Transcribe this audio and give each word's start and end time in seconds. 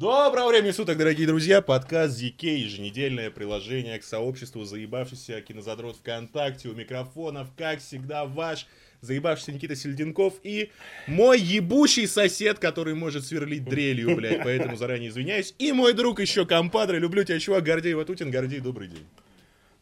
Доброго 0.00 0.48
времени 0.48 0.70
суток, 0.70 0.96
дорогие 0.96 1.26
друзья! 1.26 1.60
Подкаст 1.60 2.18
ZK, 2.18 2.56
еженедельное 2.56 3.30
приложение 3.30 3.98
к 3.98 4.02
сообществу 4.02 4.64
заебавшихся 4.64 5.42
кинозадрот 5.42 5.98
ВКонтакте. 5.98 6.70
У 6.70 6.72
микрофонов, 6.72 7.48
как 7.54 7.80
всегда, 7.80 8.24
ваш 8.24 8.66
заебавшийся 9.02 9.52
Никита 9.52 9.76
Сельденков 9.76 10.40
и 10.42 10.70
мой 11.06 11.38
ебучий 11.38 12.08
сосед, 12.08 12.58
который 12.58 12.94
может 12.94 13.26
сверлить 13.26 13.66
дрелью, 13.66 14.16
блядь, 14.16 14.42
поэтому 14.42 14.74
заранее 14.78 15.10
извиняюсь. 15.10 15.54
И 15.58 15.70
мой 15.70 15.92
друг 15.92 16.18
еще 16.18 16.46
компадре, 16.46 16.98
люблю 16.98 17.22
тебя, 17.22 17.38
чувак, 17.38 17.62
Гордей 17.62 17.92
Ватутин. 17.92 18.30
Гордей, 18.30 18.60
добрый 18.60 18.88
день. 18.88 19.06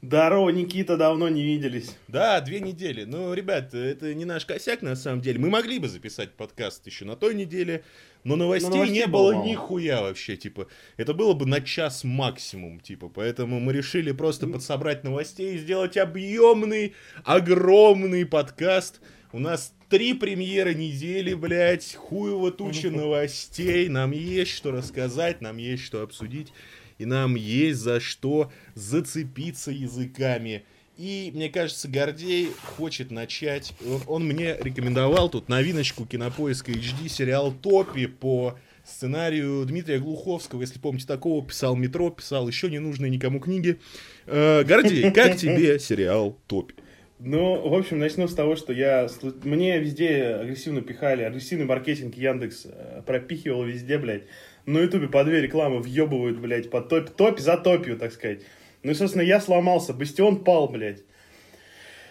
Здорово, 0.01 0.51
Никита, 0.51 0.97
давно 0.97 1.29
не 1.29 1.43
виделись. 1.43 1.97
Да, 2.07 2.41
две 2.41 2.61
недели. 2.61 3.03
Ну, 3.03 3.35
ребят, 3.35 3.75
это 3.75 4.15
не 4.15 4.25
наш 4.25 4.47
косяк, 4.47 4.81
на 4.81 4.95
самом 4.95 5.21
деле. 5.21 5.41
Мы 5.41 5.51
могли 5.51 5.81
бы 5.81 5.89
записать 5.89 6.35
подкаст 6.35 6.87
еще 6.87 7.05
на 7.05 7.17
той 7.17 7.35
неделе, 7.35 7.83
но 8.23 8.37
новостей, 8.37 8.71
но 8.71 8.77
новостей 8.77 9.01
не 9.01 9.07
было, 9.09 9.33
было 9.33 9.45
нихуя 9.45 10.03
вообще, 10.03 10.37
типа. 10.37 10.69
Это 10.99 11.15
было 11.15 11.33
бы 11.33 11.47
на 11.47 11.61
час 11.61 12.05
максимум, 12.05 12.79
типа. 12.79 13.09
Поэтому 13.09 13.59
мы 13.59 13.73
решили 13.73 14.13
просто 14.13 14.47
подсобрать 14.47 15.03
новостей 15.03 15.57
и 15.57 15.59
сделать 15.59 15.97
объемный, 15.97 16.95
огромный 17.25 18.25
подкаст. 18.25 19.01
У 19.33 19.41
нас 19.41 19.75
три 19.89 20.15
премьеры 20.15 20.75
недели, 20.75 21.35
блядь, 21.35 21.97
хуево 21.97 22.53
туча 22.53 22.91
новостей. 22.93 23.89
Нам 23.89 24.13
есть 24.13 24.53
что 24.53 24.71
рассказать, 24.71 25.41
нам 25.41 25.57
есть 25.57 25.83
что 25.83 26.03
обсудить 26.03 26.53
и 26.99 27.05
нам 27.05 27.37
есть 27.37 27.79
за 27.79 28.01
что 28.01 28.53
зацепиться 28.75 29.71
языками. 29.71 30.65
И, 30.97 31.31
мне 31.33 31.49
кажется, 31.49 31.87
Гордей 31.87 32.49
хочет 32.77 33.13
начать... 33.13 33.73
Он, 34.09 34.27
мне 34.27 34.57
рекомендовал 34.61 35.29
тут 35.29 35.49
новиночку 35.49 36.05
Кинопоиска 36.05 36.73
HD 36.73 37.09
сериал 37.09 37.53
«Топи» 37.53 38.07
по 38.07 38.59
сценарию 38.85 39.65
Дмитрия 39.65 40.01
Глуховского. 40.01 40.61
Если 40.61 40.81
помните, 40.81 41.07
такого 41.07 41.47
писал 41.47 41.77
«Метро», 41.77 42.11
писал 42.11 42.49
еще 42.49 42.69
ненужные 42.69 43.11
никому 43.11 43.39
книги. 43.39 43.79
Э, 44.27 44.65
Гордей, 44.65 45.13
как 45.13 45.37
тебе 45.37 45.79
сериал 45.79 46.37
«Топи»? 46.49 46.75
Ну, 47.21 47.69
в 47.69 47.75
общем, 47.75 48.01
начну 48.01 48.27
с 48.27 48.35
того, 48.35 48.57
что 48.57 48.73
я... 48.73 49.09
Мне 49.45 49.79
везде 49.79 50.25
агрессивно 50.41 50.83
пихали, 50.83 51.23
агрессивный 51.23 51.65
маркетинг 51.65 52.17
Яндекс 52.17 52.67
э, 52.67 53.03
пропихивал 53.07 53.65
везде, 53.65 53.99
блядь 53.99 54.25
на 54.69 54.81
ютубе 54.81 55.09
по 55.09 55.25
две 55.25 55.41
рекламы 55.41 55.81
въебывают, 55.81 56.39
блядь, 56.39 56.69
по 56.69 56.83
топ, 56.83 57.09
топ 57.11 57.39
за 57.39 57.57
топью, 57.57 57.97
так 57.97 58.13
сказать. 58.13 58.43
Ну 58.83 58.91
и, 58.91 58.95
собственно, 58.95 59.23
я 59.23 59.41
сломался, 59.41 59.95
Бастион 59.95 60.45
пал, 60.45 60.69
блядь. 60.69 61.03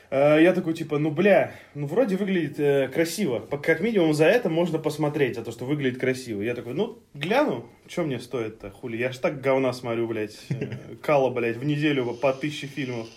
А, 0.09 0.39
я 0.39 0.53
такой, 0.53 0.73
типа, 0.73 0.97
ну, 0.97 1.11
бля, 1.11 1.53
ну, 1.75 1.85
вроде 1.85 2.15
выглядит 2.15 2.59
э, 2.59 2.87
красиво. 2.87 3.39
Как 3.61 3.79
минимум 3.79 4.15
за 4.15 4.25
это 4.25 4.49
можно 4.49 4.79
посмотреть, 4.79 5.35
за 5.35 5.43
то, 5.43 5.51
что 5.51 5.65
выглядит 5.65 5.99
красиво. 5.99 6.41
Я 6.41 6.55
такой, 6.55 6.73
ну, 6.73 6.97
гляну, 7.13 7.67
что 7.87 8.03
мне 8.03 8.19
стоит-то, 8.19 8.71
хули. 8.71 8.97
Я 8.97 9.11
ж 9.11 9.17
так 9.19 9.39
говна 9.39 9.71
смотрю, 9.71 10.07
блядь, 10.07 10.37
э, 10.49 10.67
кала, 11.03 11.29
блядь, 11.29 11.57
в 11.57 11.63
неделю 11.63 12.11
по 12.15 12.33
тысяче 12.33 12.65
фильмов. 12.65 13.07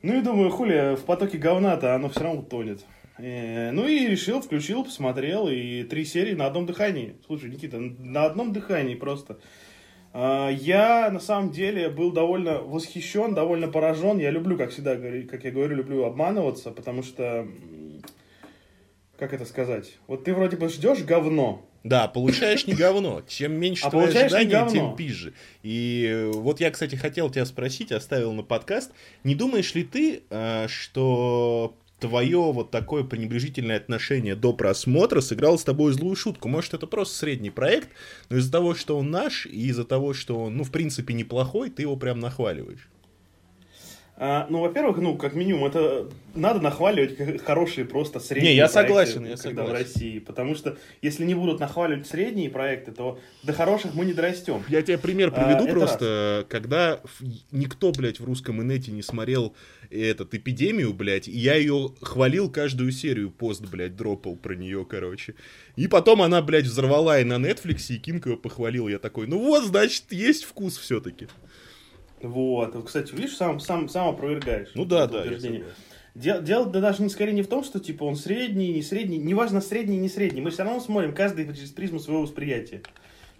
Ну 0.00 0.18
и 0.18 0.22
думаю, 0.22 0.50
хули, 0.50 0.96
в 0.96 1.04
потоке 1.04 1.36
говна-то 1.36 1.94
оно 1.94 2.08
все 2.08 2.20
равно 2.20 2.40
тонет. 2.40 2.80
Э, 3.18 3.70
ну 3.72 3.86
и 3.86 4.06
решил, 4.06 4.40
включил, 4.40 4.84
посмотрел, 4.84 5.48
и 5.48 5.82
три 5.84 6.04
серии 6.04 6.34
на 6.34 6.46
одном 6.46 6.66
дыхании. 6.66 7.16
Слушай, 7.26 7.50
Никита, 7.50 7.78
на 7.78 8.24
одном 8.24 8.52
дыхании 8.52 8.94
просто. 8.94 9.38
А, 10.12 10.48
я, 10.48 11.10
на 11.10 11.20
самом 11.20 11.50
деле, 11.50 11.88
был 11.88 12.12
довольно 12.12 12.58
восхищен, 12.58 13.34
довольно 13.34 13.68
поражен. 13.68 14.18
Я 14.18 14.30
люблю, 14.30 14.56
как 14.56 14.70
всегда, 14.70 14.96
как 15.26 15.44
я 15.44 15.50
говорю, 15.50 15.76
люблю 15.76 16.04
обманываться, 16.04 16.70
потому 16.70 17.02
что, 17.02 17.46
как 19.18 19.32
это 19.32 19.44
сказать, 19.44 19.98
вот 20.06 20.24
ты 20.24 20.32
вроде 20.32 20.56
бы 20.56 20.68
ждешь 20.68 21.02
говно, 21.02 21.64
да, 21.84 22.08
получаешь 22.08 22.66
не 22.66 22.74
говно. 22.74 23.22
Чем 23.26 23.52
меньше 23.52 23.86
а 23.86 23.90
твои 23.90 24.06
ожидания, 24.08 24.68
тем 24.68 24.96
пизже. 24.96 25.32
И 25.62 26.28
вот 26.34 26.60
я, 26.60 26.70
кстати, 26.70 26.96
хотел 26.96 27.30
тебя 27.30 27.46
спросить, 27.46 27.92
оставил 27.92 28.32
на 28.32 28.42
подкаст. 28.42 28.92
Не 29.24 29.34
думаешь 29.34 29.74
ли 29.74 29.84
ты, 29.84 30.22
э, 30.28 30.66
что 30.68 31.76
твое 31.98 32.52
вот 32.52 32.70
такое 32.70 33.04
пренебрежительное 33.04 33.76
отношение 33.76 34.34
до 34.34 34.52
просмотра 34.52 35.20
сыграло 35.20 35.56
с 35.56 35.64
тобой 35.64 35.92
злую 35.92 36.16
шутку. 36.16 36.48
Может, 36.48 36.74
это 36.74 36.86
просто 36.86 37.16
средний 37.16 37.50
проект, 37.50 37.88
но 38.28 38.36
из-за 38.36 38.52
того, 38.52 38.74
что 38.74 38.98
он 38.98 39.10
наш, 39.10 39.46
и 39.46 39.68
из-за 39.68 39.84
того, 39.84 40.14
что 40.14 40.38
он, 40.44 40.56
ну, 40.56 40.64
в 40.64 40.70
принципе, 40.70 41.14
неплохой, 41.14 41.70
ты 41.70 41.82
его 41.82 41.96
прям 41.96 42.20
нахваливаешь. 42.20 42.88
А, 44.20 44.48
ну, 44.50 44.60
во-первых, 44.62 44.98
ну, 44.98 45.16
как 45.16 45.34
минимум, 45.34 45.64
это 45.66 46.08
надо 46.34 46.60
нахваливать 46.60 47.40
хорошие 47.42 47.84
просто 47.84 48.18
средние 48.18 48.54
не, 48.54 48.56
я 48.56 48.68
согласен, 48.68 49.20
проекты, 49.20 49.30
я 49.30 49.36
когда 49.36 49.62
согласен. 49.64 49.70
в 49.70 49.72
России. 49.72 50.18
Потому 50.18 50.56
что 50.56 50.76
если 51.02 51.24
не 51.24 51.36
будут 51.36 51.60
нахваливать 51.60 52.08
средние 52.08 52.50
проекты, 52.50 52.90
то 52.90 53.20
до 53.44 53.52
хороших 53.52 53.94
мы 53.94 54.04
не 54.04 54.12
дорастем. 54.12 54.64
Я 54.68 54.82
тебе 54.82 54.98
пример 54.98 55.30
приведу 55.30 55.66
а, 55.66 55.70
просто. 55.70 56.46
Когда 56.48 57.00
никто, 57.52 57.92
блядь, 57.92 58.18
в 58.18 58.24
русском 58.24 58.60
инете 58.60 58.90
не 58.90 59.02
смотрел 59.02 59.54
этот 59.88 60.34
эпидемию, 60.34 60.92
блядь, 60.94 61.28
и 61.28 61.38
я 61.38 61.54
ее 61.54 61.92
хвалил 62.00 62.50
каждую 62.50 62.90
серию, 62.90 63.30
пост, 63.30 63.64
блядь, 63.66 63.94
дропал 63.94 64.34
про 64.34 64.54
нее, 64.54 64.84
короче. 64.84 65.36
И 65.76 65.86
потом 65.86 66.22
она, 66.22 66.42
блядь, 66.42 66.64
взорвала 66.64 67.20
и 67.20 67.24
на 67.24 67.34
Netflix, 67.34 67.94
и 67.94 67.98
Кинг 67.98 68.26
ее 68.26 68.36
похвалил. 68.36 68.88
Я 68.88 68.98
такой, 68.98 69.28
ну 69.28 69.38
вот, 69.38 69.64
значит, 69.64 70.06
есть 70.10 70.42
вкус 70.42 70.76
все-таки. 70.76 71.28
Вот. 72.22 72.86
Кстати, 72.86 73.14
видишь, 73.14 73.36
сам, 73.36 73.60
сам, 73.60 73.88
сам 73.88 74.08
опровергаешь. 74.08 74.70
Ну 74.74 74.84
да, 74.84 75.06
да. 75.06 75.24
Дело, 76.14 76.42
дело 76.42 76.66
да 76.66 76.80
даже 76.80 77.02
не 77.02 77.10
скорее 77.10 77.32
не 77.32 77.42
в 77.42 77.48
том, 77.48 77.62
что 77.62 77.78
типа 77.78 78.02
он 78.02 78.16
средний, 78.16 78.72
не 78.72 78.82
средний, 78.82 79.18
неважно 79.18 79.60
средний, 79.60 79.98
не 79.98 80.08
средний. 80.08 80.40
Мы 80.40 80.50
все 80.50 80.64
равно 80.64 80.80
смотрим 80.80 81.14
каждый 81.14 81.46
через 81.54 81.70
призму 81.70 82.00
своего 82.00 82.22
восприятия. 82.22 82.82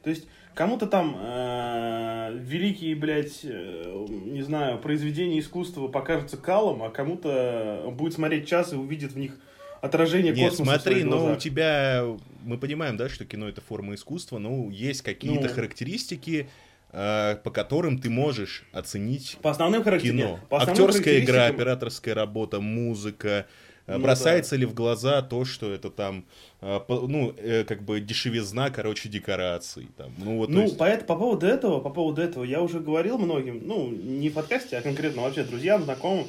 То 0.04 0.10
есть 0.10 0.28
кому-то 0.54 0.86
там 0.86 1.16
э, 1.18 2.38
великие, 2.40 2.94
блядь, 2.94 3.40
э, 3.42 4.06
не 4.26 4.42
знаю, 4.42 4.78
произведения 4.78 5.40
искусства 5.40 5.88
покажутся 5.88 6.36
калом, 6.36 6.84
а 6.84 6.90
кому-то 6.90 7.92
будет 7.96 8.14
смотреть 8.14 8.46
час 8.46 8.72
и 8.72 8.76
увидит 8.76 9.12
в 9.12 9.18
них 9.18 9.38
отражение 9.80 10.32
Нет, 10.32 10.50
космоса. 10.50 10.80
смотри, 10.80 11.04
но 11.04 11.32
у 11.32 11.36
тебя, 11.36 12.04
мы 12.42 12.58
понимаем, 12.58 12.96
да, 12.96 13.08
что 13.08 13.24
кино 13.24 13.48
это 13.48 13.60
форма 13.60 13.94
искусства, 13.94 14.38
но 14.38 14.70
есть 14.70 15.02
какие-то 15.02 15.48
ну, 15.48 15.54
характеристики, 15.54 16.48
по 16.90 17.50
которым 17.52 17.98
ты 17.98 18.08
можешь 18.08 18.64
оценить 18.72 19.38
по 19.42 19.50
основным 19.50 19.82
кино. 19.82 20.40
По 20.48 20.58
основным 20.58 20.86
Актерская 20.86 21.20
игра, 21.20 21.46
операторская 21.46 22.14
работа, 22.14 22.60
музыка. 22.60 23.46
Э, 23.86 23.96
ну, 23.96 24.02
Бросается 24.02 24.52
да. 24.52 24.60
ли 24.60 24.66
в 24.66 24.74
глаза 24.74 25.22
то, 25.22 25.44
что 25.44 25.72
это 25.72 25.90
там, 25.90 26.24
э, 26.60 26.78
ну, 26.88 27.34
как 27.66 27.82
бы 27.82 28.00
дешевизна, 28.00 28.70
короче, 28.70 29.08
декораций. 29.08 29.88
Там. 29.96 30.12
Ну, 30.18 30.38
вот, 30.38 30.50
ну 30.50 30.62
есть... 30.62 30.78
по, 30.78 30.84
это, 30.84 31.04
по 31.04 31.16
поводу 31.16 31.46
этого, 31.46 31.80
по 31.80 31.90
поводу 31.90 32.22
этого 32.22 32.44
я 32.44 32.60
уже 32.60 32.80
говорил 32.80 33.18
многим, 33.18 33.60
ну, 33.66 33.88
не 33.88 34.28
в 34.28 34.34
подкасте, 34.34 34.76
а 34.76 34.82
конкретно 34.82 35.22
вообще 35.22 35.44
друзьям, 35.44 35.82
знакомым. 35.82 36.26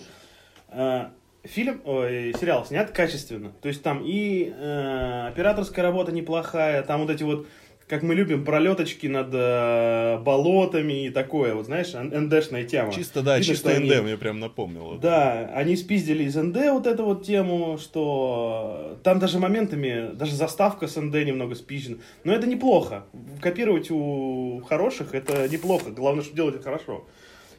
Фильм, 1.44 1.82
ой, 1.86 2.36
сериал 2.40 2.66
снят 2.66 2.92
качественно. 2.92 3.54
То 3.62 3.70
есть 3.70 3.82
там 3.82 4.04
и 4.04 4.54
э, 4.54 5.28
операторская 5.30 5.84
работа 5.84 6.12
неплохая, 6.12 6.84
там 6.84 7.02
вот 7.02 7.10
эти 7.10 7.24
вот 7.24 7.48
как 7.90 8.04
мы 8.04 8.14
любим, 8.14 8.46
пролеточки 8.46 9.08
над 9.08 9.30
э, 9.34 10.20
болотами 10.20 11.06
и 11.06 11.10
такое, 11.10 11.56
вот 11.56 11.66
знаешь, 11.66 11.92
НДшная 11.94 12.64
тема. 12.64 12.94
Чисто, 12.94 13.24
да, 13.24 13.40
Видно, 13.40 13.54
чисто 13.54 13.70
НД, 13.72 13.92
они, 13.92 14.02
мне 14.02 14.18
прям 14.18 14.40
напомнило. 14.40 15.00
Да, 15.00 15.50
они 15.56 15.76
спиздили 15.76 16.26
из 16.26 16.36
НД 16.36 16.58
вот 16.72 16.86
эту 16.86 17.04
вот 17.04 17.26
тему, 17.26 17.80
что 17.80 19.00
там 19.02 19.18
даже 19.18 19.40
моментами, 19.40 20.12
даже 20.14 20.36
заставка 20.36 20.88
с 20.88 21.02
НД 21.02 21.16
немного 21.16 21.56
спизжена. 21.56 21.98
Но 22.24 22.32
это 22.32 22.46
неплохо. 22.46 23.06
Копировать 23.42 23.90
у 23.90 24.62
хороших 24.70 25.16
это 25.16 25.50
неплохо. 25.50 25.90
Главное, 25.90 26.24
что 26.24 26.36
делать 26.36 26.56
это 26.56 26.66
хорошо. 26.66 27.08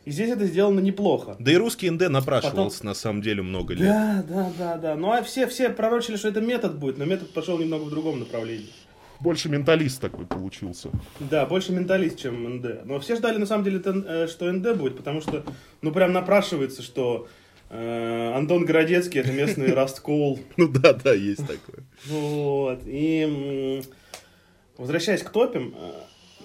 И 0.05 0.13
здесь 0.13 0.31
это 0.31 0.47
сделано 0.47 0.79
неплохо. 0.79 1.35
Да 1.41 1.51
и 1.51 1.57
русский 1.57 1.91
НД 1.91 2.09
напрашивался 2.09 2.79
Потом... 2.79 2.89
на 2.89 2.95
самом 2.95 3.21
деле 3.21 3.43
много 3.43 3.75
лет. 3.75 3.89
Да, 3.89 4.25
да, 4.29 4.53
да, 4.57 4.77
да. 4.77 4.95
Ну 4.95 5.11
а 5.11 5.23
все, 5.25 5.49
все 5.49 5.71
пророчили, 5.71 6.17
что 6.17 6.29
это 6.29 6.41
метод 6.41 6.79
будет, 6.79 6.99
но 6.99 7.05
метод 7.05 7.33
пошел 7.33 7.59
немного 7.59 7.83
в 7.83 7.91
другом 7.91 8.21
направлении 8.21 8.69
больше 9.21 9.49
менталист 9.49 10.01
такой 10.01 10.27
получился. 10.27 10.91
Да, 11.21 11.47
больше 11.47 11.73
менталист, 11.73 12.19
чем 12.19 12.57
НД. 12.57 12.85
Но 12.85 12.99
все 13.01 13.17
ждали, 13.17 13.39
на 13.39 13.47
самом 13.47 13.65
деле, 13.65 13.81
э, 13.85 14.27
что 14.27 14.51
НД 14.51 14.77
будет, 14.77 14.97
потому 14.97 15.21
что, 15.21 15.45
ну, 15.83 15.93
прям 15.93 16.13
напрашивается, 16.13 16.83
что 16.83 17.29
э, 17.69 18.33
Антон 18.35 18.65
Городецкий 18.65 19.21
это 19.21 19.33
местный 19.33 19.73
Расткол. 19.75 20.41
Ну 20.57 20.69
да, 20.69 20.95
да, 20.95 21.13
есть 21.13 21.47
такое. 21.47 21.85
Вот. 22.07 22.83
И 22.87 23.83
возвращаясь 24.77 25.23
к 25.23 25.31
топим, 25.31 25.75
э, 25.77 25.93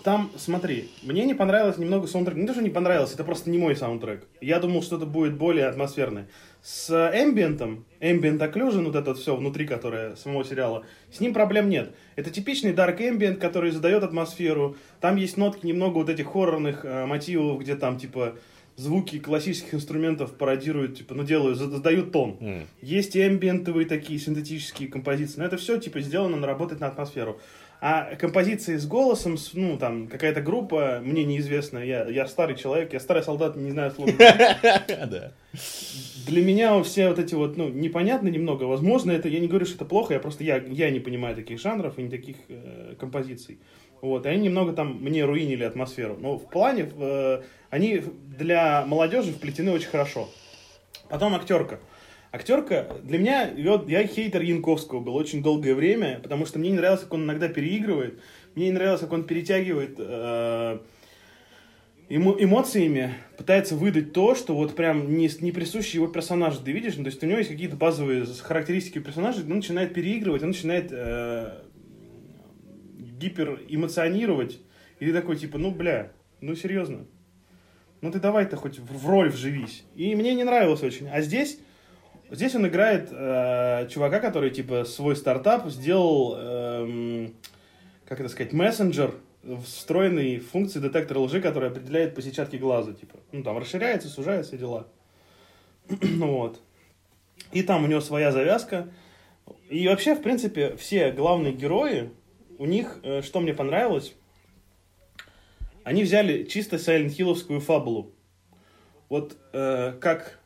там, 0.05 0.29
смотри, 0.37 0.91
мне 1.01 1.25
не 1.25 1.33
понравилось 1.33 1.79
немного 1.79 2.05
саундтрек. 2.05 2.37
Не 2.37 2.45
то, 2.45 2.53
что 2.53 2.61
не 2.61 2.69
понравилось, 2.69 3.15
это 3.15 3.23
просто 3.23 3.49
не 3.49 3.57
мой 3.57 3.75
саундтрек. 3.75 4.27
Я 4.39 4.59
думал, 4.59 4.83
что 4.83 4.97
это 4.97 5.07
будет 5.07 5.35
более 5.35 5.65
атмосферное. 5.65 6.27
С 6.61 6.91
эмбиентом, 7.11 7.85
ambient 8.01 8.37
occlusion, 8.37 8.85
вот 8.85 8.95
это 8.95 9.09
вот 9.09 9.17
все 9.17 9.35
внутри, 9.35 9.65
которое 9.65 10.15
самого 10.15 10.45
сериала, 10.45 10.85
с 11.11 11.19
ним 11.21 11.33
проблем 11.33 11.69
нет. 11.69 11.95
Это 12.15 12.29
типичный 12.29 12.71
dark 12.71 12.99
ambient, 12.99 13.37
который 13.37 13.71
задает 13.71 14.03
атмосферу. 14.03 14.77
Там 15.01 15.15
есть 15.15 15.37
нотки 15.37 15.65
немного 15.65 15.95
вот 15.95 16.09
этих 16.09 16.27
хоррорных 16.27 16.85
э, 16.85 17.07
мотивов, 17.07 17.61
где 17.61 17.75
там 17.75 17.97
типа 17.97 18.35
звуки 18.75 19.19
классических 19.19 19.73
инструментов 19.73 20.33
пародируют, 20.33 20.97
типа, 20.97 21.15
ну, 21.15 21.23
делают, 21.23 21.57
задают 21.57 22.11
тон. 22.11 22.37
Mm. 22.39 22.65
Есть 22.81 23.15
и 23.15 23.21
амбиентовые 23.21 23.87
такие 23.87 24.19
синтетические 24.19 24.89
композиции, 24.89 25.39
но 25.39 25.45
это 25.45 25.57
все, 25.57 25.79
типа, 25.79 26.01
сделано 26.01 26.37
на 26.37 26.47
работать 26.47 26.79
на 26.79 26.87
атмосферу. 26.87 27.39
А 27.81 28.15
композиции 28.15 28.77
с 28.77 28.87
голосом, 28.87 29.37
ну, 29.53 29.77
там, 29.77 30.07
какая-то 30.07 30.41
группа, 30.41 31.01
мне 31.03 31.23
неизвестно, 31.23 31.79
я, 31.79 32.05
я 32.05 32.27
старый 32.27 32.55
человек, 32.55 32.93
я 32.93 32.99
старый 32.99 33.21
солдат, 33.21 33.55
не 33.55 33.71
знаю 33.71 33.91
слов. 33.91 34.09
Для 36.27 36.43
меня 36.43 36.81
все 36.83 37.09
вот 37.09 37.19
эти 37.19 37.35
вот, 37.35 37.57
ну, 37.57 37.69
непонятно 37.69 38.29
немного. 38.29 38.63
Возможно, 38.63 39.11
это, 39.11 39.27
я 39.27 39.39
не 39.39 39.47
говорю, 39.47 39.65
что 39.65 39.75
это 39.75 39.85
плохо, 39.85 40.13
я 40.13 40.19
просто, 40.19 40.43
я, 40.43 40.57
я 40.57 40.89
не 40.89 40.99
понимаю 40.99 41.35
таких 41.35 41.59
жанров 41.59 41.99
и 41.99 42.03
не 42.03 42.09
таких 42.09 42.37
э, 42.47 42.95
композиций. 42.99 43.59
Вот, 44.01 44.25
и 44.25 44.29
они 44.29 44.43
немного 44.43 44.73
там 44.73 44.97
мне 45.01 45.25
руинили 45.25 45.63
атмосферу. 45.63 46.17
Но 46.19 46.37
в 46.37 46.49
плане, 46.49 46.89
э, 46.97 47.41
они 47.69 48.03
для 48.37 48.85
молодежи 48.85 49.31
вплетены 49.31 49.71
очень 49.71 49.89
хорошо. 49.89 50.29
Потом 51.09 51.35
актерка. 51.35 51.79
Актерка, 52.35 52.87
для 53.01 53.17
меня, 53.17 53.49
я 53.87 54.05
хейтер 54.05 54.41
Янковского 54.41 54.99
был 54.99 55.15
очень 55.15 55.41
долгое 55.41 55.73
время, 55.73 56.19
потому 56.21 56.45
что 56.45 56.59
мне 56.59 56.69
не 56.69 56.75
нравилось, 56.75 57.03
как 57.03 57.13
он 57.13 57.23
иногда 57.23 57.47
переигрывает, 57.47 58.19
мне 58.55 58.65
не 58.65 58.71
нравилось, 58.73 58.99
как 58.99 59.13
он 59.13 59.23
перетягивает 59.23 59.95
э, 59.99 60.79
эмо, 62.09 62.35
эмоциями, 62.37 63.13
пытается 63.37 63.77
выдать 63.77 64.11
то, 64.11 64.35
что 64.35 64.53
вот 64.53 64.75
прям 64.75 65.15
не, 65.15 65.29
не 65.39 65.53
присуще 65.53 65.97
его 65.97 66.07
персонажу, 66.07 66.59
ты 66.61 66.73
видишь, 66.73 66.97
ну, 66.97 67.05
то 67.05 67.09
есть 67.09 67.23
у 67.23 67.25
него 67.25 67.37
есть 67.37 67.49
какие-то 67.49 67.77
базовые 67.77 68.25
характеристики 68.25 68.99
персонажа, 68.99 69.39
он 69.39 69.47
начинает 69.47 69.93
переигрывать, 69.93 70.43
он 70.43 70.49
начинает 70.49 70.89
э, 70.91 71.61
гиперэмоционировать, 73.17 74.59
и 74.99 75.05
ты 75.05 75.13
такой, 75.13 75.37
типа, 75.37 75.57
ну, 75.57 75.71
бля, 75.71 76.11
ну, 76.41 76.53
серьезно, 76.53 77.05
ну, 78.01 78.11
ты 78.11 78.19
давай-то 78.19 78.57
хоть 78.57 78.77
в 78.77 79.07
роль 79.07 79.29
вживись. 79.29 79.85
И 79.95 80.13
мне 80.15 80.35
не 80.35 80.43
нравилось 80.43 80.83
очень. 80.83 81.07
А 81.07 81.21
здесь 81.21 81.59
Здесь 82.31 82.55
он 82.55 82.67
играет 82.67 83.09
э, 83.11 83.87
чувака, 83.89 84.19
который 84.19 84.49
типа 84.49 84.83
свой 84.83 85.15
стартап 85.15 85.69
сделал, 85.69 86.35
э, 86.37 87.29
как 88.05 88.19
это 88.19 88.29
сказать, 88.29 88.51
мессенджер, 88.51 89.13
встроенный 89.63 90.39
функции 90.39 90.79
детектора 90.79 91.19
лжи, 91.19 91.39
который 91.39 91.69
определяет 91.69 92.15
по 92.15 92.21
сетчатке 92.21 92.57
глаза, 92.57 92.93
типа. 92.93 93.19
Ну, 93.31 93.43
там 93.43 93.57
расширяется, 93.57 94.07
сужается, 94.07 94.57
дела. 94.57 94.87
ну 96.01 96.37
вот. 96.37 96.59
И 97.51 97.61
там 97.61 97.83
у 97.83 97.87
него 97.87 98.01
своя 98.01 98.31
завязка. 98.31 98.89
И 99.69 99.87
вообще, 99.87 100.15
в 100.15 100.23
принципе, 100.23 100.75
все 100.77 101.11
главные 101.11 101.53
герои, 101.53 102.09
у 102.57 102.65
них, 102.65 102.99
э, 103.03 103.21
что 103.21 103.39
мне 103.39 103.53
понравилось, 103.53 104.15
они 105.83 106.03
взяли 106.03 106.45
чисто 106.45 106.77
Silent 106.77 107.15
Hill'овскую 107.15 107.59
фабулу. 107.59 108.11
Вот 109.09 109.37
э, 109.53 109.93
как 110.01 110.39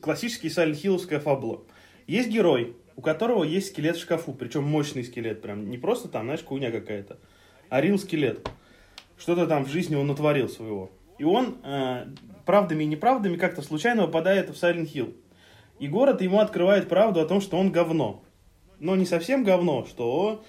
классический 0.00 0.48
Hill'овская 0.48 1.20
фабула. 1.20 1.62
Есть 2.06 2.28
герой, 2.28 2.76
у 2.96 3.02
которого 3.02 3.44
есть 3.44 3.68
скелет 3.68 3.96
в 3.96 4.00
шкафу, 4.00 4.32
причем 4.32 4.64
мощный 4.64 5.04
скелет, 5.04 5.42
прям 5.42 5.68
не 5.68 5.78
просто 5.78 6.08
там, 6.08 6.24
знаешь, 6.24 6.42
куня 6.42 6.70
какая-то, 6.70 7.18
а 7.68 7.80
рил 7.80 7.98
скелет. 7.98 8.48
Что-то 9.18 9.46
там 9.46 9.64
в 9.64 9.68
жизни 9.68 9.94
он 9.94 10.06
натворил 10.06 10.48
своего. 10.48 10.90
И 11.18 11.24
он 11.24 11.56
э, 11.62 12.06
правдами 12.44 12.84
и 12.84 12.86
неправдами 12.86 13.36
как-то 13.36 13.62
случайно 13.62 14.06
попадает 14.06 14.50
в 14.50 14.52
Silent 14.52 14.92
Hill. 14.92 15.14
И 15.78 15.88
город 15.88 16.22
ему 16.22 16.40
открывает 16.40 16.88
правду 16.88 17.20
о 17.20 17.26
том, 17.26 17.40
что 17.40 17.56
он 17.56 17.70
говно. 17.70 18.22
Но 18.78 18.96
не 18.96 19.06
совсем 19.06 19.44
говно, 19.44 19.86
что 19.86 20.44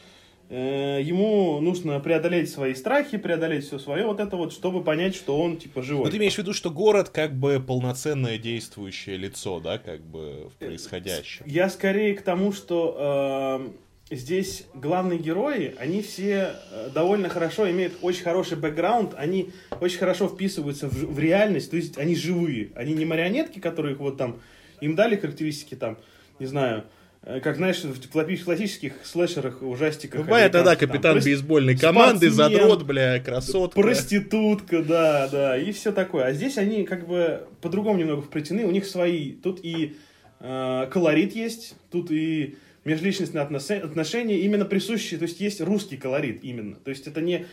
ему 0.50 1.60
нужно 1.60 2.00
преодолеть 2.00 2.50
свои 2.50 2.74
страхи, 2.74 3.18
преодолеть 3.18 3.66
все 3.66 3.80
свое 3.80 4.06
вот 4.06 4.20
это 4.20 4.38
вот, 4.38 4.54
чтобы 4.54 4.84
понять, 4.84 5.16
что 5.16 5.40
он 5.40 5.58
типа 5.58 5.82
живой. 5.82 6.06
Ну 6.06 6.12
ты 6.12 6.18
имеешь 6.18 6.36
в 6.36 6.38
виду, 6.38 6.54
что 6.54 6.70
город 6.70 7.10
как 7.10 7.34
бы 7.36 7.60
полноценное 7.66 8.38
действующее 8.38 9.18
лицо, 9.18 9.60
да, 9.60 9.78
как 9.78 10.02
бы 10.02 10.50
в 10.50 10.58
происходящем? 10.58 11.46
Я 11.46 11.70
скорее 11.70 12.16
к 12.16 12.22
тому, 12.22 12.54
что 12.54 13.68
э, 14.10 14.16
здесь 14.16 14.66
главные 14.74 15.20
герои, 15.20 15.76
они 15.80 16.02
все 16.02 16.54
э, 16.72 16.90
довольно 16.94 17.28
хорошо 17.28 17.70
имеют 17.70 17.96
очень 18.02 18.24
хороший 18.24 18.58
бэкграунд, 18.58 19.16
они 19.18 19.50
очень 19.82 19.98
хорошо 19.98 20.30
вписываются 20.30 20.88
в, 20.88 20.94
в 20.94 21.20
реальность, 21.20 21.72
то 21.72 21.76
есть 21.76 21.98
они 21.98 22.16
живые, 22.16 22.70
они 22.76 22.94
не 22.94 23.04
марионетки, 23.04 23.60
которые 23.60 23.96
вот 23.96 24.18
там 24.18 24.40
им 24.80 24.96
дали 24.96 25.18
характеристики 25.18 25.76
там, 25.76 25.98
не 26.40 26.46
знаю, 26.46 26.86
Э, 26.86 26.97
как, 27.44 27.58
знаешь, 27.58 27.84
в 27.84 28.10
классических 28.10 28.94
слэшерах, 29.04 29.62
ужастиках. 29.62 30.26
Ну, 30.26 30.34
это, 30.34 30.64
да, 30.64 30.76
капитан 30.76 31.16
там, 31.16 31.24
бейсбольной 31.24 31.78
команды, 31.78 32.30
задрот, 32.30 32.84
бля, 32.84 33.20
красотка. 33.20 33.82
Проститутка, 33.82 34.82
да, 34.82 35.28
да, 35.28 35.58
и 35.58 35.72
все 35.74 35.92
такое. 35.92 36.26
А 36.26 36.34
здесь 36.34 36.58
они 36.58 36.86
как 36.86 37.06
бы 37.06 37.48
по-другому 37.62 38.00
немного 38.00 38.22
вплетены, 38.22 38.66
у 38.66 38.72
них 38.72 38.86
свои, 38.86 39.34
тут 39.34 39.60
и 39.62 39.98
э, 40.40 40.88
колорит 40.90 41.36
есть, 41.36 41.76
тут 41.92 42.12
и 42.12 42.58
межличностные 42.86 43.44
отношения 43.44 44.40
именно 44.40 44.64
присущие, 44.64 45.20
то 45.20 45.24
есть 45.24 45.42
есть 45.42 45.60
русский 45.60 45.98
колорит 45.98 46.44
именно. 46.44 46.76
То 46.76 46.90
есть 46.90 47.08
это 47.08 47.20
не 47.20 47.46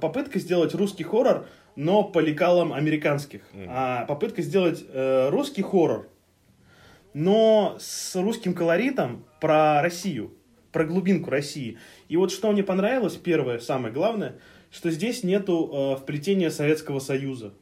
попытка 0.00 0.38
сделать 0.38 0.74
русский 0.74 1.02
хоррор, 1.02 1.46
но 1.74 2.04
по 2.04 2.20
лекалам 2.20 2.72
американских, 2.72 3.40
mm. 3.52 3.66
а 3.68 4.04
попытка 4.06 4.42
сделать 4.42 4.84
э, 4.88 5.28
русский 5.30 5.62
хоррор, 5.62 6.08
но 7.16 7.78
с 7.80 8.14
русским 8.14 8.52
колоритом 8.52 9.24
про 9.40 9.80
Россию, 9.80 10.34
про 10.70 10.84
глубинку 10.84 11.30
России. 11.30 11.78
И 12.10 12.16
вот 12.18 12.30
что 12.30 12.52
мне 12.52 12.62
понравилось, 12.62 13.14
первое, 13.14 13.58
самое 13.58 13.90
главное, 13.90 14.34
что 14.70 14.90
здесь 14.90 15.24
нету 15.24 15.70
э, 15.72 16.02
вплетения 16.02 16.50
Советского 16.50 16.98
Союза. 16.98 17.54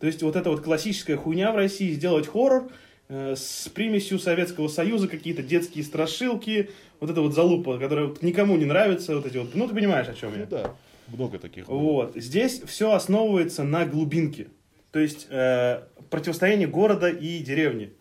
То 0.00 0.08
есть 0.08 0.20
вот 0.24 0.34
эта 0.34 0.50
вот 0.50 0.62
классическая 0.62 1.14
хуйня 1.14 1.52
в 1.52 1.54
России, 1.54 1.92
сделать 1.92 2.26
хоррор 2.26 2.68
э, 3.08 3.36
с 3.36 3.68
примесью 3.68 4.18
Советского 4.18 4.66
Союза, 4.66 5.06
какие-то 5.06 5.44
детские 5.44 5.84
страшилки, 5.84 6.70
вот 6.98 7.08
эта 7.08 7.20
вот 7.20 7.34
залупа, 7.34 7.78
которая 7.78 8.06
вот 8.06 8.20
никому 8.20 8.56
не 8.56 8.64
нравится, 8.64 9.14
вот 9.14 9.26
эти 9.26 9.36
вот, 9.36 9.54
ну 9.54 9.68
ты 9.68 9.76
понимаешь, 9.76 10.08
о 10.08 10.14
чем 10.14 10.32
я. 10.32 10.40
Ну 10.40 10.46
да, 10.50 10.74
много 11.06 11.38
таких. 11.38 11.68
Вот, 11.68 12.16
здесь 12.16 12.60
все 12.62 12.90
основывается 12.90 13.62
на 13.62 13.86
глубинке. 13.86 14.48
То 14.90 14.98
есть 14.98 15.28
э, 15.30 15.82
противостояние 16.10 16.66
города 16.66 17.08
и 17.08 17.38
деревни. 17.38 17.92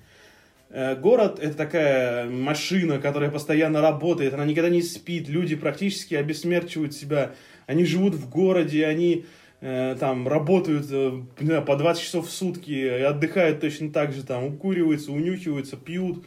Э, 0.69 0.95
город– 0.95 1.39
это 1.41 1.55
такая 1.55 2.29
машина, 2.29 2.99
которая 2.99 3.29
постоянно 3.29 3.81
работает, 3.81 4.33
она 4.33 4.45
никогда 4.45 4.69
не 4.69 4.81
спит, 4.81 5.29
люди 5.29 5.55
практически 5.55 6.15
обесмерчивают 6.15 6.93
себя, 6.93 7.35
они 7.67 7.85
живут 7.85 8.15
в 8.15 8.29
городе, 8.29 8.85
они 8.85 9.25
э, 9.61 9.95
там 9.99 10.27
работают 10.27 10.87
э, 10.89 11.21
знаю, 11.39 11.63
по 11.63 11.75
20 11.75 12.03
часов 12.03 12.27
в 12.27 12.31
сутки, 12.31 12.71
и 12.71 12.87
отдыхают 12.87 13.61
точно 13.61 13.91
так 13.91 14.11
же, 14.11 14.23
там 14.23 14.43
укуриваются, 14.45 15.11
унюхиваются, 15.11 15.77
пьют, 15.77 16.25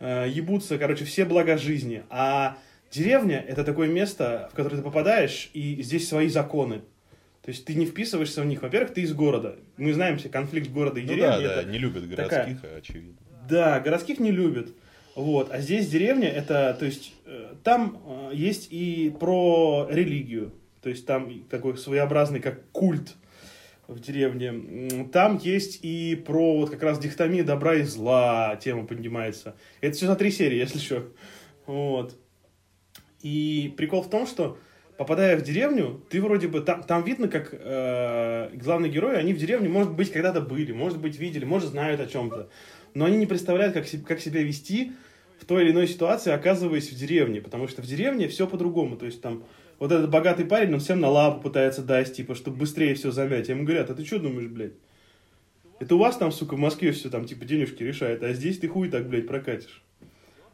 ебутся, 0.00 0.78
короче, 0.78 1.04
все 1.04 1.24
блага 1.24 1.56
жизни. 1.56 2.02
А 2.10 2.58
деревня– 2.90 3.44
это 3.48 3.62
такое 3.62 3.86
место, 3.86 4.48
в 4.52 4.56
которое 4.56 4.78
ты 4.78 4.82
попадаешь, 4.82 5.48
и 5.54 5.80
здесь 5.80 6.08
свои 6.08 6.28
законы. 6.28 6.82
То 7.42 7.50
есть 7.50 7.64
ты 7.64 7.74
не 7.74 7.86
вписываешься 7.86 8.42
в 8.42 8.46
них. 8.46 8.62
Во-первых, 8.62 8.94
ты 8.94 9.02
из 9.02 9.12
города. 9.14 9.56
Мы 9.76 9.92
знаем 9.92 10.18
все 10.18 10.28
конфликт 10.28 10.70
города 10.70 11.00
и 11.00 11.02
ну 11.02 11.08
деревни. 11.08 11.44
Да, 11.44 11.62
да, 11.62 11.64
не 11.64 11.78
любят 11.78 12.08
городских, 12.08 12.60
такая... 12.60 12.78
очевидно. 12.78 13.16
Да, 13.48 13.80
городских 13.80 14.20
не 14.20 14.30
любят. 14.30 14.68
Вот. 15.14 15.50
А 15.52 15.60
здесь 15.60 15.88
деревня, 15.88 16.28
это, 16.28 16.74
то 16.78 16.84
есть, 16.84 17.12
э, 17.26 17.54
там 17.62 18.00
э, 18.06 18.30
есть 18.34 18.68
и 18.70 19.14
про 19.18 19.86
религию. 19.90 20.52
То 20.82 20.88
есть 20.88 21.06
там 21.06 21.44
такой 21.44 21.76
своеобразный, 21.76 22.40
как 22.40 22.70
культ 22.72 23.14
в 23.86 24.00
деревне. 24.00 25.06
Там 25.12 25.38
есть 25.38 25.80
и 25.82 26.16
про 26.16 26.58
вот 26.58 26.70
как 26.70 26.82
раз 26.82 26.98
дихотомию 26.98 27.44
добра 27.44 27.74
и 27.76 27.82
зла 27.82 28.56
тема 28.56 28.86
поднимается. 28.86 29.54
Это 29.80 29.96
все 29.96 30.06
за 30.06 30.16
три 30.16 30.30
серии, 30.30 30.58
если 30.58 30.78
что. 30.78 31.08
Вот. 31.66 32.16
И 33.20 33.72
прикол 33.76 34.02
в 34.02 34.10
том, 34.10 34.26
что 34.26 34.58
попадая 34.96 35.36
в 35.36 35.42
деревню, 35.42 36.04
ты 36.10 36.20
вроде 36.20 36.48
бы 36.48 36.60
там, 36.60 36.82
там 36.82 37.04
видно, 37.04 37.28
как 37.28 37.50
э, 37.52 38.50
главные 38.54 38.90
герои, 38.90 39.16
они 39.16 39.32
в 39.32 39.38
деревне, 39.38 39.68
может 39.68 39.92
быть, 39.92 40.12
когда-то 40.12 40.40
были, 40.40 40.72
может 40.72 40.98
быть, 40.98 41.18
видели, 41.18 41.44
может, 41.44 41.70
знают 41.70 42.00
о 42.00 42.06
чем-то 42.06 42.50
но 42.94 43.04
они 43.04 43.16
не 43.16 43.26
представляют, 43.26 43.74
как, 43.74 43.86
как 44.06 44.20
себя 44.20 44.42
вести 44.42 44.92
в 45.38 45.44
той 45.44 45.64
или 45.64 45.72
иной 45.72 45.88
ситуации, 45.88 46.32
оказываясь 46.32 46.90
в 46.90 46.96
деревне, 46.96 47.40
потому 47.40 47.68
что 47.68 47.82
в 47.82 47.86
деревне 47.86 48.28
все 48.28 48.46
по-другому, 48.46 48.96
то 48.96 49.06
есть 49.06 49.20
там 49.20 49.44
вот 49.78 49.90
этот 49.90 50.10
богатый 50.10 50.44
парень, 50.44 50.72
он 50.74 50.80
всем 50.80 51.00
на 51.00 51.08
лапу 51.08 51.40
пытается 51.40 51.82
дать, 51.82 52.14
типа, 52.14 52.36
чтобы 52.36 52.58
быстрее 52.58 52.94
все 52.94 53.10
замять. 53.10 53.48
Ему 53.48 53.64
говорят, 53.64 53.90
а 53.90 53.94
ты 53.94 54.04
что 54.04 54.20
думаешь, 54.20 54.48
блядь? 54.48 54.74
Это 55.80 55.96
у 55.96 55.98
вас 55.98 56.16
там, 56.16 56.30
сука, 56.30 56.54
в 56.54 56.58
Москве 56.58 56.92
все 56.92 57.10
там, 57.10 57.24
типа, 57.24 57.44
денежки 57.44 57.82
решает, 57.82 58.22
а 58.22 58.32
здесь 58.32 58.58
ты 58.58 58.68
хуй 58.68 58.88
так, 58.88 59.08
блядь, 59.08 59.26
прокатишь. 59.26 59.82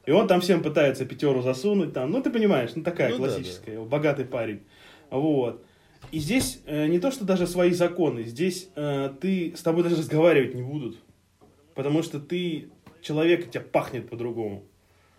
И 0.06 0.10
он 0.10 0.26
там 0.26 0.40
всем 0.40 0.62
пытается 0.62 1.04
пятеру 1.04 1.42
засунуть, 1.42 1.92
там, 1.92 2.10
ну, 2.10 2.22
ты 2.22 2.30
понимаешь, 2.30 2.70
ну, 2.74 2.82
такая 2.82 3.10
ну, 3.10 3.18
классическая, 3.18 3.76
да, 3.76 3.82
да. 3.82 3.86
богатый 3.86 4.24
парень. 4.24 4.60
Вот. 5.10 5.62
И 6.10 6.18
здесь 6.18 6.62
э, 6.64 6.86
не 6.86 6.98
то, 6.98 7.10
что 7.10 7.26
даже 7.26 7.46
свои 7.46 7.72
законы, 7.72 8.22
здесь 8.22 8.70
э, 8.74 9.10
ты, 9.20 9.52
с 9.54 9.60
тобой 9.60 9.82
даже 9.82 9.96
разговаривать 9.96 10.54
не 10.54 10.62
будут. 10.62 10.96
Потому 11.78 12.02
что 12.02 12.18
ты 12.18 12.70
человек, 13.02 13.52
тебя 13.52 13.60
пахнет 13.60 14.10
по-другому. 14.10 14.64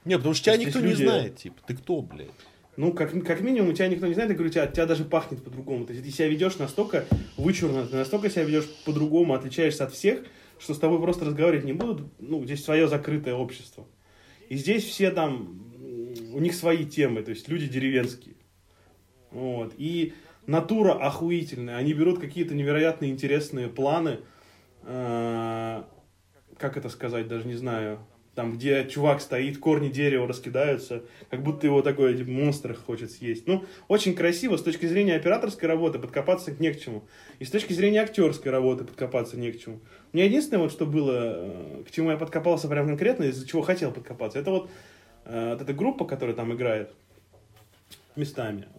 Не, 0.03 0.17
потому 0.17 0.33
что 0.33 0.51
тебя 0.51 0.57
никто 0.57 0.79
люди... 0.79 1.03
не 1.03 1.07
знает, 1.07 1.37
типа, 1.37 1.55
ты 1.65 1.73
кто, 1.73 2.01
блядь? 2.01 2.27
ну, 2.75 2.91
как, 2.91 3.11
как 3.25 3.39
минимум, 3.39 3.73
тебя 3.73 3.87
никто 3.87 4.07
не 4.07 4.13
знает, 4.13 4.31
я 4.31 4.35
говорю, 4.35 4.51
тебя, 4.51 4.67
тебя 4.67 4.85
даже 4.85 5.05
пахнет 5.05 5.41
по-другому. 5.41 5.85
То 5.85 5.93
есть 5.93 6.05
ты 6.05 6.11
себя 6.11 6.27
ведешь 6.27 6.57
настолько 6.57 7.05
вычурно, 7.37 7.87
ты 7.87 7.95
настолько 7.95 8.29
себя 8.29 8.43
ведешь 8.43 8.67
по-другому, 8.83 9.35
отличаешься 9.35 9.85
от 9.85 9.93
всех, 9.93 10.25
что 10.59 10.73
с 10.73 10.79
тобой 10.79 10.99
просто 10.99 11.23
разговаривать 11.23 11.63
не 11.63 11.71
будут. 11.71 12.07
Ну, 12.19 12.43
здесь 12.43 12.61
свое 12.61 12.89
закрытое 12.89 13.35
общество. 13.35 13.85
И 14.49 14.57
здесь 14.57 14.83
все 14.83 15.11
там, 15.11 15.61
у 16.33 16.39
них 16.39 16.53
свои 16.53 16.83
темы, 16.83 17.23
то 17.23 17.31
есть 17.31 17.47
люди 17.47 17.69
деревенские. 17.69 18.35
Вот. 19.31 19.75
И 19.77 20.11
натура 20.45 20.91
охуительная. 20.91 21.77
Они 21.77 21.93
берут 21.93 22.19
какие-то 22.19 22.53
невероятно 22.53 23.05
интересные 23.05 23.69
планы. 23.69 24.19
Как 26.59 26.77
это 26.77 26.89
сказать, 26.89 27.27
даже 27.27 27.47
не 27.47 27.55
знаю 27.55 27.99
там, 28.39 28.53
где 28.53 28.87
чувак 28.87 29.19
стоит, 29.19 29.57
корни 29.57 29.89
дерева 29.89 30.25
раскидаются, 30.25 31.03
как 31.29 31.43
будто 31.43 31.67
его 31.67 31.81
такой 31.81 32.15
типа, 32.15 32.31
монстр 32.31 32.73
хочет 32.73 33.11
съесть. 33.11 33.47
Ну, 33.47 33.65
очень 33.89 34.15
красиво, 34.15 34.55
с 34.55 34.63
точки 34.63 34.85
зрения 34.85 35.15
операторской 35.15 35.67
работы 35.67 35.99
подкопаться 35.99 36.51
не 36.57 36.71
к 36.71 36.79
чему. 36.79 37.03
И 37.39 37.43
с 37.43 37.51
точки 37.51 37.73
зрения 37.73 38.01
актерской 38.01 38.49
работы 38.49 38.85
подкопаться 38.85 39.35
не 39.35 39.51
к 39.51 39.59
чему. 39.59 39.81
Меня 40.13 40.23
единственное, 40.23 40.63
вот, 40.63 40.71
что 40.71 40.85
было, 40.85 41.33
э, 41.35 41.83
к 41.85 41.91
чему 41.91 42.11
я 42.11 42.17
подкопался 42.17 42.69
прям 42.69 42.87
конкретно, 42.87 43.25
из-за 43.25 43.45
чего 43.45 43.61
хотел 43.61 43.91
подкопаться, 43.91 44.39
это 44.39 44.51
вот, 44.51 44.69
э, 45.25 45.49
вот 45.51 45.61
эта 45.61 45.73
группа, 45.73 46.05
которая 46.05 46.33
там 46.33 46.53
играет 46.53 46.93
местами. 48.15 48.69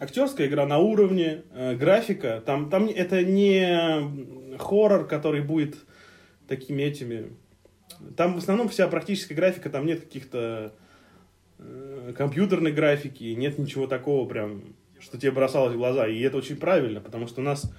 Актерская 0.00 0.48
игра 0.48 0.66
на 0.66 0.78
уровне, 0.78 1.42
э, 1.52 1.76
графика, 1.76 2.42
там, 2.44 2.70
там 2.70 2.88
это 2.88 3.22
не 3.22 4.58
хоррор, 4.58 5.06
который 5.06 5.42
будет 5.42 5.76
такими 6.46 6.82
этими 6.82 7.32
там 8.16 8.34
в 8.34 8.38
основном 8.38 8.68
вся 8.68 8.88
практическая 8.88 9.34
графика, 9.34 9.70
там 9.70 9.86
нет 9.86 10.00
каких-то 10.00 10.72
э, 11.58 12.12
компьютерной 12.16 12.72
графики, 12.72 13.24
нет 13.24 13.58
ничего 13.58 13.86
такого 13.86 14.28
прям, 14.28 14.62
что 14.98 15.18
тебе 15.18 15.32
бросалось 15.32 15.74
в 15.74 15.78
глаза. 15.78 16.06
И 16.06 16.20
это 16.20 16.36
очень 16.36 16.56
правильно, 16.56 17.00
потому 17.00 17.26
что 17.26 17.40
у 17.40 17.44
нас 17.44 17.70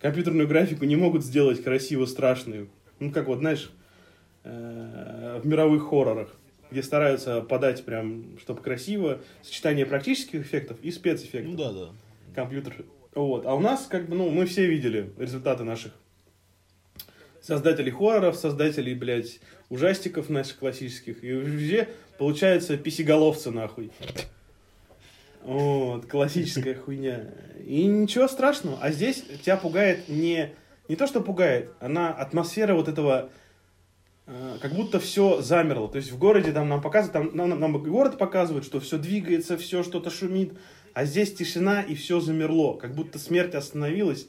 компьютерную 0.00 0.48
графику 0.48 0.84
не 0.84 0.96
могут 0.96 1.24
сделать 1.24 1.62
красиво 1.62 2.06
страшную. 2.06 2.68
Ну, 2.98 3.10
как 3.12 3.26
вот, 3.26 3.38
знаешь, 3.38 3.70
э, 4.44 5.40
в 5.42 5.46
мировых 5.46 5.84
хоррорах, 5.84 6.34
где 6.70 6.82
стараются 6.82 7.40
подать 7.40 7.84
прям, 7.84 8.38
чтобы 8.38 8.60
красиво, 8.60 9.20
сочетание 9.42 9.86
практических 9.86 10.42
эффектов 10.42 10.78
и 10.82 10.90
спецэффектов. 10.90 11.52
Ну 11.52 11.56
да, 11.56 11.72
да. 11.72 11.88
Компьютер. 12.34 12.84
Вот. 13.14 13.46
А 13.46 13.54
у 13.54 13.60
нас, 13.60 13.86
как 13.86 14.08
бы, 14.08 14.16
ну, 14.16 14.30
мы 14.30 14.46
все 14.46 14.66
видели 14.66 15.12
результаты 15.18 15.62
наших 15.62 15.92
создателей 17.46 17.90
хорроров, 17.90 18.36
создателей, 18.36 18.94
блядь, 18.94 19.40
ужастиков 19.68 20.30
наших 20.30 20.58
классических. 20.58 21.22
И 21.22 21.28
везде 21.28 21.88
получается 22.18 22.76
писеголовцы 22.76 23.50
нахуй. 23.50 23.90
Вот, 25.42 26.06
классическая 26.06 26.74
хуйня. 26.74 27.34
И 27.66 27.84
ничего 27.84 28.28
страшного. 28.28 28.78
А 28.80 28.90
здесь 28.92 29.22
тебя 29.44 29.58
пугает 29.58 30.08
не, 30.08 30.54
не 30.88 30.96
то, 30.96 31.06
что 31.06 31.20
пугает, 31.20 31.70
она 31.80 32.10
атмосфера 32.10 32.74
вот 32.74 32.88
этого, 32.88 33.28
э, 34.26 34.56
как 34.62 34.72
будто 34.72 34.98
все 34.98 35.42
замерло. 35.42 35.88
То 35.88 35.98
есть 35.98 36.12
в 36.12 36.18
городе 36.18 36.50
там 36.50 36.70
нам 36.70 36.80
показывают, 36.80 37.12
там, 37.12 37.36
нам, 37.36 37.60
нам 37.60 37.82
город 37.82 38.16
показывает, 38.16 38.64
что 38.64 38.80
все 38.80 38.96
двигается, 38.96 39.58
все 39.58 39.82
что-то 39.82 40.08
шумит. 40.08 40.54
А 40.94 41.04
здесь 41.04 41.34
тишина 41.34 41.82
и 41.82 41.94
все 41.94 42.20
замерло. 42.20 42.78
Как 42.78 42.94
будто 42.94 43.18
смерть 43.18 43.54
остановилась. 43.54 44.28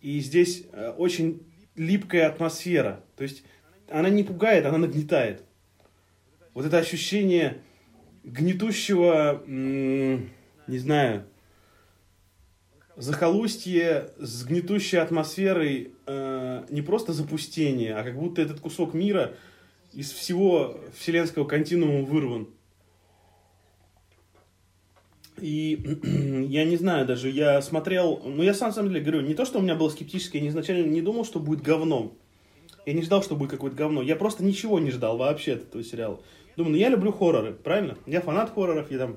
И 0.00 0.18
здесь 0.18 0.64
э, 0.72 0.90
очень 0.90 1.42
липкая 1.78 2.28
атмосфера. 2.28 3.04
То 3.16 3.22
есть 3.22 3.44
она 3.90 4.08
не 4.08 4.22
пугает, 4.22 4.66
она 4.66 4.78
нагнетает. 4.78 5.42
Вот 6.54 6.66
это 6.66 6.78
ощущение 6.78 7.58
гнетущего, 8.24 9.42
не 9.46 10.78
знаю, 10.78 11.24
захолустье 12.96 14.10
с 14.18 14.44
гнетущей 14.44 14.98
атмосферой 14.98 15.92
э, 16.06 16.64
не 16.68 16.82
просто 16.82 17.12
запустение, 17.12 17.94
а 17.94 18.02
как 18.02 18.16
будто 18.16 18.42
этот 18.42 18.58
кусок 18.58 18.92
мира 18.92 19.34
из 19.92 20.10
всего 20.10 20.80
вселенского 20.98 21.44
континуума 21.44 22.04
вырван. 22.04 22.48
И 25.42 25.78
я 26.48 26.64
не 26.64 26.76
знаю 26.76 27.06
даже, 27.06 27.30
я 27.30 27.60
смотрел, 27.62 28.20
ну 28.24 28.42
я 28.42 28.54
сам, 28.54 28.68
на 28.68 28.74
самом 28.74 28.90
деле 28.90 29.00
говорю, 29.02 29.20
не 29.20 29.34
то, 29.34 29.44
что 29.44 29.58
у 29.58 29.62
меня 29.62 29.74
было 29.74 29.88
скептическое, 29.88 30.42
я 30.42 30.48
изначально 30.48 30.86
не 30.86 31.02
думал, 31.02 31.24
что 31.24 31.40
будет 31.40 31.62
говном. 31.62 32.14
Я 32.86 32.94
не 32.94 33.02
ждал, 33.02 33.22
что 33.22 33.36
будет 33.36 33.50
какое-то 33.50 33.76
говно. 33.76 34.00
Я 34.00 34.16
просто 34.16 34.42
ничего 34.42 34.78
не 34.78 34.90
ждал 34.90 35.18
вообще 35.18 35.54
от 35.54 35.62
этого 35.64 35.84
сериала. 35.84 36.20
Думаю, 36.56 36.72
ну 36.72 36.78
я 36.78 36.88
люблю 36.88 37.12
хорроры, 37.12 37.52
правильно? 37.52 37.96
Я 38.06 38.20
фанат 38.20 38.50
хорроров, 38.50 38.90
я 38.90 38.98
там 38.98 39.16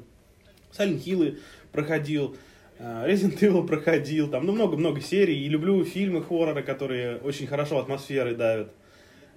Silent 0.77 1.03
Hill 1.03 1.39
проходил, 1.71 2.35
э, 2.79 3.05
Resident 3.07 3.39
Evil 3.39 3.65
проходил, 3.65 4.29
там, 4.29 4.45
ну, 4.45 4.51
много-много 4.51 5.01
серий, 5.01 5.43
и 5.43 5.49
люблю 5.49 5.83
фильмы 5.85 6.21
хорроры, 6.21 6.63
которые 6.63 7.17
очень 7.17 7.47
хорошо 7.47 7.79
атмосферой 7.79 8.35
давят. 8.35 8.71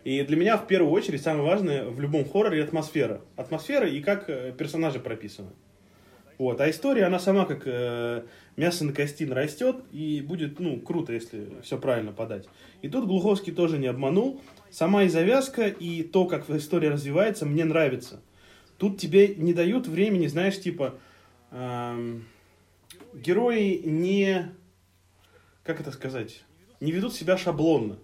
И 0.04 0.22
для 0.22 0.36
меня, 0.36 0.58
в 0.58 0.66
первую 0.66 0.92
очередь, 0.92 1.22
самое 1.22 1.44
важное 1.44 1.84
в 1.86 1.98
любом 1.98 2.28
хорроре 2.28 2.62
атмосфера. 2.62 3.22
Атмосфера 3.36 3.88
и 3.88 4.00
как 4.00 4.28
э, 4.28 4.52
персонажи 4.56 5.00
прописаны. 5.00 5.50
Вот. 6.38 6.60
А 6.60 6.68
история, 6.68 7.04
она 7.04 7.18
сама 7.18 7.44
как 7.44 7.62
э, 7.66 8.24
мясо 8.56 8.84
на 8.84 8.92
кости 8.92 9.24
растет, 9.24 9.76
и 9.92 10.20
будет, 10.20 10.58
ну, 10.58 10.80
круто, 10.80 11.12
если 11.12 11.48
все 11.62 11.78
правильно 11.78 12.12
подать. 12.12 12.46
И 12.82 12.88
тут 12.88 13.06
Глуховский 13.06 13.52
тоже 13.52 13.78
не 13.78 13.86
обманул. 13.86 14.40
Сама 14.70 15.04
и 15.04 15.08
завязка, 15.08 15.68
и 15.68 16.02
то, 16.02 16.26
как 16.26 16.50
история 16.50 16.90
развивается, 16.90 17.46
мне 17.46 17.64
нравится. 17.64 18.20
Тут 18.78 18.98
тебе 18.98 19.34
не 19.36 19.54
дают 19.54 19.86
времени, 19.86 20.26
знаешь, 20.26 20.60
типа, 20.60 20.98
э, 21.52 22.18
герои 23.14 23.80
не, 23.84 24.52
как 25.62 25.80
это 25.80 25.92
сказать, 25.92 26.42
не 26.80 26.90
ведут 26.90 27.14
себя 27.14 27.36
шаблонно. 27.36 27.98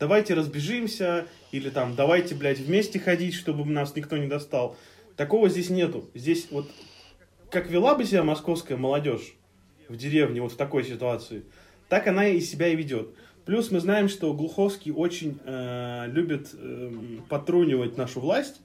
Давайте 0.00 0.34
разбежимся, 0.34 1.28
или 1.52 1.70
там, 1.70 1.94
давайте, 1.94 2.34
блядь, 2.34 2.58
вместе 2.58 2.98
ходить, 2.98 3.34
чтобы 3.34 3.64
нас 3.64 3.94
никто 3.94 4.16
не 4.16 4.26
достал. 4.26 4.76
Такого 5.16 5.48
здесь 5.48 5.70
нету. 5.70 6.10
Здесь 6.14 6.48
вот 6.50 6.68
как 7.52 7.68
вела 7.68 7.94
бы 7.94 8.04
себя 8.04 8.24
московская 8.24 8.76
молодежь 8.76 9.34
в 9.88 9.96
деревне 9.96 10.40
вот 10.40 10.52
в 10.52 10.56
такой 10.56 10.84
ситуации, 10.84 11.44
так 11.88 12.06
она 12.06 12.26
и 12.26 12.40
себя 12.40 12.68
и 12.68 12.74
ведет. 12.74 13.10
Плюс 13.44 13.70
мы 13.70 13.80
знаем, 13.80 14.08
что 14.08 14.32
Глуховский 14.32 14.90
очень 14.90 15.38
э, 15.44 16.06
любит 16.06 16.50
э, 16.54 16.90
потрунивать 17.28 17.98
нашу 17.98 18.20
власть. 18.20 18.62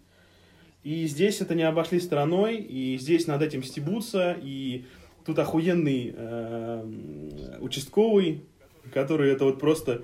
И 0.84 1.06
здесь 1.08 1.41
это 1.41 1.53
не 1.53 1.63
обошли 1.63 2.00
стороной, 2.00 2.58
и 2.58 2.98
здесь 2.98 3.27
над 3.27 3.41
этим 3.41 3.62
стебутся, 3.62 4.38
и 4.41 4.86
тут 5.25 5.38
охуенный 5.39 6.13
э, 6.15 7.58
участковый, 7.60 8.46
который 8.94 9.32
это 9.32 9.44
вот 9.44 9.60
просто, 9.60 10.01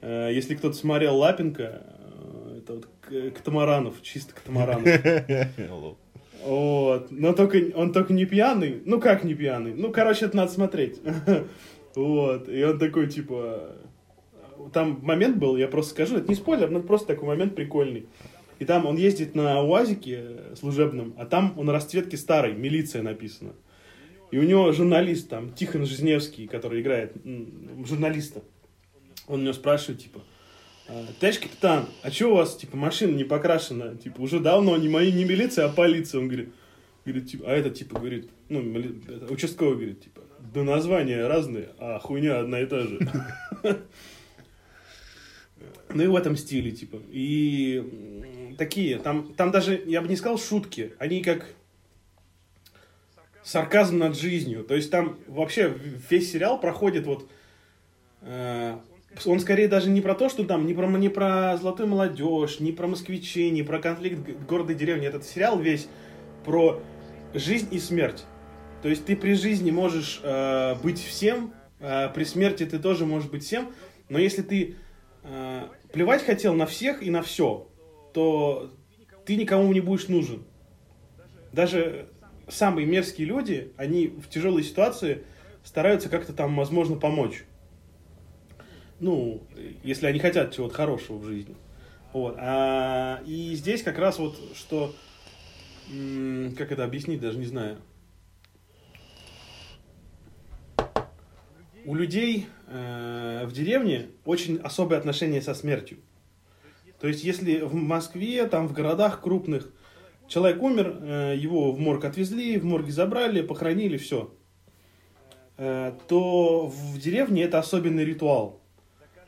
э, 0.00 0.30
если 0.32 0.54
кто-то 0.54 0.74
смотрел 0.74 1.18
Лапенко, 1.18 1.82
э, 1.84 2.58
это 2.62 2.74
вот 2.74 2.88
Катамаранов, 3.34 4.00
чисто 4.00 4.32
Катамаранов. 4.34 4.88
Вот. 6.44 7.10
Но 7.10 7.32
только, 7.32 7.58
он 7.74 7.92
только 7.92 8.12
не 8.12 8.24
пьяный. 8.24 8.82
Ну, 8.84 9.00
как 9.00 9.24
не 9.24 9.34
пьяный? 9.34 9.74
Ну, 9.74 9.92
короче, 9.92 10.26
это 10.26 10.36
надо 10.36 10.52
смотреть. 10.52 11.00
Вот. 11.94 12.48
И 12.48 12.64
он 12.64 12.78
такой, 12.78 13.06
типа... 13.06 13.76
Там 14.72 15.00
момент 15.02 15.36
был, 15.36 15.58
я 15.58 15.68
просто 15.68 15.90
скажу, 15.90 16.16
это 16.16 16.28
не 16.28 16.36
спойлер, 16.36 16.70
но 16.70 16.80
просто 16.80 17.08
такой 17.08 17.28
момент 17.28 17.54
прикольный. 17.54 18.06
И 18.58 18.64
там 18.64 18.86
он 18.86 18.96
ездит 18.96 19.34
на 19.34 19.62
УАЗике 19.62 20.54
служебном, 20.54 21.14
а 21.18 21.26
там 21.26 21.52
он 21.56 21.68
расцветки 21.68 22.16
старой, 22.16 22.54
милиция 22.54 23.02
написано. 23.02 23.54
И 24.30 24.38
у 24.38 24.42
него 24.44 24.72
журналист 24.72 25.28
там, 25.28 25.52
Тихон 25.52 25.84
Жизневский, 25.84 26.46
который 26.46 26.80
играет 26.80 27.12
журналиста. 27.84 28.42
Он 29.26 29.40
у 29.40 29.42
него 29.42 29.52
спрашивает, 29.52 30.00
типа, 30.00 30.20
«А, 30.20 30.31
товарищ 31.20 31.40
капитан, 31.40 31.86
а 32.02 32.10
что 32.10 32.28
у 32.28 32.36
вас, 32.36 32.56
типа, 32.56 32.76
машина 32.76 33.14
не 33.14 33.24
покрашена? 33.24 33.96
Типа, 33.96 34.20
уже 34.20 34.40
давно 34.40 34.76
не 34.76 34.88
мои, 34.88 35.12
не 35.12 35.24
милиция, 35.24 35.66
а 35.66 35.68
полиция. 35.68 36.20
Он 36.20 36.28
говорит, 36.28 36.50
говорит, 37.04 37.30
типа, 37.30 37.44
а 37.46 37.52
это, 37.52 37.70
типа, 37.70 37.98
говорит, 37.98 38.30
ну, 38.48 38.60
участковый 39.30 39.76
говорит, 39.76 40.02
типа, 40.02 40.22
да 40.52 40.62
названия 40.62 41.26
разные, 41.26 41.70
а 41.78 41.98
хуйня 41.98 42.40
одна 42.40 42.60
и 42.60 42.66
та 42.66 42.80
же. 42.80 42.98
Ну 45.94 46.02
и 46.02 46.06
в 46.06 46.16
этом 46.16 46.36
стиле, 46.38 46.70
типа. 46.70 46.98
И 47.10 48.54
такие, 48.56 48.98
там, 48.98 49.34
там 49.34 49.50
даже, 49.50 49.80
я 49.86 50.00
бы 50.00 50.08
не 50.08 50.16
сказал 50.16 50.38
шутки, 50.38 50.94
они 50.98 51.22
как 51.22 51.54
сарказм 53.42 53.98
над 53.98 54.16
жизнью. 54.16 54.64
То 54.64 54.74
есть 54.74 54.90
там 54.90 55.18
вообще 55.26 55.74
весь 56.10 56.32
сериал 56.32 56.60
проходит 56.60 57.06
вот 57.06 57.28
э, 58.22 58.78
он 59.26 59.40
скорее 59.40 59.68
даже 59.68 59.90
не 59.90 60.00
про 60.00 60.14
то, 60.14 60.28
что 60.28 60.44
там, 60.44 60.66
не 60.66 60.74
про, 60.74 60.86
не 60.86 61.08
про 61.08 61.56
золотую 61.56 61.88
молодежь, 61.88 62.60
не 62.60 62.72
про 62.72 62.86
москвичей, 62.86 63.50
не 63.50 63.62
про 63.62 63.78
конфликт 63.78 64.18
города 64.48 64.72
и 64.72 64.76
деревни. 64.76 65.06
Этот 65.06 65.24
сериал 65.24 65.58
весь 65.58 65.88
про 66.44 66.80
жизнь 67.34 67.68
и 67.70 67.78
смерть. 67.78 68.24
То 68.82 68.88
есть 68.88 69.04
ты 69.04 69.14
при 69.14 69.34
жизни 69.34 69.70
можешь 69.70 70.20
э, 70.22 70.74
быть 70.82 71.00
всем, 71.00 71.54
э, 71.78 72.08
при 72.08 72.24
смерти 72.24 72.66
ты 72.66 72.78
тоже 72.78 73.06
можешь 73.06 73.30
быть 73.30 73.44
всем, 73.44 73.72
но 74.08 74.18
если 74.18 74.42
ты 74.42 74.76
э, 75.22 75.62
плевать 75.92 76.24
хотел 76.24 76.54
на 76.54 76.66
всех 76.66 77.02
и 77.02 77.10
на 77.10 77.22
все, 77.22 77.68
то 78.12 78.72
ты 79.24 79.36
никому 79.36 79.72
не 79.72 79.80
будешь 79.80 80.08
нужен. 80.08 80.44
Даже 81.52 82.08
самые 82.48 82.86
мерзкие 82.86 83.26
люди, 83.26 83.72
они 83.76 84.08
в 84.08 84.28
тяжелой 84.28 84.64
ситуации 84.64 85.22
стараются 85.62 86.08
как-то 86.08 86.32
там, 86.32 86.56
возможно, 86.56 86.96
помочь. 86.96 87.44
Ну, 89.02 89.42
если 89.82 90.06
они 90.06 90.20
хотят 90.20 90.54
чего-то 90.54 90.74
хорошего 90.74 91.18
в 91.18 91.24
жизни. 91.24 91.56
Вот. 92.12 92.36
А, 92.38 93.20
и 93.26 93.52
здесь 93.56 93.82
как 93.82 93.98
раз 93.98 94.20
вот, 94.20 94.38
что, 94.54 94.94
как 96.56 96.70
это 96.70 96.84
объяснить, 96.84 97.20
даже 97.20 97.36
не 97.36 97.46
знаю. 97.46 97.78
У 101.84 101.96
людей 101.96 102.46
э, 102.68 103.42
в 103.44 103.50
деревне 103.50 104.10
очень 104.24 104.58
особое 104.58 105.00
отношение 105.00 105.42
со 105.42 105.54
смертью. 105.54 105.98
То 107.00 107.08
есть, 107.08 107.24
если 107.24 107.58
в 107.58 107.74
Москве, 107.74 108.46
там 108.46 108.68
в 108.68 108.72
городах 108.72 109.20
крупных, 109.20 109.68
человек 110.28 110.62
умер, 110.62 110.98
э, 111.00 111.34
его 111.36 111.72
в 111.72 111.80
морг 111.80 112.04
отвезли, 112.04 112.56
в 112.56 112.64
морге 112.64 112.92
забрали, 112.92 113.42
похоронили, 113.42 113.96
все. 113.96 114.32
Э, 115.56 115.92
то 116.06 116.68
в 116.68 117.00
деревне 117.00 117.42
это 117.42 117.58
особенный 117.58 118.04
ритуал. 118.04 118.61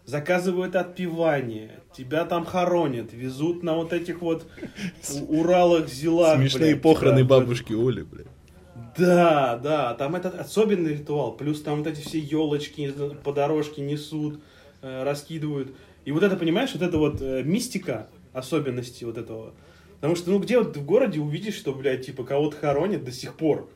Заказывают 0.07 0.77
отпевание, 0.77 1.81
тебя 1.97 2.27
там 2.27 2.45
хоронят, 2.45 3.13
везут 3.13 3.63
на 3.63 3.75
вот 3.75 3.93
этих 3.93 4.21
вот 4.21 4.47
Уралах, 5.29 5.89
Зилах. 5.89 6.37
Смешные 6.37 6.73
блядь, 6.73 6.83
похороны 6.83 7.19
тебя, 7.19 7.29
бабушки 7.29 7.73
Оли, 7.73 8.03
блядь. 8.03 8.27
Да, 8.99 9.57
да, 9.57 9.95
там 9.95 10.15
этот 10.15 10.39
особенный 10.39 10.95
ритуал. 10.95 11.37
Плюс 11.37 11.63
там 11.63 11.79
вот 11.79 11.87
эти 11.87 12.01
все 12.01 12.19
елочки 12.19 12.93
по 13.25 13.33
дорожке 13.33 13.83
несут, 13.83 14.41
э, 14.83 15.03
раскидывают. 15.03 15.75
И 16.05 16.13
вот 16.13 16.23
это, 16.23 16.37
понимаешь, 16.37 16.73
вот 16.75 16.83
это 16.83 16.99
вот 16.99 17.21
э, 17.21 17.43
мистика 17.43 18.09
особенности 18.33 19.05
вот 19.05 19.17
этого. 19.17 19.55
Потому 19.97 20.17
что, 20.17 20.31
ну, 20.31 20.39
где 20.39 20.59
вот 20.59 20.77
в 20.77 20.85
городе 20.85 21.19
увидишь, 21.21 21.55
что, 21.55 21.73
блядь, 21.73 22.05
типа, 22.05 22.25
кого-то 22.25 22.57
хоронят 22.57 23.05
до 23.05 23.13
сих 23.13 23.37
пор. 23.37 23.71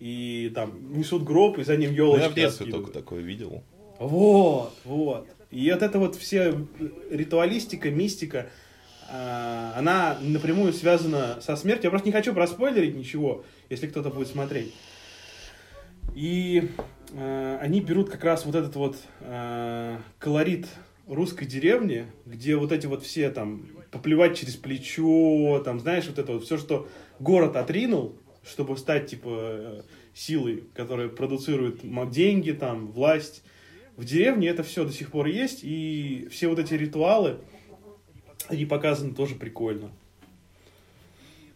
И 0.00 0.50
там 0.54 0.96
несут 0.96 1.24
гроб, 1.24 1.58
и 1.58 1.64
за 1.64 1.76
ним 1.76 1.92
елочки 1.92 2.20
ну, 2.20 2.24
Я 2.24 2.30
в 2.30 2.34
детстве 2.34 2.70
только 2.70 2.90
такое 2.90 3.20
видел. 3.20 3.62
Вот, 3.98 4.72
вот. 4.84 5.28
И 5.54 5.70
вот 5.70 5.82
это 5.82 6.00
вот 6.00 6.16
все 6.16 6.66
ритуалистика, 7.10 7.88
мистика, 7.88 8.48
э, 9.08 9.72
она 9.76 10.18
напрямую 10.20 10.72
связана 10.72 11.38
со 11.40 11.54
смертью. 11.54 11.84
Я 11.84 11.90
просто 11.90 12.08
не 12.08 12.12
хочу 12.12 12.34
проспойлерить 12.34 12.96
ничего, 12.96 13.44
если 13.70 13.86
кто-то 13.86 14.10
будет 14.10 14.26
смотреть. 14.26 14.74
И 16.16 16.70
э, 17.12 17.58
они 17.60 17.80
берут 17.80 18.10
как 18.10 18.24
раз 18.24 18.44
вот 18.46 18.56
этот 18.56 18.74
вот 18.74 18.96
э, 19.20 19.98
колорит 20.18 20.66
русской 21.06 21.46
деревни, 21.46 22.06
где 22.26 22.56
вот 22.56 22.72
эти 22.72 22.86
вот 22.86 23.04
все 23.04 23.30
там 23.30 23.68
поплевать 23.92 24.36
через 24.36 24.56
плечо, 24.56 25.62
там, 25.64 25.78
знаешь, 25.78 26.06
вот 26.08 26.18
это 26.18 26.32
вот 26.32 26.42
все, 26.42 26.58
что 26.58 26.88
город 27.20 27.54
отринул, 27.54 28.16
чтобы 28.44 28.76
стать, 28.76 29.06
типа, 29.06 29.84
силой, 30.14 30.64
которая 30.74 31.08
продуцирует 31.08 31.82
деньги, 32.10 32.50
там, 32.50 32.90
власть. 32.90 33.44
В 33.96 34.04
деревне 34.04 34.48
это 34.48 34.62
все 34.62 34.84
до 34.84 34.92
сих 34.92 35.10
пор 35.10 35.26
есть, 35.26 35.60
и 35.62 36.28
все 36.30 36.48
вот 36.48 36.58
эти 36.58 36.74
ритуалы, 36.74 37.38
они 38.48 38.66
показаны 38.66 39.14
тоже 39.14 39.36
прикольно. 39.36 39.90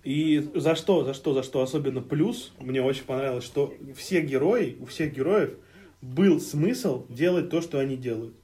И 0.05 0.49
за 0.55 0.75
что, 0.77 1.05
за 1.05 1.15
что, 1.15 1.35
за 1.35 1.43
что 1.43 1.61
особенно 1.61 2.01
плюс, 2.01 2.53
мне 2.61 2.81
очень 2.81 3.05
понравилось, 3.05 3.45
что 3.45 3.75
все 3.97 4.23
герои, 4.23 4.77
у 4.81 4.87
всех 4.87 5.15
героев 5.15 5.55
был 6.01 6.41
смысл 6.41 7.05
делать 7.09 7.51
то, 7.51 7.61
что 7.61 7.79
они 7.81 7.97
делают. 7.97 8.35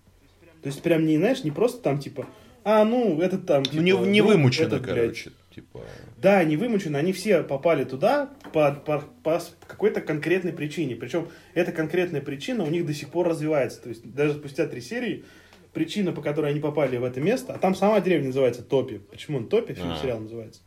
То 0.61 0.69
есть 0.69 0.83
прям 0.83 1.07
не, 1.07 1.17
знаешь, 1.17 1.45
не 1.45 1.53
просто 1.53 1.81
там 1.81 1.99
типа, 2.01 2.27
а, 2.65 2.85
ну, 2.85 3.21
этот 3.21 3.47
там... 3.47 3.63
Типа, 3.63 3.77
ну, 3.77 3.83
не, 3.83 3.93
типа, 3.93 4.05
не 4.05 4.21
вымучено, 4.23 4.67
этот, 4.67 4.85
короче. 4.85 5.33
Типа... 5.55 5.83
Да, 6.17 6.43
не 6.43 6.57
вымучено. 6.57 6.99
Они 6.99 7.13
все 7.13 7.45
попали 7.45 7.85
туда 7.85 8.31
по, 8.53 8.73
по, 8.73 9.05
по 9.23 9.41
какой-то 9.69 10.01
конкретной 10.01 10.53
причине. 10.53 10.97
Причем 10.97 11.29
эта 11.55 11.71
конкретная 11.71 12.21
причина 12.21 12.65
у 12.65 12.71
них 12.71 12.85
до 12.85 12.93
сих 12.93 13.11
пор 13.11 13.29
развивается. 13.29 13.81
То 13.81 13.91
есть 13.91 14.05
даже 14.05 14.35
спустя 14.35 14.67
три 14.67 14.81
серии 14.81 15.25
причина, 15.73 16.13
по 16.13 16.23
которой 16.23 16.51
они 16.51 16.61
попали 16.61 16.97
в 16.97 17.05
это 17.05 17.21
место, 17.21 17.53
а 17.53 17.59
там 17.59 17.75
сама 17.75 18.01
деревня 18.01 18.29
называется 18.29 18.63
Топи. 18.63 18.99
Почему 18.99 19.39
он 19.39 19.49
Топи? 19.49 19.75
Фильм, 19.75 19.93
а. 19.93 19.99
сериал 20.01 20.21
называется. 20.21 20.61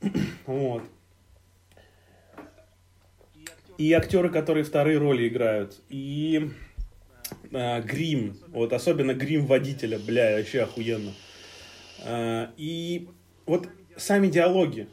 вот. 0.46 0.82
И 3.78 3.92
актеры, 3.92 4.28
которые 4.28 4.64
вторые 4.64 4.98
роли 4.98 5.28
играют. 5.28 5.80
И 5.88 6.50
э, 7.50 7.82
грим, 7.82 8.36
вот 8.48 8.74
особенно 8.74 9.14
грим 9.14 9.46
водителя, 9.46 9.98
бля, 9.98 10.36
вообще 10.36 10.62
охуенно. 10.62 11.12
Э, 12.04 12.48
и 12.56 13.08
вот 13.46 13.68
сами 13.98 14.28
диалоги, 14.28 14.88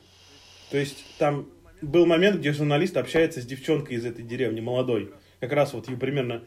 то 0.71 0.77
есть 0.77 1.03
там 1.17 1.47
был 1.81 2.05
момент, 2.05 2.39
где 2.39 2.53
журналист 2.53 2.97
общается 2.97 3.41
с 3.41 3.45
девчонкой 3.45 3.97
из 3.97 4.05
этой 4.05 4.23
деревни, 4.23 4.59
молодой, 4.59 5.11
как 5.39 5.53
раз 5.53 5.73
вот 5.73 5.87
ее 5.87 5.97
примерно, 5.97 6.43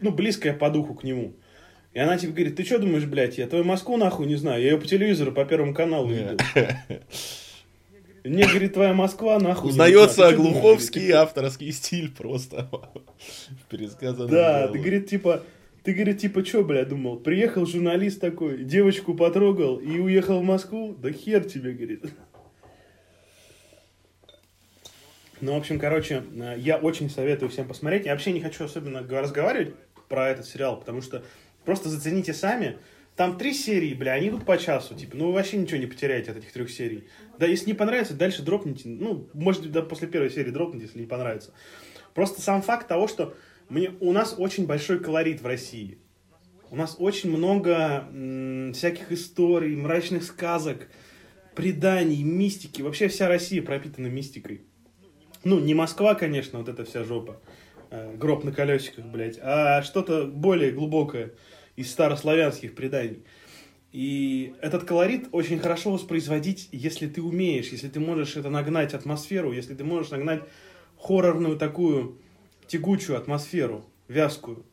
ну, 0.00 0.10
близкая 0.10 0.54
по 0.54 0.70
духу 0.70 0.94
к 0.94 1.04
нему. 1.04 1.34
И 1.94 1.98
она 1.98 2.18
типа 2.18 2.34
говорит, 2.34 2.56
ты 2.56 2.64
что 2.64 2.78
думаешь, 2.78 3.04
блядь, 3.04 3.38
я 3.38 3.46
твою 3.46 3.64
Москву 3.64 3.96
нахуй 3.96 4.26
не 4.26 4.36
знаю, 4.36 4.62
я 4.62 4.70
ее 4.72 4.78
по 4.78 4.86
телевизору, 4.86 5.32
по 5.32 5.44
Первому 5.44 5.74
каналу 5.74 6.08
видел. 6.08 6.36
Мне, 8.24 8.46
говорит, 8.46 8.74
твоя 8.74 8.92
Москва 8.92 9.38
нахуй. 9.38 9.70
Узнается 9.70 10.32
глуховский 10.32 11.10
авторский 11.12 11.72
стиль 11.72 12.10
просто 12.10 12.68
в 13.64 13.70
пересказанном. 13.70 14.30
Да, 14.30 14.68
ты, 14.68 14.78
говорит, 14.78 15.08
типа, 15.08 15.44
ты, 15.82 15.92
говорит, 15.92 16.18
типа, 16.18 16.44
что, 16.44 16.64
бля, 16.64 16.84
думал? 16.84 17.18
Приехал 17.18 17.66
журналист 17.66 18.20
такой, 18.20 18.64
девочку 18.64 19.14
потрогал 19.14 19.76
и 19.76 19.98
уехал 19.98 20.40
в 20.40 20.44
Москву? 20.44 20.94
Да 20.94 21.10
хер 21.10 21.44
тебе, 21.44 21.72
говорит. 21.72 22.04
Ну, 25.40 25.54
в 25.54 25.56
общем, 25.56 25.78
короче, 25.78 26.24
я 26.56 26.78
очень 26.78 27.08
советую 27.08 27.48
всем 27.48 27.68
посмотреть. 27.68 28.06
Я 28.06 28.12
вообще 28.12 28.32
не 28.32 28.40
хочу 28.40 28.64
особенно 28.64 29.06
разговаривать 29.08 29.74
про 30.08 30.30
этот 30.30 30.46
сериал, 30.46 30.78
потому 30.78 31.00
что 31.00 31.22
просто 31.64 31.88
зацените 31.88 32.32
сами. 32.34 32.78
Там 33.14 33.36
три 33.36 33.52
серии, 33.52 33.94
бля, 33.94 34.12
они 34.12 34.28
идут 34.28 34.44
по 34.46 34.56
часу, 34.58 34.94
типа, 34.94 35.16
ну 35.16 35.26
вы 35.26 35.32
вообще 35.32 35.56
ничего 35.56 35.78
не 35.78 35.86
потеряете 35.86 36.30
от 36.30 36.36
этих 36.36 36.52
трех 36.52 36.70
серий. 36.70 37.08
Да, 37.36 37.46
если 37.46 37.66
не 37.66 37.74
понравится, 37.74 38.14
дальше 38.14 38.42
дропните, 38.42 38.88
ну, 38.88 39.28
может, 39.34 39.68
да, 39.72 39.82
после 39.82 40.06
первой 40.06 40.30
серии 40.30 40.50
дропните, 40.50 40.86
если 40.86 41.00
не 41.00 41.06
понравится. 41.06 41.52
Просто 42.14 42.40
сам 42.40 42.62
факт 42.62 42.86
того, 42.86 43.08
что 43.08 43.34
мне, 43.68 43.92
у 44.00 44.12
нас 44.12 44.34
очень 44.38 44.66
большой 44.66 44.98
колорит 45.00 45.42
в 45.42 45.46
России. 45.46 45.98
У 46.70 46.76
нас 46.76 46.96
очень 46.98 47.30
много 47.30 48.06
м, 48.10 48.72
всяких 48.72 49.12
историй, 49.12 49.76
мрачных 49.76 50.22
сказок, 50.22 50.88
преданий, 51.54 52.22
мистики. 52.22 52.82
Вообще 52.82 53.08
вся 53.08 53.28
Россия 53.28 53.62
пропитана 53.62 54.06
мистикой. 54.06 54.62
Ну, 55.44 55.60
не 55.60 55.74
Москва, 55.74 56.14
конечно, 56.14 56.58
вот 56.58 56.68
эта 56.68 56.84
вся 56.84 57.04
жопа. 57.04 57.40
Э, 57.90 58.14
гроб 58.16 58.44
на 58.44 58.52
колесиках, 58.52 59.06
блядь. 59.06 59.38
А 59.40 59.82
что-то 59.82 60.26
более 60.26 60.72
глубокое 60.72 61.32
из 61.76 61.90
старославянских 61.90 62.74
преданий. 62.74 63.24
И 63.92 64.54
этот 64.60 64.84
колорит 64.84 65.28
очень 65.32 65.58
хорошо 65.58 65.92
воспроизводить, 65.92 66.68
если 66.72 67.06
ты 67.06 67.22
умеешь, 67.22 67.68
если 67.68 67.88
ты 67.88 68.00
можешь 68.00 68.36
это 68.36 68.50
нагнать 68.50 68.92
атмосферу, 68.92 69.52
если 69.52 69.74
ты 69.74 69.84
можешь 69.84 70.10
нагнать 70.10 70.42
хоррорную 70.98 71.56
такую 71.56 72.18
тягучую 72.68 73.18
атмосферу, 73.18 73.84
вязкую. 74.06 74.64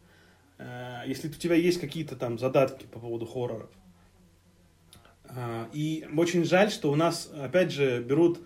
Э, 0.58 1.02
если 1.06 1.28
у 1.28 1.32
тебя 1.32 1.56
есть 1.56 1.80
какие-то 1.80 2.16
там 2.16 2.38
задатки 2.38 2.86
по 2.86 3.00
поводу 3.00 3.26
хорроров. 3.26 3.70
Э, 5.30 5.66
и 5.74 6.08
очень 6.16 6.46
жаль, 6.46 6.72
что 6.72 6.92
у 6.92 6.96
нас, 6.96 7.32
опять 7.42 7.72
же, 7.72 8.02
берут 8.02 8.40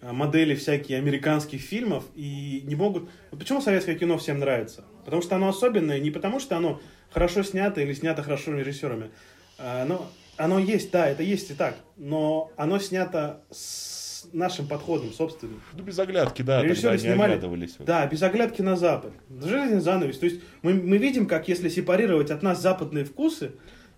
э, 0.00 0.12
модели 0.12 0.54
всякие 0.54 0.98
американских 0.98 1.60
фильмов 1.60 2.04
и 2.14 2.62
не 2.64 2.74
могут... 2.74 3.08
Вот 3.30 3.40
почему 3.40 3.60
советское 3.60 3.96
кино 3.96 4.16
всем 4.18 4.38
нравится? 4.38 4.84
Потому 5.04 5.22
что 5.22 5.36
оно 5.36 5.48
особенное, 5.48 6.00
не 6.00 6.10
потому 6.10 6.40
что 6.40 6.56
оно 6.56 6.80
хорошо 7.10 7.42
снято 7.42 7.80
или 7.80 7.92
снято 7.92 8.22
хорошо 8.22 8.52
режиссерами. 8.54 9.10
Оно, 9.58 10.10
оно 10.36 10.58
есть, 10.58 10.90
да, 10.90 11.08
это 11.08 11.22
есть 11.22 11.50
и 11.50 11.54
так, 11.54 11.76
но 11.96 12.50
оно 12.56 12.80
снято 12.80 13.44
с 13.50 14.03
нашим 14.32 14.66
подходом 14.66 15.12
собственным. 15.12 15.60
Ну, 15.72 15.82
без 15.82 15.98
оглядки, 15.98 16.42
да, 16.42 16.62
Режиссеры 16.62 16.98
снимали, 16.98 17.40
Да, 17.80 18.06
без 18.06 18.22
оглядки 18.22 18.62
на 18.62 18.76
Запад. 18.76 19.12
Железный 19.28 19.80
занавес. 19.80 20.18
То 20.18 20.26
есть 20.26 20.40
мы, 20.62 20.74
мы 20.74 20.98
видим, 20.98 21.26
как 21.26 21.48
если 21.48 21.68
сепарировать 21.68 22.30
от 22.30 22.42
нас 22.42 22.60
западные 22.60 23.04
вкусы, 23.04 23.52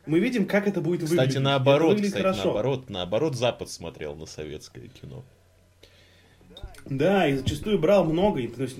мы 0.07 0.21
видим, 0.21 0.47
как 0.47 0.69
это 0.69 0.81
будет 0.81 1.03
выглядеть. 1.03 1.29
Кстати, 1.29 1.43
наоборот, 1.43 2.01
кстати, 2.01 2.23
хорошо. 2.23 2.45
наоборот, 2.45 2.91
наоборот, 2.91 3.37
Запад 3.37 3.71
смотрел 3.71 4.15
на 4.15 4.27
советское 4.27 4.89
кино. 4.89 5.25
Да, 6.85 7.27
и 7.29 7.35
зачастую 7.35 7.79
брал 7.79 8.05
много. 8.05 8.41
И, 8.41 8.47
то, 8.47 8.63
есть, 8.63 8.79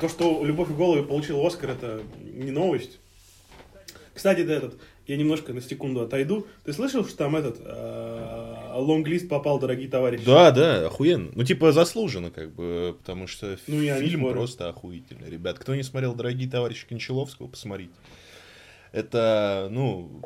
то, 0.00 0.08
что 0.08 0.44
«Любовь 0.44 0.68
в 0.68 0.76
голову» 0.76 1.04
получил 1.04 1.44
Оскар, 1.44 1.70
это 1.70 2.00
не 2.22 2.52
новость. 2.52 3.00
Кстати, 4.14 4.44
да, 4.44 4.54
этот, 4.54 4.78
я 5.06 5.16
немножко 5.16 5.52
на 5.52 5.60
секунду 5.60 6.02
отойду. 6.02 6.46
Ты 6.64 6.72
слышал, 6.72 7.04
что 7.04 7.16
там 7.16 7.36
этот 7.36 7.58
э, 7.60 8.72
лонглист 8.74 9.28
попал, 9.28 9.58
дорогие 9.58 9.88
товарищи? 9.88 10.24
Да, 10.24 10.50
да, 10.50 10.86
охуенно. 10.86 11.32
Ну, 11.34 11.44
типа, 11.44 11.72
заслуженно, 11.72 12.30
как 12.30 12.52
бы, 12.52 12.96
потому 12.98 13.26
что 13.26 13.58
ну, 13.66 13.80
я 13.80 13.98
фильм 13.98 14.28
просто 14.28 14.68
охуительный. 14.68 15.28
Ребят, 15.28 15.58
кто 15.58 15.74
не 15.74 15.82
смотрел 15.82 16.14
«Дорогие 16.14 16.48
товарищи» 16.48 16.86
Кончаловского, 16.86 17.48
посмотрите. 17.48 17.92
Это, 18.92 19.68
ну, 19.70 20.22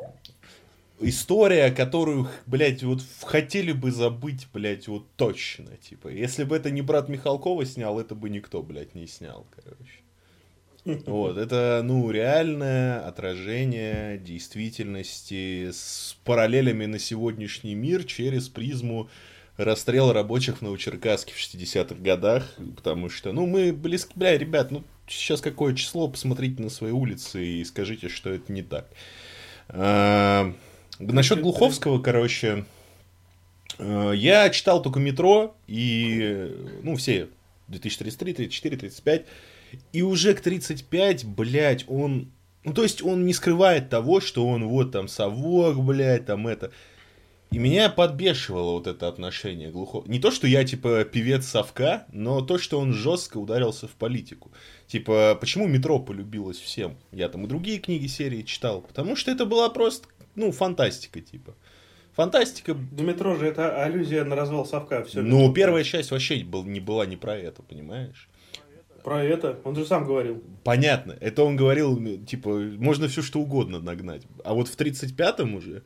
история, 0.99 1.71
которую, 1.71 2.27
блядь, 2.45 2.83
вот 2.83 3.01
хотели 3.21 3.71
бы 3.71 3.91
забыть, 3.91 4.47
блядь, 4.53 4.87
вот 4.87 5.05
точно, 5.15 5.77
типа. 5.77 6.09
Если 6.09 6.43
бы 6.43 6.55
это 6.55 6.71
не 6.71 6.81
брат 6.81 7.09
Михалкова 7.09 7.65
снял, 7.65 7.99
это 7.99 8.15
бы 8.15 8.29
никто, 8.29 8.61
блядь, 8.61 8.95
не 8.95 9.07
снял, 9.07 9.45
короче. 9.55 10.04
Вот, 10.85 11.37
это, 11.37 11.81
ну, 11.83 12.11
реальное 12.11 12.99
отражение 13.07 14.19
действительности 14.19 15.71
с 15.71 16.15
параллелями 16.23 16.85
на 16.85 16.99
сегодняшний 16.99 17.73
мир 17.73 18.03
через 18.03 18.49
призму 18.49 19.09
расстрела 19.57 20.13
рабочих 20.13 20.57
в 20.57 20.61
Новочеркасске 20.61 21.33
в 21.33 21.37
60-х 21.37 21.95
годах, 21.95 22.53
потому 22.75 23.09
что, 23.09 23.31
ну, 23.31 23.47
мы 23.47 23.73
близки, 23.73 24.13
бля, 24.15 24.37
ребят, 24.37 24.69
ну, 24.69 24.83
сейчас 25.07 25.41
какое 25.41 25.73
число, 25.73 26.07
посмотрите 26.07 26.61
на 26.61 26.69
свои 26.69 26.91
улицы 26.91 27.43
и 27.43 27.63
скажите, 27.63 28.07
что 28.07 28.29
это 28.29 28.51
не 28.53 28.61
так. 28.61 28.87
А, 29.69 30.53
насчет 30.99 31.41
Глуховского, 31.41 31.99
короче, 31.99 32.65
э, 33.79 34.11
я 34.15 34.51
читал 34.51 34.83
только 34.83 34.99
«Метро» 34.99 35.55
и, 35.65 36.53
ну, 36.83 36.95
все, 36.95 37.29
2033, 37.69 38.33
34, 38.33 38.77
35, 38.77 39.25
и 39.93 40.01
уже 40.01 40.33
к 40.33 40.41
35, 40.41 41.25
блядь, 41.25 41.85
он... 41.87 42.31
Ну, 42.63 42.73
то 42.73 42.83
есть 42.83 43.03
он 43.03 43.25
не 43.25 43.33
скрывает 43.33 43.89
того, 43.89 44.19
что 44.19 44.47
он 44.47 44.67
вот 44.67 44.91
там 44.91 45.07
совок, 45.07 45.77
блядь, 45.83 46.25
там 46.25 46.47
это... 46.47 46.71
И 47.51 47.57
меня 47.57 47.89
подбешивало 47.89 48.71
вот 48.71 48.87
это 48.87 49.07
отношение 49.07 49.69
глухого. 49.69 50.05
Не 50.07 50.19
то, 50.19 50.31
что 50.31 50.47
я, 50.47 50.65
типа, 50.65 51.05
певец 51.05 51.45
совка, 51.45 52.05
но 52.11 52.41
то, 52.41 52.57
что 52.57 52.79
он 52.79 52.91
жестко 52.91 53.37
ударился 53.37 53.87
в 53.87 53.91
политику. 53.91 54.51
Типа, 54.87 55.37
почему 55.39 55.67
метро 55.67 55.99
полюбилось 55.99 56.59
всем? 56.59 56.97
Я 57.11 57.29
там 57.29 57.45
и 57.45 57.47
другие 57.47 57.79
книги 57.79 58.07
серии 58.07 58.41
читал. 58.41 58.81
Потому 58.81 59.15
что 59.15 59.31
это 59.31 59.45
была 59.45 59.69
просто, 59.69 60.07
ну, 60.35 60.51
фантастика, 60.51 61.21
типа. 61.21 61.55
Фантастика. 62.15 62.73
Ну, 62.73 63.03
метро 63.03 63.35
же 63.35 63.45
это 63.45 63.83
аллюзия 63.83 64.23
на 64.23 64.35
развал 64.35 64.65
совка. 64.65 65.03
Все 65.03 65.21
ну, 65.21 65.53
первая 65.53 65.83
часть 65.83 66.11
вообще 66.11 66.41
не 66.41 66.79
была 66.79 67.05
не 67.05 67.15
про 67.15 67.37
это, 67.37 67.61
понимаешь? 67.61 68.29
Про 69.05 69.23
это? 69.23 69.59
Он 69.63 69.75
же 69.75 69.85
сам 69.85 70.03
говорил. 70.03 70.43
Понятно. 70.63 71.15
Это 71.21 71.43
он 71.43 71.55
говорил, 71.55 72.25
типа, 72.25 72.49
можно 72.49 73.07
все 73.07 73.21
что 73.21 73.39
угодно 73.39 73.79
нагнать. 73.79 74.23
А 74.43 74.55
вот 74.55 74.67
в 74.67 74.75
35-м 74.75 75.53
уже, 75.53 75.83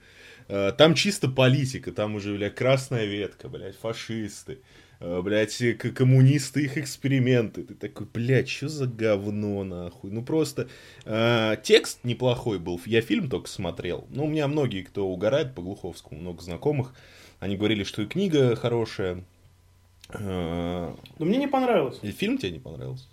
э, 0.47 0.71
там 0.77 0.93
чисто 0.93 1.27
политика, 1.27 1.91
там 1.91 2.15
уже, 2.15 2.33
бля, 2.33 2.49
красная 2.49 3.03
ветка, 3.03 3.49
блядь, 3.49 3.75
фашисты. 3.75 4.59
Э, 5.01 5.21
блядь, 5.21 5.61
коммунисты, 5.93 6.63
их 6.63 6.77
эксперименты. 6.77 7.63
Ты 7.63 7.75
такой, 7.75 8.07
блядь, 8.07 8.47
что 8.47 8.69
за 8.69 8.87
говно, 8.87 9.65
нахуй? 9.65 10.11
Ну, 10.11 10.23
просто 10.23 10.69
э, 11.03 11.57
текст 11.61 12.05
неплохой 12.05 12.57
был. 12.57 12.79
Я 12.85 13.01
фильм 13.01 13.29
только 13.29 13.49
смотрел. 13.49 14.07
Ну, 14.11 14.27
у 14.27 14.29
меня 14.29 14.47
многие, 14.47 14.83
кто 14.83 15.05
угорает 15.05 15.55
по 15.55 15.61
Глуховскому, 15.61 16.21
много 16.21 16.41
знакомых, 16.41 16.93
они 17.41 17.57
говорили, 17.57 17.83
что 17.83 18.01
и 18.01 18.05
книга 18.05 18.55
хорошая. 18.55 19.25
Э, 20.09 20.93
Но 21.19 21.25
мне 21.25 21.37
не 21.37 21.47
понравилось. 21.47 21.99
И 22.01 22.11
фильм 22.11 22.37
тебе 22.37 22.51
не 22.51 22.59
понравился? 22.59 23.05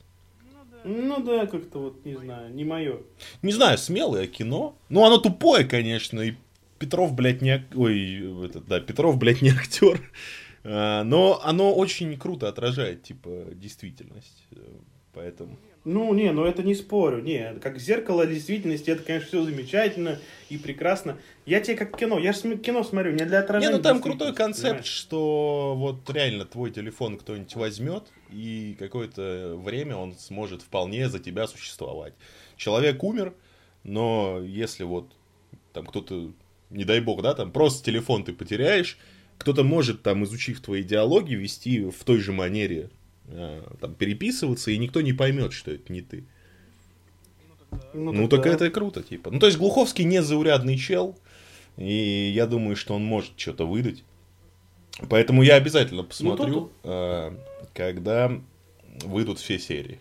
Ну 0.84 1.20
да, 1.20 1.46
как-то 1.46 1.80
вот, 1.80 2.04
не 2.04 2.14
знаю, 2.14 2.54
не 2.54 2.64
мое. 2.64 3.00
Не 3.42 3.52
знаю, 3.52 3.76
смелое 3.76 4.26
кино. 4.28 4.76
Ну, 4.88 5.04
оно 5.04 5.18
тупое, 5.18 5.64
конечно, 5.64 6.20
и 6.20 6.34
Петров, 6.78 7.12
блядь, 7.14 7.42
не... 7.42 7.64
Ой, 7.74 8.44
этот, 8.44 8.66
да, 8.66 8.80
Петров, 8.80 9.18
блядь, 9.18 9.42
не 9.42 9.50
актер. 9.50 10.00
А, 10.62 11.04
но 11.04 11.40
оно 11.42 11.74
очень 11.74 12.16
круто 12.18 12.48
отражает, 12.48 13.02
типа, 13.02 13.46
действительность. 13.52 14.44
Э, 14.52 14.58
поэтому... 15.12 15.56
Ну, 15.86 16.12
не, 16.14 16.32
ну 16.32 16.44
это 16.44 16.64
не 16.64 16.74
спорю. 16.74 17.22
Не, 17.22 17.54
как 17.62 17.78
зеркало 17.78 18.26
действительности, 18.26 18.90
это, 18.90 19.04
конечно, 19.04 19.28
все 19.28 19.44
замечательно 19.44 20.18
и 20.48 20.58
прекрасно. 20.58 21.16
Я 21.44 21.60
тебе 21.60 21.76
как 21.76 21.96
кино, 21.96 22.18
я 22.18 22.32
же 22.32 22.58
кино 22.58 22.82
смотрю, 22.82 23.12
не 23.12 23.24
для 23.24 23.38
отражения. 23.38 23.70
Не, 23.70 23.76
ну 23.76 23.82
там 23.84 24.02
крутой 24.02 24.34
концепт, 24.34 24.64
понимаешь? 24.64 24.86
что 24.86 25.74
вот 25.76 26.10
реально 26.10 26.44
твой 26.44 26.72
телефон 26.72 27.16
кто-нибудь 27.16 27.54
возьмет, 27.54 28.02
и 28.32 28.74
какое-то 28.80 29.54
время 29.56 29.94
он 29.94 30.14
сможет 30.14 30.62
вполне 30.62 31.08
за 31.08 31.20
тебя 31.20 31.46
существовать. 31.46 32.14
Человек 32.56 33.04
умер, 33.04 33.34
но 33.84 34.40
если 34.44 34.82
вот 34.82 35.12
там 35.72 35.86
кто-то, 35.86 36.32
не 36.70 36.84
дай 36.84 36.98
бог, 36.98 37.22
да, 37.22 37.32
там 37.32 37.52
просто 37.52 37.84
телефон 37.84 38.24
ты 38.24 38.32
потеряешь, 38.32 38.98
кто-то 39.38 39.62
может, 39.62 40.02
там, 40.02 40.24
изучив 40.24 40.60
твои 40.60 40.82
диалоги, 40.82 41.34
вести 41.34 41.84
в 41.84 42.02
той 42.02 42.18
же 42.18 42.32
манере, 42.32 42.90
там, 43.80 43.94
переписываться, 43.94 44.70
и 44.70 44.78
никто 44.78 45.00
не 45.00 45.12
поймет, 45.12 45.52
что 45.52 45.70
это 45.70 45.92
не 45.92 46.02
ты. 46.02 46.24
Ну, 47.92 48.12
ну 48.12 48.28
так 48.28 48.46
это 48.46 48.70
круто, 48.70 49.02
типа. 49.02 49.30
Ну, 49.30 49.38
то 49.38 49.46
есть, 49.46 49.58
Глуховский 49.58 50.04
не 50.04 50.22
заурядный 50.22 50.76
чел, 50.76 51.18
и 51.76 52.32
я 52.34 52.46
думаю, 52.46 52.76
что 52.76 52.94
он 52.94 53.04
может 53.04 53.32
что-то 53.36 53.66
выдать. 53.66 54.04
Поэтому 55.10 55.42
я 55.42 55.56
обязательно 55.56 56.02
ну, 56.02 56.08
посмотрю, 56.08 56.70
ну, 56.84 57.34
когда 57.74 58.32
выйдут 59.04 59.38
все 59.38 59.58
серии. 59.58 60.00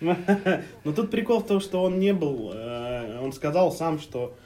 Но 0.00 0.92
тут 0.92 1.10
прикол 1.10 1.40
в 1.40 1.46
том, 1.46 1.60
что 1.60 1.82
он 1.82 1.98
не 1.98 2.12
был, 2.12 2.50
э, 2.52 3.20
он 3.20 3.32
сказал 3.32 3.72
сам, 3.72 4.00
что 4.00 4.36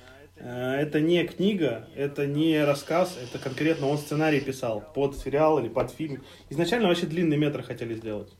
это 0.44 1.01
не 1.01 1.24
книга, 1.24 1.88
это 1.96 2.27
не 2.27 2.64
рассказ, 2.64 3.18
это 3.22 3.42
конкретно 3.42 3.88
он 3.88 3.98
сценарий 3.98 4.40
писал 4.40 4.85
под 4.94 5.16
сериал 5.16 5.59
или 5.59 5.68
под 5.68 5.90
фильм. 5.90 6.22
Изначально 6.51 6.88
вообще 6.88 7.07
длинный 7.07 7.37
метр 7.37 7.62
хотели 7.62 7.94
сделать. 7.94 8.33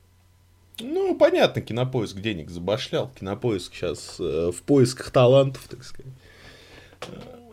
Ну, 0.81 1.15
понятно, 1.17 1.61
кинопоиск 1.61 2.19
денег 2.19 2.49
забашлял. 2.49 3.09
Кинопоиск 3.19 3.73
сейчас 3.73 4.15
э, 4.19 4.51
в 4.55 4.61
поисках 4.61 5.11
талантов, 5.11 5.67
так 5.69 5.83
сказать. 5.83 6.13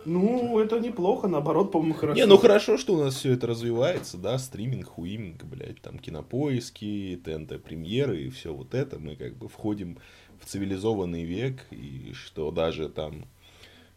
Ну, 0.04 0.60
это 0.60 0.78
неплохо, 0.78 1.26
наоборот, 1.26 1.72
по-моему, 1.72 1.94
хорошо. 1.94 2.16
Не, 2.16 2.26
ну 2.26 2.36
хорошо, 2.36 2.78
что 2.78 2.94
у 2.94 3.02
нас 3.02 3.16
все 3.16 3.32
это 3.32 3.48
развивается, 3.48 4.16
да, 4.16 4.38
стриминг, 4.38 4.86
хуиминг, 4.86 5.42
блядь, 5.42 5.80
там 5.82 5.98
кинопоиски, 5.98 7.20
ТНТ 7.24 7.60
премьеры 7.64 8.22
и 8.22 8.30
все 8.30 8.54
вот 8.54 8.74
это. 8.74 9.00
Мы 9.00 9.16
как 9.16 9.36
бы 9.36 9.48
входим 9.48 9.98
в 10.40 10.46
цивилизованный 10.46 11.24
век, 11.24 11.66
и 11.72 12.12
что 12.14 12.52
даже 12.52 12.88
там 12.88 13.24
Э, 13.24 13.35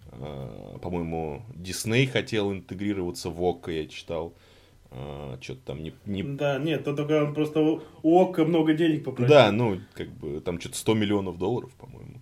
по-моему, 0.09 1.43
Дисней 1.55 2.07
хотел 2.07 2.51
интегрироваться 2.51 3.29
в 3.29 3.43
ОККО, 3.43 3.71
я 3.71 3.87
читал. 3.87 4.33
Э, 4.91 5.37
что-то 5.39 5.61
там 5.65 5.83
не, 5.83 5.93
не... 6.05 6.23
Да, 6.23 6.57
нет, 6.57 6.83
то 6.83 6.95
только 6.95 7.23
он 7.23 7.33
просто 7.33 7.61
у 8.01 8.19
ОККО 8.19 8.45
много 8.45 8.73
денег 8.73 9.03
попросил. 9.03 9.29
Да, 9.29 9.51
ну, 9.51 9.79
как 9.93 10.09
бы, 10.09 10.41
там 10.41 10.59
что-то 10.59 10.77
100 10.77 10.93
миллионов 10.95 11.37
долларов, 11.37 11.71
по-моему. 11.75 12.19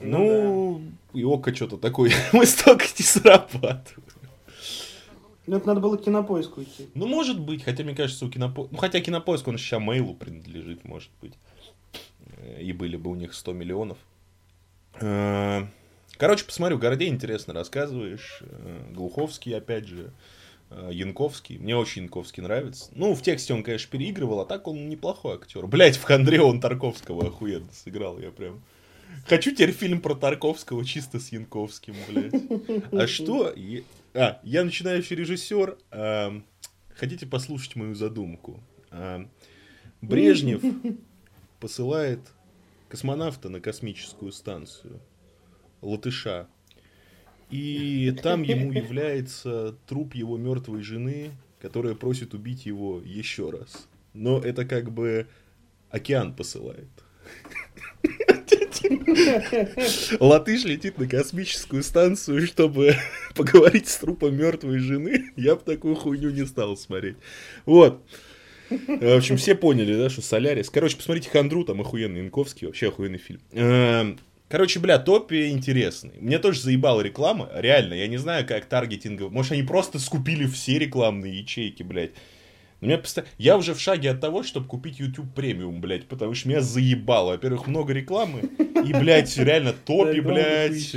Ну, 0.00 0.18
ну 0.18 0.82
да. 1.12 1.20
и 1.20 1.24
ОККО 1.24 1.54
что-то 1.54 1.76
такое, 1.76 2.12
мы 2.32 2.46
столько 2.46 2.84
не 2.98 3.04
срабатываем. 3.04 4.04
Ну, 5.46 5.56
это 5.56 5.66
надо 5.66 5.80
было 5.80 5.96
к 5.96 6.04
кинопоиску 6.04 6.62
идти. 6.62 6.88
Ну, 6.94 7.08
может 7.08 7.40
быть, 7.40 7.64
хотя, 7.64 7.82
мне 7.82 7.96
кажется, 7.96 8.24
у 8.24 8.30
кинопоиска... 8.30 8.72
Ну, 8.72 8.78
хотя 8.78 9.00
кинопоиск, 9.00 9.48
он 9.48 9.58
сейчас 9.58 9.80
мейлу 9.80 10.14
принадлежит, 10.14 10.84
может 10.84 11.10
быть. 11.20 11.34
Э, 12.36 12.62
и 12.62 12.72
были 12.72 12.96
бы 12.96 13.10
у 13.10 13.16
них 13.16 13.34
100 13.34 13.52
миллионов. 13.52 13.98
Короче, 16.20 16.44
посмотрю, 16.44 16.76
Гордей 16.76 17.08
интересно 17.08 17.54
рассказываешь. 17.54 18.42
Э, 18.42 18.92
Глуховский, 18.92 19.56
опять 19.56 19.86
же. 19.86 20.12
Э, 20.68 20.90
Янковский. 20.92 21.56
Мне 21.56 21.74
очень 21.74 22.02
Янковский 22.02 22.42
нравится. 22.42 22.90
Ну, 22.94 23.14
в 23.14 23.22
тексте 23.22 23.54
он, 23.54 23.62
конечно, 23.62 23.90
переигрывал, 23.90 24.40
а 24.40 24.44
так 24.44 24.68
он 24.68 24.90
неплохой 24.90 25.36
актер. 25.36 25.66
Блять, 25.66 25.96
в 25.96 26.02
Хандре 26.02 26.42
он 26.42 26.60
Тарковского 26.60 27.28
охуенно 27.28 27.72
сыграл, 27.72 28.18
я 28.18 28.32
прям... 28.32 28.62
Хочу 29.28 29.52
теперь 29.52 29.72
фильм 29.72 30.02
про 30.02 30.14
Тарковского 30.14 30.84
чисто 30.84 31.20
с 31.20 31.32
Янковским, 31.32 31.94
блядь. 32.06 32.34
А 32.92 33.06
что? 33.06 33.54
А, 34.12 34.40
я 34.42 34.62
начинающий 34.62 35.16
режиссер. 35.16 35.78
А, 35.90 36.38
хотите 36.96 37.24
послушать 37.24 37.76
мою 37.76 37.94
задумку? 37.94 38.62
А, 38.90 39.26
Брежнев 40.02 40.60
посылает 41.60 42.20
космонавта 42.90 43.48
на 43.48 43.58
космическую 43.60 44.32
станцию 44.32 45.00
латыша. 45.82 46.48
И 47.50 48.14
там 48.22 48.42
ему 48.42 48.72
является 48.72 49.76
труп 49.86 50.14
его 50.14 50.36
мертвой 50.36 50.82
жены, 50.82 51.32
которая 51.60 51.94
просит 51.94 52.34
убить 52.34 52.64
его 52.64 53.00
еще 53.04 53.50
раз. 53.50 53.88
Но 54.14 54.38
это 54.38 54.64
как 54.64 54.92
бы 54.92 55.26
океан 55.90 56.34
посылает. 56.34 56.88
Латыш 60.20 60.64
летит 60.64 60.98
на 60.98 61.06
космическую 61.08 61.82
станцию, 61.82 62.46
чтобы 62.46 62.94
поговорить 63.34 63.88
с 63.88 63.96
трупом 63.98 64.36
мертвой 64.36 64.78
жены. 64.78 65.32
Я 65.36 65.56
бы 65.56 65.62
такую 65.62 65.96
хуйню 65.96 66.30
не 66.30 66.46
стал 66.46 66.76
смотреть. 66.76 67.16
Вот. 67.66 68.02
В 68.70 69.16
общем, 69.16 69.36
все 69.36 69.56
поняли, 69.56 69.96
да, 69.96 70.08
что 70.10 70.22
Солярис. 70.22 70.70
Короче, 70.70 70.96
посмотрите 70.96 71.28
Хандру, 71.28 71.64
там 71.64 71.80
охуенный 71.80 72.20
Инковский, 72.20 72.68
вообще 72.68 72.88
охуенный 72.88 73.18
фильм. 73.18 73.40
Короче, 74.50 74.80
бля, 74.80 74.98
топи 74.98 75.50
интересный. 75.50 76.10
Мне 76.18 76.40
тоже 76.40 76.60
заебала 76.60 77.02
реклама. 77.02 77.48
Реально, 77.54 77.94
я 77.94 78.08
не 78.08 78.16
знаю, 78.16 78.44
как 78.44 78.64
таргетинг. 78.64 79.30
Может, 79.30 79.52
они 79.52 79.62
просто 79.62 80.00
скупили 80.00 80.44
все 80.46 80.76
рекламные 80.76 81.38
ячейки, 81.38 81.84
блядь. 81.84 82.10
Но 82.80 82.88
меня 82.88 82.98
постоянно... 82.98 83.30
Я 83.38 83.56
уже 83.56 83.74
в 83.74 83.80
шаге 83.80 84.10
от 84.10 84.20
того, 84.20 84.42
чтобы 84.42 84.66
купить 84.66 84.98
YouTube 84.98 85.32
премиум, 85.34 85.80
блядь, 85.80 86.08
потому 86.08 86.34
что 86.34 86.48
меня 86.48 86.62
заебало. 86.62 87.30
Во-первых, 87.30 87.68
много 87.68 87.92
рекламы. 87.92 88.40
И, 88.84 88.92
блядь, 88.92 89.36
реально 89.36 89.72
топи, 89.72 90.18
блядь. 90.18 90.96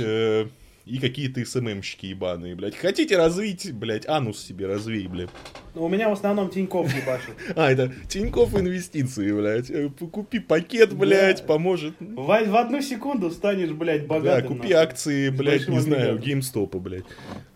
И 0.86 0.98
какие-то 0.98 1.42
СММщики 1.44 2.06
ебаные, 2.06 2.54
блядь. 2.54 2.76
Хотите 2.76 3.16
развить, 3.16 3.72
блядь, 3.72 4.06
анус 4.06 4.38
себе 4.38 4.66
развей, 4.66 5.06
блядь. 5.06 5.30
Ну, 5.74 5.84
у 5.84 5.88
меня 5.88 6.10
в 6.10 6.12
основном 6.12 6.50
Тиньков 6.50 6.94
ебашит. 6.94 7.34
А, 7.56 7.72
это 7.72 7.90
Тиньков 8.06 8.54
инвестиции, 8.54 9.32
блядь. 9.32 9.70
Э, 9.70 9.88
Купи 9.88 10.40
пакет, 10.40 10.92
блядь, 10.92 11.46
поможет. 11.46 11.94
В, 12.00 12.26
в 12.26 12.56
одну 12.56 12.82
секунду 12.82 13.30
станешь, 13.30 13.70
блядь, 13.70 14.06
богатым. 14.06 14.42
Да, 14.42 14.48
купи 14.48 14.68
нахуй. 14.68 14.72
акции, 14.72 15.30
блядь, 15.30 15.68
не 15.68 15.80
знаю, 15.80 16.18
геймстопа, 16.18 16.78
блядь. 16.78 17.06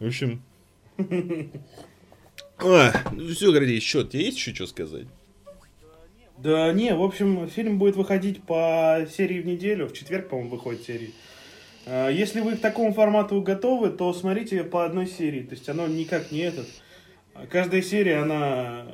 В 0.00 0.06
общем... 0.06 0.42
А, 2.60 2.92
ну 3.12 3.28
все, 3.28 3.52
Гордей, 3.52 3.80
что, 3.80 4.02
тебе 4.02 4.24
есть 4.24 4.36
еще 4.38 4.52
что 4.52 4.66
сказать? 4.66 5.06
Да 6.38 6.72
не, 6.72 6.94
в 6.94 7.02
общем, 7.02 7.48
фильм 7.48 7.78
будет 7.78 7.94
выходить 7.94 8.42
по 8.42 9.06
серии 9.16 9.40
в 9.40 9.46
неделю. 9.46 9.86
В 9.86 9.92
четверг, 9.92 10.28
по-моему, 10.28 10.50
выходит 10.50 10.82
серии. 10.82 11.12
А, 11.90 12.08
если 12.08 12.40
вы 12.40 12.56
к 12.56 12.60
такому 12.60 12.92
формату 12.92 13.40
готовы, 13.40 13.90
то 13.90 14.12
смотрите 14.12 14.62
по 14.62 14.84
одной 14.84 15.06
серии. 15.06 15.42
То 15.42 15.54
есть 15.54 15.68
оно 15.68 15.86
никак 15.86 16.30
не 16.30 16.40
этот. 16.40 16.66
Каждая 17.50 17.82
серия, 17.82 18.18
она... 18.18 18.86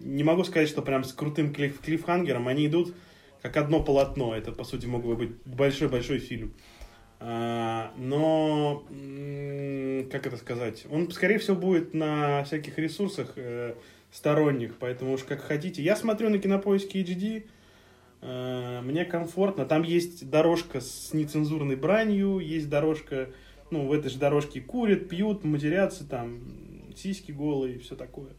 Не 0.00 0.24
могу 0.24 0.44
сказать, 0.44 0.68
что 0.68 0.82
прям 0.82 1.04
с 1.04 1.12
крутым 1.12 1.52
клиф 1.52 1.80
клиффхангером. 1.80 2.48
Они 2.48 2.66
идут 2.66 2.94
как 3.42 3.56
одно 3.56 3.82
полотно. 3.82 4.34
Это, 4.34 4.52
по 4.52 4.64
сути, 4.64 4.86
мог 4.86 5.04
бы 5.04 5.16
быть 5.16 5.32
большой-большой 5.44 6.18
фильм. 6.18 6.54
А, 7.20 7.92
но, 7.96 8.84
как 10.10 10.26
это 10.26 10.36
сказать, 10.36 10.86
он, 10.90 11.10
скорее 11.10 11.38
всего, 11.38 11.56
будет 11.56 11.92
на 11.92 12.44
всяких 12.44 12.78
ресурсах 12.78 13.32
э, 13.34 13.74
сторонних, 14.12 14.76
поэтому 14.78 15.14
уж 15.14 15.24
как 15.24 15.40
хотите. 15.40 15.82
Я 15.82 15.96
смотрю 15.96 16.30
на 16.30 16.38
кинопоиске 16.38 17.02
HD, 17.02 17.46
мне 18.20 19.04
комфортно. 19.04 19.64
Там 19.64 19.82
есть 19.82 20.28
дорожка 20.28 20.80
с 20.80 21.12
нецензурной 21.12 21.76
бранью, 21.76 22.38
есть 22.38 22.68
дорожка, 22.68 23.30
ну, 23.70 23.86
в 23.86 23.92
этой 23.92 24.10
же 24.10 24.18
дорожке 24.18 24.60
курят, 24.60 25.08
пьют, 25.08 25.44
матерятся, 25.44 26.04
там, 26.08 26.40
сиськи 26.96 27.32
голые 27.32 27.76
и 27.76 27.78
все 27.78 27.96
такое. 27.96 28.30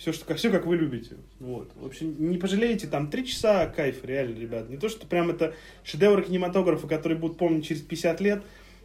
Все, 0.00 0.12
что, 0.12 0.34
все 0.34 0.50
как 0.50 0.64
вы 0.64 0.76
любите. 0.76 1.16
Вот. 1.40 1.72
В 1.76 1.84
общем, 1.84 2.14
не 2.30 2.38
пожалеете, 2.38 2.86
там 2.86 3.10
три 3.10 3.26
часа 3.26 3.66
кайф, 3.66 4.02
реально, 4.02 4.38
ребят. 4.38 4.70
Не 4.70 4.78
то, 4.78 4.88
что 4.88 5.06
прям 5.06 5.28
это 5.28 5.54
шедевры 5.84 6.22
кинематографа, 6.22 6.88
которые 6.88 7.18
будут 7.18 7.36
помнить 7.36 7.66
через 7.66 7.82
50 7.82 8.20
лет, 8.22 8.42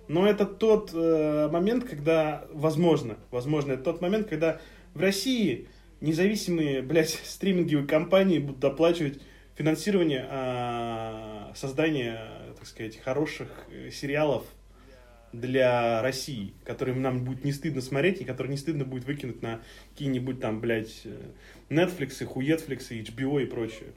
но 0.09 0.27
это 0.27 0.45
тот 0.45 0.91
э, 0.93 1.49
момент, 1.49 1.85
когда, 1.85 2.45
возможно, 2.51 3.15
возможно, 3.31 3.71
это 3.71 3.83
тот 3.83 4.01
момент, 4.01 4.27
когда 4.27 4.59
в 4.93 4.99
России 4.99 5.69
независимые, 6.01 6.81
блядь, 6.81 7.09
стриминговые 7.23 7.87
компании 7.87 8.39
будут 8.39 8.65
оплачивать 8.65 9.21
финансирование 9.55 10.27
а, 10.29 11.51
создания, 11.55 12.19
так 12.57 12.67
сказать, 12.67 12.97
хороших 12.99 13.49
э, 13.71 13.89
сериалов 13.89 14.45
для 15.31 16.01
России, 16.01 16.53
которые 16.63 16.95
нам 16.95 17.23
будет 17.23 17.43
не 17.43 17.51
стыдно 17.51 17.81
смотреть, 17.81 18.21
и 18.21 18.25
которые 18.25 18.51
не 18.51 18.57
стыдно 18.57 18.85
будет 18.85 19.05
выкинуть 19.05 19.41
на 19.41 19.61
какие-нибудь 19.91 20.39
там, 20.39 20.59
блядь, 20.59 21.01
э, 21.05 21.15
Netflix, 21.69 22.23
Хуетфликс, 22.25 22.91
HBO 22.91 23.41
и 23.41 23.45
прочее. 23.45 23.89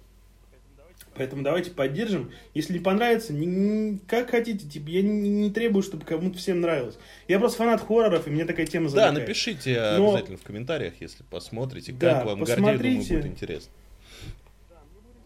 Поэтому 1.14 1.42
давайте 1.42 1.72
поддержим. 1.72 2.30
Если 2.54 2.74
не 2.74 2.78
понравится, 2.78 3.32
не, 3.32 3.46
не, 3.46 3.98
как 4.06 4.30
хотите, 4.30 4.68
типа, 4.68 4.88
я 4.88 5.02
не, 5.02 5.28
не 5.28 5.50
требую, 5.50 5.82
чтобы 5.82 6.04
кому-то 6.04 6.38
всем 6.38 6.60
нравилось. 6.60 6.96
Я 7.26 7.40
просто 7.40 7.58
фанат 7.58 7.80
хорроров, 7.80 8.28
и 8.28 8.30
мне 8.30 8.44
такая 8.44 8.66
тема 8.66 8.88
завлекает. 8.88 9.14
Да, 9.14 9.20
напишите 9.20 9.74
Но... 9.96 10.10
обязательно 10.10 10.38
в 10.38 10.42
комментариях, 10.42 10.94
если 11.00 11.24
посмотрите, 11.24 11.92
да, 11.92 12.14
как 12.14 12.26
вам 12.26 12.44
Гордей, 12.44 12.56
думаю, 12.56 13.08
будет 13.08 13.26
интересно. 13.26 13.72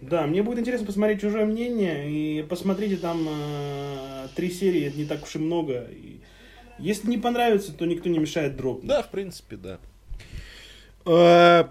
Да, 0.03 0.27
мне 0.27 0.43
будет 0.43 0.59
интересно 0.59 0.87
посмотреть 0.87 1.21
чужое 1.21 1.47
мнение, 1.47 2.11
и 2.11 2.43
посмотрите 2.43 2.97
там 2.97 3.25
э, 3.29 4.27
три 4.35 4.51
серии, 4.51 4.87
это 4.87 4.99
не 4.99 5.05
так 5.05 5.23
уж 5.23 5.37
и 5.37 5.39
много. 5.39 5.87
И 5.91 6.19
если 6.79 7.09
не 7.09 7.19
понравится, 7.19 7.73
то 7.73 7.87
никто 7.87 8.09
не 8.09 8.19
мешает 8.19 8.57
дропнуть. 8.57 8.89
Да, 8.89 9.03
в 9.03 9.11
принципе, 9.11 9.57
да. 9.57 9.79
А, 11.05 11.71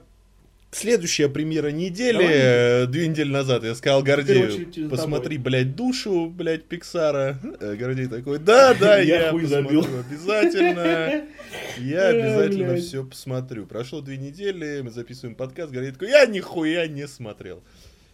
следующая 0.72 1.28
премьера 1.28 1.72
недели, 1.72 2.18
Давай. 2.18 2.34
Э, 2.34 2.86
две 2.88 3.10
недели 3.10 3.30
назад, 3.30 3.66
я 3.66 3.76
сказал 3.76 4.02
Гордею, 4.02 4.90
посмотри, 4.90 5.38
блядь, 5.38 5.76
душу, 5.76 6.28
блядь, 6.28 6.64
Пиксара. 6.64 7.38
Э, 7.60 7.76
Гордей 7.76 8.08
такой, 8.08 8.40
да, 8.40 8.74
да, 8.74 8.98
я 9.00 9.34
посмотрю 9.34 9.84
обязательно. 10.10 11.26
Я 11.78 12.08
обязательно 12.08 12.76
все 12.78 13.04
посмотрю. 13.04 13.66
Прошло 13.66 14.00
две 14.00 14.16
недели, 14.16 14.82
мы 14.82 14.90
записываем 14.90 15.36
подкаст, 15.36 15.72
Гордей 15.74 15.92
такой, 15.92 16.10
я 16.10 16.26
нихуя 16.26 16.88
не 16.88 17.08
смотрел. 17.08 17.62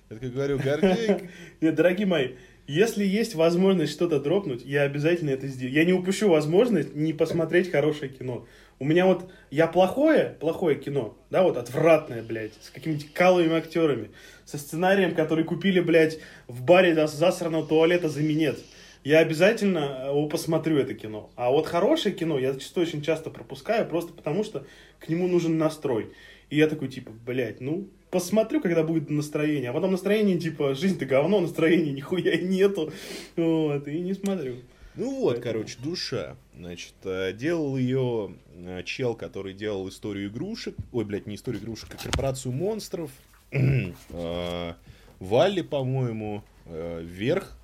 Я 0.09 0.17
как 0.17 0.33
говорю, 0.33 0.57
Гордей... 0.57 1.29
Нет, 1.61 1.75
дорогие 1.75 2.07
мои, 2.07 2.29
если 2.65 3.05
есть 3.05 3.35
возможность 3.35 3.91
что-то 3.91 4.19
дропнуть, 4.19 4.63
я 4.63 4.83
обязательно 4.83 5.31
это 5.31 5.47
сделаю. 5.47 5.73
Я 5.73 5.85
не 5.85 5.93
упущу 5.93 6.29
возможность 6.29 6.95
не 6.95 7.13
посмотреть 7.13 7.71
хорошее 7.71 8.11
кино. 8.11 8.45
У 8.79 8.85
меня 8.85 9.05
вот, 9.05 9.29
я 9.51 9.67
плохое, 9.67 10.37
плохое 10.39 10.75
кино, 10.75 11.17
да, 11.29 11.43
вот 11.43 11.57
отвратное, 11.57 12.21
блядь, 12.21 12.53
с 12.61 12.69
какими-то 12.69 13.05
каловыми 13.11 13.55
актерами, 13.55 14.11
со 14.45 14.57
сценарием, 14.57 15.15
который 15.15 15.43
купили, 15.43 15.79
блядь, 15.79 16.19
в 16.47 16.63
баре 16.63 17.07
засранного 17.07 17.65
туалета 17.65 18.07
за 18.07 18.21
минет. 18.21 18.59
Я 19.03 19.19
обязательно 19.19 20.05
его 20.09 20.27
посмотрю, 20.27 20.77
это 20.77 20.93
кино. 20.93 21.31
А 21.35 21.49
вот 21.49 21.65
хорошее 21.65 22.13
кино 22.13 22.37
я 22.37 22.53
зачастую 22.53 22.85
очень 22.85 23.01
часто 23.01 23.29
пропускаю, 23.29 23.87
просто 23.87 24.13
потому 24.13 24.43
что 24.43 24.65
к 24.99 25.09
нему 25.09 25.27
нужен 25.27 25.57
настрой. 25.57 26.11
И 26.49 26.57
я 26.57 26.67
такой, 26.67 26.87
типа, 26.89 27.11
блядь, 27.25 27.61
ну, 27.61 27.89
посмотрю, 28.19 28.61
когда 28.61 28.81
будет 28.83 29.11
настроение. 29.11 29.69
А 29.69 29.73
потом 29.73 29.91
настроение, 29.91 30.39
типа, 30.39 30.73
жизнь-то 30.73 31.05
говно, 31.05 31.39
настроения 31.39 31.91
нихуя 31.91 32.35
нету. 32.37 32.91
Вот, 33.35 33.87
и 33.87 33.99
не 33.99 34.13
смотрю. 34.15 34.55
Ну 34.95 35.19
вот, 35.19 35.35
Поэтому... 35.35 35.53
короче, 35.53 35.77
душа. 35.83 36.35
Значит, 36.57 36.95
э, 37.03 37.31
делал 37.33 37.77
ее 37.77 38.31
э, 38.55 38.81
чел, 38.83 39.13
который 39.13 39.53
делал 39.53 39.87
историю 39.89 40.29
игрушек. 40.29 40.75
Ой, 40.91 41.05
блядь, 41.05 41.27
не 41.27 41.35
историю 41.35 41.61
игрушек, 41.61 41.89
а 41.93 42.03
корпорацию 42.03 42.51
монстров. 42.51 43.11
Э, 44.09 44.73
Валли, 45.19 45.61
по-моему. 45.61 46.43
Вверх. 46.65 47.57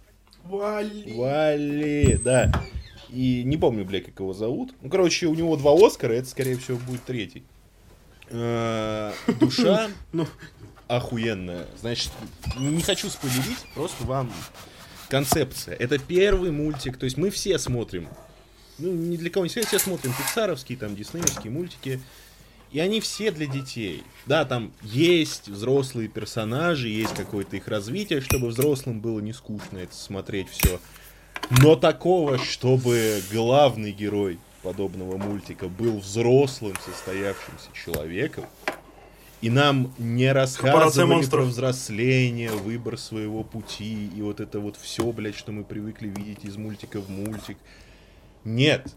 Валли. 0.43 1.13
Валли, 1.13 2.19
да. 2.23 2.51
И 3.09 3.43
не 3.43 3.57
помню, 3.57 3.85
блядь, 3.85 4.05
как 4.05 4.19
его 4.19 4.33
зовут. 4.33 4.73
Ну, 4.81 4.89
короче, 4.89 5.27
у 5.27 5.35
него 5.35 5.55
два 5.57 5.73
Оскара, 5.73 6.13
это, 6.13 6.27
скорее 6.27 6.57
всего, 6.57 6.77
будет 6.77 7.03
третий. 7.03 7.43
Душа 8.33 9.91
ну. 10.11 10.27
охуенная. 10.87 11.67
Значит, 11.79 12.11
не 12.57 12.81
хочу 12.81 13.09
спойлерить, 13.09 13.59
просто 13.75 14.03
вам 14.05 14.33
концепция. 15.07 15.75
Это 15.75 15.99
первый 15.99 16.49
мультик, 16.49 16.97
то 16.97 17.03
есть 17.05 17.17
мы 17.17 17.29
все 17.29 17.59
смотрим, 17.59 18.07
ну, 18.79 18.91
ни 18.91 19.17
для 19.17 19.29
кого 19.29 19.45
не 19.45 19.49
все, 19.49 19.63
все 19.63 19.77
смотрим 19.77 20.11
пиксаровские, 20.13 20.79
там, 20.79 20.95
диснеевские 20.95 21.51
мультики, 21.51 22.01
и 22.71 22.79
они 22.79 22.99
все 23.01 23.29
для 23.29 23.45
детей. 23.45 24.03
Да, 24.25 24.45
там 24.45 24.73
есть 24.81 25.47
взрослые 25.47 26.07
персонажи, 26.07 26.87
есть 26.87 27.13
какое-то 27.13 27.55
их 27.55 27.67
развитие, 27.67 28.21
чтобы 28.21 28.47
взрослым 28.47 28.99
было 28.99 29.19
не 29.19 29.33
скучно 29.33 29.77
это 29.77 29.95
смотреть 29.95 30.49
все. 30.49 30.79
Но 31.61 31.75
такого, 31.75 32.39
чтобы 32.39 33.21
главный 33.31 33.91
герой 33.91 34.39
подобного 34.63 35.17
мультика 35.17 35.67
был 35.67 35.99
взрослым, 35.99 36.73
состоявшимся 36.83 37.69
человеком, 37.73 38.45
и 39.41 39.49
нам 39.49 39.93
не 39.97 40.31
рассказывали 40.31 41.25
про 41.25 41.43
взросление, 41.43 42.51
выбор 42.51 42.97
своего 42.97 43.43
пути 43.43 44.09
и 44.15 44.21
вот 44.21 44.39
это 44.39 44.61
вот 44.61 44.77
все, 44.77 45.03
блядь, 45.11 45.35
что 45.35 45.51
мы 45.51 45.65
привыкли 45.65 46.07
видеть 46.07 46.45
из 46.45 46.55
мультика 46.55 47.01
в 47.01 47.09
мультик. 47.09 47.57
Нет. 48.45 48.87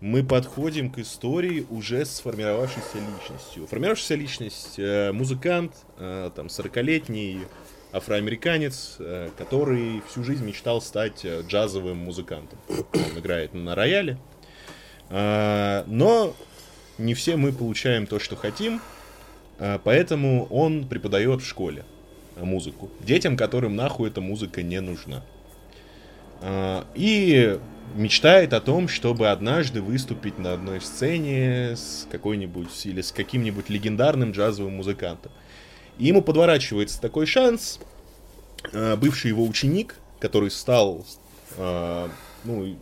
Мы 0.00 0.24
подходим 0.24 0.90
к 0.90 0.98
истории 0.98 1.66
уже 1.70 2.04
с 2.04 2.16
сформировавшейся 2.16 2.98
личностью. 2.98 3.66
Формировавшаяся 3.66 4.14
личность 4.16 4.78
э, 4.78 5.12
музыкант, 5.12 5.72
э, 5.98 6.30
там, 6.34 6.46
40-летний 6.46 7.40
афроамериканец, 7.94 8.96
э, 8.98 9.30
который 9.38 10.02
всю 10.08 10.24
жизнь 10.24 10.44
мечтал 10.44 10.82
стать 10.82 11.24
э, 11.24 11.42
джазовым 11.46 11.98
музыкантом. 11.98 12.58
Он 12.68 13.18
играет 13.18 13.54
на 13.54 13.74
рояле. 13.74 14.18
Э, 15.10 15.84
но 15.86 16.34
не 16.98 17.14
все 17.14 17.36
мы 17.36 17.52
получаем 17.52 18.06
то, 18.06 18.18
что 18.18 18.36
хотим, 18.36 18.80
а, 19.58 19.80
поэтому 19.82 20.46
он 20.46 20.86
преподает 20.86 21.42
в 21.42 21.46
школе 21.46 21.84
музыку. 22.36 22.90
Детям, 23.00 23.36
которым 23.36 23.76
нахуй 23.76 24.08
эта 24.08 24.20
музыка 24.20 24.62
не 24.62 24.80
нужна. 24.80 25.22
А, 26.40 26.86
и 26.94 27.58
мечтает 27.94 28.52
о 28.52 28.60
том, 28.60 28.88
чтобы 28.88 29.28
однажды 29.28 29.80
выступить 29.80 30.38
на 30.38 30.54
одной 30.54 30.80
сцене 30.80 31.76
с 31.76 32.06
какой-нибудь 32.10 32.86
или 32.86 33.00
с 33.00 33.12
каким-нибудь 33.12 33.68
легендарным 33.68 34.32
джазовым 34.32 34.76
музыкантом. 34.76 35.32
И 35.98 36.06
ему 36.06 36.22
подворачивается 36.22 37.00
такой 37.00 37.26
шанс. 37.26 37.78
А, 38.72 38.96
бывший 38.96 39.28
его 39.28 39.44
ученик, 39.44 39.96
который 40.20 40.50
стал, 40.50 41.04
ну, 42.44 42.76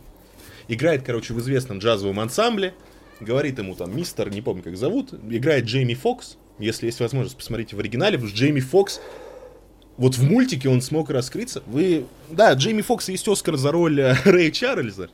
играет, 0.67 1.03
короче, 1.03 1.33
в 1.33 1.39
известном 1.39 1.79
джазовом 1.79 2.19
ансамбле, 2.19 2.73
говорит 3.19 3.57
ему 3.57 3.75
там, 3.75 3.95
мистер, 3.95 4.29
не 4.29 4.41
помню 4.41 4.63
как 4.63 4.77
зовут, 4.77 5.13
играет 5.29 5.65
Джейми 5.65 5.93
Фокс, 5.93 6.37
если 6.59 6.87
есть 6.87 6.99
возможность, 6.99 7.37
посмотрите 7.37 7.75
в 7.75 7.79
оригинале, 7.79 8.17
потому 8.17 8.29
что 8.29 8.37
Джейми 8.37 8.59
Фокс 8.59 8.99
вот 9.97 10.15
в 10.15 10.23
мультике 10.23 10.69
он 10.69 10.81
смог 10.81 11.09
раскрыться. 11.09 11.61
Вы, 11.67 12.05
да, 12.29 12.53
Джейми 12.53 12.81
Фокс 12.81 13.09
есть 13.09 13.27
Оскар 13.27 13.57
за 13.57 13.71
роль 13.71 14.01
э, 14.01 14.15
Рэя 14.25 14.51
Чарльза, 14.51 15.09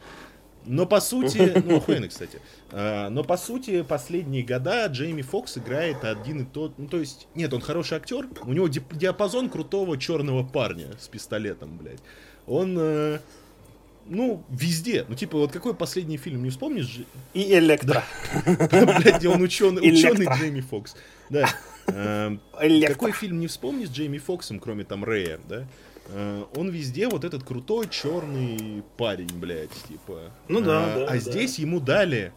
Но 0.66 0.86
по 0.86 1.02
сути, 1.02 1.52
ну, 1.66 1.78
охуенно, 1.78 2.08
кстати. 2.08 2.40
А, 2.72 3.10
но 3.10 3.24
по 3.24 3.38
сути, 3.38 3.82
последние 3.82 4.44
года 4.44 4.86
Джейми 4.88 5.22
Фокс 5.22 5.58
играет 5.58 6.04
один 6.04 6.42
и 6.42 6.46
тот, 6.46 6.78
ну, 6.78 6.88
то 6.88 6.98
есть, 6.98 7.28
нет, 7.36 7.54
он 7.54 7.62
хороший 7.62 7.98
актер, 7.98 8.28
у 8.44 8.54
него 8.54 8.68
диапазон 8.68 9.50
крутого 9.50 9.98
черного 9.98 10.44
парня 10.44 10.88
с 11.00 11.08
пистолетом, 11.08 11.78
блядь. 11.78 12.00
Он, 12.48 12.76
э, 12.80 13.20
ну, 14.10 14.44
везде. 14.50 15.06
Ну, 15.08 15.16
типа, 15.16 15.38
вот 15.38 15.52
какой 15.52 15.74
последний 15.74 16.18
фильм, 16.18 16.44
не 16.44 16.50
вспомнишь? 16.50 17.00
И 17.34 17.54
Электро. 17.54 18.04
Блядь, 18.46 19.18
где 19.18 19.30
он 19.30 19.42
ученый, 19.42 19.82
ученый 19.92 20.26
Джейми 20.26 20.62
Фокс. 20.62 20.96
Да. 21.30 21.48
Эм, 21.88 22.42
какой 22.88 23.12
фильм 23.12 23.40
не 23.40 23.48
вспомнишь 23.48 23.90
Джейми 23.90 24.18
Фоксом, 24.18 24.60
кроме 24.60 24.84
там 24.84 25.04
Рэя, 25.04 25.40
да? 25.48 25.68
Э, 26.08 26.44
он 26.56 26.70
везде 26.70 27.08
вот 27.08 27.24
этот 27.24 27.44
крутой 27.44 27.88
черный 27.90 28.84
парень, 28.98 29.30
блядь, 29.34 29.72
типа. 29.88 30.32
Ну 30.48 30.62
да, 30.62 30.94
а, 30.94 31.00
да. 31.00 31.06
А 31.06 31.12
да. 31.12 31.18
здесь 31.18 31.60
ему 31.60 31.80
дали 31.80 32.34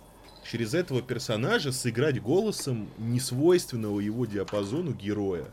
через 0.50 0.74
этого 0.74 1.02
персонажа 1.02 1.72
сыграть 1.72 2.20
голосом 2.20 2.88
несвойственного 2.98 4.00
его 4.00 4.26
диапазону 4.26 4.92
героя. 4.92 5.46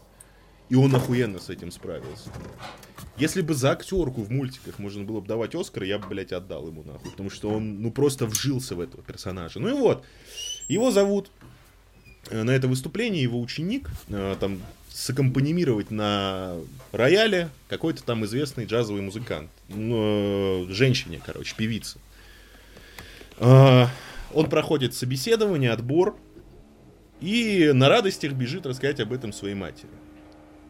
И 0.69 0.75
он 0.75 0.95
охуенно 0.95 1.39
с 1.39 1.49
этим 1.49 1.71
справился. 1.71 2.29
Если 3.17 3.41
бы 3.41 3.53
за 3.53 3.71
актерку 3.71 4.21
в 4.21 4.31
мультиках 4.31 4.79
можно 4.79 5.03
было 5.03 5.19
бы 5.19 5.27
давать 5.27 5.55
Оскар, 5.55 5.83
я 5.83 5.99
бы, 5.99 6.07
блядь, 6.07 6.31
отдал 6.31 6.67
ему 6.67 6.83
нахуй. 6.83 7.11
Потому 7.11 7.29
что 7.29 7.49
он, 7.49 7.81
ну, 7.81 7.91
просто 7.91 8.25
вжился 8.25 8.75
в 8.75 8.79
этого 8.79 9.03
персонажа. 9.03 9.59
Ну 9.59 9.69
и 9.69 9.73
вот. 9.73 10.05
Его 10.69 10.91
зовут 10.91 11.31
э, 12.29 12.43
на 12.43 12.51
это 12.51 12.67
выступление 12.67 13.23
его 13.23 13.41
ученик, 13.41 13.89
э, 14.07 14.35
там 14.39 14.61
саккомпанимировать 14.89 15.91
на 15.91 16.55
рояле 16.91 17.49
какой-то 17.67 18.03
там 18.03 18.23
известный 18.25 18.65
джазовый 18.65 19.01
музыкант. 19.01 19.49
Ну, 19.67 20.67
э, 20.69 20.73
женщине, 20.73 21.19
короче, 21.25 21.55
певица. 21.57 21.97
Он 23.39 24.49
проходит 24.49 24.93
собеседование, 24.93 25.71
отбор, 25.71 26.17
и 27.21 27.71
на 27.73 27.89
радостях 27.89 28.33
бежит 28.33 28.65
рассказать 28.65 28.99
об 28.99 29.13
этом 29.13 29.33
своей 29.33 29.55
матери. 29.55 29.89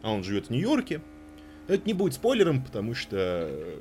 А 0.02 0.12
он 0.12 0.24
живет 0.24 0.46
в 0.46 0.50
Нью-Йорке. 0.50 1.00
Это 1.68 1.86
не 1.86 1.92
будет 1.92 2.14
спойлером, 2.14 2.64
потому 2.64 2.94
что 2.94 3.80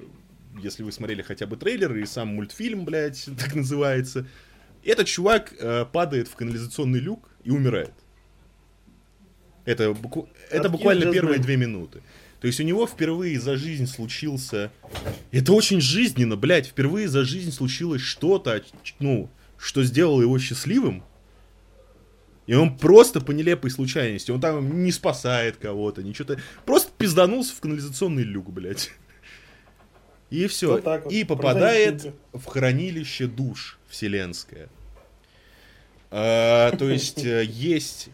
если 0.61 0.83
вы 0.83 0.91
смотрели 0.91 1.21
хотя 1.21 1.45
бы 1.45 1.57
трейлер 1.57 1.95
и 1.95 2.05
сам 2.05 2.29
мультфильм, 2.29 2.85
блядь, 2.85 3.25
так 3.39 3.55
называется, 3.55 4.27
этот 4.83 5.07
чувак 5.07 5.53
э, 5.59 5.85
падает 5.91 6.27
в 6.27 6.35
канализационный 6.35 6.99
люк 6.99 7.29
и 7.43 7.51
умирает. 7.51 7.93
Это, 9.65 9.93
буку... 9.93 10.29
это 10.49 10.69
буквально 10.69 11.11
первые 11.11 11.39
две 11.39 11.57
минуты. 11.57 12.01
То 12.41 12.47
есть 12.47 12.59
у 12.59 12.63
него 12.63 12.87
впервые 12.87 13.39
за 13.39 13.57
жизнь 13.57 13.85
случился... 13.85 14.71
Это 15.31 15.51
очень 15.53 15.81
жизненно, 15.81 16.37
блядь. 16.37 16.67
Впервые 16.67 17.07
за 17.07 17.25
жизнь 17.25 17.51
случилось 17.51 18.01
что-то, 18.01 18.63
ну, 18.99 19.29
что 19.57 19.83
сделало 19.83 20.21
его 20.21 20.39
счастливым. 20.39 21.03
И 22.49 22.55
он 22.55 22.75
просто 22.75 23.21
по 23.21 23.29
нелепой 23.29 23.69
случайности, 23.69 24.31
он 24.31 24.41
там 24.41 24.83
не 24.83 24.91
спасает 24.91 25.57
кого-то, 25.57 26.01
ничего-то. 26.01 26.41
Просто 26.65 26.91
пизданулся 26.97 27.53
в 27.53 27.59
канализационный 27.59 28.23
люк, 28.23 28.49
блядь. 28.49 28.89
И 30.31 30.47
все. 30.47 30.71
Вот 30.71 30.83
вот. 30.83 31.11
И 31.11 31.23
попадает 31.25 32.11
в 32.33 32.43
хранилище 32.45 33.27
душ 33.27 33.77
вселенское. 33.87 34.67
А, 36.09 36.75
то 36.75 36.89
есть 36.89 37.23
э, 37.23 37.45
есть 37.45 38.09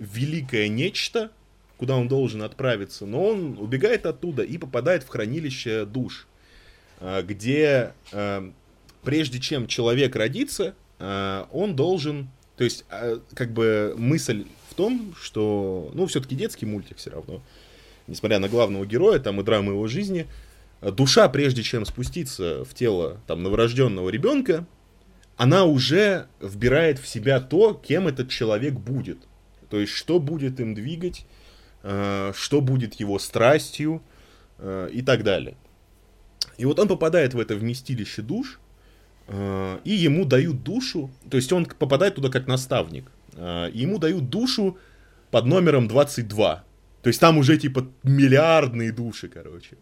великое 0.00 0.66
нечто, 0.66 1.30
куда 1.76 1.94
он 1.94 2.08
должен 2.08 2.42
отправиться, 2.42 3.06
но 3.06 3.26
он 3.26 3.58
убегает 3.58 4.06
оттуда 4.06 4.42
и 4.42 4.58
попадает 4.58 5.04
в 5.04 5.08
хранилище 5.08 5.84
душ, 5.84 6.26
а, 6.98 7.22
где 7.22 7.92
а, 8.10 8.52
прежде 9.04 9.38
чем 9.38 9.68
человек 9.68 10.16
родится, 10.16 10.74
он 10.98 11.76
должен 11.76 12.28
то 12.58 12.64
есть, 12.64 12.84
а, 12.90 13.20
как 13.34 13.52
бы 13.52 13.94
мысль 13.96 14.44
в 14.68 14.74
том, 14.74 15.14
что, 15.18 15.90
ну, 15.94 16.06
все-таки 16.06 16.34
детский 16.34 16.66
мультик 16.66 16.98
все 16.98 17.10
равно, 17.10 17.40
несмотря 18.08 18.40
на 18.40 18.48
главного 18.48 18.84
героя, 18.84 19.20
там 19.20 19.40
и 19.40 19.44
драмы 19.44 19.72
его 19.72 19.86
жизни, 19.86 20.26
душа, 20.82 21.28
прежде 21.28 21.62
чем 21.62 21.86
спуститься 21.86 22.64
в 22.64 22.74
тело 22.74 23.20
там 23.28 23.44
новорожденного 23.44 24.10
ребенка, 24.10 24.66
она 25.36 25.64
уже 25.64 26.26
вбирает 26.40 26.98
в 26.98 27.06
себя 27.06 27.38
то, 27.38 27.74
кем 27.74 28.08
этот 28.08 28.28
человек 28.28 28.74
будет. 28.74 29.18
То 29.70 29.78
есть, 29.78 29.92
что 29.92 30.18
будет 30.18 30.58
им 30.58 30.74
двигать, 30.74 31.26
а, 31.84 32.32
что 32.34 32.60
будет 32.60 32.94
его 32.94 33.20
страстью 33.20 34.02
а, 34.58 34.88
и 34.88 35.00
так 35.02 35.22
далее. 35.22 35.56
И 36.56 36.64
вот 36.64 36.80
он 36.80 36.88
попадает 36.88 37.34
в 37.34 37.38
это 37.38 37.54
вместилище 37.54 38.22
душ, 38.22 38.58
и 39.84 39.92
ему 39.92 40.24
дают 40.24 40.62
душу, 40.62 41.10
то 41.30 41.36
есть 41.36 41.52
он 41.52 41.66
попадает 41.66 42.14
туда 42.14 42.30
как 42.30 42.46
наставник, 42.46 43.10
э, 43.34 43.70
и 43.70 43.80
ему 43.80 43.98
дают 43.98 44.30
душу 44.30 44.78
под 45.30 45.44
номером 45.44 45.86
22. 45.86 46.64
То 47.02 47.08
есть 47.08 47.20
там 47.20 47.36
уже 47.38 47.58
типа 47.58 47.86
миллиардные 48.02 48.90
души, 48.90 49.28
короче. 49.28 49.76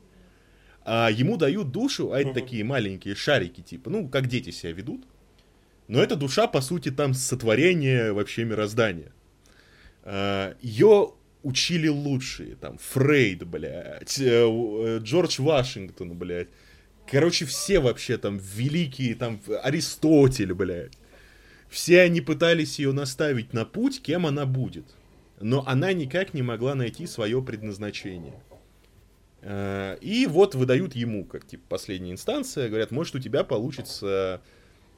А 0.85 1.11
ему 1.11 1.37
дают 1.37 1.71
душу, 1.71 2.13
а 2.13 2.21
это 2.21 2.33
такие 2.33 2.65
маленькие 2.65 3.15
шарики, 3.15 3.61
типа, 3.61 3.91
ну, 3.91 4.09
как 4.09 4.27
дети 4.27 4.51
себя 4.51 4.73
ведут. 4.73 5.05
Но 5.89 6.01
эта 6.01 6.17
душа, 6.17 6.47
по 6.49 6.61
сути, 6.61 6.91
там 6.91 7.15
сотворение 7.15 8.13
вообще 8.13 8.45
мироздания. 8.45 9.13
Э, 10.03 10.55
Ее 10.61 11.13
учили 11.45 11.89
лучшие, 11.89 12.57
там, 12.57 12.79
Фрейд, 12.79 13.45
блядь, 13.45 14.19
Джордж 14.19 15.41
Вашингтон, 15.41 16.19
блядь. 16.19 16.49
Короче, 17.11 17.45
все 17.45 17.79
вообще 17.79 18.19
там 18.19 18.39
великие, 18.39 19.15
там 19.15 19.41
Аристотель, 19.63 20.53
блядь. 20.55 20.93
Все 21.69 22.03
они 22.03 22.21
пытались 22.21 22.79
ее 22.79 22.93
наставить 22.93 23.53
на 23.53 23.65
путь, 23.65 24.03
кем 24.03 24.27
она 24.27 24.47
будет. 24.47 24.87
Но 25.41 25.63
она 25.67 25.93
никак 25.93 26.35
не 26.35 26.43
могла 26.43 26.75
найти 26.75 27.07
свое 27.07 27.43
предназначение. 27.43 28.41
Э, 29.43 29.97
и 30.01 30.27
вот 30.27 30.55
выдают 30.55 30.95
ему, 30.97 31.25
как 31.25 31.47
типа 31.47 31.63
последняя 31.69 32.13
инстанция, 32.13 32.69
говорят, 32.69 32.91
может 32.91 33.15
у 33.15 33.21
тебя 33.21 33.45
получится 33.45 34.41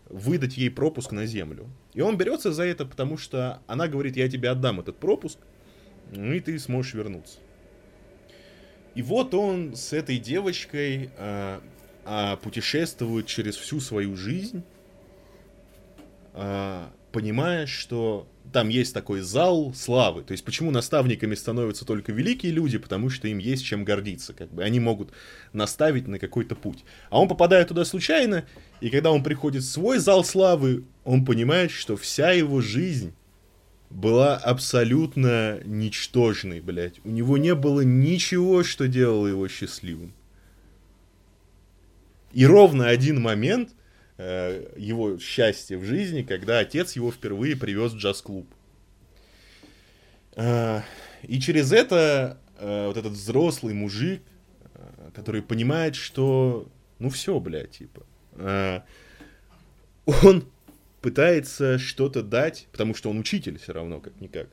выдать 0.09 0.57
ей 0.57 0.71
пропуск 0.71 1.13
на 1.13 1.27
землю. 1.27 1.69
И 1.93 2.01
он 2.01 2.17
берется 2.17 2.53
за 2.53 2.65
это, 2.65 2.87
потому 2.87 3.19
что 3.19 3.61
она 3.67 3.89
говорит, 3.89 4.17
я 4.17 4.29
тебе 4.29 4.49
отдам 4.49 4.81
этот 4.81 4.97
пропуск, 4.99 5.39
ну 6.13 6.33
и 6.33 6.41
ты 6.41 6.59
сможешь 6.59 6.95
вернуться. 6.95 7.39
И 8.95 9.03
вот 9.03 9.35
он 9.35 9.77
с 9.77 9.93
этой 9.93 10.19
девочкой 10.19 11.11
э, 11.17 11.61
а, 12.11 12.37
путешествует 12.37 13.27
через 13.27 13.55
всю 13.57 13.81
свою 13.81 14.17
жизнь, 14.17 14.63
а, 16.33 16.91
понимая, 17.13 17.67
что 17.67 18.27
там 18.51 18.71
есть 18.71 18.95
такой 18.95 19.21
зал 19.21 19.75
славы. 19.75 20.23
То 20.23 20.33
есть 20.33 20.43
почему 20.43 20.71
наставниками 20.71 21.35
становятся 21.35 21.85
только 21.85 22.13
великие 22.13 22.53
люди? 22.53 22.79
Потому 22.79 23.11
что 23.11 23.29
им 23.29 23.37
есть 23.37 23.63
чем 23.63 23.85
гордиться. 23.85 24.33
Как 24.33 24.51
бы 24.51 24.65
они 24.65 24.81
могут 24.81 25.11
наставить 25.53 26.09
на 26.09 26.19
какой-то 26.19 26.55
путь. 26.55 26.83
А 27.11 27.21
он 27.21 27.29
попадает 27.29 27.69
туда 27.69 27.85
случайно, 27.85 28.47
и 28.81 28.89
когда 28.89 29.11
он 29.11 29.23
приходит 29.23 29.63
в 29.63 29.71
свой 29.71 29.99
зал 29.99 30.25
славы, 30.25 30.85
он 31.05 31.27
понимает, 31.27 31.71
что 31.71 31.99
вся 31.99 32.31
его 32.31 32.63
жизнь 32.63 33.13
была 33.91 34.39
абсолютно 34.39 35.61
ничтожной, 35.67 36.61
блядь. 36.61 37.05
У 37.05 37.11
него 37.11 37.37
не 37.37 37.55
было 37.55 37.83
ничего, 37.83 38.65
что 38.65 38.89
делало 38.89 39.27
его 39.27 39.47
счастливым. 39.47 40.15
И 42.33 42.47
ровно 42.47 42.89
один 42.89 43.21
момент 43.21 43.71
э, 44.17 44.73
его 44.77 45.19
счастья 45.19 45.79
в 45.79 45.85
жизни, 45.85 46.23
когда 46.23 46.59
отец 46.59 46.97
его 46.97 47.11
впервые 47.11 47.57
привез 47.57 47.93
в 47.93 47.97
джаз-клуб. 47.97 48.47
Э, 50.37 50.83
и 51.23 51.41
через 51.41 51.73
это 51.73 52.39
э, 52.59 52.87
вот 52.87 52.97
этот 52.97 53.13
взрослый 53.13 53.75
мужик, 53.75 54.23
э, 54.75 55.11
который 55.15 55.43
понимает, 55.43 55.95
что 55.95 56.71
ну 56.99 57.11
все, 57.11 57.39
блядь, 57.39 57.71
типа, 57.73 58.07
э, 58.33 58.81
он 60.25 60.45
пытается 61.01 61.79
что-то 61.79 62.23
дать, 62.23 62.67
потому 62.73 62.95
что 62.95 63.11
он 63.11 63.19
учитель 63.19 63.59
все 63.59 63.73
равно, 63.73 64.01
как-никак, 64.01 64.49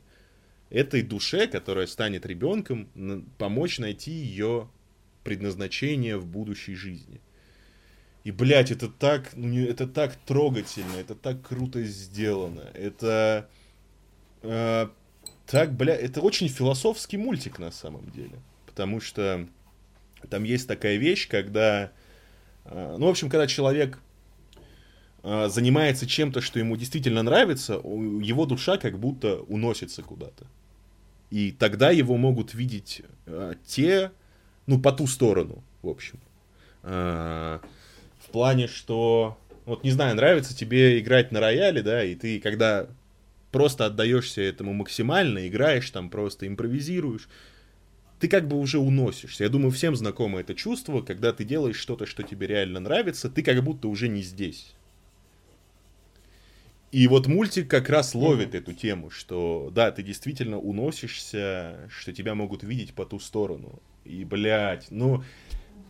этой 0.70 1.02
душе, 1.02 1.46
которая 1.46 1.86
станет 1.86 2.26
ребенком, 2.26 2.88
помочь 3.38 3.78
найти 3.78 4.12
ее 4.12 4.68
предназначение 5.24 6.16
в 6.16 6.26
будущей 6.26 6.74
жизни. 6.74 7.20
И, 8.26 8.32
блядь, 8.32 8.72
это 8.72 8.88
так, 8.88 9.36
ну, 9.36 9.56
это 9.56 9.86
так 9.86 10.16
трогательно, 10.16 10.96
это 10.96 11.14
так 11.14 11.46
круто 11.46 11.84
сделано. 11.84 12.62
Это 12.74 13.48
э, 14.42 14.88
так, 15.46 15.72
бля, 15.72 15.94
это 15.94 16.20
очень 16.20 16.48
философский 16.48 17.18
мультик 17.18 17.60
на 17.60 17.70
самом 17.70 18.10
деле. 18.10 18.40
Потому 18.66 19.00
что 19.00 19.46
там 20.28 20.42
есть 20.42 20.66
такая 20.66 20.96
вещь, 20.96 21.28
когда, 21.28 21.92
э, 22.64 22.96
ну, 22.98 23.06
в 23.06 23.10
общем, 23.10 23.30
когда 23.30 23.46
человек 23.46 24.00
э, 25.22 25.48
занимается 25.48 26.08
чем-то, 26.08 26.40
что 26.40 26.58
ему 26.58 26.76
действительно 26.76 27.22
нравится, 27.22 27.74
его 27.74 28.44
душа 28.44 28.76
как 28.76 28.98
будто 28.98 29.36
уносится 29.42 30.02
куда-то. 30.02 30.48
И 31.30 31.52
тогда 31.52 31.92
его 31.92 32.16
могут 32.16 32.54
видеть 32.54 33.02
э, 33.26 33.54
те, 33.64 34.10
ну, 34.66 34.80
по 34.80 34.90
ту 34.90 35.06
сторону, 35.06 35.62
в 35.82 35.88
общем. 35.88 36.18
Э, 36.82 37.60
в 38.26 38.30
плане, 38.30 38.66
что 38.66 39.38
Вот 39.64 39.84
не 39.84 39.90
знаю, 39.90 40.14
нравится 40.14 40.56
тебе 40.56 40.98
играть 41.00 41.32
на 41.32 41.40
рояле, 41.40 41.82
да, 41.82 42.04
и 42.04 42.14
ты 42.14 42.40
когда 42.40 42.88
просто 43.50 43.86
отдаешься 43.86 44.42
этому 44.42 44.72
максимально, 44.72 45.48
играешь 45.48 45.90
там, 45.90 46.10
просто 46.10 46.46
импровизируешь, 46.46 47.28
ты 48.18 48.28
как 48.28 48.48
бы 48.48 48.58
уже 48.58 48.78
уносишься. 48.78 49.44
Я 49.44 49.50
думаю, 49.50 49.70
всем 49.70 49.96
знакомо 49.96 50.40
это 50.40 50.54
чувство, 50.54 51.02
когда 51.02 51.32
ты 51.32 51.44
делаешь 51.44 51.76
что-то, 51.76 52.06
что 52.06 52.22
тебе 52.22 52.46
реально 52.46 52.80
нравится, 52.80 53.30
ты 53.30 53.42
как 53.42 53.62
будто 53.62 53.88
уже 53.88 54.08
не 54.08 54.22
здесь. 54.22 54.74
И 56.92 57.08
вот 57.08 57.26
мультик 57.26 57.68
как 57.68 57.88
раз 57.90 58.14
ловит 58.14 58.54
mm-hmm. 58.54 58.58
эту 58.58 58.72
тему, 58.72 59.10
что 59.10 59.70
да, 59.74 59.90
ты 59.90 60.02
действительно 60.02 60.58
уносишься, 60.58 61.88
что 61.90 62.12
тебя 62.12 62.34
могут 62.34 62.62
видеть 62.62 62.94
по 62.94 63.04
ту 63.04 63.18
сторону. 63.18 63.80
И, 64.04 64.24
блядь, 64.24 64.86
ну, 64.90 65.24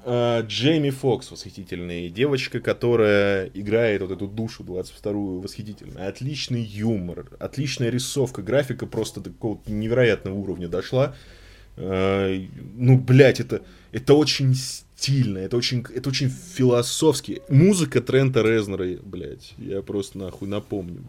Джейми 0.07 0.91
Фокс 0.91 1.33
восхитительная 1.33 2.09
девочка, 2.11 2.61
которая 2.61 3.47
играет 3.55 4.03
вот 4.03 4.13
эту 4.13 4.29
душу 4.29 4.63
22-ю 4.63 5.41
восхитительная. 5.41 6.09
Отличный 6.09 6.63
юмор, 6.63 7.27
отличная 7.41 7.91
рисовка, 7.91 8.43
графика 8.43 8.87
просто 8.87 9.21
до 9.21 9.31
какого-то 9.31 9.73
невероятного 9.73 10.35
уровня 10.37 10.69
дошла. 10.69 11.17
Э, 11.77 12.39
ну, 12.77 12.99
блядь, 12.99 13.41
это, 13.41 13.63
это 13.91 14.15
очень 14.15 14.55
стильно, 14.55 15.39
это 15.39 15.57
очень, 15.57 15.85
это 15.93 16.09
очень 16.09 16.31
философски. 16.31 17.43
Музыка 17.49 18.01
Трента 18.01 18.43
Резнера, 18.43 18.99
блядь, 19.03 19.55
я 19.59 19.83
просто 19.83 20.19
нахуй 20.19 20.47
напомню. 20.47 21.05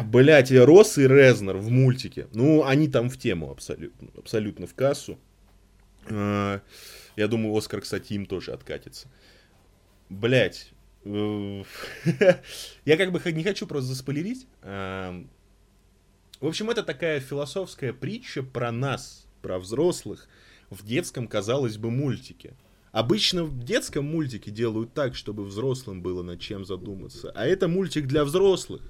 Блять, 0.00 0.50
Росс 0.50 0.98
и 0.98 1.06
Резнер 1.06 1.56
в 1.56 1.70
мультике. 1.70 2.26
Ну, 2.32 2.64
они 2.64 2.88
там 2.88 3.08
в 3.08 3.18
тему 3.18 3.50
абсолютно, 3.50 4.08
абсолютно 4.16 4.66
в 4.66 4.74
кассу. 4.74 5.18
Э, 6.06 6.60
я 7.16 7.28
думаю, 7.28 7.56
Оскар, 7.56 7.80
кстати, 7.80 8.14
им 8.14 8.26
тоже 8.26 8.52
откатится. 8.52 9.08
Блять. 10.08 10.72
Э, 11.04 11.64
я 12.84 12.96
как 12.96 13.12
бы 13.12 13.32
не 13.32 13.44
хочу 13.44 13.66
просто 13.66 13.90
заспойлерить. 13.90 14.46
Эм, 14.62 15.30
в 16.40 16.46
общем, 16.46 16.70
это 16.70 16.82
такая 16.82 17.20
философская 17.20 17.92
притча 17.92 18.42
про 18.42 18.72
нас, 18.72 19.26
про 19.42 19.58
взрослых, 19.58 20.28
в 20.70 20.84
детском, 20.84 21.28
казалось 21.28 21.76
бы, 21.76 21.90
мультике. 21.90 22.54
Обычно 22.92 23.44
в 23.44 23.64
детском 23.64 24.04
мультике 24.04 24.50
делают 24.50 24.92
так, 24.92 25.14
чтобы 25.14 25.44
взрослым 25.44 26.02
было 26.02 26.22
над 26.22 26.40
чем 26.40 26.64
задуматься. 26.64 27.32
А 27.34 27.46
это 27.46 27.68
мультик 27.68 28.06
для 28.06 28.24
взрослых. 28.24 28.82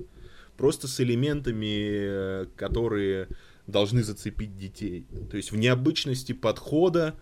Просто 0.56 0.88
с 0.88 1.00
элементами, 1.00 2.42
э, 2.42 2.46
которые 2.56 3.28
должны 3.66 4.02
зацепить 4.02 4.56
детей. 4.56 5.06
То 5.30 5.36
есть 5.36 5.52
в 5.52 5.56
необычности 5.56 6.32
подхода, 6.32 7.14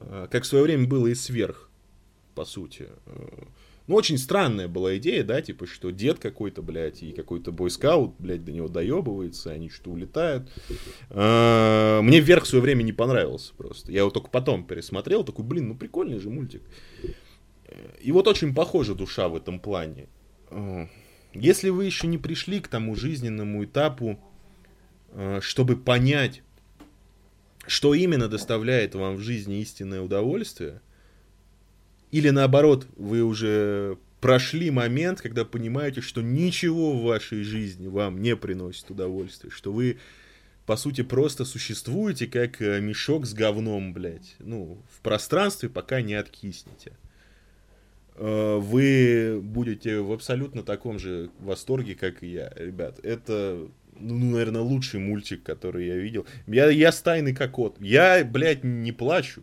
э, 0.00 0.28
как 0.30 0.44
в 0.44 0.46
свое 0.46 0.64
время 0.64 0.86
было 0.86 1.08
и 1.08 1.14
сверх, 1.14 1.70
по 2.34 2.44
сути. 2.44 2.88
Э, 3.06 3.44
ну, 3.88 3.96
очень 3.96 4.16
странная 4.16 4.68
была 4.68 4.96
идея, 4.98 5.24
да, 5.24 5.42
типа, 5.42 5.66
что 5.66 5.90
дед 5.90 6.18
какой-то, 6.18 6.62
блядь, 6.62 7.02
и 7.02 7.12
какой-то 7.12 7.50
бойскаут, 7.50 8.14
блядь, 8.18 8.44
до 8.44 8.52
него 8.52 8.68
доебывается, 8.68 9.50
они 9.50 9.70
что-то 9.70 9.90
улетают. 9.90 10.48
А, 11.10 12.00
мне 12.00 12.20
вверх 12.20 12.44
в 12.44 12.46
свое 12.46 12.62
время 12.62 12.84
не 12.84 12.92
понравился 12.92 13.52
просто. 13.56 13.90
Я 13.90 14.00
его 14.00 14.10
только 14.10 14.28
потом 14.28 14.64
пересмотрел, 14.64 15.24
такой, 15.24 15.44
блин, 15.44 15.68
ну 15.68 15.74
прикольный 15.74 16.20
же 16.20 16.30
мультик. 16.30 16.62
И 18.00 18.12
вот 18.12 18.28
очень 18.28 18.54
похожа 18.54 18.94
душа 18.94 19.28
в 19.28 19.34
этом 19.34 19.58
плане. 19.58 20.06
Если 21.34 21.70
вы 21.70 21.84
еще 21.86 22.06
не 22.06 22.18
пришли 22.18 22.60
к 22.60 22.68
тому 22.68 22.94
жизненному 22.94 23.64
этапу, 23.64 24.18
чтобы 25.40 25.76
понять, 25.76 26.42
что 27.66 27.94
именно 27.94 28.28
доставляет 28.28 28.94
вам 28.94 29.16
в 29.16 29.20
жизни 29.20 29.60
истинное 29.60 30.00
удовольствие– 30.00 30.80
или 32.12 32.28
наоборот, 32.28 32.86
вы 32.96 33.22
уже 33.22 33.96
прошли 34.20 34.70
момент, 34.70 35.20
когда 35.20 35.44
понимаете, 35.46 36.02
что 36.02 36.20
ничего 36.20 36.92
в 36.92 37.02
вашей 37.02 37.42
жизни 37.42 37.88
вам 37.88 38.20
не 38.20 38.36
приносит 38.36 38.90
удовольствия, 38.90 39.50
что 39.50 39.72
вы, 39.72 39.98
по 40.66 40.76
сути, 40.76 41.00
просто 41.02 41.46
существуете 41.46 42.26
как 42.26 42.60
э, 42.60 42.80
мешок 42.80 43.26
с 43.26 43.32
говном, 43.32 43.94
блядь, 43.94 44.36
ну, 44.40 44.82
в 44.94 45.00
пространстве, 45.00 45.70
пока 45.70 46.02
не 46.02 46.12
откиснете. 46.12 46.92
Э, 48.16 48.58
вы 48.58 49.40
будете 49.42 50.00
в 50.00 50.12
абсолютно 50.12 50.62
таком 50.62 50.98
же 50.98 51.30
восторге, 51.40 51.94
как 51.94 52.22
и 52.22 52.26
я, 52.26 52.52
ребят. 52.56 53.00
Это, 53.02 53.66
ну, 53.98 54.32
наверное, 54.32 54.62
лучший 54.62 55.00
мультик, 55.00 55.42
который 55.42 55.86
я 55.86 55.96
видел. 55.96 56.26
Я, 56.46 56.70
я 56.70 56.92
стайный 56.92 57.34
как 57.34 57.52
кот. 57.52 57.76
Я, 57.80 58.24
блядь, 58.24 58.64
не 58.64 58.92
плачу 58.92 59.42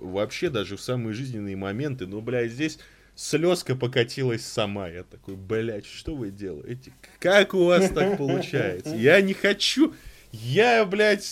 вообще 0.00 0.50
даже 0.50 0.76
в 0.76 0.80
самые 0.80 1.14
жизненные 1.14 1.56
моменты, 1.56 2.06
ну, 2.06 2.20
блядь, 2.20 2.52
здесь 2.52 2.78
слезка 3.14 3.76
покатилась 3.76 4.44
сама. 4.44 4.88
Я 4.88 5.04
такой, 5.04 5.36
блядь, 5.36 5.86
что 5.86 6.16
вы 6.16 6.30
делаете? 6.30 6.92
Как 7.18 7.54
у 7.54 7.64
вас 7.64 7.90
так 7.90 8.16
получается? 8.16 8.94
Я 8.96 9.20
не 9.20 9.34
хочу, 9.34 9.94
я, 10.32 10.84
блядь, 10.84 11.26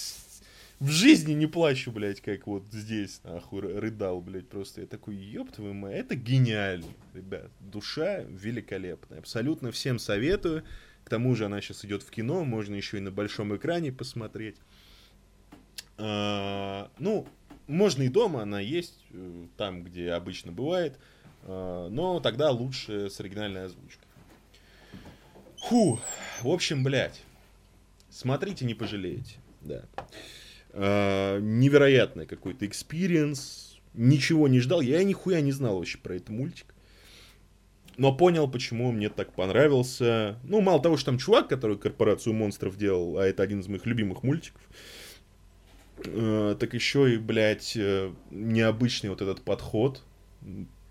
в 0.79 0.91
жизни 0.91 1.33
не 1.33 1.47
плачу, 1.47 1.91
блядь, 1.91 2.21
как 2.21 2.47
вот 2.47 2.65
здесь, 2.71 3.21
нахуй, 3.25 3.61
рыдал, 3.63 4.21
блядь, 4.21 4.49
просто. 4.49 4.83
Я 4.83 4.87
такой, 4.87 5.17
ёб 5.17 5.51
твою 5.51 5.75
мать, 5.75 5.97
это 5.97 6.15
гениально, 6.15 6.87
ребят. 7.15 7.51
Душа 7.59 8.21
великолепная. 8.29 9.19
Абсолютно 9.19 9.73
всем 9.73 9.99
советую. 9.99 10.63
К 11.09 11.11
тому 11.11 11.35
же 11.35 11.47
она 11.47 11.63
сейчас 11.63 11.87
идет 11.87 12.03
в 12.03 12.11
кино, 12.11 12.45
можно 12.45 12.75
еще 12.75 12.99
и 12.99 13.01
на 13.01 13.11
большом 13.11 13.57
экране 13.57 13.91
посмотреть. 13.91 14.57
А, 15.97 16.91
ну, 16.99 17.27
можно 17.67 18.03
и 18.03 18.09
дома, 18.09 18.43
она 18.43 18.61
есть 18.61 19.07
э, 19.13 19.47
там, 19.57 19.85
где 19.85 20.13
обычно 20.13 20.53
бывает, 20.53 20.99
э, 21.45 21.89
но 21.91 22.21
тогда 22.21 22.51
лучше 22.51 23.09
с 23.09 23.19
оригинальной 23.21 23.65
озвучкой. 23.65 24.07
Фу, 25.69 25.99
в 26.43 26.49
общем, 26.49 26.85
блядь, 26.85 27.23
смотрите, 28.11 28.67
не 28.67 28.75
пожалеете, 28.75 29.37
да. 29.63 29.87
Э, 30.75 31.39
невероятный 31.41 32.27
какой-то 32.27 32.67
experience, 32.67 33.79
ничего 33.95 34.47
не 34.47 34.61
ждал, 34.61 34.83
я 34.83 35.03
нихуя 35.05 35.41
не 35.41 35.53
знал 35.53 35.79
вообще 35.79 35.97
про 35.97 36.17
этот 36.17 36.29
мультик. 36.29 36.75
Но 37.99 38.13
понял, 38.13 38.49
почему 38.49 38.91
мне 38.93 39.11
так 39.11 39.33
понравился. 39.33 40.39
Ну, 40.45 40.61
мало 40.61 40.81
того, 40.81 40.97
что 40.97 41.07
там 41.07 41.19
чувак, 41.19 41.49
который 41.49 41.77
корпорацию 41.77 42.33
монстров 42.33 42.79
делал, 42.79 43.19
а 43.19 43.27
это 43.27 43.43
один 43.43 43.61
из 43.61 43.69
моих 43.69 43.85
любимых 43.87 44.23
мультиков, 44.23 44.63
Э, 46.05 46.57
так 46.59 46.75
еще 46.75 47.15
и, 47.15 47.19
блядь, 47.19 47.77
э, 47.77 48.13
необычный 48.31 49.11
вот 49.11 49.23
этот 49.23 49.41
подход. 49.43 50.03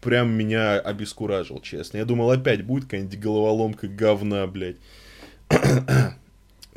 Прям 0.01 0.31
меня 0.31 0.79
обескуражил, 0.79 1.61
честно. 1.61 1.97
Я 1.97 2.05
думал, 2.05 2.29
опять 2.31 2.63
будет 2.63 2.85
какая-нибудь 2.85 3.19
головоломка 3.19 3.87
говна, 3.87 4.45
блядь. 4.47 4.77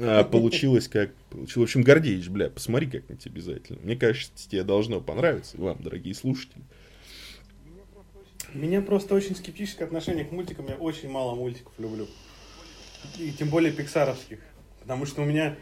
А 0.02 0.24
получилось 0.24 0.88
как... 0.88 1.12
Получилось. 1.28 1.56
В 1.56 1.62
общем, 1.62 1.82
Гордеевич, 1.82 2.28
бля, 2.28 2.48
посмотри 2.48 2.86
как-нибудь 2.86 3.26
обязательно. 3.26 3.78
Мне 3.82 3.96
кажется, 3.96 4.48
тебе 4.48 4.64
должно 4.64 5.02
понравиться, 5.02 5.60
вам, 5.60 5.82
дорогие 5.82 6.14
слушатели. 6.14 6.62
Меня 8.54 8.82
просто 8.82 9.14
очень 9.14 9.36
скептическое 9.36 9.86
отношение 9.86 10.24
к 10.24 10.32
мультикам. 10.32 10.66
Я 10.68 10.74
очень 10.74 11.08
мало 11.08 11.34
мультиков 11.34 11.72
люблю. 11.78 12.08
И 13.18 13.30
тем 13.32 13.48
более 13.48 13.72
пиксаровских. 13.72 14.40
Потому 14.80 15.06
что 15.06 15.22
у 15.22 15.24
меня 15.24 15.56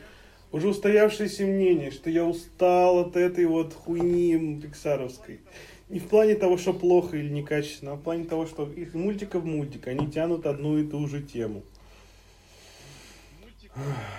уже 0.52 0.68
устоявшееся 0.68 1.44
мнение, 1.44 1.90
что 1.90 2.08
я 2.08 2.24
устал 2.24 3.00
от 3.00 3.16
этой 3.16 3.44
вот 3.44 3.74
хуйни 3.74 4.60
пиксаровской. 4.60 5.40
Не 5.90 5.98
в 5.98 6.08
плане 6.08 6.34
того, 6.34 6.56
что 6.56 6.72
плохо 6.72 7.16
или 7.16 7.28
некачественно, 7.28 7.92
а 7.92 7.96
в 7.96 8.02
плане 8.02 8.24
того, 8.24 8.46
что 8.46 8.70
их 8.70 8.94
мультика 8.94 9.38
в 9.38 9.44
мультик, 9.44 9.86
они 9.88 10.10
тянут 10.10 10.46
одну 10.46 10.78
и 10.78 10.86
ту 10.86 11.06
же 11.08 11.22
тему. 11.22 11.62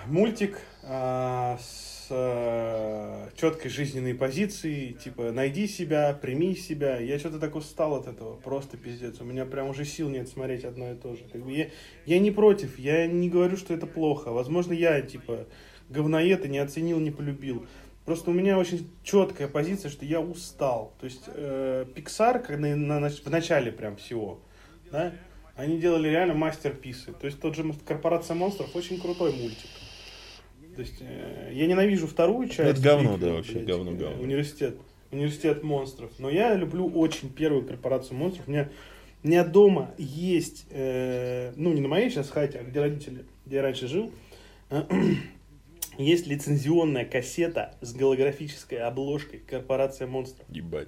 Мультик 0.07 0.59
а, 0.83 1.57
с 1.61 1.88
а, 2.11 3.29
четкой 3.35 3.71
жизненной 3.71 4.13
позицией, 4.13 4.93
типа 4.93 5.31
найди 5.31 5.67
себя, 5.67 6.13
прими 6.13 6.55
себя. 6.55 6.99
Я 6.99 7.19
что-то 7.19 7.39
так 7.39 7.55
устал 7.55 7.95
от 7.95 8.07
этого, 8.07 8.35
просто 8.35 8.77
пиздец. 8.77 9.19
У 9.21 9.23
меня 9.23 9.45
прям 9.45 9.69
уже 9.69 9.85
сил 9.85 10.09
нет 10.09 10.27
смотреть 10.27 10.65
одно 10.65 10.91
и 10.91 10.95
то 10.95 11.15
же. 11.15 11.23
Как 11.31 11.43
бы 11.43 11.51
я, 11.51 11.69
я 12.05 12.19
не 12.19 12.31
против, 12.31 12.79
я 12.79 13.07
не 13.07 13.29
говорю, 13.29 13.57
что 13.57 13.73
это 13.73 13.87
плохо. 13.87 14.31
Возможно, 14.31 14.73
я 14.73 15.01
типа 15.01 15.47
говноед 15.89 16.45
и 16.45 16.49
не 16.49 16.59
оценил, 16.59 16.99
не 16.99 17.11
полюбил. 17.11 17.65
Просто 18.05 18.31
у 18.31 18.33
меня 18.33 18.57
очень 18.57 18.89
четкая 19.03 19.47
позиция, 19.47 19.91
что 19.91 20.05
я 20.05 20.19
устал. 20.19 20.93
То 20.99 21.05
есть 21.05 21.25
э, 21.27 21.85
Pixar, 21.95 22.39
когда 22.39 22.75
на, 22.75 22.99
на, 22.99 23.09
в 23.09 23.29
начале 23.29 23.71
прям 23.71 23.97
всего, 23.97 24.39
да, 24.91 25.13
они 25.55 25.77
делали 25.77 26.07
реально 26.07 26.33
мастерписы. 26.33 27.13
То 27.13 27.25
есть 27.27 27.39
тот 27.39 27.55
же 27.55 27.71
Корпорация 27.85 28.33
монстров 28.33 28.75
очень 28.75 28.99
крутой 28.99 29.33
мультик. 29.33 29.69
То 30.79 30.83
есть 30.83 31.01
э, 31.01 31.51
я 31.51 31.67
ненавижу 31.67 32.07
вторую 32.07 32.47
часть. 32.47 32.79
Это 32.79 32.81
говно, 32.81 33.17
да, 33.17 33.33
вообще 33.33 33.55
блядь, 33.55 33.65
говно, 33.65 33.91
говно. 33.91 34.23
Университет. 34.23 34.77
Университет 35.11 35.61
монстров. 35.61 36.09
Но 36.19 36.29
я 36.29 36.55
люблю 36.55 36.87
очень 36.87 37.29
первую 37.29 37.65
корпорацию 37.65 38.17
монстров. 38.17 38.47
У 38.47 38.51
меня, 38.51 38.69
у 39.21 39.27
меня 39.27 39.43
дома 39.43 39.93
есть, 39.97 40.67
э, 40.69 41.51
ну 41.57 41.73
не 41.73 41.81
на 41.81 41.89
моей 41.89 42.09
сейчас 42.09 42.29
хате, 42.29 42.59
а 42.59 42.63
где 42.63 42.79
родители, 42.79 43.25
где 43.45 43.57
я 43.57 43.61
раньше 43.61 43.89
жил, 43.89 44.09
есть 45.97 46.27
лицензионная 46.27 47.03
кассета 47.03 47.75
с 47.81 47.93
голографической 47.93 48.77
обложкой 48.77 49.41
«Корпорация 49.41 50.07
монстров». 50.07 50.47
Ебать. 50.47 50.87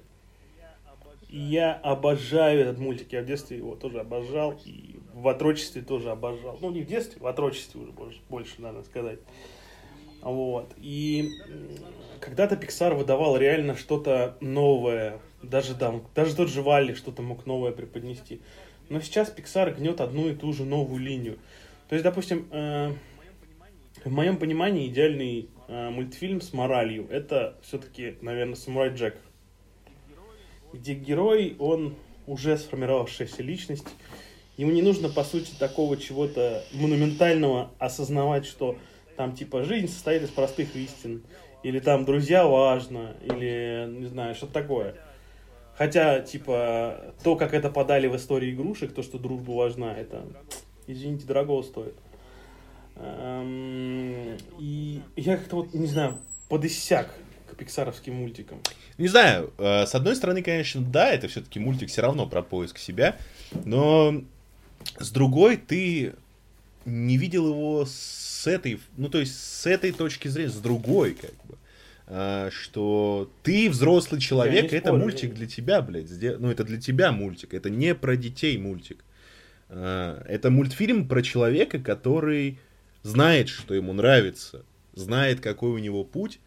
Я 1.28 1.74
обожаю 1.74 2.62
этот 2.62 2.78
мультик. 2.78 3.12
Я 3.12 3.20
в 3.20 3.26
детстве 3.26 3.58
его 3.58 3.74
тоже 3.74 4.00
обожал. 4.00 4.58
И 4.64 5.00
в 5.12 5.28
отрочестве 5.28 5.82
тоже 5.82 6.10
обожал. 6.10 6.56
Ну, 6.62 6.70
не 6.70 6.80
в 6.80 6.86
детстве, 6.86 7.20
в 7.20 7.26
отрочестве 7.26 7.82
уже 7.82 7.92
больше, 7.92 8.20
больше 8.30 8.62
надо 8.62 8.82
сказать. 8.84 9.18
Вот. 10.22 10.72
И 10.78 11.30
когда-то 12.20 12.54
Pixar 12.54 12.94
выдавал 12.94 13.36
реально 13.36 13.76
что-то 13.76 14.36
новое. 14.40 15.18
Даже 15.42 15.74
там, 15.74 16.06
даже 16.14 16.36
тот 16.36 16.48
же 16.48 16.62
Валли 16.62 16.94
что-то 16.94 17.22
мог 17.22 17.46
новое 17.46 17.72
преподнести. 17.72 18.40
Но 18.88 19.00
сейчас 19.00 19.34
Pixar 19.36 19.74
гнет 19.74 20.00
одну 20.00 20.28
и 20.28 20.34
ту 20.34 20.52
же 20.52 20.64
новую 20.64 21.00
линию. 21.00 21.38
То 21.88 21.94
есть, 21.94 22.04
допустим, 22.04 22.46
э, 22.52 22.92
в 24.04 24.10
моем 24.10 24.36
понимании 24.36 24.86
идеальный 24.86 25.48
э, 25.68 25.90
мультфильм 25.90 26.40
с 26.40 26.52
моралью 26.52 27.08
это 27.10 27.58
все-таки, 27.62 28.16
наверное, 28.20 28.54
Самурай 28.54 28.90
Джек. 28.94 29.16
Где 30.72 30.94
герой, 30.94 31.56
он 31.58 31.96
уже 32.26 32.56
сформировавшаяся 32.56 33.42
личность. 33.42 33.86
Ему 34.56 34.70
не 34.70 34.82
нужно, 34.82 35.08
по 35.08 35.24
сути, 35.24 35.52
такого 35.58 35.96
чего-то 35.96 36.64
монументального 36.72 37.72
осознавать, 37.78 38.46
что 38.46 38.76
там 39.16 39.34
типа 39.34 39.64
жизнь 39.64 39.88
состоит 39.88 40.22
из 40.22 40.30
простых 40.30 40.74
истин, 40.76 41.22
или 41.62 41.78
там 41.78 42.04
друзья 42.04 42.46
важно, 42.46 43.14
или 43.22 43.86
не 43.88 44.06
знаю, 44.06 44.34
что-то 44.34 44.52
такое. 44.52 44.96
Хотя, 45.76 46.20
типа, 46.20 47.14
то, 47.24 47.36
как 47.36 47.54
это 47.54 47.70
подали 47.70 48.06
в 48.06 48.16
истории 48.16 48.52
игрушек, 48.52 48.92
то, 48.92 49.02
что 49.02 49.18
дружба 49.18 49.52
важна, 49.52 49.94
это, 49.96 50.24
извините, 50.86 51.26
дорого 51.26 51.62
стоит. 51.62 51.94
Эм, 52.96 54.36
и 54.58 55.00
я 55.16 55.36
как-то 55.38 55.56
вот, 55.56 55.72
не 55.72 55.86
знаю, 55.86 56.18
подысяк 56.48 57.08
к 57.50 57.56
пиксаровским 57.56 58.14
мультикам. 58.14 58.60
Не 58.98 59.08
знаю, 59.08 59.52
э, 59.58 59.86
с 59.86 59.94
одной 59.94 60.14
стороны, 60.14 60.42
конечно, 60.42 60.82
да, 60.82 61.10
это 61.10 61.28
все-таки 61.28 61.58
мультик 61.58 61.88
все 61.88 62.02
равно 62.02 62.26
про 62.26 62.42
поиск 62.42 62.78
себя, 62.78 63.16
но 63.64 64.22
с 64.98 65.10
другой 65.10 65.56
ты 65.56 66.14
не 66.84 67.16
видел 67.16 67.48
его 67.48 67.86
с 67.86 68.46
этой, 68.46 68.80
ну 68.96 69.08
то 69.08 69.18
есть 69.18 69.34
с 69.38 69.66
этой 69.66 69.92
точки 69.92 70.28
зрения, 70.28 70.50
с 70.50 70.56
другой 70.56 71.14
как 71.14 71.34
бы. 71.44 71.56
А, 72.06 72.50
что 72.50 73.30
ты 73.42 73.70
взрослый 73.70 74.20
человек, 74.20 74.72
это 74.72 74.88
спорю, 74.88 75.02
мультик 75.02 75.34
для 75.34 75.46
тебя, 75.46 75.80
блядь. 75.80 76.10
Ну, 76.38 76.50
это 76.50 76.64
для 76.64 76.80
тебя 76.80 77.12
мультик, 77.12 77.54
это 77.54 77.70
не 77.70 77.94
про 77.94 78.16
детей 78.16 78.58
мультик. 78.58 79.04
А, 79.68 80.22
это 80.26 80.50
мультфильм 80.50 81.08
про 81.08 81.22
человека, 81.22 81.78
который 81.78 82.58
знает, 83.02 83.48
что 83.48 83.74
ему 83.74 83.92
нравится, 83.92 84.64
знает, 84.94 85.40
какой 85.40 85.70
у 85.70 85.78
него 85.78 86.04
путь, 86.04 86.40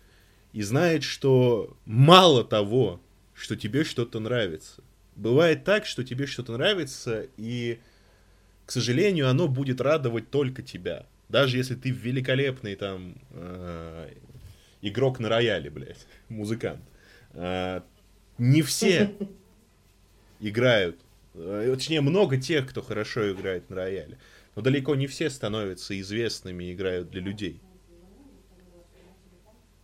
и 0.54 0.62
знает, 0.62 1.04
что 1.04 1.76
мало 1.86 2.44
того, 2.44 3.02
что 3.34 3.56
тебе 3.56 3.84
что-то 3.84 4.20
нравится. 4.20 4.84
Бывает 5.16 5.64
так, 5.64 5.86
что 5.86 6.04
тебе 6.04 6.28
что-то 6.28 6.54
нравится, 6.54 7.26
и 7.38 7.80
к 8.66 8.72
сожалению, 8.72 9.30
оно 9.30 9.48
будет 9.48 9.82
радовать 9.82 10.30
только 10.30 10.62
тебя. 10.62 11.06
Даже 11.30 11.58
если 11.58 11.76
ты 11.76 11.90
великолепный 11.90 12.76
там 12.76 13.16
э, 13.32 14.14
игрок 14.82 15.20
на 15.20 15.30
рояле, 15.30 15.70
блядь, 15.70 16.08
музыкант. 16.30 16.82
Э, 17.34 17.82
не 18.38 18.62
все 18.62 19.16
играют, 20.40 21.00
э, 21.34 21.72
точнее, 21.76 22.02
много 22.02 22.38
тех, 22.38 22.70
кто 22.70 22.82
хорошо 22.82 23.32
играет 23.32 23.70
на 23.70 23.76
рояле. 23.76 24.18
Но 24.56 24.62
далеко 24.62 24.96
не 24.96 25.08
все 25.08 25.30
становятся 25.30 26.00
известными 26.00 26.66
и 26.66 26.74
играют 26.74 27.10
для 27.10 27.22
людей. 27.22 27.60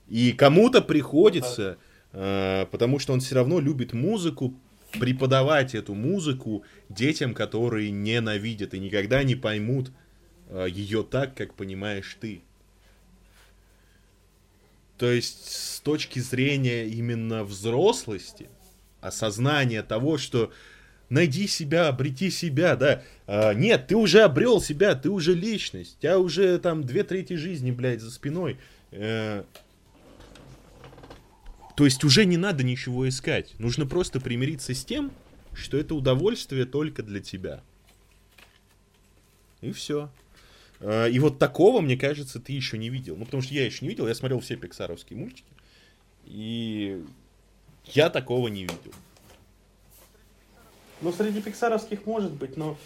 И 0.07 0.33
кому-то 0.33 0.81
приходится, 0.81 1.77
э, 2.13 2.65
потому 2.71 2.99
что 2.99 3.13
он 3.13 3.19
все 3.19 3.35
равно 3.35 3.59
любит 3.59 3.93
музыку, 3.93 4.53
преподавать 4.91 5.75
эту 5.75 5.93
музыку 5.93 6.63
детям, 6.89 7.33
которые 7.33 7.91
ненавидят 7.91 8.73
и 8.73 8.79
никогда 8.79 9.23
не 9.23 9.35
поймут 9.35 9.91
э, 10.49 10.67
ее 10.69 11.03
так, 11.03 11.35
как 11.35 11.53
понимаешь 11.53 12.17
ты. 12.19 12.41
То 14.97 15.11
есть 15.11 15.49
с 15.49 15.79
точки 15.79 16.19
зрения 16.19 16.87
именно 16.87 17.43
взрослости, 17.43 18.49
осознания 19.01 19.81
того, 19.81 20.19
что 20.19 20.51
найди 21.09 21.47
себя, 21.47 21.87
обрети 21.87 22.29
себя, 22.29 22.75
да. 22.75 23.03
А, 23.27 23.53
нет, 23.53 23.87
ты 23.87 23.95
уже 23.95 24.21
обрел 24.21 24.61
себя, 24.61 24.95
ты 24.95 25.09
уже 25.09 25.33
личность, 25.33 25.97
у 25.97 26.01
тебя 26.01 26.19
уже 26.19 26.57
там 26.59 26.83
две 26.83 27.03
трети 27.03 27.33
жизни, 27.33 27.71
блядь, 27.71 28.01
за 28.01 28.11
спиной. 28.11 28.57
Э, 28.91 29.43
то 31.81 31.85
есть 31.85 32.03
уже 32.03 32.25
не 32.25 32.37
надо 32.37 32.63
ничего 32.63 33.09
искать. 33.09 33.55
Нужно 33.57 33.87
просто 33.87 34.19
примириться 34.19 34.75
с 34.75 34.85
тем, 34.85 35.11
что 35.51 35.77
это 35.77 35.95
удовольствие 35.95 36.65
только 36.65 37.01
для 37.01 37.21
тебя. 37.21 37.63
И 39.61 39.71
все. 39.71 40.11
А, 40.79 41.07
и 41.07 41.17
вот 41.17 41.39
такого, 41.39 41.81
мне 41.81 41.97
кажется, 41.97 42.39
ты 42.39 42.53
еще 42.53 42.77
не 42.77 42.89
видел. 42.89 43.15
Ну, 43.17 43.25
потому 43.25 43.41
что 43.41 43.55
я 43.55 43.65
еще 43.65 43.83
не 43.83 43.89
видел, 43.89 44.07
я 44.07 44.13
смотрел 44.13 44.41
все 44.41 44.57
пиксаровские 44.57 45.17
мультики. 45.17 45.51
И 46.25 47.03
я 47.85 48.11
такого 48.11 48.47
не 48.47 48.61
видел. 48.61 48.93
Ну, 51.01 51.11
среди 51.11 51.41
пиксаровских 51.41 52.05
может 52.05 52.33
быть, 52.33 52.57
но 52.57 52.77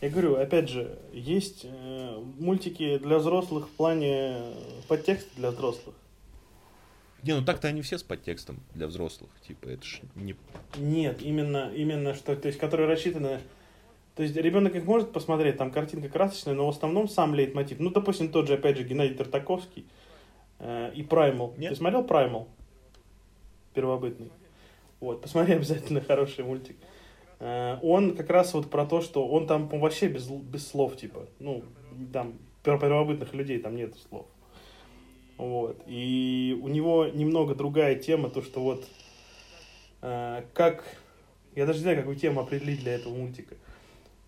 я 0.00 0.10
говорю, 0.10 0.34
опять 0.34 0.68
же, 0.68 0.98
есть 1.12 1.60
э, 1.62 2.24
мультики 2.40 2.98
для 2.98 3.18
взрослых 3.18 3.68
в 3.68 3.70
плане 3.70 4.42
подтекста 4.88 5.30
для 5.36 5.52
взрослых. 5.52 5.94
Не, 7.22 7.34
ну 7.34 7.44
так-то 7.44 7.68
они 7.68 7.82
все 7.82 7.98
с 7.98 8.02
подтекстом 8.02 8.60
для 8.74 8.86
взрослых, 8.86 9.30
типа, 9.46 9.68
это 9.68 9.84
ж 9.84 10.00
не... 10.14 10.36
Нет, 10.78 11.20
именно, 11.22 11.70
именно 11.74 12.14
что, 12.14 12.34
то 12.34 12.48
есть, 12.48 12.58
которые 12.58 12.88
рассчитаны... 12.88 13.40
То 14.16 14.22
есть, 14.22 14.36
ребенок 14.36 14.74
их 14.74 14.84
может 14.84 15.12
посмотреть, 15.12 15.56
там 15.56 15.70
картинка 15.70 16.08
красочная, 16.08 16.54
но 16.54 16.66
в 16.66 16.70
основном 16.70 17.08
сам 17.08 17.34
лейтмотив. 17.34 17.78
Ну, 17.78 17.90
допустим, 17.90 18.30
тот 18.30 18.48
же, 18.48 18.54
опять 18.54 18.76
же, 18.76 18.84
Геннадий 18.84 19.14
Тартаковский 19.14 19.86
э, 20.58 20.92
и 20.94 21.02
Primal. 21.02 21.54
Нет? 21.58 21.70
Ты 21.70 21.76
смотрел 21.76 22.04
Primal? 22.04 22.46
Первобытный. 23.72 24.30
Вот, 24.98 25.22
посмотри 25.22 25.54
обязательно 25.56 26.00
хороший 26.00 26.44
мультик. 26.44 26.76
Э, 27.38 27.78
он 27.82 28.16
как 28.16 28.28
раз 28.30 28.52
вот 28.52 28.70
про 28.70 28.84
то, 28.84 29.00
что 29.00 29.26
он 29.26 29.46
там 29.46 29.68
вообще 29.68 30.08
без, 30.08 30.28
без 30.28 30.66
слов, 30.66 30.96
типа, 30.96 31.26
ну, 31.38 31.64
там, 32.12 32.34
первобытных 32.62 33.32
людей 33.34 33.58
там 33.58 33.76
нет 33.76 33.94
слов. 34.08 34.26
Вот. 35.40 35.82
И 35.86 36.58
у 36.62 36.68
него 36.68 37.06
немного 37.06 37.54
другая 37.54 37.94
тема, 37.94 38.28
то, 38.28 38.42
что 38.42 38.60
вот 38.60 38.86
э, 40.02 40.42
как... 40.52 40.84
Я 41.54 41.64
даже 41.64 41.78
не 41.78 41.84
знаю, 41.84 41.96
какую 41.96 42.16
тему 42.16 42.42
определить 42.42 42.80
для 42.80 42.96
этого 42.96 43.14
мультика. 43.14 43.54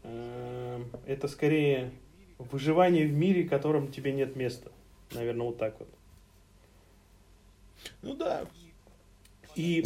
Э, 0.04 0.82
это 1.06 1.28
скорее 1.28 1.90
выживание 2.38 3.06
в 3.06 3.12
мире, 3.12 3.44
в 3.44 3.50
котором 3.50 3.92
тебе 3.92 4.12
нет 4.12 4.36
места. 4.36 4.72
Наверное, 5.12 5.48
вот 5.48 5.58
так 5.58 5.78
вот. 5.80 5.88
Ну 8.00 8.14
да. 8.14 8.46
И 9.54 9.84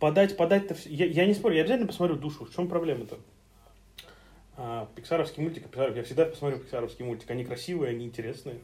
подать, 0.00 0.36
подать-то... 0.36 0.74
Я, 0.86 1.06
я 1.06 1.26
не 1.26 1.34
спорю, 1.34 1.54
я 1.54 1.60
обязательно 1.60 1.86
посмотрю 1.86 2.16
душу. 2.16 2.46
В 2.46 2.52
чем 2.52 2.66
проблема-то? 2.66 3.16
А, 4.56 4.88
пиксаровский 4.96 5.40
мультик, 5.40 5.66
я 5.76 6.02
всегда 6.02 6.24
посмотрю 6.24 6.58
пиксаровский 6.58 7.04
мультик. 7.04 7.30
Они 7.30 7.44
красивые, 7.44 7.90
они 7.90 8.04
интересные. 8.04 8.58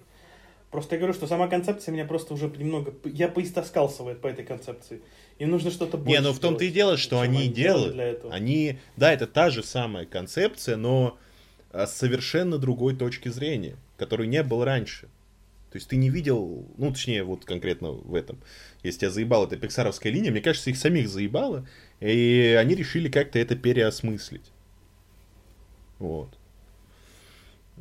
Просто 0.75 0.97
я 0.97 0.99
говорю, 0.99 1.15
что 1.15 1.29
сама 1.29 1.47
концепция 1.47 1.93
меня 1.93 2.05
просто 2.05 2.35
уже 2.35 2.49
немного... 2.49 2.93
Я 3.05 3.29
поистоскался 3.29 4.03
по 4.03 4.27
этой 4.27 4.45
концепции. 4.45 5.03
Им 5.39 5.51
нужно 5.51 5.71
что-то 5.71 5.99
больше 5.99 6.11
Не, 6.11 6.21
ну 6.21 6.33
в 6.33 6.41
том-то 6.41 6.65
и 6.65 6.71
дело, 6.73 6.97
что 6.97 7.21
они, 7.21 7.43
они 7.43 7.49
делают. 7.49 7.95
Для 7.95 8.07
этого. 8.07 8.35
Они... 8.35 8.81
Да, 8.97 9.13
это 9.13 9.29
та 9.29 9.51
же 9.51 9.63
самая 9.63 10.05
концепция, 10.05 10.75
но 10.75 11.17
а, 11.71 11.87
с 11.87 11.97
совершенно 11.97 12.59
другой 12.59 12.97
точки 12.97 13.29
зрения, 13.29 13.77
которой 13.99 14.27
не 14.27 14.43
было 14.43 14.65
раньше. 14.65 15.03
То 15.71 15.77
есть 15.77 15.87
ты 15.87 15.95
не 15.95 16.11
видел, 16.11 16.67
ну, 16.77 16.91
точнее, 16.91 17.23
вот 17.23 17.45
конкретно 17.45 17.93
в 17.93 18.13
этом. 18.13 18.41
Если 18.83 18.99
тебя 18.99 19.11
заебала 19.11 19.47
эта 19.47 19.57
пиксаровская 19.57 20.11
линия, 20.11 20.33
мне 20.33 20.41
кажется, 20.41 20.71
их 20.71 20.77
самих 20.77 21.09
заебало, 21.09 21.69
и 22.01 22.57
они 22.59 22.75
решили 22.75 23.09
как-то 23.09 23.39
это 23.39 23.55
переосмыслить. 23.55 24.51
Вот. 26.01 26.37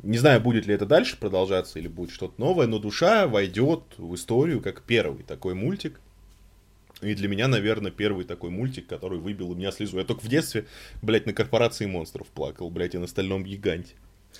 Не 0.02 0.18
знаю, 0.18 0.40
будет 0.40 0.66
ли 0.66 0.74
это 0.74 0.86
дальше 0.86 1.16
продолжаться 1.16 1.78
или 1.78 1.88
будет 1.88 2.10
что-то 2.10 2.34
новое, 2.38 2.66
но 2.66 2.78
душа 2.78 3.26
войдет 3.26 3.82
в 3.96 4.14
историю 4.14 4.60
как 4.60 4.82
первый 4.82 5.22
такой 5.22 5.54
мультик. 5.54 6.00
И 7.00 7.14
для 7.14 7.28
меня, 7.28 7.48
наверное, 7.48 7.90
первый 7.90 8.24
такой 8.24 8.50
мультик, 8.50 8.86
который 8.86 9.18
выбил 9.18 9.50
у 9.50 9.54
меня 9.54 9.72
слезу. 9.72 9.98
Я 9.98 10.04
только 10.04 10.24
в 10.24 10.28
детстве, 10.28 10.66
блядь, 11.02 11.26
на 11.26 11.32
корпорации 11.32 11.86
монстров 11.86 12.28
плакал, 12.28 12.70
блядь, 12.70 12.94
и 12.94 12.98
на 12.98 13.06
стальном 13.06 13.44
гиганте. 13.44 13.94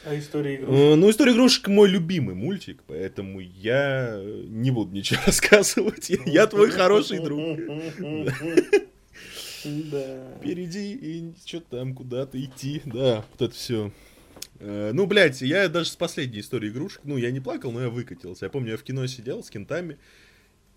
А 0.05 0.19
история 0.19 0.57
игрушек? 0.57 0.75
Э, 0.75 0.95
ну, 0.97 1.11
история 1.11 1.33
игрушек 1.33 1.69
мой 1.69 1.89
любимый 1.89 2.35
мультик, 2.35 2.83
поэтому 2.87 3.41
я 3.41 4.21
не 4.49 4.71
буду 4.71 4.93
ничего 4.93 5.21
рассказывать. 5.27 6.11
Я 6.27 6.47
твой 6.47 6.71
хороший 6.71 7.21
друг. 7.21 7.59
Да. 9.65 10.37
Впереди 10.41 10.93
и 10.93 11.33
что-то 11.47 11.79
там 11.79 11.95
куда-то 11.95 12.39
идти. 12.39 12.83
Да, 12.85 13.25
вот 13.33 13.49
это 13.49 13.55
все. 13.55 13.93
Э, 14.61 14.93
ну, 14.93 15.07
блядь, 15.07 15.41
я 15.43 15.69
даже 15.69 15.91
с 15.91 15.97
последней 15.97 16.41
историей 16.41 16.73
игрушек, 16.73 17.01
ну, 17.05 17.17
я 17.17 17.31
не 17.31 17.41
плакал, 17.41 17.73
но 17.73 17.83
я 17.83 17.91
выкатился. 17.91 18.47
Я 18.47 18.51
помню, 18.51 18.73
я 18.73 18.77
в 18.77 18.83
кино 18.83 19.07
сидел 19.07 19.43
с 19.43 19.51
кентами, 19.51 19.99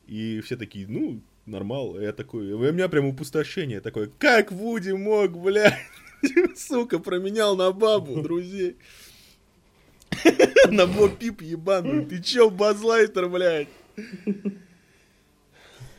И 0.07 0.41
все 0.41 0.55
такие, 0.55 0.87
ну, 0.87 1.21
нормал. 1.45 1.99
Я 1.99 2.13
такой, 2.13 2.51
у 2.51 2.71
меня 2.71 2.89
прям 2.89 3.09
опустошение 3.09 3.81
такое, 3.81 4.09
как 4.19 4.51
Вуди 4.51 4.91
мог, 4.91 5.37
блядь, 5.37 5.77
сука, 6.55 6.99
променял 6.99 7.55
на 7.55 7.71
бабу, 7.71 8.21
друзей. 8.21 8.77
На 10.69 10.87
Бо 10.87 11.09
Пип 11.09 11.41
ебаный. 11.41 12.05
Ты 12.05 12.21
чё, 12.21 12.49
базлайтер, 12.49 13.29
блядь? 13.29 13.67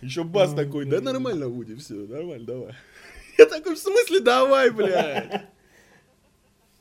Еще 0.01 0.25
бас 0.25 0.55
такой, 0.55 0.85
да 0.85 1.01
нормально, 1.01 1.49
Вуди, 1.49 1.75
все, 1.75 1.95
нормально, 1.95 2.47
давай. 2.47 2.75
Я 3.39 3.47
такой, 3.47 3.75
в 3.75 3.79
смысле, 3.79 4.21
давай, 4.21 4.71
блядь? 4.71 5.47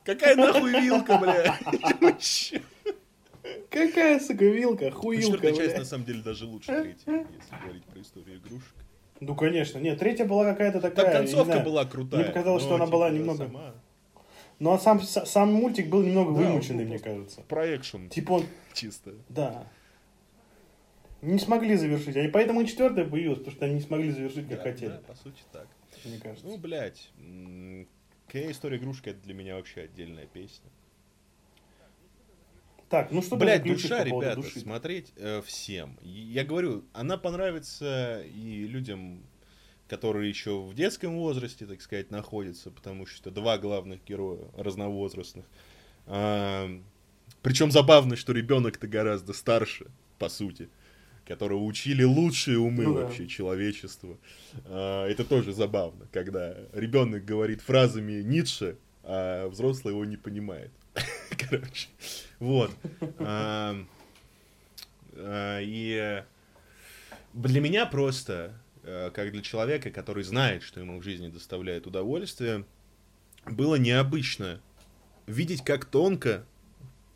Какая 0.08 0.38
нахуй 0.38 0.72
вилка, 0.72 1.18
блядь? 1.18 2.54
Какая, 3.70 4.20
сука, 4.22 4.46
вилка, 4.46 4.90
хуилка, 4.90 5.26
Четвертая 5.26 5.54
часть, 5.54 5.78
на 5.78 5.84
самом 5.84 6.06
деле, 6.06 6.22
даже 6.22 6.46
лучше 6.46 6.68
третьей, 6.68 7.26
если 7.36 7.62
говорить 7.62 7.84
про 7.84 8.02
историю 8.02 8.38
игрушек. 8.38 8.74
Ну, 9.20 9.36
конечно. 9.36 9.80
Нет, 9.80 10.00
третья 10.00 10.24
была 10.24 10.46
какая-то 10.46 10.80
такая... 10.80 11.06
Там 11.08 11.14
концовка 11.14 11.60
была 11.60 11.84
крутая. 11.84 12.22
Мне 12.22 12.30
показалось, 12.30 12.64
что 12.64 12.76
она 12.76 12.86
была 12.86 13.10
типа, 13.10 13.20
немного... 13.20 13.76
Ну, 14.60 14.72
а 14.72 14.80
сам, 14.80 15.02
сам 15.02 15.54
мультик 15.54 15.90
был 15.90 16.02
немного 16.04 16.32
вымученный, 16.32 16.86
мне 16.86 17.00
кажется. 17.00 17.42
Проекшн. 17.42 18.08
Типа 18.08 18.32
он... 18.34 18.46
Чисто. 18.74 19.14
Да. 19.28 19.68
Не 21.22 21.40
смогли 21.40 21.76
завершить. 21.76 22.16
Они 22.16 22.30
поэтому 22.30 22.62
и 22.62 22.66
четвертая 22.66 23.06
появилась, 23.06 23.40
потому 23.40 23.56
что 23.58 23.66
они 23.66 23.74
не 23.76 23.82
смогли 23.82 24.12
завершить, 24.12 24.48
как 24.48 24.60
Да, 24.60 24.64
хотели. 24.64 24.90
да, 24.90 25.02
по 25.06 25.16
сути 25.16 25.42
так. 25.52 25.68
Мне 26.06 26.18
кажется. 26.18 26.48
Ну, 26.48 26.58
блядь, 26.58 27.10
какая 28.28 28.52
история 28.52 28.78
игрушка, 28.78 29.12
это 29.12 29.22
для 29.22 29.34
меня 29.34 29.56
вообще 29.56 29.82
отдельная 29.82 30.26
песня. 30.28 30.70
Так, 32.90 33.12
ну 33.12 33.22
что 33.22 33.36
Блять, 33.36 33.64
душа, 33.64 34.00
по 34.00 34.04
ребята, 34.04 34.36
души? 34.38 34.60
смотреть 34.62 35.12
э, 35.18 35.42
всем. 35.46 35.98
Я 36.02 36.46
говорю, 36.46 36.86
она 36.94 37.18
понравится 37.18 38.24
и 38.24 38.66
людям, 38.66 39.24
которые 39.90 40.30
еще 40.30 40.62
в 40.62 40.74
детском 40.74 41.18
возрасте, 41.18 41.66
так 41.66 41.82
сказать, 41.82 42.12
находятся, 42.12 42.72
потому 42.72 43.06
что 43.06 43.30
два 43.30 43.58
главных 43.58 44.04
героя 44.06 44.48
разновозрастных. 44.56 45.46
причем 46.06 47.72
забавно, 47.72 48.16
что 48.16 48.32
ребенок-то 48.32 48.88
гораздо 48.88 49.34
старше, 49.34 49.88
по 50.18 50.30
сути, 50.30 50.70
которого 51.28 51.64
учили 51.64 52.04
лучшие 52.04 52.58
умы 52.58 52.86
Ну 52.86 52.94
да. 52.94 53.02
вообще 53.02 53.28
человечества. 53.28 54.18
А, 54.66 55.06
это 55.08 55.24
тоже 55.26 55.54
забавно, 55.54 56.08
когда 56.12 56.56
ребенок 56.74 57.26
говорит 57.26 57.62
фразами 57.62 58.22
Ницше, 58.22 58.78
а 59.04 59.48
взрослый 59.50 59.94
его 59.94 60.06
не 60.06 60.18
понимает. 60.18 60.72
Короче, 61.38 61.90
вот. 62.40 62.72
А, 63.20 63.76
а, 65.16 65.60
И 65.62 66.24
для 67.34 67.62
меня 67.62 67.86
просто, 67.86 68.54
э, 68.84 69.12
как 69.14 69.32
для 69.32 69.42
человека, 69.42 69.92
который 69.92 70.24
знает, 70.24 70.64
что 70.64 70.80
ему 70.80 71.00
в 71.00 71.04
жизни 71.04 71.28
доставляет 71.28 71.86
удовольствие, 71.86 72.66
было 73.46 73.76
необычно 73.76 74.60
видеть, 75.28 75.64
как 75.64 75.86
тонко 75.86 76.46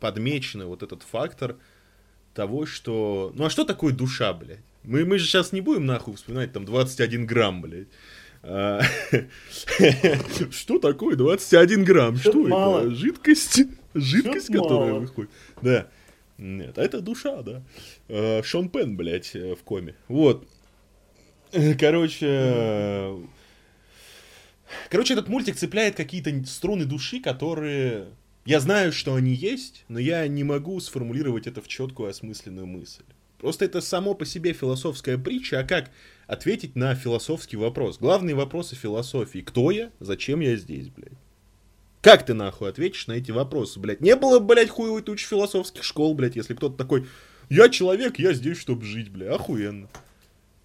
подмечено 0.00 0.66
вот 0.66 0.82
этот 0.82 1.02
фактор 1.02 1.56
того, 2.34 2.66
что... 2.66 3.32
Ну 3.34 3.44
а 3.44 3.50
что 3.50 3.64
такое 3.64 3.92
душа, 3.92 4.32
блядь? 4.32 4.60
Мы, 4.84 5.04
мы 5.04 5.18
же 5.18 5.26
сейчас 5.26 5.52
не 5.52 5.60
будем 5.60 5.86
нахуй 5.86 6.14
вспоминать 6.14 6.52
там 6.52 6.64
21 6.64 7.26
грамм, 7.26 7.62
блядь. 7.62 7.88
А, 8.42 8.80
Что 10.50 10.78
такое 10.78 11.16
21 11.16 11.84
грамм? 11.84 12.16
Что 12.16 12.46
это? 12.80 12.90
Жидкость? 12.90 13.62
Жидкость, 13.94 14.48
которая 14.52 14.94
выходит. 14.94 15.30
Да. 15.60 15.88
Нет, 16.38 16.76
а 16.76 16.82
это 16.82 17.00
душа, 17.00 17.42
да. 17.42 17.62
Э, 18.08 18.42
Шон 18.42 18.68
Пен, 18.68 18.96
блядь, 18.96 19.36
э, 19.36 19.54
в 19.54 19.62
коме. 19.62 19.94
Вот. 20.08 20.48
Короче... 21.78 22.26
э, 22.26 23.22
Короче, 24.88 25.12
этот 25.12 25.28
мультик 25.28 25.56
цепляет 25.56 25.94
какие-то 25.94 26.44
струны 26.46 26.84
души, 26.84 27.20
которые... 27.20 28.06
Я 28.44 28.58
знаю, 28.58 28.92
что 28.92 29.14
они 29.14 29.32
есть, 29.32 29.84
но 29.88 30.00
я 30.00 30.26
не 30.26 30.42
могу 30.42 30.80
сформулировать 30.80 31.46
это 31.46 31.62
в 31.62 31.68
четкую 31.68 32.08
осмысленную 32.08 32.66
мысль. 32.66 33.04
Просто 33.38 33.64
это 33.64 33.80
само 33.80 34.14
по 34.14 34.24
себе 34.24 34.52
философская 34.52 35.16
притча, 35.16 35.60
а 35.60 35.64
как 35.64 35.90
ответить 36.26 36.74
на 36.74 36.94
философский 36.94 37.56
вопрос? 37.56 37.98
Главные 37.98 38.34
вопросы 38.34 38.74
философии. 38.74 39.40
Кто 39.40 39.70
я? 39.70 39.90
Зачем 40.00 40.40
я 40.40 40.56
здесь, 40.56 40.88
блядь? 40.88 41.18
Как 42.00 42.26
ты 42.26 42.34
нахуй 42.34 42.68
ответишь 42.68 43.06
на 43.06 43.12
эти 43.12 43.30
вопросы, 43.30 43.78
блядь? 43.78 44.00
Не 44.00 44.16
было, 44.16 44.40
блядь, 44.40 44.70
хуевой 44.70 45.02
туч 45.02 45.24
философских 45.24 45.84
школ, 45.84 46.14
блядь, 46.14 46.34
если 46.34 46.54
кто-то 46.54 46.76
такой, 46.76 47.06
я 47.48 47.68
человек, 47.68 48.18
я 48.18 48.32
здесь, 48.32 48.58
чтобы 48.58 48.84
жить, 48.84 49.08
блядь, 49.08 49.34
охуенно. 49.34 49.88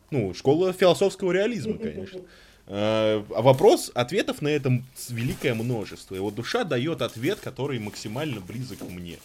Ну, 0.10 0.34
школа 0.34 0.74
философского 0.74 1.32
реализма, 1.32 1.78
конечно. 1.78 2.22
А 2.70 3.24
вопрос, 3.30 3.92
ответов 3.96 4.42
на 4.42 4.50
этом 4.50 4.86
великое 5.10 5.54
множество. 5.54 6.16
И 6.16 6.20
вот 6.20 6.36
душа 6.36 6.64
дает 6.64 7.02
ответ, 7.02 7.40
который 7.40 7.80
максимально 7.80 8.42
близок 8.42 8.82
мне. 8.82 9.18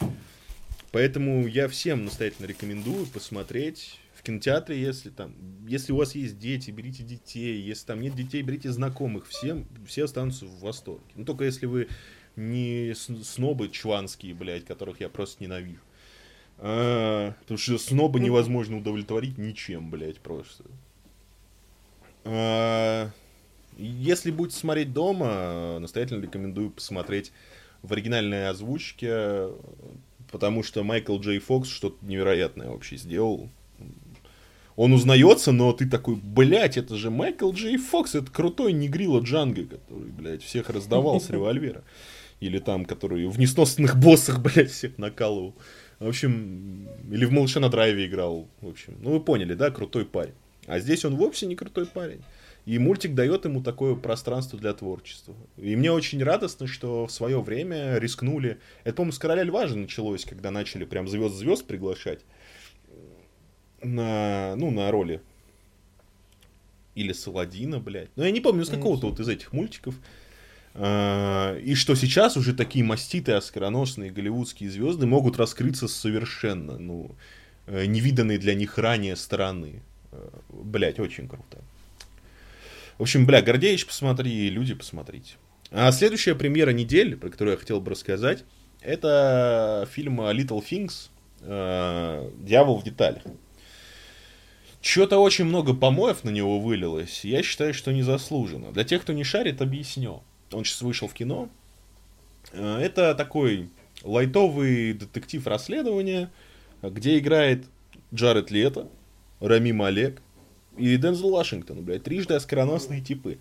например. 0.00 0.16
Поэтому 0.92 1.46
я 1.46 1.68
всем 1.68 2.04
настоятельно 2.04 2.46
рекомендую 2.46 3.06
посмотреть 3.06 4.00
в 4.14 4.22
кинотеатре, 4.22 4.80
если 4.80 5.10
там, 5.10 5.34
если 5.66 5.92
у 5.92 5.96
вас 5.96 6.14
есть 6.14 6.38
дети, 6.38 6.70
берите 6.70 7.04
детей, 7.04 7.60
если 7.60 7.86
там 7.86 8.00
нет 8.00 8.14
детей, 8.14 8.42
берите 8.42 8.70
знакомых, 8.72 9.28
всем, 9.28 9.66
все 9.86 10.04
останутся 10.04 10.46
в 10.46 10.60
восторге. 10.60 11.04
Ну, 11.14 11.24
только 11.24 11.44
если 11.44 11.66
вы 11.66 11.88
не 12.36 12.92
снобы 12.94 13.68
чванские, 13.68 14.34
блядь, 14.34 14.64
которых 14.64 15.00
я 15.00 15.08
просто 15.08 15.42
ненавижу. 15.42 15.80
А, 16.58 17.32
потому 17.40 17.56
что 17.56 17.78
сноба 17.78 18.18
невозможно 18.18 18.76
удовлетворить 18.76 19.38
ничем, 19.38 19.90
блядь, 19.90 20.18
просто. 20.18 20.64
А, 22.24 23.10
Если 23.76 24.30
будете 24.30 24.58
смотреть 24.58 24.92
дома, 24.92 25.78
настоятельно 25.78 26.22
рекомендую 26.22 26.70
посмотреть 26.70 27.32
в 27.82 27.92
оригинальной 27.92 28.48
озвучке, 28.48 29.48
потому 30.30 30.62
что 30.62 30.82
Майкл 30.84 31.18
Джей 31.18 31.38
Фокс 31.38 31.68
что-то 31.68 32.04
невероятное 32.04 32.68
вообще 32.68 32.96
сделал. 32.96 33.48
Он 34.76 34.92
узнается, 34.92 35.52
но 35.52 35.72
ты 35.72 35.88
такой, 35.88 36.16
блядь, 36.16 36.76
это 36.76 36.96
же 36.96 37.10
Майкл 37.10 37.52
Джей 37.52 37.76
Фокс, 37.76 38.14
это 38.14 38.30
крутой 38.30 38.72
негрила 38.72 39.20
Джанго, 39.20 39.64
который, 39.64 40.10
блядь, 40.10 40.42
всех 40.42 40.70
раздавал 40.70 41.20
с 41.20 41.28
револьвера. 41.30 41.82
Или 42.40 42.58
там, 42.58 42.86
который 42.86 43.26
в 43.26 43.38
несносных 43.38 43.96
боссах, 43.96 44.40
блядь, 44.42 44.70
всех 44.70 44.96
накалывал. 44.96 45.54
В 45.98 46.08
общем, 46.08 46.88
или 47.10 47.26
в 47.26 47.30
Малыше 47.30 47.60
на 47.60 47.68
драйве 47.68 48.06
играл. 48.06 48.48
В 48.62 48.68
общем, 48.68 48.96
ну 49.00 49.10
вы 49.12 49.20
поняли, 49.20 49.52
да, 49.52 49.70
крутой 49.70 50.06
парень. 50.06 50.32
А 50.66 50.78
здесь 50.78 51.04
он 51.04 51.16
вовсе 51.16 51.46
не 51.46 51.56
крутой 51.56 51.86
парень. 51.86 52.22
И 52.66 52.78
мультик 52.78 53.14
дает 53.14 53.46
ему 53.46 53.62
такое 53.62 53.94
пространство 53.94 54.58
для 54.58 54.72
творчества. 54.74 55.34
И 55.56 55.74
мне 55.76 55.90
очень 55.90 56.22
радостно, 56.22 56.66
что 56.66 57.06
в 57.06 57.12
свое 57.12 57.40
время 57.40 57.98
рискнули. 57.98 58.58
Это, 58.84 58.96
по-моему, 58.96 59.12
с 59.12 59.18
Короля 59.18 59.42
Льва 59.42 59.66
же 59.66 59.76
началось, 59.76 60.24
когда 60.24 60.50
начали 60.50 60.84
прям 60.84 61.08
звезд-звезд 61.08 61.66
приглашать 61.66 62.20
на, 63.82 64.54
ну, 64.56 64.70
на 64.70 64.90
роли. 64.90 65.22
Или 66.94 67.12
Саладина, 67.12 67.78
блядь. 67.78 68.10
Ну, 68.16 68.24
я 68.24 68.30
не 68.30 68.40
помню, 68.40 68.64
с 68.64 68.68
какого-то 68.68 69.08
вот 69.08 69.20
из 69.20 69.28
этих 69.28 69.52
мультиков. 69.52 69.94
А, 70.74 71.56
И 71.58 71.74
что 71.74 71.94
сейчас 71.94 72.36
уже 72.36 72.54
такие 72.54 72.84
маститые, 72.84 73.38
оскароносные 73.38 74.10
голливудские 74.10 74.70
звезды 74.70 75.06
могут 75.06 75.38
раскрыться 75.38 75.88
совершенно, 75.88 76.78
ну, 76.78 77.14
э, 77.66 77.86
невиданной 77.86 78.38
для 78.38 78.54
них 78.54 78.76
ранее 78.76 79.16
стороны. 79.16 79.82
Блять, 80.48 80.98
очень 80.98 81.28
круто. 81.28 81.58
В 82.98 83.02
общем, 83.02 83.26
бля, 83.26 83.40
Гордеевич, 83.40 83.86
посмотри, 83.86 84.50
люди, 84.50 84.74
посмотрите. 84.74 85.34
А 85.70 85.90
следующая 85.92 86.34
премьера 86.34 86.70
недели, 86.70 87.14
про 87.14 87.30
которую 87.30 87.52
я 87.54 87.58
хотел 87.58 87.80
бы 87.80 87.92
рассказать, 87.92 88.44
это 88.80 89.88
фильм 89.90 90.20
Little 90.20 90.62
Things 90.62 91.10
э, 91.40 92.30
«Дьявол 92.40 92.78
в 92.78 92.84
деталях». 92.84 93.22
Что-то 94.82 95.18
очень 95.18 95.44
много 95.44 95.74
помоев 95.74 96.24
на 96.24 96.30
него 96.30 96.58
вылилось. 96.58 97.24
Я 97.24 97.42
считаю, 97.42 97.74
что 97.74 97.92
незаслуженно. 97.92 98.72
Для 98.72 98.84
тех, 98.84 99.02
кто 99.02 99.12
не 99.12 99.24
шарит, 99.24 99.60
объясню. 99.60 100.22
Он 100.52 100.64
сейчас 100.64 100.80
вышел 100.82 101.06
в 101.06 101.14
кино. 101.14 101.48
Э, 102.52 102.78
Это 102.80 103.14
такой 103.14 103.70
лайтовый 104.02 104.94
детектив 104.94 105.46
расследования, 105.46 106.30
где 106.82 107.18
играет 107.18 107.66
Джаред 108.12 108.50
Лето, 108.50 108.88
Рами 109.40 109.72
Малек 109.72 110.22
и 110.76 110.96
Дензел 110.96 111.30
Вашингтон, 111.30 111.82
блядь, 111.82 112.04
трижды 112.04 112.34
оскароносные 112.34 113.00
типы. 113.00 113.38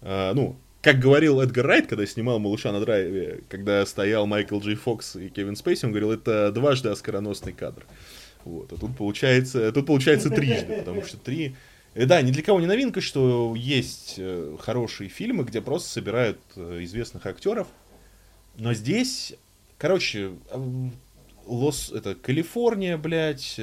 А, 0.00 0.32
ну, 0.34 0.56
как 0.82 0.98
говорил 0.98 1.40
Эдгар 1.40 1.66
Райт, 1.66 1.86
когда 1.86 2.04
снимал 2.06 2.40
«Малыша 2.40 2.72
на 2.72 2.80
драйве», 2.80 3.40
когда 3.48 3.86
стоял 3.86 4.26
Майкл 4.26 4.58
Джей 4.58 4.74
Фокс 4.74 5.14
и 5.14 5.28
Кевин 5.28 5.54
Спейси, 5.54 5.84
он 5.84 5.92
говорил, 5.92 6.10
это 6.10 6.50
дважды 6.50 6.88
оскароносный 6.88 7.52
кадр. 7.52 7.86
Вот, 8.44 8.72
а 8.72 8.76
тут 8.76 8.96
получается, 8.96 9.70
тут 9.70 9.86
получается 9.86 10.28
трижды, 10.28 10.78
потому 10.78 11.02
что 11.04 11.16
три... 11.16 11.54
Э, 11.94 12.06
Да, 12.06 12.20
ни 12.20 12.32
для 12.32 12.42
кого 12.42 12.60
не 12.60 12.66
новинка, 12.66 13.00
что 13.00 13.54
есть 13.56 14.16
э, 14.18 14.56
хорошие 14.58 15.08
фильмы, 15.08 15.44
где 15.44 15.60
просто 15.60 15.88
собирают 15.88 16.40
э, 16.56 16.80
известных 16.82 17.26
актеров, 17.26 17.68
но 18.58 18.74
здесь, 18.74 19.34
короче, 19.78 20.32
Лос, 21.46 21.92
это 21.94 22.16
Калифорния, 22.16 22.96
блядь, 22.96 23.60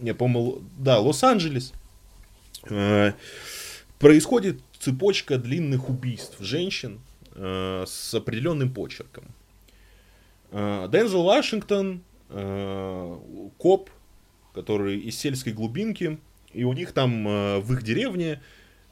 не, 0.00 0.14
по-моему, 0.14 0.62
да, 0.78 0.98
Лос-Анджелес, 0.98 1.72
э, 2.68 3.12
происходит 3.98 4.60
цепочка 4.78 5.38
длинных 5.38 5.88
убийств 5.88 6.36
женщин 6.40 7.00
э, 7.34 7.84
с 7.86 8.14
определенным 8.14 8.72
почерком. 8.72 9.24
Э, 10.50 10.88
Дензел 10.90 11.22
Вашингтон, 11.24 12.02
коп, 13.58 13.90
который 14.54 15.00
из 15.00 15.18
сельской 15.18 15.52
глубинки, 15.52 16.20
и 16.52 16.62
у 16.62 16.72
них 16.74 16.92
там 16.92 17.24
в 17.60 17.72
их 17.72 17.82
деревне, 17.82 18.40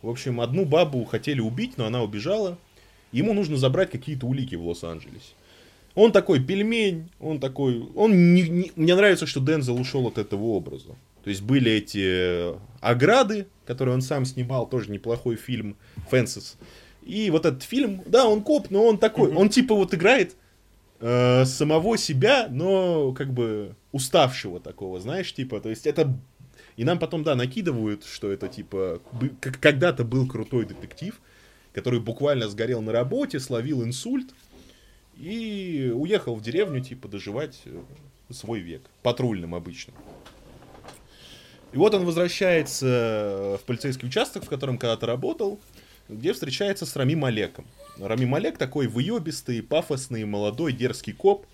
в 0.02 0.08
общем, 0.08 0.40
одну 0.40 0.64
бабу 0.64 1.04
хотели 1.04 1.38
убить, 1.40 1.78
но 1.78 1.86
она 1.86 2.02
убежала. 2.02 2.58
Ему 3.12 3.34
нужно 3.34 3.56
забрать 3.56 3.92
какие-то 3.92 4.26
улики 4.26 4.56
в 4.56 4.66
Лос-Анджелесе. 4.66 5.34
Он 5.98 6.12
такой 6.12 6.38
пельмень, 6.38 7.10
он 7.18 7.40
такой... 7.40 7.84
Он 7.96 8.32
не, 8.32 8.42
не, 8.42 8.72
мне 8.76 8.94
нравится, 8.94 9.26
что 9.26 9.40
Дензел 9.40 9.80
ушел 9.80 10.06
от 10.06 10.16
этого 10.16 10.44
образа. 10.44 10.90
То 11.24 11.30
есть 11.30 11.42
были 11.42 11.72
эти 11.72 12.54
ограды, 12.80 13.48
которые 13.66 13.96
он 13.96 14.02
сам 14.02 14.24
снимал, 14.24 14.68
тоже 14.68 14.92
неплохой 14.92 15.34
фильм, 15.34 15.76
Фэнсис. 16.08 16.56
И 17.02 17.30
вот 17.30 17.46
этот 17.46 17.64
фильм, 17.64 18.02
да, 18.06 18.28
он 18.28 18.42
коп, 18.42 18.70
но 18.70 18.84
он 18.86 18.98
такой, 18.98 19.34
он 19.34 19.48
типа 19.48 19.74
вот 19.74 19.92
играет 19.92 20.36
э, 21.00 21.44
самого 21.44 21.98
себя, 21.98 22.46
но 22.48 23.10
как 23.10 23.32
бы 23.32 23.74
уставшего 23.90 24.60
такого, 24.60 25.00
знаешь, 25.00 25.34
типа, 25.34 25.60
то 25.60 25.68
есть 25.68 25.84
это... 25.84 26.16
И 26.76 26.84
нам 26.84 27.00
потом, 27.00 27.24
да, 27.24 27.34
накидывают, 27.34 28.04
что 28.04 28.30
это 28.30 28.46
типа, 28.46 29.00
когда-то 29.40 30.04
был 30.04 30.28
крутой 30.28 30.64
детектив, 30.64 31.20
который 31.72 31.98
буквально 31.98 32.48
сгорел 32.48 32.82
на 32.82 32.92
работе, 32.92 33.40
словил 33.40 33.82
инсульт, 33.82 34.32
и 35.18 35.92
уехал 35.94 36.34
в 36.34 36.42
деревню, 36.42 36.80
типа, 36.80 37.08
доживать 37.08 37.60
э, 37.64 37.80
свой 38.30 38.60
век. 38.60 38.82
Патрульным 39.02 39.54
обычно. 39.54 39.92
И 41.72 41.76
вот 41.76 41.94
он 41.94 42.04
возвращается 42.04 43.58
в 43.60 43.66
полицейский 43.66 44.08
участок, 44.08 44.44
в 44.44 44.48
котором 44.48 44.78
когда-то 44.78 45.06
работал, 45.06 45.58
где 46.08 46.32
встречается 46.32 46.86
с 46.86 46.96
Рами 46.96 47.14
Малеком. 47.14 47.66
Рами 47.98 48.24
Малек 48.24 48.56
такой 48.56 48.86
выебистый, 48.86 49.62
пафосный, 49.62 50.24
молодой, 50.24 50.72
дерзкий 50.72 51.12
коп, 51.12 51.46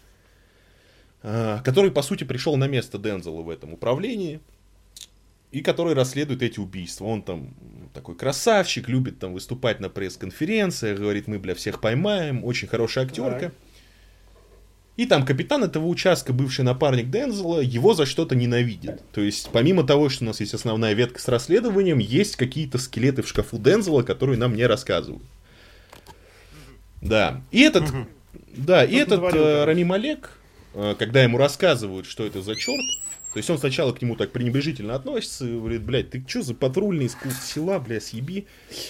э, 1.23 1.61
который, 1.65 1.91
по 1.91 2.03
сути, 2.03 2.25
пришел 2.25 2.57
на 2.57 2.69
место 2.69 2.99
Дензела 2.99 3.41
в 3.41 3.49
этом 3.49 3.73
управлении 3.73 4.41
и 5.55 5.61
который 5.61 5.95
расследует 5.95 6.43
эти 6.43 6.59
убийства. 6.59 7.05
Он 7.05 7.23
там 7.23 7.55
такой 7.95 8.17
красавчик, 8.17 8.89
любит 8.89 9.21
там 9.21 9.33
выступать 9.33 9.79
на 9.79 9.89
пресс-конференциях, 9.89 10.99
говорит, 10.99 11.29
мы, 11.29 11.39
бля, 11.39 11.55
всех 11.55 11.81
поймаем, 11.81 12.45
очень 12.45 12.67
хорошая 12.67 13.05
актерка. 13.05 13.53
И 14.97 15.07
там 15.07 15.25
капитан 15.25 15.63
этого 15.63 15.87
участка, 15.87 16.33
бывший 16.33 16.65
напарник 16.65 17.09
Дензела, 17.09 17.61
его 17.61 17.95
за 17.95 18.05
что-то 18.05 18.35
ненавидит. 18.35 19.03
То 19.13 19.21
есть, 19.21 19.49
помимо 19.53 19.85
того, 19.85 20.09
что 20.09 20.25
у 20.25 20.27
нас 20.27 20.41
есть 20.41 20.55
основная 20.55 20.93
ветка 20.93 21.21
с 21.21 21.29
расследованием, 21.29 21.99
есть 21.99 22.35
какие-то 22.35 22.79
скелеты 22.79 23.23
в 23.23 23.29
шкафу 23.29 23.59
Дензела, 23.59 24.03
которые 24.03 24.37
нам 24.37 24.57
не 24.57 24.67
рассказывают. 24.67 25.23
Да. 27.01 27.43
И 27.53 27.61
этот, 27.61 27.85
да, 28.57 28.85
и 28.85 28.97
этот 28.97 29.23
э, 29.35 29.65
Рами 29.65 29.85
Малек, 29.85 30.37
э, 30.75 30.97
когда 30.99 31.23
ему 31.23 31.39
рассказывают, 31.39 32.07
что 32.07 32.27
это 32.27 32.43
за 32.43 32.57
черт, 32.57 33.04
то 33.35 33.39
есть 33.39 33.51
он 33.51 33.59
сначала 33.59 33.93
к 33.93 34.01
нему 34.01 34.15
так 34.15 34.31
пренебрежительно 34.31 34.95
относится, 34.95 35.45
и 35.45 35.59
говорит, 35.59 35.83
блядь, 35.83 36.11
ты 36.11 36.25
что 36.25 36.43
за 36.43 36.55
патрульный 36.55 37.07
из 37.07 37.17
села, 37.43 37.81
бля, 37.81 38.01
съеби. 38.01 38.47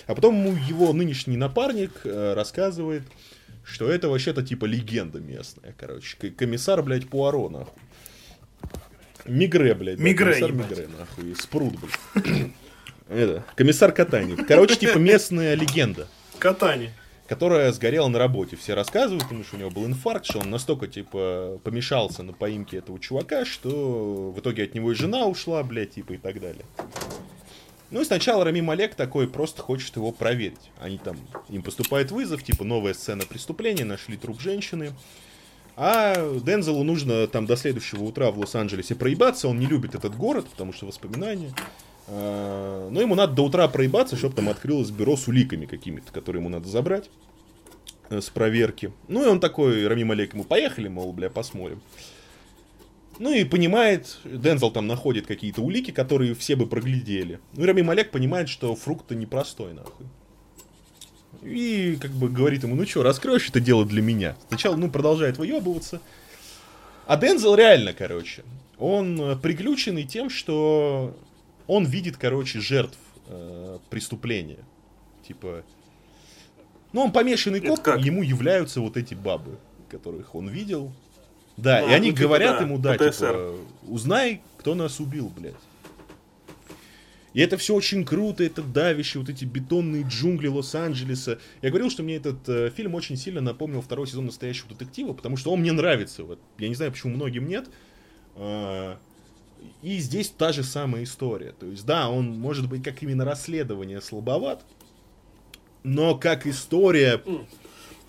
А 0.06 0.14
потом 0.14 0.38
ему 0.38 0.58
его 0.68 0.92
нынешний 0.92 1.38
напарник 1.38 2.02
э, 2.04 2.34
рассказывает, 2.34 3.04
что 3.64 3.90
это 3.90 4.10
вообще-то 4.10 4.42
типа 4.42 4.66
легенда 4.66 5.18
местная, 5.18 5.74
короче. 5.78 6.18
Комиссар, 6.36 6.82
блядь, 6.82 7.08
Пуаро, 7.08 7.48
нахуй. 7.48 7.72
Мигре, 9.24 9.74
блядь. 9.74 9.98
Мигре, 9.98 10.26
да, 10.26 10.32
комиссар 10.32 10.52
Мигре, 10.52 10.88
нахуй. 10.88 11.34
Спрут, 11.36 11.76
блядь. 11.80 12.50
Это, 13.08 13.46
комиссар 13.56 13.92
Катани. 13.92 14.36
Короче, 14.36 14.76
типа 14.76 14.98
местная 14.98 15.54
легенда. 15.54 16.06
Катани 16.38 16.90
которая 17.26 17.72
сгорела 17.72 18.08
на 18.08 18.18
работе. 18.18 18.56
Все 18.56 18.74
рассказывают, 18.74 19.24
потому 19.24 19.44
что 19.44 19.56
у 19.56 19.58
него 19.58 19.70
был 19.70 19.86
инфаркт, 19.86 20.26
что 20.26 20.40
он 20.40 20.50
настолько, 20.50 20.86
типа, 20.86 21.60
помешался 21.64 22.22
на 22.22 22.32
поимке 22.32 22.78
этого 22.78 22.98
чувака, 22.98 23.44
что 23.44 24.32
в 24.34 24.38
итоге 24.40 24.64
от 24.64 24.74
него 24.74 24.92
и 24.92 24.94
жена 24.94 25.26
ушла, 25.26 25.62
блядь, 25.62 25.92
типа, 25.92 26.14
и 26.14 26.18
так 26.18 26.40
далее. 26.40 26.64
Ну 27.90 28.00
и 28.00 28.04
сначала 28.04 28.44
Рами 28.44 28.60
Малек 28.60 28.94
такой 28.94 29.28
просто 29.28 29.62
хочет 29.62 29.96
его 29.96 30.10
проверить. 30.10 30.70
Они 30.80 30.98
там, 30.98 31.16
им 31.48 31.62
поступает 31.62 32.10
вызов, 32.10 32.42
типа, 32.42 32.64
новая 32.64 32.92
сцена 32.92 33.24
преступления, 33.24 33.84
нашли 33.84 34.16
труп 34.16 34.40
женщины. 34.40 34.92
А 35.76 36.14
Дензелу 36.40 36.84
нужно 36.84 37.26
там 37.26 37.46
до 37.46 37.56
следующего 37.56 38.04
утра 38.04 38.30
в 38.30 38.38
Лос-Анджелесе 38.38 38.94
проебаться, 38.94 39.48
он 39.48 39.58
не 39.58 39.66
любит 39.66 39.94
этот 39.94 40.16
город, 40.16 40.46
потому 40.48 40.72
что 40.72 40.86
воспоминания. 40.86 41.52
А, 42.06 42.88
но 42.90 43.00
ему 43.00 43.14
надо 43.14 43.34
до 43.34 43.44
утра 43.44 43.66
проебаться, 43.68 44.16
чтобы 44.16 44.34
там 44.34 44.48
открылось 44.48 44.90
бюро 44.90 45.16
с 45.16 45.26
уликами 45.28 45.66
какими-то, 45.66 46.12
которые 46.12 46.40
ему 46.40 46.50
надо 46.50 46.68
забрать 46.68 47.10
э, 48.10 48.20
с 48.20 48.28
проверки. 48.30 48.92
Ну 49.08 49.24
и 49.24 49.28
он 49.28 49.40
такой, 49.40 49.86
Рами 49.86 50.04
Малек, 50.04 50.34
ему 50.34 50.44
поехали, 50.44 50.88
мол, 50.88 51.12
бля, 51.12 51.30
посмотрим. 51.30 51.80
Ну 53.18 53.32
и 53.32 53.44
понимает, 53.44 54.18
Дензел 54.24 54.70
там 54.70 54.86
находит 54.86 55.26
какие-то 55.26 55.62
улики, 55.62 55.92
которые 55.92 56.34
все 56.34 56.56
бы 56.56 56.66
проглядели. 56.66 57.38
Ну 57.54 57.64
и 57.64 57.66
Рами 57.66 57.82
Малек 57.82 58.10
понимает, 58.10 58.48
что 58.48 58.74
фрукт-то 58.74 59.14
непростой, 59.14 59.72
нахуй. 59.72 60.06
И 61.42 61.96
как 62.00 62.10
бы 62.10 62.28
говорит 62.28 62.64
ему, 62.64 62.74
ну 62.74 62.86
что, 62.86 63.02
раскроешь 63.02 63.48
это 63.48 63.60
дело 63.60 63.84
для 63.84 64.02
меня. 64.02 64.36
Сначала, 64.48 64.76
ну, 64.76 64.90
продолжает 64.90 65.38
выебываться. 65.38 66.00
А 67.06 67.16
Дензел 67.16 67.54
реально, 67.54 67.92
короче, 67.92 68.44
он 68.78 69.20
э, 69.20 69.36
приключенный 69.36 70.04
тем, 70.04 70.30
что 70.30 71.14
он 71.66 71.84
видит, 71.84 72.16
короче, 72.16 72.60
жертв 72.60 72.98
э, 73.26 73.78
преступления. 73.90 74.64
Типа, 75.26 75.64
ну, 76.92 77.02
он 77.02 77.12
помешанный 77.12 77.60
коп, 77.60 77.86
ему 77.98 78.22
являются 78.22 78.80
вот 78.80 78.96
эти 78.96 79.14
бабы, 79.14 79.58
которых 79.88 80.34
он 80.34 80.48
видел. 80.48 80.92
Да, 81.56 81.80
ну, 81.80 81.88
и 81.88 81.92
они 81.92 82.10
ну, 82.10 82.16
типа, 82.16 82.28
говорят 82.28 82.58
да, 82.58 82.64
ему, 82.64 82.78
да, 82.78 82.94
ПТСР. 82.94 83.10
типа, 83.12 83.54
узнай, 83.82 84.42
кто 84.58 84.74
нас 84.74 85.00
убил, 85.00 85.32
блядь. 85.36 85.54
И 87.32 87.40
это 87.40 87.56
все 87.56 87.74
очень 87.74 88.04
круто, 88.04 88.44
это 88.44 88.62
давище, 88.62 89.18
вот 89.18 89.28
эти 89.28 89.44
бетонные 89.44 90.04
джунгли 90.08 90.46
Лос-Анджелеса. 90.46 91.40
Я 91.62 91.70
говорил, 91.70 91.90
что 91.90 92.04
мне 92.04 92.14
этот 92.16 92.48
э, 92.48 92.70
фильм 92.70 92.94
очень 92.94 93.16
сильно 93.16 93.40
напомнил 93.40 93.82
второй 93.82 94.06
сезон 94.06 94.26
настоящего 94.26 94.68
детектива, 94.68 95.14
потому 95.14 95.36
что 95.36 95.52
он 95.52 95.60
мне 95.60 95.72
нравится. 95.72 96.22
Вот. 96.22 96.38
Я 96.58 96.68
не 96.68 96.76
знаю, 96.76 96.92
почему 96.92 97.14
многим 97.14 97.48
нет. 97.48 97.68
Э, 98.36 98.96
и 99.82 99.98
здесь 99.98 100.30
та 100.30 100.52
же 100.52 100.62
самая 100.62 101.04
история. 101.04 101.52
То 101.52 101.66
есть, 101.66 101.84
да, 101.84 102.08
он 102.08 102.38
может 102.38 102.68
быть 102.68 102.82
как 102.82 103.02
именно 103.02 103.24
расследование 103.24 104.00
слабоват, 104.00 104.64
но 105.82 106.16
как 106.16 106.46
история... 106.46 107.20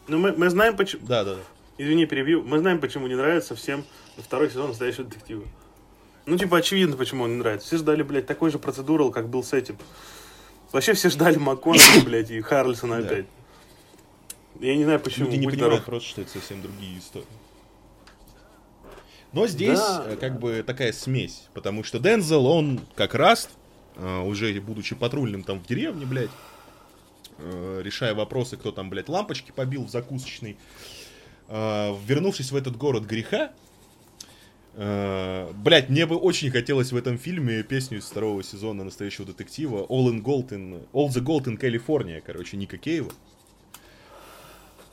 Ну, 0.08 0.20
мы, 0.20 0.32
мы 0.34 0.50
знаем 0.50 0.78
почему... 0.78 1.06
Да, 1.06 1.24
да. 1.24 1.38
Извини, 1.78 2.06
перебью. 2.06 2.44
Мы 2.44 2.60
знаем, 2.60 2.80
почему 2.80 3.08
не 3.08 3.16
нравится 3.16 3.56
всем 3.56 3.84
второй 4.18 4.50
сезон 4.50 4.70
настоящего 4.70 5.04
детектива. 5.04 5.44
Ну, 6.26 6.38
типа, 6.38 6.58
очевидно, 6.58 6.96
почему 6.96 7.24
он 7.24 7.32
не 7.32 7.38
нравится. 7.38 7.68
Все 7.68 7.78
ждали, 7.78 8.04
блядь, 8.04 8.26
такой 8.26 8.52
же 8.52 8.60
процедурал, 8.60 9.12
как 9.12 9.30
был 9.30 9.44
с 9.44 9.54
этим. 9.54 9.78
Вообще 10.72 10.94
все 10.94 11.10
ждали 11.10 11.38
МакКонахи, 11.38 12.00
блядь, 12.06 12.32
и 12.32 12.42
Харлисона 12.42 12.98
опять. 12.98 13.26
Я 14.60 14.76
не 14.76 14.84
знаю, 14.84 15.00
почему. 15.00 15.26
Люди 15.28 15.38
не 15.38 15.48
понимают 15.48 15.84
просто, 15.84 16.10
что 16.10 16.22
это 16.22 16.32
совсем 16.32 16.62
другие 16.62 16.98
истории. 17.00 17.28
Но 19.36 19.48
здесь 19.48 19.78
да. 19.78 20.06
Э, 20.08 20.16
как 20.16 20.40
бы 20.40 20.64
такая 20.66 20.94
смесь, 20.94 21.50
потому 21.54 21.84
что 21.84 22.00
Дензел, 22.00 22.46
он 22.46 22.80
как 22.96 23.16
раз, 23.16 23.50
э, 23.98 24.20
уже 24.22 24.54
будучи 24.62 24.96
патрульным 24.96 25.44
там 25.44 25.60
в 25.60 25.68
деревне, 25.68 26.06
блядь, 26.06 26.30
э, 27.40 27.82
решая 27.84 28.16
вопросы, 28.16 28.56
кто 28.56 28.72
там, 28.72 28.90
блядь, 28.90 29.10
лампочки 29.10 29.52
побил 29.52 29.84
в 29.84 29.90
закусочной, 29.90 30.58
вернувшись 31.48 32.52
в 32.52 32.56
этот 32.56 32.76
город 32.78 33.04
греха, 33.04 33.52
Блять, 34.74 35.88
мне 35.88 36.06
бы 36.06 36.18
очень 36.18 36.52
хотелось 36.52 36.92
в 36.92 36.98
этом 36.98 37.18
фильме 37.18 37.64
песню 37.64 38.00
из 38.00 38.06
второго 38.08 38.44
сезона 38.44 38.84
настоящего 38.84 39.26
детектива 39.26 39.86
All 39.88 40.12
in 40.12 40.22
Gold 40.22 40.50
in, 40.50 40.86
All 40.92 41.08
the 41.08 41.24
Gold 41.24 41.46
in 41.46 41.58
California, 41.58 42.20
короче, 42.20 42.58
Ника 42.58 42.78
Кейва. 42.78 43.12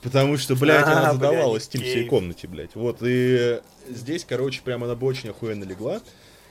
Потому 0.03 0.37
что, 0.37 0.57
блядь, 0.57 0.85
а, 0.85 0.99
она 0.99 1.13
задавалась 1.13 1.69
в 1.69 1.71
всей 1.71 2.07
комнате, 2.07 2.49
блядь. 2.49 2.75
Вот, 2.75 2.99
и 3.03 3.61
здесь, 3.89 4.25
короче, 4.29 4.61
прямо 4.63 4.87
она 4.87 4.97
бы 4.97 5.07
очень 5.07 5.31
охуенно 5.31 5.65
легла. 5.65 6.01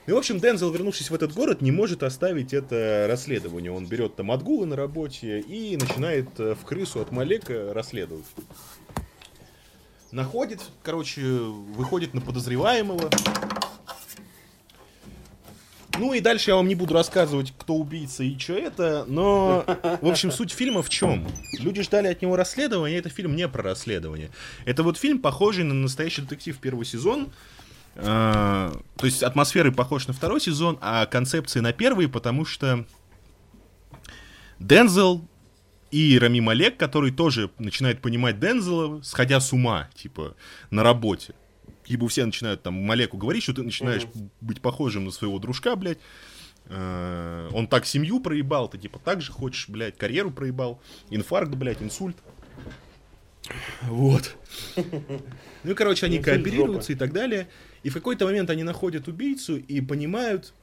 Ну, 0.07 0.15
в 0.15 0.17
общем, 0.17 0.39
Дензел, 0.39 0.71
вернувшись 0.71 1.11
в 1.11 1.13
этот 1.13 1.33
город, 1.33 1.61
не 1.61 1.71
может 1.71 2.01
оставить 2.01 2.53
это 2.53 3.05
расследование. 3.07 3.71
Он 3.71 3.85
берет 3.85 4.15
там 4.15 4.31
отгулы 4.31 4.65
на 4.65 4.75
работе 4.75 5.41
и 5.41 5.77
начинает 5.77 6.27
э, 6.39 6.55
в 6.55 6.65
крысу 6.65 7.01
от 7.01 7.11
Малека 7.11 7.71
расследовать. 7.73 8.25
Находит, 10.11 10.59
короче, 10.81 11.21
выходит 11.21 12.13
на 12.13 12.21
подозреваемого, 12.21 13.09
ну 15.97 16.13
и 16.13 16.19
дальше 16.19 16.51
я 16.51 16.55
вам 16.55 16.67
не 16.67 16.75
буду 16.75 16.93
рассказывать, 16.93 17.53
кто 17.57 17.75
убийца 17.75 18.23
и 18.23 18.37
что 18.37 18.53
это, 18.53 19.05
но, 19.07 19.63
в 20.01 20.07
общем, 20.07 20.31
суть 20.31 20.51
фильма 20.51 20.81
в 20.81 20.89
чем? 20.89 21.27
Люди 21.59 21.81
ждали 21.81 22.07
от 22.07 22.21
него 22.21 22.35
расследования, 22.35 22.97
это 22.97 23.09
фильм 23.09 23.35
не 23.35 23.47
про 23.47 23.63
расследование. 23.63 24.29
Это 24.65 24.83
вот 24.83 24.97
фильм, 24.97 25.19
похожий 25.19 25.63
на 25.63 25.73
настоящий 25.73 26.21
детектив 26.21 26.57
первый 26.57 26.85
сезон, 26.85 27.29
А, 27.95 28.73
то 28.97 29.05
есть 29.05 29.21
атмосферы 29.21 29.71
похож 29.71 30.07
на 30.07 30.13
второй 30.13 30.39
сезон, 30.39 30.77
а 30.81 31.05
концепции 31.05 31.59
на 31.59 31.73
первый, 31.73 32.07
потому 32.07 32.45
что 32.45 32.85
Дензел 34.59 35.27
и 35.91 36.17
Рами 36.17 36.39
Малек, 36.39 36.77
который 36.77 37.11
тоже 37.11 37.51
начинает 37.59 38.01
понимать 38.01 38.39
Дензела, 38.39 39.01
сходя 39.03 39.41
с 39.41 39.51
ума, 39.51 39.89
типа, 39.93 40.35
на 40.69 40.83
работе. 40.83 41.33
Ибо 41.91 42.07
все 42.07 42.25
начинают 42.25 42.63
там 42.63 42.73
Малеку 42.73 43.17
говорить, 43.17 43.43
что 43.43 43.53
ты 43.53 43.63
начинаешь 43.63 44.03
mm-hmm. 44.03 44.29
быть 44.39 44.61
похожим 44.61 45.03
на 45.03 45.11
своего 45.11 45.39
дружка, 45.39 45.75
блядь. 45.75 45.97
А, 46.67 47.49
он 47.51 47.67
так 47.67 47.85
семью 47.85 48.21
проебал, 48.21 48.69
ты 48.69 48.77
типа 48.77 48.97
так 48.97 49.21
же 49.21 49.33
хочешь, 49.33 49.67
блядь, 49.67 49.97
карьеру 49.97 50.31
проебал. 50.31 50.81
Инфаркт, 51.09 51.53
блядь, 51.53 51.81
инсульт. 51.81 52.15
Вот. 53.81 54.37
Ну, 55.63 55.75
короче, 55.75 56.05
они 56.05 56.19
кооперируются 56.19 56.93
и 56.93 56.95
так 56.95 57.11
далее. 57.11 57.49
И 57.83 57.89
в 57.89 57.93
какой-то 57.93 58.25
момент 58.25 58.49
они 58.49 58.63
находят 58.63 59.09
убийцу 59.09 59.57
и 59.57 59.81
понимают, 59.81 60.53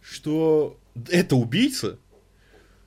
что 0.00 0.78
это 1.10 1.34
убийца, 1.34 1.98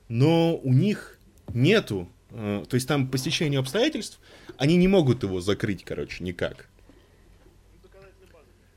но 0.08 0.56
у 0.56 0.72
них 0.72 1.18
нету, 1.52 2.08
э, 2.30 2.64
то 2.66 2.74
есть 2.74 2.88
там 2.88 3.08
по 3.08 3.18
стечению 3.18 3.60
обстоятельств, 3.60 4.18
они 4.56 4.76
не 4.76 4.88
могут 4.88 5.22
его 5.24 5.40
закрыть, 5.40 5.84
короче, 5.84 6.24
никак. 6.24 6.68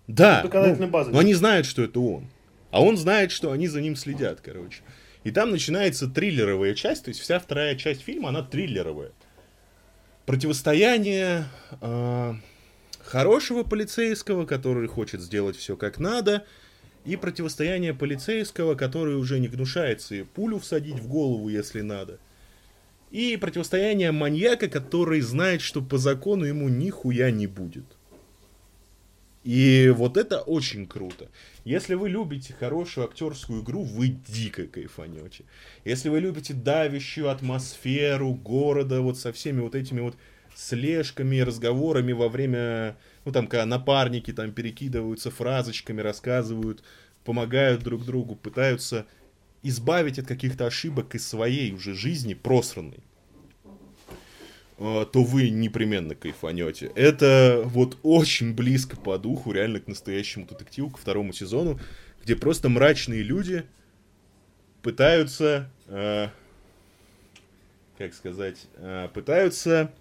Да, 0.08 0.44
ну, 0.44 0.88
база. 0.88 1.12
но 1.12 1.20
они 1.20 1.34
знают, 1.34 1.66
что 1.66 1.84
это 1.84 2.00
он. 2.00 2.28
А 2.72 2.82
он 2.82 2.98
знает, 2.98 3.32
что 3.32 3.52
они 3.52 3.68
за 3.68 3.82
ним 3.82 3.96
следят, 3.96 4.42
короче. 4.42 4.82
И 5.24 5.32
там 5.32 5.52
начинается 5.52 6.08
триллеровая 6.08 6.74
часть, 6.74 7.06
то 7.06 7.10
есть 7.10 7.20
вся 7.20 7.40
вторая 7.40 7.76
часть 7.76 8.02
фильма, 8.02 8.30
она 8.30 8.42
триллеровая. 8.42 9.12
Противостояние 10.26 11.46
э, 11.82 12.34
хорошего 13.04 13.64
полицейского, 13.64 14.46
который 14.46 14.88
хочет 14.88 15.22
сделать 15.22 15.58
все 15.58 15.76
как 15.76 16.00
надо, 16.00 16.46
и 17.06 17.16
противостояние 17.16 17.94
полицейского, 17.94 18.76
который 18.76 19.16
уже 19.16 19.40
не 19.40 19.48
гнушается 19.48 20.16
и 20.16 20.24
пулю 20.24 20.60
всадить 20.60 21.00
в 21.00 21.08
голову, 21.08 21.50
если 21.50 21.82
надо. 21.82 22.20
И 23.12 23.36
противостояние 23.38 24.12
маньяка, 24.12 24.70
который 24.70 25.20
знает, 25.22 25.62
что 25.62 25.82
по 25.82 25.98
закону 25.98 26.46
ему 26.46 26.70
нихуя 26.70 27.30
не 27.32 27.48
будет. 27.48 27.86
И 29.44 29.92
вот 29.96 30.18
это 30.18 30.42
очень 30.42 30.86
круто. 30.86 31.30
Если 31.66 31.96
вы 31.96 32.10
любите 32.10 32.54
хорошую 32.54 33.08
актерскую 33.08 33.64
игру, 33.64 33.84
вы 33.84 34.10
дико 34.10 34.68
кайфанете. 34.68 35.46
Если 35.84 36.10
вы 36.10 36.20
любите 36.20 36.54
давящую 36.54 37.30
атмосферу 37.30 38.34
города, 38.34 39.02
вот 39.02 39.18
со 39.18 39.34
всеми 39.34 39.62
вот 39.62 39.74
этими 39.74 40.02
вот 40.02 40.16
слежками, 40.56 41.40
разговорами 41.40 42.12
во 42.12 42.30
время, 42.30 42.98
ну 43.26 43.32
там, 43.32 43.48
когда 43.48 43.66
напарники 43.66 44.32
там 44.32 44.52
перекидываются 44.52 45.32
фразочками, 45.32 46.02
рассказывают, 46.02 46.84
помогают 47.24 47.82
друг 47.82 48.06
другу, 48.06 48.36
пытаются 48.36 49.08
избавить 49.64 50.20
от 50.20 50.28
каких-то 50.28 50.68
ошибок 50.68 51.16
из 51.16 51.28
своей 51.28 51.72
уже 51.74 51.94
жизни 51.96 52.34
просранной, 52.36 53.00
то 54.82 55.24
вы 55.24 55.50
непременно 55.52 56.16
кайфанете. 56.16 56.92
Это 56.96 57.62
вот 57.66 57.98
очень 58.02 58.56
близко 58.56 58.98
по 58.98 59.20
духу, 59.20 59.52
реально 59.52 59.80
к 59.80 59.88
настоящему 59.88 60.48
детективу, 60.48 60.90
ко 60.90 60.98
второму 60.98 61.34
сезону, 61.34 61.80
где 62.24 62.36
просто 62.36 62.68
мрачные 62.68 63.22
люди 63.22 63.64
пытаются, 64.82 65.70
э, 65.88 66.30
как 67.98 68.14
сказать, 68.16 68.66
э, 68.78 69.10
пытаются 69.14 69.94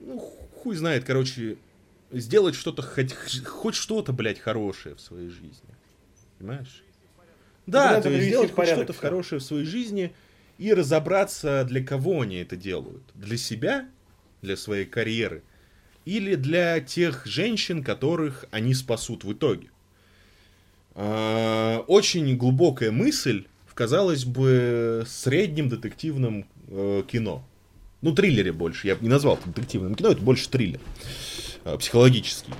ну, 0.00 0.18
хуй 0.18 0.76
знает, 0.76 1.04
короче, 1.04 1.58
сделать 2.10 2.54
что-то, 2.54 2.82
хоть, 2.82 3.14
хоть 3.44 3.74
что-то, 3.74 4.12
блядь, 4.12 4.38
хорошее 4.38 4.94
в 4.94 5.00
своей 5.00 5.28
жизни. 5.28 5.74
Понимаешь? 6.38 6.82
Да, 7.66 8.00
то 8.00 8.08
есть 8.10 8.26
сделать 8.28 8.52
хоть 8.52 8.68
что-то 8.68 8.92
хорошее 8.92 9.40
в 9.40 9.44
своей 9.44 9.64
жизни 9.64 10.12
и 10.60 10.74
разобраться, 10.74 11.64
для 11.64 11.82
кого 11.82 12.20
они 12.20 12.36
это 12.36 12.54
делают. 12.54 13.02
Для 13.14 13.38
себя, 13.38 13.88
для 14.42 14.58
своей 14.58 14.84
карьеры, 14.84 15.42
или 16.04 16.34
для 16.34 16.80
тех 16.80 17.24
женщин, 17.24 17.82
которых 17.82 18.44
они 18.50 18.74
спасут 18.74 19.24
в 19.24 19.32
итоге. 19.32 19.68
А, 20.94 21.78
очень 21.86 22.36
глубокая 22.36 22.90
мысль 22.90 23.46
в, 23.66 23.72
казалось 23.72 24.26
бы, 24.26 25.04
среднем 25.08 25.70
детективном 25.70 26.44
э, 26.68 27.04
кино. 27.10 27.42
Ну, 28.02 28.14
триллере 28.14 28.52
больше. 28.52 28.86
Я 28.86 28.96
бы 28.96 29.02
не 29.02 29.08
назвал 29.08 29.36
это 29.36 29.48
детективным 29.48 29.94
кино, 29.94 30.10
это 30.10 30.20
больше 30.20 30.50
триллер. 30.50 30.80
Э, 31.64 31.78
психологический. 31.78 32.52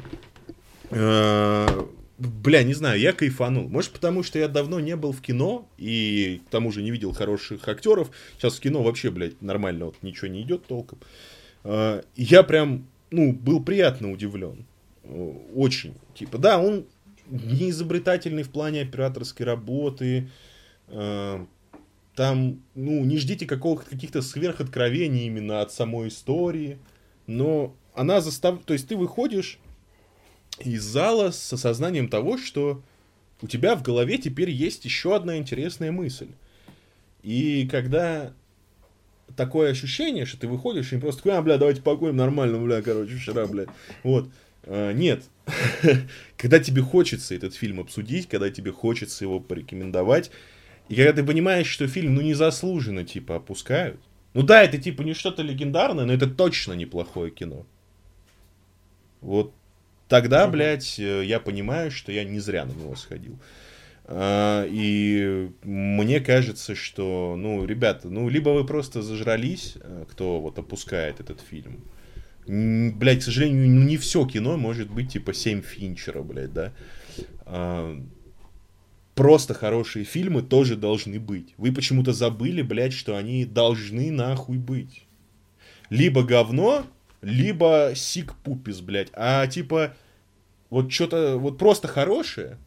Бля, 2.21 2.63
не 2.63 2.75
знаю, 2.75 3.01
я 3.01 3.15
кайфанул. 3.15 3.67
Может, 3.71 3.93
потому 3.93 4.23
что 4.23 4.39
я 4.39 4.47
давно 4.47 4.79
не 4.79 4.95
был 4.95 5.13
в 5.13 5.23
кино 5.23 5.67
и 5.79 6.43
к 6.47 6.51
тому 6.51 6.71
же 6.71 6.83
не 6.83 6.91
видел 6.91 7.13
хороших 7.13 7.67
актеров. 7.67 8.11
Сейчас 8.37 8.59
в 8.59 8.61
кино 8.61 8.83
вообще, 8.83 9.11
блядь, 9.11 9.41
нормально 9.41 9.87
вот 9.87 9.97
ничего 10.03 10.29
не 10.29 10.43
идет 10.43 10.67
толком. 10.67 10.99
Э, 11.65 12.03
я 12.17 12.43
прям, 12.43 12.87
ну, 13.11 13.33
был 13.33 13.65
приятно 13.65 14.13
удивлен. 14.13 14.67
Очень. 15.55 15.95
Типа, 16.15 16.37
да, 16.37 16.61
он 16.61 16.85
не 17.31 17.71
изобретательный 17.71 18.43
в 18.43 18.51
плане 18.51 18.83
операторской 18.83 19.47
работы. 19.47 20.29
Там, 20.87 21.47
ну, 22.75 23.05
не 23.05 23.17
ждите 23.17 23.47
каких-то 23.47 24.21
сверхоткровений 24.21 25.27
именно 25.27 25.63
от 25.63 25.73
самой 25.73 26.09
истории, 26.09 26.77
но 27.27 27.75
она 27.95 28.21
заставляет, 28.21 28.67
то 28.67 28.75
есть 28.75 28.89
ты 28.89 28.97
выходишь 28.97 29.59
из 30.65 30.83
зала 30.83 31.31
с 31.31 31.53
осознанием 31.53 32.09
того, 32.09 32.39
что 32.39 32.83
у 33.43 33.47
тебя 33.47 33.77
в 33.77 33.83
голове 33.83 34.19
теперь 34.19 34.51
есть 34.51 34.85
еще 34.85 35.15
одна 35.15 35.39
интересная 35.39 35.93
мысль. 35.93 36.29
И 37.23 37.69
когда 37.71 38.33
такое 39.37 39.71
ощущение, 39.71 40.27
что 40.27 40.39
ты 40.39 40.49
выходишь 40.49 40.93
и 40.93 40.99
просто 40.99 41.23
такой, 41.23 41.39
а, 41.39 41.43
бля, 41.43 41.59
давайте 41.59 41.83
покурим 41.83 42.17
нормально, 42.17 42.59
бля, 42.59 42.83
короче, 42.83 43.17
вчера, 43.17 43.47
бля. 43.47 43.67
Вот. 44.03 44.31
А, 44.65 44.93
нет. 44.93 45.25
когда 46.37 46.59
тебе 46.59 46.83
хочется 46.83 47.35
этот 47.35 47.55
фильм 47.55 47.81
обсудить, 47.81 48.29
когда 48.29 48.51
тебе 48.51 48.73
хочется 48.73 49.25
его 49.25 49.41
порекомендовать, 49.41 50.31
и 50.89 50.95
когда 50.95 51.13
ты 51.13 51.25
понимаешь, 51.25 51.69
что 51.69 51.87
фильм, 51.87 52.15
ну, 52.15 52.21
незаслуженно, 52.21 53.05
типа, 53.05 53.37
опускают. 53.37 54.01
Ну 54.35 54.43
да, 54.43 54.63
это, 54.63 54.79
типа, 54.79 55.03
не 55.03 55.15
что-то 55.15 55.43
легендарное, 55.43 56.05
но 56.05 56.13
это 56.13 56.29
точно 56.29 56.73
неплохое 56.73 57.31
кино. 57.31 57.67
Вот 59.21 59.53
тогда, 60.11 60.45
угу. 60.45 60.53
блядь, 60.53 60.99
э, 60.99 61.25
я 61.25 61.41
понимаю, 61.41 61.91
что 61.91 62.13
я 62.13 62.25
не 62.25 62.41
зря 62.41 62.67
на 62.67 62.73
него 62.73 62.97
сходил. 62.97 63.39
А, 64.05 64.67
и 64.69 65.51
мне 65.63 66.21
кажется, 66.21 66.75
что, 66.75 67.37
ну, 67.39 67.65
ребята, 67.65 68.11
ну, 68.11 68.29
либо 68.29 68.51
вы 68.51 68.67
просто 68.67 69.03
зажрались, 69.03 69.77
э, 69.81 70.05
кто 70.11 70.41
вот 70.41 70.59
опускает 70.59 71.21
этот 71.21 71.41
фильм. 71.41 71.81
Блядь, 72.47 73.21
к 73.21 73.23
сожалению, 73.23 73.71
не 73.71 73.97
все 73.97 74.27
кино 74.27 74.57
может 74.57 74.91
быть, 74.91 75.13
типа, 75.13 75.33
7 75.33 75.63
Финчера, 75.63 76.23
блядь, 76.23 76.53
да. 76.53 76.73
А, 77.47 77.97
просто 79.15 79.55
хорошие 79.55 80.05
фильмы 80.05 80.43
тоже 80.43 80.75
должны 80.75 81.21
быть. 81.21 81.55
Вы 81.57 81.71
почему-то 81.71 82.13
забыли, 82.13 82.63
блядь, 82.63 82.95
что 82.95 83.17
они 83.17 83.45
должны 83.45 84.11
нахуй 84.11 84.59
быть. 84.59 85.05
Либо 85.89 86.25
говно, 86.25 86.85
либо 87.23 87.93
сик 87.95 88.35
пупис, 88.37 88.81
блядь. 88.81 89.09
А 89.13 89.47
типа, 89.47 89.95
вот 90.71 90.93
что-то, 90.93 91.37
вот 91.39 91.59
просто 91.59 91.89
хорошее, 91.89 92.59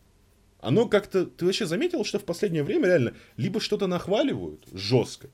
оно 0.59 0.87
как-то, 0.87 1.25
ты 1.25 1.45
вообще 1.45 1.65
заметил, 1.65 2.05
что 2.05 2.19
в 2.19 2.23
последнее 2.23 2.63
время 2.63 2.87
реально 2.87 3.13
либо 3.37 3.59
что-то 3.59 3.87
нахваливают 3.87 4.65
жестко, 4.71 5.29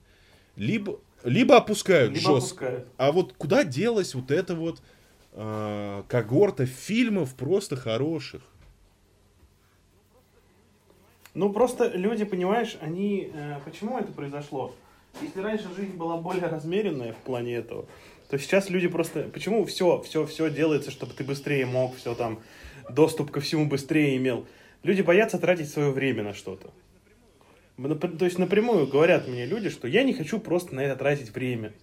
либо, 0.56 1.00
либо 1.24 1.58
опускают 1.58 2.12
либо 2.12 2.22
жестко. 2.22 2.66
Опускают. 2.66 2.88
А 2.98 3.12
вот 3.12 3.34
куда 3.34 3.64
делась 3.64 4.16
вот 4.16 4.32
эта 4.32 4.56
вот 4.56 4.82
э, 5.34 6.04
когорта 6.08 6.66
фильмов 6.66 7.36
просто 7.36 7.76
хороших? 7.76 8.42
Ну, 11.36 11.54
просто 11.54 11.92
люди, 11.96 12.26
понимаешь, 12.26 12.78
они... 12.82 13.32
Э, 13.34 13.60
почему 13.64 14.00
это 14.00 14.12
произошло? 14.12 14.74
Если 15.22 15.40
раньше 15.40 15.68
жизнь 15.76 15.96
была 15.96 16.18
более 16.18 16.48
размеренная 16.48 17.14
в 17.14 17.18
плане 17.18 17.56
этого, 17.56 17.86
то 18.30 18.38
сейчас 18.38 18.70
люди 18.70 18.88
просто... 18.88 19.24
Почему 19.24 19.66
все, 19.66 20.02
все, 20.02 20.26
все 20.26 20.50
делается, 20.50 20.92
чтобы 20.92 21.14
ты 21.14 21.24
быстрее 21.24 21.66
мог, 21.66 21.98
все 21.98 22.14
там, 22.14 22.40
доступ 22.90 23.32
ко 23.32 23.40
всему 23.40 23.66
быстрее 23.66 24.18
имел? 24.18 24.46
Люди 24.84 25.02
боятся 25.02 25.40
тратить 25.40 25.70
свое 25.70 25.92
время 25.92 26.24
на 26.24 26.34
что-то. 26.34 26.72
То 27.78 28.26
есть 28.26 28.38
напрямую 28.38 28.88
говорят 28.88 29.28
мне 29.28 29.46
люди, 29.46 29.70
что 29.70 29.88
я 29.88 30.04
не 30.04 30.14
хочу 30.14 30.40
просто 30.40 30.76
на 30.76 30.82
это 30.82 30.96
тратить 30.96 31.34
время. 31.34 31.74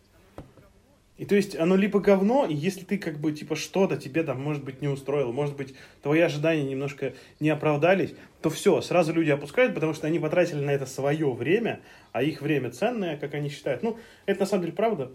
И 1.16 1.24
то 1.24 1.34
есть 1.34 1.56
оно 1.56 1.76
либо 1.76 1.98
говно, 1.98 2.46
и 2.46 2.54
если 2.54 2.84
ты 2.84 2.98
как 2.98 3.18
бы 3.18 3.32
типа 3.32 3.56
что-то 3.56 3.96
тебе 3.96 4.22
там 4.22 4.40
может 4.40 4.62
быть 4.62 4.82
не 4.82 4.88
устроило, 4.88 5.32
может 5.32 5.56
быть 5.56 5.74
твои 6.02 6.20
ожидания 6.20 6.62
немножко 6.62 7.14
не 7.40 7.48
оправдались, 7.48 8.14
то 8.42 8.50
все, 8.50 8.82
сразу 8.82 9.14
люди 9.14 9.30
опускают, 9.30 9.74
потому 9.74 9.94
что 9.94 10.06
они 10.06 10.18
потратили 10.18 10.60
на 10.60 10.70
это 10.70 10.84
свое 10.84 11.32
время, 11.32 11.80
а 12.12 12.22
их 12.22 12.42
время 12.42 12.70
ценное, 12.70 13.16
как 13.16 13.32
они 13.32 13.48
считают. 13.48 13.82
Ну, 13.82 13.98
это 14.26 14.40
на 14.40 14.46
самом 14.46 14.64
деле 14.64 14.74
правда. 14.74 15.10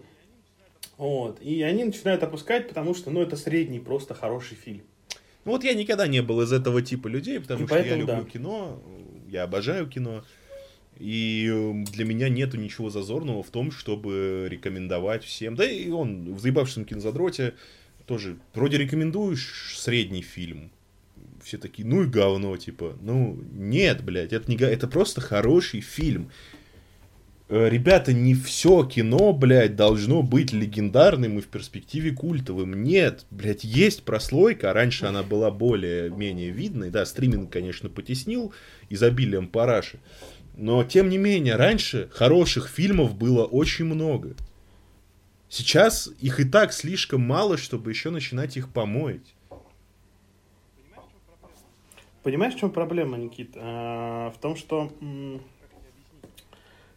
Вот. 0.98 1.40
И 1.40 1.62
они 1.62 1.84
начинают 1.84 2.22
опускать, 2.22 2.68
потому 2.68 2.94
что, 2.94 3.10
ну, 3.10 3.22
это 3.22 3.36
средний, 3.36 3.80
просто 3.80 4.14
хороший 4.14 4.56
фильм. 4.56 4.82
Ну 5.44 5.52
вот 5.52 5.64
я 5.64 5.74
никогда 5.74 6.06
не 6.06 6.22
был 6.22 6.40
из 6.42 6.52
этого 6.52 6.82
типа 6.82 7.08
людей, 7.08 7.40
потому 7.40 7.64
и 7.64 7.66
что 7.66 7.78
я 7.78 7.96
люблю 7.96 8.22
да. 8.22 8.24
кино, 8.24 8.82
я 9.28 9.42
обожаю 9.42 9.88
кино. 9.88 10.24
И 10.98 11.50
для 11.90 12.04
меня 12.04 12.28
нету 12.28 12.58
ничего 12.58 12.90
зазорного 12.90 13.42
в 13.42 13.50
том, 13.50 13.72
чтобы 13.72 14.46
рекомендовать 14.48 15.24
всем. 15.24 15.56
Да 15.56 15.64
и 15.64 15.90
он 15.90 16.34
в 16.34 16.38
заебавшем 16.38 16.84
кинозадроте 16.84 17.54
тоже 18.06 18.36
вроде 18.54 18.78
рекомендуешь 18.78 19.74
средний 19.78 20.22
фильм. 20.22 20.70
Все 21.42 21.58
такие, 21.58 21.88
ну 21.88 22.04
и 22.04 22.06
говно, 22.06 22.56
типа. 22.56 22.96
Ну, 23.00 23.36
нет, 23.52 24.04
блядь, 24.04 24.32
это 24.32 24.48
не 24.48 24.56
это 24.56 24.86
просто 24.86 25.20
хороший 25.20 25.80
фильм. 25.80 26.30
Э, 27.48 27.68
ребята, 27.68 28.12
не 28.12 28.34
все 28.34 28.84
кино, 28.84 29.32
блядь, 29.32 29.76
должно 29.76 30.22
быть 30.22 30.52
легендарным 30.52 31.38
и 31.38 31.42
в 31.42 31.48
перспективе 31.48 32.12
культовым. 32.12 32.82
Нет, 32.82 33.26
блядь, 33.30 33.64
есть 33.64 34.04
прослойка, 34.04 34.70
а 34.70 34.72
раньше 34.72 35.06
она 35.06 35.22
была 35.22 35.50
более-менее 35.50 36.50
видной. 36.50 36.90
Да, 36.90 37.04
стриминг, 37.04 37.50
конечно, 37.50 37.88
потеснил 37.88 38.52
изобилием 38.88 39.48
параши. 39.48 40.00
Но, 40.56 40.84
тем 40.84 41.08
не 41.08 41.18
менее, 41.18 41.56
раньше 41.56 42.08
хороших 42.12 42.68
фильмов 42.68 43.16
было 43.16 43.44
очень 43.44 43.86
много. 43.86 44.34
Сейчас 45.48 46.10
их 46.20 46.40
и 46.40 46.44
так 46.44 46.72
слишком 46.72 47.20
мало, 47.20 47.58
чтобы 47.58 47.90
еще 47.90 48.10
начинать 48.10 48.56
их 48.56 48.70
помоить. 48.70 49.34
Понимаешь, 52.22 52.54
в 52.54 52.58
чем 52.58 52.70
проблема, 52.70 53.18
Никит? 53.18 53.52
А, 53.56 54.30
в 54.30 54.38
том, 54.38 54.56
что... 54.56 54.92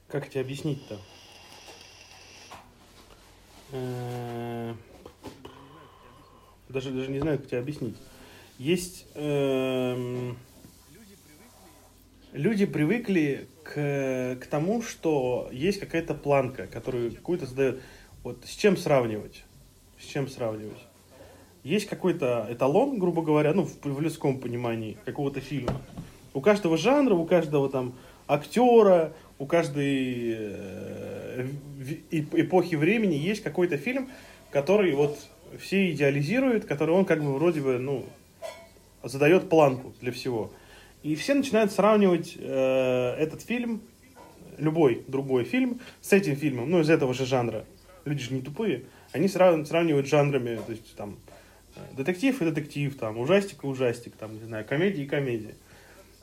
Как 0.07 0.29
тебе 0.29 0.41
объяснить-то? 0.41 0.99
Э, 3.71 4.73
даже, 6.69 6.91
даже 6.91 7.09
не 7.09 7.19
знаю, 7.19 7.39
как 7.39 7.47
тебе 7.47 7.59
объяснить. 7.59 7.97
Есть... 8.57 9.07
Э, 9.15 10.33
люди 12.33 12.65
привыкли 12.65 13.47
к, 13.63 14.37
к 14.41 14.45
тому, 14.47 14.81
что 14.81 15.49
есть 15.51 15.79
какая-то 15.79 16.13
планка, 16.13 16.67
которую 16.67 17.15
какую-то 17.15 17.45
задает. 17.45 17.81
Вот 18.23 18.45
с 18.45 18.51
чем 18.51 18.77
сравнивать? 18.77 19.43
С 19.99 20.05
чем 20.05 20.27
сравнивать? 20.27 20.85
Есть 21.63 21.87
какой-то 21.87 22.47
эталон, 22.49 22.99
грубо 22.99 23.23
говоря, 23.23 23.53
ну, 23.53 23.63
в, 23.63 23.83
в 23.83 24.01
людском 24.01 24.39
понимании 24.39 24.97
какого-то 25.05 25.41
фильма. 25.41 25.81
У 26.33 26.41
каждого 26.41 26.77
жанра, 26.77 27.15
у 27.15 27.25
каждого 27.25 27.69
там 27.69 27.95
актера, 28.27 29.13
у 29.39 29.45
каждой 29.45 30.35
э, 30.37 31.47
эпохи 32.11 32.75
времени 32.75 33.15
есть 33.15 33.43
какой-то 33.43 33.77
фильм, 33.77 34.09
который 34.51 34.93
вот 34.93 35.17
все 35.59 35.91
идеализируют, 35.91 36.65
который 36.65 36.95
он 36.95 37.05
как 37.05 37.23
бы 37.23 37.33
вроде 37.33 37.61
бы, 37.61 37.77
ну, 37.77 38.05
задает 39.03 39.49
планку 39.49 39.93
для 40.01 40.11
всего. 40.11 40.51
И 41.03 41.15
все 41.15 41.33
начинают 41.33 41.71
сравнивать 41.71 42.35
э, 42.37 43.15
этот 43.19 43.41
фильм, 43.41 43.81
любой 44.57 45.03
другой 45.07 45.43
фильм, 45.43 45.79
с 46.01 46.13
этим 46.13 46.35
фильмом, 46.35 46.69
ну, 46.69 46.79
из 46.79 46.89
этого 46.89 47.13
же 47.13 47.25
жанра 47.25 47.65
люди 48.05 48.23
же 48.23 48.33
не 48.33 48.41
тупые, 48.41 48.83
они 49.11 49.27
срав, 49.27 49.67
сравнивают 49.67 50.07
жанрами, 50.07 50.59
то 50.65 50.71
есть 50.71 50.95
там 50.95 51.17
детектив 51.93 52.41
и 52.41 52.45
детектив, 52.45 52.95
там 52.95 53.17
ужастик 53.17 53.63
и 53.63 53.67
ужастик, 53.67 54.13
там, 54.15 54.35
не 54.35 54.45
знаю, 54.45 54.65
комедия 54.65 55.03
и 55.03 55.07
комедия. 55.07 55.55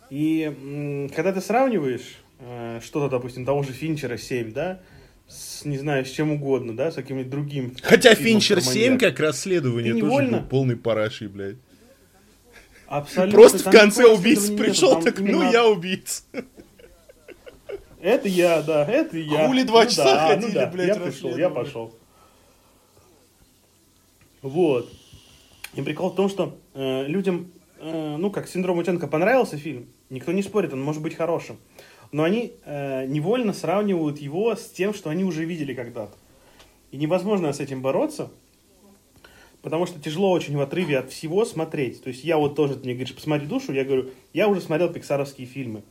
И 0.08 1.10
когда 1.14 1.32
ты 1.32 1.40
сравниваешь 1.40 2.21
э, 2.42 2.80
что-то, 2.82 3.08
допустим, 3.08 3.44
того 3.44 3.62
же 3.62 3.72
Финчера 3.72 4.16
7, 4.16 4.52
да, 4.52 4.80
с, 5.28 5.64
не 5.64 5.78
знаю, 5.78 6.04
с 6.04 6.10
чем 6.10 6.32
угодно, 6.32 6.76
да, 6.76 6.90
с 6.90 6.94
каким-нибудь 6.94 7.30
другим. 7.30 7.74
Хотя 7.82 8.14
Финчер 8.14 8.60
7 8.60 8.98
как 8.98 9.18
расследование 9.20 9.94
тоже 9.94 10.28
был 10.28 10.42
полный 10.42 10.76
парашей, 10.76 11.28
блядь. 11.28 11.56
Абсолютно. 12.86 13.38
Просто 13.38 13.58
в 13.70 13.72
конце 13.72 14.06
убийц 14.06 14.50
пришел, 14.50 15.00
так, 15.00 15.18
ну 15.18 15.50
я 15.50 15.66
убийц. 15.66 16.26
Это 18.02 18.28
я, 18.28 18.60
да, 18.62 18.84
это 18.84 19.16
я. 19.16 19.46
Хули 19.46 19.62
два 19.62 19.84
ну, 19.84 19.88
часа 19.88 20.04
да, 20.04 20.28
ходили, 20.28 20.48
ну, 20.48 20.54
да. 20.54 20.66
блядь, 20.66 20.88
Я 20.88 20.96
пришел, 20.96 21.36
я 21.36 21.48
пошел. 21.48 21.94
Вот. 24.42 24.92
И 25.74 25.82
прикол 25.82 26.10
в 26.10 26.16
том, 26.16 26.28
что 26.28 26.58
э, 26.74 27.06
людям, 27.06 27.52
э, 27.78 28.16
ну, 28.18 28.30
как 28.30 28.48
синдром 28.48 28.78
утенка 28.78 29.06
понравился 29.06 29.56
фильм, 29.56 29.86
никто 30.10 30.32
не 30.32 30.42
спорит, 30.42 30.72
он 30.72 30.82
может 30.82 31.00
быть 31.00 31.14
хорошим. 31.14 31.58
Но 32.12 32.24
они 32.24 32.52
э, 32.64 33.06
невольно 33.06 33.52
сравнивают 33.52 34.18
его 34.18 34.54
с 34.54 34.68
тем, 34.68 34.92
что 34.94 35.10
они 35.10 35.24
уже 35.24 35.44
видели 35.44 35.74
когда-то. 35.74 36.14
И 36.90 36.98
невозможно 36.98 37.52
с 37.52 37.58
этим 37.58 37.80
бороться, 37.80 38.30
потому 39.62 39.86
что 39.86 39.98
тяжело 39.98 40.30
очень 40.30 40.56
в 40.56 40.60
отрыве 40.60 40.98
от 40.98 41.10
всего 41.10 41.46
смотреть. 41.46 42.02
То 42.02 42.08
есть 42.08 42.22
я 42.22 42.36
вот 42.36 42.54
тоже, 42.54 42.74
ты 42.74 42.84
мне 42.84 42.94
говоришь, 42.94 43.14
посмотри 43.14 43.46
душу, 43.46 43.72
я 43.72 43.84
говорю, 43.84 44.10
я 44.34 44.46
уже 44.48 44.60
смотрел 44.60 44.92
пиксаровские 44.92 45.46
фильмы. 45.46 45.82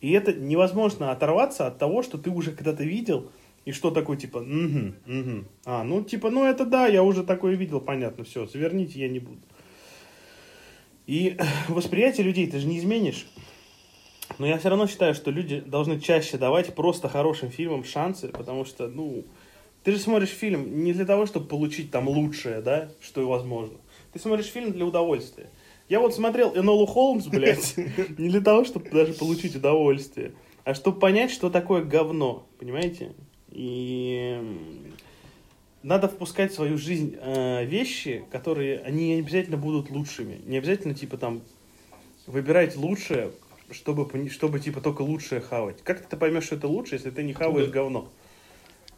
И 0.00 0.12
это 0.12 0.32
невозможно 0.32 1.10
оторваться 1.10 1.66
от 1.66 1.78
того, 1.78 2.02
что 2.02 2.16
ты 2.16 2.30
уже 2.30 2.52
когда-то 2.52 2.84
видел, 2.84 3.30
и 3.66 3.72
что 3.72 3.90
такое, 3.90 4.16
типа, 4.16 4.38
угу, 4.38 4.94
угу. 5.06 5.44
А, 5.64 5.82
ну, 5.82 6.02
типа, 6.02 6.30
ну, 6.30 6.44
это 6.44 6.64
да, 6.64 6.86
я 6.86 7.02
уже 7.02 7.24
такое 7.24 7.56
видел, 7.56 7.80
понятно, 7.80 8.24
все, 8.24 8.46
заверните, 8.46 9.00
я 9.00 9.08
не 9.08 9.18
буду. 9.18 9.40
И 11.06 11.36
восприятие 11.68 12.24
людей 12.24 12.46
ты 12.46 12.60
же 12.60 12.66
не 12.66 12.78
изменишь. 12.78 13.26
Но 14.38 14.46
я 14.46 14.58
все 14.58 14.68
равно 14.68 14.86
считаю, 14.86 15.14
что 15.14 15.30
люди 15.30 15.60
должны 15.60 16.00
чаще 16.00 16.36
давать 16.36 16.74
просто 16.74 17.08
хорошим 17.08 17.50
фильмам 17.50 17.84
шансы, 17.84 18.28
потому 18.28 18.64
что, 18.64 18.88
ну, 18.88 19.24
ты 19.82 19.92
же 19.92 19.98
смотришь 19.98 20.30
фильм 20.30 20.82
не 20.82 20.92
для 20.92 21.06
того, 21.06 21.26
чтобы 21.26 21.46
получить 21.46 21.90
там 21.90 22.08
лучшее, 22.08 22.60
да, 22.60 22.90
что 23.00 23.20
и 23.20 23.24
возможно. 23.24 23.78
Ты 24.12 24.18
смотришь 24.18 24.46
фильм 24.46 24.72
для 24.72 24.84
удовольствия. 24.84 25.48
Я 25.88 26.00
вот 26.00 26.14
смотрел 26.14 26.56
Энолу 26.56 26.86
Холмс, 26.86 27.26
блядь, 27.26 27.76
не 28.18 28.28
для 28.28 28.40
того, 28.40 28.64
чтобы 28.64 28.90
даже 28.90 29.14
получить 29.14 29.54
удовольствие, 29.54 30.32
а 30.64 30.74
чтобы 30.74 30.98
понять, 30.98 31.30
что 31.30 31.48
такое 31.48 31.84
говно, 31.84 32.46
понимаете? 32.58 33.12
И 33.52 34.40
надо 35.84 36.08
впускать 36.08 36.50
в 36.50 36.54
свою 36.56 36.76
жизнь 36.76 37.16
э, 37.20 37.64
вещи, 37.64 38.24
которые, 38.32 38.80
они 38.80 39.14
не 39.14 39.20
обязательно 39.20 39.56
будут 39.56 39.88
лучшими. 39.88 40.40
Не 40.44 40.58
обязательно, 40.58 40.94
типа, 40.94 41.16
там, 41.16 41.42
выбирать 42.26 42.74
лучшее, 42.74 43.30
чтобы, 43.70 44.28
чтобы 44.30 44.60
типа, 44.60 44.80
только 44.80 45.02
лучшее 45.02 45.40
хавать. 45.40 45.82
Как 45.82 46.06
ты 46.06 46.16
поймешь, 46.16 46.44
что 46.44 46.56
это 46.56 46.68
лучше, 46.68 46.94
если 46.96 47.10
ты 47.10 47.22
не 47.22 47.32
хаваешь 47.32 47.68
говно? 47.68 48.08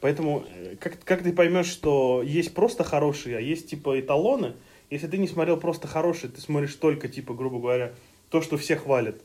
Поэтому, 0.00 0.44
э, 0.48 0.76
как, 0.80 1.02
как 1.04 1.22
ты 1.22 1.32
поймешь, 1.32 1.66
что 1.66 2.22
есть 2.24 2.54
просто 2.54 2.84
хорошие, 2.84 3.36
а 3.36 3.40
есть, 3.40 3.70
типа, 3.70 3.98
эталоны– 4.00 4.54
если 4.90 5.06
ты 5.06 5.18
не 5.18 5.28
смотрел 5.28 5.58
просто 5.58 5.86
хороший, 5.86 6.30
ты 6.30 6.40
смотришь 6.40 6.74
только, 6.74 7.08
типа, 7.08 7.34
грубо 7.34 7.58
говоря, 7.58 7.92
то, 8.30 8.40
что 8.40 8.56
все 8.56 8.76
хвалят. 8.76 9.20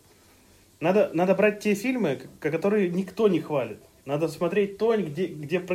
Надо, 0.79 1.09
надо 1.13 1.35
брать 1.35 1.61
те 1.61 1.73
фильмы, 1.73 2.21
которые 2.39 2.89
никто 2.89 3.29
не 3.29 3.39
хвалит. 3.39 3.79
Надо 4.05 4.27
смотреть 4.27 4.77
то, 4.77 4.97
где, 4.97 5.27
где 5.27 5.65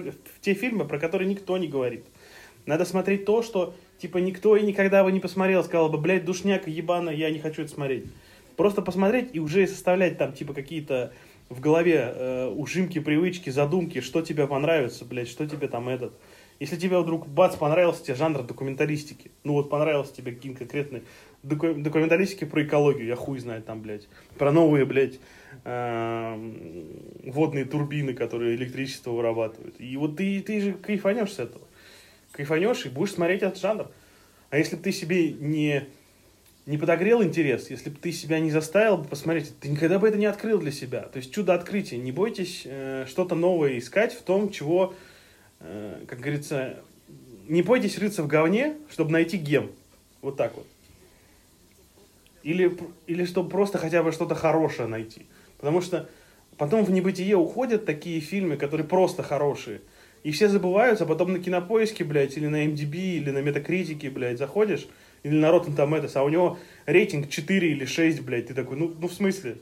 те 0.43 0.53
фильмы, 0.53 0.85
про 0.85 0.99
которые 0.99 1.29
никто 1.29 1.57
не 1.57 1.69
говорит. 1.69 2.05
Надо 2.67 2.85
смотреть 2.85 3.25
то, 3.25 3.43
что, 3.43 3.75
типа, 3.99 4.19
никто 4.19 4.57
и 4.57 4.67
никогда 4.67 5.03
бы 5.03 5.11
не 5.11 5.21
посмотрел, 5.21 5.65
сказал 5.65 5.89
бы, 5.89 5.97
блядь, 5.97 6.27
душняк, 6.27 6.69
ебано, 6.69 7.09
я 7.09 7.31
не 7.31 7.39
хочу 7.39 7.63
это 7.63 7.71
смотреть. 7.73 8.05
Просто 8.59 8.83
посмотреть 8.83 9.31
и 9.33 9.39
уже 9.39 9.67
составлять 9.67 10.19
там, 10.19 10.33
типа, 10.33 10.53
какие-то 10.53 11.13
в 11.49 11.61
голове 11.61 12.13
э, 12.15 12.49
ужимки, 12.49 12.99
привычки, 12.99 13.49
задумки, 13.49 14.01
что 14.01 14.21
тебе 14.21 14.47
понравится, 14.47 15.07
блядь, 15.07 15.29
что 15.29 15.47
тебе 15.47 15.69
там 15.69 15.89
этот 15.89 16.13
если 16.61 16.77
тебе 16.77 16.99
вдруг, 16.99 17.29
бац, 17.29 17.55
понравился 17.55 18.03
тебе 18.03 18.17
жанр 18.17 18.43
документалистики, 18.43 19.31
ну 19.45 19.53
вот 19.53 19.71
понравился 19.71 20.13
тебе 20.13 20.33
какие-то 20.33 20.59
конкретные 20.59 21.05
доку- 21.45 21.75
документалистики 21.75 22.45
про 22.45 22.65
экологию, 22.65 23.07
я 23.07 23.15
хуй 23.15 23.39
знаю 23.39 23.63
там, 23.63 23.81
блядь, 23.81 24.09
про 24.37 24.51
новые, 24.51 24.85
блядь, 24.85 25.21
э- 25.65 26.83
водные 27.27 27.65
турбины, 27.65 28.13
которые 28.13 28.57
электричество 28.57 29.13
вырабатывают. 29.13 29.77
И 29.81 29.97
вот 29.97 30.17
ты, 30.17 30.41
ты 30.41 30.61
же 30.61 30.73
кайфанешь 30.73 31.35
с 31.35 31.39
этого. 31.39 31.65
Кайфанешь 32.33 32.87
и 32.87 32.89
будешь 32.89 33.13
смотреть 33.13 33.43
этот 33.43 33.61
жанр. 33.61 33.87
А 34.51 34.59
если 34.59 34.75
ты 34.75 34.91
себе 34.91 35.31
не, 35.31 35.85
не 36.69 36.79
подогрел 36.79 37.23
интерес, 37.23 37.71
если 37.71 37.91
бы 37.91 37.99
ты 37.99 38.13
себя 38.13 38.39
не 38.39 38.51
заставил 38.51 39.03
посмотреть, 39.03 39.53
ты 39.59 39.69
никогда 39.69 39.99
бы 39.99 40.09
это 40.09 40.19
не 40.19 40.27
открыл 40.27 40.59
для 40.59 40.73
себя. 40.73 41.03
То 41.03 41.17
есть 41.17 41.33
чудо 41.33 41.55
открытия. 41.55 41.99
Не 41.99 42.13
бойтесь 42.13 42.63
э, 42.65 43.07
что-то 43.09 43.35
новое 43.35 43.79
искать 43.79 44.13
в 44.13 44.23
том, 44.23 44.51
чего 44.51 44.95
Э, 45.61 46.05
как 46.07 46.21
говорится, 46.21 46.77
не 47.49 47.63
бойтесь 47.63 47.99
рыться 47.99 48.23
в 48.23 48.27
говне, 48.27 48.77
чтобы 48.91 49.11
найти 49.11 49.37
гем. 49.37 49.71
Вот 50.23 50.37
так 50.37 50.55
вот. 50.57 50.67
Или, 52.43 52.77
или 53.07 53.25
чтобы 53.25 53.51
просто 53.51 53.79
хотя 53.79 54.03
бы 54.03 54.13
что-то 54.13 54.35
хорошее 54.35 54.89
найти. 54.89 55.27
Потому 55.57 55.81
что 55.81 56.09
потом 56.57 56.85
в 56.85 56.91
небытие 56.91 57.37
уходят 57.37 57.85
такие 57.85 58.21
фильмы, 58.21 58.57
которые 58.57 58.87
просто 58.87 59.23
хорошие. 59.23 59.81
И 60.25 60.31
все 60.31 60.49
забываются, 60.49 61.05
а 61.05 61.07
потом 61.07 61.33
на 61.33 61.39
кинопоиске, 61.39 62.05
блядь, 62.05 62.37
или 62.37 62.47
на 62.47 62.67
MDB, 62.67 62.97
или 63.19 63.31
на 63.31 63.39
метакритике, 63.39 64.11
блядь, 64.11 64.39
заходишь, 64.39 64.89
или 65.23 65.35
на 65.35 65.47
Rotten 65.47 65.77
Tomatoes, 65.77 66.13
а 66.15 66.23
у 66.23 66.29
него 66.29 66.59
рейтинг 66.87 67.29
4 67.29 67.71
или 67.71 67.85
6, 67.85 68.21
блядь, 68.21 68.47
ты 68.49 68.55
такой, 68.55 68.77
ну, 68.77 68.95
ну 68.99 69.09
в 69.09 69.13
смысле? 69.13 69.59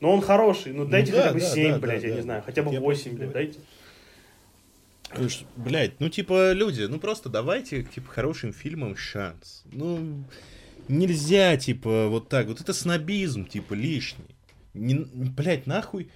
Ну 0.00 0.10
он 0.10 0.20
хороший, 0.20 0.72
ну 0.72 0.84
дайте 0.84 1.12
ну, 1.12 1.18
да, 1.18 1.22
хотя 1.24 1.34
бы 1.34 1.40
да, 1.40 1.46
7, 1.46 1.72
да, 1.72 1.78
блядь, 1.78 2.02
да, 2.02 2.06
я 2.06 2.12
да. 2.12 2.16
не 2.16 2.22
знаю, 2.22 2.42
хотя 2.44 2.62
бы 2.62 2.78
8, 2.78 3.16
блядь, 3.16 3.32
дайте. 3.32 3.58
Блять, 5.56 5.92
ну 6.00 6.08
типа, 6.08 6.52
люди, 6.52 6.82
ну 6.82 6.98
просто 6.98 7.28
давайте, 7.28 7.82
типа, 7.82 8.10
хорошим 8.10 8.52
фильмам 8.52 8.96
шанс. 8.96 9.62
Ну, 9.70 10.24
нельзя, 10.88 11.56
типа, 11.56 12.08
вот 12.08 12.28
так. 12.28 12.46
Вот 12.46 12.60
это 12.60 12.72
снобизм, 12.72 13.44
типа, 13.44 13.74
лишний. 13.74 14.24
Не, 14.74 15.06
блять, 15.14 15.66
нахуй. 15.66 16.08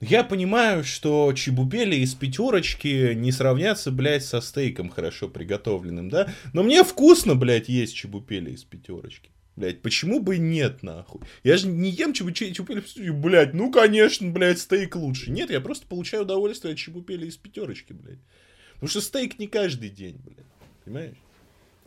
Я 0.00 0.24
понимаю, 0.24 0.84
что 0.84 1.32
чебупели 1.32 1.96
из 1.96 2.14
пятерочки 2.14 3.14
не 3.14 3.32
сравнятся, 3.32 3.90
блядь, 3.90 4.24
со 4.24 4.42
стейком 4.42 4.90
хорошо 4.90 5.28
приготовленным, 5.28 6.10
да? 6.10 6.28
Но 6.52 6.62
мне 6.62 6.84
вкусно, 6.84 7.34
блядь, 7.34 7.70
есть 7.70 7.94
чебупели 7.94 8.50
из 8.50 8.62
пятерочки. 8.64 9.30
Блять, 9.56 9.80
почему 9.80 10.20
бы 10.20 10.36
нет, 10.36 10.82
нахуй? 10.82 11.22
Я 11.42 11.56
же 11.56 11.68
не 11.68 11.88
ем 11.88 12.12
чебупели, 12.12 13.10
блядь, 13.10 13.54
ну, 13.54 13.72
конечно, 13.72 14.30
блядь, 14.30 14.58
стейк 14.58 14.96
лучше. 14.96 15.30
Нет, 15.30 15.50
я 15.50 15.62
просто 15.62 15.86
получаю 15.86 16.24
удовольствие 16.24 16.72
от 16.72 16.78
чебупели 16.78 17.26
из 17.26 17.38
пятерочки, 17.38 17.94
блядь. 17.94 18.20
Потому 18.74 18.90
что 18.90 19.00
стейк 19.00 19.38
не 19.38 19.46
каждый 19.46 19.88
день, 19.88 20.20
блядь. 20.22 20.46
Понимаешь? 20.84 21.16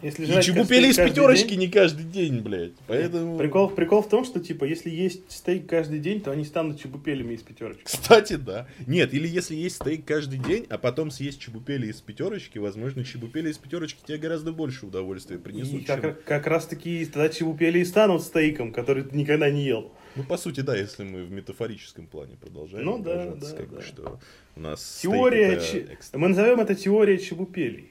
Если 0.02 0.26
и 0.26 0.42
чебупели 0.42 0.88
из 0.88 0.96
пятерочки 0.96 1.50
день... 1.50 1.60
не 1.60 1.68
каждый 1.68 2.06
день, 2.06 2.40
блядь. 2.40 2.72
Поэтому... 2.88 3.38
Прикол, 3.38 3.70
прикол 3.70 4.02
в 4.02 4.08
том, 4.08 4.24
что, 4.24 4.40
типа, 4.40 4.64
если 4.64 4.90
есть 4.90 5.30
стейк 5.30 5.68
каждый 5.68 6.00
день, 6.00 6.22
то 6.22 6.32
они 6.32 6.46
станут 6.46 6.80
чебупелями 6.80 7.34
из 7.34 7.42
пятерочки. 7.42 7.84
Кстати, 7.84 8.36
да. 8.38 8.68
Нет, 8.88 9.14
или 9.14 9.28
если 9.28 9.56
есть 9.56 9.76
стейк 9.76 10.06
каждый 10.06 10.40
день, 10.40 10.66
а 10.70 10.78
потом 10.78 11.12
съесть 11.12 11.42
чебупели 11.42 11.88
из 11.88 12.00
пятерочки, 12.00 12.58
возможно, 12.60 13.04
чебупели 13.04 13.52
из 13.52 13.58
пятерочки 13.58 14.00
тебе 14.06 14.18
гораздо 14.18 14.54
больше 14.54 14.86
удовольствия 14.86 15.38
принесут. 15.38 15.82
И 15.82 15.86
чем... 15.86 16.02
как, 16.02 16.24
как 16.24 16.48
раз 16.48 16.66
таки 16.66 17.06
тогда 17.06 17.28
чебупели 17.30 17.80
и 17.80 17.86
станут 17.86 18.24
стейком, 18.24 18.72
который 18.72 19.04
ты 19.04 19.18
никогда 19.18 19.50
не 19.50 19.66
ел. 19.66 19.92
Ну, 20.16 20.24
по 20.24 20.38
сути, 20.38 20.62
да, 20.62 20.76
если 20.76 21.04
мы 21.04 21.24
в 21.24 21.32
метафорическом 21.32 22.08
плане 22.08 22.36
продолжаем. 22.36 22.86
Ну, 22.86 22.98
да, 23.00 23.36
да, 23.36 23.52
как 23.52 23.70
да. 23.70 23.76
Бы, 23.76 23.82
что 23.82 24.20
у 24.56 24.60
нас 24.62 25.00
теория, 25.02 25.60
ч... 25.60 25.86
мы 26.14 26.30
назовем 26.30 26.60
это 26.62 26.74
теория 26.74 27.18
чебупелей. 27.18 27.90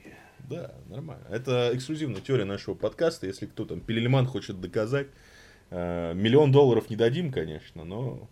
Да, 0.49 0.71
нормально. 0.87 1.25
Это 1.29 1.71
эксклюзивная 1.73 2.21
теория 2.21 2.45
нашего 2.45 2.73
подкаста. 2.73 3.27
Если 3.27 3.45
кто 3.45 3.65
там, 3.65 3.81
Пелельман 3.81 4.25
хочет 4.25 4.59
доказать, 4.59 5.07
э, 5.69 6.13
миллион 6.15 6.51
долларов 6.51 6.89
не 6.89 6.95
дадим, 6.95 7.31
конечно, 7.31 7.83
но... 7.83 8.27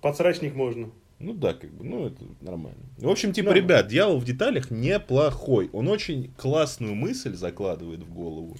Подсрачник 0.00 0.54
можно. 0.54 0.90
Ну 1.18 1.32
да, 1.32 1.52
как 1.52 1.70
бы, 1.72 1.84
ну 1.84 2.06
это 2.06 2.24
нормально. 2.40 2.78
В 2.96 3.08
общем, 3.08 3.32
типа, 3.32 3.50
да. 3.50 3.56
ребят, 3.56 3.88
дьявол 3.88 4.18
в 4.18 4.24
деталях 4.24 4.70
неплохой. 4.70 5.68
Он 5.72 5.88
очень 5.88 6.32
классную 6.36 6.94
мысль 6.94 7.34
закладывает 7.34 8.04
в 8.04 8.14
голову. 8.14 8.56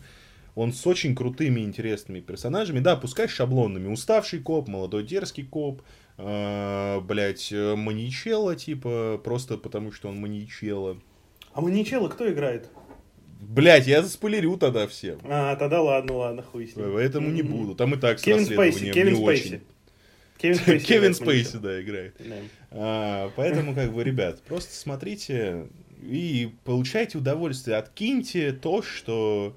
Он 0.57 0.73
с 0.73 0.85
очень 0.85 1.15
крутыми, 1.15 1.61
интересными 1.61 2.19
персонажами. 2.19 2.81
Да, 2.81 2.97
пускай 2.97 3.29
шаблонными. 3.29 3.87
Уставший 3.87 4.41
коп, 4.41 4.67
молодой 4.67 5.05
дерзкий 5.05 5.45
коп, 5.45 5.83
э, 6.17 7.01
блять, 7.01 7.53
маньячело, 7.53 8.57
типа, 8.57 9.21
просто 9.23 9.57
потому 9.57 9.93
что 9.93 10.09
он 10.09 10.21
маньячело. 10.21 10.99
А 11.53 11.61
маньячело 11.61 12.09
кто 12.09 12.29
играет? 12.29 12.69
Блять, 13.41 13.87
я 13.87 14.03
заспойлерю 14.03 14.57
тогда 14.57 14.89
всем. 14.89 15.21
А, 15.25 15.55
тогда 15.57 15.81
ладно, 15.81 16.15
ладно, 16.15 16.43
хуй 16.43 16.67
с 16.67 16.75
ним. 16.75 16.93
Поэтому 16.93 17.31
не 17.31 17.43
буду. 17.43 17.75
Там 17.75 17.95
и 17.95 17.97
так 17.97 18.19
с 18.19 18.23
Кевин 18.23 18.45
Спейси, 18.45 18.91
Кевин 18.93 19.15
не 19.15 19.23
Спейси. 19.23 19.47
очень. 19.47 19.61
Кевин 20.39 20.57
Спейси, 20.57 20.87
Кевин 20.87 21.15
Спейси 21.15 21.57
да, 21.59 21.81
играет. 21.81 22.15
Да. 22.19 22.37
А, 22.73 23.33
поэтому, 23.37 23.75
как 23.75 23.93
бы, 23.93 24.03
ребят, 24.03 24.43
просто 24.43 24.75
смотрите 24.75 25.69
и 26.03 26.53
получайте 26.65 27.19
удовольствие. 27.19 27.77
Откиньте 27.77 28.53
то, 28.53 28.83
что... 28.83 29.57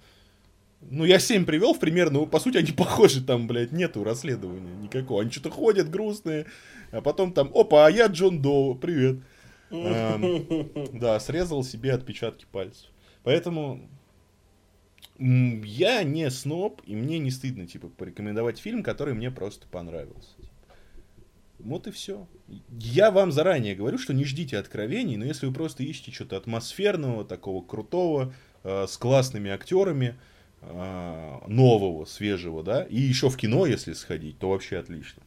Ну, 0.89 1.05
я 1.05 1.19
7 1.19 1.45
привел 1.45 1.73
в 1.73 1.79
пример, 1.79 2.09
но, 2.11 2.25
по 2.25 2.39
сути, 2.39 2.57
они 2.57 2.71
похожи, 2.77 3.23
там, 3.23 3.47
блядь, 3.47 3.71
нету 3.71 4.03
расследования 4.03 4.75
никакого. 4.75 5.21
Они 5.21 5.31
что-то 5.31 5.49
ходят 5.49 5.89
грустные, 5.89 6.45
а 6.91 7.01
потом 7.01 7.33
там, 7.33 7.51
опа, 7.53 7.87
а 7.87 7.91
я 7.91 8.07
Джон 8.07 8.41
Доу, 8.41 8.75
привет. 8.75 9.17
Да, 10.93 11.19
срезал 11.19 11.63
себе 11.63 11.93
отпечатки 11.93 12.45
пальцев. 12.51 12.90
Поэтому 13.23 13.87
я 15.19 16.03
не 16.03 16.29
сноб, 16.31 16.81
и 16.85 16.95
мне 16.95 17.19
не 17.19 17.29
стыдно, 17.29 17.67
типа, 17.67 17.89
порекомендовать 17.89 18.57
фильм, 18.57 18.81
который 18.81 19.13
мне 19.13 19.29
просто 19.29 19.67
понравился. 19.67 20.35
Вот 21.59 21.85
и 21.85 21.91
все. 21.91 22.27
Я 22.69 23.11
вам 23.11 23.31
заранее 23.31 23.75
говорю, 23.75 23.99
что 23.99 24.13
не 24.13 24.25
ждите 24.25 24.57
откровений, 24.57 25.15
но 25.17 25.25
если 25.25 25.45
вы 25.45 25.53
просто 25.53 25.83
ищете 25.83 26.11
что-то 26.11 26.37
атмосферного, 26.37 27.23
такого 27.23 27.63
крутого, 27.63 28.33
э, 28.63 28.87
с 28.87 28.97
классными 28.97 29.51
актерами, 29.51 30.15
э, 30.61 31.37
нового, 31.47 32.05
свежего, 32.05 32.63
да, 32.63 32.83
и 32.83 32.99
еще 32.99 33.29
в 33.29 33.37
кино, 33.37 33.67
если 33.67 33.93
сходить, 33.93 34.39
то 34.39 34.49
вообще 34.49 34.77
отлично. 34.77 35.21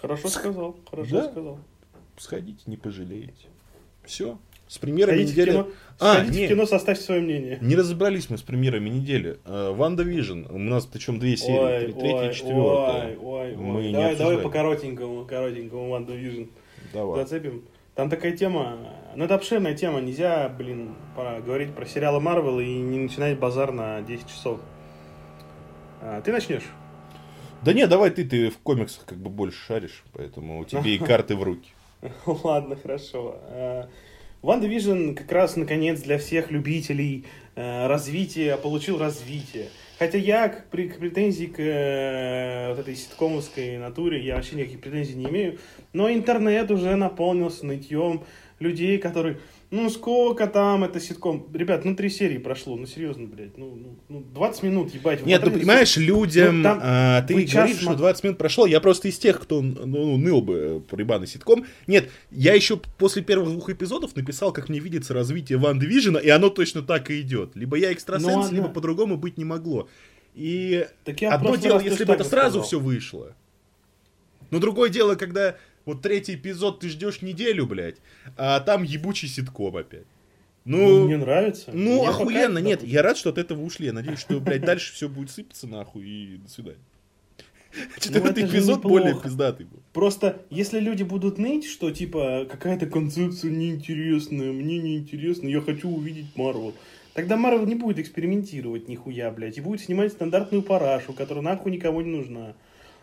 Хорошо 0.00 0.28
сказал, 0.28 0.76
хорошо 0.90 1.10
да? 1.10 1.30
сказал. 1.30 1.58
Сходите, 2.16 2.62
не 2.66 2.76
пожалеете. 2.76 3.46
Все. 4.04 4.38
С 4.70 4.78
премьерами 4.78 5.24
Сходите 5.24 5.32
недели... 5.32 5.50
В 5.50 5.52
кино, 5.52 5.68
а, 5.98 6.14
сходите 6.14 6.38
не, 6.38 6.46
в 6.46 6.48
кино, 6.50 6.64
составьте 6.64 7.02
свое 7.02 7.20
мнение. 7.20 7.58
Не 7.60 7.74
разобрались 7.74 8.30
мы 8.30 8.38
с 8.38 8.42
премьерами 8.42 8.88
недели. 8.88 9.38
WandaVision. 9.44 10.44
У 10.48 10.58
нас 10.58 10.86
причем 10.86 11.18
две 11.18 11.36
серии. 11.36 11.86
Ой, 11.86 11.92
третья 11.92 12.30
и 12.30 12.34
четвертая. 12.34 13.16
Ой, 13.16 13.50
ой, 13.50 13.56
мы 13.56 13.78
ой. 13.78 13.92
Давай, 13.92 14.14
давай 14.14 14.38
по 14.38 14.48
коротенькому, 14.48 15.24
коротенькому 15.24 15.90
Ванду 15.90 16.14
Вижн. 16.14 16.44
Давай. 16.92 17.24
Зацепим. 17.24 17.64
Там 17.96 18.08
такая 18.08 18.36
тема, 18.36 18.78
ну 19.16 19.24
это 19.24 19.34
обширная 19.34 19.74
тема, 19.74 20.00
нельзя, 20.00 20.48
блин, 20.48 20.94
пора 21.16 21.40
говорить 21.40 21.74
про 21.74 21.84
сериалы 21.84 22.20
Марвел 22.20 22.60
и 22.60 22.66
не 22.66 23.00
начинать 23.00 23.40
базар 23.40 23.72
на 23.72 24.02
10 24.02 24.28
часов. 24.28 24.60
А, 26.00 26.20
ты 26.20 26.30
начнешь? 26.30 26.70
Да 27.64 27.72
не, 27.72 27.88
давай 27.88 28.10
ты, 28.10 28.24
ты 28.24 28.50
в 28.50 28.58
комиксах 28.58 29.04
как 29.04 29.18
бы 29.18 29.30
больше 29.30 29.58
шаришь, 29.66 30.04
поэтому 30.12 30.60
у 30.60 30.64
тебя 30.64 30.88
и 30.88 30.98
карты 31.04 31.34
в 31.34 31.42
руки. 31.42 31.70
Ладно, 32.24 32.76
хорошо. 32.76 33.36
Э, 34.42 34.66
Вижн 34.66 35.14
как 35.14 35.30
раз, 35.32 35.56
наконец, 35.56 36.00
для 36.00 36.18
всех 36.18 36.50
любителей 36.50 37.26
э, 37.56 37.86
развития 37.86 38.56
получил 38.56 38.98
развитие. 38.98 39.68
Хотя 39.98 40.16
я 40.16 40.48
к, 40.48 40.70
к 40.70 40.98
претензии 40.98 41.44
к 41.44 41.58
э, 41.58 42.70
вот 42.70 42.78
этой 42.78 42.96
ситкомовской 42.96 43.76
натуре, 43.76 44.24
я 44.24 44.36
вообще 44.36 44.56
никаких 44.56 44.80
претензий 44.80 45.14
не 45.14 45.26
имею. 45.26 45.58
Но 45.92 46.10
интернет 46.10 46.70
уже 46.70 46.96
наполнился 46.96 47.66
нытьем 47.66 48.24
людей, 48.60 48.98
которые 48.98 49.38
ну, 49.70 49.88
сколько 49.88 50.48
там 50.48 50.82
это 50.82 50.98
ситком? 50.98 51.46
Ребят, 51.54 51.84
ну, 51.84 51.94
три 51.94 52.10
серии 52.10 52.38
прошло, 52.38 52.76
ну, 52.76 52.86
серьезно, 52.86 53.28
блядь, 53.28 53.56
ну, 53.56 53.96
ну 54.08 54.20
20 54.34 54.62
ну, 54.62 54.68
минут, 54.68 54.94
ебать. 54.94 55.24
Нет, 55.24 55.44
ты 55.44 55.50
понимаешь, 55.50 55.96
людям, 55.96 56.58
ну, 56.58 56.62
там, 56.64 56.80
а, 56.82 57.22
ты 57.22 57.34
говоришь, 57.44 57.80
что 57.80 57.94
20 57.94 58.24
минут 58.24 58.38
прошло, 58.38 58.66
я 58.66 58.80
просто 58.80 59.06
из 59.06 59.18
тех, 59.18 59.40
кто 59.40 59.62
ну, 59.62 60.16
ныл 60.16 60.42
бы 60.42 60.82
про 60.88 61.00
ебаный 61.00 61.28
ситком. 61.28 61.66
Нет, 61.86 62.10
я 62.32 62.54
еще 62.54 62.78
после 62.98 63.22
первых 63.22 63.50
двух 63.50 63.70
эпизодов 63.70 64.16
написал, 64.16 64.52
как 64.52 64.68
мне 64.68 64.80
видится 64.80 65.14
развитие 65.14 65.58
Ван 65.58 65.78
Движена, 65.78 66.18
и 66.18 66.28
оно 66.28 66.50
точно 66.50 66.82
так 66.82 67.10
и 67.10 67.20
идет. 67.20 67.54
Либо 67.54 67.76
я 67.76 67.92
экстрасенс, 67.92 68.50
ну, 68.50 68.56
либо 68.56 68.68
по-другому 68.68 69.16
быть 69.16 69.38
не 69.38 69.44
могло. 69.44 69.88
И 70.34 70.86
так 71.04 71.22
одно 71.22 71.54
дело, 71.54 71.78
если 71.78 72.02
бы 72.04 72.14
это 72.14 72.24
сразу 72.24 72.58
сказал. 72.58 72.66
все 72.66 72.80
вышло. 72.80 73.36
Но 74.50 74.58
другое 74.58 74.90
дело, 74.90 75.14
когда 75.14 75.56
вот 75.84 76.02
третий 76.02 76.34
эпизод 76.34 76.80
ты 76.80 76.88
ждешь 76.88 77.22
неделю, 77.22 77.66
блядь, 77.66 77.96
а 78.36 78.60
там 78.60 78.82
ебучий 78.82 79.28
ситком 79.28 79.76
опять. 79.76 80.06
Ну, 80.64 81.00
ну 81.00 81.04
мне 81.06 81.16
нравится. 81.16 81.70
Ну, 81.72 82.00
мне 82.00 82.08
охуенно, 82.08 82.56
пока... 82.56 82.66
нет, 82.66 82.82
я 82.82 83.02
рад, 83.02 83.16
что 83.16 83.30
от 83.30 83.38
этого 83.38 83.62
ушли. 83.62 83.86
Я 83.86 83.92
надеюсь, 83.92 84.20
что, 84.20 84.40
блядь, 84.40 84.62
дальше 84.62 84.92
все 84.92 85.08
будет 85.08 85.30
сыпаться 85.30 85.66
нахуй 85.66 86.06
и 86.06 86.36
до 86.36 86.50
свидания. 86.50 86.78
Четвертый 87.98 88.44
ну, 88.44 88.50
эпизод 88.52 88.82
более 88.82 89.18
пиздатый 89.18 89.66
был. 89.66 89.78
Просто, 89.92 90.42
если 90.50 90.80
люди 90.80 91.02
будут 91.02 91.38
ныть, 91.38 91.66
что, 91.66 91.90
типа, 91.90 92.46
какая-то 92.50 92.86
концепция 92.86 93.50
неинтересная, 93.50 94.52
мне 94.52 94.78
неинтересно, 94.78 95.48
я 95.48 95.60
хочу 95.60 95.88
увидеть 95.88 96.36
Марвел, 96.36 96.74
тогда 97.14 97.36
Марвел 97.36 97.66
не 97.66 97.76
будет 97.76 97.98
экспериментировать 97.98 98.88
нихуя, 98.88 99.30
блядь, 99.30 99.58
и 99.58 99.60
будет 99.60 99.80
снимать 99.80 100.12
стандартную 100.12 100.62
парашу, 100.62 101.12
которая 101.12 101.44
нахуй 101.44 101.72
никому 101.72 102.00
не 102.00 102.10
нужна. 102.10 102.54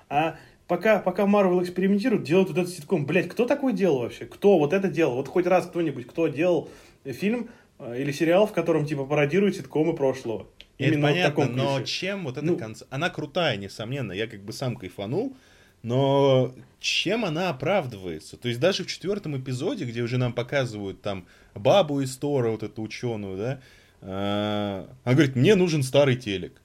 А 0.10 0.38
пока, 0.68 1.00
пока 1.00 1.24
Marvel 1.24 1.62
экспериментирует, 1.64 2.24
делают 2.24 2.50
вот 2.50 2.58
этот 2.58 2.74
ситком. 2.74 3.06
Блять, 3.06 3.30
кто 3.30 3.46
такой 3.46 3.74
делал 3.74 4.00
вообще? 4.00 4.26
Кто 4.26 4.58
вот 4.60 4.74
это 4.74 4.88
делал? 4.88 5.16
Вот 5.16 5.28
хоть 5.28 5.48
раз 5.48 5.66
кто-нибудь, 5.66 6.08
кто 6.08 6.28
делал 6.28 6.70
фильм 7.04 7.50
э, 7.80 8.02
или 8.02 8.12
сериал, 8.12 8.48
в 8.48 8.54
котором 8.54 8.86
типа 8.86 9.06
пародирует 9.06 9.56
ситкомы 9.56 9.96
прошлого. 9.96 10.48
Именно 10.78 11.08
это 11.08 11.32
понятно, 11.32 11.64
но 11.64 11.82
чем 11.82 12.26
вот 12.26 12.38
эта 12.38 12.46
ну, 12.46 12.58
концепция... 12.58 12.94
Она 12.94 13.10
крутая, 13.10 13.58
несомненно, 13.58 14.12
я 14.12 14.28
как 14.28 14.42
бы 14.42 14.54
сам 14.54 14.76
кайфанул, 14.76 15.36
но 15.82 16.54
чем 16.80 17.26
она 17.26 17.50
оправдывается? 17.50 18.38
То 18.38 18.48
есть 18.48 18.60
даже 18.60 18.84
в 18.84 18.88
четвертом 18.88 19.38
эпизоде, 19.38 19.86
где 19.86 20.02
уже 20.02 20.18
нам 20.18 20.34
показывают 20.34 21.02
там 21.02 21.26
бабу 21.56 22.02
из 22.02 22.16
Тора, 22.18 22.52
вот 22.52 22.62
эту 22.62 22.84
ученую, 22.84 23.38
да, 23.38 23.62
э, 24.02 24.86
она 25.04 25.16
говорит, 25.16 25.36
мне 25.36 25.56
нужен 25.56 25.82
старый 25.82 26.16
телек. 26.16 26.62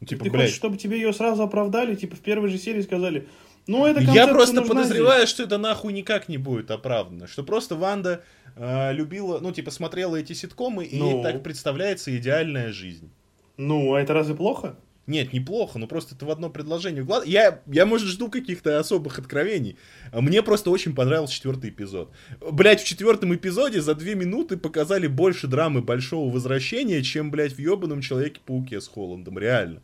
Ну, 0.00 0.06
типа, 0.06 0.24
ты 0.24 0.30
блядь. 0.30 0.42
хочешь, 0.44 0.56
чтобы 0.56 0.76
тебе 0.76 0.98
ее 0.98 1.12
сразу 1.12 1.42
оправдали, 1.42 1.94
типа 1.94 2.16
в 2.16 2.20
первой 2.20 2.48
же 2.48 2.58
серии 2.58 2.80
сказали, 2.80 3.28
ну 3.66 3.86
это 3.86 4.00
Я 4.00 4.26
просто 4.26 4.62
подозреваю, 4.62 5.22
здесь. 5.22 5.30
что 5.30 5.42
это 5.42 5.58
нахуй 5.58 5.92
никак 5.92 6.28
не 6.28 6.38
будет 6.38 6.70
оправдано. 6.70 7.26
Что 7.26 7.42
просто 7.42 7.76
Ванда 7.76 8.22
э, 8.56 8.92
любила, 8.92 9.38
ну 9.40 9.52
типа 9.52 9.70
смотрела 9.70 10.16
эти 10.16 10.32
ситкомы, 10.32 10.88
ну. 10.90 11.20
и 11.20 11.22
так 11.22 11.42
представляется 11.42 12.16
идеальная 12.16 12.72
жизнь. 12.72 13.10
Ну, 13.56 13.94
а 13.94 14.00
это 14.00 14.14
разве 14.14 14.34
плохо? 14.34 14.76
Нет, 15.06 15.32
неплохо, 15.32 15.78
но 15.78 15.88
просто 15.88 16.14
это 16.14 16.24
в 16.24 16.30
одно 16.30 16.50
предложение. 16.50 17.06
Я, 17.26 17.60
я, 17.66 17.84
может, 17.84 18.08
жду 18.08 18.30
каких-то 18.30 18.78
особых 18.78 19.18
откровений. 19.18 19.76
Мне 20.12 20.40
просто 20.40 20.70
очень 20.70 20.94
понравился 20.94 21.34
четвертый 21.34 21.70
эпизод. 21.70 22.12
Блять, 22.40 22.80
в 22.80 22.86
четвертом 22.86 23.34
эпизоде 23.34 23.80
за 23.80 23.96
две 23.96 24.14
минуты 24.14 24.56
показали 24.56 25.08
больше 25.08 25.48
драмы 25.48 25.82
большого 25.82 26.32
возвращения, 26.32 27.02
чем, 27.02 27.32
блядь, 27.32 27.54
в 27.54 27.58
ебаном 27.58 28.02
Человеке-пауке 28.02 28.80
с 28.80 28.86
Холландом, 28.86 29.36
реально. 29.36 29.82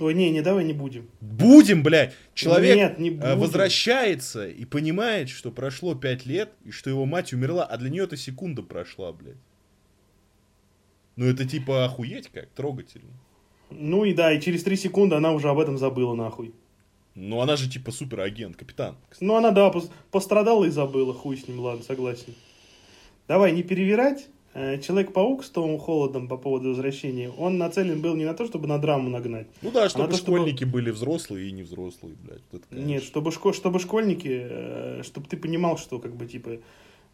Ой, 0.00 0.14
не, 0.14 0.30
не, 0.30 0.40
давай 0.40 0.64
не 0.64 0.72
будем. 0.72 1.08
Будем, 1.20 1.82
блядь. 1.82 2.14
Человек 2.34 2.76
Нет, 2.76 2.98
не 2.98 3.10
будем. 3.10 3.38
возвращается 3.38 4.48
и 4.48 4.64
понимает, 4.64 5.28
что 5.28 5.50
прошло 5.50 5.94
пять 5.94 6.26
лет, 6.26 6.50
и 6.64 6.70
что 6.70 6.88
его 6.88 7.04
мать 7.04 7.32
умерла, 7.32 7.64
а 7.64 7.76
для 7.76 7.90
нее 7.90 8.04
это 8.04 8.16
секунда 8.16 8.62
прошла, 8.62 9.12
блядь. 9.12 9.36
Ну 11.16 11.26
это 11.26 11.46
типа 11.46 11.84
охуеть 11.84 12.28
как, 12.28 12.48
трогательно. 12.50 13.12
Ну 13.70 14.04
и 14.04 14.14
да, 14.14 14.32
и 14.32 14.40
через 14.40 14.62
три 14.62 14.76
секунды 14.76 15.16
она 15.16 15.32
уже 15.32 15.48
об 15.48 15.58
этом 15.58 15.76
забыла, 15.76 16.14
нахуй. 16.14 16.54
Ну 17.14 17.40
она 17.40 17.56
же 17.56 17.68
типа 17.68 17.90
суперагент, 17.90 18.56
капитан. 18.56 18.96
Ну 19.20 19.36
она, 19.36 19.50
да, 19.50 19.72
пострадала 20.10 20.64
и 20.64 20.70
забыла, 20.70 21.12
хуй 21.12 21.36
с 21.36 21.46
ним, 21.46 21.60
ладно, 21.60 21.84
согласен. 21.84 22.34
Давай, 23.28 23.52
не 23.52 23.62
перевирать. 23.62 24.28
Э, 24.52 24.78
Человек-паук 24.80 25.44
с 25.44 25.50
Томом 25.50 25.78
Холодом 25.78 26.26
по 26.26 26.36
поводу 26.36 26.70
возвращения, 26.70 27.30
он 27.30 27.58
нацелен 27.58 28.00
был 28.00 28.16
не 28.16 28.24
на 28.24 28.34
то, 28.34 28.46
чтобы 28.46 28.66
на 28.66 28.78
драму 28.78 29.08
нагнать. 29.08 29.46
Ну 29.62 29.70
да, 29.70 29.88
чтобы 29.88 30.06
а 30.06 30.08
то, 30.08 30.16
школьники 30.16 30.58
чтобы... 30.58 30.72
были 30.72 30.90
взрослые 30.90 31.48
и 31.48 31.52
не 31.52 31.62
взрослые, 31.62 32.16
блядь. 32.20 32.42
Это, 32.52 32.64
Нет, 32.74 33.04
чтобы, 33.04 33.30
шко... 33.30 33.52
чтобы 33.52 33.78
школьники, 33.78 34.28
э, 34.28 35.02
чтобы 35.04 35.28
ты 35.28 35.36
понимал, 35.36 35.78
что 35.78 36.00
как 36.00 36.16
бы 36.16 36.26
типа 36.26 36.58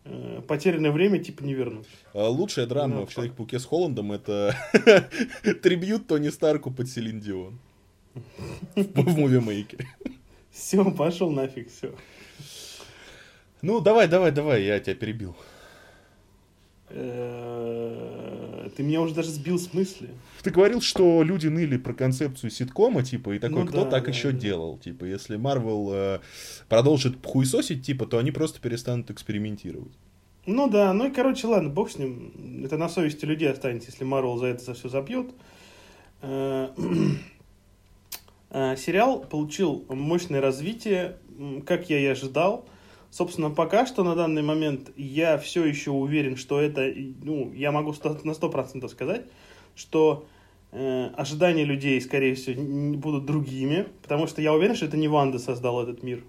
э, 0.05 0.41
потерянное 0.49 0.93
время 0.93 1.19
типа 1.19 1.43
не 1.45 1.53
вернуть. 1.53 1.87
А 2.15 2.27
лучшая 2.29 2.67
драма 2.67 2.97
ну, 2.97 3.07
в 3.07 3.13
Человек-пауке 3.13 3.59
с 3.59 3.67
Холландом 3.67 4.13
это 4.13 4.57
трибют 5.63 6.07
Тони 6.07 6.31
Старку 6.31 6.71
под 6.71 6.89
Селин 6.89 7.21
Дион. 7.21 7.59
В 8.75 9.19
мувимейкере. 9.19 9.87
Все, 10.51 10.91
пошел 10.91 11.31
нафиг, 11.31 11.71
все. 11.71 11.93
Ну, 13.61 13.81
давай, 13.81 14.09
давай, 14.09 14.33
давай, 14.33 14.65
я 14.65 14.81
тебя 14.81 14.95
перебил. 14.95 15.37
Э, 16.99 18.69
ты 18.75 18.83
меня 18.83 19.03
уже 19.03 19.15
даже 19.15 19.29
сбил 19.29 19.59
с 19.59 19.73
мысли. 19.75 20.09
Ты 20.43 20.51
говорил, 20.51 20.81
что 20.81 21.23
люди 21.23 21.47
ныли 21.47 21.77
про 21.77 21.93
концепцию 21.93 22.51
ситкома, 22.51 23.03
типа, 23.03 23.35
и 23.35 23.39
такой, 23.39 23.65
ну, 23.65 23.67
кто 23.67 23.85
да, 23.85 23.91
так 23.91 24.05
да, 24.05 24.11
еще 24.11 24.31
да. 24.31 24.39
делал? 24.39 24.79
Типа, 24.79 25.05
если 25.05 25.37
Марвел 25.37 25.91
э, 25.93 26.21
продолжит 26.69 27.17
хуесосить, 27.25 27.85
типа, 27.85 28.07
то 28.07 28.19
они 28.19 28.31
просто 28.31 28.61
перестанут 28.61 29.11
экспериментировать. 29.11 29.93
Ну 30.47 30.71
да, 30.71 30.93
ну 30.93 31.09
и 31.09 31.11
короче, 31.11 31.47
ладно, 31.47 31.69
бог 31.69 31.91
с 31.91 31.99
ним. 31.99 32.63
Это 32.65 32.79
на 32.79 32.89
совести 32.89 33.25
людей 33.25 33.51
останется, 33.51 33.91
если 33.91 34.05
Марвел 34.05 34.39
за 34.39 34.47
это 34.47 34.65
за 34.65 34.75
все 34.75 34.89
забьет. 34.89 35.31
Э, 36.23 36.69
э, 38.51 38.77
сериал 38.77 39.21
получил 39.21 39.85
мощное 39.91 40.41
развитие, 40.41 41.17
как 41.67 41.91
я 41.91 41.99
и 41.99 42.07
ожидал. 42.07 42.65
Собственно, 43.17 43.49
пока 43.49 43.87
что 43.87 44.05
на 44.05 44.15
данный 44.15 44.43
момент 44.43 44.91
я 44.95 45.39
все 45.39 45.65
еще 45.65 45.91
уверен, 45.91 46.37
что 46.37 46.61
это, 46.61 46.93
ну, 47.23 47.51
я 47.55 47.73
могу 47.73 47.93
на 47.93 48.33
100% 48.33 48.89
сказать, 48.91 49.25
что 49.75 50.27
э, 50.71 51.07
ожидания 51.17 51.65
людей, 51.65 51.99
скорее 52.03 52.35
всего, 52.35 52.63
будут 52.99 53.25
другими, 53.25 53.89
потому 54.03 54.27
что 54.27 54.43
я 54.43 54.53
уверен, 54.53 54.77
что 54.77 54.85
это 54.85 54.99
не 54.99 55.09
Ванда 55.09 55.39
создал 55.39 55.83
этот 55.83 56.03
мир. 56.03 56.25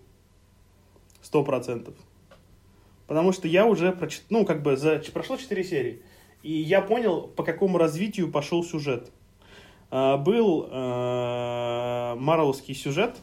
Сто 1.22 1.44
процентов. 1.44 1.94
Потому 3.06 3.34
что 3.34 3.50
я 3.50 3.66
уже 3.66 3.92
прочитал, 3.92 4.26
ну, 4.30 4.46
как 4.46 4.64
бы, 4.64 4.78
за, 4.78 5.04
прошло 5.14 5.36
4 5.36 5.64
серии, 5.66 6.02
и 6.42 6.54
я 6.54 6.82
понял, 6.82 7.24
по 7.24 7.44
какому 7.44 7.78
развитию 7.78 8.32
пошел 8.32 8.64
сюжет. 8.64 9.12
Э, 9.92 10.16
был 10.16 10.70
э, 10.72 12.16
Марвелский 12.18 12.76
сюжет 12.76 13.18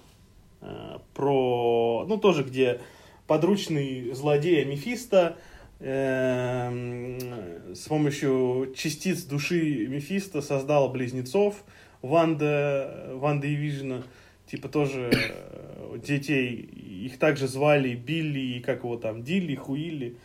э, 0.61 0.99
про, 1.15 2.05
ну, 2.07 2.19
тоже, 2.19 2.43
где 2.43 2.83
подручный 3.27 4.13
злодея 4.13 4.65
Мефиста, 4.65 5.37
э, 5.81 7.73
с 7.75 7.87
помощью 7.89 8.73
частиц 8.77 9.23
души 9.23 9.87
Мефиста 9.87 10.43
создал 10.43 10.91
близнецов 10.91 11.65
Ванда, 12.03 13.11
Ванда 13.15 13.47
и 13.47 13.55
Вижн, 13.55 14.03
типа 14.47 14.69
тоже 14.69 15.11
э, 15.13 15.99
детей, 16.05 16.55
их 17.05 17.19
также 17.19 17.49
звали 17.49 17.95
Билли, 17.95 18.57
и 18.57 18.61
как 18.61 18.85
его 18.85 18.97
там, 18.97 19.23
Дилли, 19.23 19.55
Хуилли. 19.55 20.17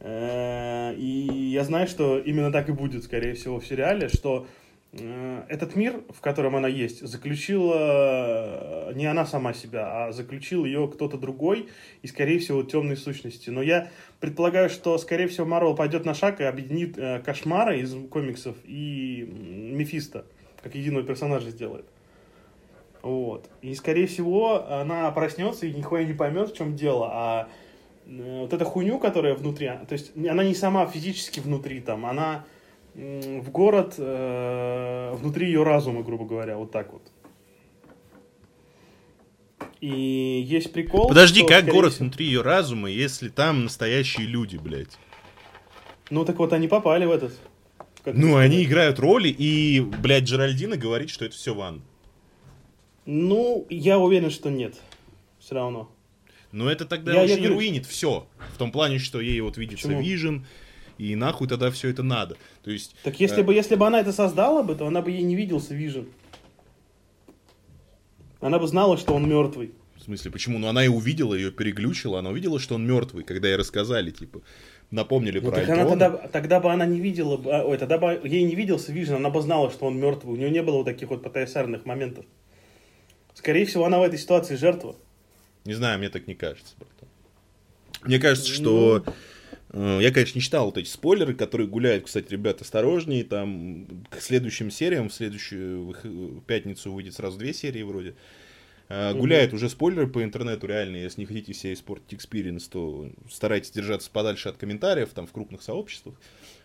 Э, 0.00 0.94
и 0.96 1.50
я 1.52 1.64
знаю, 1.64 1.86
что 1.86 2.18
именно 2.18 2.50
так 2.50 2.68
и 2.68 2.72
будет, 2.72 3.04
скорее 3.04 3.34
всего, 3.34 3.60
в 3.60 3.66
сериале, 3.66 4.08
что 4.08 4.46
этот 5.48 5.74
мир, 5.76 6.02
в 6.10 6.20
котором 6.20 6.56
она 6.56 6.68
есть, 6.68 7.06
заключила 7.06 8.90
э, 8.90 8.92
не 8.94 9.06
она 9.06 9.26
сама 9.26 9.52
себя, 9.52 10.06
а 10.06 10.12
заключил 10.12 10.64
ее 10.64 10.88
кто-то 10.92 11.18
другой 11.18 11.68
и, 12.02 12.06
скорее 12.06 12.38
всего, 12.38 12.62
темные 12.62 12.96
сущности. 12.96 13.50
Но 13.50 13.62
я 13.62 13.90
предполагаю, 14.20 14.70
что, 14.70 14.96
скорее 14.98 15.26
всего, 15.26 15.46
Марвел 15.46 15.74
пойдет 15.74 16.04
на 16.04 16.14
шаг 16.14 16.40
и 16.40 16.44
объединит 16.44 16.96
э, 16.96 17.20
Кошмара 17.24 17.76
из 17.76 17.94
комиксов 18.08 18.56
и 18.64 19.28
Мефиста, 19.28 20.26
как 20.62 20.74
единого 20.74 21.04
персонажа 21.04 21.50
сделает. 21.50 21.86
Вот. 23.02 23.50
И, 23.62 23.74
скорее 23.74 24.06
всего, 24.06 24.66
она 24.70 25.10
проснется 25.10 25.66
и 25.66 25.72
нихуя 25.72 26.04
не 26.04 26.14
поймет, 26.14 26.50
в 26.50 26.56
чем 26.56 26.76
дело, 26.76 27.08
а 27.12 27.48
э, 28.06 28.40
вот 28.40 28.52
эта 28.52 28.64
хуйню, 28.64 28.98
которая 28.98 29.34
внутри, 29.34 29.66
то 29.88 29.92
есть 29.92 30.16
она 30.16 30.44
не 30.44 30.54
сама 30.54 30.86
физически 30.86 31.40
внутри 31.40 31.80
там, 31.80 32.06
она 32.06 32.44
в 32.94 33.50
город 33.50 33.94
э, 33.98 35.14
внутри 35.14 35.46
ее 35.48 35.64
разума, 35.64 36.02
грубо 36.02 36.24
говоря, 36.24 36.56
вот 36.56 36.70
так 36.70 36.92
вот. 36.92 37.02
И 39.80 40.44
есть 40.46 40.72
прикол. 40.72 41.08
Подожди, 41.08 41.40
что, 41.40 41.48
как 41.48 41.66
город 41.66 41.92
всего... 41.92 42.04
внутри 42.04 42.26
ее 42.26 42.42
разума, 42.42 42.88
если 42.88 43.28
там 43.28 43.64
настоящие 43.64 44.26
люди, 44.26 44.56
блядь? 44.56 44.96
Ну 46.10 46.24
так 46.24 46.38
вот 46.38 46.52
они 46.52 46.68
попали 46.68 47.04
в 47.04 47.10
этот. 47.10 47.36
ну, 48.04 48.36
они 48.36 48.64
играют 48.64 48.98
роли, 48.98 49.28
и, 49.28 49.80
блядь, 49.80 50.24
Джеральдина 50.24 50.76
говорит, 50.76 51.10
что 51.10 51.24
это 51.24 51.34
все 51.34 51.54
Ван. 51.54 51.82
Ну, 53.06 53.66
я 53.68 53.98
уверен, 53.98 54.30
что 54.30 54.50
нет. 54.50 54.74
Все 55.38 55.56
равно. 55.56 55.90
Но 56.52 56.70
это 56.70 56.86
тогда 56.86 57.12
я, 57.12 57.22
очень 57.22 57.48
руинит 57.50 57.84
все. 57.84 58.26
В 58.54 58.58
том 58.58 58.70
плане, 58.70 58.98
что 58.98 59.20
ей 59.20 59.40
вот 59.40 59.58
видится 59.58 59.92
Вижн, 59.92 60.38
и 60.98 61.16
нахуй 61.16 61.48
тогда 61.48 61.70
все 61.70 61.88
это 61.88 62.02
надо. 62.02 62.36
То 62.62 62.70
есть... 62.70 62.94
Так 63.02 63.20
если, 63.20 63.42
э... 63.42 63.44
бы, 63.44 63.54
если 63.54 63.74
бы 63.74 63.86
она 63.86 64.00
это 64.00 64.12
создала 64.12 64.62
бы, 64.62 64.74
то 64.74 64.86
она 64.86 65.02
бы 65.02 65.10
ей 65.10 65.22
не 65.22 65.36
виделся 65.36 65.74
Вижен. 65.74 66.08
Она 68.40 68.58
бы 68.58 68.68
знала, 68.68 68.96
что 68.96 69.14
он 69.14 69.28
мертвый. 69.28 69.72
В 69.96 70.02
смысле, 70.02 70.30
почему? 70.30 70.58
Ну, 70.58 70.68
она 70.68 70.84
и 70.84 70.88
увидела, 70.88 71.34
ее 71.34 71.50
переглючила, 71.50 72.18
она 72.18 72.30
увидела, 72.30 72.60
что 72.60 72.74
он 72.74 72.86
мертвый, 72.86 73.24
когда 73.24 73.48
ей 73.48 73.56
рассказали, 73.56 74.10
типа, 74.10 74.42
напомнили 74.90 75.40
ну, 75.40 75.50
про 75.50 75.60
так 75.60 75.68
она 75.70 75.86
тогда, 75.86 76.10
тогда 76.10 76.60
бы 76.60 76.70
она 76.70 76.84
не 76.84 77.00
видела, 77.00 77.40
а, 77.46 77.64
ой, 77.64 77.78
тогда 77.78 77.96
бы 77.96 78.20
ей 78.22 78.44
не 78.44 78.54
виделся 78.54 78.92
Вижен, 78.92 79.16
она 79.16 79.30
бы 79.30 79.40
знала, 79.40 79.70
что 79.70 79.86
он 79.86 79.98
мертвый, 79.98 80.34
у 80.34 80.36
нее 80.36 80.50
не 80.50 80.62
было 80.62 80.76
вот 80.76 80.84
таких 80.84 81.08
вот 81.08 81.22
потайсарных 81.22 81.86
моментов. 81.86 82.26
Скорее 83.34 83.64
всего, 83.64 83.86
она 83.86 83.98
в 83.98 84.02
этой 84.02 84.18
ситуации 84.18 84.56
жертва. 84.56 84.94
Не 85.64 85.74
знаю, 85.74 85.98
мне 85.98 86.10
так 86.10 86.26
не 86.26 86.34
кажется, 86.34 86.74
братан. 86.78 87.08
Мне 88.02 88.18
кажется, 88.18 88.52
что 88.52 89.02
ну... 89.06 89.12
Э, 89.74 89.98
я, 90.00 90.12
конечно, 90.12 90.38
не 90.38 90.42
читал 90.42 90.66
вот 90.66 90.78
эти 90.78 90.88
спойлеры, 90.88 91.34
которые 91.34 91.66
гуляют, 91.66 92.04
кстати, 92.04 92.30
ребят, 92.30 92.60
осторожнее, 92.60 93.24
там 93.24 94.04
к 94.08 94.20
следующим 94.20 94.70
сериям, 94.70 95.08
в 95.08 95.14
следующую 95.14 95.94
в 96.02 96.40
пятницу 96.42 96.92
выйдет 96.92 97.14
сразу 97.14 97.38
две 97.38 97.52
серии 97.52 97.82
вроде. 97.82 98.14
Mm-hmm. 98.88 99.18
Гуляют 99.18 99.52
уже 99.52 99.68
спойлеры 99.68 100.06
по 100.06 100.22
интернету, 100.22 100.66
реально, 100.66 100.96
если 100.96 101.22
не 101.22 101.26
хотите 101.26 101.54
себе 101.54 101.72
испортить 101.72 102.20
experience, 102.20 102.68
то 102.70 103.10
старайтесь 103.30 103.70
держаться 103.70 104.10
подальше 104.10 104.50
от 104.50 104.58
комментариев, 104.58 105.08
там, 105.14 105.26
в 105.26 105.32
крупных 105.32 105.62
сообществах. 105.62 106.14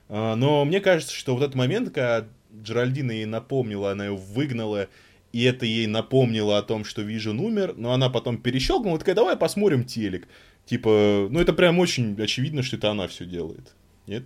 Э, 0.09 0.35
но 0.35 0.63
мне 0.63 0.79
кажется, 0.79 1.15
что 1.15 1.33
вот 1.33 1.41
этот 1.41 1.55
момент, 1.55 1.89
когда 1.89 2.27
Джеральдина 2.61 3.11
ей 3.11 3.25
напомнила, 3.25 3.91
она 3.91 4.05
ее 4.05 4.15
выгнала, 4.15 4.87
и 5.31 5.43
это 5.43 5.65
ей 5.65 5.87
напомнило 5.87 6.59
о 6.59 6.63
том, 6.63 6.83
что 6.83 7.01
Вижен 7.01 7.39
умер, 7.39 7.73
но 7.75 7.91
она 7.91 8.09
потом 8.09 8.37
перещелкнула, 8.37 8.99
такая, 8.99 9.15
давай 9.15 9.35
посмотрим 9.35 9.83
телек. 9.83 10.27
Типа, 10.69 11.27
ну 11.31 11.39
это 11.39 11.51
прям 11.53 11.79
очень 11.79 12.15
очевидно, 12.21 12.61
что 12.61 12.75
это 12.75 12.91
она 12.91 13.07
все 13.07 13.25
делает. 13.25 13.73
Нет? 14.05 14.23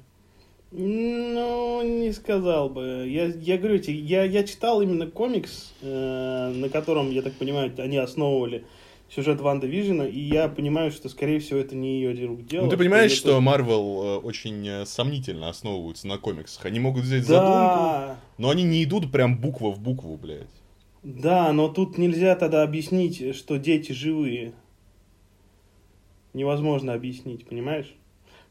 Ну, 0.72 1.82
не 1.84 2.12
сказал 2.12 2.68
бы. 2.68 3.06
Я, 3.08 3.28
я 3.28 3.58
говорю, 3.58 3.80
я, 3.88 4.26
я 4.26 4.44
читал 4.44 4.82
именно 4.82 5.08
комикс, 5.08 5.72
э, 5.82 6.54
на 6.54 6.68
котором, 6.68 7.12
я 7.12 7.22
так 7.22 7.32
понимаю, 7.36 7.72
они 7.78 7.96
основывали 7.96 8.66
сюжет 9.10 9.40
Ванда 9.40 9.68
Вижена, 9.68 10.06
и 10.06 10.20
я 10.20 10.50
понимаю, 10.50 10.92
что, 10.92 11.08
скорее 11.08 11.40
всего, 11.40 11.60
это 11.60 11.78
не 11.78 12.02
ее 12.02 12.26
рук 12.26 12.46
дело. 12.46 12.66
Ну, 12.66 12.70
ты 12.72 12.76
понимаешь, 12.76 13.12
что 13.12 13.40
Марвел 13.40 14.04
э, 14.04 14.18
очень 14.18 14.68
э, 14.68 14.86
сомнительно 14.86 15.48
основываются 15.48 16.08
на 16.08 16.18
комиксах. 16.18 16.66
Они 16.66 16.82
могут 16.82 17.04
взять 17.04 17.26
да. 17.26 17.36
задумку, 17.36 18.22
но 18.38 18.50
они 18.50 18.64
не 18.64 18.84
идут 18.84 19.14
прям 19.14 19.38
буква 19.38 19.70
в 19.70 19.80
букву, 19.80 20.18
блядь. 20.18 20.48
Да, 21.04 21.54
но 21.54 21.70
тут 21.70 21.98
нельзя 21.98 22.36
тогда 22.36 22.64
объяснить, 22.64 23.34
что 23.34 23.58
дети 23.58 23.94
живые 23.94 24.52
невозможно 26.34 26.94
объяснить, 26.94 27.46
понимаешь? 27.46 27.94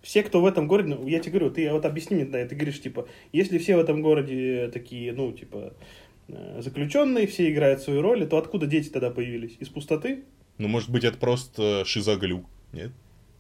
Все, 0.03 0.23
кто 0.23 0.41
в 0.41 0.47
этом 0.47 0.67
городе, 0.67 0.95
ну, 0.95 1.07
я 1.07 1.21
тебе 1.21 1.33
говорю, 1.33 1.51
ты 1.51 1.71
вот 1.71 1.85
объясни 1.85 2.17
мне, 2.17 2.25
да, 2.25 2.45
ты 2.45 2.57
говоришь, 2.57 2.81
типа, 2.81 3.07
если 3.33 3.59
все 3.59 3.77
в 3.77 3.81
этом 3.81 4.03
городе 4.03 4.69
такие, 4.73 5.13
ну, 5.13 5.31
типа, 5.33 5.75
э, 6.29 6.61
заключенные, 6.61 7.29
все 7.29 7.51
играют 7.53 7.83
свою 7.83 8.03
роль, 8.03 8.27
то 8.27 8.37
откуда 8.37 8.67
дети 8.67 8.89
тогда 8.89 9.11
появились? 9.11 9.57
Из 9.61 9.69
пустоты? 9.69 10.25
Ну, 10.59 10.67
может 10.67 10.91
быть, 10.91 11.05
это 11.05 11.19
просто 11.19 11.85
шизоглюк, 11.87 12.45
нет? 12.73 12.91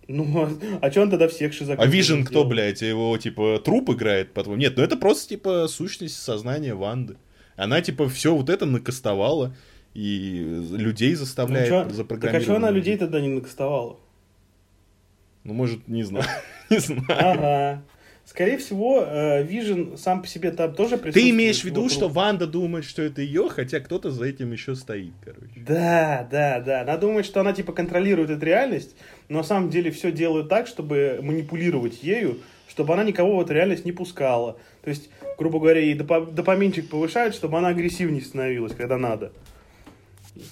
Ну, 0.07 0.43
а, 0.43 0.51
а 0.81 0.91
что 0.91 1.03
он 1.03 1.11
тогда 1.11 1.29
всех 1.29 1.53
шизоглюков 1.53 1.85
А 1.85 1.89
Вижен 1.89 2.25
кто, 2.25 2.45
блядь, 2.45 2.83
его, 2.83 3.17
типа, 3.19 3.61
труп 3.65 3.91
играет, 3.91 4.33
по-твоему? 4.33 4.61
Нет, 4.61 4.77
ну 4.77 4.85
это 4.85 4.97
просто, 4.97 5.31
типа, 5.31 5.67
сущность 5.69 6.17
сознания 6.17 6.75
Ванды. 6.75 7.17
Она, 7.57 7.81
типа, 7.81 8.09
все 8.09 8.35
вот 8.35 8.51
это 8.51 8.67
накастовала 8.67 9.55
и 9.95 10.65
людей 10.71 11.15
заставляет 11.15 11.89
ну, 11.89 11.95
запрограммировать. 11.95 12.33
Так 12.33 12.35
а 12.35 12.41
что 12.41 12.57
она 12.57 12.71
людей 12.71 12.97
тогда 12.97 13.21
не 13.21 13.29
накастовала? 13.29 13.99
Ну, 15.45 15.55
может, 15.55 15.89
не 15.89 16.03
знаю. 16.03 16.27
не 16.71 16.79
знаю. 16.79 17.05
Ага. 17.09 17.83
Скорее 18.25 18.57
всего, 18.57 19.05
Вижен 19.43 19.99
сам 19.99 20.23
по 20.23 20.29
себе 20.29 20.53
там 20.53 20.75
тоже 20.75 20.97
присутствует. 20.97 21.15
Ты 21.15 21.31
имеешь 21.31 21.61
в 21.61 21.65
виду, 21.65 21.89
что 21.89 22.09
Ванда 22.09 22.47
думает, 22.47 22.85
что 22.85 23.03
это 23.03 23.21
ее, 23.21 23.49
хотя 23.49 23.81
кто-то 23.81 24.13
за 24.13 24.27
этим 24.27 24.53
еще 24.53 24.77
стоит, 24.77 25.13
короче. 25.25 25.51
Да, 25.57 26.27
да, 26.31 26.61
да. 26.61 26.83
Она 26.83 26.97
думает, 26.97 27.27
что 27.27 27.41
она 27.41 27.53
типа 27.53 27.73
контролирует 27.73 28.31
эту 28.31 28.47
реальность, 28.47 28.95
но 29.29 29.39
на 29.39 29.45
самом 29.45 29.71
деле 29.71 29.91
все 29.91 30.13
делают 30.13 30.49
так, 30.49 30.69
чтобы 30.69 31.19
манипулировать 31.21 32.05
ею, 32.05 32.39
чтобы 32.69 32.95
она 32.95 33.03
никого 33.03 33.37
в 33.37 33.43
эту 33.43 33.55
реальность 33.55 33.85
не 33.85 33.93
пускала. 33.93 34.57
То 34.83 34.91
есть, 34.91 35.11
грубо 35.37 35.59
говоря, 35.59 35.81
ей 35.81 35.95
допаминчик 35.95 36.89
повышают, 36.89 37.35
чтобы 37.35 37.59
она 37.59 37.69
агрессивнее 37.69 38.23
становилась, 38.23 38.75
когда 38.75 38.97
надо. 38.97 39.33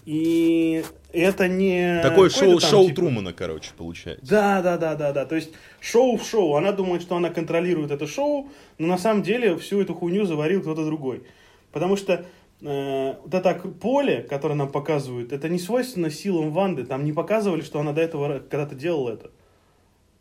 И 0.05 0.85
это 1.13 1.49
не... 1.49 2.01
Такое 2.03 2.29
шоу, 2.29 2.59
там, 2.59 2.71
шоу 2.71 2.85
типа... 2.85 2.97
Трумана, 2.97 3.33
короче, 3.33 3.71
получается. 3.77 4.25
Да, 4.27 4.61
да, 4.63 4.77
да, 4.77 4.95
да, 4.95 5.13
да. 5.13 5.25
То 5.25 5.37
есть 5.37 5.51
шоу 5.81 6.17
в 6.17 6.25
шоу. 6.25 6.57
Она 6.57 6.73
думает, 6.73 7.03
что 7.03 7.17
она 7.17 7.31
контролирует 7.31 7.91
это 7.91 8.07
шоу, 8.07 8.51
но 8.79 8.87
на 8.87 8.99
самом 8.99 9.23
деле 9.23 9.57
всю 9.57 9.81
эту 9.81 9.95
хуйню 9.95 10.27
заварил 10.27 10.61
кто-то 10.61 10.85
другой. 10.85 11.23
Потому 11.73 11.97
что 11.97 12.27
э, 12.61 13.15
вот 13.23 13.33
это 13.33 13.55
поле, 13.55 14.23
которое 14.23 14.55
нам 14.55 14.71
показывают, 14.71 15.33
это 15.33 15.49
не 15.49 15.59
свойственно 15.59 16.11
силам 16.11 16.51
Ванды. 16.51 16.85
Там 16.85 17.05
не 17.05 17.13
показывали, 17.13 17.63
что 17.63 17.81
она 17.81 17.93
до 17.93 18.03
этого 18.03 18.41
когда-то 18.41 18.75
делала 18.75 19.11
это. 19.11 19.31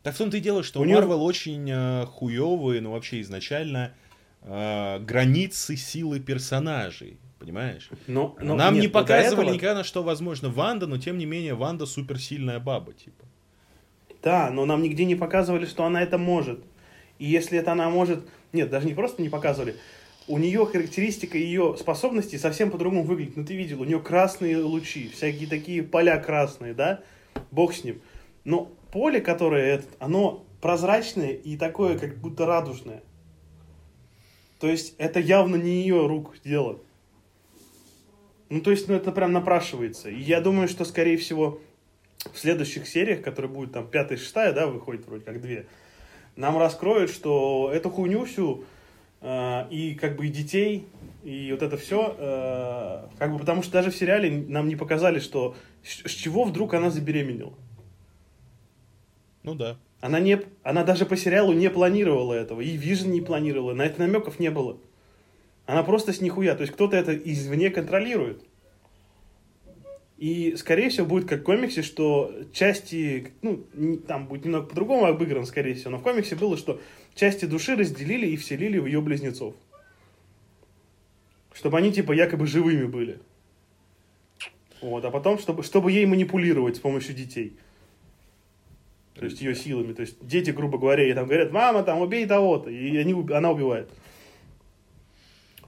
Так 0.03 0.15
в 0.15 0.18
том-то 0.18 0.38
и 0.38 0.40
дело, 0.40 0.64
что 0.64 0.80
у 0.80 0.86
Марвел 0.86 1.18
нее... 1.18 1.27
очень 1.27 1.69
э, 1.69 2.06
хуевые, 2.06 2.80
ну 2.80 2.91
вообще 2.91 3.19
изначально, 3.19 3.91
э, 4.44 4.99
границы 4.99 5.76
силы 5.76 6.22
персонажей. 6.22 7.18
Понимаешь? 7.40 7.90
Но, 8.07 8.36
но 8.41 8.56
Нам 8.56 8.74
нет, 8.74 8.84
не 8.84 8.88
показывали 8.90 9.48
этого... 9.48 9.56
никогда, 9.56 9.84
что 9.86 10.03
возможно 10.03 10.49
Ванда, 10.49 10.88
но 10.88 10.98
тем 10.98 11.18
не 11.18 11.26
менее 11.26 11.56
Ванда 11.56 11.86
суперсильная 11.86 12.60
баба, 12.60 12.94
типа. 12.94 13.26
Да, 14.22 14.49
но 14.52 14.66
нам 14.66 14.82
нигде 14.82 15.06
не 15.06 15.16
показывали, 15.16 15.66
что 15.66 15.86
она 15.86 16.02
это 16.03 16.18
может. 16.18 16.60
И 17.18 17.26
если 17.26 17.57
это 17.57 17.72
она 17.72 17.90
может... 17.90 18.28
Нет, 18.52 18.70
даже 18.70 18.88
не 18.88 18.94
просто 18.94 19.22
не 19.22 19.30
показывали. 19.30 19.78
У 20.28 20.38
нее 20.38 20.66
характеристика 20.66 21.38
ее 21.38 21.76
способностей 21.80 22.38
совсем 22.38 22.72
по-другому 22.72 23.03
выглядит. 23.03 23.38
Ну, 23.38 23.45
ты 23.45 23.56
видел, 23.56 23.82
у 23.82 23.86
нее 23.86 23.99
красные 23.99 24.57
лучи, 24.57 25.10
всякие 25.10 25.48
такие 25.48 25.82
поля 25.82 26.18
красные, 26.20 26.74
да? 26.74 27.02
Бог 27.52 27.74
с 27.74 27.84
ним. 27.84 28.02
Но 28.44 28.72
поле, 28.91 29.22
которое 29.22 29.76
этот, 29.76 29.90
оно 29.99 30.45
прозрачное 30.61 31.32
и 31.32 31.56
такое, 31.56 31.98
как 31.98 32.18
будто 32.18 32.45
радужное. 32.45 33.02
То 34.60 34.68
есть 34.68 34.95
это 34.98 35.20
явно 35.20 35.56
не 35.56 35.82
ее 35.82 36.06
рук 36.06 36.36
дело. 36.44 36.80
Ну, 38.49 38.61
то 38.61 38.71
есть, 38.71 38.88
ну, 38.88 38.95
это 38.95 39.11
прям 39.11 39.31
напрашивается. 39.31 40.09
И 40.09 40.19
я 40.19 40.41
думаю, 40.41 40.67
что, 40.67 40.84
скорее 40.84 41.17
всего, 41.17 41.61
в 42.34 42.38
следующих 42.38 42.88
сериях, 42.88 43.21
которые 43.21 43.51
будут 43.51 43.73
там 43.73 43.88
пятая 43.88 44.17
и 44.17 44.21
шестая, 44.21 44.51
да, 44.53 44.67
выходит 44.67 45.05
вроде 45.07 45.23
как 45.23 45.39
две, 45.39 45.67
нам 46.35 46.57
раскроют, 46.57 47.11
что 47.11 47.69
эту 47.73 47.89
хуйню 47.89 48.26
всю 48.26 48.65
э, 49.21 49.67
и 49.69 49.93
как 49.95 50.15
бы 50.15 50.27
и 50.27 50.30
детей, 50.30 50.88
и 51.23 51.51
вот 51.51 51.61
это 51.61 51.77
все, 51.77 52.15
э, 52.17 53.17
как 53.17 53.31
бы 53.31 53.39
потому 53.39 53.61
что 53.61 53.73
даже 53.73 53.91
в 53.91 53.95
сериале 53.95 54.45
нам 54.47 54.67
не 54.67 54.76
показали, 54.76 55.19
что 55.19 55.55
с, 55.84 56.09
с 56.09 56.11
чего 56.11 56.43
вдруг 56.43 56.73
она 56.73 56.89
забеременела. 56.89 57.53
Ну 59.43 59.55
да. 59.55 59.77
Она, 60.01 60.19
не, 60.19 60.41
она 60.63 60.84
даже 60.84 61.05
по 61.05 61.17
сериалу 61.17 61.53
не 61.53 61.69
планировала 61.69 62.34
этого, 62.34 62.61
и 62.61 62.77
Вижн 62.77 63.11
не 63.11 63.21
планировала, 63.21 63.73
на 63.73 63.84
это 63.84 63.99
намеков 63.99 64.39
не 64.39 64.49
было. 64.49 64.77
Она 65.69 65.83
просто 65.83 66.13
с 66.13 66.19
нихуя. 66.19 66.55
То 66.55 66.61
есть 66.61 66.73
кто-то 66.73 66.97
это 66.97 67.15
извне 67.15 67.69
контролирует. 67.69 68.43
И, 70.17 70.55
скорее 70.57 70.89
всего, 70.89 71.05
будет 71.05 71.29
как 71.29 71.41
в 71.41 71.43
комиксе, 71.43 71.83
что 71.83 72.33
части, 72.51 73.33
ну, 73.43 73.63
там 74.07 74.25
будет 74.25 74.45
немного 74.45 74.65
по-другому 74.65 75.05
обыгран, 75.05 75.45
скорее 75.45 75.75
всего, 75.75 75.91
но 75.91 75.97
в 75.99 76.01
комиксе 76.01 76.35
было, 76.35 76.57
что 76.57 76.81
части 77.13 77.45
души 77.45 77.75
разделили 77.75 78.25
и 78.25 78.35
вселили 78.35 78.79
в 78.79 78.87
ее 78.87 78.99
близнецов. 78.99 79.53
Чтобы 81.53 81.77
они, 81.77 81.93
типа, 81.93 82.13
якобы 82.13 82.47
живыми 82.47 82.85
были. 82.85 83.19
Вот, 84.81 85.05
а 85.05 85.11
потом, 85.11 85.37
чтобы, 85.37 85.61
чтобы 85.61 85.91
ей 85.91 86.07
манипулировать 86.07 86.77
с 86.77 86.79
помощью 86.79 87.13
детей. 87.13 87.55
То 89.13 89.25
есть 89.25 89.39
ее 89.39 89.53
силами. 89.53 89.93
То 89.93 90.01
есть 90.01 90.17
дети, 90.25 90.49
грубо 90.49 90.79
говоря, 90.79 91.03
ей 91.03 91.13
там 91.13 91.27
говорят, 91.27 91.51
мама, 91.51 91.83
там, 91.83 92.01
убей 92.01 92.25
того-то. 92.25 92.71
И 92.71 92.97
они, 92.97 93.13
она 93.31 93.51
убивает. 93.51 93.91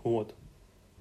Вот. 0.04 0.36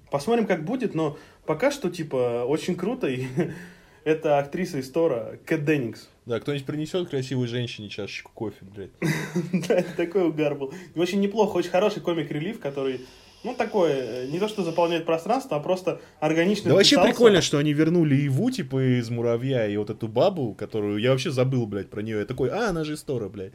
Посмотрим, 0.09 0.45
как 0.45 0.65
будет, 0.65 0.93
но 0.93 1.17
пока 1.45 1.71
что, 1.71 1.89
типа, 1.89 2.45
очень 2.47 2.75
круто. 2.75 3.07
И 3.07 3.25
это 4.03 4.39
актриса 4.39 4.79
из 4.79 4.89
Тора, 4.91 5.39
Кэт 5.45 5.65
Деннингс. 5.65 6.09
Да, 6.25 6.39
кто-нибудь 6.39 6.65
принесет 6.65 7.09
красивой 7.09 7.47
женщине 7.47 7.89
чашечку 7.89 8.31
кофе, 8.33 8.57
блядь. 8.61 8.91
Да, 9.67 9.75
это 9.75 9.95
такой 9.95 10.27
угар 10.27 10.55
был. 10.55 10.73
Очень 10.95 11.21
неплохо, 11.21 11.57
очень 11.57 11.71
хороший 11.71 12.01
комик-релив, 12.01 12.59
который 12.59 13.01
ну, 13.43 13.55
такое, 13.55 14.27
не 14.27 14.37
то, 14.37 14.47
что 14.47 14.63
заполняет 14.63 15.05
пространство, 15.05 15.57
а 15.57 15.59
просто 15.59 15.99
органично 16.19 16.69
Да 16.69 16.75
вообще 16.75 17.01
прикольно, 17.01 17.41
что 17.41 17.57
они 17.57 17.73
вернули 17.73 18.15
Иву, 18.27 18.51
типа, 18.51 18.99
из 18.99 19.09
Муравья, 19.09 19.67
и 19.67 19.75
вот 19.77 19.89
эту 19.89 20.07
бабу, 20.07 20.53
которую 20.53 20.99
я 20.99 21.11
вообще 21.11 21.31
забыл, 21.31 21.65
блядь, 21.65 21.89
про 21.89 22.01
нее. 22.01 22.19
Я 22.19 22.25
такой, 22.25 22.49
а, 22.49 22.69
она 22.69 22.83
же 22.83 22.93
из 22.93 23.01
Тора, 23.01 23.29
блядь. 23.29 23.53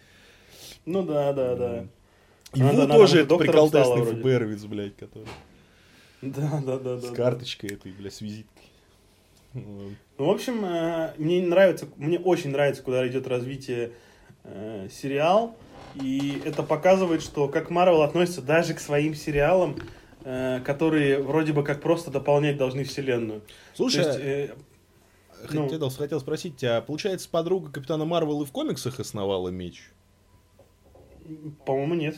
Ну 0.86 1.04
да, 1.04 1.32
да, 1.32 1.54
да. 1.54 1.86
Ему 2.56 2.70
она, 2.70 2.86
тоже 2.86 3.20
это 3.20 3.36
приколдесный 3.36 4.02
ФБРовец, 4.02 4.64
блядь, 4.64 4.96
который. 4.96 5.28
Да, 6.22 6.62
да, 6.64 6.78
да. 6.78 6.98
С 6.98 7.08
да, 7.10 7.14
карточкой 7.14 7.70
да. 7.70 7.76
этой, 7.76 7.92
блядь, 7.92 8.14
с 8.14 8.20
визиткой. 8.20 8.64
Ну, 9.52 9.92
в 10.18 10.30
общем, 10.30 10.64
э, 10.64 11.14
мне 11.18 11.42
нравится, 11.42 11.86
мне 11.96 12.18
очень 12.18 12.50
нравится, 12.50 12.82
куда 12.82 13.06
идет 13.06 13.26
развитие 13.26 13.92
э, 14.44 14.88
сериал. 14.90 15.56
И 15.94 16.42
это 16.44 16.62
показывает, 16.62 17.22
что 17.22 17.48
как 17.48 17.70
Марвел 17.70 18.02
относится 18.02 18.42
даже 18.42 18.74
к 18.74 18.80
своим 18.80 19.14
сериалам, 19.14 19.76
э, 20.24 20.60
которые 20.64 21.22
вроде 21.22 21.52
бы 21.52 21.62
как 21.62 21.80
просто 21.80 22.10
дополнять 22.10 22.56
должны 22.56 22.84
вселенную. 22.84 23.42
Слушай, 23.74 24.04
есть, 24.04 24.18
э, 24.20 24.54
ну, 25.50 25.68
хотел, 25.68 25.90
хотел 25.90 26.20
спросить 26.20 26.56
тебя, 26.56 26.80
получается, 26.80 27.28
подруга 27.30 27.70
Капитана 27.70 28.04
Марвел 28.04 28.42
и 28.42 28.44
в 28.44 28.52
комиксах 28.52 29.00
основала 29.00 29.48
меч? 29.48 29.90
По-моему, 31.64 31.94
нет. 31.94 32.16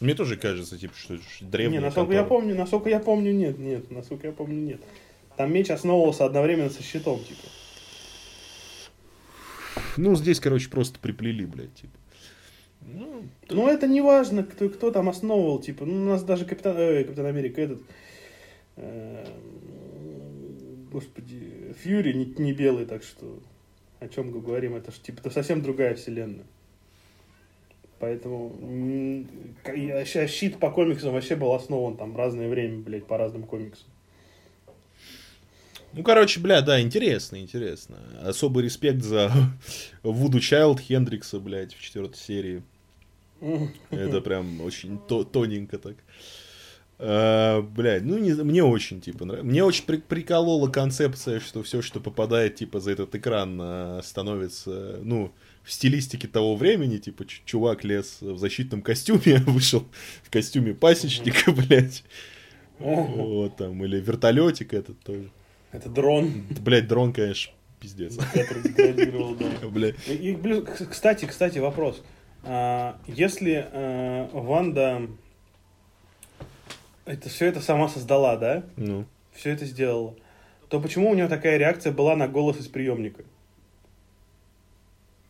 Мне 0.00 0.14
тоже 0.14 0.36
кажется, 0.36 0.78
типа, 0.78 0.94
что 0.96 1.18
древний. 1.40 1.78
Не, 1.78 1.82
насколько 1.82 2.12
я 2.12 2.24
помню, 2.24 2.54
насколько 2.54 2.88
я 2.88 3.00
помню, 3.00 3.32
нет, 3.32 3.58
нет, 3.58 3.90
насколько 3.90 4.26
я 4.26 4.32
помню, 4.32 4.60
нет. 4.60 4.80
Там 5.36 5.52
меч 5.52 5.70
основывался 5.70 6.24
одновременно 6.24 6.70
со 6.70 6.82
щитом, 6.82 7.20
типа. 7.20 7.48
Ну, 9.96 10.14
здесь, 10.16 10.40
короче, 10.40 10.68
просто 10.68 10.98
приплели, 10.98 11.44
блядь, 11.44 11.74
типа. 11.74 11.92
Ну, 12.82 13.24
ну 13.48 13.68
это 13.68 13.86
не 13.86 14.00
важно, 14.00 14.44
кто, 14.44 14.68
кто 14.68 14.90
там 14.90 15.08
основывал, 15.08 15.60
типа. 15.60 15.84
Ну, 15.84 16.02
у 16.02 16.06
нас 16.06 16.22
даже 16.22 16.44
Капитан, 16.44 16.76
э, 16.76 17.04
Капитан 17.04 17.26
Америка 17.26 17.60
этот, 17.60 17.82
э, 18.76 19.26
господи, 20.92 21.74
Фьюри 21.82 22.12
не, 22.12 22.26
не 22.38 22.52
белый, 22.52 22.86
так 22.86 23.02
что 23.02 23.40
о 24.00 24.08
чем 24.08 24.30
мы 24.30 24.40
говорим, 24.40 24.74
это 24.74 24.92
же 24.92 25.00
типа 25.00 25.20
это 25.20 25.30
совсем 25.30 25.62
другая 25.62 25.94
вселенная. 25.94 26.46
Поэтому 27.98 28.52
щит 30.28 30.58
по 30.58 30.70
комиксам 30.70 31.12
вообще 31.12 31.34
был 31.34 31.54
основан 31.54 31.96
там 31.96 32.16
разное 32.16 32.48
время, 32.48 32.78
блядь, 32.78 33.06
по 33.06 33.16
разным 33.16 33.44
комиксам. 33.44 33.88
Ну, 35.94 36.02
короче, 36.02 36.40
бля, 36.40 36.60
да, 36.60 36.78
интересно, 36.80 37.40
интересно. 37.40 37.96
Особый 38.20 38.64
респект 38.64 39.02
за 39.02 39.32
Вуду 40.02 40.40
Чайлд 40.40 40.78
Хендрикса, 40.78 41.40
блядь, 41.40 41.74
в 41.74 41.80
четвертой 41.80 42.18
серии. 42.18 42.62
Это 43.90 44.20
прям 44.20 44.60
очень 44.60 44.98
тоненько 44.98 45.78
так. 45.78 45.96
Uh, 46.98 47.60
блядь, 47.60 48.04
ну 48.04 48.16
не, 48.16 48.32
мне 48.32 48.64
очень 48.64 49.02
типа 49.02 49.26
нравится. 49.26 49.46
Мне 49.46 49.62
очень 49.62 49.84
при, 49.84 49.98
приколола 49.98 50.70
концепция, 50.70 51.40
что 51.40 51.62
все, 51.62 51.82
что 51.82 52.00
попадает 52.00 52.54
типа 52.54 52.80
за 52.80 52.92
этот 52.92 53.14
экран, 53.14 53.60
uh, 53.60 54.02
становится, 54.02 54.98
ну, 55.02 55.30
в 55.66 55.72
стилистике 55.72 56.28
того 56.28 56.54
времени, 56.54 56.98
типа, 56.98 57.24
чувак 57.44 57.82
лез 57.82 58.18
в 58.20 58.38
защитном 58.38 58.82
костюме, 58.82 59.38
вышел 59.46 59.84
в 60.22 60.30
костюме 60.30 60.74
пасечника, 60.74 61.50
блядь. 61.50 62.04
Вот 62.78 63.56
там, 63.56 63.84
или 63.84 63.98
вертолетик 64.00 64.72
этот 64.74 65.00
тоже. 65.00 65.28
Это 65.72 65.88
дрон. 65.88 66.46
Блядь, 66.60 66.86
дрон, 66.86 67.12
конечно, 67.12 67.52
пиздец. 67.80 68.16
Кстати, 70.90 71.24
кстати, 71.24 71.58
вопрос. 71.58 72.00
А, 72.44 73.00
если 73.08 73.66
а, 73.72 74.30
Ванда 74.32 75.08
это 77.06 77.28
все 77.28 77.46
это 77.46 77.60
сама 77.60 77.88
создала, 77.88 78.36
да? 78.36 78.62
Ну. 78.76 79.04
Все 79.32 79.50
это 79.50 79.64
сделала. 79.64 80.14
То 80.68 80.80
почему 80.80 81.10
у 81.10 81.14
нее 81.14 81.26
такая 81.26 81.56
реакция 81.56 81.92
была 81.92 82.14
на 82.14 82.28
голос 82.28 82.60
из 82.60 82.68
приемника? 82.68 83.24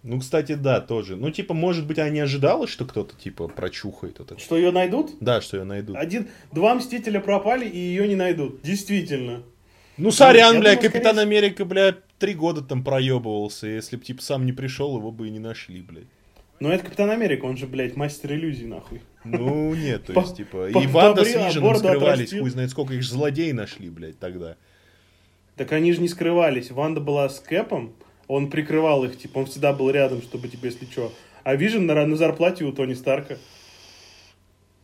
Ну, 0.07 0.21
кстати, 0.21 0.55
да, 0.55 0.81
тоже. 0.81 1.17
Ну, 1.17 1.33
типа, 1.33 1.53
может 1.53 1.85
быть, 1.85 1.99
она 1.99 2.11
не 2.11 2.21
ожидала, 2.21 2.69
что 2.69 2.85
кто-то, 2.85 3.17
типа, 3.17 3.49
прочухает 3.49 4.21
это. 4.21 4.39
Что 4.39 4.57
ее 4.57 4.71
найдут? 4.71 5.17
Да, 5.19 5.41
что 5.41 5.57
ее 5.57 5.65
найдут. 5.65 5.97
Один, 5.97 6.29
два 6.53 6.77
Мстителя 6.77 7.19
пропали, 7.19 7.69
и 7.69 7.77
ее 7.77 8.07
не 8.07 8.15
найдут. 8.15 8.63
Действительно. 8.63 9.43
Ну, 9.97 10.13
сорян, 10.13 10.61
бля, 10.61 10.75
думаю, 10.75 10.79
Капитан 10.81 11.17
скорее... 11.17 11.23
Америка, 11.23 11.65
бля, 11.65 11.97
три 12.21 12.35
года 12.35 12.63
там 12.63 12.85
проебывался. 12.85 13.67
Если 13.67 13.97
бы, 13.97 14.05
типа, 14.05 14.23
сам 14.23 14.47
не 14.47 14.53
пришел, 14.53 14.97
его 14.97 15.11
бы 15.11 15.27
и 15.27 15.31
не 15.31 15.41
нашли, 15.41 15.81
блядь. 15.83 16.05
Ну, 16.61 16.69
это 16.71 16.85
Капитан 16.85 17.11
Америка, 17.11 17.45
он 17.45 17.57
же, 17.57 17.67
блядь, 17.67 17.97
мастер 17.97 18.33
иллюзий, 18.33 18.67
нахуй. 18.67 19.03
Ну, 19.25 19.75
нет, 19.75 20.05
то 20.07 20.13
есть, 20.21 20.37
типа, 20.37 20.69
и 20.69 20.87
Ванда 20.87 21.25
с 21.25 21.35
Виженом 21.35 21.77
скрывались, 21.77 22.31
хуй 22.31 22.49
знает 22.49 22.71
сколько 22.71 22.95
их 22.95 23.03
злодей 23.03 23.53
нашли, 23.53 23.91
блядь, 23.91 24.21
тогда. 24.21 24.57
Так 25.57 25.73
они 25.73 25.93
же 25.93 26.01
не 26.01 26.09
скрывались. 26.09 26.71
Ванда 26.71 27.01
была 27.01 27.29
с 27.29 27.41
Кэпом, 27.41 27.93
он 28.29 28.51
прикрывал 28.51 29.05
их, 29.05 29.19
типа, 29.19 29.39
он 29.39 29.47
всегда 29.47 29.73
был 29.73 29.91
рядом, 29.91 30.23
чтобы, 30.23 30.49
типа, 30.49 30.67
если 30.67 30.85
что. 30.87 31.13
А 31.45 31.55
Вижен 31.55 31.87
на, 31.87 32.07
на 32.07 32.17
зарплате 32.17 32.65
у 32.65 32.73
Тони 32.73 32.95
Старка. 32.95 33.39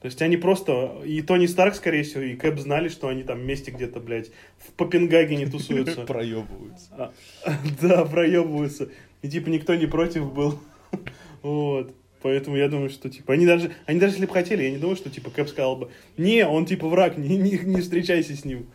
То 0.00 0.06
есть 0.06 0.20
они 0.20 0.36
просто... 0.36 1.00
И 1.04 1.22
Тони 1.22 1.46
Старк, 1.46 1.74
скорее 1.74 2.02
всего, 2.02 2.22
и 2.22 2.34
Кэп 2.34 2.58
знали, 2.58 2.88
что 2.88 3.08
они 3.08 3.22
там 3.22 3.38
вместе 3.38 3.70
где-то, 3.70 4.00
блядь, 4.00 4.30
в 4.58 4.72
Копенгагене 4.76 5.46
тусуются. 5.50 6.02
Проебываются. 6.02 6.88
А, 6.92 7.12
да, 7.80 8.04
проебываются. 8.04 8.88
И 9.22 9.28
типа 9.28 9.48
никто 9.48 9.74
не 9.74 9.86
против 9.86 10.32
был. 10.32 10.58
Вот. 11.42 11.92
Поэтому 12.22 12.56
я 12.56 12.68
думаю, 12.68 12.88
что, 12.88 13.10
типа, 13.10 13.32
они 13.32 13.46
даже, 13.46 13.72
они 13.86 13.98
даже 13.98 14.14
если 14.14 14.26
бы 14.26 14.32
хотели, 14.32 14.62
я 14.62 14.70
не 14.70 14.78
думаю, 14.78 14.94
что, 14.94 15.10
типа, 15.10 15.30
Кэп 15.30 15.48
сказал 15.48 15.74
бы, 15.74 15.90
не, 16.16 16.46
он, 16.46 16.66
типа, 16.66 16.88
враг, 16.88 17.18
не, 17.18 17.36
не, 17.36 17.58
не 17.58 17.80
встречайся 17.80 18.36
с 18.36 18.44
ним. 18.44 18.68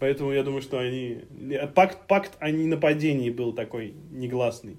Поэтому 0.00 0.32
я 0.32 0.42
думаю, 0.42 0.62
что 0.62 0.78
они... 0.78 1.18
Пакт, 1.74 2.06
пакт 2.08 2.32
о 2.40 2.50
ненападении 2.50 3.28
был 3.30 3.52
такой 3.52 3.94
негласный. 4.10 4.78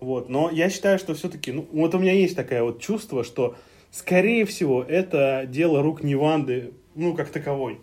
Вот. 0.00 0.28
Но 0.28 0.50
я 0.50 0.68
считаю, 0.68 0.98
что 0.98 1.14
все-таки... 1.14 1.52
Ну, 1.52 1.66
вот 1.72 1.94
у 1.94 1.98
меня 1.98 2.12
есть 2.12 2.34
такое 2.34 2.62
вот 2.64 2.80
чувство, 2.80 3.22
что, 3.22 3.56
скорее 3.92 4.44
всего, 4.44 4.82
это 4.82 5.44
дело 5.46 5.82
рук 5.82 6.02
Неванды, 6.02 6.72
ну, 6.96 7.14
как 7.14 7.30
таковой. 7.30 7.80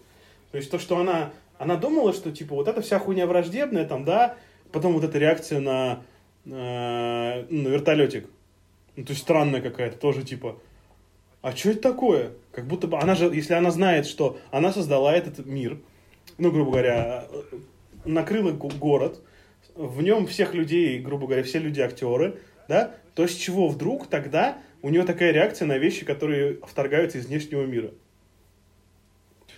То 0.52 0.58
есть 0.58 0.70
то, 0.70 0.78
что 0.78 0.98
она... 0.98 1.32
Она 1.58 1.78
думала, 1.78 2.12
что, 2.12 2.32
типа, 2.32 2.56
вот 2.56 2.68
эта 2.68 2.82
вся 2.82 3.00
хуйня 3.00 3.26
враждебная, 3.26 3.86
там, 3.86 4.04
да, 4.04 4.36
потом 4.74 4.94
вот 4.94 5.06
эта 5.06 5.18
реакция 5.18 5.62
на, 5.62 6.04
э, 6.46 6.50
на 7.50 7.68
вертолетик. 7.70 8.28
Ну, 8.98 9.06
то 9.06 9.12
есть 9.12 9.22
странная 9.22 9.62
какая-то, 9.62 9.98
тоже, 9.98 10.24
типа, 10.24 10.58
а 11.42 11.56
что 11.56 11.70
это 11.70 11.82
такое? 11.82 12.32
Как 12.52 12.68
будто 12.68 12.88
бы 12.88 12.98
она 12.98 13.16
же, 13.16 13.26
если 13.34 13.54
она 13.54 13.72
знает, 13.72 14.06
что 14.06 14.38
она 14.52 14.74
создала 14.74 15.16
этот 15.16 15.46
мир, 15.46 15.80
ну, 16.38 16.52
грубо 16.52 16.72
говоря, 16.72 17.28
накрыла 18.06 18.52
город, 18.52 19.22
в 19.76 20.02
нем 20.02 20.28
всех 20.28 20.54
людей, 20.54 21.00
грубо 21.00 21.26
говоря, 21.28 21.44
все 21.44 21.60
люди 21.60 21.82
актеры, 21.82 22.40
да, 22.68 22.96
то 23.16 23.28
с 23.28 23.34
чего 23.34 23.68
вдруг 23.68 24.08
тогда 24.08 24.58
у 24.82 24.90
нее 24.90 25.04
такая 25.04 25.32
реакция 25.32 25.66
на 25.66 25.78
вещи, 25.78 26.06
которые 26.06 26.60
вторгаются 26.68 27.18
из 27.18 27.26
внешнего 27.26 27.64
мира? 27.64 27.92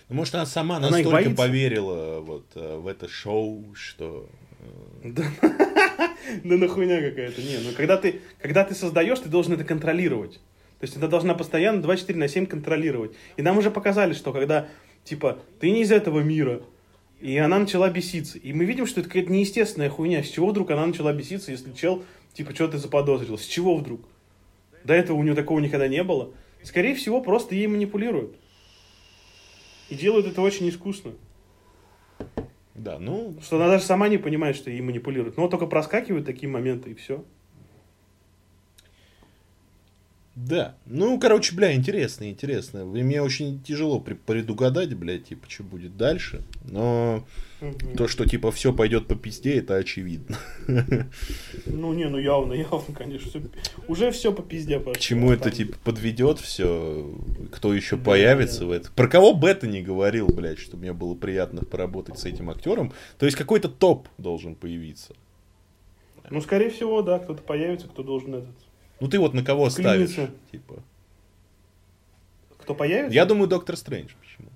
Ну, 0.08 0.16
может, 0.16 0.34
она 0.36 0.46
сама 0.46 0.76
она 0.76 0.90
настолько 0.90 1.30
поверила 1.30 2.20
вот 2.20 2.46
э, 2.54 2.76
в 2.76 2.86
это 2.86 3.08
шоу, 3.08 3.74
что... 3.74 4.28
Э, 5.02 5.10
да, 5.10 5.24
да 6.44 6.56
нахуйня 6.56 7.00
какая-то. 7.00 7.42
Не, 7.42 7.58
ну 7.58 7.72
когда 7.76 7.96
ты, 7.96 8.20
когда 8.40 8.64
ты 8.64 8.74
создаешь, 8.74 9.18
ты 9.18 9.28
должен 9.28 9.54
это 9.54 9.64
контролировать. 9.64 10.34
То 10.78 10.84
есть 10.84 10.96
это 10.96 11.08
должна 11.08 11.34
постоянно 11.34 11.82
24 11.82 12.18
на 12.18 12.28
7 12.28 12.46
контролировать. 12.46 13.12
И 13.36 13.42
нам 13.42 13.58
уже 13.58 13.70
показали, 13.70 14.12
что 14.12 14.32
когда 14.32 14.68
Типа, 15.06 15.38
ты 15.60 15.70
не 15.70 15.82
из 15.82 15.92
этого 15.92 16.20
мира. 16.20 16.62
И 17.20 17.38
она 17.38 17.60
начала 17.60 17.88
беситься. 17.88 18.38
И 18.38 18.52
мы 18.52 18.64
видим, 18.64 18.86
что 18.86 19.00
это 19.00 19.08
какая-то 19.08 19.32
неестественная 19.32 19.88
хуйня. 19.88 20.22
С 20.22 20.28
чего 20.28 20.48
вдруг 20.48 20.70
она 20.72 20.84
начала 20.84 21.12
беситься, 21.12 21.52
если 21.52 21.72
чел, 21.72 22.04
типа, 22.34 22.54
что 22.54 22.68
ты 22.68 22.78
заподозрил? 22.78 23.38
С 23.38 23.46
чего 23.46 23.76
вдруг? 23.76 24.00
До 24.82 24.92
этого 24.92 25.16
у 25.16 25.22
нее 25.22 25.34
такого 25.34 25.60
никогда 25.60 25.86
не 25.86 26.02
было. 26.02 26.32
Скорее 26.62 26.96
всего, 26.96 27.20
просто 27.20 27.54
ей 27.54 27.68
манипулируют. 27.68 28.36
И 29.88 29.94
делают 29.94 30.26
это 30.26 30.42
очень 30.42 30.68
искусно. 30.68 31.12
Да, 32.74 32.98
ну... 32.98 33.36
Что 33.40 33.56
она 33.56 33.68
даже 33.68 33.84
сама 33.84 34.08
не 34.08 34.18
понимает, 34.18 34.56
что 34.56 34.70
ей 34.70 34.80
манипулируют. 34.80 35.36
Но 35.36 35.48
только 35.48 35.66
проскакивают 35.66 36.26
такие 36.26 36.48
моменты, 36.48 36.90
и 36.90 36.94
все. 36.94 37.24
Да. 40.36 40.74
Ну, 40.84 41.18
короче, 41.18 41.56
бля, 41.56 41.74
интересно, 41.74 42.28
интересно. 42.28 42.84
Мне 42.84 43.22
очень 43.22 43.62
тяжело 43.62 44.00
предугадать, 44.00 44.92
блядь, 44.92 45.24
типа, 45.24 45.48
что 45.48 45.62
будет 45.62 45.96
дальше. 45.96 46.42
Но 46.70 47.24
угу. 47.62 47.96
то, 47.96 48.06
что, 48.06 48.28
типа, 48.28 48.52
все 48.52 48.74
пойдет 48.74 49.06
по 49.06 49.14
пизде, 49.16 49.56
это 49.56 49.76
очевидно. 49.76 50.38
Ну, 51.64 51.94
не, 51.94 52.06
ну 52.08 52.18
явно, 52.18 52.52
явно, 52.52 52.94
конечно. 52.94 53.30
Все, 53.30 53.42
уже 53.88 54.10
все 54.10 54.30
по 54.30 54.42
пизде 54.42 54.78
пошло. 54.78 54.92
К 54.92 54.98
чему 54.98 55.32
это, 55.32 55.50
типа, 55.50 55.78
подведет 55.82 56.38
все? 56.38 57.10
Кто 57.50 57.72
еще 57.72 57.96
да, 57.96 58.04
появится 58.04 58.60
да. 58.60 58.66
в 58.66 58.70
этом? 58.72 58.92
Про 58.94 59.08
кого 59.08 59.32
Бета 59.32 59.66
не 59.66 59.80
говорил, 59.80 60.28
блядь, 60.28 60.58
что 60.58 60.76
мне 60.76 60.92
было 60.92 61.14
приятно 61.14 61.62
поработать 61.62 62.18
с 62.18 62.26
этим 62.26 62.50
актером. 62.50 62.92
То 63.18 63.24
есть 63.24 63.38
какой-то 63.38 63.70
топ 63.70 64.08
должен 64.18 64.54
появиться. 64.54 65.14
Ну, 66.28 66.42
скорее 66.42 66.68
всего, 66.68 67.00
да, 67.00 67.20
кто-то 67.20 67.42
появится, 67.42 67.88
кто 67.88 68.02
должен 68.02 68.34
этот 68.34 68.65
ну 69.00 69.08
ты 69.08 69.18
вот 69.18 69.34
на 69.34 69.44
кого 69.44 69.68
Клинится. 69.68 70.12
ставишь? 70.12 70.30
Типа. 70.50 70.74
Кто 72.58 72.74
появится? 72.74 73.14
Я 73.14 73.26
думаю, 73.26 73.48
Доктор 73.48 73.76
Стрэндж 73.76 74.12
почему 74.20 74.48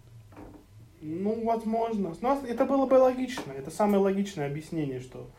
Ну, 1.01 1.45
возможно. 1.45 2.15
Но 2.21 2.43
это 2.47 2.65
было 2.65 2.87
бы 2.87 2.95
логично. 2.95 3.53
Это 3.53 3.71
самое 3.71 4.03
логичное 4.03 4.47
объяснение, 4.47 5.01
что 5.01 5.31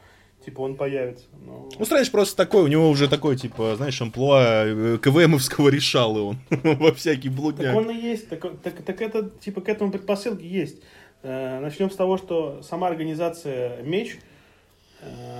типа 0.46 0.62
он 0.62 0.76
появится. 0.76 1.26
Но... 1.46 1.70
Ну, 1.78 1.86
Стрэндж 1.86 2.12
просто 2.12 2.38
такой, 2.38 2.64
у 2.64 2.68
него 2.68 2.90
уже 2.90 3.08
такой, 3.08 3.36
типа, 3.36 3.76
знаешь, 3.76 4.02
амплуа 4.02 4.66
э, 4.66 4.98
КВМовского 5.02 5.70
решал 5.70 6.18
и 6.18 6.22
он 6.22 6.38
во 6.64 6.94
всякий 6.94 7.30
блудняк. 7.30 7.68
Так 7.68 7.76
он 7.76 7.92
и 7.92 7.96
есть, 7.96 8.30
так, 8.30 8.42
так, 8.64 8.82
так 8.82 9.02
это, 9.02 9.30
типа, 9.30 9.62
к 9.62 9.70
этому 9.70 9.92
предпосылки 9.92 10.44
есть. 10.44 10.82
Э, 11.24 11.60
начнем 11.60 11.92
с 11.92 11.96
того, 11.96 12.18
что 12.18 12.62
сама 12.64 12.88
организация 12.88 13.82
Меч– 13.84 14.18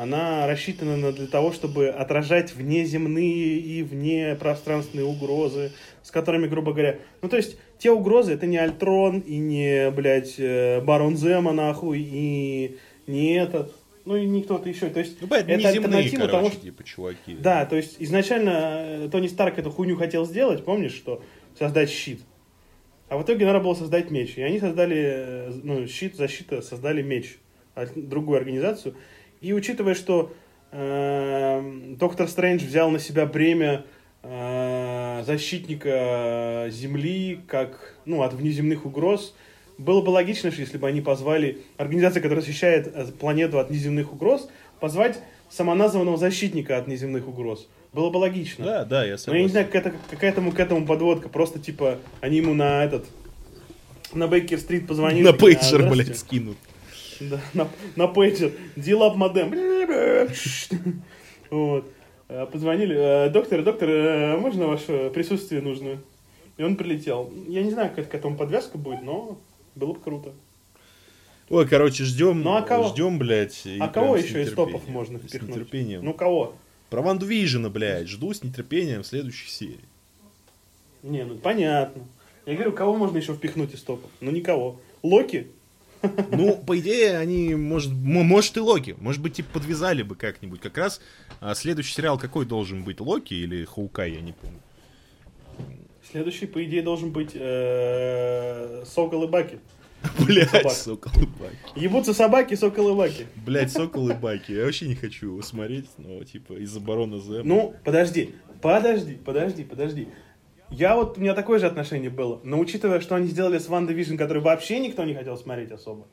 она 0.02 0.48
рассчитана 0.48 1.12
для 1.12 1.28
того, 1.28 1.52
чтобы 1.52 1.90
отражать 1.90 2.54
внеземные 2.56 3.58
и 3.60 3.84
внепространственные 3.84 5.06
угрозы, 5.06 5.72
с 6.02 6.12
которыми, 6.12 6.48
грубо 6.48 6.72
говоря... 6.72 6.98
Ну, 7.22 7.30
то 7.30 7.38
есть, 7.38 7.58
те 7.78 7.92
угрозы, 7.92 8.34
это 8.34 8.48
не 8.48 8.58
Альтрон 8.58 9.20
и 9.20 9.38
не, 9.38 9.92
блядь, 9.92 10.36
э, 10.40 10.82
Барон 10.82 11.18
Зема, 11.18 11.54
нахуй, 11.54 12.00
и 12.00 12.78
не 13.06 13.36
этот, 13.36 13.76
ну 14.06 14.16
и 14.16 14.26
не 14.26 14.42
кто-то 14.42 14.68
еще. 14.70 14.90
То 14.90 15.00
есть, 15.00 15.22
ну, 15.22 15.28
это 15.28 15.68
альтернатива 15.68 16.22
короче, 16.22 16.32
того, 16.32 16.50
что... 16.50 16.62
типа, 16.62 16.84
чуваки. 16.84 17.36
Да, 17.36 17.66
то 17.66 17.76
есть, 17.76 17.98
изначально 18.00 18.50
э, 18.50 19.10
Тони 19.12 19.28
Старк 19.28 19.60
эту 19.60 19.70
хуйню 19.70 19.98
хотел 19.98 20.26
сделать, 20.26 20.66
помнишь, 20.66 20.94
что 20.94 21.24
создать 21.58 21.90
щит. 21.90 22.22
А 23.10 23.18
в 23.18 23.24
итоге 23.24 23.46
надо 23.46 23.60
было 23.60 23.74
создать 23.74 24.10
меч. 24.10 24.38
И 24.38 24.42
они 24.42 24.60
создали, 24.60 25.52
ну, 25.64 25.86
щит, 25.86 26.16
защита, 26.16 26.62
создали 26.62 27.02
меч. 27.02 27.38
Другую 27.96 28.38
организацию. 28.38 28.96
И 29.42 29.54
учитывая, 29.54 29.96
что 29.96 30.32
э, 30.72 31.96
Доктор 32.00 32.28
Стрэндж 32.28 32.64
взял 32.64 32.90
на 32.92 33.00
себя 33.00 33.26
бремя 33.26 33.86
э, 34.22 35.24
защитника 35.26 36.68
Земли, 36.70 37.42
как, 37.48 37.96
ну, 38.06 38.22
от 38.22 38.34
внеземных 38.34 38.86
угроз, 38.86 39.36
было 39.80 40.02
бы 40.02 40.12
логично, 40.12 40.52
если 40.56 40.78
бы 40.78 40.88
они 40.88 41.02
позвали 41.02 41.60
организацию, 41.78 42.22
которая 42.22 42.46
защищает 42.46 42.92
э, 42.94 43.06
планету 43.20 43.60
от 43.60 43.70
внеземных 43.70 44.14
угроз, 44.14 44.48
позвать 44.80 45.20
самоназванного 45.50 46.18
защитника 46.18 46.78
от 46.78 46.86
внеземных 46.86 47.28
угроз. 47.28 47.68
Было 47.94 48.10
бы 48.10 48.18
логично. 48.18 48.64
Да, 48.64 48.86
да, 48.86 49.06
я 49.06 49.18
согласен. 49.18 49.32
Но 49.32 49.38
я 49.38 49.44
не 49.44 49.50
знаю, 49.50 49.66
какая, 49.70 49.94
какая 50.10 50.32
к 50.32 50.60
этому 50.60 50.86
подводка. 50.86 51.30
Просто, 51.30 51.60
типа, 51.60 52.00
они 52.22 52.38
ему 52.38 52.54
на 52.54 52.86
этот... 52.86 53.06
На 54.14 54.28
Бейкер-стрит 54.28 54.88
позвонили. 54.88 55.24
На 55.24 55.34
пейджер, 55.34 55.90
блядь, 55.90 56.18
скинут. 56.18 56.58
Да, 57.30 57.40
на, 57.54 57.68
на 57.96 58.08
пейджер. 58.08 58.52
Дилап 58.76 59.16
модем. 59.16 59.54
Вот. 61.50 61.86
Э, 62.30 62.46
позвонили. 62.46 62.96
«Э, 62.98 63.30
доктор, 63.30 63.62
доктор, 63.62 63.90
э, 63.90 64.38
можно 64.38 64.68
ваше 64.68 65.12
присутствие 65.14 65.62
нужно? 65.62 66.02
И 66.58 66.64
он 66.64 66.78
прилетел. 66.78 67.32
Я 67.48 67.62
не 67.62 67.72
знаю, 67.72 67.92
как 67.94 68.10
к 68.10 68.16
этому 68.16 68.38
подвязка 68.38 68.78
будет, 68.78 69.02
но 69.02 69.38
было 69.76 69.94
бы 69.94 70.00
круто. 70.00 70.32
Ой, 71.50 71.68
короче, 71.68 72.06
ждем, 72.06 72.42
ну, 72.42 72.56
а 72.56 72.62
кого? 72.62 72.88
ждем, 72.88 73.20
блядь. 73.20 73.68
А 73.82 73.90
кого 73.90 74.16
еще 74.16 74.42
из 74.44 74.54
топов 74.54 74.88
можно 74.88 75.20
впихнуть? 75.20 75.52
С 75.52 75.58
нетерпением. 75.58 76.06
Ну, 76.06 76.14
кого? 76.14 76.56
Про 76.90 77.02
Ванду 77.02 77.26
Вижена, 77.26 77.70
блядь, 77.70 78.08
жду 78.08 78.34
с 78.34 78.44
нетерпением 78.44 79.04
следующей 79.04 79.50
серии. 79.50 79.86
Не, 81.04 81.26
ну 81.26 81.36
понятно. 81.36 82.04
Я 82.46 82.54
говорю, 82.54 82.72
кого 82.72 82.96
можно 82.96 83.18
еще 83.18 83.34
впихнуть 83.34 83.74
из 83.74 83.82
топов? 83.82 84.10
Ну, 84.22 84.32
никого. 84.32 84.80
Локи? 85.04 85.48
Ну, 86.32 86.58
по 86.58 86.80
идее, 86.80 87.18
они, 87.18 87.56
может, 87.56 87.92
может 87.92 88.58
и 88.58 88.60
Локи. 88.60 88.96
Может 89.00 89.22
быть, 89.22 89.34
типа 89.34 89.54
подвязали 89.54 90.04
бы 90.04 90.16
как-нибудь. 90.16 90.62
Как 90.62 90.78
раз 90.78 91.02
а 91.40 91.56
следующий 91.56 91.94
сериал 91.94 92.20
какой 92.20 92.46
должен 92.46 92.84
быть? 92.84 93.00
Локи 93.00 93.34
или 93.34 93.66
Хоукай, 93.66 94.12
я 94.12 94.22
не 94.22 94.34
помню. 94.34 94.60
Следующий, 96.10 96.46
по 96.46 96.64
идее, 96.64 96.82
должен 96.82 97.12
быть 97.12 97.32
э, 97.34 98.84
Сокол 98.86 99.24
и 99.24 99.28
Баки. 99.28 99.60
Блять, 100.26 100.72
соколы 100.72 101.28
баки. 101.28 101.80
Ебутся 101.80 102.14
собаки, 102.14 102.56
соколы 102.56 102.96
баки. 102.96 103.28
Блять, 103.36 103.72
соколы 103.72 104.16
баки. 104.16 104.52
Я 104.52 104.66
вообще 104.66 104.88
не 104.88 104.96
хочу 104.96 105.28
его 105.28 105.42
смотреть, 105.44 105.90
но 105.98 106.24
типа 106.24 106.54
из-за 106.54 106.80
барона 106.80 107.20
Зе. 107.20 107.42
Ну, 107.44 107.76
подожди, 107.84 108.34
подожди, 108.62 109.14
подожди, 109.14 109.64
подожди. 109.64 110.08
Я 110.72 110.96
вот, 110.96 111.18
у 111.18 111.22
меня 111.22 111.34
такое 111.34 111.60
же 111.60 111.68
отношение 111.68 112.10
было. 112.10 112.40
Но 112.44 112.58
учитывая, 112.60 113.02
что 113.02 113.16
они 113.16 113.28
сделали 113.28 113.60
с 113.60 113.68
Ванда 113.68 113.94
Вижн, 113.94 114.16
который 114.16 114.42
вообще 114.42 114.80
никто 114.80 115.04
не 115.04 115.14
хотел 115.14 115.38
смотреть 115.38 115.72
особо. 115.72 116.08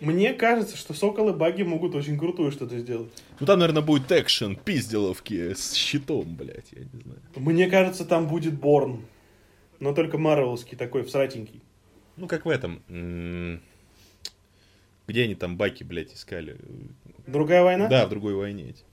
Мне 0.00 0.32
кажется, 0.32 0.78
что 0.78 0.94
Сокол 0.94 1.34
и 1.34 1.40
Баки 1.40 1.62
могут 1.62 1.94
очень 1.94 2.18
крутое 2.18 2.50
что-то 2.50 2.78
сделать. 2.78 3.10
Ну 3.38 3.46
там, 3.46 3.58
наверное, 3.58 3.82
будет 3.82 4.10
экшен, 4.10 4.56
пизделовки 4.56 5.52
с 5.52 5.74
щитом, 5.74 6.34
блядь, 6.34 6.72
я 6.72 6.80
не 6.80 7.02
знаю. 7.02 7.20
Мне 7.36 7.68
кажется, 7.68 8.06
там 8.06 8.26
будет 8.26 8.54
Борн. 8.58 9.04
Но 9.78 9.92
только 9.94 10.16
Марвеловский 10.16 10.78
такой, 10.78 11.02
всратенький. 11.02 11.60
Ну, 12.16 12.26
как 12.28 12.46
в 12.46 12.48
этом. 12.48 12.82
Где 15.06 15.24
они 15.24 15.34
там 15.34 15.56
Баки, 15.58 15.84
блядь, 15.84 16.14
искали? 16.14 16.56
Другая 17.26 17.62
война? 17.62 17.88
Да, 17.88 18.06
в 18.06 18.10
другой 18.10 18.34
войне. 18.34 18.70
Эти. 18.70 18.84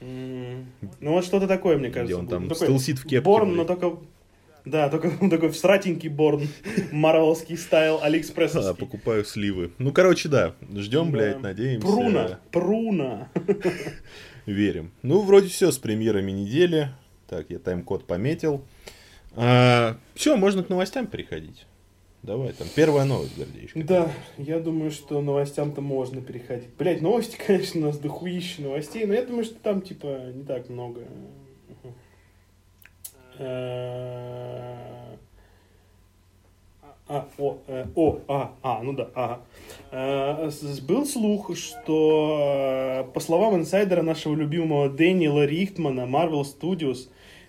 Ну, 0.00 0.64
вот 1.00 1.24
что-то 1.24 1.46
такое, 1.46 1.76
мне 1.76 1.90
кажется. 1.90 2.14
Где 2.14 2.16
он 2.16 2.28
там 2.28 2.48
такой 2.48 2.66
стелсит 2.66 2.98
в 2.98 3.02
кепке. 3.02 3.20
Борн, 3.20 3.54
но 3.54 3.64
только... 3.64 3.98
Да, 4.64 4.90
только 4.90 5.10
такой 5.28 5.50
всратенький 5.50 6.08
Борн. 6.08 6.48
Марвелский 6.92 7.56
style, 7.56 8.00
Алиэкспресс. 8.02 8.52
Да, 8.52 8.74
покупаю 8.74 9.24
сливы. 9.24 9.72
Ну, 9.78 9.92
короче, 9.92 10.28
да. 10.28 10.54
Ждем, 10.74 11.10
блядь, 11.10 11.40
надеемся. 11.40 11.86
Пруна, 11.86 12.40
пруна. 12.52 13.28
Верим. 14.46 14.92
Ну, 15.02 15.22
вроде 15.22 15.48
все 15.48 15.70
с 15.70 15.78
премьерами 15.78 16.30
недели. 16.30 16.90
Так, 17.28 17.50
я 17.50 17.58
тайм-код 17.58 18.06
пометил. 18.06 18.64
А, 19.36 19.96
все, 20.14 20.36
можно 20.36 20.62
к 20.62 20.68
новостям 20.68 21.06
переходить. 21.06 21.66
Давай, 22.22 22.52
там 22.52 22.66
первая 22.74 23.04
новость, 23.04 23.38
Гордеечка. 23.38 23.82
Да, 23.84 24.12
я 24.38 24.58
думаю, 24.58 24.90
что 24.90 25.20
новостям-то 25.20 25.80
можно 25.80 26.20
переходить. 26.20 26.68
Блять, 26.76 27.00
новости, 27.00 27.38
конечно, 27.46 27.80
у 27.80 27.84
нас 27.84 27.98
дохуища 27.98 28.62
новостей, 28.62 29.06
но 29.06 29.14
я 29.14 29.24
думаю, 29.24 29.44
что 29.44 29.54
там, 29.56 29.80
типа, 29.80 30.32
не 30.34 30.44
так 30.44 30.68
много. 30.68 31.02
А, 37.08 37.26
о, 37.38 37.56
э, 37.66 37.86
о, 37.94 38.18
а, 38.28 38.54
а, 38.62 38.82
ну 38.82 38.92
да. 38.92 39.08
А, 39.90 40.50
был 40.86 41.06
слух, 41.06 41.56
что, 41.56 43.04
э, 43.08 43.12
по 43.14 43.20
словам 43.20 43.56
инсайдера 43.56 44.02
нашего 44.02 44.34
любимого 44.34 44.90
Дэниела 44.90 45.46
Рихтмана, 45.46 46.02
Marvel 46.02 46.42
Studios 46.42 47.08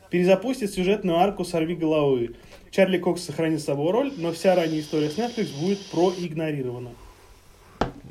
перезапустит 0.10 0.72
сюжетную 0.72 1.18
арку 1.18 1.44
«Сорви 1.44 1.76
головы», 1.76 2.36
Чарли 2.72 2.98
Кокс 2.98 3.24
сохранит 3.24 3.62
собой 3.62 3.92
роль, 3.92 4.14
но 4.18 4.32
вся 4.32 4.56
ранняя 4.56 4.80
история 4.80 5.10
с 5.10 5.18
Netflix 5.18 5.60
будет 5.60 5.80
проигнорирована. 5.88 6.92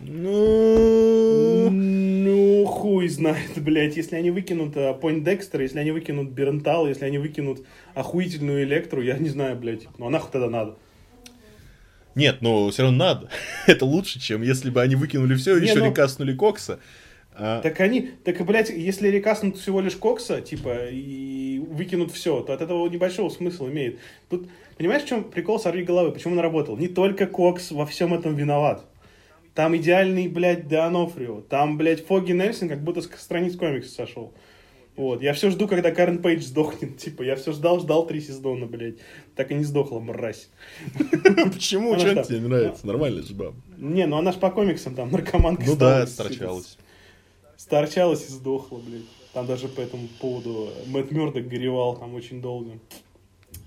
Ну... 0.03 1.71
Ну, 1.71 2.67
хуй 2.67 3.09
знает, 3.09 3.53
блядь. 3.57 3.97
Если 3.97 4.17
они 4.17 4.31
выкинут 4.31 4.75
Пойнт 5.01 5.23
uh, 5.23 5.25
Декстера, 5.25 5.63
если 5.63 5.79
они 5.79 5.93
выкинут 5.93 6.31
Бернтал, 6.31 6.87
если 6.87 7.05
они 7.05 7.19
выкинут 7.19 7.65
охуительную 7.95 8.65
Электру, 8.65 9.03
я 9.03 9.17
не 9.19 9.29
знаю, 9.29 9.57
блядь. 9.57 9.87
Ну, 9.99 10.07
а 10.07 10.11
нахуй 10.11 10.31
тогда 10.31 10.49
надо? 10.49 10.77
Нет, 12.15 12.39
но 12.41 12.71
все 12.71 12.83
равно 12.83 12.99
надо. 12.99 13.31
Это 13.67 13.85
лучше, 13.85 14.21
чем 14.21 14.43
если 14.43 14.71
бы 14.71 14.83
они 14.83 14.97
выкинули 14.97 15.35
все 15.37 15.57
и 15.57 15.63
еще 15.63 15.79
но... 15.79 15.87
рекаснули 15.87 16.35
Кокса. 16.35 16.81
А... 17.39 17.61
Так 17.61 17.79
они, 17.81 18.11
так, 18.25 18.45
блядь, 18.45 18.69
если 18.69 19.09
рекаснут 19.09 19.59
всего 19.59 19.81
лишь 19.81 19.95
Кокса, 19.95 20.41
типа, 20.41 20.89
и 20.91 21.61
выкинут 21.61 22.11
все, 22.11 22.41
то 22.41 22.53
от 22.53 22.61
этого 22.61 22.89
небольшого 22.89 23.29
смысла 23.29 23.69
имеет. 23.69 24.01
Тут, 24.29 24.49
понимаешь, 24.77 25.05
в 25.05 25.09
чем 25.09 25.23
прикол 25.23 25.61
сорви 25.61 25.85
головы? 25.85 26.11
Почему 26.11 26.35
он 26.35 26.41
работал? 26.41 26.77
Не 26.77 26.89
только 26.89 27.27
Кокс 27.27 27.71
во 27.71 27.87
всем 27.87 28.13
этом 28.13 28.35
виноват. 28.35 28.85
Там 29.55 29.77
идеальный, 29.77 30.27
блядь, 30.27 30.67
Деонофрио. 30.67 31.43
Там, 31.43 31.79
блядь, 31.79 32.05
Фоги 32.07 32.33
Нельсон 32.33 32.69
как 32.69 32.83
будто 32.83 33.03
с 33.03 33.11
страниц 33.17 33.57
комикса 33.57 33.93
сошел. 33.93 34.33
Вот. 34.97 35.23
Я 35.23 35.33
все 35.33 35.51
жду, 35.51 35.69
когда 35.69 35.93
Карен 35.93 36.19
Пейдж 36.19 36.43
сдохнет. 36.43 36.97
Типа, 36.99 37.23
я 37.23 37.37
все 37.37 37.53
ждал, 37.53 37.79
ждал 37.79 38.05
три 38.07 38.21
сезона, 38.21 38.67
блядь. 38.67 38.97
Так 39.37 39.53
и 39.53 39.55
не 39.55 39.63
сдохла, 39.63 40.01
мразь. 40.01 40.49
Почему? 41.53 41.97
Что 41.99 42.25
тебе 42.25 42.41
нравится? 42.41 42.85
Нормально 42.85 43.23
же 43.23 43.33
баба. 43.35 43.55
Не, 43.77 44.07
ну 44.07 44.19
она 44.19 44.33
ж 44.33 44.37
по 44.37 44.51
комиксам 44.51 44.97
там 44.97 45.13
наркоманка 45.13 45.65
Ну 45.67 45.77
да, 45.77 46.05
сторчалась 46.07 46.77
сторчалась 47.59 48.25
и 48.27 48.33
сдохла, 48.33 48.79
блядь. 48.79 49.03
Там 49.35 49.47
даже 49.47 49.69
по 49.69 49.83
этому 49.83 50.09
поводу 50.21 50.71
Мэтт 50.87 51.11
Мёрдок 51.11 51.47
горевал 51.47 51.99
там 51.99 52.15
очень 52.15 52.41
долго. 52.41 52.79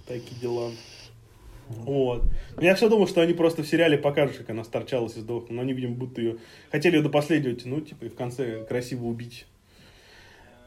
Такие 0.08 0.40
дела. 0.42 0.72
Вот. 1.68 2.24
Я 2.60 2.76
все 2.76 2.90
думал, 2.90 3.08
что 3.08 3.22
они 3.22 3.34
просто 3.34 3.62
в 3.62 3.68
сериале 3.68 3.98
покажут, 3.98 4.38
как 4.38 4.50
она 4.50 4.64
сторчалась 4.64 5.16
и 5.18 5.20
сдохла. 5.20 5.54
Но 5.54 5.62
они, 5.62 5.74
видимо, 5.74 5.96
будто 5.96 6.20
ее... 6.20 6.38
Хотели 6.72 6.96
ее 6.98 7.04
до 7.04 7.10
последнего 7.10 7.54
тянуть, 7.54 7.90
типа, 7.90 8.06
и 8.06 8.10
в 8.10 8.16
конце 8.16 8.66
красиво 8.66 9.06
убить. 9.06 9.46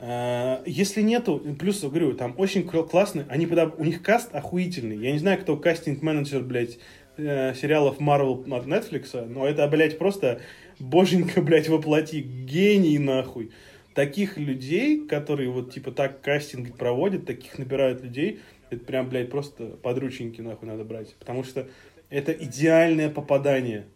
А, 0.00 0.62
если 0.66 1.02
нету, 1.02 1.40
плюс, 1.58 1.82
говорю, 1.82 2.14
там 2.14 2.34
очень 2.38 2.62
классный, 2.66 3.24
они, 3.28 3.46
у 3.46 3.84
них 3.84 4.02
каст 4.02 4.34
охуительный. 4.34 4.96
Я 4.96 5.12
не 5.12 5.18
знаю, 5.18 5.40
кто 5.40 5.56
кастинг-менеджер, 5.56 6.42
блядь, 6.42 6.78
э, 7.16 7.54
сериалов 7.54 7.98
Marvel 7.98 8.50
от 8.54 8.66
Netflix, 8.66 9.26
но 9.26 9.46
это, 9.46 9.66
блядь, 9.68 9.98
просто 9.98 10.40
боженька, 10.78 11.40
блядь, 11.42 11.68
воплоти, 11.68 12.20
гений 12.20 12.98
нахуй. 12.98 13.50
Таких 13.94 14.38
людей, 14.38 15.06
которые 15.06 15.50
вот 15.50 15.72
типа 15.72 15.92
так 15.92 16.20
кастинг 16.20 16.76
проводят, 16.76 17.26
таких 17.26 17.58
набирают 17.58 18.02
людей, 18.02 18.40
это 18.70 18.84
прям, 18.84 19.08
блядь, 19.08 19.30
просто 19.30 19.66
подрученьки 19.82 20.40
нахуй 20.40 20.68
надо 20.68 20.84
брать. 20.84 21.14
Потому 21.16 21.44
что 21.44 21.68
это 22.10 22.32
идеальное 22.32 23.08
попадание. 23.08 23.86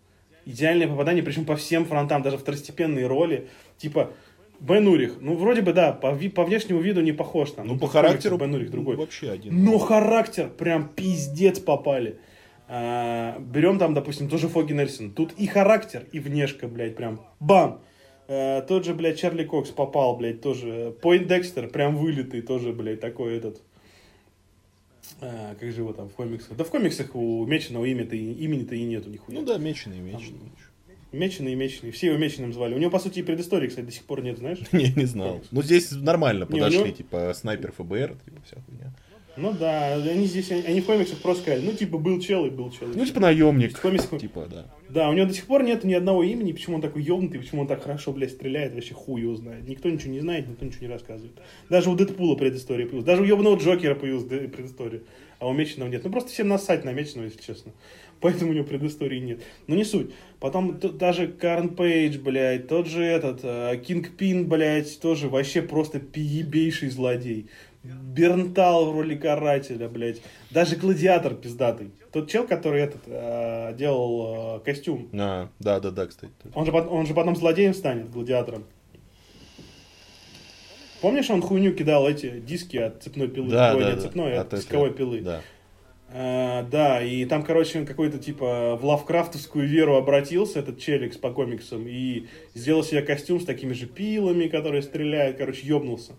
Идеальное 0.44 0.88
попадание, 0.88 1.22
причем 1.22 1.44
по 1.44 1.56
всем 1.56 1.84
фронтам, 1.84 2.22
даже 2.22 2.38
второстепенные 2.38 3.06
роли. 3.06 3.48
Типа, 3.76 4.12
Бен 4.60 4.88
Урих, 4.88 5.16
ну 5.20 5.36
вроде 5.36 5.62
бы 5.62 5.72
да, 5.72 5.92
по, 5.92 6.16
по 6.34 6.44
внешнему 6.44 6.80
виду 6.80 7.00
не 7.00 7.12
похож 7.12 7.52
там. 7.52 7.66
Ну, 7.66 7.78
по 7.78 7.86
характеру 7.86 8.38
Бен 8.38 8.54
Урих 8.54 8.70
другой. 8.70 8.96
Вообще 8.96 9.30
один. 9.30 9.64
Но 9.64 9.78
характер 9.78 10.48
прям 10.48 10.88
пиздец 10.88 11.60
попали. 11.60 12.18
А, 12.70 13.38
берем 13.38 13.78
там, 13.78 13.94
допустим, 13.94 14.28
тоже 14.28 14.48
Фоги 14.48 14.74
Нельсон. 14.74 15.10
Тут 15.10 15.32
и 15.38 15.46
характер, 15.46 16.06
и 16.12 16.20
внешка, 16.20 16.68
блядь, 16.68 16.96
прям 16.96 17.20
бам. 17.40 17.80
А, 18.28 18.60
тот 18.60 18.84
же, 18.84 18.94
блядь, 18.94 19.18
Чарли 19.18 19.44
Кокс 19.44 19.70
попал, 19.70 20.16
блядь, 20.16 20.42
тоже. 20.42 20.94
Пойнт 21.00 21.26
Декстер, 21.26 21.68
прям 21.68 21.96
вылитый, 21.96 22.42
тоже, 22.42 22.72
блядь, 22.72 23.00
такой 23.00 23.36
этот. 23.36 23.62
А, 25.22 25.54
как 25.54 25.72
же 25.72 25.80
его 25.80 25.94
там 25.94 26.10
в 26.10 26.12
комиксах? 26.12 26.56
Да 26.56 26.64
в 26.64 26.70
комиксах 26.70 27.14
у 27.16 27.46
Меченого 27.46 27.86
имя-то, 27.86 28.14
имени-то 28.14 28.74
и 28.74 28.84
нету 28.84 29.08
нихуя. 29.08 29.40
Ну 29.40 29.46
да, 29.46 29.56
Меченый, 29.56 30.00
Меченый. 30.00 30.52
Меченый 31.10 31.52
и 31.52 31.54
Меченый. 31.54 31.90
Все 31.90 32.08
его 32.08 32.18
Меченым 32.18 32.52
звали. 32.52 32.74
У 32.74 32.78
него, 32.78 32.90
по 32.90 32.98
сути, 32.98 33.20
и 33.20 33.22
предыстории, 33.22 33.68
кстати, 33.68 33.86
до 33.86 33.92
сих 33.92 34.04
пор 34.04 34.22
нет, 34.22 34.36
знаешь? 34.36 34.58
Не, 34.72 34.92
не 34.94 35.06
знал. 35.06 35.40
Ну, 35.50 35.62
здесь 35.62 35.90
нормально 35.90 36.44
подошли, 36.44 36.92
типа, 36.92 37.32
снайпер 37.34 37.72
ФБР, 37.72 38.16
типа, 38.24 38.42
вся 38.44 38.58
хуйня. 38.66 38.92
Ну 39.40 39.52
да, 39.52 39.94
они 39.94 40.26
здесь, 40.26 40.50
они 40.50 40.80
в 40.80 40.86
комиксах 40.86 41.18
просто 41.18 41.42
сказали, 41.42 41.64
ну 41.64 41.72
типа 41.72 41.98
был 41.98 42.20
чел 42.20 42.44
и 42.46 42.50
был 42.50 42.70
чел. 42.70 42.88
Ну 42.92 43.04
типа 43.04 43.20
наемник. 43.20 43.76
В 43.76 43.80
комиксах... 43.80 44.20
Типа, 44.20 44.46
да. 44.50 44.66
Да, 44.88 45.10
у 45.10 45.12
него 45.12 45.26
до 45.26 45.34
сих 45.34 45.46
пор 45.46 45.62
нет 45.62 45.84
ни 45.84 45.94
одного 45.94 46.24
имени, 46.24 46.52
почему 46.52 46.76
он 46.76 46.82
такой 46.82 47.02
ёбнутый, 47.02 47.40
почему 47.40 47.62
он 47.62 47.66
так 47.68 47.82
хорошо, 47.82 48.12
блядь, 48.12 48.30
стреляет, 48.30 48.74
вообще 48.74 48.94
хуй 48.94 49.20
его 49.20 49.36
знает. 49.36 49.68
Никто 49.68 49.88
ничего 49.88 50.12
не 50.12 50.20
знает, 50.20 50.48
никто 50.48 50.64
ничего 50.64 50.86
не 50.86 50.92
рассказывает. 50.92 51.32
Даже 51.68 51.90
у 51.90 51.94
Дэдпула 51.94 52.36
предыстория 52.36 52.86
появилась, 52.86 53.04
даже 53.04 53.22
у 53.22 53.24
ёбаного 53.24 53.56
Джокера 53.56 53.94
появилась 53.94 54.24
предыстория, 54.24 55.02
а 55.38 55.48
у 55.48 55.52
Меченого 55.52 55.88
нет. 55.88 56.04
Ну 56.04 56.10
просто 56.10 56.30
всем 56.30 56.48
насать 56.48 56.84
на 56.84 56.92
Меченого, 56.92 57.26
если 57.26 57.42
честно. 57.42 57.72
Поэтому 58.20 58.50
у 58.50 58.54
него 58.54 58.64
предыстории 58.64 59.20
нет. 59.20 59.40
Но 59.66 59.76
не 59.76 59.84
суть. 59.84 60.10
Потом 60.40 60.78
даже 60.78 61.28
Карн 61.28 61.76
Пейдж, 61.76 62.18
блядь, 62.18 62.66
тот 62.66 62.88
же 62.88 63.04
этот, 63.04 63.42
Кинг 63.84 64.16
Пин, 64.16 64.48
блядь, 64.48 64.98
тоже 65.00 65.28
вообще 65.28 65.62
просто 65.62 66.00
пиебейший 66.00 66.90
злодей. 66.90 67.46
Бернтал 67.94 68.90
в 68.90 68.94
роли 68.94 69.14
карателя, 69.16 69.88
блядь. 69.88 70.20
Даже 70.50 70.76
гладиатор 70.76 71.34
пиздатый. 71.34 71.90
Тот 72.12 72.30
чел, 72.30 72.46
который 72.46 72.82
этот 72.82 73.02
э, 73.06 73.74
делал 73.76 74.56
э, 74.56 74.60
костюм. 74.64 75.08
А, 75.12 75.48
да, 75.58 75.80
да, 75.80 75.90
да, 75.90 76.06
кстати. 76.06 76.32
Он 76.54 76.66
же, 76.66 76.72
он 76.72 77.06
же 77.06 77.14
потом 77.14 77.36
злодеем 77.36 77.74
станет, 77.74 78.10
гладиатором. 78.10 78.64
Помнишь, 81.00 81.30
он 81.30 81.42
хуйню 81.42 81.72
кидал 81.72 82.08
эти 82.08 82.40
диски 82.40 82.76
от 82.76 83.02
цепной 83.02 83.28
пилы? 83.28 83.50
Да, 83.50 83.74
Ой, 83.74 83.82
да, 83.82 83.90
не 83.90 83.96
да. 83.96 84.02
цепной, 84.02 84.36
а 84.36 84.40
от 84.40 84.54
дисковой 84.54 84.92
пилы. 84.92 85.20
Да. 85.20 85.40
А, 86.10 86.62
да, 86.62 87.02
и 87.02 87.24
там, 87.26 87.42
короче, 87.42 87.78
он 87.78 87.86
какой-то 87.86 88.18
типа 88.18 88.76
в 88.80 88.84
лавкрафтовскую 88.84 89.68
веру 89.68 89.96
обратился, 89.96 90.58
этот 90.60 90.80
челикс 90.80 91.16
по 91.18 91.30
комиксам, 91.30 91.86
и 91.86 92.26
сделал 92.54 92.82
себе 92.82 93.02
костюм 93.02 93.40
с 93.40 93.44
такими 93.44 93.74
же 93.74 93.86
пилами, 93.86 94.48
которые 94.48 94.82
стреляют, 94.82 95.36
короче, 95.36 95.66
ёбнулся. 95.66 96.14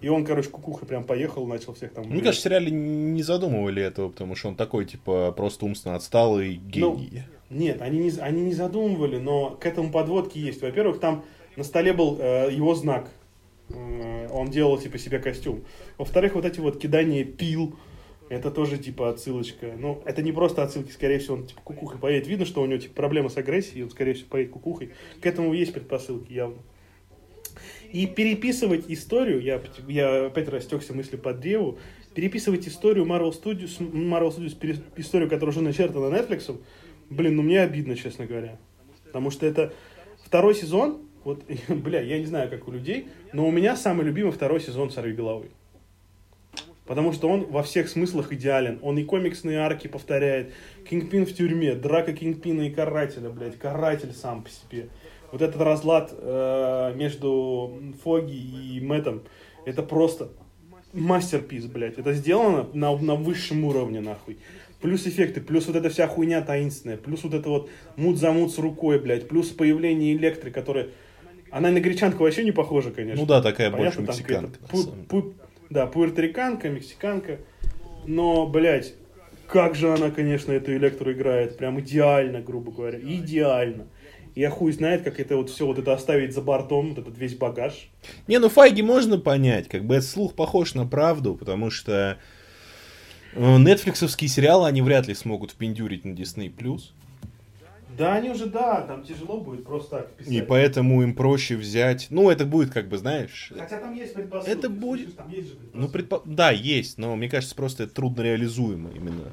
И 0.00 0.08
он, 0.08 0.24
короче, 0.24 0.48
кукуха 0.48 0.86
прям 0.86 1.04
поехал, 1.04 1.46
начал 1.46 1.74
всех 1.74 1.92
там... 1.92 2.06
Мне 2.06 2.20
кажется, 2.20 2.40
в 2.40 2.44
сериале 2.44 2.70
не 2.70 3.22
задумывали 3.22 3.82
этого, 3.82 4.10
потому 4.10 4.34
что 4.34 4.48
он 4.48 4.54
такой, 4.56 4.84
типа, 4.84 5.32
просто 5.32 5.64
умственно 5.64 5.96
отсталый 5.96 6.54
гений. 6.54 7.24
Ну, 7.50 7.56
нет, 7.58 7.82
они 7.82 7.98
не, 7.98 8.10
они 8.20 8.42
не 8.42 8.52
задумывали, 8.54 9.18
но 9.18 9.50
к 9.50 9.66
этому 9.66 9.90
подводки 9.90 10.38
есть. 10.38 10.62
Во-первых, 10.62 11.00
там 11.00 11.24
на 11.56 11.64
столе 11.64 11.92
был 11.92 12.16
э, 12.20 12.48
его 12.52 12.74
знак. 12.74 13.10
Э, 13.70 14.28
он 14.30 14.50
делал, 14.50 14.78
типа, 14.78 14.98
себе 14.98 15.18
костюм. 15.18 15.64
Во-вторых, 15.96 16.34
вот 16.34 16.44
эти 16.44 16.60
вот 16.60 16.78
кидания 16.78 17.24
пил, 17.24 17.76
Это 18.28 18.50
тоже 18.50 18.76
типа 18.76 19.08
отсылочка. 19.08 19.72
Ну, 19.78 20.02
это 20.04 20.22
не 20.22 20.32
просто 20.32 20.62
отсылки, 20.62 20.90
скорее 20.90 21.18
всего, 21.18 21.36
он 21.36 21.46
типа 21.46 21.60
кукухой 21.64 21.98
поедет. 21.98 22.28
Видно, 22.28 22.44
что 22.44 22.60
у 22.62 22.66
него 22.66 22.78
типа 22.78 22.94
проблемы 22.94 23.30
с 23.30 23.36
агрессией, 23.36 23.84
он, 23.84 23.90
скорее 23.90 24.12
всего, 24.14 24.28
поедет 24.28 24.52
кукухой. 24.52 24.90
К 25.20 25.26
этому 25.26 25.54
есть 25.54 25.72
предпосылки 25.72 26.32
явно. 26.32 26.58
И 27.92 28.06
переписывать 28.06 28.84
историю, 28.88 29.40
я, 29.40 29.62
я 29.88 30.26
опять 30.26 30.48
растекся 30.48 30.92
мыслью 30.94 31.20
под 31.20 31.40
древу, 31.40 31.78
переписывать 32.14 32.68
историю 32.68 33.06
Marvel 33.06 33.30
Studios, 33.32 33.78
Marvel 33.78 34.34
Studios, 34.36 34.82
историю, 34.96 35.28
которая 35.28 35.54
уже 35.54 35.62
начертана 35.62 36.14
Netflix, 36.14 36.58
блин, 37.10 37.36
ну 37.36 37.42
мне 37.42 37.60
обидно, 37.60 37.96
честно 37.96 38.26
говоря. 38.26 38.58
Потому 39.06 39.30
что 39.30 39.46
это 39.46 39.72
второй 40.24 40.54
сезон, 40.54 41.02
вот, 41.24 41.44
бля, 41.68 42.00
я 42.00 42.18
не 42.18 42.26
знаю, 42.26 42.50
как 42.50 42.68
у 42.68 42.72
людей, 42.72 43.08
но 43.32 43.46
у 43.46 43.50
меня 43.50 43.76
самый 43.76 44.04
любимый 44.04 44.32
второй 44.32 44.60
сезон 44.60 44.90
«Сорви 44.90 45.12
головы». 45.14 45.50
Потому 46.88 47.12
что 47.12 47.28
он 47.28 47.44
во 47.44 47.62
всех 47.62 47.90
смыслах 47.90 48.32
идеален. 48.32 48.78
Он 48.80 48.96
и 48.96 49.04
комиксные 49.04 49.58
арки 49.58 49.88
повторяет. 49.88 50.54
Кингпин 50.88 51.26
в 51.26 51.34
тюрьме, 51.34 51.74
драка 51.74 52.14
Кингпина 52.14 52.62
и 52.62 52.70
Карателя, 52.70 53.28
блядь. 53.28 53.58
Каратель 53.58 54.14
сам 54.14 54.42
по 54.42 54.48
себе. 54.48 54.88
Вот 55.32 55.42
этот 55.42 55.60
разлад 55.60 56.12
э, 56.12 56.94
между 56.96 57.78
Фоги 58.02 58.34
и 58.34 58.80
Мэттом, 58.80 59.22
это 59.66 59.82
просто 59.82 60.30
мастерпис, 60.92 61.66
блядь. 61.66 61.98
Это 61.98 62.14
сделано 62.14 62.66
на, 62.72 62.96
на 62.96 63.14
высшем 63.14 63.64
уровне, 63.64 64.00
нахуй. 64.00 64.38
Плюс 64.80 65.06
эффекты, 65.06 65.40
плюс 65.40 65.66
вот 65.66 65.76
эта 65.76 65.90
вся 65.90 66.06
хуйня 66.06 66.40
таинственная, 66.40 66.96
плюс 66.96 67.24
вот 67.24 67.34
это 67.34 67.48
вот 67.48 67.70
мут 67.96 68.16
за 68.16 68.32
мут 68.32 68.52
с 68.52 68.58
рукой, 68.58 68.98
блядь, 68.98 69.28
плюс 69.28 69.48
появление 69.48 70.14
Электри, 70.14 70.50
которая... 70.50 70.88
Она 71.50 71.70
на 71.70 71.80
гречанку 71.80 72.22
вообще 72.22 72.44
не 72.44 72.52
похожа, 72.52 72.90
конечно. 72.90 73.20
Ну 73.20 73.26
да, 73.26 73.42
такая 73.42 73.70
Понятно, 73.70 74.02
больше 74.02 74.20
мексиканка. 74.20 74.58
Пу, 74.68 74.82
пу, 75.08 75.34
да, 75.70 75.86
пуэрториканка, 75.86 76.68
мексиканка. 76.68 77.38
Но, 78.06 78.46
блядь, 78.46 78.94
как 79.46 79.74
же 79.74 79.92
она, 79.92 80.10
конечно, 80.10 80.52
эту 80.52 80.76
Электру 80.76 81.10
играет. 81.12 81.56
Прям 81.56 81.80
идеально, 81.80 82.40
грубо 82.40 82.70
говоря. 82.70 82.98
Идеально. 82.98 83.86
Я 84.38 84.50
хуй 84.50 84.70
знает, 84.70 85.02
как 85.02 85.18
это 85.18 85.36
вот 85.36 85.50
все 85.50 85.66
вот 85.66 85.80
это 85.80 85.92
оставить 85.92 86.32
за 86.32 86.42
бортом, 86.42 86.90
вот 86.90 86.98
этот 86.98 87.18
весь 87.18 87.34
багаж. 87.34 87.90
Не, 88.28 88.38
ну 88.38 88.48
Файги 88.48 88.82
можно 88.82 89.18
понять, 89.18 89.66
как 89.66 89.84
бы 89.84 89.96
этот 89.96 90.08
слух 90.08 90.34
похож 90.34 90.74
на 90.74 90.86
правду, 90.86 91.34
потому 91.34 91.70
что 91.70 92.18
нетфликсовские 93.34 94.28
сериалы 94.28 94.68
они 94.68 94.80
вряд 94.80 95.08
ли 95.08 95.14
смогут 95.14 95.50
впендюрить 95.50 96.04
на 96.04 96.12
Disney+. 96.12 96.52
Да, 97.98 98.14
они 98.14 98.30
уже, 98.30 98.46
да, 98.46 98.82
там 98.82 99.02
тяжело 99.02 99.40
будет 99.40 99.64
просто 99.64 99.96
так 99.96 100.12
писать. 100.12 100.32
И 100.32 100.40
поэтому 100.40 101.02
им 101.02 101.16
проще 101.16 101.56
взять, 101.56 102.06
ну, 102.10 102.30
это 102.30 102.44
будет, 102.44 102.70
как 102.70 102.88
бы, 102.88 102.96
знаешь... 102.96 103.50
Хотя 103.58 103.80
там 103.80 103.92
есть 103.92 104.14
предпосылки. 104.14 104.56
Это 104.56 104.70
будет... 104.70 105.16
Там 105.16 105.28
есть 105.30 105.48
же 105.48 105.54
ну, 105.72 105.88
предпо... 105.88 106.22
да, 106.24 106.52
есть, 106.52 106.96
но 106.96 107.16
мне 107.16 107.28
кажется, 107.28 107.56
просто 107.56 107.82
это 107.82 107.94
трудно 107.94 108.22
реализуемо 108.22 108.92
именно 108.92 109.32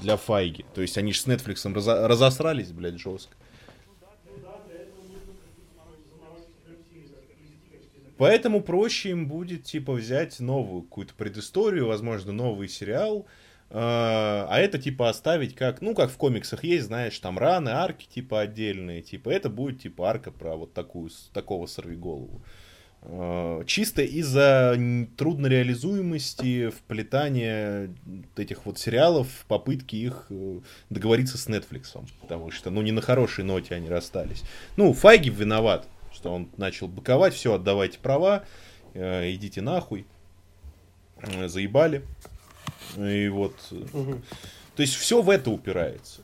для 0.00 0.16
Файги. 0.16 0.64
То 0.74 0.80
есть 0.80 0.96
они 0.96 1.12
же 1.12 1.20
с 1.20 1.26
Netflix 1.26 1.70
разо... 1.70 2.08
разосрались, 2.08 2.72
блядь, 2.72 2.98
жестко. 2.98 3.36
Поэтому 8.18 8.62
проще 8.62 9.10
им 9.10 9.28
будет, 9.28 9.64
типа, 9.64 9.92
взять 9.92 10.40
новую 10.40 10.82
какую-то 10.82 11.14
предысторию, 11.14 11.86
возможно, 11.86 12.32
новый 12.32 12.68
сериал, 12.68 13.26
а, 13.68 14.46
а 14.48 14.58
это, 14.58 14.78
типа, 14.78 15.08
оставить 15.08 15.54
как, 15.54 15.82
ну, 15.82 15.94
как 15.94 16.10
в 16.10 16.16
комиксах 16.16 16.64
есть, 16.64 16.86
знаешь, 16.86 17.18
там 17.18 17.38
раны, 17.38 17.70
арки, 17.70 18.06
типа, 18.06 18.40
отдельные, 18.40 19.02
типа, 19.02 19.28
это 19.28 19.50
будет, 19.50 19.82
типа, 19.82 20.08
арка 20.08 20.30
про 20.30 20.56
вот 20.56 20.72
такую, 20.72 21.10
такого 21.32 21.66
сорвиголову. 21.66 22.42
А, 23.02 23.64
чисто 23.64 24.02
из-за 24.02 24.78
труднореализуемости 25.16 26.70
вплетания 26.70 27.90
этих 28.36 28.66
вот 28.66 28.78
сериалов 28.78 29.28
в 29.28 29.46
попытке 29.46 29.96
их 29.96 30.26
э, 30.30 30.60
договориться 30.90 31.38
с 31.38 31.48
Netflix. 31.48 31.96
Потому 32.20 32.50
что, 32.50 32.70
ну, 32.70 32.82
не 32.82 32.92
на 32.92 33.02
хорошей 33.02 33.44
ноте 33.44 33.74
они 33.74 33.88
расстались. 33.88 34.42
Ну, 34.76 34.92
Файги 34.92 35.30
виноват, 35.30 35.86
что 36.16 36.32
он 36.32 36.48
начал 36.56 36.88
быковать, 36.88 37.34
все, 37.34 37.54
отдавайте 37.54 37.98
права, 37.98 38.44
э, 38.94 39.32
идите 39.32 39.60
нахуй, 39.60 40.06
э, 41.18 41.48
заебали. 41.48 42.02
И 42.96 43.28
вот, 43.28 43.54
угу. 43.70 44.20
то 44.74 44.82
есть 44.82 44.94
все 44.94 45.20
в 45.20 45.28
это 45.28 45.50
упирается. 45.50 46.22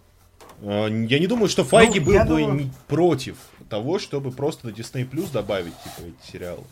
Э, 0.63 0.89
я 1.09 1.19
не 1.19 1.27
думаю, 1.27 1.49
что 1.49 1.63
Файги 1.63 2.01
ну, 2.01 2.07
был 2.07 2.19
бы 2.19 2.25
думаю... 2.25 2.71
против 2.89 3.37
того, 3.69 3.99
чтобы 3.99 4.33
просто 4.33 4.69
на 4.69 4.71
Disney 4.71 5.09
Plus 5.09 5.31
добавить 5.31 5.75
типа 5.85 6.09
эти 6.09 6.33
сериалы. 6.33 6.65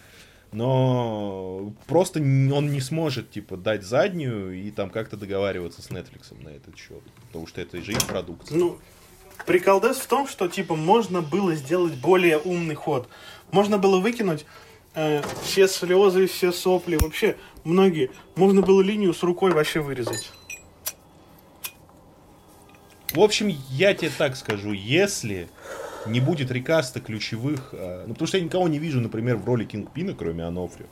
Но 0.52 1.72
просто 1.86 2.18
он 2.18 2.72
не 2.72 2.80
сможет, 2.80 3.30
типа, 3.30 3.56
дать 3.56 3.84
заднюю 3.84 4.52
и 4.52 4.72
там 4.72 4.90
как-то 4.90 5.16
договариваться 5.16 5.80
с 5.80 5.90
Netflix 5.90 6.42
на 6.42 6.48
этот 6.48 6.76
счет. 6.76 7.02
Потому 7.28 7.46
что 7.46 7.60
это 7.60 7.80
же 7.80 7.92
их 7.92 8.04
продукция. 8.04 8.58
Ну, 8.58 8.78
Приколдес 9.46 9.98
в 9.98 10.06
том, 10.06 10.28
что 10.28 10.48
типа 10.48 10.76
можно 10.76 11.22
было 11.22 11.54
сделать 11.54 11.94
более 11.94 12.38
умный 12.38 12.74
ход. 12.74 13.08
Можно 13.50 13.78
было 13.78 14.00
выкинуть 14.00 14.46
э, 14.94 15.22
все 15.42 15.66
слезы, 15.68 16.26
все 16.26 16.52
сопли, 16.52 16.96
вообще 16.96 17.36
многие. 17.64 18.10
Можно 18.36 18.62
было 18.62 18.80
линию 18.80 19.14
с 19.14 19.22
рукой 19.22 19.52
вообще 19.52 19.80
вырезать. 19.80 20.30
В 23.12 23.20
общем, 23.20 23.48
я 23.70 23.92
тебе 23.94 24.10
так 24.16 24.36
скажу, 24.36 24.72
если 24.72 25.48
не 26.06 26.20
будет 26.20 26.50
рекаста 26.50 27.00
ключевых, 27.00 27.70
э, 27.72 28.04
ну 28.06 28.14
потому 28.14 28.28
что 28.28 28.38
я 28.38 28.44
никого 28.44 28.68
не 28.68 28.78
вижу, 28.78 29.00
например, 29.00 29.36
в 29.36 29.44
роли 29.44 29.64
Кингпина, 29.64 30.14
кроме 30.14 30.44
Д'Онофрио. 30.44 30.86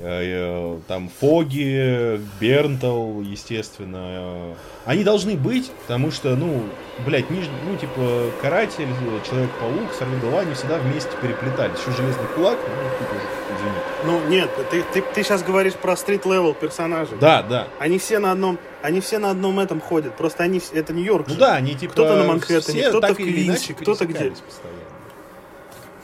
Э, 0.00 0.78
там 0.86 1.10
Фогги, 1.20 2.20
Бернтал, 2.40 3.20
естественно. 3.20 4.54
Они 4.84 5.02
должны 5.02 5.36
быть, 5.36 5.72
потому 5.82 6.12
что, 6.12 6.36
ну, 6.36 6.62
блядь, 7.04 7.28
ниж... 7.30 7.46
ну, 7.66 7.76
типа, 7.76 8.30
Каратель, 8.40 8.86
Человек-паук, 9.28 9.92
Сорвиголова, 9.98 10.40
они 10.42 10.54
всегда 10.54 10.78
вместе 10.78 11.10
переплетались. 11.20 11.78
Еще 11.80 11.96
Железный 11.96 12.26
Кулак, 12.36 12.58
ну, 12.64 13.06
уже, 13.06 13.26
извини. 13.56 13.78
Ну, 14.04 14.28
нет, 14.30 14.50
ты, 14.70 14.84
ты, 14.94 15.02
ты 15.02 15.22
сейчас 15.24 15.42
говоришь 15.42 15.74
про 15.74 15.96
street-level 15.96 16.54
персонажей. 16.54 17.18
Да, 17.20 17.42
да. 17.42 17.66
Они 17.80 17.98
все 17.98 18.20
на 18.20 18.30
одном, 18.30 18.58
они 18.82 19.00
все 19.00 19.18
на 19.18 19.30
одном 19.30 19.58
этом 19.58 19.80
ходят, 19.80 20.16
просто 20.16 20.44
они, 20.44 20.62
это 20.72 20.92
Нью-Йорк 20.92 21.26
Ну 21.26 21.34
же. 21.34 21.40
да, 21.40 21.54
они 21.56 21.74
типа... 21.74 21.92
Кто-то 21.94 22.16
на 22.18 22.24
Манхэттене, 22.24 22.88
кто-то 22.88 23.14
в 23.14 23.16
Квинсе, 23.16 23.74
кто-то 23.74 24.06
где. 24.06 24.30
Постоянно. 24.30 24.78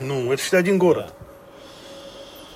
Ну, 0.01 0.33
это 0.33 0.59
один 0.59 0.79
город. 0.79 1.07
Да. 1.09 1.25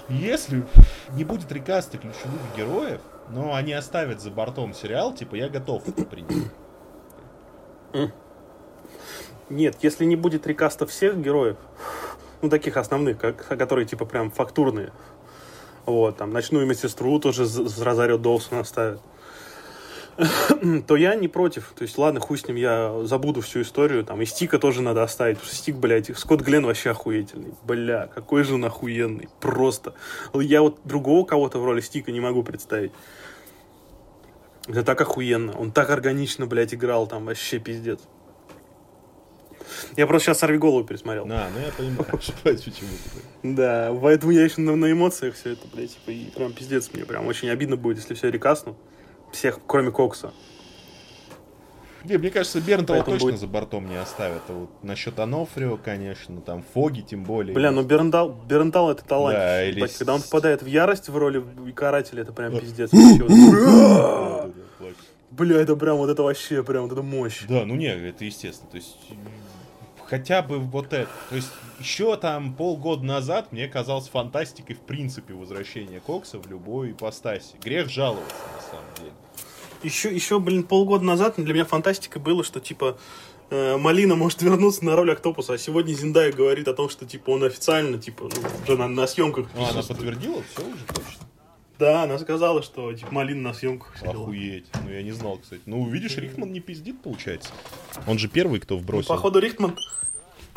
Если 0.09 0.65
не 1.13 1.25
будет 1.25 1.53
рекаста 1.53 1.99
ключевых 1.99 2.41
героев, 2.57 3.01
но 3.29 3.55
они 3.55 3.75
оставят 3.75 4.21
за 4.23 4.31
бортом 4.31 4.73
сериал, 4.73 5.15
типа, 5.15 5.35
я 5.35 5.49
готов 5.49 5.87
это 5.87 6.05
принять. 6.05 6.51
Нет, 9.51 9.77
если 9.83 10.05
не 10.05 10.17
будет 10.17 10.47
рекаста 10.47 10.87
всех 10.87 11.19
героев, 11.21 11.57
ну, 12.41 12.49
таких 12.49 12.77
основных, 12.77 13.19
как, 13.19 13.47
которые, 13.47 13.87
типа, 13.87 14.05
прям 14.07 14.31
фактурные, 14.31 14.93
вот, 15.85 16.17
там, 16.17 16.31
ночную 16.31 16.67
медсестру 16.67 17.19
тоже 17.19 17.45
разорет 17.45 18.23
Доусона 18.23 18.61
оставят. 18.61 19.01
то 20.87 20.97
я 20.97 21.15
не 21.15 21.29
против. 21.29 21.73
То 21.77 21.83
есть, 21.83 21.97
ладно, 21.97 22.19
хуй 22.21 22.39
с 22.39 22.47
ним, 22.47 22.57
я 22.57 23.05
забуду 23.05 23.41
всю 23.41 23.63
историю. 23.63 24.05
Там 24.05 24.21
и 24.21 24.25
Стика 24.25 24.59
тоже 24.59 24.83
надо 24.83 25.03
оставить. 25.03 25.37
Потому 25.37 25.53
что 25.53 25.57
Стик, 25.57 25.77
блядь, 25.77 26.17
Скотт 26.19 26.41
Глен 26.41 26.67
вообще 26.67 26.91
охуительный. 26.91 27.55
Бля, 27.65 28.09
какой 28.13 28.43
же 28.43 28.55
он 28.55 28.65
охуенный. 28.65 29.29
Просто. 29.41 29.95
Я 30.35 30.63
вот 30.63 30.81
другого 30.85 31.25
кого-то 31.25 31.61
в 31.61 31.65
роли 31.65 31.81
Стика 31.81 32.11
не 32.11 32.21
могу 32.21 32.43
представить. 32.43 32.91
Это 34.67 34.83
так 34.83 35.01
охуенно. 35.01 35.57
Он 35.57 35.71
так 35.71 35.89
органично, 35.91 36.47
блядь, 36.47 36.75
играл 36.75 37.07
там. 37.07 37.27
Вообще 37.27 37.61
пиздец. 37.61 38.01
Я 39.97 40.07
просто 40.07 40.29
сейчас 40.29 40.39
«Сорви 40.39 40.59
голову» 40.59 40.85
пересмотрел. 40.85 41.27
Да, 41.27 41.49
ну 41.55 41.61
я 41.61 41.71
понимаю, 41.73 42.05
почему 42.11 42.89
Да, 43.43 43.97
поэтому 44.01 44.33
я 44.33 44.43
еще 44.43 44.63
на, 44.63 44.75
на 44.75 44.91
эмоциях 44.91 45.35
все 45.35 45.53
это, 45.53 45.69
блядь, 45.73 45.95
типа, 45.95 46.11
и 46.11 46.31
прям 46.31 46.53
пиздец 46.55 46.91
мне. 46.93 47.05
Прям 47.05 47.27
очень 47.27 47.51
обидно 47.51 47.77
будет, 47.77 47.99
если 47.99 48.15
все 48.15 48.31
рекаснут 48.31 48.77
всех, 49.33 49.61
кроме 49.67 49.91
Кокса. 49.91 50.33
Не, 52.05 52.17
мне 52.17 52.31
кажется, 52.31 52.61
Бернтова 52.61 53.03
точно 53.03 53.19
будет... 53.19 53.41
за 53.41 53.47
бортом 53.47 53.89
не 53.89 53.97
оставят. 53.97 54.43
А 54.49 54.53
вот 54.53 54.71
насчет 54.83 55.19
Анофрио, 55.19 55.77
конечно, 55.77 56.41
там 56.41 56.65
Фоги 56.75 57.01
тем 57.01 57.25
более. 57.25 57.55
Бля, 57.55 57.71
ну 57.71 57.83
Бернтал, 57.83 58.31
Бернтал 58.31 58.91
это 58.91 59.05
талант. 59.05 59.37
Да, 59.37 59.65
или... 59.65 59.87
Когда 59.87 60.15
он 60.15 60.23
попадает 60.23 60.63
в 60.63 60.67
ярость 60.67 61.09
в 61.09 61.17
роли 61.17 61.45
карателя, 61.75 62.23
это 62.23 62.33
прям 62.33 62.59
пиздец. 62.59 62.91
Бля, 65.31 65.61
это 65.61 65.77
прям 65.77 65.99
вот 65.99 66.09
это 66.09 66.23
вообще 66.23 66.63
прям 66.65 66.85
вот 66.85 66.93
это 66.93 67.03
мощь. 67.03 67.45
Да, 67.49 67.65
ну 67.67 67.75
не, 67.75 67.89
это 67.95 68.25
естественно. 68.25 68.71
То 68.71 68.77
есть 68.77 68.97
хотя 70.09 70.43
бы 70.43 70.59
вот 70.59 70.93
это. 70.93 71.11
То 71.29 71.37
есть 71.37 71.51
еще 71.79 72.17
там 72.17 72.55
полгода 72.55 73.05
назад 73.05 73.53
мне 73.53 73.69
казалось 73.69 74.09
фантастикой 74.09 74.77
в 74.77 74.81
принципе 74.81 75.35
возвращение 75.35 76.01
Кокса 76.01 76.39
в 76.39 76.49
любой 76.49 76.93
ипостаси. 76.93 77.57
Грех 77.63 77.89
жаловаться 77.89 78.35
на 78.57 78.63
самом 78.63 78.95
деле. 78.97 78.98
Еще, 79.83 80.15
еще, 80.15 80.41
блин, 80.41 80.65
полгода 80.65 81.05
назад 81.05 81.35
для 81.37 81.55
меня 81.55 81.65
фантастикой 81.65 82.21
было, 82.21 82.43
что 82.43 82.61
типа 82.61 82.99
э, 83.51 83.77
Малина 83.77 84.17
может 84.17 84.43
вернуться 84.43 84.85
на 84.85 84.97
роль 84.97 85.13
Октопуса, 85.13 85.55
а 85.55 85.59
сегодня 85.59 85.93
Зиндая 85.93 86.33
говорит 86.33 86.67
о 86.69 86.75
том, 86.75 86.89
что 86.89 87.07
типа 87.07 87.31
он 87.31 87.45
официально, 87.45 87.99
типа, 87.99 88.25
ну, 88.25 88.49
уже 88.65 88.77
на, 88.77 88.89
на 88.89 89.07
съемках. 89.07 89.47
А 89.57 89.71
она 89.71 89.83
подтвердила? 89.83 90.43
Все 90.53 90.63
уже 90.63 90.85
точно? 90.87 91.27
Да, 91.79 92.03
она 92.03 92.19
сказала, 92.19 92.63
что 92.63 92.93
типа 92.93 93.15
Малина 93.15 93.51
на 93.51 93.55
съемках 93.55 93.97
сидела. 93.97 94.25
Охуеть. 94.25 94.67
Ну, 94.85 94.91
я 94.91 95.03
не 95.03 95.13
знал, 95.13 95.39
кстати. 95.39 95.63
Ну, 95.67 95.89
видишь, 95.89 96.17
Рихтман 96.17 96.53
не 96.53 96.59
пиздит, 96.59 97.01
получается. 97.01 97.51
Он 98.07 98.19
же 98.19 98.27
первый, 98.29 98.59
кто 98.59 98.77
вбросил. 98.77 99.09
Ну, 99.09 99.17
походу, 99.17 99.39
Рихтман... 99.39 99.77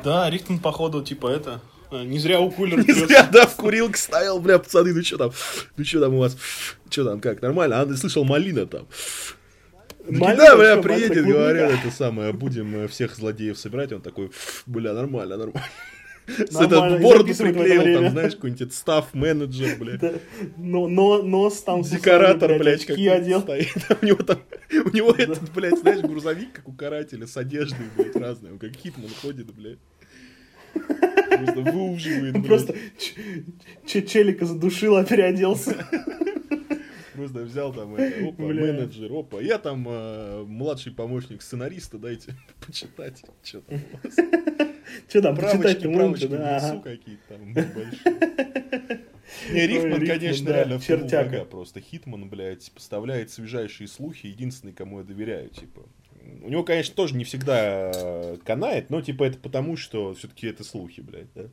Да, 0.03 0.27
Рихтман, 0.29 0.57
походу, 0.59 1.03
типа 1.03 1.27
это... 1.27 1.61
Э, 1.91 2.03
не 2.03 2.19
зря 2.19 2.39
у 2.39 2.49
кулера. 2.49 2.81
Не 2.81 2.93
зря, 2.93 3.27
да, 3.31 3.45
в 3.45 3.55
курилку 3.55 3.97
ставил, 3.97 4.39
бля, 4.39 4.59
пацаны, 4.59 4.93
ну 4.93 5.03
что 5.03 5.17
там? 5.17 5.31
Ну 5.75 5.83
что 5.85 5.99
там 5.99 6.13
у 6.13 6.19
вас? 6.19 6.37
Что 6.89 7.03
там, 7.03 7.19
как, 7.19 7.41
нормально? 7.41 7.81
А, 7.81 7.95
слышал, 7.95 8.23
малина 8.23 8.65
там. 8.65 8.87
Да, 10.07 10.55
бля, 10.55 10.77
приедет, 10.77 11.25
говорят, 11.25 11.71
это 11.71 11.91
самое, 11.91 12.33
будем 12.33 12.75
э, 12.75 12.87
всех 12.87 13.15
злодеев 13.15 13.57
собирать. 13.57 13.91
Он 13.91 14.01
такой, 14.01 14.31
бля, 14.65 14.93
нормально, 14.93 15.37
нормально. 15.37 15.67
С 16.27 16.55
этот 16.55 17.01
бороду 17.01 17.33
приклеил, 17.35 18.01
там, 18.01 18.11
знаешь, 18.11 18.35
какой-нибудь 18.35 18.73
став 18.73 19.13
менеджер, 19.13 19.77
блядь. 19.77 20.21
Но, 20.55 20.87
но, 20.87 21.21
нос 21.21 21.61
там... 21.61 21.81
Декоратор, 21.81 22.57
блядь, 22.57 22.85
как 22.85 22.97
одел. 22.97 23.41
стоит. 23.41 23.75
У 24.01 24.05
него 24.05 24.23
там, 24.23 24.39
у 24.85 24.89
него 24.95 25.11
этот, 25.11 25.51
блядь, 25.51 25.79
знаешь, 25.79 26.01
грузовик, 26.01 26.53
как 26.53 26.69
у 26.69 26.73
карателя, 26.73 27.27
с 27.27 27.35
одеждой, 27.35 27.87
блядь, 27.97 28.15
разной. 28.15 28.51
Он 28.51 28.59
как 28.59 28.73
Хитман 28.75 29.09
ходит, 29.21 29.53
блядь. 29.53 29.79
Просто 30.73 31.61
выуживает, 31.71 32.45
Просто 32.45 32.75
челика 33.85 34.45
задушил, 34.45 34.97
а 34.97 35.03
переоделся. 35.03 35.75
Просто 37.13 37.43
взял 37.43 37.73
там 37.73 37.95
это, 37.95 38.29
опа, 38.29 38.47
Бля. 38.47 38.61
менеджер, 38.61 39.11
опа. 39.11 39.41
Я 39.41 39.57
там 39.57 39.85
э, 39.87 40.43
младший 40.47 40.91
помощник 40.91 41.41
сценариста, 41.41 41.97
дайте 41.97 42.33
почитать, 42.65 43.23
что 43.43 43.61
там 43.61 43.79
у 43.79 43.97
вас. 43.97 44.15
Что 45.07 45.21
там, 45.21 45.35
почитать 45.35 45.81
правочки 45.81 46.27
да. 46.27 46.81
какие-то 46.83 47.21
там 47.29 47.53
большие. 47.53 49.01
Не, 49.51 49.67
Рихтман, 49.67 50.05
конечно, 50.05 50.49
реально 50.49 50.79
чертяга. 50.79 51.45
Просто 51.45 51.79
Хитман, 51.79 52.29
блядь, 52.29 52.71
поставляет 52.71 53.31
свежайшие 53.31 53.87
слухи, 53.87 54.27
единственный, 54.27 54.73
кому 54.73 54.99
я 54.99 55.03
доверяю, 55.05 55.49
типа. 55.49 55.83
У 56.43 56.49
него, 56.49 56.63
конечно, 56.63 56.95
тоже 56.95 57.15
не 57.15 57.23
всегда 57.23 57.91
э, 57.93 58.37
канает, 58.43 58.89
но, 58.89 59.01
типа, 59.01 59.23
это 59.23 59.37
потому, 59.37 59.77
что 59.77 60.13
все-таки 60.13 60.47
это 60.47 60.63
слухи, 60.63 61.01
блядь, 61.01 61.31
да? 61.33 61.43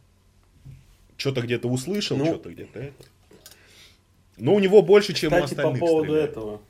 Что-то 1.16 1.40
где-то 1.42 1.68
услышал, 1.68 2.16
ну, 2.16 2.26
что-то 2.26 2.50
где-то 2.50 2.78
это. 2.78 3.04
Но 4.36 4.54
у 4.54 4.60
него 4.60 4.82
больше, 4.82 5.14
чем 5.14 5.30
Кстати, 5.30 5.42
у 5.42 5.44
остальных 5.46 5.80
по 5.80 5.86
поводу 5.86 6.04
стреляет. 6.04 6.30
этого. 6.30 6.60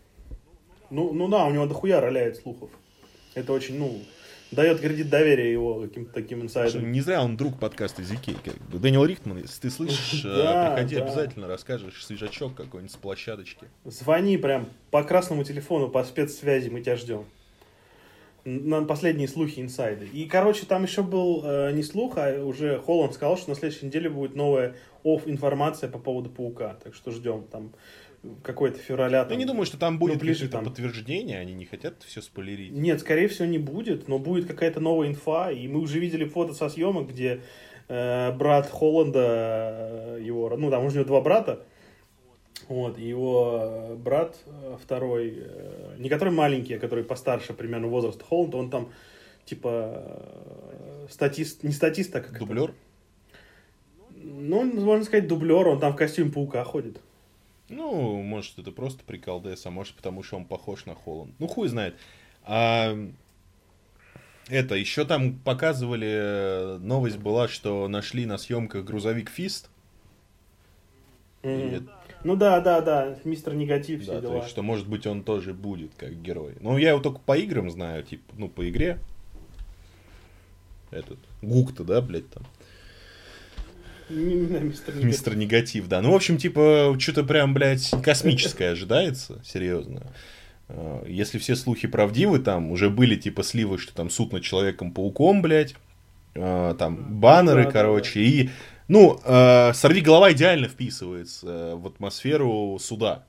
Ну, 0.91 1.13
ну 1.13 1.29
да, 1.29 1.45
у 1.45 1.53
него 1.53 1.67
дохуя 1.67 2.01
роляет 2.01 2.39
слухов. 2.39 2.71
Это 3.35 3.53
очень, 3.53 3.79
ну, 3.79 4.01
дает 4.51 4.81
кредит 4.81 5.11
доверия 5.11 5.53
его 5.53 5.83
каким-то 5.83 6.13
таким 6.13 6.43
инсайдерам. 6.43 6.91
Не 6.91 7.01
зря 7.01 7.23
он 7.23 7.37
друг 7.37 7.59
подкаста 7.59 8.03
Зики. 8.03 8.35
Как 8.43 8.57
бы. 8.69 8.79
Дэниел 8.79 9.05
Рихтман, 9.05 9.39
если 9.39 9.61
ты 9.61 9.71
слышишь, 9.71 10.25
э, 10.25 10.73
приходи 10.75 10.97
обязательно, 10.97 11.47
расскажешь 11.47 12.05
свежачок 12.05 12.55
какой-нибудь 12.55 12.93
с 12.93 12.97
площадочки. 12.97 13.67
Звони 13.85 14.39
прям 14.39 14.69
по 14.91 15.03
красному 15.05 15.45
телефону, 15.45 15.89
по 15.89 16.03
спецсвязи, 16.05 16.71
мы 16.71 16.81
тебя 16.81 16.97
ждем. 16.97 17.27
На 18.49 18.83
последние 18.85 19.29
слухи 19.29 19.61
инсайды. 19.61 20.07
И, 20.07 20.27
короче, 20.27 20.65
там 20.67 20.85
еще 20.85 21.03
был 21.03 21.43
э, 21.45 21.73
не 21.73 21.83
слух, 21.83 22.15
а 22.17 22.43
уже 22.45 22.79
Холланд 22.79 23.15
сказал, 23.15 23.37
что 23.37 23.51
на 23.51 23.57
следующей 23.57 23.87
неделе 23.87 24.09
будет 24.09 24.35
новая 24.35 24.75
оф 25.05 25.27
информация 25.27 25.91
по 25.91 25.99
поводу 25.99 26.31
Паука. 26.31 26.79
Так 26.83 26.95
что 26.95 27.11
ждем 27.11 27.45
там 27.45 27.73
какой-то 28.43 28.79
февраля. 28.79 29.25
Там, 29.25 29.33
Я 29.33 29.39
не 29.39 29.45
думаю, 29.45 29.67
что 29.67 29.79
там 29.79 29.99
будет 29.99 30.15
ну, 30.15 30.21
ближе 30.21 30.49
там 30.49 30.65
подтверждение, 30.65 31.39
они 31.39 31.55
не 31.55 31.65
хотят 31.65 32.03
все 32.03 32.21
спойлерить. 32.21 32.73
Нет, 32.73 33.01
скорее 33.01 33.29
всего 33.29 33.47
не 33.47 33.59
будет, 33.59 34.09
но 34.09 34.19
будет 34.19 34.47
какая-то 34.47 34.81
новая 34.81 35.09
инфа, 35.09 35.51
и 35.51 35.69
мы 35.69 35.81
уже 35.81 35.99
видели 35.99 36.25
фото 36.25 36.55
со 36.55 36.69
съемок, 36.69 37.09
где 37.09 37.43
э, 37.89 38.33
брат 38.33 38.69
Холланда, 38.71 40.17
э, 40.19 40.21
его, 40.23 40.55
ну 40.57 40.71
там 40.71 40.85
у 40.85 40.91
него 40.91 41.05
два 41.05 41.21
брата, 41.21 41.65
вот, 42.69 42.99
и 42.99 43.03
его 43.03 43.61
э, 43.63 43.95
брат 43.97 44.37
э, 44.47 44.77
второй, 44.83 45.35
э, 45.37 45.97
не 45.99 46.09
который 46.09 46.33
маленький, 46.33 46.75
а 46.75 46.79
который 46.79 47.05
постарше 47.05 47.55
примерно 47.55 47.89
возраста 47.89 48.25
Холланда, 48.25 48.57
он 48.59 48.71
там 48.71 48.93
типа 49.45 50.23
статист, 51.11 51.63
не 51.63 51.73
статист, 51.73 52.15
а 52.15 52.21
как 52.21 52.39
Дублер? 52.39 52.71
Это? 52.71 52.75
Ну, 54.21 54.65
можно 54.65 55.05
сказать, 55.05 55.27
дублер, 55.27 55.67
он 55.69 55.81
там 55.81 55.93
в 55.93 55.97
костюме 55.97 56.31
паука 56.31 56.63
ходит. 56.65 57.01
Ну, 57.69 58.23
может, 58.23 58.59
это 58.59 58.73
просто 58.73 59.03
прикол 59.05 59.41
ДС, 59.41 59.65
а 59.67 59.71
может, 59.71 59.95
потому 59.95 60.23
что 60.23 60.37
он 60.37 60.45
похож 60.45 60.87
на 60.87 60.95
Холланд. 60.95 61.33
Ну, 61.39 61.47
хуй 61.47 61.69
знает. 61.69 61.97
А, 62.45 62.97
это, 64.49 64.75
еще 64.75 65.05
там 65.05 65.39
показывали, 65.39 66.79
новость 66.79 67.19
была, 67.19 67.49
что 67.49 67.87
нашли 67.89 68.27
на 68.27 68.39
съемках 68.39 68.85
грузовик 68.85 69.31
Фист. 69.31 69.71
Mm-hmm. 71.43 71.89
Ну 72.25 72.37
да, 72.37 72.61
да, 72.61 72.81
да, 72.81 73.17
мистер 73.25 73.55
Негатив, 73.55 74.03
все 74.03 74.15
да, 74.15 74.21
дела. 74.21 74.33
То 74.33 74.39
есть, 74.39 74.51
что, 74.51 74.63
может 74.63 74.89
быть, 74.89 75.07
он 75.07 75.23
тоже 75.23 75.55
будет 75.55 75.93
как 75.97 76.21
герой. 76.21 76.55
Ну, 76.61 76.77
я 76.77 76.91
его 76.91 77.01
только 77.01 77.21
по 77.21 77.37
играм 77.37 77.71
знаю, 77.71 78.03
типа, 78.03 78.35
ну, 78.37 78.49
по 78.49 78.69
игре. 78.69 78.99
Этот, 80.91 81.19
Гук-то, 81.43 81.85
да, 81.85 82.01
блядь, 82.01 82.29
там. 82.31 82.45
Мистер 84.09 84.95
Негатив. 84.95 85.05
Мистер 85.05 85.37
Негатив, 85.37 85.89
да. 85.89 86.01
Ну, 86.01 86.13
в 86.13 86.15
общем, 86.15 86.39
типа, 86.39 86.97
что-то 86.99 87.25
прям, 87.25 87.55
блядь, 87.55 87.91
космическое 88.03 88.71
ожидается, 88.71 89.41
серьезно. 89.45 90.03
А, 90.69 91.05
если 91.07 91.39
все 91.39 91.57
слухи 91.57 91.87
правдивы, 91.87 92.39
там 92.39 92.71
уже 92.71 92.91
были 92.91 93.17
типа 93.17 93.43
сливы, 93.43 93.79
что 93.79 93.95
там 93.95 94.11
суд 94.11 94.33
над 94.33 94.43
Человеком-пауком, 94.43 95.43
блядь, 95.43 95.75
а, 96.35 96.75
там 96.75 97.21
баннеры, 97.21 97.65
да, 97.65 97.71
короче, 97.71 98.15
да. 98.15 98.27
и, 98.27 98.49
ну, 98.89 99.21
э, 99.25 99.73
Сорви 99.75 100.01
голова 100.01 100.33
идеально 100.33 100.69
вписывается 100.69 101.77
в 101.77 101.87
атмосферу 101.87 102.79
суда. 102.81 103.27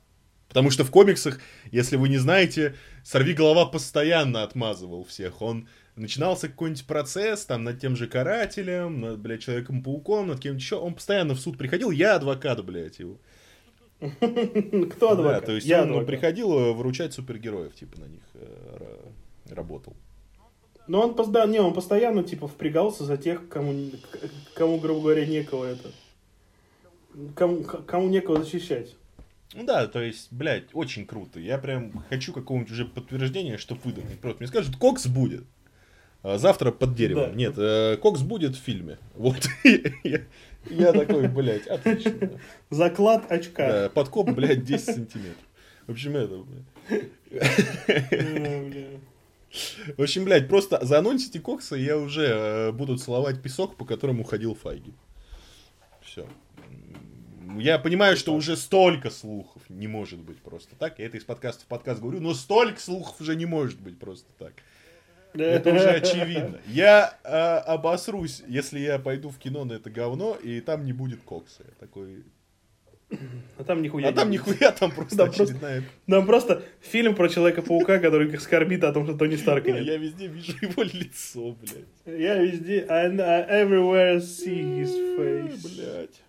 Потому 0.47 0.71
что 0.71 0.83
в 0.83 0.89
комиксах, 0.89 1.39
если 1.71 1.95
вы 1.95 2.09
не 2.09 2.17
знаете, 2.17 2.75
Сорви 3.03 3.33
голова 3.33 3.65
постоянно 3.65 4.43
отмазывал 4.43 5.03
всех. 5.03 5.41
Он 5.41 5.67
начинался 5.95 6.47
какой-нибудь 6.47 6.87
процесс 6.87 7.45
там 7.45 7.63
над 7.63 7.79
тем 7.79 7.95
же 7.95 8.07
карателем, 8.07 8.99
над, 9.01 9.19
блядь, 9.19 9.43
Человеком-пауком, 9.43 10.27
над 10.27 10.39
кем-то 10.39 10.57
еще, 10.57 10.77
он 10.77 10.95
постоянно 10.95 11.35
в 11.35 11.39
суд 11.39 11.57
приходил, 11.57 11.91
я 11.91 12.15
адвокат, 12.15 12.65
блядь, 12.65 12.99
его. 12.99 13.19
Кто 13.99 15.11
адвокат? 15.11 15.41
Да, 15.41 15.45
то 15.47 15.51
есть 15.51 15.67
я 15.67 15.81
он 15.83 15.89
адвокат. 15.89 16.07
приходил 16.07 16.51
э, 16.57 16.73
выручать 16.73 17.13
супергероев, 17.13 17.75
типа, 17.75 17.99
на 17.99 18.05
них 18.05 18.23
э, 18.33 19.09
работал. 19.49 19.95
Ну, 20.89 21.01
он, 21.01 21.31
да, 21.31 21.45
не, 21.45 21.59
он 21.59 21.75
постоянно, 21.75 22.23
типа, 22.23 22.47
впрягался 22.47 23.03
за 23.03 23.15
тех, 23.15 23.47
кому, 23.47 23.91
кому 24.55 24.79
грубо 24.79 25.01
говоря, 25.01 25.23
некого 25.27 25.65
это... 25.65 25.91
Кому, 27.35 27.63
кому 27.63 28.09
некого 28.09 28.43
защищать. 28.43 28.95
Ну 29.53 29.65
да, 29.65 29.85
то 29.85 30.01
есть, 30.01 30.29
блядь, 30.31 30.73
очень 30.73 31.05
круто. 31.05 31.39
Я 31.39 31.59
прям 31.59 32.03
хочу 32.09 32.33
какого-нибудь 32.33 32.71
уже 32.71 32.85
подтверждения, 32.85 33.57
что 33.57 33.75
выдать. 33.75 34.19
Просто 34.19 34.39
мне 34.39 34.47
скажут, 34.47 34.77
Кокс 34.77 35.05
будет. 35.05 35.43
А 36.23 36.39
завтра 36.39 36.71
под 36.71 36.95
деревом. 36.95 37.29
Да. 37.29 37.35
Нет, 37.35 37.53
э, 37.55 37.97
Кокс 37.97 38.21
будет 38.21 38.55
в 38.55 38.59
фильме. 38.59 38.97
Вот. 39.13 39.47
я, 40.65 40.91
такой, 40.91 41.27
блядь, 41.27 41.67
отлично. 41.67 42.31
Заклад 42.71 43.31
очка. 43.31 43.67
Да, 43.67 43.89
подкоп, 43.89 44.31
блядь, 44.31 44.63
10 44.63 44.85
сантиметров. 44.85 45.45
В 45.85 45.91
общем, 45.91 46.15
это, 46.17 46.43
блядь. 47.29 48.99
В 49.97 50.01
общем, 50.01 50.25
блядь, 50.25 50.47
просто 50.47 50.83
заанонсите 50.85 51.39
Кокса, 51.39 51.75
и 51.75 51.83
я 51.83 51.97
уже 51.97 52.25
э, 52.25 52.71
буду 52.71 52.97
целовать 52.97 53.41
песок, 53.41 53.77
по 53.77 53.85
которому 53.85 54.23
ходил 54.23 54.53
Файги. 54.55 54.93
Все. 56.01 56.27
Я 57.57 57.79
понимаю, 57.79 58.15
что 58.15 58.33
уже 58.35 58.55
столько 58.55 59.09
слухов 59.09 59.63
не 59.69 59.87
может 59.87 60.19
быть 60.19 60.37
просто 60.37 60.75
так. 60.75 60.99
Я 60.99 61.07
это 61.07 61.17
из 61.17 61.23
подкаста 61.23 61.63
в 61.63 61.67
подкаст 61.67 61.99
говорю, 61.99 62.19
но 62.19 62.33
столько 62.33 62.79
слухов 62.79 63.19
уже 63.19 63.35
не 63.35 63.45
может 63.45 63.79
быть 63.79 63.97
просто 63.97 64.27
так. 64.37 64.53
Это 65.33 65.73
уже 65.73 65.89
очевидно. 65.89 66.59
Я 66.67 67.17
э, 67.23 67.29
обосрусь, 67.29 68.43
если 68.47 68.79
я 68.79 68.99
пойду 68.99 69.29
в 69.29 69.37
кино 69.37 69.65
на 69.65 69.73
это 69.73 69.89
говно, 69.89 70.35
и 70.35 70.59
там 70.61 70.85
не 70.85 70.93
будет 70.93 71.21
кокса. 71.21 71.63
Я 71.63 71.73
такой... 71.79 72.23
А 73.57 73.63
там 73.63 73.81
нихуя. 73.81 74.09
А 74.09 74.13
там 74.13 74.29
нихуя, 74.29 74.71
там 74.71 74.91
просто 74.91 75.17
там 75.17 75.29
очередная... 75.29 75.81
Просто, 75.81 76.07
там 76.07 76.25
просто 76.25 76.63
фильм 76.81 77.15
про 77.15 77.27
Человека-паука, 77.27 77.99
который 77.99 78.37
скорбит 78.39 78.83
о 78.83 78.93
том, 78.93 79.05
что 79.05 79.17
Тони 79.17 79.35
Старк 79.35 79.65
нет. 79.65 79.83
Я 79.83 79.97
везде 79.97 80.27
вижу 80.27 80.53
его 80.61 80.83
лицо, 80.83 81.55
блядь. 81.59 82.19
Я 82.19 82.35
везде... 82.37 82.85
I, 82.87 83.07
I 83.07 83.63
everywhere 83.63 84.17
see 84.17 84.83
his 84.83 85.17
face. 85.17 85.75
Блядь. 85.75 86.21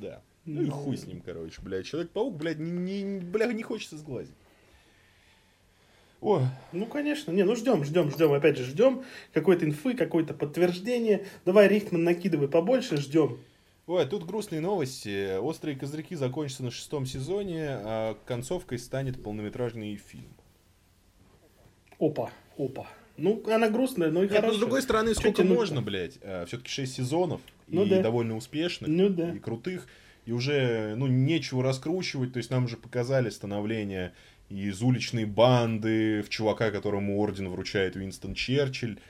Да. 0.00 0.22
Ну 0.46 0.62
и 0.62 0.68
хуй 0.68 0.96
с 0.96 1.06
ним, 1.06 1.20
короче, 1.20 1.60
блядь. 1.62 1.86
Человек-паук, 1.86 2.34
блядь, 2.36 2.58
не, 2.58 3.02
не, 3.02 3.20
блядь, 3.20 3.54
не 3.54 3.62
хочется 3.62 3.98
сглазить. 3.98 4.34
О, 6.20 6.42
ну 6.72 6.84
конечно, 6.84 7.32
не, 7.32 7.44
ну 7.44 7.56
ждем, 7.56 7.82
ждем, 7.82 8.10
ждем, 8.10 8.32
опять 8.32 8.58
же 8.58 8.64
ждем 8.64 9.04
какой-то 9.32 9.64
инфы, 9.64 9.94
какое-то 9.94 10.34
подтверждение. 10.34 11.24
Давай, 11.46 11.66
Рихтман, 11.66 12.04
накидывай 12.04 12.48
побольше, 12.48 12.98
ждем. 12.98 13.38
Ой, 13.90 14.06
тут 14.06 14.24
грустные 14.24 14.60
новости. 14.60 15.36
Острые 15.38 15.76
козырьки 15.76 16.14
закончатся 16.14 16.62
на 16.62 16.70
шестом 16.70 17.06
сезоне, 17.06 17.70
а 17.70 18.16
концовкой 18.24 18.78
станет 18.78 19.20
полнометражный 19.20 19.96
фильм. 19.96 20.32
Опа, 21.98 22.30
опа. 22.56 22.86
Ну, 23.16 23.42
она 23.50 23.68
грустная, 23.68 24.12
но 24.12 24.20
и 24.20 24.28
Нет, 24.28 24.36
хорошая. 24.36 24.56
С 24.56 24.60
другой 24.60 24.82
стороны, 24.82 25.12
сколько 25.12 25.42
можно, 25.42 25.82
блядь? 25.82 26.20
А, 26.22 26.46
Все-таки 26.46 26.70
шесть 26.70 26.94
сезонов, 26.94 27.40
ну, 27.66 27.84
и 27.84 27.90
да. 27.90 28.00
довольно 28.00 28.36
успешных, 28.36 28.88
ну, 28.88 29.08
да. 29.08 29.32
и 29.32 29.40
крутых. 29.40 29.88
и 30.24 30.30
уже, 30.30 30.94
ну, 30.94 31.08
нечего 31.08 31.64
раскручивать, 31.64 32.32
то 32.32 32.36
есть 32.36 32.50
нам 32.50 32.66
уже 32.66 32.76
показали 32.76 33.28
становление 33.28 34.12
из 34.50 34.80
уличной 34.82 35.24
банды 35.24 36.22
в 36.22 36.28
чувака, 36.28 36.70
которому 36.70 37.18
орден 37.18 37.48
вручает 37.48 37.96
Уинстон 37.96 38.34
Черчилль. 38.34 39.00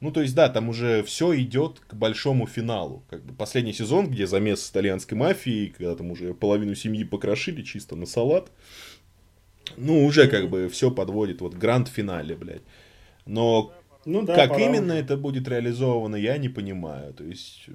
Ну, 0.00 0.12
то 0.12 0.22
есть, 0.22 0.34
да, 0.34 0.48
там 0.48 0.68
уже 0.68 1.02
все 1.02 1.34
идет 1.40 1.80
к 1.80 1.94
большому 1.94 2.46
финалу. 2.46 3.02
Как 3.10 3.24
бы 3.24 3.34
последний 3.34 3.72
сезон, 3.72 4.08
где 4.08 4.26
замес 4.26 4.62
с 4.62 4.70
итальянской 4.70 5.18
мафией, 5.18 5.70
когда 5.70 5.96
там 5.96 6.12
уже 6.12 6.34
половину 6.34 6.76
семьи 6.76 7.02
покрошили 7.02 7.62
чисто 7.62 7.96
на 7.96 8.06
салат. 8.06 8.52
Ну, 9.76 10.04
уже 10.04 10.28
как 10.28 10.48
бы 10.50 10.68
все 10.68 10.90
подводит 10.90 11.40
вот 11.40 11.54
гранд-финале, 11.54 12.36
блядь. 12.36 12.62
Но 13.26 13.72
ну, 14.04 14.22
да, 14.22 14.34
как 14.34 14.58
именно 14.58 14.94
уже. 14.94 15.02
это 15.02 15.16
будет 15.16 15.48
реализовано, 15.48 16.16
я 16.16 16.38
не 16.38 16.48
понимаю. 16.48 17.12
То 17.12 17.24
есть... 17.24 17.64
Э, 17.66 17.72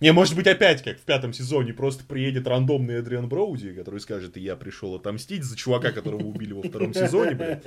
не, 0.00 0.12
может 0.12 0.34
быть, 0.34 0.46
опять, 0.46 0.82
как 0.82 0.98
в 0.98 1.02
пятом 1.02 1.34
сезоне, 1.34 1.74
просто 1.74 2.04
приедет 2.04 2.46
рандомный 2.46 2.94
Эдриан 2.94 3.28
Броуди, 3.28 3.74
который 3.74 4.00
скажет, 4.00 4.38
я 4.38 4.56
пришел 4.56 4.94
отомстить 4.94 5.44
за 5.44 5.56
чувака, 5.56 5.92
которого 5.92 6.22
убили 6.22 6.54
во 6.54 6.62
втором 6.62 6.94
сезоне, 6.94 7.34
блядь. 7.34 7.66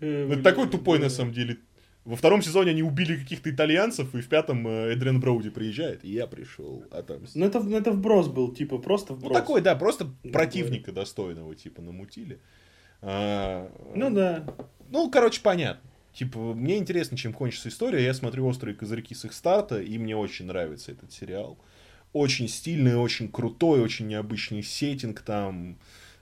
Э, 0.00 0.32
это 0.32 0.42
такой 0.42 0.68
тупой, 0.68 0.98
на 0.98 1.10
самом 1.10 1.32
деле, 1.32 1.58
во 2.04 2.16
втором 2.16 2.42
сезоне 2.42 2.72
они 2.72 2.82
убили 2.82 3.16
каких-то 3.16 3.50
итальянцев, 3.50 4.14
и 4.14 4.20
в 4.20 4.28
пятом 4.28 4.66
э, 4.68 4.92
Эдриан 4.92 5.20
Броуди 5.20 5.50
приезжает, 5.50 6.04
и 6.04 6.10
я 6.10 6.26
пришел 6.26 6.84
отомстить. 6.90 7.36
Ну 7.36 7.46
это, 7.46 7.60
ну, 7.60 7.76
это 7.76 7.92
вброс 7.92 8.28
был, 8.28 8.52
типа, 8.52 8.78
просто 8.78 9.14
вброс. 9.14 9.32
Ну 9.32 9.34
такой, 9.34 9.62
да, 9.62 9.74
просто 9.74 10.08
противника 10.32 10.92
достойного, 10.92 11.54
типа, 11.54 11.80
намутили. 11.80 12.40
А, 13.00 13.70
ну 13.94 14.10
да. 14.10 14.44
Ну, 14.90 15.10
короче, 15.10 15.40
понятно. 15.42 15.90
Типа, 16.12 16.38
мне 16.38 16.76
интересно, 16.78 17.16
чем 17.16 17.32
кончится 17.32 17.68
история. 17.70 18.04
Я 18.04 18.14
смотрю 18.14 18.46
«Острые 18.46 18.76
козырьки» 18.76 19.14
с 19.14 19.24
их 19.24 19.32
старта, 19.32 19.80
и 19.80 19.98
мне 19.98 20.16
очень 20.16 20.46
нравится 20.46 20.92
этот 20.92 21.12
сериал. 21.12 21.58
Очень 22.12 22.48
стильный, 22.48 22.96
очень 22.96 23.28
крутой, 23.28 23.80
очень 23.80 24.06
необычный 24.06 24.62
сеттинг 24.62 25.20
там. 25.22 25.78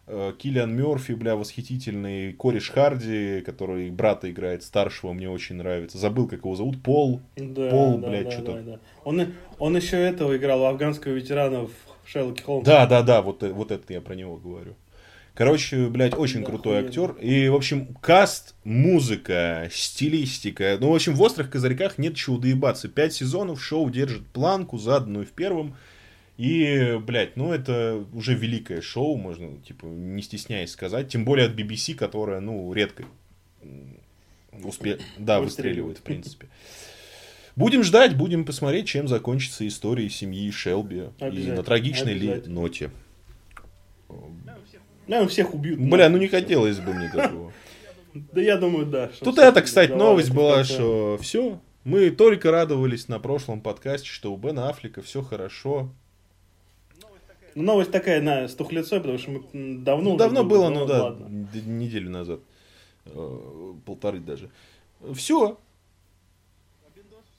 Э, 0.06 0.32
Киллиан 0.36 0.74
Мерфи, 0.74 1.12
бля, 1.12 1.36
восхитительный. 1.36 2.32
Кориш 2.32 2.70
Харди, 2.70 3.40
который 3.42 3.90
брата 3.90 4.30
играет, 4.30 4.62
старшего, 4.62 5.12
мне 5.12 5.30
очень 5.30 5.56
нравится. 5.56 5.98
Забыл, 5.98 6.26
как 6.26 6.40
его 6.40 6.56
зовут. 6.56 6.82
Пол. 6.82 7.20
Да, 7.36 7.70
Пол, 7.70 7.98
да, 7.98 8.08
блядь, 8.08 8.24
да, 8.24 8.30
что-то. 8.30 8.52
Да, 8.52 8.62
да. 8.62 8.78
Он, 9.04 9.26
он 9.58 9.76
еще 9.76 9.96
этого 9.96 10.36
играл, 10.36 10.66
афганского 10.66 11.12
ветерана 11.12 11.66
в 11.66 11.72
Шерлоке 12.04 12.42
Холмсе. 12.42 12.70
Да, 12.70 12.86
да, 12.86 13.02
да, 13.02 13.22
вот, 13.22 13.42
вот 13.42 13.70
это 13.70 13.92
я 13.92 14.00
про 14.00 14.14
него 14.14 14.36
говорю. 14.36 14.74
Короче, 15.34 15.88
блядь, 15.88 16.14
очень 16.14 16.40
да, 16.40 16.46
крутой 16.46 16.80
актер. 16.80 17.12
И, 17.12 17.48
в 17.48 17.54
общем, 17.54 17.94
каст, 18.02 18.54
музыка, 18.64 19.68
стилистика. 19.72 20.76
Ну, 20.78 20.90
в 20.90 20.94
общем, 20.94 21.14
в 21.14 21.22
«Острых 21.22 21.50
козырьках» 21.50 21.96
нет 21.96 22.16
чего 22.16 22.36
доебаться. 22.36 22.88
Пять 22.88 23.14
сезонов 23.14 23.62
шоу 23.62 23.88
держит 23.88 24.26
планку, 24.26 24.76
заданную 24.76 25.24
в 25.24 25.30
первом. 25.30 25.74
И, 26.38 26.98
блядь, 27.04 27.36
ну 27.36 27.52
это 27.52 28.04
уже 28.12 28.34
великое 28.34 28.80
шоу, 28.80 29.16
можно, 29.16 29.58
типа, 29.58 29.86
не 29.86 30.22
стесняясь 30.22 30.72
сказать. 30.72 31.08
Тем 31.08 31.24
более 31.24 31.46
от 31.46 31.54
BBC, 31.54 31.94
которая, 31.94 32.40
ну, 32.40 32.72
редко 32.72 33.04
успе... 34.64 34.98
да, 35.18 35.40
выстреливает, 35.40 35.98
в 35.98 36.02
принципе. 36.02 36.48
Будем 37.54 37.82
ждать, 37.82 38.16
будем 38.16 38.44
посмотреть, 38.44 38.88
чем 38.88 39.08
закончится 39.08 39.66
история 39.68 40.08
семьи 40.08 40.50
Шелби. 40.50 41.10
И 41.20 41.52
на 41.52 41.62
трагичной 41.62 42.14
ли 42.14 42.42
ноте. 42.46 42.90
Наверное, 45.06 45.28
всех 45.28 45.54
убьют. 45.54 45.78
Бля, 45.78 46.08
ну 46.08 46.16
не 46.16 46.28
хотелось 46.28 46.78
бы 46.78 46.94
мне 46.94 47.10
такого. 47.10 47.52
Да 48.14 48.40
я 48.40 48.56
думаю, 48.56 48.86
да. 48.86 49.10
Тут 49.20 49.38
это, 49.38 49.62
кстати, 49.62 49.92
новость 49.92 50.30
была, 50.30 50.64
что 50.64 51.18
все. 51.20 51.60
Мы 51.84 52.10
только 52.10 52.50
радовались 52.50 53.08
на 53.08 53.18
прошлом 53.18 53.60
подкасте, 53.60 54.08
что 54.08 54.32
у 54.32 54.36
Бена 54.36 54.68
Аффлека 54.68 55.02
все 55.02 55.22
хорошо. 55.22 55.92
Ну, 57.54 57.62
новость 57.62 57.90
такая 57.90 58.20
на 58.22 58.48
стухлецой, 58.48 59.00
потому 59.00 59.18
что 59.18 59.30
мы 59.30 59.78
давно... 59.78 60.10
Ну, 60.10 60.16
давно 60.16 60.44
было, 60.44 60.68
ну 60.68 60.86
да, 60.86 61.04
ладно. 61.04 61.28
неделю 61.66 62.10
назад. 62.10 62.40
Э, 63.06 63.74
полторы 63.84 64.20
даже. 64.20 64.50
Все. 65.14 65.58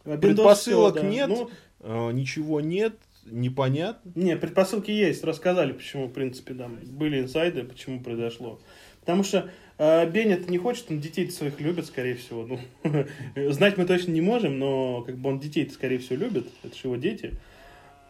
А 0.06 0.18
Предпосылок 0.18 0.96
да. 0.96 1.02
нет, 1.02 1.30
ну, 1.30 1.50
э, 1.80 2.12
ничего 2.12 2.60
нет, 2.60 2.96
непонятно. 3.26 4.12
Не, 4.16 4.36
предпосылки 4.36 4.92
есть, 4.92 5.24
рассказали, 5.24 5.72
почему, 5.72 6.08
в 6.08 6.12
принципе, 6.12 6.54
да, 6.54 6.68
были 6.68 7.22
инсайды, 7.22 7.64
почему 7.64 8.02
произошло. 8.02 8.60
Потому 9.00 9.24
что 9.24 9.50
э, 9.78 10.10
Беннет 10.10 10.50
не 10.50 10.58
хочет, 10.58 10.92
он 10.92 11.00
детей 11.00 11.30
своих 11.32 11.62
любит, 11.62 11.86
скорее 11.86 12.16
всего. 12.16 12.46
Ну, 12.46 12.60
знать 13.52 13.78
мы 13.78 13.86
точно 13.86 14.12
не 14.12 14.22
можем, 14.22 14.60
но 14.60 15.04
как 15.04 15.18
бы 15.18 15.30
он 15.30 15.40
детей 15.40 15.70
скорее 15.70 16.00
всего, 16.00 16.18
любит, 16.18 16.48
это 16.64 16.76
же 16.76 16.82
его 16.84 16.98
дети. 16.98 17.34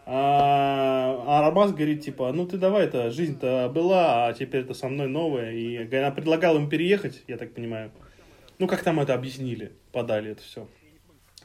А, 0.06 1.24
а 1.26 1.48
Арбас 1.48 1.72
говорит, 1.72 2.04
типа, 2.04 2.32
ну 2.34 2.46
ты 2.46 2.58
давай, 2.58 2.86
это 2.86 3.10
жизнь-то 3.10 3.72
была, 3.74 4.28
а 4.28 4.34
теперь 4.34 4.62
это 4.62 4.74
со 4.74 4.90
мной 4.90 5.08
новая. 5.08 5.52
И 5.54 5.78
она 5.96 6.12
предлагала 6.12 6.58
ему 6.58 6.68
переехать, 6.68 7.24
я 7.28 7.38
так 7.38 7.54
понимаю. 7.54 7.92
Ну, 8.60 8.68
как 8.68 8.84
там 8.84 9.00
это 9.00 9.14
объяснили, 9.14 9.72
подали 9.92 10.32
это 10.32 10.42
все. 10.42 10.68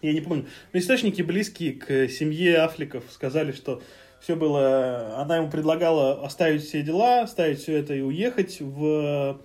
Я 0.02 0.12
не 0.12 0.20
помню. 0.20 0.46
Но 0.72 0.78
источники 0.78 1.22
близкие 1.22 1.72
к 1.72 2.08
семье 2.08 2.58
Афликов 2.58 3.04
сказали, 3.10 3.52
что 3.52 3.82
все 4.20 4.36
было... 4.36 5.16
Она 5.16 5.36
ему 5.36 5.50
предлагала 5.50 6.24
оставить 6.24 6.62
все 6.64 6.82
дела, 6.82 7.22
оставить 7.22 7.60
все 7.60 7.76
это 7.76 7.94
и 7.94 8.00
уехать 8.00 8.60
в... 8.60 9.40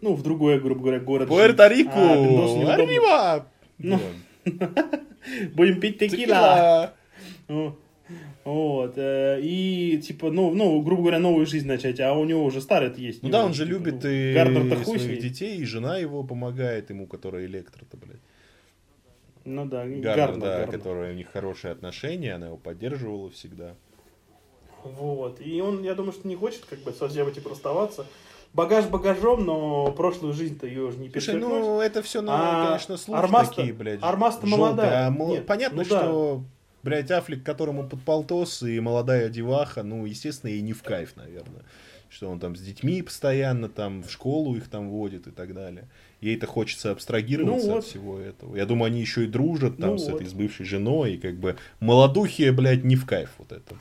Ну, 0.00 0.14
в 0.14 0.22
другой, 0.22 0.60
грубо 0.60 0.82
говоря, 0.82 1.00
город. 1.00 1.28
Пуэрто-Рико! 1.28 1.90
А, 1.94 2.76
Arriba! 2.76 3.44
Ну, 3.78 3.98
будем 5.54 5.80
пить 5.80 5.98
текила. 5.98 6.94
Ну, 7.48 7.78
вот. 8.44 8.94
Э, 8.96 9.40
и, 9.40 9.98
типа, 9.98 10.30
ну, 10.30 10.52
ну, 10.54 10.80
грубо 10.82 11.02
говоря, 11.02 11.18
новую 11.18 11.46
жизнь 11.46 11.66
начать, 11.66 11.98
а 12.00 12.12
у 12.12 12.24
него 12.24 12.44
уже 12.44 12.60
старый 12.60 12.92
есть. 12.96 13.22
Ну 13.22 13.30
да, 13.30 13.44
он 13.44 13.54
же 13.54 13.64
типа, 13.64 13.74
любит 13.74 14.02
ну, 14.02 14.10
и 14.10 14.84
своих 14.84 15.20
детей, 15.20 15.56
и 15.56 15.64
жена 15.64 15.96
его 15.96 16.22
помогает 16.22 16.90
ему, 16.90 17.06
которая 17.06 17.46
электро-то, 17.46 17.96
блядь. 17.96 18.20
Ну 19.44 19.66
да, 19.66 19.84
Гарнер, 19.84 20.02
Гарнер 20.02 20.40
да, 20.40 20.58
Гарнер. 20.58 20.78
которая 20.78 21.12
у 21.12 21.16
них 21.16 21.28
хорошие 21.30 21.72
отношения, 21.72 22.34
она 22.34 22.46
его 22.46 22.56
поддерживала 22.56 23.30
всегда. 23.30 23.74
Вот. 24.82 25.40
И 25.40 25.60
он, 25.60 25.82
я 25.82 25.94
думаю, 25.94 26.12
что 26.12 26.28
не 26.28 26.36
хочет 26.36 26.64
как 26.66 26.80
бы 26.80 26.92
со 26.92 27.08
всем 27.08 27.28
этим 27.28 27.46
расставаться. 27.48 28.06
Багаж 28.52 28.86
багажом, 28.86 29.44
но 29.44 29.90
прошлую 29.92 30.32
жизнь-то 30.32 30.66
ее 30.66 30.84
уже 30.84 30.98
не 30.98 31.10
Слушай, 31.10 31.34
ну 31.34 31.80
это 31.80 32.02
все, 32.02 32.22
ну, 32.22 32.30
а, 32.32 32.66
конечно, 32.68 32.96
слухи 32.96 33.18
Армаста, 33.18 33.56
такие, 33.56 33.74
блядь. 33.74 33.98
Армаста 34.00 34.46
молодая. 34.46 35.08
А, 35.08 35.10
Нет, 35.10 35.44
понятно, 35.44 35.78
ну, 35.78 35.84
что, 35.84 35.96
да. 36.40 36.53
Блядь, 36.84 37.10
Афлик, 37.10 37.42
которому 37.42 37.88
под 37.88 38.02
полтос 38.02 38.62
и 38.62 38.78
молодая 38.78 39.28
деваха, 39.28 39.82
ну, 39.82 40.04
естественно, 40.04 40.50
ей 40.50 40.60
не 40.60 40.72
в 40.72 40.82
кайф, 40.82 41.16
наверное. 41.16 41.62
Что 42.10 42.30
он 42.30 42.38
там 42.38 42.54
с 42.54 42.60
детьми 42.60 43.02
постоянно 43.02 43.68
там 43.68 44.04
в 44.04 44.10
школу 44.10 44.54
их 44.54 44.68
там 44.68 44.90
водит 44.90 45.26
и 45.26 45.30
так 45.30 45.52
далее. 45.52 45.88
Ей-то 46.20 46.46
хочется 46.46 46.92
абстрагироваться 46.92 47.66
ну, 47.66 47.72
вот. 47.72 47.78
от 47.80 47.84
всего 47.86 48.18
этого. 48.20 48.54
Я 48.54 48.66
думаю, 48.66 48.86
они 48.86 49.00
еще 49.00 49.24
и 49.24 49.26
дружат 49.26 49.78
там 49.78 49.92
ну, 49.92 49.98
с 49.98 50.06
вот. 50.06 50.20
этой 50.20 50.28
с 50.28 50.32
бывшей 50.32 50.64
женой, 50.64 51.14
и 51.14 51.18
как 51.18 51.34
бы 51.34 51.56
молодухи, 51.80 52.50
блядь, 52.50 52.84
не 52.84 52.94
в 52.94 53.04
кайф 53.04 53.30
вот 53.38 53.50
это. 53.50 53.74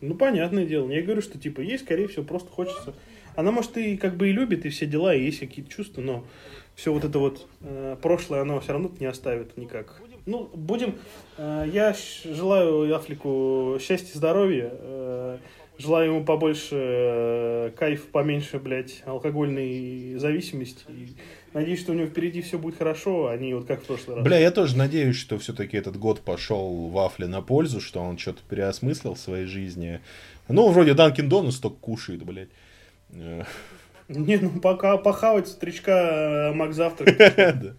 Ну, 0.00 0.14
понятное 0.14 0.66
дело. 0.66 0.90
Я 0.90 1.00
говорю, 1.00 1.22
что 1.22 1.38
типа 1.38 1.62
ей, 1.62 1.78
скорее 1.78 2.08
всего, 2.08 2.24
просто 2.24 2.50
хочется. 2.50 2.94
Она, 3.36 3.50
может, 3.50 3.76
и 3.78 3.96
как 3.96 4.16
бы 4.16 4.28
и 4.28 4.32
любит, 4.32 4.66
и 4.66 4.68
все 4.68 4.84
дела, 4.84 5.14
и 5.14 5.24
есть 5.24 5.40
какие-то 5.40 5.70
чувства, 5.70 6.02
но 6.02 6.26
все 6.74 6.92
вот 6.92 7.04
это 7.04 7.18
вот 7.18 7.46
э, 7.62 7.96
прошлое 8.02 8.42
она 8.42 8.60
все 8.60 8.72
равно 8.72 8.92
не 9.00 9.06
оставит 9.06 9.56
никак. 9.56 10.02
Ну, 10.26 10.50
будем. 10.54 10.96
Э, 11.36 11.66
я 11.72 11.94
желаю 12.24 12.94
Афлику 12.94 13.78
счастья, 13.80 14.16
здоровья. 14.16 14.70
Э, 14.72 15.38
Желаю 15.76 16.12
ему 16.12 16.24
побольше 16.24 16.76
э, 16.76 17.70
кайф, 17.76 18.06
поменьше, 18.06 18.60
блядь, 18.60 19.02
алкогольной 19.06 20.14
зависимости. 20.18 20.84
И 20.88 21.16
надеюсь, 21.52 21.80
что 21.80 21.90
у 21.90 21.96
него 21.96 22.06
впереди 22.06 22.42
все 22.42 22.60
будет 22.60 22.78
хорошо, 22.78 23.26
а 23.26 23.36
не 23.36 23.54
вот 23.54 23.66
как 23.66 23.82
в 23.82 23.86
прошлый 23.86 24.16
раз. 24.16 24.24
Бля, 24.24 24.38
я 24.38 24.52
тоже 24.52 24.76
надеюсь, 24.76 25.16
что 25.16 25.36
все-таки 25.36 25.76
этот 25.76 25.96
год 25.96 26.20
пошел 26.20 26.86
Вафле 26.90 27.26
на 27.26 27.42
пользу, 27.42 27.80
что 27.80 28.00
он 28.00 28.18
что-то 28.18 28.42
переосмыслил 28.48 29.14
в 29.14 29.18
своей 29.18 29.46
жизни. 29.46 30.00
Ну, 30.46 30.68
вроде 30.68 30.94
Данкин 30.94 31.28
Донус 31.28 31.58
только 31.58 31.78
кушает, 31.80 32.22
блядь. 32.22 32.50
Не, 34.06 34.36
ну 34.36 34.60
пока 34.60 34.96
похавать 34.96 35.48
стричка 35.48 36.52
Мак 36.54 36.72
завтрак. 36.72 37.16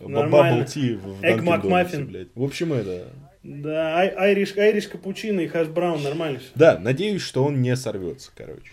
Бабл 0.00 0.64
Ти 0.64 0.94
в 0.94 1.20
Данкин 1.20 1.60
Донусе, 1.60 2.28
В 2.34 2.42
общем, 2.42 2.72
это... 2.72 3.08
Да, 3.42 3.96
ай, 3.96 4.08
айриш, 4.08 4.56
айриш 4.56 4.88
капучино 4.88 5.40
и 5.40 5.46
хаш 5.46 5.68
браун 5.68 6.02
нормально 6.02 6.40
все. 6.40 6.48
Да, 6.54 6.78
надеюсь, 6.78 7.22
что 7.22 7.44
он 7.44 7.62
не 7.62 7.74
сорвется, 7.76 8.30
короче. 8.34 8.72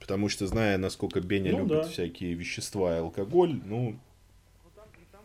Потому 0.00 0.28
что, 0.28 0.46
зная, 0.46 0.78
насколько 0.78 1.20
Беня 1.20 1.52
ну, 1.52 1.58
любит 1.58 1.82
да. 1.82 1.82
всякие 1.84 2.34
вещества 2.34 2.96
и 2.96 2.98
алкоголь, 2.98 3.60
ну... 3.64 3.98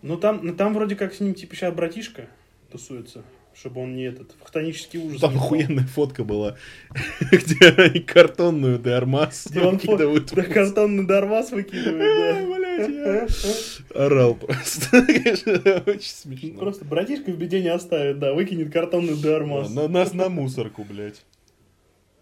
Ну 0.04 0.18
там, 0.18 0.42
ну, 0.44 0.56
там 0.56 0.74
вроде 0.74 0.96
как 0.96 1.14
с 1.14 1.20
ним 1.20 1.34
типа 1.34 1.56
сейчас 1.56 1.74
братишка 1.74 2.28
тусуется 2.72 3.24
чтобы 3.60 3.82
он 3.82 3.96
не 3.96 4.04
этот, 4.04 4.36
в 4.40 4.44
хтонический 4.44 5.00
ужас. 5.00 5.20
Там 5.20 5.36
охуенная 5.36 5.86
фотка 5.86 6.24
была, 6.24 6.58
где 7.32 7.70
они 7.70 8.02
картонную 8.02 8.78
Дармас 8.78 9.48
выкидывают. 9.48 10.32
Да, 10.32 10.44
картонный 10.44 11.06
Дармас 11.06 11.52
выкидывают, 11.52 11.98
да. 11.98 12.47
Орал 13.96 14.36
просто. 14.36 14.98
Очень 15.86 16.02
смешно. 16.02 16.60
Просто 16.60 16.86
братишка 16.86 17.32
в 17.32 17.38
беде 17.38 17.62
не 17.62 17.70
оставит, 17.70 18.20
да, 18.20 18.34
выкинет 18.34 18.72
картонный 18.72 19.16
де 19.22 19.34
Армас. 19.34 19.70
На 19.74 19.88
нас 19.88 20.14
на 20.14 20.30
мусорку, 20.30 20.84
блядь. 20.84 21.24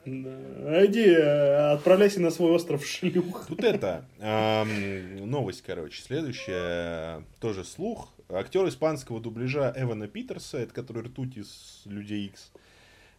Да. 0.06 0.86
Иди, 0.86 1.04
э, 1.04 1.72
отправляйся 1.74 2.22
на 2.22 2.30
свой 2.30 2.52
остров 2.52 2.86
шлюх. 2.86 3.48
Тут 3.48 3.64
это, 3.64 4.06
эм, 4.20 5.28
новость, 5.30 5.64
короче, 5.66 6.02
следующая, 6.02 7.24
тоже 7.40 7.64
слух. 7.64 8.14
Актер 8.30 8.68
испанского 8.68 9.20
дубляжа 9.20 9.74
Эвана 9.76 10.08
Питерса, 10.08 10.60
это 10.60 10.74
который 10.74 11.04
ртуть 11.04 11.38
из 11.38 11.82
Людей 11.86 12.28
Икс, 12.28 12.52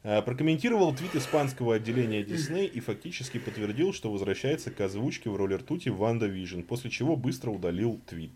прокомментировал 0.07 0.95
твит 0.95 1.17
испанского 1.17 1.75
отделения 1.75 2.23
Дисней 2.23 2.67
и 2.67 2.79
фактически 2.79 3.39
подтвердил, 3.39 3.93
что 3.93 4.13
возвращается 4.13 4.71
к 4.71 4.81
озвучке 4.81 5.31
в 5.31 5.35
роли 5.35 5.55
ртути 5.55 5.89
в 5.89 5.97
Ванда 5.97 6.27
Вижн, 6.27 6.61
после 6.61 6.91
чего 6.91 7.17
быстро 7.17 7.51
удалил 7.51 8.01
твит. 8.07 8.31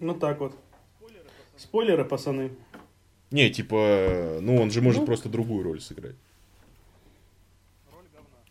Ну 0.00 0.14
так 0.14 0.40
вот. 0.40 0.56
Спойлеры, 1.56 2.04
пацаны. 2.04 2.50
Не, 3.30 3.50
типа, 3.50 4.40
ну 4.42 4.56
он 4.56 4.72
же 4.72 4.82
может 4.82 5.02
ну, 5.02 5.06
просто 5.06 5.28
другую 5.28 5.62
роль 5.62 5.80
сыграть. 5.80 6.16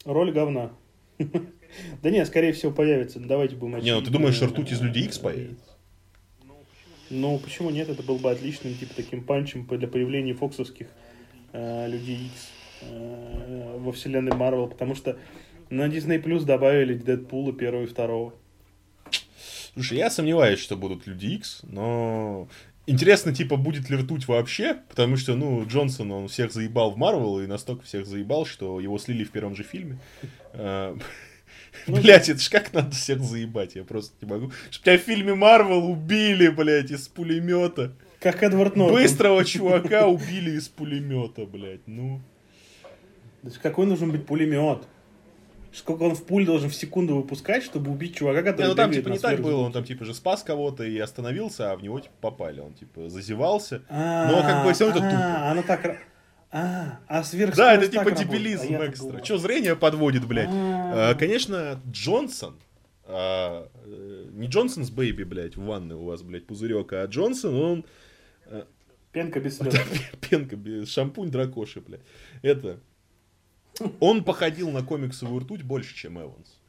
Роль 0.06 0.32
говна. 0.32 0.72
Да 2.02 2.10
нет, 2.10 2.28
скорее 2.28 2.53
всего 2.53 2.72
появится. 2.72 3.20
Давайте 3.20 3.56
будем 3.56 3.80
Не, 3.80 3.95
ну 3.95 4.02
ты 4.02 4.11
думаешь, 4.11 4.36
что 4.36 4.45
ртуть 4.45 4.72
из 4.72 4.80
Людей 4.80 5.06
Икс 5.06 5.18
появится? 5.18 5.65
Ну, 7.10 7.38
почему 7.40 7.70
нет? 7.70 7.90
Это 7.90 8.03
был 8.03 8.18
бы 8.18 8.32
отличным, 8.32 8.76
типа, 8.76 8.94
таким 8.95 9.24
панчем 9.24 9.65
для 9.65 9.88
появления 9.88 10.34
фоксовских 10.34 10.88
э, 11.53 11.88
Людей 11.88 12.27
Икс 12.27 12.49
э, 12.81 13.77
во 13.80 13.91
вселенной 13.91 14.35
Марвел, 14.35 14.67
потому 14.67 14.95
что 14.95 15.17
на 15.69 15.88
Disney 15.88 16.21
Plus 16.21 16.43
добавили 16.43 16.95
Дэдпула 16.95 17.53
первого 17.53 17.84
и 17.84 17.88
второго. 17.88 18.34
Слушай, 19.73 19.97
я 19.97 20.09
сомневаюсь, 20.09 20.59
что 20.59 20.75
будут 20.75 21.07
Люди 21.07 21.27
Икс, 21.27 21.61
но 21.63 22.47
Интересно, 22.85 23.34
типа, 23.34 23.55
будет 23.55 23.89
ли 23.89 23.95
ртуть 23.95 24.27
вообще, 24.27 24.77
потому 24.89 25.15
что, 25.15 25.35
ну, 25.35 25.65
Джонсон, 25.65 26.11
он 26.11 26.27
всех 26.27 26.51
заебал 26.51 26.91
в 26.91 26.97
Марвел, 26.97 27.39
и 27.39 27.47
настолько 27.47 27.85
всех 27.85 28.05
заебал, 28.05 28.45
что 28.45 28.81
его 28.81 28.97
слили 28.97 29.23
в 29.23 29.31
первом 29.31 29.55
же 29.55 29.63
фильме. 29.63 29.99
А, 30.51 30.97
ну, 31.88 32.01
блять, 32.01 32.27
это 32.27 32.41
ж 32.41 32.49
как 32.49 32.73
надо 32.73 32.91
всех 32.91 33.21
заебать, 33.21 33.75
я 33.75 33.85
просто 33.85 34.13
не 34.21 34.30
могу. 34.30 34.51
Чтоб 34.69 34.84
тебя 34.84 34.97
в 34.97 35.01
фильме 35.01 35.34
Марвел 35.34 35.89
убили, 35.89 36.49
блять, 36.49 36.91
из 36.91 37.07
пулемета. 37.07 37.93
Как 38.23 38.41
Эдвард 38.41 38.77
Нортон. 38.77 39.01
Быстрого 39.01 39.43
чувака 39.43 40.07
убили 40.07 40.51
из 40.51 40.69
пулемета, 40.69 41.45
блять, 41.45 41.81
ну. 41.87 42.21
Какой 43.61 43.85
нужен 43.85 44.11
быть 44.11 44.25
пулемет? 44.25 44.83
сколько 45.73 46.03
он 46.03 46.13
в 46.13 46.23
пуль 46.23 46.45
должен 46.45 46.69
в 46.69 46.75
секунду 46.75 47.15
выпускать, 47.15 47.63
чтобы 47.63 47.91
убить 47.91 48.15
чувака, 48.15 48.43
который... 48.43 48.65
Не, 48.65 48.69
ну 48.69 48.75
там 48.75 48.91
типа 48.91 49.09
не 49.09 49.17
так 49.17 49.41
было, 49.41 49.61
он 49.61 49.71
там 49.71 49.83
типа 49.83 50.05
же 50.05 50.13
спас 50.13 50.43
кого-то 50.43 50.83
и 50.83 50.99
остановился, 50.99 51.71
а 51.71 51.75
в 51.75 51.81
него 51.81 51.99
типа 51.99 52.13
попали, 52.21 52.59
он 52.59 52.73
типа 52.75 53.09
зазевался, 53.09 53.81
но 53.89 54.43
как 54.43 54.65
бы 54.65 54.73
все 54.73 54.89
это 54.89 54.99
тупо. 54.99 55.09
А, 55.11 55.51
оно 55.51 55.63
так... 55.63 55.97
А, 56.51 56.99
а 57.07 57.23
сверх 57.23 57.55
Да, 57.55 57.73
это 57.73 57.87
типа 57.87 58.11
дебилизм 58.11 58.75
а 58.79 58.85
экстра. 58.85 59.19
Че, 59.21 59.39
зрение 59.39 59.75
подводит, 59.75 60.27
блядь. 60.27 60.49
А, 60.51 61.15
конечно, 61.15 61.81
Джонсон, 61.91 62.55
а, 63.05 63.67
э, 63.83 64.25
не 64.31 64.45
Джонсон 64.45 64.85
с 64.85 64.91
Бэйби, 64.91 65.23
блядь, 65.23 65.57
в 65.57 65.65
ванной 65.65 65.95
у 65.95 66.03
вас, 66.03 66.21
блядь, 66.21 66.45
пузырек, 66.45 66.93
а 66.93 67.03
Джонсон, 67.05 67.55
он... 67.55 67.85
Э, 68.45 68.65
Пенка 69.11 69.40
без 69.40 69.57
слез. 69.57 69.76
Пенка 70.22 70.56
без... 70.56 70.90
Шампунь 70.90 71.30
дракоши, 71.30 71.82
блядь. 71.82 72.02
Это... 72.41 72.80
Он 73.99 74.24
походил 74.24 74.70
на 74.70 74.84
комиксовую 74.84 75.41
ртуть 75.41 75.64
больше, 75.64 75.95
чем 75.95 76.20
Эванс. 76.20 76.60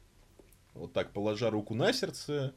Вот 0.73 0.93
так, 0.93 1.11
положа 1.11 1.49
руку 1.49 1.75
на 1.75 1.93
сердце. 1.93 2.53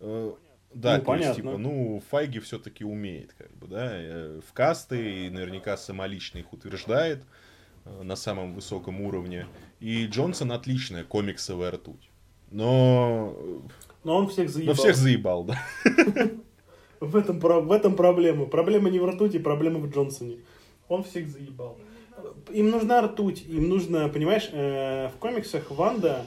Э, 0.00 0.32
да, 0.72 0.94
ну, 0.94 0.98
то 1.00 1.06
понятно. 1.06 1.26
есть, 1.26 1.36
типа, 1.36 1.58
ну, 1.58 2.02
Файги 2.10 2.38
все-таки 2.38 2.84
умеет, 2.84 3.32
как 3.36 3.52
бы, 3.56 3.66
да, 3.66 3.90
э, 3.92 4.40
в 4.46 4.52
касты, 4.52 5.26
и 5.26 5.30
наверняка 5.30 5.76
самолично 5.76 6.38
их 6.38 6.52
утверждает 6.52 7.24
э, 7.84 8.02
на 8.02 8.16
самом 8.16 8.54
высоком 8.54 9.00
уровне. 9.00 9.46
И 9.80 10.06
Джонсон 10.06 10.52
отличная 10.52 11.04
комиксовая 11.04 11.72
ртуть. 11.72 12.10
Но... 12.50 13.36
Но 14.04 14.16
он 14.16 14.28
всех 14.28 14.50
заебал. 14.50 14.74
Но 14.74 14.80
всех 14.80 14.96
заебал, 14.96 15.44
да. 15.44 15.62
В 17.00 17.16
этом, 17.16 17.38
в 17.38 17.72
этом 17.72 17.96
проблема. 17.96 18.46
Проблема 18.46 18.90
не 18.90 18.98
в 18.98 19.06
ртути, 19.06 19.38
проблема 19.38 19.80
в 19.80 19.90
Джонсоне. 19.90 20.36
Он 20.88 21.02
всех 21.02 21.28
заебал 21.28 21.76
им 22.52 22.70
нужна 22.70 23.02
ртуть, 23.02 23.44
им 23.48 23.68
нужно, 23.68 24.08
понимаешь, 24.08 24.48
э, 24.52 25.08
в 25.08 25.18
комиксах 25.18 25.70
Ванда 25.70 26.24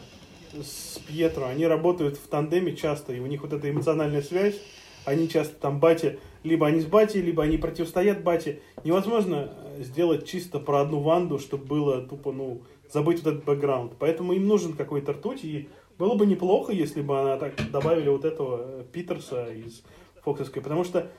с 0.54 1.00
Пьетро, 1.08 1.48
они 1.48 1.66
работают 1.66 2.18
в 2.18 2.28
тандеме 2.28 2.76
часто, 2.76 3.14
и 3.14 3.20
у 3.20 3.26
них 3.26 3.42
вот 3.42 3.54
эта 3.54 3.70
эмоциональная 3.70 4.22
связь, 4.22 4.60
они 5.06 5.28
часто 5.28 5.56
там 5.56 5.80
бати, 5.80 6.20
либо 6.44 6.68
они 6.68 6.80
с 6.80 6.86
бати, 6.86 7.18
либо 7.18 7.44
они 7.44 7.58
противостоят 7.58 8.24
бати. 8.24 8.62
Невозможно 8.84 9.52
э, 9.78 9.84
сделать 9.84 10.28
чисто 10.28 10.60
про 10.60 10.82
одну 10.82 11.00
Ванду, 11.00 11.40
чтобы 11.40 11.66
было 11.66 12.02
тупо, 12.02 12.32
ну, 12.32 12.62
забыть 12.92 13.24
вот 13.24 13.34
этот 13.34 13.46
бэкграунд. 13.46 13.94
Поэтому 14.00 14.34
им 14.34 14.48
нужен 14.48 14.74
какой-то 14.74 15.14
ртуть, 15.14 15.44
и 15.44 15.70
было 15.98 16.16
бы 16.16 16.26
неплохо, 16.26 16.72
если 16.72 17.02
бы 17.02 17.20
она 17.20 17.38
так 17.38 17.54
добавили 17.72 18.10
вот 18.10 18.26
этого 18.26 18.62
э, 18.62 18.84
Питерса 18.92 19.48
из 19.52 19.84
Фоксовской, 20.24 20.62
потому 20.62 20.84
что 20.84 21.10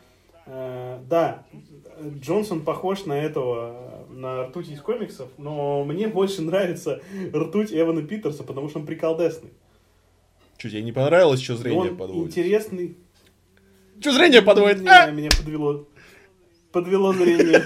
Э, 0.46 0.98
да, 1.08 1.44
Джонсон 2.20 2.64
похож 2.64 3.06
на 3.06 3.14
этого, 3.14 4.06
на 4.10 4.44
ртуть 4.44 4.68
из 4.68 4.80
комиксов, 4.80 5.28
но 5.38 5.84
мне 5.84 6.06
больше 6.06 6.42
нравится 6.42 7.00
ртуть 7.32 7.72
Эвана 7.72 8.02
Питерса, 8.02 8.44
потому 8.44 8.68
что 8.68 8.80
он 8.80 8.86
приколдесный. 8.86 9.50
Что, 10.58 10.68
тебе 10.68 10.82
не 10.82 10.92
понравилось, 10.92 11.40
что 11.40 11.56
зрение 11.56 11.92
он 11.92 11.96
подводит? 11.96 12.30
интересный. 12.30 12.96
Что 14.00 14.12
зрение 14.12 14.42
подводит? 14.42 14.82
Не, 14.82 14.88
а? 14.88 15.10
Меня 15.10 15.30
подвело. 15.34 15.86
Подвело 16.72 17.12
зрение. 17.14 17.64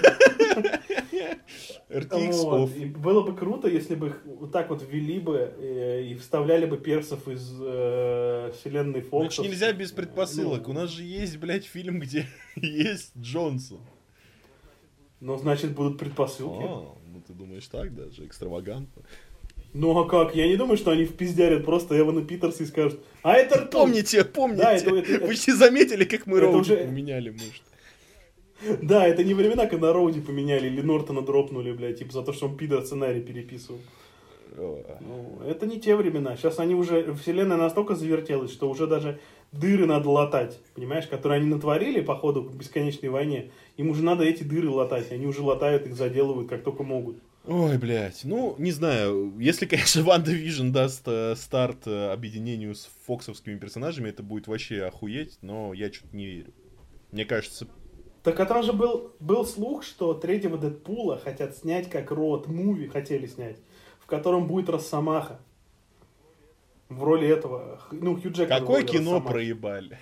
RTX 1.89 2.31
вот. 2.43 2.75
И 2.75 2.85
было 2.85 3.23
бы 3.23 3.35
круто, 3.35 3.67
если 3.67 3.95
бы 3.95 4.07
их 4.07 4.21
вот 4.25 4.51
так 4.51 4.69
вот 4.69 4.83
ввели 4.87 5.19
бы 5.19 5.53
э, 5.57 6.03
и 6.03 6.15
вставляли 6.15 6.67
бы 6.67 6.77
персов 6.77 7.27
из 7.27 7.51
э, 7.59 8.51
вселенной 8.55 9.01
Фокса. 9.01 9.41
Значит, 9.41 9.51
нельзя 9.51 9.73
без 9.73 9.91
предпосылок. 9.91 10.67
Ну, 10.67 10.71
У 10.71 10.73
нас 10.73 10.91
же 10.91 11.03
есть, 11.03 11.37
блядь, 11.37 11.65
фильм, 11.65 11.99
где 11.99 12.27
есть 12.55 13.11
Джонсон. 13.17 13.79
Ну, 15.19 15.37
значит, 15.37 15.71
будут 15.71 15.97
предпосылки. 15.97 16.63
А, 16.63 16.95
ну 17.11 17.21
ты 17.25 17.33
думаешь 17.33 17.67
так 17.67 17.93
даже, 17.95 18.25
экстравагантно. 18.25 19.01
Ну 19.73 19.97
а 19.99 20.07
как? 20.07 20.35
Я 20.35 20.47
не 20.47 20.55
думаю, 20.55 20.77
что 20.77 20.91
они 20.91 21.05
впиздярят 21.05 21.65
просто 21.65 21.99
Эвана 21.99 22.23
Питерса 22.23 22.63
и 22.63 22.65
скажут, 22.65 23.01
а 23.21 23.33
это 23.33 23.59
ртуть. 23.59 23.71
Помните, 23.71 24.23
помните. 24.23 24.61
Да, 24.63 24.73
это, 24.73 24.95
это, 24.95 25.25
Вы 25.25 25.33
все 25.33 25.55
заметили, 25.55 26.05
как 26.05 26.25
мы 26.25 26.39
Роуди 26.39 26.59
уже... 26.59 26.77
поменяли, 26.77 27.29
может. 27.31 27.63
Да, 28.81 29.07
это 29.07 29.23
не 29.23 29.33
времена, 29.33 29.65
когда 29.65 29.93
Роуди 29.93 30.21
поменяли 30.21 30.67
или 30.67 30.81
Нортона 30.81 31.21
дропнули, 31.21 31.71
блядь, 31.71 31.99
типа 31.99 32.13
за 32.13 32.23
то, 32.23 32.33
что 32.33 32.47
он 32.47 32.57
пидор 32.57 32.83
сценарий 32.83 33.21
переписывал. 33.21 33.79
Ну, 34.55 35.39
это 35.47 35.65
не 35.65 35.79
те 35.79 35.95
времена. 35.95 36.35
Сейчас 36.35 36.59
они 36.59 36.75
уже, 36.75 37.13
вселенная 37.13 37.57
настолько 37.57 37.95
завертелась, 37.95 38.51
что 38.51 38.69
уже 38.69 38.87
даже 38.87 39.19
дыры 39.51 39.85
надо 39.85 40.09
латать, 40.09 40.59
понимаешь, 40.75 41.07
которые 41.07 41.39
они 41.39 41.49
натворили 41.49 42.01
по 42.01 42.15
ходу 42.15 42.41
бесконечной 42.41 43.09
войне. 43.09 43.51
Им 43.77 43.89
уже 43.89 44.03
надо 44.03 44.23
эти 44.23 44.43
дыры 44.43 44.69
латать. 44.69 45.11
Они 45.11 45.27
уже 45.27 45.41
латают 45.41 45.85
их, 45.85 45.95
заделывают, 45.95 46.49
как 46.49 46.63
только 46.63 46.83
могут. 46.83 47.17
Ой, 47.45 47.77
блядь, 47.77 48.21
ну, 48.25 48.55
не 48.57 48.71
знаю, 48.71 49.33
если, 49.39 49.65
конечно, 49.65 50.03
Ванда 50.03 50.31
Вижн 50.31 50.71
даст 50.71 51.03
э, 51.07 51.35
старт 51.35 51.87
э, 51.87 52.11
объединению 52.11 52.75
с 52.75 52.89
фоксовскими 53.07 53.57
персонажами, 53.57 54.09
это 54.09 54.21
будет 54.21 54.47
вообще 54.47 54.83
охуеть, 54.83 55.39
но 55.41 55.73
я 55.73 55.91
что-то 55.91 56.15
не 56.15 56.25
верю. 56.25 56.53
Мне 57.11 57.25
кажется, 57.25 57.67
так 58.29 58.39
а 58.41 58.45
там 58.45 58.63
же 58.63 58.73
был, 58.73 59.11
был 59.19 59.43
слух, 59.43 59.83
что 59.83 60.13
третьего 60.13 60.55
Дэдпула 60.55 61.17
хотят 61.17 61.57
снять 61.57 61.89
как 61.89 62.11
road 62.11 62.47
movie, 62.47 62.87
хотели 62.87 63.25
снять, 63.25 63.57
в 63.99 64.05
котором 64.05 64.45
будет 64.45 64.69
Росомаха. 64.69 65.39
В 66.89 67.03
роли 67.03 67.27
этого, 67.27 67.79
ну, 67.91 68.19
Хью 68.19 68.31
Джекман. 68.31 68.59
Какое 68.59 68.83
кино 68.83 69.13
Росомахи. 69.13 69.31
проебали? 69.31 69.97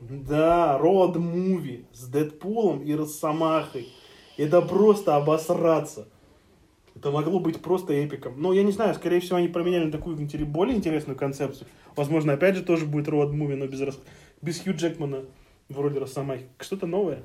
Да, 0.00 0.76
род 0.78 1.16
муви 1.16 1.86
с 1.92 2.08
Дэдпулом 2.08 2.82
и 2.82 2.94
Росомахой. 2.96 3.88
Это 4.36 4.60
просто 4.60 5.14
обосраться. 5.14 6.08
Это 6.96 7.12
могло 7.12 7.38
быть 7.38 7.62
просто 7.62 7.92
эпиком. 8.04 8.40
Но 8.42 8.52
я 8.52 8.64
не 8.64 8.72
знаю, 8.72 8.94
скорее 8.96 9.20
всего, 9.20 9.36
они 9.36 9.46
променяли 9.46 9.84
на 9.84 9.92
такую 9.92 10.16
более 10.46 10.76
интересную 10.76 11.16
концепцию. 11.16 11.68
Возможно, 11.94 12.32
опять 12.32 12.56
же, 12.56 12.64
тоже 12.64 12.86
будет 12.86 13.08
род 13.08 13.32
муви, 13.32 13.54
но 13.54 13.68
без, 13.68 13.80
без 14.40 14.60
Хью 14.60 14.74
Джекмана 14.74 15.24
вроде 15.68 15.98
Росомахи, 15.98 16.46
что-то 16.58 16.86
новое. 16.86 17.22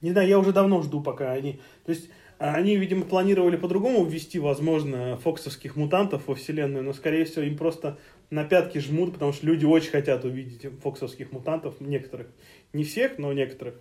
Не 0.00 0.10
знаю, 0.12 0.28
я 0.28 0.38
уже 0.38 0.52
давно 0.52 0.82
жду, 0.82 1.02
пока 1.02 1.32
они... 1.32 1.60
То 1.84 1.92
есть, 1.92 2.10
они, 2.38 2.76
видимо, 2.76 3.04
планировали 3.04 3.56
по-другому 3.56 4.04
ввести, 4.04 4.38
возможно, 4.38 5.16
фоксовских 5.16 5.76
мутантов 5.76 6.28
во 6.28 6.34
вселенную, 6.34 6.84
но, 6.84 6.92
скорее 6.92 7.24
всего, 7.24 7.42
им 7.42 7.56
просто 7.56 7.98
на 8.30 8.44
пятки 8.44 8.78
жмут, 8.78 9.14
потому 9.14 9.32
что 9.32 9.46
люди 9.46 9.64
очень 9.64 9.90
хотят 9.90 10.24
увидеть 10.24 10.66
фоксовских 10.82 11.32
мутантов, 11.32 11.80
некоторых. 11.80 12.28
Не 12.72 12.84
всех, 12.84 13.18
но 13.18 13.32
некоторых. 13.32 13.76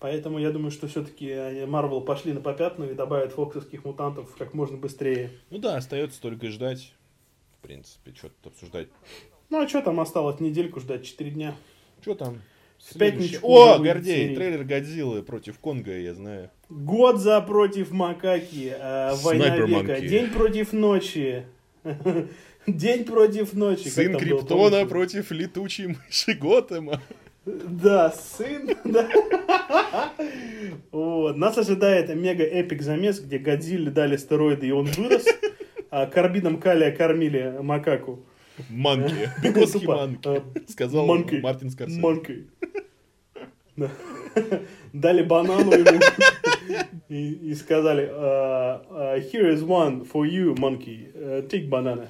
Поэтому 0.00 0.38
я 0.38 0.50
думаю, 0.50 0.70
что 0.70 0.88
все-таки 0.88 1.26
Marvel 1.28 2.00
пошли 2.00 2.32
на 2.32 2.40
попятную 2.40 2.92
и 2.92 2.94
добавят 2.94 3.32
фоксовских 3.32 3.84
мутантов 3.84 4.34
как 4.36 4.54
можно 4.54 4.78
быстрее. 4.78 5.30
Ну 5.50 5.58
да, 5.58 5.76
остается 5.76 6.20
только 6.22 6.48
ждать, 6.48 6.94
в 7.58 7.62
принципе, 7.62 8.14
что-то 8.14 8.48
обсуждать. 8.48 8.88
Ну 9.50 9.60
а 9.60 9.68
что 9.68 9.82
там 9.82 9.98
осталось? 10.00 10.40
Недельку 10.40 10.80
ждать, 10.80 11.04
4 11.04 11.30
дня. 11.30 11.54
Что 12.00 12.14
там? 12.14 12.40
В 12.78 12.96
пятничку. 12.98 13.46
О, 13.46 13.78
Гордей, 13.78 14.24
серии. 14.26 14.34
трейлер 14.34 14.64
Годзиллы 14.64 15.22
против 15.22 15.58
Конга, 15.58 15.98
я 15.98 16.14
знаю. 16.14 16.50
Годза 16.70 17.40
против 17.40 17.90
макаки. 17.90 18.72
Э, 18.74 19.14
война 19.22 19.46
Снайпер 19.46 19.66
века. 19.66 20.00
День 20.00 20.30
против 20.30 20.72
ночи. 20.72 21.44
День 22.66 23.04
против 23.04 23.52
ночи. 23.52 23.84
как 23.84 23.92
Сын 23.92 24.16
Криптона 24.16 24.86
против 24.86 25.30
летучей 25.32 25.88
мыши 25.88 26.34
Готэма. 26.34 27.02
Да, 27.44 28.12
сын, 28.12 28.70
да. 28.84 29.08
Вот. 30.92 31.36
Нас 31.36 31.58
ожидает 31.58 32.14
мега-эпик 32.14 32.82
замес, 32.82 33.18
где 33.18 33.38
Годзилле 33.38 33.90
дали 33.90 34.16
стероиды, 34.16 34.68
и 34.68 34.70
он 34.70 34.86
вырос, 34.86 35.24
а 35.90 36.06
карбидом 36.06 36.58
калия 36.60 36.92
кормили 36.92 37.56
макаку. 37.60 38.20
Манки. 38.68 39.30
Because 39.42 39.72
he 39.74 39.86
monkey. 39.86 40.42
Сказал 40.68 41.06
monkey. 41.06 41.40
Мартин 41.40 41.70
Скорсезе. 41.70 42.00
Манкой. 42.00 42.46
Да. 43.76 43.90
Дали 44.92 45.22
банану 45.22 45.72
ему 45.72 46.00
и, 47.08 47.32
и 47.50 47.54
сказали, 47.54 48.08
«А, 48.10 48.86
а, 48.90 49.18
here 49.18 49.52
is 49.52 49.62
one 49.62 50.04
for 50.04 50.24
you, 50.24 50.54
monkey, 50.56 51.10
Uh, 51.14 51.46
take 51.48 51.68
banana. 51.68 52.08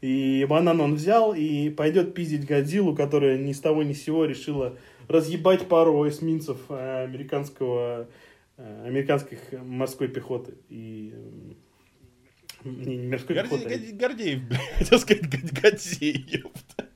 И 0.00 0.44
банан 0.48 0.80
он 0.82 0.96
взял 0.96 1.34
и 1.34 1.70
пойдет 1.70 2.14
пиздить 2.14 2.46
Годзиллу, 2.46 2.94
которая 2.94 3.38
ни 3.38 3.52
с 3.52 3.60
того 3.60 3.82
ни 3.82 3.94
с 3.94 4.02
сего 4.02 4.26
решила 4.26 4.76
разъебать 5.08 5.66
пару 5.66 6.06
эсминцев 6.06 6.58
американского, 6.68 8.06
американских 8.58 9.38
морской 9.52 10.08
пехоты. 10.08 10.54
И 10.68 11.14
не, 12.64 12.96
не 12.96 13.08
морской 13.08 13.36
Гордей- 13.36 13.58
пехоты. 13.58 13.88
а 13.92 13.96
Гордеев, 13.96 14.42
блядь, 14.48 14.60
хотел 14.78 14.98
сказать 14.98 15.52
Годзей, 15.62 16.24
ёпта. 16.28 16.86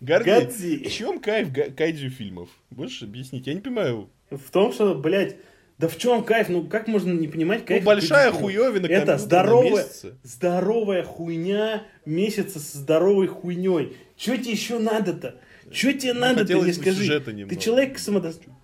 Годзи. 0.00 0.84
в 0.88 0.92
чем 0.92 1.18
кайф 1.20 1.50
га- 1.50 1.70
кайджи 1.70 2.08
фильмов? 2.10 2.48
Можешь 2.70 3.02
объяснить? 3.02 3.46
Я 3.46 3.54
не 3.54 3.60
понимаю. 3.60 4.10
В 4.30 4.50
том, 4.50 4.72
что, 4.72 4.94
блядь, 4.94 5.36
да 5.78 5.88
в 5.88 5.96
чем 5.96 6.22
кайф? 6.24 6.48
Ну 6.48 6.66
как 6.66 6.88
можно 6.88 7.12
не 7.12 7.28
понимать 7.28 7.60
Ну, 7.60 7.66
кайф? 7.66 7.84
большая 7.84 8.28
от 8.30 8.34
хуевина 8.36 8.86
Это 8.86 9.16
здоровая, 9.18 9.86
здоровая 10.22 11.04
хуйня 11.04 11.84
месяца 12.04 12.60
со 12.60 12.78
здоровой 12.78 13.28
хуйней. 13.28 13.96
Че 14.16 14.36
тебе 14.38 14.52
еще 14.52 14.78
надо-то? 14.78 15.40
Че 15.72 15.94
тебе 15.94 16.12
надо-то, 16.12 16.40
хотелось 16.42 16.66
не 16.66 16.72
скажи? 16.82 17.20
Ты 17.20 17.56
человек 17.56 17.98
самодостаточный. 17.98 18.54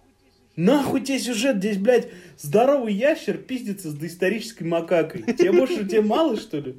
Нахуй 0.57 1.01
тебе 1.01 1.19
сюжет? 1.19 1.57
Здесь, 1.57 1.79
блядь, 1.79 2.09
здоровый 2.39 2.93
ящер 2.93 3.39
пиздится 3.39 3.91
с 3.91 3.95
доисторической 3.95 4.67
макакой. 4.67 5.23
Тебе 5.23 5.53
больше, 5.53 5.87
тебе 5.87 6.03
мало, 6.03 6.37
что 6.37 6.59
ли? 6.59 6.77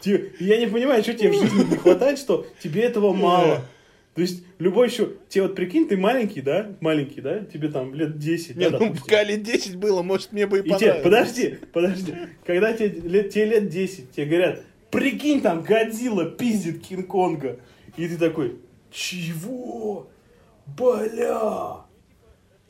Тебе- 0.00 0.32
Я 0.40 0.58
не 0.58 0.66
понимаю, 0.66 1.02
что 1.02 1.14
тебе 1.14 1.30
в 1.30 1.34
жизни 1.40 1.70
не 1.70 1.76
хватает, 1.76 2.18
что 2.18 2.46
тебе 2.62 2.82
этого 2.82 3.12
мало. 3.12 3.62
То 4.14 4.20
есть, 4.20 4.44
любой 4.60 4.88
еще... 4.88 5.10
Тебе 5.28 5.42
вот 5.42 5.56
прикинь, 5.56 5.88
ты 5.88 5.96
маленький, 5.96 6.40
да? 6.40 6.70
Маленький, 6.80 7.20
да? 7.20 7.40
Тебе 7.40 7.68
там 7.68 7.94
лет 7.94 8.16
10, 8.16 8.54
Не, 8.56 8.70
да, 8.70 8.78
ну, 8.78 8.84
допустим. 8.86 9.02
пока 9.04 9.24
лет 9.24 9.42
10 9.42 9.76
было, 9.76 10.02
может, 10.02 10.30
мне 10.32 10.46
бы 10.46 10.58
и 10.58 10.60
И 10.60 10.64
тебе, 10.64 10.72
понравилось. 10.94 11.02
подожди, 11.02 11.58
подожди. 11.72 12.14
Когда 12.46 12.72
тебе 12.74 13.00
лет, 13.08 13.30
тебе 13.30 13.44
лет 13.46 13.68
10, 13.68 14.12
тебе 14.12 14.26
говорят, 14.26 14.62
прикинь, 14.92 15.40
там 15.40 15.62
Годзилла 15.64 16.26
пиздит 16.30 16.80
Кинг-Конга. 16.86 17.58
И 17.96 18.06
ты 18.06 18.16
такой, 18.16 18.56
чего? 18.92 20.08
Бля! 20.66 21.83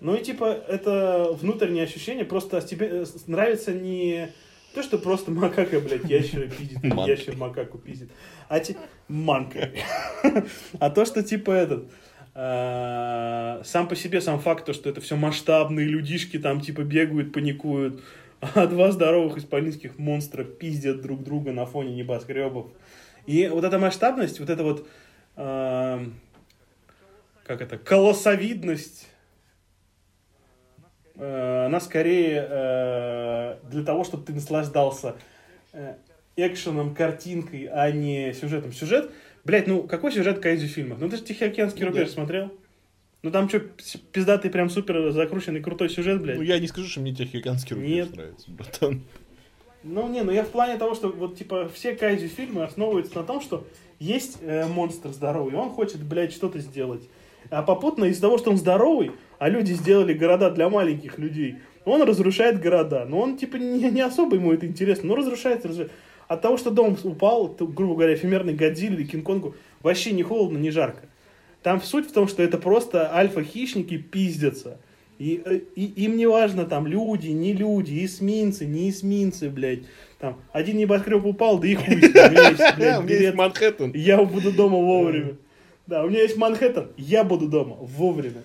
Ну 0.04 0.14
и 0.14 0.22
типа, 0.22 0.44
это 0.68 1.30
внутреннее 1.32 1.84
ощущение, 1.84 2.26
просто 2.26 2.60
тебе 2.60 2.88
э, 2.90 3.04
нравится 3.26 3.72
не 3.72 4.28
то, 4.74 4.82
что 4.82 4.98
просто 4.98 5.30
макака, 5.30 5.80
блядь, 5.80 6.04
ящера 6.04 6.46
пиздит, 6.46 6.84
ящер 7.06 7.36
макаку 7.36 7.78
пиздит, 7.78 8.10
а 8.50 8.60
те... 8.60 8.76
манка. 9.08 9.70
А 10.78 10.90
то, 10.90 11.06
что 11.06 11.22
типа 11.22 11.52
этот, 11.52 11.90
а, 12.34 13.62
сам 13.64 13.88
по 13.88 13.96
себе, 13.96 14.20
сам 14.20 14.40
факт, 14.40 14.66
то, 14.66 14.74
что 14.74 14.90
это 14.90 15.00
все 15.00 15.16
масштабные 15.16 15.86
людишки 15.86 16.38
там 16.38 16.60
типа 16.60 16.82
бегают, 16.82 17.32
паникуют, 17.32 18.02
а 18.40 18.66
два 18.66 18.90
здоровых 18.92 19.38
исполинских 19.38 19.98
монстра 19.98 20.44
пиздят 20.44 21.00
друг 21.00 21.22
друга 21.22 21.52
на 21.52 21.64
фоне 21.64 21.94
небоскребов. 21.94 22.66
И 23.24 23.48
вот 23.48 23.64
эта 23.64 23.78
масштабность, 23.78 24.38
вот 24.38 24.50
эта 24.50 24.64
вот, 24.64 24.86
а, 25.36 26.04
как 27.46 27.62
это, 27.62 27.78
колоссовидность, 27.78 29.04
э, 29.04 29.13
она 31.16 31.80
скорее 31.80 32.46
э, 32.48 33.56
для 33.70 33.84
того, 33.84 34.04
чтобы 34.04 34.24
ты 34.24 34.32
наслаждался 34.32 35.14
э, 35.72 35.94
экшеном, 36.36 36.94
картинкой, 36.94 37.68
а 37.72 37.90
не 37.90 38.32
сюжетом. 38.34 38.72
Сюжет, 38.72 39.10
блядь, 39.44 39.66
ну 39.66 39.82
какой 39.84 40.12
сюжет 40.12 40.40
кайдзи 40.40 40.66
фильмов? 40.66 40.98
Ну 41.00 41.08
ты 41.08 41.16
же 41.16 41.22
Тихоокеанский 41.22 41.82
Ну, 41.84 41.90
рубеж 41.90 42.08
да. 42.08 42.14
смотрел? 42.14 42.52
Ну 43.22 43.30
там 43.30 43.48
что, 43.48 43.60
пиздатый 43.60 44.50
прям 44.50 44.68
супер 44.68 45.10
закрученный 45.12 45.60
крутой 45.62 45.88
сюжет, 45.88 46.20
блядь? 46.20 46.36
Ну, 46.36 46.42
я 46.42 46.58
не 46.58 46.66
скажу, 46.66 46.88
что 46.88 47.00
мне 47.00 47.14
Тихоокеанский 47.14 47.76
рубеж 47.76 47.90
Нет. 47.90 48.16
нравится, 48.16 48.50
братан. 48.50 49.02
Ну, 49.84 50.08
не, 50.08 50.22
ну 50.22 50.32
я 50.32 50.44
в 50.44 50.48
плане 50.48 50.78
того, 50.78 50.94
что 50.94 51.10
вот, 51.10 51.36
типа, 51.36 51.68
все 51.68 51.94
кайдзи 51.94 52.26
фильмы 52.28 52.64
основываются 52.64 53.16
на 53.18 53.22
том, 53.24 53.40
что 53.40 53.66
есть 53.98 54.38
э, 54.40 54.66
монстр 54.66 55.10
здоровый, 55.10 55.54
он 55.54 55.70
хочет, 55.70 56.02
блядь, 56.02 56.32
что-то 56.32 56.58
сделать. 56.58 57.08
А 57.50 57.62
попутно 57.62 58.06
из-за 58.06 58.22
того, 58.22 58.38
что 58.38 58.50
он 58.50 58.56
здоровый, 58.56 59.12
а 59.44 59.50
люди 59.50 59.74
сделали 59.74 60.14
города 60.14 60.48
для 60.48 60.70
маленьких 60.70 61.18
людей, 61.18 61.56
он 61.84 62.02
разрушает 62.02 62.62
города. 62.62 63.04
Но 63.04 63.20
он, 63.20 63.36
типа, 63.36 63.56
не, 63.56 63.90
не 63.90 64.00
особо 64.00 64.36
ему 64.36 64.54
это 64.54 64.64
интересно, 64.66 65.08
но 65.08 65.16
разрушает, 65.16 65.66
разрушает. 65.66 65.92
От 66.28 66.40
того, 66.40 66.56
что 66.56 66.70
дом 66.70 66.96
упал, 67.04 67.48
то, 67.48 67.66
грубо 67.66 67.96
говоря, 67.96 68.14
эфемерный 68.14 68.54
Годзилле 68.54 68.96
или 68.96 69.04
Кинг-Конгу, 69.04 69.54
вообще 69.82 70.12
не 70.12 70.22
холодно, 70.22 70.56
не 70.56 70.70
жарко. 70.70 71.02
Там 71.62 71.82
суть 71.82 72.08
в 72.08 72.12
том, 72.12 72.26
что 72.26 72.42
это 72.42 72.56
просто 72.56 73.14
альфа-хищники 73.14 73.98
пиздятся. 73.98 74.78
И, 75.18 75.42
э, 75.44 75.60
и 75.76 76.04
им 76.04 76.16
не 76.16 76.24
важно, 76.24 76.64
там, 76.64 76.86
люди, 76.86 77.28
не 77.28 77.52
люди, 77.52 78.02
эсминцы, 78.02 78.64
не 78.64 78.88
эсминцы, 78.88 79.50
блядь. 79.50 79.80
Там, 80.20 80.40
один 80.52 80.78
небоскреб 80.78 81.22
упал, 81.26 81.58
да 81.58 81.68
и 81.68 81.74
хуй. 81.74 81.96
У 81.96 81.98
меня 81.98 82.48
есть, 82.48 82.76
блядь, 82.78 83.04
билет, 83.04 83.34
Манхэттен. 83.34 83.92
я 83.94 84.24
буду 84.24 84.52
дома 84.52 84.78
вовремя. 84.78 85.36
Да, 85.86 86.02
у 86.02 86.08
меня 86.08 86.22
есть 86.22 86.38
Манхэттен, 86.38 86.92
я 86.96 87.24
буду 87.24 87.46
дома 87.46 87.76
вовремя. 87.78 88.40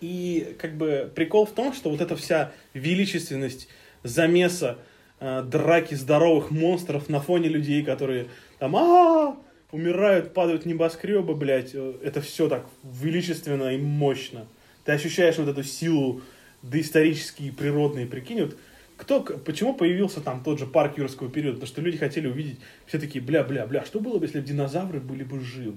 И 0.00 0.56
как 0.58 0.76
бы 0.76 1.10
прикол 1.14 1.46
в 1.46 1.52
том, 1.52 1.72
что 1.72 1.90
вот 1.90 2.00
эта 2.00 2.16
вся 2.16 2.52
величественность 2.74 3.68
замеса 4.02 4.78
э, 5.20 5.42
драки 5.42 5.94
здоровых 5.94 6.50
монстров 6.50 7.08
на 7.08 7.20
фоне 7.20 7.48
людей, 7.48 7.82
которые 7.82 8.26
там 8.58 8.76
а 8.76 9.36
умирают, 9.72 10.34
падают 10.34 10.66
небоскребы, 10.66 11.34
блядь, 11.34 11.70
э, 11.74 11.94
это 12.02 12.20
все 12.20 12.48
так 12.48 12.66
величественно 12.82 13.74
и 13.74 13.78
мощно. 13.78 14.46
Ты 14.84 14.92
ощущаешь 14.92 15.38
вот 15.38 15.48
эту 15.48 15.62
силу 15.62 16.20
доисторические, 16.62 17.52
природные, 17.52 18.06
прикинь, 18.06 18.42
вот 18.42 18.56
кто, 18.96 19.20
почему 19.20 19.74
появился 19.74 20.20
там 20.20 20.42
тот 20.42 20.58
же 20.58 20.66
парк 20.66 20.96
юрского 20.96 21.30
периода? 21.30 21.54
Потому 21.54 21.68
что 21.68 21.80
люди 21.82 21.98
хотели 21.98 22.28
увидеть, 22.28 22.58
все 22.86 22.98
такие, 22.98 23.22
бля-бля-бля, 23.22 23.84
что 23.84 24.00
было 24.00 24.18
бы, 24.18 24.24
если 24.24 24.40
бы 24.40 24.46
динозавры 24.46 25.00
были 25.00 25.22
бы 25.22 25.40
живы? 25.40 25.76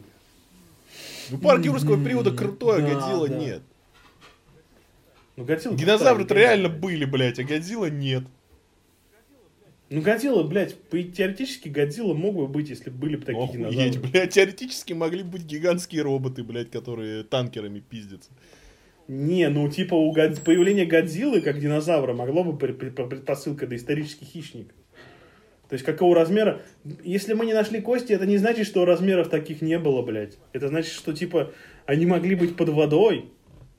Ну, 1.30 1.38
парк 1.38 1.64
юрского 1.64 2.04
периода 2.04 2.32
крутой, 2.32 2.78
а 2.78 2.82
Да, 2.82 2.94
Годзилла 2.94 3.28
да. 3.28 3.38
нет. 3.38 3.62
Ну, 5.40 5.46
Годзилла 5.46 5.78
Динозавры-то 5.78 6.36
реально 6.36 6.68
были, 6.68 7.06
блядь, 7.06 7.40
а 7.40 7.44
Годзилла 7.46 7.86
нет. 7.86 8.24
Ну, 9.90 10.02
Годзилла, 10.02 10.44
блядь, 10.44 10.76
теоретически 10.92 11.70
Годзилла 11.70 12.14
мог 12.14 12.36
бы 12.36 12.46
быть, 12.48 12.70
если 12.70 12.90
бы 12.90 12.98
были 12.98 13.16
бы 13.16 13.24
такие 13.24 13.46
Охуеть, 13.46 13.72
динозавры. 13.72 14.10
блядь, 14.10 14.34
теоретически 14.34 14.92
могли 14.92 15.24
быть 15.24 15.44
гигантские 15.44 16.02
роботы, 16.02 16.44
блядь, 16.44 16.70
которые 16.70 17.24
танкерами 17.24 17.80
пиздятся. 17.80 18.32
Не, 19.08 19.48
ну, 19.48 19.70
типа, 19.70 19.94
у 19.94 20.12
Год- 20.12 20.42
появление 20.42 20.86
Годзиллы 20.86 21.40
как 21.40 21.58
динозавра 21.58 22.14
могло 22.14 22.44
бы 22.44 22.58
предпосылка 22.58 23.66
доисторический 23.66 24.28
хищник. 24.28 24.68
То 25.70 25.74
есть, 25.74 25.86
какого 25.86 26.16
размера... 26.16 26.62
Если 27.06 27.32
мы 27.34 27.46
не 27.46 27.54
нашли 27.54 27.80
кости, 27.80 28.12
это 28.12 28.26
не 28.26 28.36
значит, 28.36 28.68
что 28.68 28.84
размеров 28.84 29.30
таких 29.30 29.62
не 29.62 29.80
было, 29.80 30.02
блядь. 30.02 30.38
Это 30.52 30.68
значит, 30.68 30.92
что, 30.92 31.14
типа, 31.14 31.54
они 31.86 32.06
могли 32.06 32.36
быть 32.36 32.58
под 32.58 32.68
водой. 32.70 33.32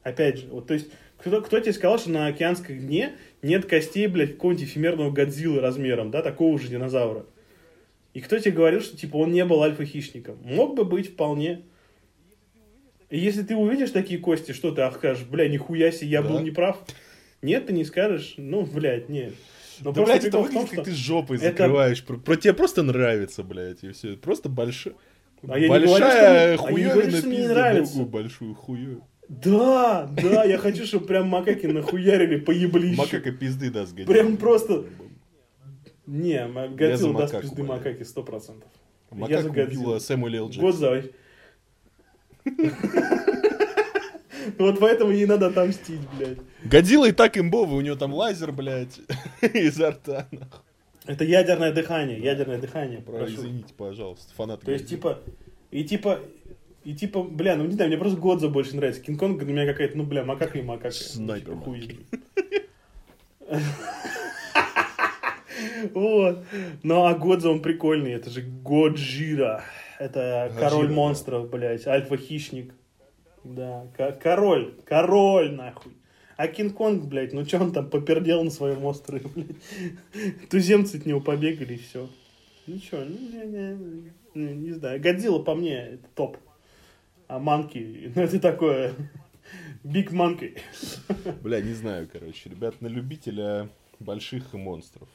Опять 0.03 0.39
же, 0.39 0.47
вот, 0.47 0.67
то 0.67 0.73
есть, 0.73 0.89
кто, 1.21 1.41
кто 1.43 1.61
тебе 1.61 1.73
сказал, 1.73 1.99
что 1.99 2.11
на 2.11 2.27
океанском 2.27 2.79
дне 2.79 3.13
нет 3.43 3.67
костей, 3.67 4.07
блядь, 4.07 4.33
какого-нибудь 4.33 4.65
эфемерного 4.67 5.11
Годзиллы 5.11 5.61
размером, 5.61 6.11
да, 6.11 6.23
такого 6.23 6.59
же 6.59 6.69
динозавра? 6.69 7.27
И 8.15 8.21
кто 8.21 8.39
тебе 8.39 8.53
говорил, 8.53 8.81
что, 8.81 8.97
типа, 8.97 9.17
он 9.19 9.33
не 9.33 9.45
был 9.45 9.63
альфа-хищником? 9.63 10.39
Мог 10.45 10.75
бы 10.75 10.85
быть 10.85 11.13
вполне. 11.13 11.63
И 13.09 13.19
если 13.19 13.43
ты 13.43 13.57
увидишь 13.57 13.91
такие 13.91 14.21
кости, 14.21 14.53
что 14.53 14.71
ты 14.73 14.83
ах, 14.83 14.97
скажешь, 14.97 15.25
бля, 15.25 15.49
нихуя 15.49 15.91
себе, 15.93 16.11
я 16.11 16.23
Да. 16.23 16.29
был 16.29 16.41
неправ? 16.41 16.79
Нет, 17.43 17.67
ты 17.67 17.73
не 17.73 17.85
скажешь, 17.85 18.35
ну, 18.37 18.63
блядь, 18.67 19.09
нет. 19.09 19.35
Но 19.81 19.93
Да, 19.93 20.05
блядь, 20.05 20.25
это 20.25 20.39
прикол 20.39 20.45
в 20.45 20.51
том, 20.53 20.63
выглядит, 20.63 20.77
как 20.77 20.85
что- 20.87 20.95
ты 20.95 20.97
жопой 20.97 21.37
это- 21.39 21.47
закрываешь. 21.47 22.05
Про, 22.05 22.17
про 22.19 22.37
тебе 22.37 22.53
просто 22.53 22.83
нравится, 22.83 23.43
блядь, 23.43 23.83
и 23.83 23.93
все. 23.93 24.17
Просто 24.17 24.49
большая... 24.49 24.95
А 25.49 25.55
я 25.59 25.61
не 25.63 25.67
говорю, 25.69 25.89
большая 25.89 26.57
что 26.59 26.67
мне- 26.67 26.71
а 26.77 26.79
я 26.81 26.85
не 26.85 26.85
говорю, 26.85 27.01
хуёвина 27.01 27.19
что 27.19 27.27
мне 27.29 27.37
не 27.37 27.43
пиздит 27.43 27.57
нравится. 27.57 27.93
другую 27.95 28.11
большую 28.13 28.55
хую. 28.55 29.03
Да, 29.31 30.11
да, 30.21 30.43
я 30.43 30.59
хочу, 30.59 30.85
чтобы 30.85 31.07
прям 31.07 31.29
макаки 31.29 31.67
нахуярили 31.67 32.37
по 32.37 32.51
еблищу. 32.51 33.01
Макака 33.01 33.31
пизды 33.31 33.71
даст 33.71 33.95
Годзилла. 33.95 34.13
Прям 34.13 34.37
просто... 34.37 34.87
Не, 36.07 36.49
Годзилла 36.75 37.21
даст 37.21 37.41
пизды 37.41 37.63
макаки, 37.63 38.03
сто 38.03 38.25
процентов. 38.25 38.69
Макака 39.13 39.47
убила 39.47 40.01
Сэмюэля 40.01 40.41
Л. 40.41 40.47
Год 40.47 40.75
Джексона. 40.75 41.03
за... 41.03 41.05
Вот 44.59 44.81
поэтому 44.81 45.13
ей 45.13 45.27
надо 45.27 45.47
отомстить, 45.47 46.01
блядь. 46.19 46.39
Годзилла 46.65 47.09
и 47.09 47.13
так 47.13 47.39
имбовый, 47.39 47.79
у 47.79 47.83
него 47.83 47.95
там 47.95 48.13
лазер, 48.13 48.51
блядь, 48.51 48.99
изо 49.55 49.93
рта. 49.93 50.27
Это 51.07 51.25
ядерное 51.25 51.73
дыхание, 51.73 52.19
ядерное 52.19 52.59
дыхание, 52.59 53.01
прошу. 53.01 53.35
Извините, 53.35 53.75
пожалуйста, 53.77 54.35
фанат. 54.35 54.63
То 54.63 54.73
есть, 54.73 54.89
типа, 54.89 55.21
и 55.71 55.85
типа, 55.85 56.21
и 56.85 56.95
типа, 56.95 57.23
бля, 57.23 57.57
ну 57.57 57.67
не 57.67 57.73
знаю, 57.73 57.89
мне 57.89 57.99
просто 57.99 58.19
Годзо 58.19 58.49
больше 58.49 58.77
нравится. 58.77 59.03
Кинг-Конг 59.03 59.39
для 59.39 59.53
меня 59.53 59.67
какая-то, 59.67 59.99
ну, 59.99 60.05
бля, 60.05 60.25
макака 60.25 60.59
и 60.59 60.63
макака. 60.63 60.91
Снайпер. 60.91 61.57
Вот. 65.95 66.45
Ну, 66.83 67.05
а 67.05 67.15
Годзо, 67.15 67.51
он 67.51 67.63
прикольный. 67.63 68.13
Это 68.13 68.31
же 68.31 68.43
Годжира. 68.43 69.63
Это 69.99 70.53
король 70.59 70.91
монстров, 70.91 71.51
блядь. 71.51 71.87
Альфа-хищник. 71.87 72.75
Да, 73.45 73.87
король. 74.23 74.75
Король, 74.85 75.53
нахуй. 75.53 75.93
А 76.37 76.49
Кинг-Конг, 76.49 77.05
блядь, 77.05 77.35
ну 77.35 77.45
что 77.45 77.59
он 77.59 77.73
там 77.73 77.91
попердел 77.91 78.43
на 78.43 78.51
своем 78.51 78.85
острове, 78.85 79.27
блядь. 79.35 80.49
Туземцы 80.49 80.97
от 80.97 81.07
него 81.07 81.21
побегали 81.21 81.75
и 81.75 81.79
все. 81.79 82.09
Что, 82.83 83.05
ну, 83.05 83.19
не, 83.19 83.47
не, 83.47 84.13
не, 84.35 84.55
не 84.55 84.73
знаю. 84.73 85.01
Годзилла 85.01 85.43
по 85.43 85.55
мне 85.55 85.77
это 85.77 86.09
топ. 86.15 86.39
А 87.31 87.39
Манки, 87.39 88.13
ну 88.13 88.23
это 88.25 88.41
такое... 88.41 88.93
Биг 89.85 90.11
Манки. 90.11 90.57
Бля, 91.43 91.61
не 91.61 91.75
знаю, 91.75 92.09
короче. 92.13 92.51
Ребят, 92.51 92.81
на 92.81 92.89
любителя 92.89 93.69
больших 94.01 94.53
монстров. 94.53 95.09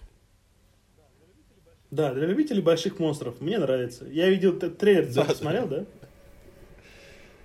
Да, 1.91 2.13
для 2.13 2.25
любителей 2.25 2.61
больших 2.61 2.99
монстров. 2.99 3.41
Мне 3.41 3.59
нравится. 3.59 4.05
Я 4.05 4.29
видел 4.29 4.57
трейлер, 4.57 5.13
да, 5.13 5.35
смотрел, 5.35 5.67
да? 5.67 5.85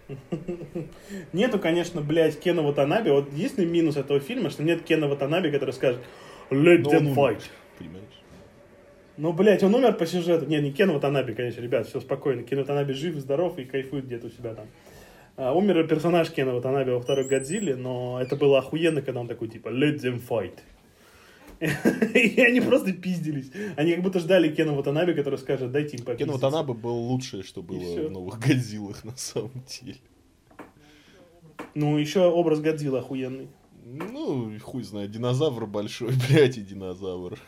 Нету, 1.32 1.58
конечно, 1.58 2.00
блядь, 2.00 2.38
Кена 2.38 2.62
Ватанаби. 2.62 3.10
Вот 3.10 3.32
единственный 3.32 3.66
минус 3.66 3.96
этого 3.96 4.20
фильма, 4.20 4.50
что 4.50 4.62
нет 4.62 4.82
Кена 4.82 5.08
Ватанаби, 5.08 5.50
который 5.50 5.72
скажет 5.72 6.00
Let 6.50 6.84
them 6.84 7.12
fight. 7.14 7.42
Понимаешь? 7.76 8.19
Ну, 9.20 9.34
блядь, 9.34 9.62
он 9.62 9.74
умер 9.74 9.98
по 9.98 10.06
сюжету. 10.06 10.46
Не, 10.46 10.62
не 10.62 10.72
Кен 10.72 10.90
Ватанаби, 10.92 11.34
конечно, 11.34 11.60
ребят, 11.60 11.86
все 11.86 12.00
спокойно. 12.00 12.42
Кен 12.42 12.60
Ватанаби 12.60 12.94
жив, 12.94 13.16
здоров 13.16 13.58
и 13.58 13.66
кайфует 13.66 14.06
где-то 14.06 14.28
у 14.28 14.30
себя 14.30 14.54
там. 14.54 14.66
А, 15.36 15.52
умер 15.52 15.86
персонаж 15.88 16.30
Кена 16.30 16.54
Ватанаби 16.54 16.92
во 16.92 17.00
второй 17.00 17.28
Годзилле, 17.28 17.76
но 17.76 18.18
это 18.18 18.36
было 18.36 18.60
охуенно, 18.60 19.02
когда 19.02 19.20
он 19.20 19.28
такой, 19.28 19.48
типа, 19.48 19.68
let 19.68 20.00
them 20.00 20.22
fight. 20.26 20.58
И 22.14 22.40
они 22.40 22.62
просто 22.62 22.94
пиздились. 22.94 23.50
Они 23.76 23.92
как 23.92 24.02
будто 24.02 24.20
ждали 24.20 24.54
Кена 24.54 24.72
Ватанаби, 24.72 25.12
который 25.12 25.38
скажет, 25.38 25.70
дайте 25.70 25.98
им 25.98 26.04
попиздиться. 26.06 26.38
Кен 26.38 26.40
Ватанаби 26.40 26.72
был 26.72 26.96
лучшее, 26.96 27.42
что 27.42 27.62
было 27.62 27.78
в 27.78 28.10
новых 28.10 28.38
Годзиллах 28.38 29.04
на 29.04 29.16
самом 29.18 29.62
деле. 29.66 29.98
Ну, 31.74 31.98
еще 31.98 32.20
образ 32.20 32.60
Годзилла 32.60 33.00
охуенный. 33.00 33.50
Ну, 33.84 34.58
хуй 34.62 34.82
знает, 34.82 35.10
динозавр 35.10 35.66
большой, 35.66 36.14
блядь, 36.30 36.56
и 36.56 36.62
динозавр. 36.62 37.38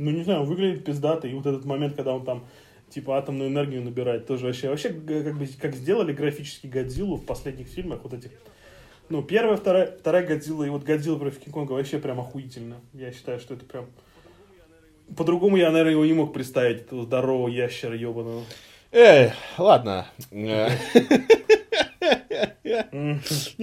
Ну, 0.00 0.10
не 0.12 0.22
знаю, 0.22 0.44
выглядит 0.44 0.84
пиздато. 0.84 1.28
И 1.28 1.34
вот 1.34 1.44
этот 1.44 1.66
момент, 1.66 1.94
когда 1.94 2.14
он 2.14 2.24
там 2.24 2.46
типа 2.88 3.18
атомную 3.18 3.50
энергию 3.50 3.82
набирает, 3.82 4.26
тоже 4.26 4.46
вообще. 4.46 4.70
Вообще, 4.70 4.88
как 4.88 5.38
бы 5.38 5.46
как 5.60 5.74
сделали 5.74 6.14
графически 6.14 6.66
Годзиллу 6.68 7.16
в 7.16 7.26
последних 7.26 7.66
фильмах, 7.66 8.02
вот 8.02 8.14
этих. 8.14 8.30
Ну, 9.10 9.22
первая, 9.22 9.58
вторая, 9.58 9.94
вторая 9.98 10.26
Годзилла 10.26 10.64
и 10.64 10.70
вот 10.70 10.84
Годзилла 10.84 11.18
против 11.18 11.40
Кинг-Конга 11.40 11.72
вообще 11.72 11.98
прям 11.98 12.18
охуительно. 12.18 12.80
Я 12.94 13.12
считаю, 13.12 13.40
что 13.40 13.54
это 13.54 13.66
прям... 13.66 13.90
По-другому 15.16 15.56
я, 15.58 15.70
наверное, 15.70 15.92
его 15.92 16.06
не 16.06 16.14
мог 16.14 16.32
представить, 16.32 16.82
этого 16.82 17.02
здорового 17.02 17.48
ящера 17.48 17.94
ебаного. 17.94 18.44
Эй, 18.92 19.32
ладно. 19.58 20.06
Не, 20.30 20.70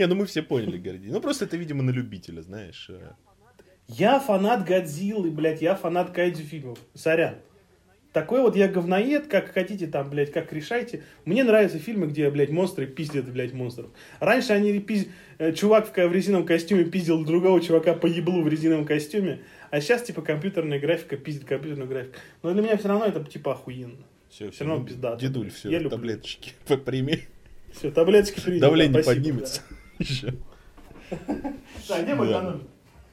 ну 0.05 0.15
мы 0.15 0.25
все 0.25 0.43
поняли, 0.43 0.77
Гордей. 0.77 1.09
Ну 1.09 1.19
просто 1.19 1.45
это, 1.45 1.57
видимо, 1.57 1.81
на 1.81 1.91
любителя, 1.91 2.41
знаешь. 2.41 2.91
Я 3.87 4.19
фанат 4.19 4.65
Годзиллы, 4.65 5.31
блядь, 5.31 5.61
я 5.61 5.75
фанат 5.75 6.11
кайдзю 6.11 6.43
фильмов. 6.43 6.77
Сорян. 6.93 7.35
Такой 8.11 8.41
вот 8.41 8.55
я 8.55 8.67
говноед, 8.67 9.27
как 9.27 9.53
хотите 9.53 9.85
там, 9.85 10.09
блядь, 10.09 10.31
как 10.31 10.51
решайте. 10.51 11.03
Мне 11.25 11.43
нравятся 11.43 11.77
фильмы, 11.77 12.07
где, 12.07 12.29
блядь, 12.31 12.49
монстры 12.49 12.87
пиздят, 12.87 13.31
блядь, 13.31 13.53
монстров. 13.53 13.91
Раньше 14.19 14.53
они 14.53 14.79
пиз... 14.79 15.05
Э, 15.37 15.53
чувак 15.53 15.95
в 15.95 16.11
резиновом 16.11 16.45
костюме 16.45 16.85
пиздил 16.85 17.23
другого 17.23 17.61
чувака 17.61 17.93
по 17.93 18.07
еблу 18.07 18.41
в 18.41 18.47
резиновом 18.47 18.85
костюме, 18.85 19.41
а 19.69 19.81
сейчас, 19.81 20.01
типа, 20.01 20.21
компьютерная 20.21 20.79
графика 20.79 21.15
пиздит 21.15 21.45
компьютерную 21.45 21.87
графику. 21.87 22.15
Но 22.41 22.53
для 22.53 22.63
меня 22.63 22.77
все 22.77 22.87
равно 22.87 23.05
это, 23.05 23.23
типа, 23.23 23.51
охуенно. 23.53 24.03
Все, 24.29 24.49
все 24.49 24.65
равно 24.65 24.83
пизда. 24.83 25.15
Дедуль, 25.15 25.51
все, 25.51 25.69
я 25.69 25.87
таблеточки 25.87 26.53
прими. 26.85 27.19
Все, 27.71 27.91
таблеточки 27.91 28.41
прими. 28.41 28.59
Давление 28.59 29.03
поднимется. 29.03 29.61
Еще. 29.99 30.33
Да, 31.87 32.01
где 32.01 32.15
мой 32.15 32.31
экономик? 32.31 32.63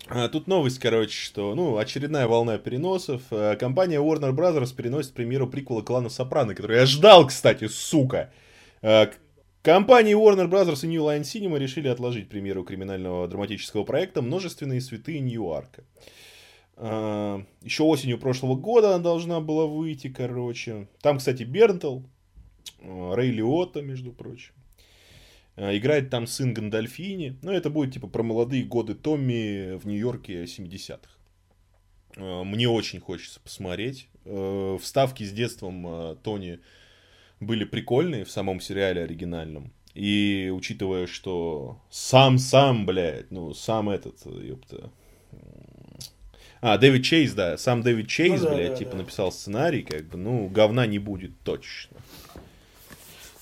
А, 0.07 0.29
тут 0.29 0.47
новость, 0.49 0.79
короче, 0.79 1.17
что, 1.17 1.55
ну, 1.55 1.79
очередная 1.79 2.27
волна 2.27 2.59
переносов. 2.59 3.23
А, 3.31 3.57
компания 3.57 3.97
Warner 3.97 4.33
Bros. 4.33 4.75
переносит 4.75 5.15
премьеру 5.15 5.49
приквела 5.49 5.81
клана 5.83 6.11
Сопрано, 6.11 6.55
который 6.55 6.79
я 6.79 6.87
ждал, 6.87 7.27
кстати, 7.27 7.69
сука. 7.69 8.31
А, 8.83 9.11
компании 9.63 10.15
Warner 10.15 10.49
Bros. 10.49 10.85
и 10.85 10.89
New 10.89 11.03
Line 11.03 11.23
Cinema 11.23 11.59
решили 11.59 11.89
отложить 11.89 12.29
премьеру 12.29 12.65
криминального 12.65 13.27
драматического 13.29 13.85
проекта 13.85 14.21
«Множественные 14.21 14.81
святые 14.81 15.21
Ньюарка». 15.21 15.85
Еще 16.77 17.85
осенью 17.85 18.19
прошлого 18.19 18.57
года 18.57 18.97
она 18.97 18.99
должна 18.99 19.41
была 19.41 19.67
выйти, 19.67 20.09
короче. 20.09 20.89
Там, 21.03 21.19
кстати, 21.19 21.45
Бернтл, 21.45 22.01
Рэй 22.83 23.31
Лиотта, 23.31 23.81
между 23.81 24.11
прочим. 24.11 24.53
Э, 25.57 25.77
играет 25.77 26.11
там 26.11 26.27
сын 26.27 26.53
Гандальфини. 26.53 27.39
Ну, 27.43 27.53
это 27.53 27.71
будет 27.71 27.95
типа 27.95 28.09
про 28.09 28.23
молодые 28.23 28.65
годы 28.65 28.95
Томми 28.95 29.77
в 29.77 29.87
Нью-Йорке 29.87 30.45
70-х. 30.45 31.09
Э, 32.17 32.43
мне 32.45 32.69
очень 32.69 33.01
хочется 33.01 33.41
посмотреть. 33.41 34.09
Э, 34.25 34.79
вставки 34.81 35.23
с 35.25 35.33
детством 35.33 36.17
Тони 36.23 36.61
были 37.41 37.65
прикольные 37.65 38.25
в 38.25 38.31
самом 38.31 38.61
сериале 38.61 39.03
оригинальном. 39.03 39.73
И 39.95 40.51
учитывая, 40.53 41.07
что 41.07 41.81
сам-сам, 41.89 42.85
блядь, 42.85 43.31
ну, 43.31 43.55
сам 43.55 43.91
этот, 43.91 44.27
ёпта... 44.27 44.91
А, 46.61 46.79
Дэвид 46.79 47.05
Чейз, 47.05 47.35
да, 47.35 47.59
сам 47.59 47.83
Дэвид 47.83 48.09
Чейз, 48.09 48.41
ну, 48.41 48.49
да, 48.49 48.55
блядь, 48.55 48.71
да, 48.71 48.77
типа 48.77 48.93
да. 48.93 48.97
написал 48.97 49.31
сценарий, 49.31 49.83
как 49.83 50.09
бы, 50.09 50.17
ну, 50.17 50.49
говна 50.49 50.87
не 50.87 50.99
будет 50.99 51.39
точно. 51.45 51.99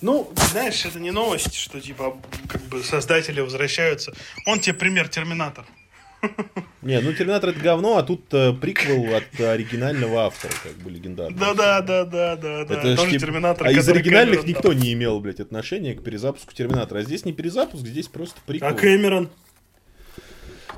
Ну, 0.03 0.31
знаешь, 0.51 0.85
это 0.85 0.99
не 0.99 1.13
новость, 1.13 1.55
что 1.55 1.81
типа 1.81 2.17
как 2.49 2.61
бы 2.63 2.83
создатели 2.83 3.41
возвращаются. 3.41 4.13
Он 4.47 4.61
тебе 4.61 4.75
пример 4.75 5.09
Терминатор. 5.09 5.65
Не, 6.83 7.01
ну 7.01 7.13
Терминатор 7.13 7.51
это 7.51 7.61
говно, 7.61 7.97
а 7.97 8.03
тут 8.03 8.33
э, 8.33 8.53
приквел 8.53 9.15
от 9.15 9.41
оригинального 9.41 10.27
автора, 10.27 10.53
как 10.63 10.73
бы 10.75 10.91
легендарный. 10.91 11.37
Да, 11.37 11.55
да, 11.55 11.81
да, 11.81 12.05
да, 12.05 12.37
да, 12.37 12.65
да. 12.65 12.75
Это 12.75 12.97
Тоже 12.97 13.19
Терминатор. 13.19 13.67
А 13.67 13.73
из 13.73 13.89
оригинальных 13.89 14.41
Кэмерон, 14.41 14.49
никто 14.49 14.73
не 14.73 14.93
имел, 14.93 15.21
блядь, 15.21 15.41
отношения 15.41 15.95
к 15.95 16.03
перезапуску 16.03 16.53
Терминатора. 16.53 17.01
А 17.01 17.03
здесь 17.03 17.25
не 17.25 17.33
перезапуск, 17.33 17.85
здесь 17.85 18.09
просто 18.09 18.41
приквел. 18.47 18.71
А 18.71 18.75
Кэмерон? 18.75 19.31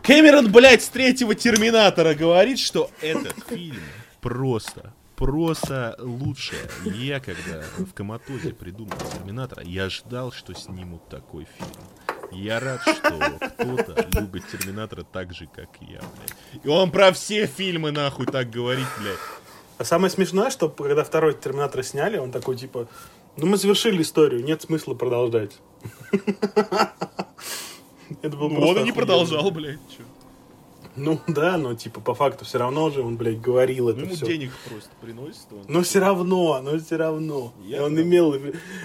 Кэмерон, 0.02 0.50
блядь, 0.50 0.82
с 0.82 0.88
третьего 0.88 1.34
Терминатора 1.34 2.14
говорит, 2.14 2.58
что 2.58 2.90
этот 3.00 3.34
фильм 3.48 3.80
просто 4.20 4.93
просто 5.16 5.96
лучше. 5.98 6.56
Я, 6.84 7.20
когда 7.20 7.62
в 7.78 7.92
коматозе 7.92 8.52
придумал 8.52 8.96
Терминатора, 9.12 9.62
я 9.64 9.88
ждал, 9.88 10.32
что 10.32 10.54
снимут 10.54 11.08
такой 11.08 11.46
фильм. 11.56 11.70
Я 12.32 12.58
рад, 12.58 12.80
что 12.82 13.38
кто-то 13.58 14.08
любит 14.20 14.44
Терминатора 14.48 15.04
так 15.04 15.32
же, 15.32 15.46
как 15.46 15.68
я, 15.80 16.00
блядь. 16.00 16.64
И 16.64 16.68
он 16.68 16.90
про 16.90 17.12
все 17.12 17.46
фильмы, 17.46 17.92
нахуй, 17.92 18.26
так 18.26 18.50
говорит, 18.50 18.86
блядь. 19.00 19.18
А 19.78 19.84
самое 19.84 20.10
смешное, 20.10 20.50
что 20.50 20.68
когда 20.68 21.04
второй 21.04 21.34
Терминатор 21.34 21.82
сняли, 21.82 22.16
он 22.16 22.30
такой, 22.32 22.56
типа, 22.56 22.88
ну 23.36 23.46
мы 23.46 23.56
завершили 23.56 24.02
историю, 24.02 24.44
нет 24.44 24.62
смысла 24.62 24.94
продолжать. 24.94 25.58
Это 28.22 28.36
был 28.36 28.48
ну, 28.50 28.66
он 28.68 28.78
и 28.78 28.82
не 28.84 28.92
продолжал, 28.92 29.50
блядь. 29.50 29.78
Ну 30.96 31.20
да, 31.26 31.56
но 31.58 31.74
типа 31.74 32.00
по 32.00 32.14
факту 32.14 32.44
все 32.44 32.58
равно 32.58 32.90
же 32.90 33.02
он, 33.02 33.16
блядь, 33.16 33.40
говорил 33.40 33.88
это 33.88 34.00
ну, 34.00 34.14
все. 34.14 34.26
денег 34.26 34.52
просто 34.68 34.90
приносит. 35.00 35.46
Он... 35.50 35.64
Но 35.66 35.82
все 35.82 35.98
равно, 35.98 36.60
но 36.62 36.78
все 36.78 36.96
равно. 36.96 37.52
Я 37.64 37.84
он 37.84 38.00
имел... 38.00 38.34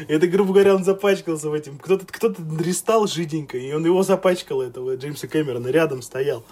Это, 0.07 0.27
грубо 0.27 0.53
говоря, 0.53 0.75
он 0.75 0.83
запачкался 0.83 1.49
в 1.49 1.53
этим. 1.53 1.77
Кто-то 1.77 2.05
кто 2.07 2.29
дристал 2.29 3.07
жиденько, 3.07 3.57
и 3.57 3.71
он 3.73 3.85
его 3.85 4.01
запачкал, 4.03 4.61
этого 4.61 4.95
Джеймса 4.95 5.27
Кэмерона, 5.27 5.67
рядом 5.67 6.01
стоял. 6.01 6.43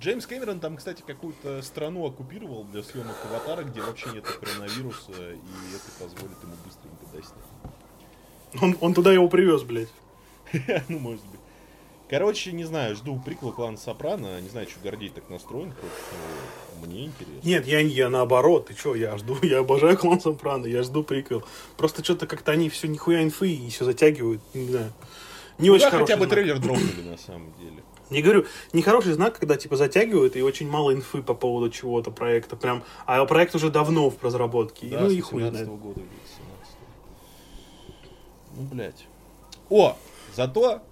Джеймс 0.00 0.26
Кэмерон 0.26 0.60
там, 0.60 0.76
кстати, 0.76 1.02
какую-то 1.06 1.62
страну 1.62 2.04
оккупировал 2.04 2.64
для 2.64 2.82
съемок 2.82 3.16
Аватара, 3.30 3.64
где 3.64 3.80
вообще 3.80 4.10
нет 4.12 4.24
коронавируса, 4.26 5.12
и 5.12 5.74
это 5.74 5.90
позволит 5.98 6.36
ему 6.42 6.54
быстренько 6.64 7.06
доснять. 7.12 8.62
Он, 8.62 8.76
он 8.80 8.94
туда 8.94 9.12
его 9.12 9.28
привез, 9.28 9.62
блядь. 9.62 9.88
ну, 10.88 10.98
может 10.98 11.24
быть. 11.26 11.35
Короче, 12.08 12.52
не 12.52 12.64
знаю, 12.64 12.94
жду 12.94 13.20
приквел 13.24 13.52
клана 13.52 13.76
Сопрано. 13.76 14.40
Не 14.40 14.48
знаю, 14.48 14.68
что 14.68 14.78
Гордей 14.80 15.08
так 15.08 15.28
настроен 15.28 15.72
против 15.72 16.86
Мне 16.86 17.06
интересно. 17.06 17.40
Нет, 17.42 17.66
я, 17.66 17.80
я 17.80 18.08
наоборот. 18.08 18.66
Ты 18.66 18.74
что, 18.74 18.94
я 18.94 19.18
жду, 19.18 19.36
я 19.42 19.58
обожаю 19.58 19.98
клан 19.98 20.20
Сопрано, 20.20 20.66
я 20.66 20.84
жду 20.84 21.02
приквел. 21.02 21.42
Просто 21.76 22.04
что-то 22.04 22.28
как-то 22.28 22.52
они 22.52 22.68
все 22.68 22.86
нихуя 22.86 23.24
инфы 23.24 23.50
и 23.50 23.70
все 23.70 23.84
затягивают. 23.84 24.40
Не 24.54 24.68
знаю. 24.68 24.92
Не 25.58 25.70
ну, 25.70 25.74
очень 25.74 25.90
да, 25.90 25.98
хотя 25.98 26.16
бы 26.16 26.26
знак. 26.26 26.30
трейлер 26.30 26.58
дропнули 26.58 27.02
на 27.02 27.18
самом 27.18 27.52
деле. 27.58 27.82
Не 28.10 28.22
говорю, 28.22 28.46
нехороший 28.72 29.12
знак, 29.14 29.38
когда 29.38 29.56
типа 29.56 29.74
затягивают 29.74 30.36
и 30.36 30.42
очень 30.42 30.70
мало 30.70 30.94
инфы 30.94 31.22
по 31.22 31.34
поводу 31.34 31.70
чего-то 31.70 32.12
проекта. 32.12 32.54
Прям, 32.54 32.84
а 33.04 33.24
проект 33.24 33.56
уже 33.56 33.68
давно 33.70 34.10
в 34.10 34.22
разработке. 34.22 34.86
Да, 34.86 35.00
ну 35.00 35.10
и 35.10 35.20
хуй 35.20 35.42
знает. 35.42 35.66
года, 35.66 36.00
17 36.00 36.76
Ну, 38.54 38.62
блядь. 38.62 39.06
О, 39.70 39.96
зато 40.36 40.82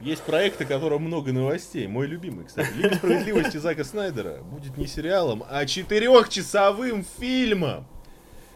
есть 0.00 0.22
проекты, 0.22 0.64
которым 0.64 1.02
много 1.02 1.32
новостей. 1.32 1.86
Мой 1.86 2.06
любимый, 2.06 2.46
кстати. 2.46 2.72
Лига 2.74 2.94
справедливости 2.94 3.58
Зака 3.58 3.84
Снайдера 3.84 4.38
будет 4.42 4.76
не 4.76 4.86
сериалом, 4.86 5.44
а 5.48 5.66
четырехчасовым 5.66 7.04
фильмом. 7.18 7.86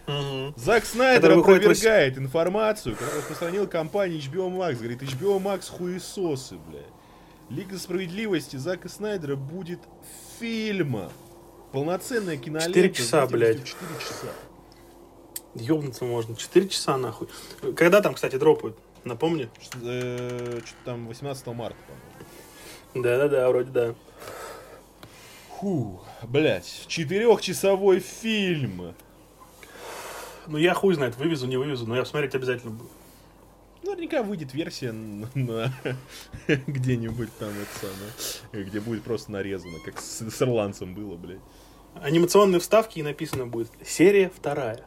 Угу. 0.07 0.55
Зак 0.57 0.85
Снайдер 0.85 1.39
опровергает 1.39 2.19
информацию, 2.19 2.95
которую 2.95 3.21
распространил 3.21 3.67
компания 3.67 4.19
HBO 4.19 4.51
Max. 4.51 4.77
Говорит, 4.77 5.03
HBO 5.03 5.43
Max 5.43 5.71
хуесосы, 5.71 6.57
блядь. 6.69 6.85
Лига 7.51 7.79
справедливости 7.79 8.57
Зака 8.57 8.89
Снайдера 8.89 9.37
будет 9.37 9.81
фильма. 10.39 11.11
Полноценная 11.73 12.37
кинолента. 12.37 12.69
Четыре 12.69 12.93
часа, 12.93 13.27
блядь. 13.27 13.65
Четыре 13.65 13.95
часа. 13.99 14.29
Ёбнуться 15.55 16.05
можно. 16.05 16.37
Четыре 16.37 16.69
часа, 16.69 16.97
нахуй. 16.97 17.29
Когда 17.77 18.01
там, 18.01 18.15
кстати, 18.15 18.37
дропают? 18.37 18.77
Напомни. 19.05 19.49
Что-то 19.61 19.81
э, 19.85 20.61
там 20.85 21.07
18 21.09 21.47
марта, 21.49 21.77
по-моему. 21.87 22.05
Да-да-да, 22.95 23.49
вроде 23.49 23.71
да. 23.71 23.95
Фу, 25.59 26.01
блять, 26.23 26.85
четырехчасовой 26.89 28.01
фильм. 28.01 28.95
Ну 30.47 30.59
я 30.59 30.75
хуй 30.75 30.95
знает, 30.95 31.17
вывезу, 31.17 31.47
не 31.47 31.57
вывезу, 31.57 31.87
но 31.87 31.97
я 31.97 32.05
смотреть 32.05 32.35
обязательно 32.35 32.73
буду. 32.73 32.91
Наверняка 33.83 34.23
выйдет 34.23 34.55
версия 34.55 34.93
на, 34.93 35.29
на 35.35 35.73
где-нибудь 36.67 37.31
там 37.39 37.51
это 37.51 37.87
самое, 37.87 38.67
где 38.67 38.81
будет 38.81 39.03
просто 39.03 39.33
нарезано, 39.33 39.79
как 39.85 40.01
с, 40.01 40.21
с 40.21 40.43
ирландцем 40.43 40.95
было, 40.95 41.17
блядь. 41.17 41.41
Анимационные 41.95 42.61
вставки 42.61 42.99
и 42.99 43.03
написано 43.03 43.47
будет 43.47 43.71
серия 43.85 44.31
вторая. 44.35 44.85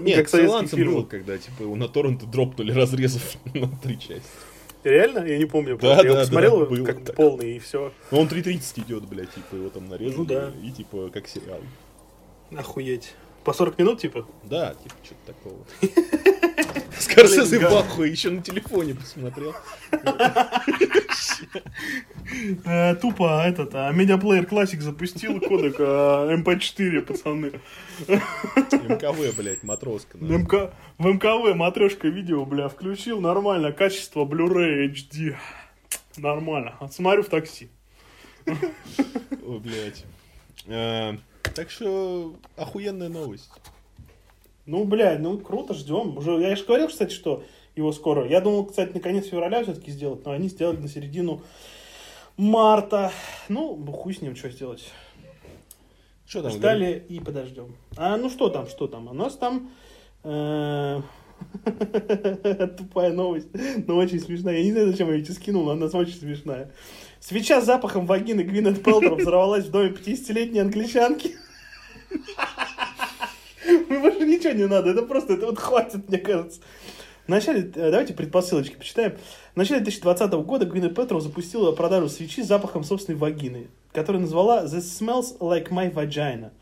Нет, 0.00 0.16
как 0.16 0.28
с 0.28 0.34
ирландцем 0.34 0.84
было, 0.84 1.04
когда 1.04 1.38
типа 1.38 1.62
его 1.62 1.76
на 1.76 1.88
торренты 1.88 2.26
дропнули, 2.26 2.72
разрезав 2.72 3.36
на 3.54 3.68
три 3.68 3.98
части. 3.98 4.22
Реально? 4.84 5.26
Я 5.26 5.38
не 5.38 5.44
помню. 5.44 5.76
Да, 5.80 5.96
я 5.96 6.14
да, 6.14 6.20
посмотрел 6.20 6.66
да, 6.66 6.84
как 6.84 7.04
так. 7.04 7.16
полный 7.16 7.56
и 7.56 7.58
все. 7.58 7.92
Ну 8.10 8.20
он 8.20 8.28
3.30 8.28 8.84
идет, 8.86 9.04
блядь, 9.08 9.32
типа 9.32 9.56
его 9.56 9.68
там 9.70 9.88
нарезали. 9.88 10.16
Ну 10.16 10.24
да. 10.24 10.52
И 10.62 10.70
типа 10.70 11.10
как 11.12 11.26
сериал. 11.26 11.60
Охуеть. 12.56 13.14
По 13.44 13.52
40 13.52 13.78
минут, 13.78 14.00
типа? 14.00 14.26
Да, 14.44 14.74
типа, 14.74 14.94
что-то 15.02 15.32
такого. 15.32 16.38
Скорсезе 17.00 17.60
бы 17.60 17.69
охуел, 17.69 18.02
еще 18.02 18.30
на 18.30 18.42
телефоне 18.42 18.94
посмотрел. 18.94 19.54
Э, 22.64 22.94
тупо 22.96 23.42
этот, 23.46 23.74
а 23.74 23.90
Media 23.92 24.16
Player 24.16 24.46
Classic 24.46 24.82
запустил 24.82 25.40
кодек 25.40 25.78
MP4, 25.80 27.00
пацаны. 27.02 27.52
MKV, 28.06 29.36
блядь, 29.36 29.62
Matroska. 29.62 30.18
MK... 30.18 30.72
В 30.98 31.06
MKV 31.06 31.54
матрешка 31.54 32.08
видео, 32.08 32.44
бля, 32.44 32.68
включил, 32.68 33.20
нормально, 33.20 33.72
качество 33.72 34.24
Blu-ray 34.24 34.92
HD. 34.92 35.36
Нормально. 36.16 36.74
Смотрю 36.90 37.22
в 37.22 37.28
такси. 37.28 37.70
О, 38.46 39.58
блядь. 39.58 40.04
Э, 40.66 41.16
так 41.54 41.70
что 41.70 42.36
охуенная 42.56 43.08
новость. 43.08 43.50
Ну, 44.68 44.84
блядь, 44.84 45.20
ну 45.20 45.38
круто, 45.38 45.72
ждем. 45.72 46.18
Уже, 46.18 46.32
я 46.42 46.54
же 46.54 46.62
говорил, 46.62 46.88
кстати, 46.88 47.14
что 47.14 47.42
его 47.74 47.90
скоро. 47.90 48.28
Я 48.28 48.42
думал, 48.42 48.66
кстати, 48.66 48.92
на 48.92 49.00
конец 49.00 49.24
февраля 49.24 49.62
все-таки 49.62 49.90
сделать, 49.90 50.26
но 50.26 50.32
они 50.32 50.48
сделали 50.50 50.76
на 50.76 50.88
середину 50.88 51.40
марта. 52.36 53.10
Ну, 53.48 53.82
хуй 53.90 54.12
с 54.12 54.20
ним, 54.20 54.36
что 54.36 54.50
сделать. 54.50 54.92
Что 56.26 56.42
там? 56.42 56.52
Ждали 56.52 56.84
говорит? 56.84 57.10
и 57.10 57.20
подождем. 57.20 57.76
А 57.96 58.18
ну 58.18 58.28
что 58.28 58.50
там, 58.50 58.66
что 58.66 58.88
там? 58.88 59.08
У 59.08 59.14
нас 59.14 59.36
там 59.36 59.70
э, 60.24 61.00
Тупая 62.76 63.14
новость, 63.14 63.48
но 63.86 63.96
очень 63.96 64.20
смешная. 64.20 64.58
Я 64.58 64.64
не 64.64 64.72
знаю, 64.72 64.90
зачем 64.90 65.08
я 65.08 65.14
ее 65.14 65.24
скинул, 65.24 65.64
но 65.64 65.70
она 65.70 65.86
очень 65.86 66.12
смешная. 66.12 66.72
Свеча 67.20 67.62
с 67.62 67.64
запахом 67.64 68.04
вагины 68.04 68.42
Гвинет 68.42 68.82
Пелтер 68.84 69.14
взорвалась 69.14 69.64
в 69.64 69.70
доме 69.70 69.92
50-летней 69.92 70.58
англичанки. 70.60 71.36
Больше 73.88 74.26
ничего 74.26 74.52
не 74.52 74.66
надо, 74.66 74.90
это 74.90 75.02
просто, 75.02 75.34
это 75.34 75.46
вот 75.46 75.58
хватит, 75.58 76.08
мне 76.08 76.18
кажется. 76.18 76.60
В 77.26 77.30
начале, 77.30 77.60
э, 77.60 77.90
давайте 77.90 78.14
предпосылочки 78.14 78.76
почитаем. 78.76 79.16
В 79.52 79.56
начале 79.56 79.80
2020 79.80 80.32
года 80.46 80.64
Гвинет 80.64 80.94
Петров 80.94 81.22
запустила 81.22 81.72
продажу 81.72 82.08
свечи 82.08 82.42
с 82.42 82.46
запахом 82.46 82.84
собственной 82.84 83.18
вагины, 83.18 83.68
которую 83.92 84.22
назвала 84.22 84.64
«This 84.64 84.84
smells 84.98 85.38
like 85.38 85.68
my 85.68 85.92
vagina». 85.92 86.52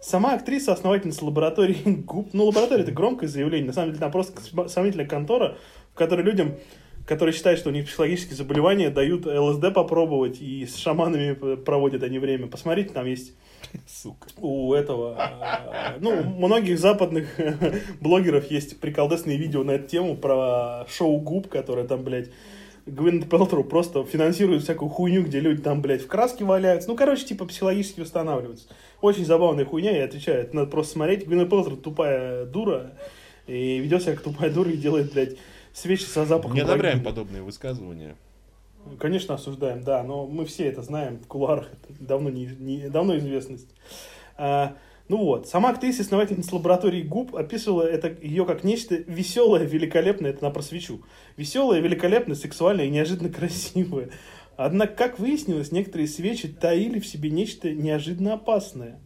Сама 0.00 0.34
актриса, 0.34 0.72
основательница 0.72 1.24
лаборатории 1.24 1.80
губ. 1.84 2.30
Ну, 2.34 2.44
лаборатория 2.44 2.82
это 2.82 2.92
громкое 2.92 3.28
заявление. 3.28 3.68
На 3.68 3.72
самом 3.72 3.90
деле, 3.90 4.00
там 4.00 4.12
просто 4.12 4.68
сомнительная 4.68 5.06
контора, 5.06 5.56
в 5.94 5.96
которой 5.96 6.22
людям, 6.22 6.56
которые 7.06 7.34
считают, 7.34 7.58
что 7.58 7.70
у 7.70 7.72
них 7.72 7.86
психологические 7.86 8.36
заболевания, 8.36 8.90
дают 8.90 9.24
ЛСД 9.24 9.72
попробовать 9.72 10.42
и 10.42 10.66
с 10.66 10.76
шаманами 10.76 11.54
проводят 11.54 12.02
они 12.02 12.18
время. 12.18 12.48
Посмотрите, 12.48 12.92
там 12.92 13.06
есть 13.06 13.32
Сука. 13.86 14.28
У 14.38 14.72
этого, 14.74 15.16
а, 15.18 15.96
ну, 16.00 16.10
у 16.20 16.46
многих 16.46 16.78
западных 16.78 17.28
блогеров 18.00 18.50
есть 18.50 18.80
приколдесные 18.80 19.36
видео 19.36 19.64
на 19.64 19.72
эту 19.72 19.88
тему 19.88 20.16
про 20.16 20.86
шоу 20.88 21.18
губ, 21.18 21.48
которое 21.48 21.86
там, 21.86 22.02
блядь, 22.02 22.30
Гвинет 22.84 23.30
Пелтру 23.30 23.62
просто 23.62 24.04
финансирует 24.04 24.64
всякую 24.64 24.88
хуйню, 24.88 25.22
где 25.22 25.38
люди 25.38 25.62
там, 25.62 25.82
блядь, 25.82 26.02
в 26.02 26.08
краске 26.08 26.44
валяются. 26.44 26.88
Ну, 26.88 26.96
короче, 26.96 27.24
типа 27.24 27.46
психологически 27.46 28.00
устанавливаются. 28.00 28.66
Очень 29.00 29.24
забавная 29.24 29.64
хуйня, 29.64 29.96
я 29.96 30.04
отвечаю, 30.04 30.48
надо 30.52 30.68
просто 30.68 30.94
смотреть. 30.94 31.26
Гвинет 31.26 31.48
Пелтру 31.48 31.76
тупая 31.76 32.44
дура, 32.44 32.92
и 33.46 33.78
ведет 33.78 34.02
себя 34.02 34.14
как 34.14 34.24
тупая 34.24 34.50
дура 34.50 34.70
и 34.70 34.76
делает, 34.76 35.12
блядь, 35.12 35.36
свечи 35.72 36.04
со 36.04 36.24
запахом. 36.24 36.54
Не 36.54 36.62
одобряем 36.62 37.02
подобные 37.02 37.42
высказывания. 37.42 38.16
Конечно, 38.98 39.34
осуждаем, 39.34 39.82
да, 39.82 40.02
но 40.02 40.26
мы 40.26 40.44
все 40.44 40.66
это 40.66 40.82
знаем 40.82 41.18
в 41.18 41.26
кулуарах, 41.26 41.70
это 41.72 42.04
давно, 42.04 42.30
не, 42.30 42.46
не, 42.46 42.88
давно 42.88 43.16
известность. 43.18 43.68
А, 44.36 44.76
ну 45.08 45.18
вот, 45.18 45.48
сама 45.48 45.70
актриса, 45.70 46.02
основательница 46.02 46.54
лаборатории 46.54 47.02
губ, 47.02 47.34
описывала 47.36 47.82
это 47.82 48.08
ее 48.22 48.44
как 48.44 48.64
нечто 48.64 48.94
веселое, 48.94 49.64
великолепное, 49.64 50.30
это 50.30 50.44
на 50.44 50.50
просвечу. 50.50 51.02
Веселое, 51.36 51.80
великолепное, 51.80 52.36
сексуальное 52.36 52.86
и 52.86 52.90
неожиданно 52.90 53.30
красивое. 53.30 54.10
Однако, 54.56 54.94
как 54.94 55.18
выяснилось, 55.18 55.72
некоторые 55.72 56.08
свечи 56.08 56.48
таили 56.48 56.98
в 56.98 57.06
себе 57.06 57.30
нечто 57.30 57.72
неожиданно 57.72 58.34
опасное. 58.34 59.00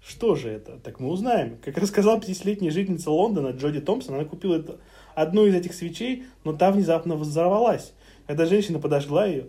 Что 0.00 0.34
же 0.34 0.48
это? 0.48 0.78
Так 0.78 1.00
мы 1.00 1.08
узнаем. 1.08 1.58
Как 1.62 1.76
рассказала 1.76 2.18
50-летняя 2.18 2.70
жительница 2.70 3.10
Лондона 3.10 3.48
Джоди 3.48 3.80
Томпсон, 3.80 4.14
она 4.14 4.24
купила 4.24 4.56
это, 4.56 4.78
одну 5.14 5.46
из 5.46 5.54
этих 5.54 5.74
свечей, 5.74 6.24
но 6.44 6.52
та 6.52 6.70
внезапно 6.70 7.16
взорвалась. 7.16 7.92
Когда 8.28 8.44
женщина 8.44 8.78
подожгла 8.78 9.24
ее, 9.24 9.46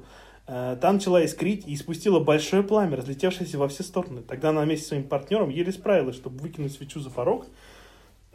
э, 0.47 0.77
та 0.80 0.93
начала 0.93 1.23
искрить 1.23 1.68
и 1.68 1.76
испустила 1.76 2.22
большое 2.22 2.64
пламя, 2.64 2.95
разлетевшееся 2.95 3.57
во 3.57 3.68
все 3.68 3.84
стороны. 3.84 4.22
Тогда 4.22 4.49
она 4.49 4.61
вместе 4.61 4.85
с 4.85 4.88
своим 4.88 5.03
партнером 5.03 5.49
еле 5.49 5.73
справилась, 5.73 6.15
чтобы 6.15 6.39
выкинуть 6.39 6.72
свечу 6.72 7.01
за 7.01 7.10
порог, 7.10 7.45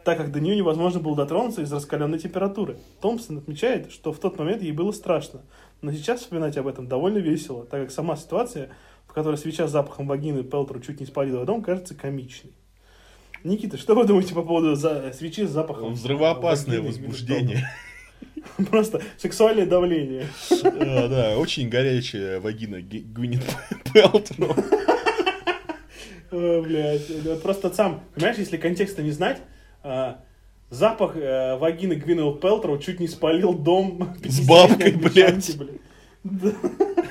так 0.03 0.19
как 0.19 0.31
до 0.31 0.39
нее 0.39 0.55
невозможно 0.55 0.99
было 0.99 1.15
дотронуться 1.15 1.63
из-за 1.63 1.77
раскаленной 1.77 2.19
температуры. 2.19 2.77
Томпсон 3.01 3.39
отмечает, 3.39 3.91
что 3.91 4.13
в 4.13 4.19
тот 4.19 4.37
момент 4.37 4.61
ей 4.61 4.71
было 4.71 4.91
страшно, 4.91 5.41
но 5.81 5.91
сейчас 5.91 6.21
вспоминать 6.21 6.57
об 6.57 6.67
этом 6.67 6.87
довольно 6.87 7.17
весело, 7.17 7.65
так 7.65 7.81
как 7.81 7.91
сама 7.91 8.15
ситуация, 8.15 8.69
в 9.07 9.13
которой 9.13 9.37
свеча 9.37 9.67
с 9.67 9.71
запахом 9.71 10.07
вагины 10.07 10.43
Пелтру 10.43 10.79
чуть 10.79 10.99
не 10.99 11.07
спалила 11.07 11.43
дом, 11.43 11.63
кажется 11.63 11.95
комичной. 11.95 12.53
Никита, 13.43 13.77
что 13.77 13.95
вы 13.95 14.05
думаете 14.05 14.35
по 14.35 14.43
поводу 14.43 14.75
за... 14.75 15.11
свечи 15.11 15.43
с 15.43 15.49
запахом? 15.49 15.93
Взрывоопасное 15.93 16.81
возбуждение. 16.81 17.67
Просто 18.69 19.01
сексуальное 19.17 19.65
давление. 19.65 20.27
Да, 20.61 21.07
да, 21.07 21.37
очень 21.37 21.69
горячая 21.69 22.39
вагина 22.39 22.81
Гвинет 22.81 23.43
Пелтроу. 23.93 24.55
Блять, 26.61 27.41
просто 27.41 27.73
сам, 27.73 28.03
понимаешь, 28.13 28.37
если 28.37 28.57
контекста 28.57 29.01
не 29.01 29.11
знать, 29.11 29.41
а, 29.83 30.19
запах 30.69 31.15
э, 31.15 31.55
вагины 31.57 31.93
Гвинет 31.93 32.41
Пелтроу 32.41 32.77
чуть 32.79 32.99
не 32.99 33.07
спалил 33.07 33.53
дом 33.53 34.15
с 34.23 34.45
бабкой, 34.45 34.93
блядь. 34.93 35.55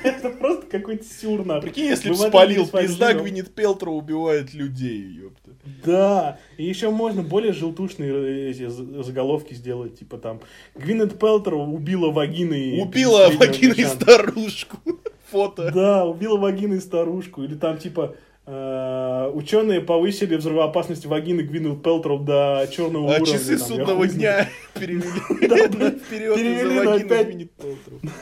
Это 0.03 0.29
просто 0.29 0.67
какой-то 0.67 1.05
сюр, 1.05 1.43
Прикинь, 1.61 1.85
если 1.85 2.09
бы 2.09 2.15
спалил, 2.15 2.67
пизда 2.67 3.13
Гвинет 3.13 3.55
Пелтроу 3.55 3.97
убивает 3.97 4.53
людей, 4.53 5.01
ёпта. 5.01 5.44
Да, 5.83 6.39
и 6.57 6.63
еще 6.63 6.91
можно 6.91 7.23
более 7.23 7.51
желтушные 7.53 8.51
эти 8.51 8.67
заголовки 8.67 9.53
сделать, 9.53 9.97
типа 9.99 10.17
там 10.17 10.41
Гвинет 10.75 11.17
Пелтер 11.17 11.55
убила 11.55 12.11
вагины. 12.11 12.79
Убила 12.81 13.29
вагиной 13.31 13.85
старушку. 13.85 14.77
Фото. 15.31 15.71
Да, 15.73 16.05
убила 16.05 16.37
вагиной 16.37 16.79
старушку. 16.81 17.43
Или 17.43 17.55
там 17.55 17.77
типа 17.79 18.15
э, 18.45 19.31
ученые 19.33 19.81
повысили 19.81 20.35
взрывоопасность 20.35 21.07
вагины 21.07 21.41
Гвинет 21.41 21.81
Пелтеров 21.81 22.25
до 22.25 22.67
черного 22.71 23.15
а 23.15 23.17
уровня. 23.17 23.33
А 23.33 23.37
часы 23.37 23.57
судного 23.57 24.07
дня 24.07 24.47
перевели 24.75 25.99
вперед 25.99 27.51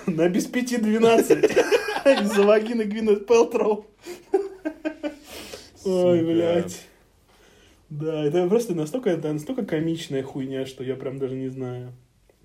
На 0.08 0.30
без 0.30 0.46
пяти 0.46 0.78
двенадцать 0.78 1.52
из-за 2.22 2.44
вагины 2.44 2.84
Гвинет 2.84 3.28
Пелтеров. 3.28 3.86
Ой, 5.84 6.24
блядь. 6.24 6.88
Да, 7.94 8.26
это 8.26 8.48
просто 8.48 8.74
настолько, 8.74 9.12
это 9.12 9.32
настолько 9.32 9.64
комичная 9.66 10.24
хуйня, 10.24 10.66
что 10.66 10.84
я 10.84 10.96
прям 10.96 11.20
даже 11.20 11.36
не 11.36 11.50
знаю. 11.50 11.94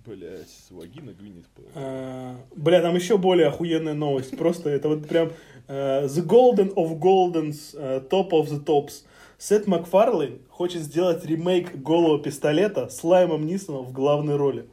Блять, 0.05 0.49
вагина 0.70 1.12
Гвинет 1.12 1.47
а, 1.75 2.37
Бля, 2.55 2.83
там 2.83 2.95
еще 2.95 3.16
более 3.16 3.49
охуенная 3.49 3.95
новость. 3.95 4.37
Просто 4.37 4.69
это 4.69 4.89
вот 4.89 5.09
прям 5.09 5.29
uh, 5.69 6.05
The 6.05 6.27
Golden 6.27 6.75
of 6.75 6.99
Goldens, 6.99 7.75
uh, 7.75 8.07
Top 8.09 8.31
of 8.31 8.49
the 8.49 8.62
Tops. 8.62 9.05
Сет 9.39 9.66
Макфарлейн 9.66 10.39
хочет 10.51 10.83
сделать 10.83 11.25
ремейк 11.25 11.77
голого 11.77 12.23
пистолета 12.23 12.91
с 12.91 13.03
Лаймом 13.03 13.47
Нисоном 13.47 13.87
в 13.87 13.93
главной 13.93 14.37
роли. 14.37 14.66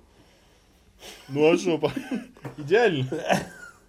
Ну 1.29 1.53
а 1.53 1.57
что, 1.57 1.79
идеально, 2.57 3.07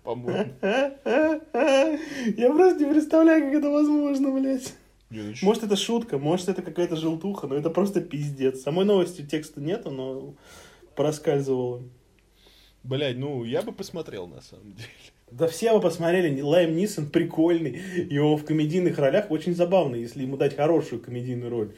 по-моему. 0.04 0.52
Я 0.62 2.52
просто 2.52 2.84
не 2.84 2.92
представляю, 2.92 3.46
как 3.46 3.54
это 3.54 3.70
возможно, 3.70 4.30
блядь. 4.30 4.72
Может, 5.10 5.62
это 5.62 5.76
шутка, 5.76 6.18
может, 6.18 6.48
это 6.48 6.62
какая-то 6.62 6.96
желтуха, 6.96 7.46
но 7.46 7.54
это 7.54 7.70
просто 7.70 8.00
пиздец. 8.00 8.62
Самой 8.62 8.84
новости 8.84 9.22
текста 9.22 9.60
нету, 9.60 9.90
но 9.90 10.34
проскальзывало. 10.96 11.82
Блядь, 12.82 13.16
ну, 13.16 13.44
я 13.44 13.62
бы 13.62 13.72
посмотрел, 13.72 14.26
на 14.26 14.40
самом 14.40 14.72
деле. 14.72 14.88
Да 15.30 15.48
все 15.48 15.72
бы 15.72 15.80
посмотрели, 15.80 16.40
Лайм 16.40 16.76
Нисон 16.76 17.10
прикольный, 17.10 17.80
его 18.08 18.36
в 18.36 18.44
комедийных 18.44 18.98
ролях 18.98 19.30
очень 19.30 19.54
забавно, 19.56 19.96
если 19.96 20.22
ему 20.22 20.36
дать 20.36 20.54
хорошую 20.54 21.02
комедийную 21.02 21.50
роль. 21.50 21.74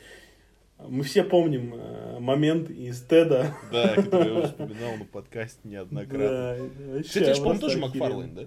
Мы 0.87 1.03
все 1.03 1.25
помним 1.25 1.75
э, 1.75 2.21
момент 2.21 2.71
из 2.71 3.03
Теда. 3.03 3.57
Да, 3.73 3.95
который 3.95 4.35
я 4.35 4.43
вспоминал 4.47 4.97
на 4.99 5.05
подкасте 5.07 5.61
неоднократно. 5.65 6.71
Да, 6.79 7.03
Кстати, 7.03 7.25
это 7.25 7.35
же, 7.35 7.41
по-моему, 7.41 7.61
тоже 7.61 7.79
Макфарлейн, 7.79 8.35
да? 8.35 8.43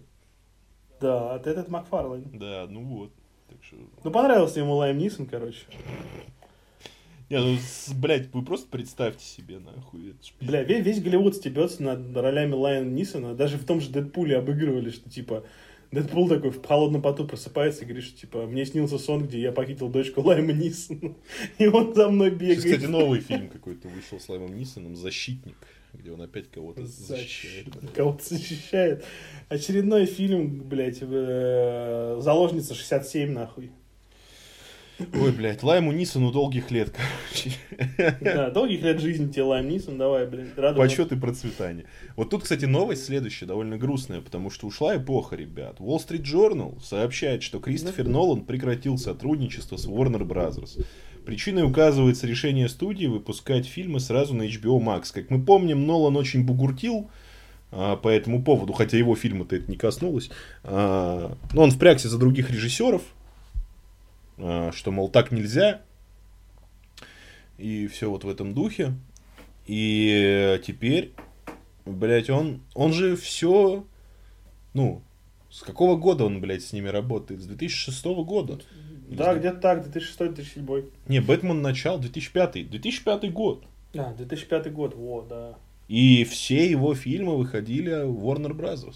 Да, 1.01 1.39
Тед 1.39 1.57
это 1.57 1.71
Макфарлейн. 1.71 2.39
Да, 2.39 2.67
ну 2.69 2.83
вот. 2.85 3.11
Ну, 4.03 4.11
понравился 4.11 4.59
ему 4.59 4.75
Лайм 4.75 4.97
Нисон, 4.97 5.25
короче. 5.25 5.65
Не, 7.31 7.39
ну, 7.39 7.57
блядь, 7.95 8.33
вы 8.33 8.43
просто 8.43 8.67
представьте 8.67 9.23
себе, 9.23 9.59
нахуй. 9.59 10.09
Это 10.09 10.45
Бля, 10.45 10.63
весь, 10.63 10.85
весь 10.85 11.01
Голливуд 11.01 11.33
стебется 11.33 11.81
над 11.81 12.15
ролями 12.15 12.55
Лайана 12.55 12.89
Нисона. 12.89 13.33
Даже 13.35 13.57
в 13.57 13.63
том 13.63 13.79
же 13.79 13.89
Дэдпуле 13.89 14.37
обыгрывали, 14.37 14.89
что, 14.89 15.09
типа, 15.09 15.45
Дэдпул 15.91 16.27
такой 16.27 16.49
в 16.49 16.61
холодном 16.61 17.01
поту 17.01 17.25
просыпается 17.25 17.83
и 17.83 17.85
говорит, 17.85 18.03
что, 18.03 18.19
типа, 18.19 18.47
мне 18.47 18.65
снился 18.65 18.97
сон, 18.97 19.27
где 19.27 19.39
я 19.39 19.53
похитил 19.53 19.87
дочку 19.87 20.19
Лайма 20.21 20.51
Нисона. 20.51 21.15
И 21.57 21.67
он 21.67 21.93
за 21.95 22.09
мной 22.09 22.31
бегает. 22.31 22.63
Сейчас, 22.63 22.75
кстати, 22.75 22.91
новый 22.91 23.21
фильм 23.21 23.47
какой-то 23.47 23.87
вышел 23.87 24.19
с 24.19 24.27
Лаймом 24.27 24.57
Нисоном, 24.57 24.97
«Защитник», 24.97 25.55
где 25.93 26.11
он 26.11 26.21
опять 26.21 26.49
кого-то 26.49 26.85
защищает. 26.85 27.67
Кого-то 27.95 28.23
защищает. 28.23 29.05
Очередной 29.49 30.05
фильм, 30.05 30.63
блядь, 30.67 30.99
э, 31.01 32.19
«Заложница 32.21 32.73
67», 32.73 33.31
нахуй. 33.31 33.71
Ой, 35.13 35.31
блядь, 35.31 35.63
Лайму 35.63 35.91
Нисону 35.91 36.31
долгих 36.31 36.71
лет, 36.71 36.91
короче. 36.91 38.17
Да, 38.21 38.49
долгих 38.49 38.81
лет 38.81 38.99
жизни 38.99 39.31
тебе, 39.31 39.43
Лайм 39.43 39.67
Нисон, 39.67 39.97
давай, 39.97 40.27
блядь, 40.27 40.57
радуй. 40.57 40.85
Почет 40.85 41.11
и 41.11 41.15
процветание. 41.15 41.85
Вот 42.15 42.29
тут, 42.29 42.43
кстати, 42.43 42.65
новость 42.65 43.05
следующая, 43.05 43.45
довольно 43.45 43.77
грустная, 43.77 44.21
потому 44.21 44.49
что 44.49 44.67
ушла 44.67 44.97
эпоха, 44.97 45.35
ребят. 45.35 45.79
Wall 45.79 45.97
Street 45.97 46.23
Journal 46.23 46.79
сообщает, 46.81 47.43
что 47.43 47.59
Кристофер 47.59 48.07
Нолан 48.07 48.45
прекратил 48.45 48.97
сотрудничество 48.97 49.77
с 49.77 49.87
Warner 49.87 50.21
Bros. 50.21 50.85
Причиной 51.25 51.63
указывается 51.63 52.25
решение 52.25 52.67
студии 52.67 53.05
выпускать 53.05 53.65
фильмы 53.65 53.99
сразу 53.99 54.33
на 54.33 54.43
HBO 54.43 54.79
Max. 54.79 55.11
Как 55.13 55.29
мы 55.29 55.43
помним, 55.43 55.85
Нолан 55.85 56.17
очень 56.17 56.43
бугуртил 56.43 57.09
а, 57.71 57.95
по 57.95 58.09
этому 58.09 58.43
поводу, 58.43 58.73
хотя 58.73 58.97
его 58.97 59.15
фильма-то 59.15 59.55
это 59.55 59.69
не 59.69 59.77
коснулось. 59.77 60.29
А, 60.63 61.37
но 61.53 61.63
он 61.63 61.71
впрягся 61.71 62.09
за 62.09 62.17
других 62.17 62.49
режиссеров, 62.49 63.03
а, 64.37 64.71
что, 64.73 64.91
мол, 64.91 65.09
так 65.09 65.31
нельзя, 65.31 65.81
и 67.57 67.87
все 67.87 68.09
вот 68.09 68.23
в 68.23 68.29
этом 68.29 68.53
духе. 68.53 68.93
И 69.67 70.59
теперь, 70.65 71.13
блядь, 71.85 72.29
он, 72.29 72.61
он 72.73 72.93
же 72.93 73.15
все, 73.15 73.85
ну, 74.73 75.03
с 75.51 75.61
какого 75.61 75.97
года 75.97 76.25
он, 76.25 76.41
блядь, 76.41 76.63
с 76.63 76.73
ними 76.73 76.87
работает? 76.87 77.41
С 77.41 77.45
2006 77.45 78.05
года. 78.25 78.59
Да, 79.17 79.35
где-то 79.35 79.59
так, 79.59 79.85
2006-2007. 79.87 80.89
Не, 81.07 81.19
Бэтмен 81.19 81.61
начал 81.61 81.99
2005. 81.99 82.69
2005 82.69 83.33
год. 83.33 83.65
А, 83.95 84.13
2005 84.13 84.71
год, 84.71 84.95
вот, 84.95 85.27
да. 85.27 85.55
И 85.87 86.23
все 86.23 86.69
его 86.69 86.95
фильмы 86.95 87.37
выходили 87.37 88.03
в 88.05 88.25
Warner 88.25 88.53
Bros. 88.53 88.93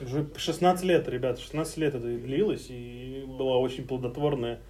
Уже 0.00 0.28
16 0.36 0.84
лет, 0.84 1.08
ребят, 1.08 1.38
16 1.38 1.76
лет 1.78 1.94
это 1.94 2.06
длилось, 2.06 2.66
и 2.68 3.24
была 3.26 3.58
очень 3.58 3.84
плодотворная 3.84 4.60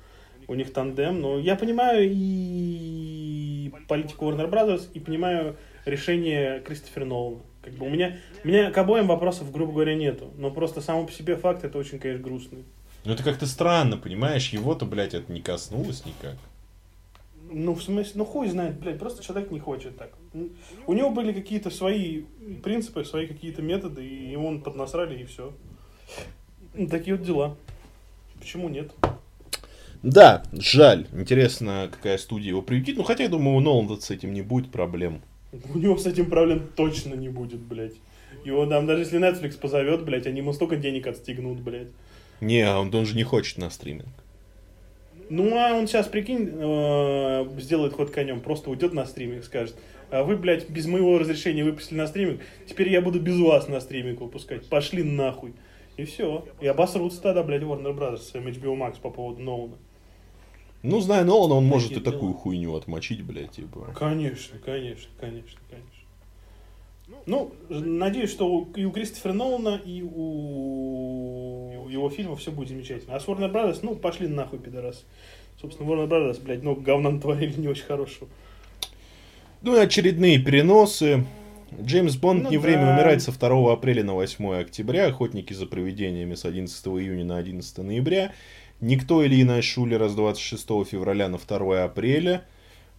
у 0.49 0.55
них 0.55 0.73
тандем. 0.73 1.21
Но 1.21 1.39
я 1.39 1.57
понимаю 1.57 2.09
и 2.11 3.73
политику 3.89 4.31
Warner 4.31 4.51
Bros., 4.51 4.89
и 4.95 5.01
понимаю 5.01 5.57
решение 5.85 6.61
Кристофера 6.61 7.05
Нолана. 7.05 7.41
Как 7.63 7.75
бы 7.75 7.87
у 7.87 7.91
меня, 7.91 8.19
у 8.43 8.49
меня 8.49 8.71
к 8.71 8.79
обоим 8.79 9.07
вопросов, 9.07 9.51
грубо 9.51 9.73
говоря, 9.73 9.95
нету. 9.95 10.31
Но 10.37 10.51
просто 10.51 10.81
само 10.81 11.07
по 11.07 11.13
себе 11.13 11.37
факт 11.37 11.65
это 11.65 11.79
очень, 11.79 11.99
конечно, 11.99 12.23
грустный. 12.23 12.65
Ну 13.05 13.13
это 13.13 13.23
как-то 13.23 13.47
странно, 13.47 13.97
понимаешь? 13.97 14.49
Его-то, 14.51 14.87
блядь, 14.87 15.15
это 15.15 15.31
не 15.31 15.43
коснулось 15.43 16.05
никак. 16.07 16.37
Ну, 17.51 17.75
в 17.75 17.83
смысле, 17.83 18.13
ну 18.15 18.25
хуй 18.25 18.49
знает, 18.49 18.81
блядь, 18.81 18.99
просто 18.99 19.23
человек 19.23 19.51
не 19.51 19.61
хочет 19.61 19.97
так. 19.99 20.11
У 20.87 20.93
него 20.95 21.11
были 21.11 21.33
какие-то 21.33 21.71
свои 21.71 22.23
принципы, 22.63 23.05
свои 23.05 23.27
какие-то 23.27 23.63
методы, 23.63 24.05
и 24.05 24.31
ему 24.31 24.49
он 24.49 24.63
поднасрали, 24.63 25.21
и 25.21 25.25
все. 25.25 25.53
Ну, 26.75 26.89
такие 26.89 27.17
вот 27.17 27.25
дела. 27.25 27.57
Почему 28.41 28.69
нет? 28.69 28.93
Да, 30.03 30.43
жаль. 30.53 31.07
Интересно, 31.13 31.89
какая 31.93 32.19
студия 32.19 32.49
его 32.49 32.63
приютит. 32.63 32.97
Ну, 32.97 33.05
хотя, 33.05 33.25
я 33.25 33.29
думаю, 33.29 33.57
у 33.57 33.61
Ноланда 33.61 34.01
с 34.01 34.11
этим 34.11 34.33
не 34.33 34.43
будет 34.43 34.71
проблем. 34.71 35.23
У 35.73 35.79
него 35.79 35.97
с 35.97 36.07
этим 36.07 36.29
проблем 36.29 36.69
точно 36.75 37.15
не 37.15 37.29
будет, 37.29 37.61
блядь. 37.61 37.95
Его 38.45 38.67
там, 38.67 38.87
даже 38.87 39.03
если 39.03 39.21
Netflix 39.21 39.59
позовет, 39.59 40.05
блядь, 40.05 40.27
они 40.27 40.39
ему 40.39 40.53
столько 40.53 40.77
денег 40.77 41.07
отстегнут, 41.07 41.61
блядь. 41.61 41.89
Не, 42.45 42.69
он, 42.69 42.95
он 42.95 43.07
же 43.07 43.17
не 43.17 43.23
хочет 43.23 43.57
на 43.59 43.71
стриминг. 43.71 44.09
Ну, 45.31 45.57
а 45.57 45.75
он 45.75 45.87
сейчас, 45.87 46.07
прикинь, 46.07 46.51
э, 46.53 47.47
сделает 47.59 47.95
ход 47.95 48.11
конем, 48.11 48.41
просто 48.41 48.69
уйдет 48.69 48.93
на 48.93 49.07
стриминг, 49.07 49.45
скажет, 49.45 49.75
а 50.11 50.23
вы, 50.23 50.37
блядь, 50.37 50.69
без 50.69 50.87
моего 50.87 51.19
разрешения 51.19 51.65
выпустили 51.65 51.97
на 51.97 52.07
стриминг, 52.07 52.43
теперь 52.69 52.91
я 52.91 53.01
буду 53.01 53.19
без 53.19 53.41
вас 53.41 53.69
на 53.69 53.81
стриминг 53.81 54.21
выпускать, 54.21 54.69
пошли 54.69 55.03
нахуй. 55.03 55.55
И 55.97 56.05
все. 56.05 56.45
И 56.61 56.67
обосрутся 56.67 57.23
тогда, 57.23 57.43
блядь, 57.43 57.63
Warner 57.63 57.97
Bros. 57.97 58.19
с 58.19 58.35
HBO 58.35 58.77
Max 58.77 59.01
по 59.01 59.11
поводу 59.11 59.41
Нолана. 59.41 59.77
Ну, 60.83 61.01
зная 61.01 61.25
Нолана, 61.25 61.55
он 61.55 61.65
может 61.65 61.93
и 61.93 62.01
такую 62.01 62.35
хуйню 62.35 62.75
отмочить, 62.75 63.23
блядь, 63.23 63.53
типа. 63.53 63.95
Конечно, 63.97 64.59
конечно, 64.59 65.11
конечно, 65.19 65.61
конечно. 65.71 65.94
Ну, 67.27 67.53
надеюсь, 67.69 68.31
что 68.31 68.69
и 68.77 68.85
у 68.85 68.91
Кристофера 68.91 69.33
Нолана, 69.33 69.81
и 69.85 70.03
у 70.03 71.89
его 71.89 72.11
фильма 72.11 72.37
все 72.37 72.51
будет 72.51 72.69
замечательно. 72.69 73.15
А 73.17 73.21
с 73.21 73.27
Warner 73.27 73.51
Brothers, 73.51 73.81
ну, 73.83 73.95
пошли 73.95 74.29
нахуй, 74.29 74.59
пидорас. 74.59 75.05
Собственно, 75.61 75.89
Warner 75.89 76.09
Brothers, 76.09 76.43
блядь, 76.43 76.63
много 76.63 76.83
говна 76.83 77.11
натворили 77.11 77.59
не 77.59 77.69
очень 77.69 77.85
хорошего. 77.85 78.29
Ну 79.63 79.77
и 79.77 79.79
очередные 79.79 80.39
переносы. 80.39 81.25
Джеймс 81.81 82.17
Бонд 82.17 82.45
ну, 82.45 82.51
«Не 82.51 82.57
да. 82.57 82.63
время 82.63 82.95
умирать» 82.95 83.23
со 83.23 83.33
2 83.33 83.73
апреля 83.73 84.05
на 84.05 84.15
8 84.15 84.61
октября, 84.61 85.07
«Охотники 85.07 85.53
за 85.53 85.67
привидениями» 85.67 86.35
с 86.35 86.45
11 86.45 86.87
июня 86.87 87.25
на 87.25 87.39
11 87.39 87.79
ноября, 87.79 88.33
«Никто 88.81 89.23
или 89.23 89.43
иная 89.43 89.63
Шулера» 89.63 90.09
с 90.09 90.15
26 90.15 90.65
февраля 90.85 91.29
на 91.29 91.39
2 91.39 91.85
апреля, 91.85 92.45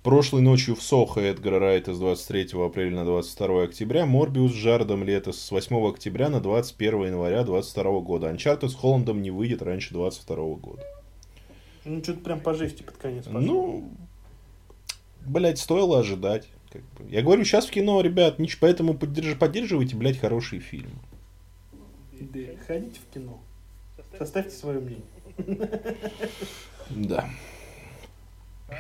Прошлой 0.06 0.44
ночью 0.44 0.76
в 0.76 0.84
Сохо 0.84 1.20
Эдгара 1.20 1.58
Райта 1.58 1.96
с 1.96 1.98
23 1.98 2.50
апреля 2.64 2.98
на 2.98 3.06
22 3.06 3.64
октября, 3.64 4.06
Морбиус 4.06 4.52
с 4.52 4.56
Жардом 4.56 5.04
Лето 5.04 5.32
с 5.32 5.50
8 5.50 5.90
октября 5.90 6.30
на 6.30 6.40
21 6.40 7.06
января 7.06 7.44
22 7.44 8.02
года. 8.02 8.30
Анчартед 8.30 8.70
с 8.70 8.76
Холландом 8.76 9.24
не 9.24 9.32
выйдет 9.32 9.64
раньше 9.64 9.96
22 9.96 10.36
года. 10.58 10.84
Ну, 11.86 12.04
что-то 12.04 12.20
прям 12.20 12.40
по 12.40 12.54
жести 12.54 12.84
под 12.84 12.98
конец 12.98 13.26
пошло. 13.26 13.42
Ну, 13.42 13.90
блядь, 15.26 15.58
стоило 15.58 15.98
ожидать. 15.98 16.50
Я 17.10 17.24
говорю, 17.24 17.44
сейчас 17.44 17.66
в 17.66 17.72
кино, 17.72 18.00
ребят, 18.02 18.38
ничего, 18.38 18.60
поэтому 18.62 18.94
поддерж... 18.94 19.40
поддерживайте, 19.40 19.96
блядь, 19.96 20.20
хорошие 20.20 20.60
фильмы. 20.60 21.00
Да, 22.12 22.42
ходите 22.68 23.00
в 23.00 23.12
кино. 23.12 23.40
Составьте 24.20 24.52
свое 24.52 24.80
мнение. 24.80 25.68
Да. 26.92 27.28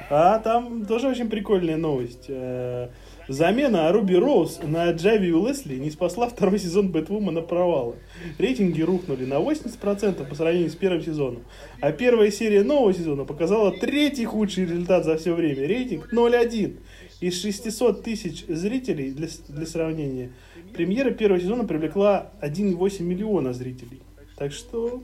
А 0.09 0.39
там 0.39 0.85
тоже 0.85 1.07
очень 1.07 1.29
прикольная 1.29 1.77
новость. 1.77 2.25
Э, 2.27 2.89
замена 3.27 3.91
Руби 3.91 4.15
Роуз 4.15 4.59
на 4.63 4.91
Джави 4.91 5.29
Лесли 5.29 5.75
не 5.75 5.91
спасла 5.91 6.27
второй 6.27 6.57
сезон 6.57 6.91
Бэтвумана 6.91 7.41
провала. 7.41 7.95
Рейтинги 8.39 8.81
рухнули 8.81 9.25
на 9.25 9.35
80% 9.35 10.27
по 10.27 10.35
сравнению 10.35 10.71
с 10.71 10.75
первым 10.75 11.03
сезоном. 11.03 11.43
А 11.81 11.91
первая 11.91 12.31
серия 12.31 12.63
нового 12.63 12.93
сезона 12.95 13.25
показала 13.25 13.71
третий 13.71 14.25
худший 14.25 14.65
результат 14.65 15.05
за 15.05 15.17
все 15.17 15.33
время. 15.33 15.67
Рейтинг 15.67 16.11
0,1. 16.11 16.77
Из 17.21 17.41
600 17.41 18.03
тысяч 18.03 18.45
зрителей, 18.47 19.11
для, 19.11 19.27
для 19.47 19.65
сравнения, 19.65 20.31
премьера 20.73 21.11
первого 21.11 21.39
сезона 21.39 21.63
привлекла 21.63 22.31
1,8 22.41 23.03
миллиона 23.03 23.53
зрителей. 23.53 24.01
Так 24.35 24.51
что 24.51 25.03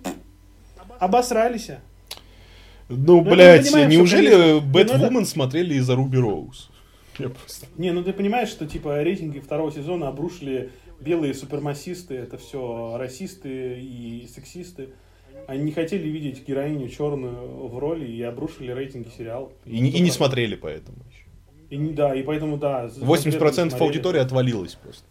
обосрались. 0.99 1.69
Ну, 2.91 3.21
ну 3.21 3.21
блядь, 3.21 3.71
неужели 3.71 4.59
Бэтвумен 4.59 5.21
это... 5.21 5.25
смотрели 5.25 5.75
из-за 5.75 5.95
Руби 5.95 6.17
Роуз? 6.17 6.69
Я 7.17 7.29
просто... 7.29 7.67
Не, 7.77 7.91
ну 7.91 8.03
ты 8.03 8.13
понимаешь, 8.13 8.49
что 8.49 8.67
типа 8.67 9.01
рейтинги 9.01 9.39
второго 9.39 9.71
сезона 9.71 10.09
обрушили 10.09 10.71
белые 10.99 11.33
супермассисты, 11.33 12.15
это 12.15 12.37
все 12.37 12.97
расисты 12.97 13.79
и 13.79 14.27
сексисты. 14.33 14.89
Они 15.47 15.63
не 15.63 15.71
хотели 15.71 16.07
видеть 16.07 16.45
героиню 16.47 16.89
черную 16.89 17.67
в 17.67 17.77
роли 17.79 18.05
и 18.05 18.21
обрушили 18.21 18.71
рейтинги 18.71 19.09
сериала. 19.17 19.51
И, 19.65 19.79
не, 19.79 19.89
и 19.89 19.99
не 19.99 20.11
смотрели 20.11 20.55
поэтому 20.55 20.97
еще. 21.09 21.25
И, 21.69 21.93
да, 21.93 22.13
и 22.13 22.21
поэтому, 22.21 22.57
да. 22.57 22.87
80% 22.87 23.77
аудитории 23.79 24.19
отвалилось 24.19 24.75
просто. 24.75 25.05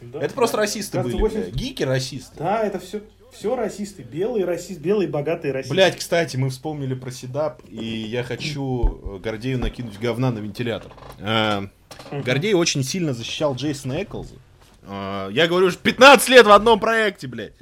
Да, 0.00 0.20
это 0.20 0.34
просто 0.34 0.56
расисты 0.56 1.00
были. 1.00 1.14
80... 1.14 1.54
Гики 1.54 1.82
расисты. 1.82 2.38
Да, 2.38 2.62
это 2.64 2.80
все, 2.80 3.02
все 3.32 3.56
расисты. 3.56 4.02
Белые 4.02 4.44
расисты, 4.44 4.82
белые 4.82 5.08
богатые 5.08 5.52
расисты. 5.52 5.74
Блять, 5.74 5.96
кстати, 5.96 6.36
мы 6.36 6.50
вспомнили 6.50 6.94
про 6.94 7.10
Седап, 7.10 7.62
и 7.68 7.84
я 7.84 8.22
хочу 8.22 9.00
э, 9.16 9.18
Гордею 9.18 9.58
накинуть 9.58 9.98
говна 9.98 10.30
на 10.30 10.38
вентилятор. 10.38 10.92
А, 11.18 11.68
Гордей 12.10 12.52
очень 12.54 12.84
сильно 12.84 13.14
защищал 13.14 13.56
Джейсона 13.56 14.02
Эклза. 14.02 14.34
А, 14.82 15.28
я 15.30 15.48
говорю, 15.48 15.70
что 15.70 15.82
15 15.82 16.28
лет 16.28 16.46
в 16.46 16.50
одном 16.50 16.78
проекте, 16.78 17.26
блядь. 17.26 17.54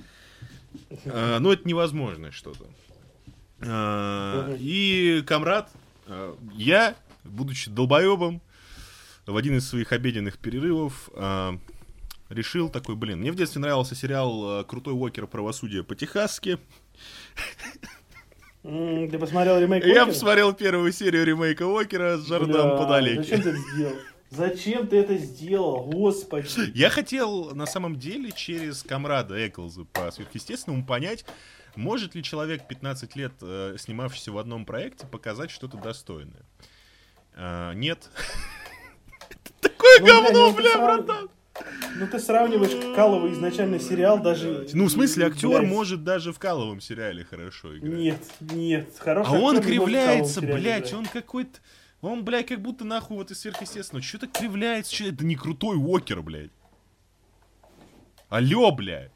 Ну, 1.05 1.53
это 1.53 1.67
невозможно 1.69 2.33
что-то. 2.33 2.67
И, 4.59 5.23
комрад, 5.27 5.71
я, 6.53 6.97
будучи 7.23 7.71
долбоебом, 7.71 8.43
в 9.27 9.37
один 9.37 9.59
из 9.59 9.69
своих 9.69 9.93
обеденных 9.93 10.39
перерывов 10.39 11.09
решил 12.31 12.71
такой, 12.71 12.97
блин, 12.97 13.21
мне 13.21 13.31
в 13.33 13.35
детстве 13.35 13.61
нравился 13.61 13.95
сериал 13.95 14.61
э, 14.61 14.65
«Крутой 14.65 14.95
Уокер. 14.95 15.27
Правосудие 15.27 15.85
по-техасски». 15.85 16.59
Ты 18.63 19.19
посмотрел 19.19 19.59
ремейк 19.59 19.85
Я 19.87 20.07
посмотрел 20.07 20.53
первую 20.53 20.93
серию 20.93 21.25
ремейка 21.25 21.67
Уокера 21.67 22.19
с 22.19 22.29
Джардом 22.29 22.79
Подалеки. 22.79 23.31
Зачем 23.31 23.43
ты 23.43 23.49
это 23.49 23.59
сделал? 23.59 23.97
Зачем 24.31 24.87
ты 24.87 24.97
это 24.99 25.17
сделал, 25.17 25.87
господи? 25.87 26.71
Я 26.75 26.91
хотел, 26.91 27.55
на 27.55 27.67
самом 27.67 27.97
деле, 27.97 28.31
через 28.31 28.83
комрада 28.83 29.47
Эклза 29.47 29.85
по 29.85 30.11
сверхъестественному 30.13 30.85
понять, 30.85 31.25
может 31.75 32.15
ли 32.15 32.23
человек 32.23 32.69
15 32.69 33.17
лет, 33.17 33.33
э, 33.41 33.77
снимавшийся 33.79 34.31
в 34.31 34.39
одном 34.39 34.67
проекте, 34.67 35.07
показать 35.07 35.51
что-то 35.51 35.79
достойное. 35.79 36.45
А, 37.35 37.73
нет. 37.73 38.09
Такое 39.61 39.99
ну, 40.01 40.07
говно, 40.07 40.53
бля, 40.53 40.79
братан. 40.79 41.31
Ну 41.97 42.07
ты 42.07 42.19
сравниваешь 42.19 42.95
Калова 42.95 43.31
изначально 43.33 43.79
сериал 43.79 44.21
даже... 44.21 44.67
Ну 44.73 44.87
в 44.87 44.91
смысле 44.91 45.27
актер 45.27 45.63
может 45.63 46.05
даже 46.05 46.33
в 46.33 46.39
Каловом 46.39 46.81
сериале 46.81 47.25
хорошо 47.25 47.77
играть. 47.77 47.93
Нет, 47.93 48.23
нет, 48.41 48.89
хороший 48.99 49.29
А 49.29 49.39
он 49.39 49.61
кривляется, 49.61 50.41
блядь, 50.41 50.93
он 50.93 51.07
какой-то... 51.07 51.59
Он, 52.01 52.25
блядь, 52.25 52.47
как 52.47 52.61
будто 52.63 52.85
нахуй 52.85 53.19
вот 53.19 53.31
из 53.31 53.41
сверхъестественного. 53.41 54.03
Что-то 54.03 54.27
кривляется, 54.27 54.95
что 54.95 55.05
это 55.05 55.25
не 55.25 55.37
крутой 55.37 55.77
Уокер, 55.77 56.23
блядь. 56.23 56.51
Алло, 58.31 58.71
блядь. 58.71 59.11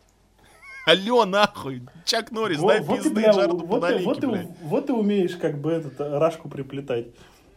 Алло, 0.87 1.25
нахуй. 1.25 1.83
Чак 2.05 2.31
Норрис, 2.31 2.59
вот, 2.59 2.69
дай 2.69 2.81
вот 2.81 3.03
пизды 3.03 3.23
Джареду 3.23 3.59
вот, 3.59 3.71
Падалике, 3.71 4.05
вот, 4.05 4.25
блядь. 4.25 4.49
вот 4.61 4.87
ты 4.87 4.93
умеешь 4.93 5.37
как 5.37 5.59
бы 5.59 5.73
этот 5.73 5.99
рашку 5.99 6.51
приплетать. 6.51 7.07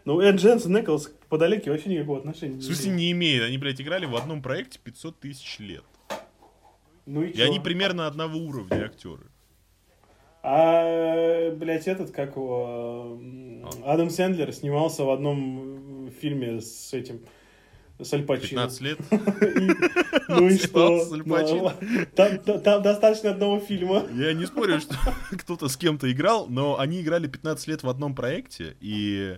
Ну, 0.08 0.22
Эд 0.22 0.36
Дженсен 0.36 0.74
Николас 0.74 1.12
по 1.28 1.38
далеке 1.38 1.70
вообще 1.70 1.90
никакого 1.90 2.20
отношения 2.20 2.54
не 2.54 2.62
В 2.62 2.64
смысле, 2.64 2.92
не 2.92 3.12
имеет. 3.12 3.44
Они, 3.44 3.58
блядь, 3.58 3.82
играли 3.82 4.06
в 4.06 4.16
одном 4.16 4.42
проекте 4.42 4.80
500 4.82 5.20
тысяч 5.20 5.60
лет. 5.60 5.84
Ну 7.06 7.24
и, 7.24 7.32
и 7.32 7.42
они 7.42 7.60
примерно 7.60 8.08
одного 8.08 8.40
уровня 8.40 8.86
актеры. 8.86 9.26
А, 10.44 11.52
блядь, 11.52 11.90
этот, 11.90 12.12
как 12.12 12.38
его, 12.38 13.20
а. 13.84 13.94
Адам 13.94 14.10
Сэндлер 14.10 14.54
снимался 14.54 15.04
в 15.04 15.10
одном 15.10 16.10
фильме 16.22 16.62
с 16.62 16.94
этим, 16.94 17.20
с 18.02 18.14
Аль 18.14 18.26
15 18.26 18.82
лет? 18.82 19.00
Ну 20.30 20.48
и 20.48 20.58
что? 20.58 21.06
Там 22.16 22.82
достаточно 22.82 23.32
одного 23.32 23.60
фильма. 23.60 24.06
Я 24.14 24.32
не 24.32 24.46
спорю, 24.46 24.80
что 24.80 24.96
кто-то 25.32 25.68
с 25.68 25.76
кем-то 25.76 26.10
играл, 26.10 26.48
но 26.48 26.80
они 26.80 27.02
играли 27.02 27.28
15 27.28 27.68
лет 27.68 27.84
в 27.84 27.90
одном 27.90 28.16
проекте, 28.16 28.78
и 28.80 29.38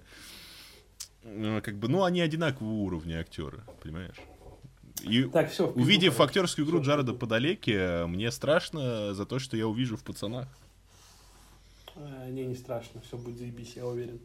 как 1.64 1.78
бы, 1.78 1.88
ну, 1.88 2.04
они 2.04 2.22
одинакового 2.22 2.74
уровня 2.74 3.20
актеры, 3.20 3.62
понимаешь? 3.82 4.16
И 5.04 5.24
так, 5.24 5.50
все, 5.52 5.68
увидев 5.68 6.14
пишу, 6.14 6.24
актерскую 6.24 6.66
игру 6.66 6.82
все, 6.82 6.92
Джареда 6.92 7.14
Подалеки, 7.14 8.06
мне 8.06 8.32
страшно 8.32 9.14
за 9.14 9.26
то, 9.26 9.40
что 9.40 9.56
я 9.56 9.68
увижу 9.68 9.96
в 9.96 10.04
пацанах. 10.04 10.48
А, 11.96 12.30
не, 12.30 12.46
не 12.46 12.56
страшно, 12.56 13.02
все 13.02 13.18
будет 13.18 13.38
заебись, 13.38 13.74
я 13.76 13.86
уверен. 13.86 14.20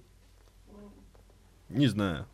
Не 1.68 1.86
знаю. 1.86 2.26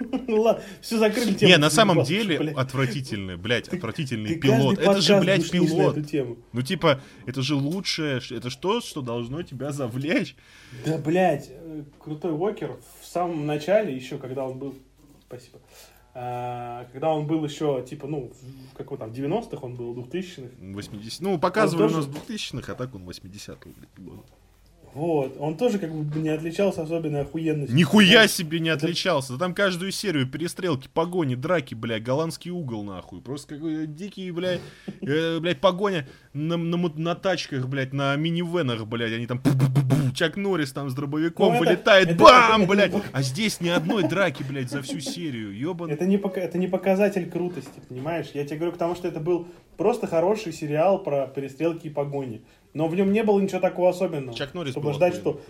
Ну 0.00 0.42
ладно, 0.42 0.62
все 0.80 0.98
закрыли 0.98 1.34
тему. 1.34 1.50
Не, 1.50 1.58
на 1.58 1.70
самом 1.70 2.02
деле 2.04 2.52
отвратительный, 2.56 3.36
блядь, 3.36 3.68
отвратительный 3.68 4.36
пилот. 4.36 4.78
Это 4.78 5.00
же, 5.00 5.20
блядь, 5.20 5.50
пилот. 5.50 5.96
Ну, 6.52 6.62
типа, 6.62 7.00
это 7.26 7.42
же 7.42 7.54
лучшее, 7.54 8.20
это 8.30 8.50
что, 8.50 8.80
что 8.80 9.02
должно 9.02 9.42
тебя 9.42 9.72
завлечь? 9.72 10.36
Да, 10.84 10.98
блядь, 10.98 11.48
э, 11.50 11.82
крутой 11.98 12.32
Уокер 12.32 12.78
в 13.00 13.06
самом 13.06 13.46
начале, 13.46 13.94
еще 13.94 14.18
когда 14.18 14.44
он 14.44 14.58
был... 14.58 14.74
Спасибо. 15.26 15.58
А, 16.14 16.86
когда 16.92 17.14
он 17.14 17.26
был 17.26 17.44
еще, 17.44 17.84
типа, 17.88 18.06
ну, 18.06 18.32
как 18.76 18.88
там, 18.98 19.10
90-х 19.10 19.58
он 19.64 19.76
был, 19.76 19.94
2000-х. 19.94 20.50
80 20.58 21.20
Ну, 21.20 21.38
показывали 21.38 21.92
у 21.92 21.96
нас 21.96 22.06
2000-х, 22.06 22.72
а 22.72 22.74
так 22.74 22.94
он 22.94 23.08
80-х 23.08 23.70
был. 23.96 24.24
Вот, 24.98 25.36
он 25.38 25.56
тоже 25.56 25.78
как 25.78 25.94
бы 25.94 26.18
не 26.18 26.28
отличался 26.28 26.82
особенной 26.82 27.20
охуенностью. 27.20 27.76
Нихуя 27.76 28.26
себе 28.26 28.58
не 28.58 28.70
отличался. 28.70 29.34
Да 29.34 29.38
там 29.38 29.54
каждую 29.54 29.92
серию 29.92 30.26
перестрелки, 30.28 30.88
погони, 30.92 31.36
драки, 31.36 31.76
бля, 31.76 32.00
голландский 32.00 32.50
угол, 32.50 32.82
нахуй. 32.82 33.20
Просто 33.20 33.54
какой 33.54 33.86
дикий, 33.86 34.32
бля, 34.32 34.58
э, 35.02 35.38
блядь, 35.38 35.60
погоня 35.60 36.08
на, 36.32 36.56
на, 36.56 36.76
на 36.76 37.14
тачках, 37.14 37.68
блядь, 37.68 37.92
на 37.92 38.16
минивенах, 38.16 38.88
блядь, 38.88 39.12
они 39.12 39.28
там 39.28 39.40
Чак 40.14 40.36
Норрис 40.36 40.72
там 40.72 40.90
с 40.90 40.94
дробовиком 40.94 41.52
ну, 41.52 41.60
вылетает, 41.60 42.08
это, 42.08 42.24
бам, 42.24 42.62
это, 42.62 42.70
блядь. 42.70 42.92
А 43.12 43.22
здесь 43.22 43.60
ни 43.60 43.68
одной 43.68 44.02
драки, 44.02 44.42
блядь, 44.42 44.68
за 44.68 44.82
всю 44.82 44.98
серию, 44.98 45.56
ёбан. 45.56 45.92
Это 45.92 46.06
не, 46.06 46.16
это 46.16 46.58
не 46.58 46.66
показатель 46.66 47.30
крутости, 47.30 47.80
понимаешь? 47.88 48.30
Я 48.34 48.44
тебе 48.44 48.56
говорю, 48.56 48.72
потому 48.72 48.96
что 48.96 49.06
это 49.06 49.20
был 49.20 49.46
просто 49.76 50.08
хороший 50.08 50.52
сериал 50.52 51.02
про 51.04 51.28
перестрелки 51.28 51.86
и 51.86 51.90
погони. 51.90 52.42
Но 52.74 52.88
в 52.88 52.94
нем 52.94 53.12
не 53.12 53.22
было 53.22 53.40
ничего 53.40 53.60
такого 53.60 53.90
особенного. 53.90 54.36
Чак 54.36 54.54
Норрис 54.54 54.72
чтобы 54.72 54.92
ждать, 54.92 55.14
что... 55.14 55.40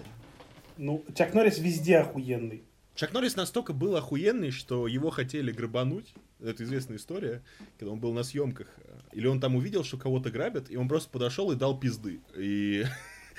Ну, 0.77 1.05
Чак 1.15 1.35
Норрис 1.35 1.59
везде 1.59 1.99
охуенный. 1.99 2.63
Чак 2.95 3.13
Норрис 3.13 3.37
настолько 3.37 3.73
был 3.73 3.97
охуенный, 3.97 4.51
что 4.51 4.87
его 4.87 5.11
хотели 5.11 5.53
грабануть. 5.53 6.15
Это 6.41 6.65
известная 6.65 6.97
история, 6.97 7.43
когда 7.79 7.93
он 7.93 8.01
был 8.01 8.13
на 8.13 8.23
съемках. 8.23 8.69
Или 9.13 9.27
он 9.27 9.41
там 9.41 9.57
увидел, 9.57 9.85
что 9.85 9.97
кого-то 9.99 10.31
грабят, 10.31 10.71
и 10.71 10.77
он 10.77 10.89
просто 10.89 11.09
подошел 11.11 11.51
и 11.53 11.57
дал 11.57 11.79
пизды. 11.79 12.21
И, 12.37 12.85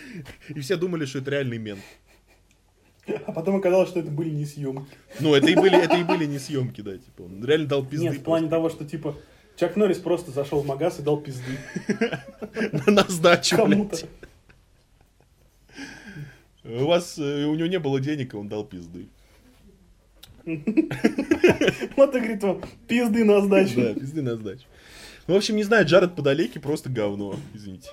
и 0.49 0.59
все 0.59 0.75
думали, 0.75 1.05
что 1.05 1.19
это 1.19 1.31
реальный 1.31 1.57
мент. 1.57 1.81
А 3.25 3.31
потом 3.31 3.55
оказалось, 3.55 3.89
что 3.89 3.99
это 3.99 4.11
были 4.11 4.29
не 4.29 4.45
съемки. 4.45 4.85
Ну, 5.19 5.33
это 5.33 5.47
и 5.47 5.55
были, 5.55 5.77
это 5.77 5.97
и 5.97 6.03
были 6.03 6.25
не 6.25 6.39
съемки, 6.39 6.81
да, 6.81 6.97
типа. 6.97 7.23
Он 7.23 7.43
реально 7.43 7.67
дал 7.67 7.85
пизды. 7.85 8.07
Нет, 8.07 8.17
в 8.17 8.23
плане 8.23 8.49
того, 8.49 8.69
что, 8.69 8.85
типа, 8.85 9.17
Чак 9.59 9.75
Норрис 9.75 9.97
просто 9.97 10.31
зашел 10.31 10.61
в 10.61 10.65
магаз 10.65 10.99
и 10.99 11.01
дал 11.01 11.17
пизды. 11.17 11.57
На 12.87 13.03
сдачу, 13.09 13.57
Кому-то. 13.57 13.97
У 16.63 16.85
вас, 16.85 17.17
э, 17.17 17.43
у 17.43 17.55
него 17.55 17.67
не 17.67 17.79
было 17.79 17.99
денег, 17.99 18.33
и 18.33 18.37
он 18.37 18.47
дал 18.47 18.63
пизды. 18.63 19.07
Вот 20.45 22.15
и 22.15 22.19
говорит 22.19 22.41
вам, 22.41 22.63
пизды 22.87 23.25
на 23.25 23.41
сдачу. 23.41 23.81
Да, 23.81 23.93
пизды 23.93 24.21
на 24.21 24.35
сдачу. 24.35 24.63
Ну, 25.27 25.33
в 25.33 25.37
общем, 25.37 25.57
не 25.57 25.63
знаю, 25.63 25.85
Джаред 25.85 26.15
Подалеки 26.15 26.57
просто 26.57 26.89
говно, 26.89 27.35
извините. 27.53 27.89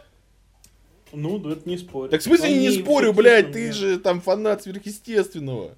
Ну, 1.13 1.39
да 1.39 1.53
это 1.53 1.69
не 1.69 1.79
спорю. 1.79 2.11
Так 2.11 2.21
в 2.21 2.25
смысле 2.25 2.51
не, 2.51 2.69
не 2.69 2.71
спорю, 2.71 3.13
блядь, 3.13 3.51
ты 3.51 3.73
же 3.73 3.99
там 3.99 4.21
фанат 4.21 4.63
сверхъестественного. 4.63 5.75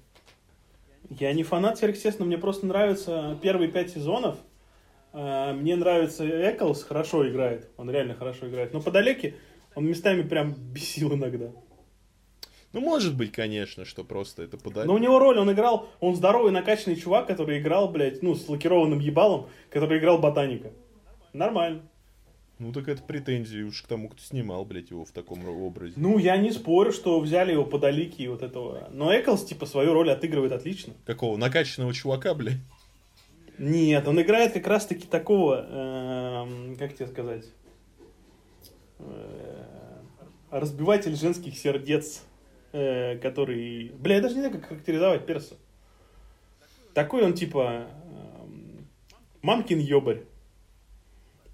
Я 1.09 1.33
не 1.33 1.43
фанат 1.43 1.79
сверхъестественного, 1.79 2.27
мне 2.27 2.37
просто 2.37 2.67
нравятся 2.67 3.39
первые 3.41 3.71
пять 3.71 3.91
сезонов. 3.91 4.37
А, 5.11 5.53
мне 5.53 5.75
нравится 5.75 6.25
Эклс, 6.25 6.83
хорошо 6.83 7.27
играет. 7.27 7.69
Он 7.77 7.89
реально 7.89 8.15
хорошо 8.15 8.47
играет. 8.47 8.73
Но 8.73 8.81
подалеки 8.81 9.35
он 9.75 9.85
местами 9.85 10.21
прям 10.23 10.53
бесил 10.73 11.13
иногда. 11.13 11.51
Ну, 12.71 12.81
может 12.81 13.17
быть, 13.17 13.31
конечно, 13.31 13.83
что 13.83 14.03
просто 14.03 14.43
это 14.43 14.57
подали. 14.57 14.85
Но 14.85 14.93
у 14.93 14.99
него 14.99 15.17
роль, 15.17 15.39
он 15.39 15.51
играл, 15.51 15.89
он 15.99 16.15
здоровый, 16.15 16.51
накачанный 16.51 16.95
чувак, 16.95 17.25
который 17.25 17.59
играл, 17.59 17.89
блядь, 17.89 18.21
ну, 18.21 18.35
с 18.35 18.47
лакированным 18.47 18.99
ебалом, 18.99 19.47
который 19.71 19.97
играл 19.97 20.19
ботаника. 20.19 20.71
Нормально. 21.33 21.81
Ну, 22.59 22.71
так 22.71 22.87
это 22.89 23.01
претензии 23.01 23.61
уж 23.61 23.81
к 23.81 23.87
тому, 23.87 24.09
кто 24.09 24.21
снимал, 24.21 24.65
блядь, 24.65 24.91
его 24.91 25.03
в 25.03 25.11
таком 25.11 25.47
образе. 25.47 25.93
Ну, 25.95 26.19
я 26.19 26.37
не 26.37 26.51
спорю, 26.51 26.91
что 26.91 27.19
взяли 27.19 27.53
его 27.53 27.65
подалики 27.65 28.21
и 28.21 28.27
вот 28.27 28.43
этого. 28.43 28.89
Но 28.91 29.11
Эклс, 29.17 29.45
типа, 29.45 29.65
свою 29.65 29.93
роль 29.93 30.11
отыгрывает 30.11 30.51
отлично. 30.51 30.93
Какого? 31.05 31.37
Накачанного 31.37 31.93
чувака, 31.93 32.35
блядь? 32.35 32.59
Нет, 33.59 34.07
он 34.07 34.21
играет 34.21 34.53
как 34.53 34.67
раз-таки 34.67 35.05
такого, 35.05 35.65
эм, 35.69 36.77
как 36.77 36.95
тебе 36.95 37.07
сказать, 37.07 37.45
э, 38.99 39.65
разбиватель 40.49 41.13
женских 41.13 41.57
сердец, 41.57 42.23
э, 42.71 43.17
который... 43.17 43.91
Бля, 43.99 44.15
я 44.15 44.21
даже 44.21 44.35
не 44.35 44.41
знаю, 44.41 44.55
как 44.55 44.69
характеризовать 44.69 45.25
перса. 45.25 45.55
Такой 46.93 47.21
он 47.23 47.33
типа 47.33 47.87
эм, 48.41 48.87
мамкин 49.41 49.79
ёбарь. 49.79 50.23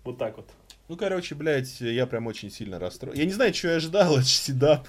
Вот 0.04 0.20
так 0.20 0.38
вот. 0.38 0.48
Ну, 0.88 0.98
короче, 0.98 1.34
блядь, 1.34 1.82
я 1.82 2.06
прям 2.06 2.28
очень 2.28 2.52
сильно 2.52 2.78
расстроен. 2.78 3.18
Я 3.18 3.26
не 3.26 3.32
знаю, 3.32 3.52
что 3.52 3.70
я 3.70 3.78
ожидал 3.78 4.16
от 4.16 4.28
Сидап, 4.28 4.88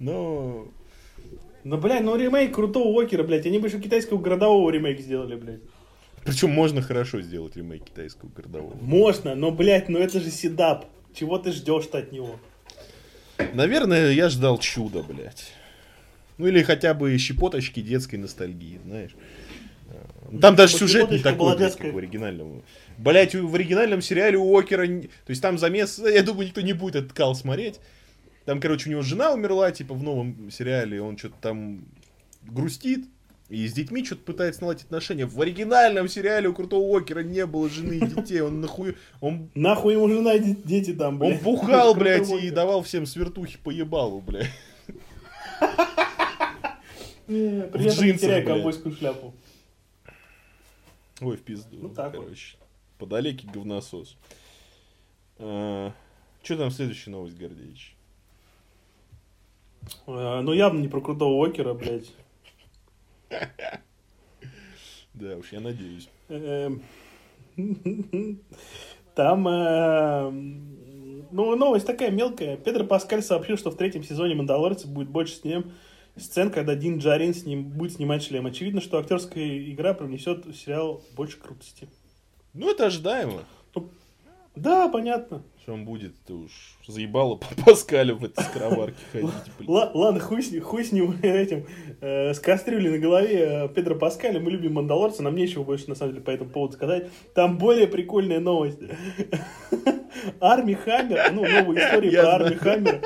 но... 0.00 0.66
Ну, 1.62 1.78
блядь, 1.78 2.02
ну 2.02 2.16
ремейк 2.16 2.56
крутого 2.56 2.88
Уокера, 2.88 3.22
блядь. 3.22 3.46
Они 3.46 3.58
бы 3.60 3.68
еще 3.68 3.80
китайского 3.80 4.18
городового 4.18 4.68
ремейк 4.70 4.98
сделали, 4.98 5.36
блядь. 5.36 5.60
Причем 6.24 6.50
можно 6.50 6.80
хорошо 6.80 7.20
сделать 7.20 7.56
ремейк 7.56 7.84
китайского 7.84 8.30
городового. 8.30 8.76
Можно, 8.80 9.34
но, 9.34 9.50
блядь, 9.50 9.88
ну 9.88 9.98
это 9.98 10.20
же 10.20 10.30
Сидап. 10.30 10.86
Чего 11.14 11.38
ты 11.38 11.52
ждешь-то 11.52 11.98
от 11.98 12.12
него? 12.12 12.40
Наверное, 13.52 14.10
я 14.12 14.28
ждал 14.28 14.58
чуда, 14.58 15.02
блядь. 15.02 15.52
Ну 16.38 16.48
или 16.48 16.62
хотя 16.62 16.94
бы 16.94 17.16
щепоточки 17.18 17.80
детской 17.80 18.16
ностальгии, 18.16 18.80
знаешь. 18.84 19.12
Там 20.40 20.56
даже 20.56 20.76
сюжет 20.76 21.10
не 21.10 21.18
такой, 21.18 21.56
блядь, 21.56 21.76
как 21.76 21.92
в 21.92 21.98
оригинальном. 21.98 22.62
Блять, 22.98 23.34
в 23.34 23.54
оригинальном 23.54 24.00
сериале 24.00 24.38
у 24.38 24.56
Окера, 24.58 24.86
то 24.86 25.08
есть 25.28 25.42
там 25.42 25.58
замес, 25.58 25.98
я 26.04 26.22
думаю, 26.22 26.46
никто 26.48 26.60
не 26.60 26.72
будет 26.72 26.96
этот 26.96 27.12
кал 27.12 27.34
смотреть. 27.34 27.80
Там, 28.44 28.60
короче, 28.60 28.88
у 28.88 28.92
него 28.92 29.02
жена 29.02 29.32
умерла, 29.32 29.70
типа, 29.70 29.94
в 29.94 30.02
новом 30.02 30.50
сериале, 30.50 31.00
он 31.00 31.16
что-то 31.16 31.36
там 31.40 31.84
грустит, 32.42 33.06
и 33.48 33.68
с 33.68 33.72
детьми 33.74 34.04
что-то 34.04 34.22
пытается 34.22 34.62
наладить 34.62 34.84
отношения. 34.84 35.26
В 35.26 35.40
оригинальном 35.40 36.08
сериале 36.08 36.48
у 36.48 36.54
Крутого 36.54 36.82
Уокера 36.82 37.20
не 37.20 37.44
было 37.44 37.68
жены 37.68 37.98
и 37.98 38.06
детей. 38.06 38.40
Он 38.40 38.60
нахуй... 38.60 38.96
Он... 39.20 39.50
Нахуй 39.54 39.94
ему 39.94 40.08
жена 40.08 40.34
и 40.34 40.54
дети 40.54 40.94
там, 40.94 41.18
блядь. 41.18 41.38
Он 41.38 41.44
бухал, 41.44 41.94
блядь, 41.94 42.30
и 42.30 42.50
давал 42.50 42.82
всем 42.82 43.04
свертухи 43.04 43.58
по 43.58 43.70
ебалу, 43.70 44.20
блядь. 44.20 44.50
При 47.26 47.86
этом 47.86 48.06
не 48.06 48.14
теряя 48.14 48.44
ковбойскую 48.44 48.94
шляпу. 48.94 49.34
Ой, 51.20 51.36
в 51.36 51.42
пизду. 51.42 51.76
Ну 51.80 51.88
так 51.90 52.12
короче. 52.12 52.56
Подалекий 52.98 53.48
говносос. 53.48 54.16
А, 55.38 55.92
что 56.42 56.56
там 56.56 56.70
следующая 56.70 57.10
новость, 57.10 57.36
Гордеевич? 57.36 57.94
А, 60.06 60.42
ну, 60.42 60.52
явно 60.52 60.80
не 60.80 60.88
про 60.88 61.00
крутого 61.00 61.46
Окера, 61.46 61.74
блядь. 61.74 62.10
Да 65.14 65.36
уж, 65.36 65.52
я 65.52 65.60
надеюсь. 65.60 66.08
Эм. 66.28 66.82
Там, 69.14 69.46
э, 69.46 70.30
ну, 71.30 71.54
новость 71.54 71.86
такая 71.86 72.10
мелкая. 72.10 72.56
Педро 72.56 72.84
Паскаль 72.84 73.22
сообщил, 73.22 73.56
что 73.56 73.70
в 73.70 73.76
третьем 73.76 74.02
сезоне 74.02 74.34
«Мандалорца» 74.34 74.88
будет 74.88 75.08
больше 75.08 75.34
с 75.34 75.44
ним 75.44 75.72
сцен, 76.16 76.50
когда 76.50 76.74
Дин 76.74 76.98
Джарин 76.98 77.32
с 77.32 77.44
ним 77.44 77.64
будет 77.64 77.92
снимать 77.92 78.24
шлем. 78.24 78.46
Очевидно, 78.46 78.80
что 78.80 78.98
актерская 78.98 79.70
игра 79.70 79.94
привнесет 79.94 80.46
в 80.46 80.54
сериал 80.54 81.02
больше 81.14 81.38
крутости. 81.38 81.88
Ну, 82.52 82.70
это 82.70 82.86
ожидаемо. 82.86 83.40
Да, 84.56 84.88
понятно. 84.88 85.42
Что 85.64 85.72
он 85.72 85.86
будет, 85.86 86.12
ты 86.26 86.34
уж 86.34 86.50
заебало 86.86 87.36
по 87.56 87.64
Паскалю 87.64 88.16
в 88.16 88.24
этой 88.24 88.44
скороварке 88.44 88.98
ходить. 89.10 89.30
Ладно, 89.66 90.20
хуй 90.20 90.42
с, 90.42 90.60
хуй 90.60 90.84
с 90.84 90.92
ним 90.92 91.12
этим, 91.22 91.64
э, 92.02 92.34
с 92.34 92.38
кастрюлей 92.38 92.90
на 92.90 92.98
голове 92.98 93.38
э, 93.38 93.68
Педро 93.70 93.94
Паскаля. 93.94 94.40
Мы 94.40 94.50
любим 94.50 94.74
Мандалорца, 94.74 95.22
нам 95.22 95.34
нечего 95.34 95.64
больше, 95.64 95.88
на 95.88 95.94
самом 95.94 96.12
деле, 96.12 96.22
по 96.22 96.30
этому 96.30 96.50
поводу 96.50 96.74
сказать. 96.74 97.08
Там 97.34 97.56
более 97.56 97.86
прикольная 97.86 98.40
новость. 98.40 98.78
Арми 100.40 100.74
Хаммер, 100.74 101.32
ну, 101.32 101.48
новая 101.48 101.86
история 101.86 102.10
про 102.10 102.34
Арми 102.34 102.56
Хаммер. 102.56 103.00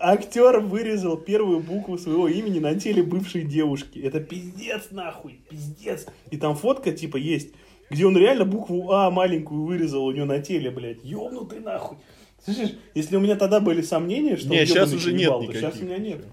Актер 0.00 0.60
вырезал 0.60 1.18
первую 1.18 1.60
букву 1.60 1.98
своего 1.98 2.26
имени 2.26 2.58
на 2.58 2.74
теле 2.74 3.02
бывшей 3.02 3.42
девушки. 3.42 3.98
Это 3.98 4.18
пиздец 4.18 4.88
нахуй, 4.92 5.42
пиздец. 5.50 6.06
И 6.30 6.38
там 6.38 6.56
фотка 6.56 6.90
типа 6.90 7.18
есть 7.18 7.52
где 7.92 8.06
он 8.06 8.16
реально 8.16 8.44
букву 8.44 8.90
А 8.92 9.10
маленькую 9.10 9.64
вырезал 9.64 10.04
у 10.06 10.12
него 10.12 10.26
на 10.26 10.40
теле, 10.40 10.70
блядь. 10.70 11.04
Ёбнутый 11.04 11.60
нахуй. 11.60 11.98
Слышишь, 12.44 12.74
если 12.94 13.16
у 13.16 13.20
меня 13.20 13.36
тогда 13.36 13.60
были 13.60 13.82
сомнения, 13.82 14.36
что 14.36 14.48
не, 14.48 14.66
сейчас 14.66 14.92
уже 14.92 15.12
нет 15.12 15.30
никаких. 15.30 15.60
сейчас 15.60 15.80
у 15.80 15.84
меня 15.84 15.98
нет. 15.98 16.24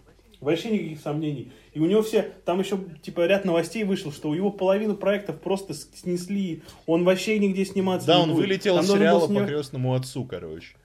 Вообще 0.41 0.71
никаких 0.71 1.01
сомнений. 1.01 1.51
И 1.73 1.79
у 1.79 1.85
него 1.85 2.01
все, 2.01 2.31
там 2.45 2.59
еще 2.59 2.79
типа 3.03 3.27
ряд 3.27 3.45
новостей 3.45 3.83
вышел, 3.83 4.11
что 4.11 4.29
у 4.29 4.33
него 4.33 4.51
половину 4.51 4.95
проектов 4.95 5.39
просто 5.39 5.73
снесли. 5.73 6.63
Он 6.87 7.03
вообще 7.03 7.37
нигде 7.37 7.65
сниматься 7.65 8.07
да, 8.07 8.19
не 8.19 8.19
будет. 8.21 8.27
Да, 8.27 8.33
он 8.33 8.39
вылетел 8.39 8.75
там 8.77 8.85
с 8.85 8.91
сериала 8.91 9.27
сня... 9.27 9.41
по 9.41 9.45
крестному 9.45 9.93
отцу, 9.93 10.23
короче. 10.23 10.75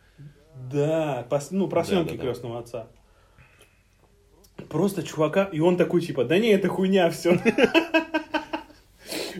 Да, 0.70 1.26
по, 1.30 1.40
ну, 1.50 1.68
про 1.68 1.84
съемки 1.84 2.10
да, 2.10 2.16
да, 2.16 2.22
крестного 2.22 2.54
да. 2.54 2.60
отца. 2.60 2.86
Просто 4.68 5.02
чувака, 5.02 5.44
и 5.44 5.60
он 5.60 5.76
такой 5.76 6.00
типа, 6.00 6.24
да 6.24 6.38
не, 6.38 6.48
это 6.48 6.68
хуйня, 6.68 7.10
все. 7.10 7.40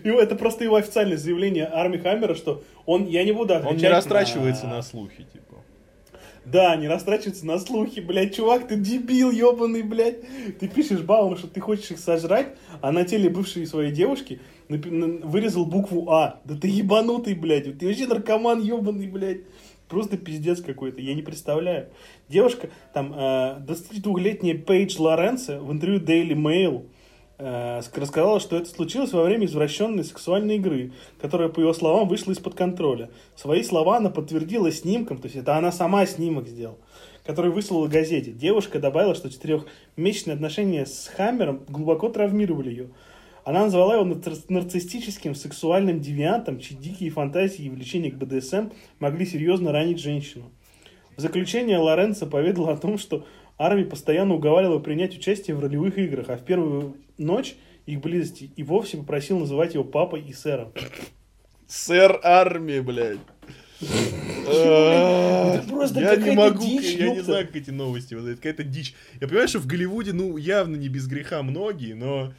Его, 0.03 0.21
это 0.21 0.35
просто 0.35 0.65
его 0.65 0.77
официальное 0.77 1.17
заявление 1.17 1.67
Арми 1.67 1.99
Хаммера, 1.99 2.35
что 2.35 2.63
он, 2.87 3.07
я 3.07 3.25
не 3.25 3.33
буду 3.33 3.55
отвечать 3.55 3.73
Он 3.73 3.79
не 3.79 3.89
растрачивается 3.89 4.67
на, 4.67 4.77
на 4.77 4.83
слухи, 4.83 5.27
типа. 5.33 5.45
Да, 6.45 6.77
не 6.77 6.89
растрачивается 6.89 7.47
на 7.47 7.59
слухи, 7.59 8.01
блядь, 8.01 8.37
чувак, 8.37 8.69
ты 8.69 8.77
дебил, 8.77 9.31
ебаный, 9.31 9.83
блядь. 9.83 10.21
Ты 10.59 10.69
пишешь 10.69 11.01
Бауму, 11.01 11.37
что 11.37 11.49
ты 11.49 11.61
хочешь 11.61 11.91
их 11.91 11.99
сожрать, 11.99 12.49
а 12.83 12.93
на 12.93 13.05
теле 13.05 13.31
бывшей 13.31 13.67
своей 13.67 13.93
девушки 13.93 14.41
вырезал 14.69 15.65
букву 15.65 16.11
А. 16.11 16.41
Да 16.45 16.57
ты 16.57 16.69
ебанутый, 16.69 17.35
блядь, 17.35 17.79
ты 17.79 17.87
вообще 17.87 18.07
наркоман 18.07 18.61
ебаный, 18.61 19.07
блядь. 19.07 19.41
Просто 19.89 20.17
пиздец 20.17 20.61
какой-то, 20.63 21.01
я 21.01 21.15
не 21.15 21.23
представляю. 21.23 21.89
Девушка, 22.29 22.71
там, 22.93 23.13
э, 23.15 23.61
22-летняя 23.67 24.57
Пейдж 24.57 24.99
Лоренцо 24.99 25.61
в 25.61 25.71
интервью 25.73 26.01
Daily 26.01 26.35
Mail 26.35 26.87
рассказала, 27.39 28.39
что 28.39 28.57
это 28.57 28.69
случилось 28.69 29.13
во 29.13 29.25
время 29.25 29.47
извращенной 29.47 30.05
сексуальной 30.05 30.57
игры, 30.57 30.93
которая, 31.21 31.49
по 31.49 31.61
его 31.61 31.73
словам, 31.73 32.09
вышла 32.09 32.33
из-под 32.33 32.55
контроля. 32.55 33.11
Свои 33.35 33.63
слова 33.63 33.97
она 33.97 34.11
подтвердила 34.11 34.71
снимком, 34.71 35.19
то 35.19 35.27
есть 35.27 35.37
это 35.37 35.57
она 35.57 35.73
сама 35.73 36.07
снимок 36.07 36.47
сделала, 36.47 36.79
который 37.25 37.51
выслала 37.51 37.89
газете. 37.89 38.31
Девушка 38.31 38.79
добавила, 38.79 39.15
что 39.15 39.31
четырехмесячные 39.31 40.35
отношения 40.35 40.87
с 40.87 41.11
Хаммером 41.17 41.65
глубоко 41.69 42.09
травмировали 42.09 42.71
ее. 42.71 42.89
Она 43.45 43.65
назвала 43.65 43.97
его 43.97 44.05
нарциссическим 44.49 45.35
сексуальным 45.35 46.01
девиантом, 46.01 46.61
чьи 46.61 46.77
дикие 46.77 47.11
фантазии 47.11 47.65
и 47.65 47.71
влечения 47.71 48.11
к 48.11 48.15
БДСМ 48.15 48.71
могли 49.01 49.27
серьезно 49.27 49.71
ранить 49.71 50.01
женщину. 50.01 50.51
В 51.17 51.21
заключение 51.21 51.79
Лоренцо 51.79 52.27
поведала 52.27 52.73
о 52.73 52.77
том, 52.77 52.97
что 52.97 53.27
Арми 53.59 53.85
постоянно 53.85 54.35
уговаривал 54.35 54.81
принять 54.81 55.17
участие 55.17 55.55
в 55.55 55.61
ролевых 55.61 55.99
играх, 55.99 56.31
а 56.31 56.37
в 56.37 56.43
первую 56.45 56.97
ночь 57.19 57.57
их 57.87 58.01
близости 58.01 58.51
и 58.57 58.63
вовсе 58.63 58.97
попросил 58.97 59.39
называть 59.39 59.75
его 59.75 59.85
папой 59.85 60.23
и 60.23 60.33
сэром. 60.33 60.73
Сэр 61.67 62.21
Арми, 62.23 62.81
блядь. 62.81 63.19
Я 63.81 66.17
не 66.17 66.37
могу, 66.37 66.81
я 66.81 67.15
не 67.15 67.21
знаю, 67.21 67.47
как 67.47 67.57
эти 67.57 67.71
новости, 67.71 68.15
это 68.15 68.37
какая-то 68.37 68.63
дичь. 68.63 68.95
Я 69.21 69.29
понимаю, 69.29 69.49
что 69.49 69.59
в 69.59 69.67
Голливуде, 69.67 70.13
ну, 70.13 70.37
явно 70.37 70.77
не 70.77 70.89
без 70.89 71.07
греха 71.07 71.43
многие, 71.43 71.95
но... 71.95 72.33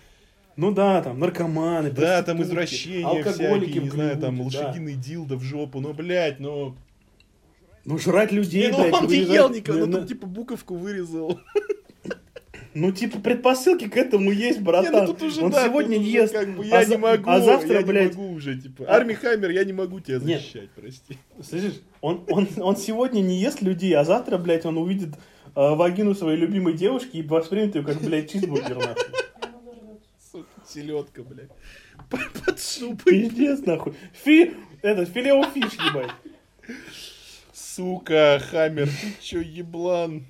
Ну 0.56 0.72
да, 0.72 1.02
там 1.02 1.20
наркоманы, 1.20 1.92
Да, 1.92 2.24
там 2.24 2.42
извращения 2.42 3.24
всякие, 3.24 3.82
не 3.82 3.90
знаю, 3.90 4.18
там 4.18 4.42
лошадиный 4.42 4.96
дилдо 4.96 5.36
в 5.36 5.44
жопу, 5.44 5.82
но, 5.82 5.94
блядь, 5.94 6.40
ну... 6.40 6.76
Ну, 7.84 8.00
жрать 8.00 8.32
людей, 8.32 8.72
не, 8.72 8.72
ну, 8.72 8.98
он 8.98 9.08
не 9.08 9.18
ел 9.18 9.50
никого, 9.50 9.86
ну, 9.86 10.06
типа, 10.06 10.26
буковку 10.26 10.76
вырезал. 10.76 11.40
Ну, 12.76 12.92
типа, 12.92 13.20
предпосылки 13.20 13.88
к 13.88 13.96
этому 13.96 14.32
есть, 14.32 14.60
братан. 14.60 14.94
Не, 14.94 15.02
ну, 15.02 15.08
тут 15.08 15.24
уже, 15.24 15.42
он 15.46 15.52
да, 15.52 15.66
сегодня 15.66 15.96
тут 15.96 16.06
ест. 16.06 16.34
Как 16.34 16.58
бы, 16.58 16.66
я 16.66 16.80
а 16.80 16.86
не 16.86 16.98
могу, 16.98 17.30
а 17.30 17.40
завтра, 17.40 17.80
я 17.80 17.86
блядь... 17.86 18.18
не 18.18 18.22
могу 18.22 18.34
уже, 18.34 18.60
типа. 18.60 18.84
А... 18.86 18.98
Арми 18.98 19.14
Хаммер, 19.14 19.50
я 19.52 19.64
не 19.64 19.72
могу 19.72 20.02
тебя 20.02 20.20
защищать, 20.20 20.64
Нет. 20.64 20.72
прости. 20.76 21.18
Слышишь, 21.42 21.80
он, 22.02 22.26
он, 22.28 22.50
он 22.58 22.76
сегодня 22.76 23.22
не 23.22 23.40
ест 23.40 23.62
людей, 23.62 23.96
а 23.96 24.04
завтра, 24.04 24.38
блядь, 24.38 24.66
он 24.66 24.78
увидит 24.78 25.14
э, 25.14 25.16
вагину 25.56 26.14
своей 26.16 26.38
любимой 26.38 26.74
девушки 26.74 27.16
и 27.16 27.24
воспримет 27.24 27.76
ее 27.76 27.84
как, 27.84 28.02
блядь, 28.02 28.30
чизбургер, 28.30 28.76
нахуй. 28.76 29.04
Сука, 30.30 30.50
селедка, 30.68 31.24
блядь. 31.24 31.52
Под 32.10 32.62
шубой. 32.62 32.98
Пиздец, 33.06 33.66
нахуй. 33.66 33.94
Фи... 34.12 34.52
Это, 34.82 35.06
филео 35.06 35.46
фиш, 35.46 35.72
ебать. 35.76 36.12
Сука, 37.54 38.42
Хаммер, 38.52 38.88
ты 38.88 39.14
чё, 39.22 39.40
еблан? 39.40 40.26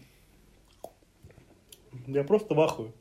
Я 2.08 2.24
просто 2.24 2.54
в 2.54 2.60
ахуе. 2.60 2.92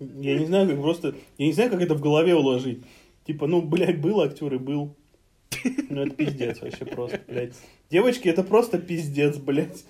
Я 0.00 0.38
не 0.38 0.46
знаю, 0.46 0.68
как 0.68 0.80
просто... 0.80 1.14
Я 1.38 1.46
не 1.46 1.52
знаю, 1.52 1.70
как 1.70 1.80
это 1.80 1.94
в 1.94 2.00
голове 2.00 2.34
уложить. 2.34 2.84
Типа, 3.26 3.46
ну, 3.46 3.62
блядь, 3.62 4.00
был 4.00 4.20
актер 4.20 4.54
и 4.54 4.58
был. 4.58 4.94
Ну, 5.90 6.02
это 6.02 6.14
пиздец 6.14 6.60
вообще 6.60 6.84
просто, 6.84 7.20
блядь. 7.26 7.54
Девочки, 7.90 8.28
это 8.28 8.44
просто 8.44 8.78
пиздец, 8.78 9.36
блядь. 9.38 9.84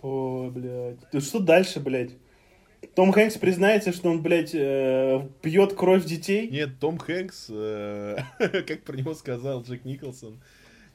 О, 0.00 0.50
блядь. 0.50 0.98
Что 1.22 1.40
дальше, 1.40 1.80
блядь? 1.80 2.12
Том 2.94 3.12
Хэнкс 3.12 3.38
признается, 3.38 3.92
что 3.92 4.10
он, 4.10 4.22
блядь, 4.22 4.54
э, 4.54 5.28
пьет 5.40 5.74
кровь 5.74 6.04
детей? 6.04 6.48
Нет, 6.48 6.78
Том 6.80 6.98
Хэнкс, 6.98 7.46
э, 7.50 8.16
как 8.38 8.82
про 8.82 8.96
него 8.96 9.14
сказал 9.14 9.62
Джек 9.62 9.84
Николсон, 9.84 10.40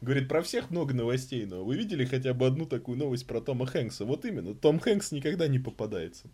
говорит, 0.01 0.27
про 0.27 0.42
всех 0.42 0.69
много 0.69 0.93
новостей, 0.93 1.45
но 1.45 1.64
вы 1.64 1.76
видели 1.76 2.06
хотя 2.06 2.34
бы 2.34 2.45
одну 2.45 2.66
такую 2.66 2.98
новость 2.98 3.27
про 3.27 3.42
Тома 3.42 3.66
Хэнкса? 3.66 4.06
Вот 4.06 4.26
именно, 4.26 4.53
Том 4.53 4.80
Хэнкс 4.80 5.11
никогда 5.11 5.48
не 5.48 5.59
попадается. 5.59 6.27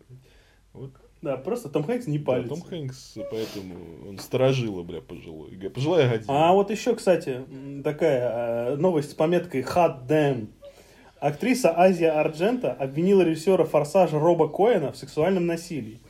Вот. 0.72 0.92
Да, 1.22 1.38
просто 1.38 1.70
Том 1.70 1.84
Хэнкс 1.84 2.06
не 2.06 2.18
палится. 2.18 2.54
Да, 2.54 2.60
Том 2.60 2.68
Хэнкс, 2.68 3.18
поэтому 3.30 3.76
он 4.08 4.18
сторожила, 4.18 4.82
бля, 4.82 5.00
пожилой. 5.00 5.52
Пожилая 5.70 6.10
година. 6.10 6.48
А 6.50 6.52
вот 6.52 6.70
еще, 6.70 6.94
кстати, 6.94 7.40
такая 7.82 8.72
э, 8.72 8.76
новость 8.76 9.12
с 9.12 9.14
пометкой 9.14 9.62
«Hot 9.62 10.06
damn». 10.06 10.48
Актриса 11.20 11.72
Азия 11.74 12.10
Арджента 12.10 12.72
обвинила 12.72 13.22
режиссера 13.22 13.64
«Форсажа» 13.64 14.18
Роба 14.18 14.48
Коэна 14.48 14.92
в 14.92 14.96
сексуальном 14.98 15.46
насилии. 15.46 16.00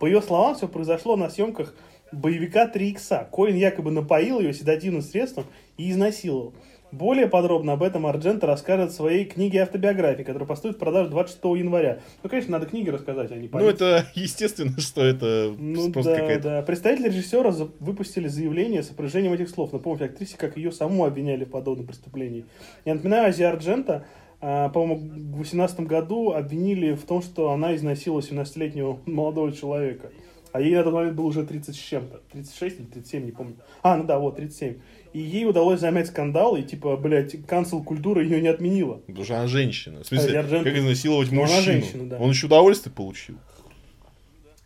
По 0.00 0.06
ее 0.06 0.20
словам, 0.20 0.56
все 0.56 0.66
произошло 0.66 1.14
на 1.14 1.30
съемках 1.30 1.76
боевика 2.10 2.66
3 2.66 2.90
икса. 2.90 3.28
Коэн 3.30 3.54
якобы 3.54 3.92
напоил 3.92 4.40
ее 4.40 4.52
седативным 4.52 5.02
средством 5.02 5.44
и 5.76 5.90
изнасиловал. 5.92 6.54
Более 6.94 7.26
подробно 7.26 7.72
об 7.72 7.82
этом 7.82 8.06
Арджента 8.06 8.46
расскажет 8.46 8.92
в 8.92 8.94
своей 8.94 9.24
книге 9.24 9.62
автобиографии, 9.62 10.22
которая 10.22 10.46
поступит 10.46 10.76
в 10.76 10.78
продажу 10.78 11.10
26 11.10 11.42
января. 11.58 11.98
Ну, 12.22 12.30
конечно, 12.30 12.52
надо 12.52 12.66
книги 12.66 12.88
рассказать, 12.88 13.32
а 13.32 13.34
не 13.34 13.48
Ну, 13.52 13.68
это 13.68 14.06
естественно, 14.14 14.78
что 14.78 15.04
это 15.04 15.52
ну, 15.58 15.90
просто 15.90 16.12
да, 16.12 16.20
какая-то... 16.20 16.42
да. 16.42 16.62
Представители 16.62 17.08
режиссера 17.08 17.50
выпустили 17.80 18.28
заявление 18.28 18.84
с 18.84 18.92
опровержением 18.92 19.32
этих 19.32 19.48
слов. 19.48 19.72
Напомню, 19.72 20.06
актрисе, 20.06 20.36
как 20.38 20.56
ее 20.56 20.70
саму 20.70 21.04
обвиняли 21.04 21.44
в 21.44 21.50
подобном 21.50 21.88
преступлении. 21.88 22.44
Я 22.84 22.94
напоминаю, 22.94 23.26
Азия 23.26 23.48
Арджента, 23.48 24.06
а, 24.40 24.68
по-моему, 24.68 25.00
в 25.00 25.08
2018 25.08 25.80
году 25.80 26.30
обвинили 26.30 26.92
в 26.92 27.02
том, 27.02 27.22
что 27.22 27.50
она 27.50 27.74
изнасиловала 27.74 28.22
17-летнего 28.22 29.00
молодого 29.06 29.50
человека. 29.50 30.12
А 30.52 30.60
ей 30.60 30.76
на 30.76 30.84
тот 30.84 30.94
момент 30.94 31.16
было 31.16 31.26
уже 31.26 31.44
30 31.44 31.74
с 31.74 31.78
чем-то. 31.78 32.20
36 32.30 32.78
или 32.78 32.86
37, 32.86 33.24
не 33.24 33.32
помню. 33.32 33.56
А, 33.82 33.96
ну 33.96 34.04
да, 34.04 34.20
вот, 34.20 34.36
37. 34.36 34.76
И 35.14 35.20
ей 35.20 35.46
удалось 35.46 35.78
замять 35.78 36.08
скандал, 36.08 36.56
и 36.56 36.62
типа, 36.64 36.96
блядь, 36.96 37.46
канцел 37.46 37.84
культура 37.84 38.20
ее 38.20 38.42
не 38.42 38.48
отменила. 38.48 38.94
Потому 39.06 39.24
что 39.24 39.36
она 39.36 39.46
женщина. 39.46 40.02
В 40.02 40.06
смысле, 40.06 40.40
Арджент... 40.40 40.64
как 40.64 40.76
изнасиловать 40.76 41.30
ну, 41.30 41.42
мужчину? 41.42 41.58
Она 41.58 41.64
женщина, 41.64 42.08
да. 42.08 42.18
Он 42.18 42.30
еще 42.30 42.46
удовольствие 42.46 42.92
получил. 42.92 43.36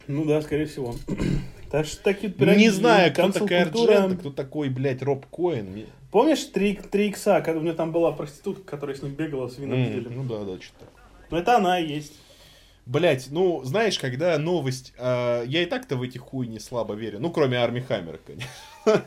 Ну 0.07 0.25
да, 0.25 0.41
скорее 0.41 0.65
всего. 0.67 0.95
Так 1.71 1.85
что 1.85 2.03
такие 2.03 2.33
пироги, 2.33 2.61
Не 2.61 2.71
знаю, 2.71 3.13
кто 3.13 3.31
такая 3.31 3.65
культура... 3.65 3.97
Арджента, 3.97 4.17
кто 4.17 4.31
такой, 4.31 4.71
блядь, 4.71 5.03
Роб 5.03 5.27
Коэн. 5.27 5.85
Помнишь 6.11 6.45
3, 6.45 6.81
3 6.91 7.09
икса, 7.09 7.43
когда 7.43 7.61
у 7.61 7.63
меня 7.63 7.75
там 7.75 7.93
была 7.93 8.11
проститутка, 8.13 8.63
которая 8.63 8.97
с 8.97 9.03
ним 9.03 9.13
бегала 9.13 9.49
с 9.49 9.59
вином 9.59 9.79
mm, 9.79 10.11
Ну 10.15 10.25
да, 10.25 10.45
да, 10.45 10.59
что-то. 10.59 10.87
Ну 11.31 11.37
это 11.37 11.59
она 11.59 11.79
и 11.79 11.87
есть. 11.87 12.15
Блять, 12.87 13.29
ну, 13.31 13.63
знаешь, 13.65 13.99
когда 13.99 14.39
новость... 14.39 14.95
Э, 14.97 15.45
я 15.47 15.63
и 15.63 15.67
так-то 15.67 15.97
в 15.97 16.03
эти 16.03 16.17
хуйни 16.17 16.59
слабо 16.59 16.95
верю. 16.95 17.21
Ну, 17.21 17.31
кроме 17.31 17.59
Арми 17.59 17.81
Хаммера, 17.81 18.19
конечно. 18.27 18.49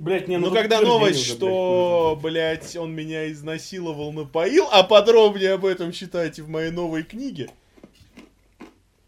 Блять, 0.00 0.28
не, 0.28 0.38
ну, 0.38 0.48
ну 0.48 0.54
когда 0.54 0.80
новость, 0.80 1.20
уже, 1.20 1.34
что, 1.34 2.18
блять, 2.22 2.74
он 2.74 2.94
меня 2.94 3.30
изнасиловал, 3.30 4.12
напоил, 4.12 4.66
а 4.72 4.82
подробнее 4.82 5.52
об 5.52 5.66
этом 5.66 5.92
читайте 5.92 6.40
в 6.40 6.48
моей 6.48 6.70
новой 6.70 7.02
книге. 7.02 7.50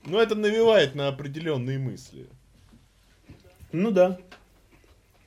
Ну, 0.05 0.19
это 0.19 0.35
навевает 0.35 0.95
на 0.95 1.09
определенные 1.09 1.79
мысли. 1.79 2.27
Ну 3.73 3.91
да. 3.91 4.19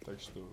Так 0.06 0.22
что, 0.22 0.48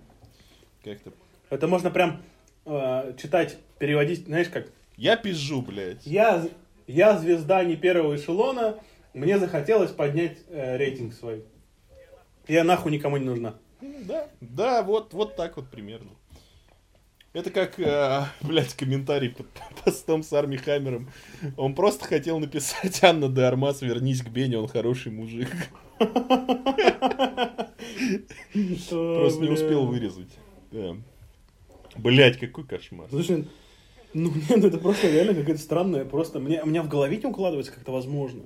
как-то... 0.82 1.12
Это 1.50 1.68
можно 1.68 1.90
прям 1.90 2.22
э, 2.64 3.12
читать, 3.20 3.58
переводить, 3.78 4.24
знаешь 4.24 4.48
как? 4.48 4.68
Я 4.96 5.16
пизжу, 5.16 5.60
блядь. 5.60 6.06
Я, 6.06 6.48
я 6.86 7.18
звезда 7.18 7.62
не 7.64 7.76
первого 7.76 8.16
эшелона, 8.16 8.78
мне 9.12 9.38
захотелось 9.38 9.90
поднять 9.90 10.38
э, 10.48 10.78
рейтинг 10.78 11.12
свой. 11.12 11.44
Я 12.48 12.64
нахуй 12.64 12.90
никому 12.90 13.18
не 13.18 13.26
нужна. 13.26 13.56
Да, 14.06 14.28
да, 14.40 14.82
вот, 14.82 15.12
вот 15.12 15.36
так 15.36 15.56
вот 15.56 15.68
примерно. 15.68 16.10
Это 17.32 17.50
как, 17.50 17.80
э, 17.80 18.24
блядь, 18.42 18.74
комментарий 18.74 19.30
под 19.30 19.46
постом 19.84 20.22
с 20.22 20.32
Арми 20.32 20.56
Хаммером. 20.56 21.10
Он 21.56 21.74
просто 21.74 22.04
хотел 22.04 22.38
написать 22.38 23.02
Анна 23.02 23.28
де 23.28 23.42
Армас, 23.42 23.82
вернись 23.82 24.22
к 24.22 24.28
Бене, 24.28 24.58
он 24.58 24.68
хороший 24.68 25.12
мужик. 25.12 25.48
Просто 25.98 27.72
не 29.40 29.50
успел 29.50 29.86
вырезать. 29.86 30.38
Блять, 31.96 32.38
какой 32.38 32.64
кошмар. 32.64 33.08
Слушай, 33.10 33.46
ну 34.14 34.32
ну 34.48 34.66
это 34.66 34.78
просто 34.78 35.10
реально 35.10 35.34
какая-то 35.34 35.60
странная, 35.60 36.04
просто 36.04 36.38
мне, 36.38 36.62
у 36.62 36.66
меня 36.66 36.82
в 36.82 36.88
голове 36.88 37.18
не 37.18 37.26
укладывается 37.26 37.72
как-то 37.72 37.92
возможно. 37.92 38.44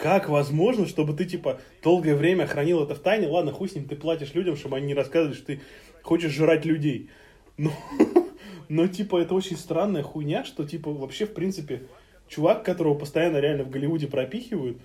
Как 0.00 0.30
возможно, 0.30 0.86
чтобы 0.86 1.12
ты, 1.12 1.26
типа, 1.26 1.60
долгое 1.82 2.14
время 2.14 2.46
хранил 2.46 2.82
это 2.82 2.94
в 2.94 3.00
тайне? 3.00 3.28
Ладно, 3.28 3.52
хуй 3.52 3.68
с 3.68 3.74
ним, 3.74 3.86
ты 3.86 3.96
платишь 3.96 4.32
людям, 4.32 4.56
чтобы 4.56 4.78
они 4.78 4.86
не 4.86 4.94
рассказывали, 4.94 5.36
что 5.36 5.46
ты 5.46 5.60
хочешь 6.02 6.32
жрать 6.32 6.64
людей. 6.64 7.10
Но, 7.58 7.70
но 8.70 8.88
типа, 8.88 9.20
это 9.20 9.34
очень 9.34 9.58
странная 9.58 10.02
хуйня, 10.02 10.44
что, 10.44 10.64
типа, 10.64 10.90
вообще, 10.90 11.26
в 11.26 11.34
принципе, 11.34 11.82
чувак, 12.28 12.64
которого 12.64 12.94
постоянно 12.94 13.38
реально 13.38 13.64
в 13.64 13.70
Голливуде 13.70 14.06
пропихивают, 14.06 14.78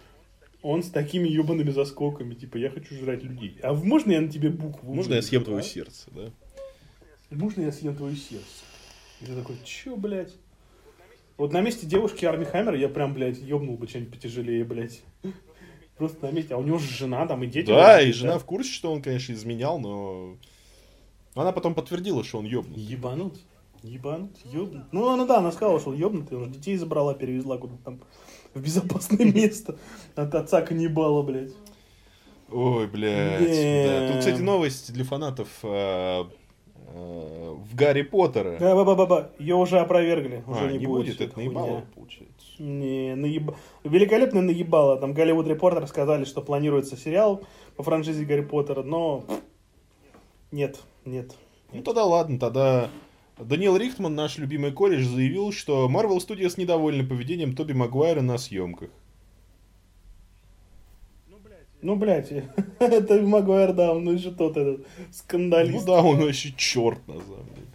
он 0.61 0.83
с 0.83 0.89
такими 0.89 1.29
ебаными 1.29 1.69
заскоками, 1.69 2.33
типа, 2.33 2.57
я 2.57 2.69
хочу 2.69 2.95
жрать 2.95 3.23
людей. 3.23 3.57
А 3.63 3.73
можно 3.73 4.11
я 4.11 4.19
на 4.19 4.27
тебе 4.27 4.49
букву? 4.49 4.93
Можно 4.93 5.13
я 5.13 5.21
съем 5.21 5.45
твое 5.45 5.63
сердце, 5.63 6.09
да? 6.11 6.31
Можно 7.29 7.61
я 7.61 7.71
съем 7.71 7.95
твое 7.95 8.17
сердце? 8.17 8.65
И 9.21 9.25
ты 9.25 9.35
такой, 9.35 9.55
чё, 9.63 9.95
блядь? 9.95 10.33
Вот 11.37 11.51
на 11.51 11.61
месте 11.61 11.85
девушки 11.85 12.25
Арми 12.25 12.45
Хаммер 12.45 12.75
я 12.75 12.87
прям, 12.87 13.13
блядь, 13.13 13.39
ёбнул 13.39 13.77
бы 13.77 13.87
что-нибудь 13.87 14.13
потяжелее, 14.13 14.63
блядь. 14.63 15.03
Просто 15.97 16.27
на 16.27 16.31
месте. 16.31 16.53
А 16.53 16.57
у 16.57 16.63
него 16.63 16.77
же 16.77 16.87
жена 16.89 17.25
там 17.27 17.43
и 17.43 17.47
дети. 17.47 17.67
Да, 17.67 18.01
и 18.01 18.11
жена 18.11 18.39
в 18.39 18.45
курсе, 18.45 18.71
что 18.71 18.91
он, 18.91 19.01
конечно, 19.01 19.33
изменял, 19.33 19.79
но... 19.79 20.37
Она 21.35 21.51
потом 21.51 21.75
подтвердила, 21.75 22.23
что 22.23 22.39
он 22.39 22.45
ёбнут. 22.45 22.77
Ебанут. 22.77 23.35
Ебанут, 23.83 24.31
ёбнут. 24.45 24.85
Ну, 24.91 25.09
она, 25.09 25.25
да, 25.25 25.37
она 25.37 25.51
сказала, 25.51 25.79
что 25.79 25.91
он 25.91 25.97
ёбнутый, 25.97 26.37
он 26.37 26.51
детей 26.51 26.75
забрала, 26.75 27.13
перевезла 27.13 27.57
куда-то 27.57 27.83
там 27.83 27.99
в 28.53 28.61
безопасное 28.61 29.25
место 29.31 29.77
от 30.15 30.33
отца 30.33 30.61
каннибала, 30.61 31.21
блядь. 31.21 31.53
Ой, 32.49 32.87
блядь. 32.87 33.41
Да. 33.41 34.07
Тут, 34.07 34.19
кстати, 34.19 34.41
новость 34.41 34.93
для 34.93 35.03
фанатов 35.03 35.49
а, 35.63 36.27
в 36.95 37.75
Гарри 37.75 38.03
Поттера. 38.03 38.57
Да, 38.57 38.75
ба 38.75 38.85
ба 38.85 38.95
ба 38.95 39.05
ба 39.05 39.31
Ее 39.37 39.55
уже 39.55 39.79
опровергли. 39.79 40.43
Уже 40.47 40.65
а, 40.65 40.71
не, 40.71 40.77
не 40.77 40.85
будет, 40.85 41.19
это 41.19 41.37
наебало, 41.37 41.83
получается. 41.93 42.47
Не, 42.59 43.15
наеб... 43.15 43.51
великолепно 43.83 44.41
наебало. 44.41 44.97
Там 44.97 45.13
Голливуд 45.13 45.47
Репортер 45.47 45.85
сказали, 45.87 46.23
что 46.23 46.41
планируется 46.41 46.95
сериал 46.95 47.43
по 47.75 47.83
франшизе 47.83 48.23
Гарри 48.23 48.41
Поттера, 48.41 48.83
но 48.83 49.25
нет, 50.51 50.79
нет. 51.03 51.35
Ну 51.73 51.81
тогда 51.81 52.05
ладно, 52.05 52.39
тогда 52.39 52.89
Даниэл 53.37 53.75
Рихтман, 53.75 54.15
наш 54.15 54.37
любимый 54.37 54.71
кореш, 54.71 55.05
заявил, 55.05 55.51
что 55.51 55.89
Marvel 55.89 56.17
Studios 56.17 56.53
недовольны 56.57 57.05
поведением 57.05 57.55
Тоби 57.55 57.73
Магуайра 57.73 58.21
на 58.21 58.37
съемках. 58.37 58.89
Ну, 61.85 61.95
блядь, 61.95 62.31
это 62.79 63.21
Магуайр, 63.21 63.71
да, 63.71 63.93
он 63.93 64.11
еще 64.11 64.31
тот 64.31 64.57
этот 64.57 64.87
скандалист. 65.11 65.85
Ну 65.85 65.93
да, 65.93 66.01
он 66.01 66.17
вообще 66.17 66.51
черт, 66.57 66.97
на 67.07 67.13
самом 67.13 67.45
деле. 67.53 67.67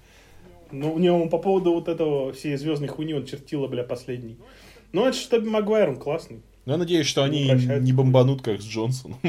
Ну, 0.72 0.92
у 0.94 0.98
него 0.98 1.28
по 1.28 1.39
поводу 1.39 1.72
вот 1.74 1.86
этого 1.86 2.32
всей 2.32 2.56
звездной 2.56 2.89
хуйни 2.89 3.14
он 3.14 3.24
чертила, 3.24 3.68
бля, 3.68 3.84
последний. 3.84 4.36
Ну, 4.92 5.06
это 5.06 5.16
что 5.16 5.40
Магуайр, 5.40 5.90
он 5.90 5.97
классный. 5.97 6.42
Ну, 6.66 6.72
я 6.72 6.78
надеюсь, 6.78 7.06
что 7.06 7.22
они 7.22 7.52
не 7.52 7.92
бомбанут, 7.92 8.42
как 8.42 8.60
с 8.60 8.64
Джонсоном. 8.64 9.20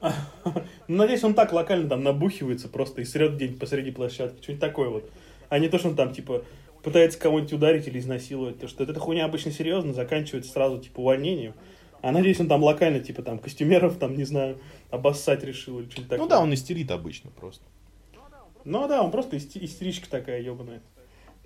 Ну, 0.00 0.96
надеюсь, 0.96 1.24
он 1.24 1.34
так 1.34 1.52
локально 1.52 1.88
там 1.88 2.04
набухивается 2.04 2.68
просто 2.68 3.00
и 3.02 3.04
срет 3.04 3.36
день 3.36 3.58
посреди 3.58 3.90
площадки. 3.90 4.40
Что-нибудь 4.42 4.60
такое 4.60 4.88
вот. 4.90 5.10
А 5.48 5.58
не 5.58 5.68
то, 5.68 5.78
что 5.80 5.88
он 5.88 5.96
там, 5.96 6.12
типа, 6.12 6.44
пытается 6.84 7.18
кого-нибудь 7.18 7.52
ударить 7.52 7.88
или 7.88 7.98
изнасиловать. 7.98 8.54
Потому 8.54 8.70
что 8.70 8.84
эта 8.84 9.00
хуйня 9.00 9.24
обычно 9.24 9.50
серьезно 9.50 9.92
заканчивается 9.92 10.52
сразу, 10.52 10.78
типа, 10.78 11.00
увольнением. 11.00 11.54
А 12.00 12.12
надеюсь, 12.12 12.40
он 12.40 12.48
там 12.48 12.62
локально, 12.62 13.00
типа, 13.00 13.22
там, 13.22 13.38
костюмеров, 13.38 13.98
там, 13.98 14.16
не 14.16 14.24
знаю, 14.24 14.58
обоссать 14.90 15.42
решил 15.42 15.80
или 15.80 15.88
что-нибудь 15.90 16.10
такое. 16.10 16.24
Ну 16.24 16.28
да, 16.28 16.40
он 16.40 16.54
истерит 16.54 16.90
обычно 16.90 17.30
просто. 17.30 17.64
Ну 18.64 18.86
да, 18.86 19.02
он 19.02 19.10
просто 19.10 19.36
истеричка 19.38 20.08
такая 20.08 20.40
ебаная. 20.40 20.80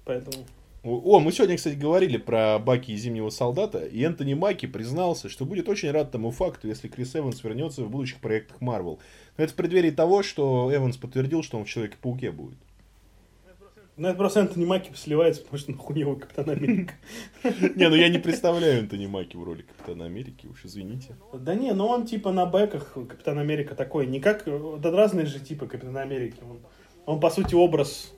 Поэтому... 0.04 0.44
О, 0.82 1.20
мы 1.20 1.30
сегодня, 1.30 1.56
кстати, 1.56 1.76
говорили 1.76 2.16
про 2.16 2.58
Баки 2.58 2.90
и 2.90 2.96
Зимнего 2.96 3.30
Солдата, 3.30 3.84
и 3.84 4.02
Энтони 4.02 4.34
Маки 4.34 4.66
признался, 4.66 5.28
что 5.28 5.44
будет 5.44 5.68
очень 5.68 5.92
рад 5.92 6.10
тому 6.10 6.32
факту, 6.32 6.66
если 6.66 6.88
Крис 6.88 7.14
Эванс 7.14 7.44
вернется 7.44 7.84
в 7.84 7.90
будущих 7.90 8.18
проектах 8.18 8.60
Марвел. 8.60 8.98
Но 9.36 9.44
это 9.44 9.52
в 9.52 9.56
преддверии 9.56 9.92
того, 9.92 10.24
что 10.24 10.74
Эванс 10.74 10.96
подтвердил, 10.96 11.44
что 11.44 11.56
он 11.56 11.64
в 11.64 11.68
Человеке-пауке 11.68 12.32
будет. 12.32 12.58
Ну, 14.02 14.08
это 14.08 14.18
просто 14.18 14.40
Антони 14.40 14.64
Маки 14.64 14.90
сливается, 14.96 15.42
потому 15.42 15.58
что 15.60 15.70
нахуй 15.70 15.94
него 15.94 16.16
Капитан 16.16 16.50
Америка. 16.50 16.94
Не, 17.44 17.88
ну 17.88 17.94
я 17.94 18.08
не 18.08 18.18
представляю 18.18 18.80
Антони 18.80 19.06
Маки 19.06 19.36
в 19.36 19.44
роли 19.44 19.62
Капитана 19.62 20.06
Америки, 20.06 20.48
уж 20.48 20.64
извините. 20.64 21.14
Да 21.32 21.54
не, 21.54 21.72
ну 21.72 21.86
он 21.86 22.04
типа 22.04 22.32
на 22.32 22.44
бэках 22.44 22.94
Капитан 22.94 23.38
Америка 23.38 23.76
такой, 23.76 24.08
не 24.08 24.18
как... 24.18 24.42
Да 24.80 24.90
разные 24.90 25.26
же 25.26 25.38
типы 25.38 25.68
Капитана 25.68 26.02
Америки. 26.02 26.34
Он, 26.42 26.58
он 27.06 27.20
по 27.20 27.30
сути 27.30 27.54
образ 27.54 28.12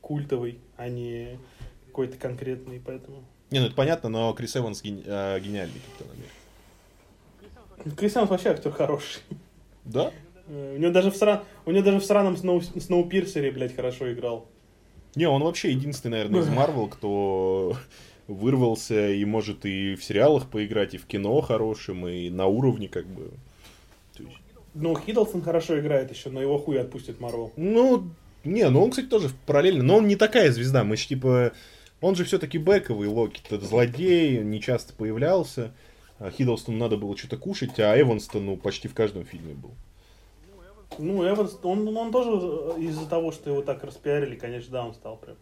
культовый, 0.00 0.60
а 0.76 0.88
не 0.88 1.40
какой-то 1.86 2.16
конкретный, 2.16 2.78
поэтому... 2.78 3.24
Не, 3.50 3.58
ну 3.58 3.66
это 3.66 3.74
понятно, 3.74 4.08
но 4.08 4.32
Крис 4.32 4.56
Эванс 4.56 4.80
э, 4.84 5.40
гениальный 5.40 5.80
Капитан 5.90 6.14
Америка. 6.14 7.96
Крис 7.96 8.14
Эванс 8.14 8.30
вообще 8.30 8.50
актер 8.50 8.70
хороший. 8.70 9.22
Да? 9.84 10.12
Э, 10.46 10.76
У 10.76 10.78
него 10.78 10.92
даже 10.92 11.10
в, 11.10 11.16
сра... 11.16 11.42
У 11.66 11.72
него 11.72 11.84
даже 11.84 11.98
в 11.98 12.04
сраном 12.04 12.36
Сноу... 12.36 12.60
Сноупирсере, 12.60 13.50
блядь, 13.50 13.74
хорошо 13.74 14.12
играл. 14.12 14.53
Не, 15.16 15.26
он 15.28 15.42
вообще 15.42 15.70
единственный, 15.70 16.12
наверное, 16.18 16.40
из 16.40 16.48
Марвел, 16.48 16.88
кто 16.88 17.76
вырвался 18.26 19.10
и 19.10 19.24
может 19.24 19.64
и 19.66 19.94
в 19.94 20.02
сериалах 20.04 20.48
поиграть, 20.48 20.94
и 20.94 20.98
в 20.98 21.06
кино 21.06 21.40
хорошим, 21.40 22.06
и 22.08 22.30
на 22.30 22.46
уровне 22.46 22.88
как 22.88 23.06
бы. 23.06 23.30
Есть- 24.18 24.30
Ну, 24.74 24.96
Хиддлстон 24.96 25.42
хорошо 25.42 25.78
играет 25.78 26.10
еще, 26.10 26.30
но 26.30 26.40
его 26.40 26.58
хуй 26.58 26.80
отпустит 26.80 27.20
Марвел. 27.20 27.52
Ну, 27.56 28.08
не, 28.44 28.68
ну 28.70 28.82
он, 28.82 28.90
кстати, 28.90 29.06
тоже 29.06 29.30
параллельно, 29.46 29.82
но 29.84 29.96
он 29.98 30.08
не 30.08 30.16
такая 30.16 30.50
звезда, 30.52 30.84
мы 30.84 30.96
ж 30.96 31.06
типа... 31.06 31.52
Он 32.00 32.14
же 32.16 32.24
все-таки 32.24 32.58
бэковый 32.58 33.08
Локи, 33.08 33.40
это 33.48 33.64
злодей, 33.64 34.38
не 34.38 34.60
часто 34.60 34.92
появлялся. 34.92 35.72
А 36.18 36.30
Хиддлстону 36.30 36.76
надо 36.76 36.96
было 36.98 37.16
что-то 37.16 37.36
кушать, 37.38 37.78
а 37.80 37.98
Эванстон, 37.98 38.44
ну, 38.46 38.56
почти 38.56 38.88
в 38.88 38.94
каждом 38.94 39.24
фильме 39.24 39.54
был. 39.54 39.70
Ну, 40.98 41.28
Эванс, 41.28 41.58
он, 41.62 41.96
он 41.96 42.12
тоже 42.12 42.30
э, 42.76 42.80
из-за 42.80 43.08
того, 43.08 43.32
что 43.32 43.50
его 43.50 43.62
так 43.62 43.84
распиарили, 43.84 44.36
конечно, 44.36 44.72
да, 44.72 44.86
он 44.86 44.94
стал 44.94 45.16
прям 45.16 45.36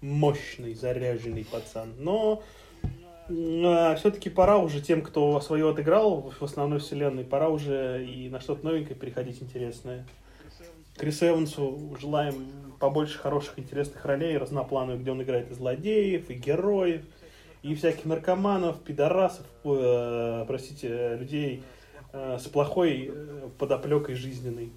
мощный, 0.00 0.74
заряженный 0.74 1.44
пацан. 1.44 1.94
Но 1.98 2.42
все-таки 3.96 4.28
пора 4.28 4.58
уже 4.58 4.80
тем, 4.80 5.02
кто 5.02 5.40
свое 5.40 5.70
отыграл 5.70 6.32
в 6.38 6.42
основной 6.42 6.80
вселенной, 6.80 7.24
пора 7.24 7.48
уже 7.48 8.04
и 8.04 8.28
на 8.28 8.40
что-то 8.40 8.64
новенькое 8.64 8.96
переходить 8.96 9.40
интересное. 9.40 10.04
Крис 10.96 11.22
Эвансу 11.22 11.96
желаем 12.00 12.34
побольше 12.80 13.18
хороших, 13.18 13.58
интересных 13.58 14.04
ролей, 14.04 14.36
разноплановых, 14.36 15.02
где 15.02 15.12
он 15.12 15.22
играет 15.22 15.50
и 15.50 15.54
злодеев, 15.54 16.28
и 16.28 16.34
героев, 16.34 17.02
и 17.62 17.74
всяких 17.74 18.04
наркоманов, 18.06 18.80
пидорасов, 18.80 19.46
э, 19.64 20.44
простите, 20.46 21.16
людей 21.16 21.62
э, 22.12 22.38
с 22.40 22.48
плохой 22.48 23.10
э, 23.12 23.48
подоплекой 23.58 24.14
жизненной. 24.14 24.72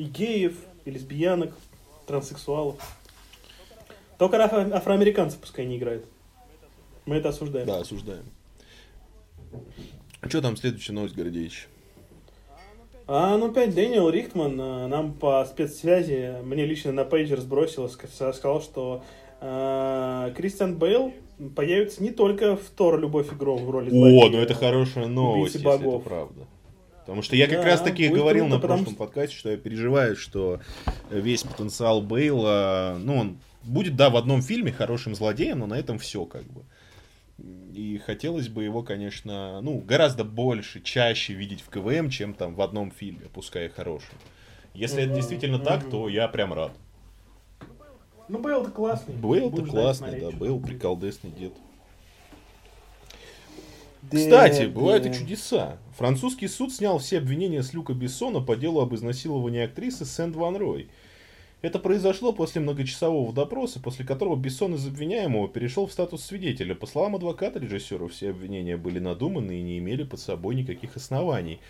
И 0.00 0.04
геев, 0.04 0.54
и 0.86 0.90
лесбиянок, 0.90 1.52
транссексуалов. 2.06 2.76
Только 4.16 4.38
афро- 4.38 4.72
афроамериканцев 4.72 5.38
пускай 5.38 5.66
не 5.66 5.76
играет. 5.76 6.06
Мы 7.04 7.16
это 7.16 7.28
осуждаем. 7.28 7.66
Да, 7.66 7.80
осуждаем. 7.80 8.24
Что 10.26 10.40
там 10.40 10.56
следующая 10.56 10.94
новость, 10.94 11.14
Гордеевич? 11.14 11.68
А, 13.06 13.36
ну, 13.36 13.50
опять 13.50 13.74
Дэниел 13.74 14.08
Рихтман 14.08 14.58
э, 14.58 14.86
нам 14.86 15.12
по 15.12 15.44
спецсвязи, 15.44 16.36
мне 16.44 16.64
лично 16.64 16.92
на 16.92 17.04
пейджер 17.04 17.38
сбросил, 17.38 17.84
ска- 17.84 18.32
сказал, 18.32 18.62
что 18.62 19.04
э, 19.42 20.32
Кристиан 20.34 20.78
Бейл 20.78 21.12
появится 21.54 22.02
не 22.02 22.10
только 22.10 22.56
в 22.56 22.70
Тор 22.70 22.98
«Любовь 22.98 23.30
и 23.32 23.34
гром» 23.34 23.66
в 23.66 23.70
роли 23.70 23.90
О, 23.90 24.30
ну 24.30 24.38
это 24.38 24.54
хорошая 24.54 25.08
новость, 25.08 25.56
если 25.56 25.88
это 25.88 25.98
правда. 25.98 26.46
Потому 27.10 27.22
что 27.22 27.34
я 27.34 27.48
как 27.48 27.62
Да, 27.62 27.64
раз 27.64 27.80
таки 27.80 28.06
говорил 28.06 28.44
круто, 28.44 28.54
на 28.54 28.60
потому 28.60 28.84
прошлом 28.84 28.94
подкасте, 28.94 29.36
что 29.36 29.50
я 29.50 29.56
переживаю, 29.56 30.14
что 30.14 30.60
весь 31.10 31.42
потенциал 31.42 32.02
Бейла, 32.02 32.98
ну, 33.00 33.16
он 33.16 33.38
будет, 33.64 33.96
да, 33.96 34.10
в 34.10 34.16
одном 34.16 34.42
фильме 34.42 34.70
хорошим 34.70 35.16
злодеем, 35.16 35.58
но 35.58 35.66
на 35.66 35.74
этом 35.74 35.98
все 35.98 36.24
как 36.24 36.44
бы. 36.44 36.62
И 37.74 38.00
хотелось 38.06 38.46
бы 38.46 38.62
его, 38.62 38.84
конечно, 38.84 39.60
ну, 39.60 39.80
гораздо 39.80 40.22
больше, 40.22 40.80
чаще 40.82 41.32
видеть 41.32 41.62
в 41.62 41.68
КВМ, 41.70 42.10
чем 42.10 42.32
там 42.32 42.54
в 42.54 42.62
одном 42.62 42.92
фильме, 42.92 43.26
пускай 43.34 43.66
и 43.66 43.70
хорошем. 43.70 44.14
Если 44.72 45.02
это 45.02 45.12
действительно 45.12 45.58
так, 45.58 45.90
то 45.90 46.08
я 46.08 46.28
прям 46.28 46.52
рад. 46.52 46.70
Ну, 48.28 48.38
Бейл-то 48.38 48.70
классный. 48.70 49.16
Бейл-то 49.16 49.64
классный, 49.64 50.20
да, 50.20 50.30
будет. 50.30 50.64
приколдесный 50.64 51.32
дед. 51.32 51.54
Кстати, 54.08 54.66
бывают 54.66 55.06
и 55.06 55.12
чудеса. 55.12 55.78
Французский 55.96 56.48
суд 56.48 56.72
снял 56.72 56.98
все 56.98 57.18
обвинения 57.18 57.62
с 57.62 57.74
Люка 57.74 57.92
Бессона 57.92 58.40
по 58.40 58.56
делу 58.56 58.80
об 58.80 58.94
изнасиловании 58.94 59.62
актрисы 59.62 60.04
Сэнд 60.04 60.34
Ван 60.36 60.56
Рой. 60.56 60.88
Это 61.62 61.78
произошло 61.78 62.32
после 62.32 62.62
многочасового 62.62 63.34
допроса, 63.34 63.80
после 63.80 64.06
которого 64.06 64.36
Бессон 64.36 64.76
из 64.76 64.86
обвиняемого 64.86 65.46
перешел 65.46 65.86
в 65.86 65.92
статус 65.92 66.24
свидетеля. 66.24 66.74
По 66.74 66.86
словам 66.86 67.16
адвоката 67.16 67.58
режиссера, 67.58 68.08
все 68.08 68.30
обвинения 68.30 68.78
были 68.78 68.98
надуманы 68.98 69.58
и 69.58 69.62
не 69.62 69.78
имели 69.78 70.04
под 70.04 70.20
собой 70.20 70.54
никаких 70.54 70.96
оснований. 70.96 71.60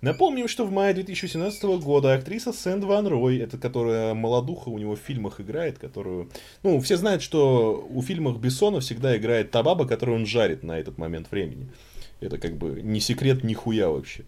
Напомним, 0.00 0.48
что 0.48 0.64
в 0.64 0.72
мае 0.72 0.94
2017 0.94 1.62
года 1.82 2.14
актриса 2.14 2.52
Сэнд 2.52 2.84
Ван 2.84 3.06
Рой, 3.06 3.38
это 3.38 3.58
которая 3.58 4.14
молодуха 4.14 4.70
у 4.70 4.78
него 4.78 4.96
в 4.96 5.00
фильмах 5.00 5.40
играет, 5.40 5.78
которую... 5.78 6.30
Ну, 6.62 6.80
все 6.80 6.96
знают, 6.96 7.22
что 7.22 7.86
у 7.90 8.00
фильмах 8.00 8.38
Бессона 8.38 8.80
всегда 8.80 9.16
играет 9.16 9.50
та 9.50 9.62
баба, 9.62 9.86
которую 9.86 10.18
он 10.18 10.26
жарит 10.26 10.62
на 10.62 10.78
этот 10.78 10.96
момент 10.96 11.30
времени. 11.30 11.68
Это 12.20 12.38
как 12.38 12.56
бы 12.56 12.80
не 12.82 13.00
секрет 13.00 13.44
нихуя 13.44 13.88
вообще. 13.88 14.24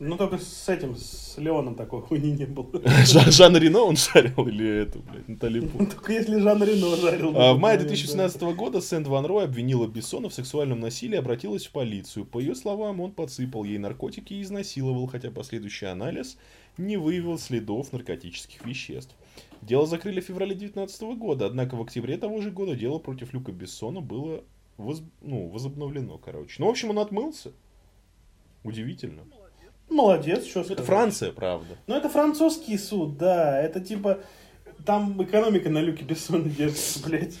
Ну, 0.00 0.16
только 0.16 0.38
с 0.38 0.68
этим, 0.68 0.96
с 0.96 1.38
Леоном 1.38 1.76
такой 1.76 2.02
хуйни 2.02 2.32
не 2.32 2.46
было. 2.46 2.68
Жан, 3.06 3.30
Жан 3.30 3.56
Рено 3.56 3.80
он 3.82 3.96
жарил 3.96 4.46
или 4.48 4.82
это, 4.82 4.98
блядь, 4.98 5.28
Натали 5.28 5.60
Пу? 5.60 5.86
Только 5.86 6.12
если 6.12 6.40
Жан 6.40 6.62
Рено 6.64 6.96
жарил. 6.96 7.32
А, 7.36 7.54
В 7.54 7.58
мае 7.60 7.78
Да. 7.78 7.84
2017 7.84 8.42
года 8.56 8.80
Сэнд 8.80 9.06
Ван 9.06 9.24
Рой 9.24 9.44
обвинила 9.44 9.86
Бессона 9.86 10.28
в 10.28 10.34
сексуальном 10.34 10.80
насилии 10.80 11.14
и 11.14 11.18
обратилась 11.18 11.66
в 11.66 11.70
полицию. 11.70 12.24
По 12.26 12.40
ее 12.40 12.56
словам, 12.56 13.00
он 13.00 13.12
подсыпал 13.12 13.62
ей 13.62 13.78
наркотики 13.78 14.34
и 14.34 14.42
изнасиловал, 14.42 15.06
хотя 15.06 15.30
последующий 15.30 15.88
анализ 15.88 16.38
не 16.76 16.96
выявил 16.96 17.38
следов 17.38 17.92
наркотических 17.92 18.66
веществ. 18.66 19.14
Дело 19.62 19.86
закрыли 19.86 20.20
в 20.20 20.24
феврале 20.24 20.56
2019 20.56 21.02
года, 21.16 21.46
однако 21.46 21.76
в 21.76 21.82
октябре 21.82 22.16
того 22.18 22.40
же 22.40 22.50
года 22.50 22.74
дело 22.74 22.98
против 22.98 23.32
Люка 23.32 23.52
Бессона 23.52 24.00
было 24.00 24.42
воз- 24.76 25.02
ну, 25.22 25.46
возобновлено, 25.48 26.18
короче. 26.18 26.56
Ну, 26.58 26.66
в 26.66 26.70
общем, 26.70 26.90
он 26.90 26.98
отмылся. 26.98 27.52
Удивительно. 28.64 29.22
Молодец, 29.88 30.46
что 30.46 30.60
Это 30.60 30.82
Франция, 30.82 31.32
правда. 31.32 31.76
Ну, 31.86 31.94
это 31.96 32.08
французский 32.08 32.78
суд, 32.78 33.16
да. 33.18 33.60
Это 33.60 33.80
типа... 33.80 34.20
Там 34.84 35.22
экономика 35.22 35.70
на 35.70 35.78
Люке 35.80 36.04
Бессона 36.04 36.48
держится, 36.48 37.02
блядь. 37.06 37.36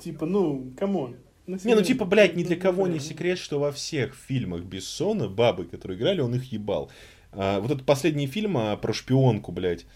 Типа, 0.00 0.26
ну, 0.26 0.72
come 0.78 1.00
on. 1.00 1.16
Не, 1.46 1.74
ну 1.74 1.82
типа, 1.82 2.04
блядь, 2.04 2.36
ни 2.36 2.42
для 2.44 2.56
кого 2.56 2.86
не 2.86 3.00
секрет, 3.00 3.38
что 3.38 3.58
во 3.58 3.72
всех 3.72 4.14
фильмах 4.14 4.62
Бессона 4.62 5.28
бабы, 5.28 5.64
которые 5.64 5.98
играли, 5.98 6.20
он 6.20 6.34
их 6.34 6.52
ебал. 6.52 6.90
А, 7.32 7.58
вот 7.60 7.70
этот 7.70 7.86
последний 7.86 8.26
фильм 8.26 8.58
а, 8.58 8.76
про 8.76 8.92
шпионку, 8.92 9.50
блядь, 9.50 9.86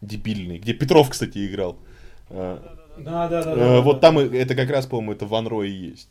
дебильный, 0.00 0.58
где 0.58 0.72
Петров, 0.72 1.10
кстати, 1.10 1.46
играл. 1.46 1.76
А, 2.30 2.78
Да, 2.98 3.28
да, 3.28 3.42
да. 3.44 3.52
э, 3.52 3.56
да, 3.56 3.80
вот 3.82 3.94
да. 3.96 4.00
там 4.00 4.20
и- 4.20 4.36
это 4.36 4.54
как 4.54 4.70
раз, 4.70 4.86
по-моему, 4.86 5.12
это 5.12 5.26
Ван 5.26 5.46
Рой 5.46 5.70
и 5.70 5.90
есть. 5.90 6.08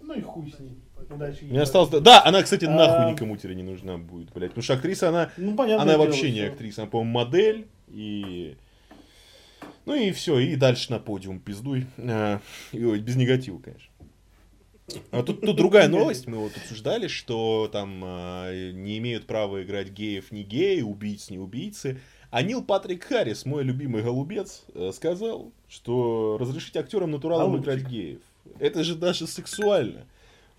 Ну 0.00 0.14
и 0.14 0.22
хуй 0.22 0.50
с 0.50 0.58
ней. 0.58 0.78
Удачи. 1.14 1.44
Мне 1.44 1.62
осталось... 1.62 1.90
Да, 1.90 2.24
она, 2.24 2.42
кстати, 2.42 2.64
А. 2.64 2.70
нахуй 2.70 3.12
никому 3.12 3.36
теперь 3.36 3.54
не 3.54 3.62
нужна 3.62 3.98
будет, 3.98 4.32
блядь. 4.32 4.50
Потому 4.50 4.62
что 4.62 4.74
актриса, 4.74 5.08
она... 5.08 5.30
Ну, 5.36 5.54
понятно. 5.54 5.82
Она 5.82 5.98
вообще 5.98 6.30
не 6.30 6.40
актриса, 6.40 6.82
она, 6.82 6.90
по-моему, 6.90 7.12
модель 7.12 7.66
и... 7.88 8.56
Ну 9.86 9.94
и 9.94 10.12
все, 10.12 10.38
и 10.38 10.56
дальше 10.56 10.90
на 10.90 10.98
подиум 10.98 11.40
пиздуй. 11.40 11.86
А, 11.98 12.40
и, 12.72 12.78
без 12.78 13.16
негатива, 13.16 13.58
конечно. 13.58 13.90
А 15.10 15.22
тут, 15.22 15.40
тут 15.40 15.56
другая 15.56 15.88
новость, 15.88 16.26
мы 16.26 16.38
вот 16.38 16.56
обсуждали, 16.56 17.06
что 17.08 17.68
там 17.72 18.02
а, 18.04 18.52
не 18.72 18.98
имеют 18.98 19.26
права 19.26 19.62
играть 19.62 19.90
геев 19.90 20.30
не 20.30 20.42
геи, 20.42 20.82
убийц 20.82 21.30
не 21.30 21.38
убийцы. 21.38 22.00
А 22.30 22.42
Нил 22.42 22.64
Патрик 22.64 23.04
Харрис, 23.04 23.46
мой 23.46 23.62
любимый 23.62 24.02
голубец, 24.02 24.64
э, 24.74 24.90
сказал, 24.92 25.52
что 25.68 26.36
разрешить 26.40 26.76
актерам 26.76 27.12
натуралам 27.12 27.52
Голубчик. 27.52 27.64
играть 27.74 27.88
геев. 27.88 28.20
Это 28.58 28.82
же 28.82 28.96
даже 28.96 29.28
сексуально. 29.28 30.06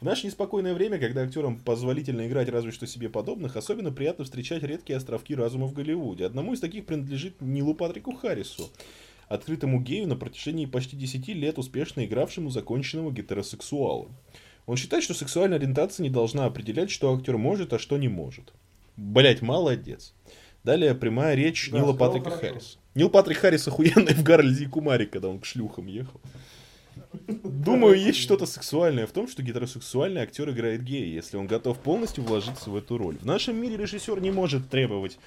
В 0.06 0.08
наше 0.08 0.27
неспокойное 0.27 0.75
время, 0.75 1.00
когда 1.00 1.24
актерам 1.24 1.58
позволительно 1.58 2.27
играть 2.27 2.48
разве 2.50 2.69
что 2.69 2.85
себе 2.85 3.09
подобных, 3.09 3.56
особенно 3.56 3.92
приятно 3.92 4.24
встречать 4.24 4.61
редкие 4.61 4.98
островки 4.98 5.34
разума 5.34 5.66
в 5.66 5.74
Голливуде. 5.74 6.27
Одному 6.27 6.53
из 6.53 6.59
таких 6.59 6.85
принадлежит 6.85 7.42
Нилу 7.42 7.74
Патрику 7.74 8.11
Харрису, 8.11 8.69
открытому 9.30 9.82
гею 9.82 10.08
на 10.08 10.16
протяжении 10.16 10.67
почти 10.67 10.95
10 10.95 11.30
лет 11.30 11.58
успешно 11.58 12.06
игравшему 12.06 12.51
законченного 12.51 13.11
гетеросексуала. 13.11 14.08
Он 14.67 14.77
считает, 14.77 15.03
что 15.03 15.16
сексуальная 15.16 15.58
ориентация 15.58 16.03
не 16.03 16.11
должна 16.11 16.45
определять, 16.45 16.92
что 16.92 17.11
актер 17.11 17.38
может, 17.38 17.74
а 17.74 17.80
что 17.80 17.98
не 17.98 18.08
может. 18.08 18.53
Блять, 18.98 19.42
молодец. 19.42 20.14
Далее 20.64 20.93
прямая 20.93 21.34
речь 21.34 21.72
Да, 21.72 21.80
Нила 21.80 21.93
Патрика 21.93 22.30
хорошо. 22.30 22.48
Харриса. 22.48 22.77
Нил 22.93 23.09
Патрик 23.09 23.38
Харрис 23.38 23.67
охуенный 23.67 24.14
в 24.14 24.22
Гарльзе 24.22 24.66
и 24.66 24.67
Кумаре, 24.67 25.08
когда 25.08 25.30
он 25.30 25.40
к 25.40 25.45
шлюхам 25.45 25.88
ехал. 25.88 26.22
Думаю, 27.44 28.00
есть 28.00 28.19
что-то 28.19 28.45
сексуальное 28.45 29.08
в 29.08 29.11
том, 29.11 29.27
что 29.27 29.44
гетеросексуальный 29.44 30.22
актер 30.22 30.50
играет 30.50 30.84
гея, 30.84 31.06
если 31.06 31.38
он 31.38 31.48
готов 31.48 31.80
полностью 31.80 32.24
вложиться 32.24 32.69
в 32.69 32.76
эту 32.76 32.98
роль. 32.98 33.18
В 33.18 33.26
нашем 33.26 33.56
мире 33.56 33.77
режиссер 33.77 34.19
не 34.22 34.32
может 34.32 34.69
требовать 34.69 35.18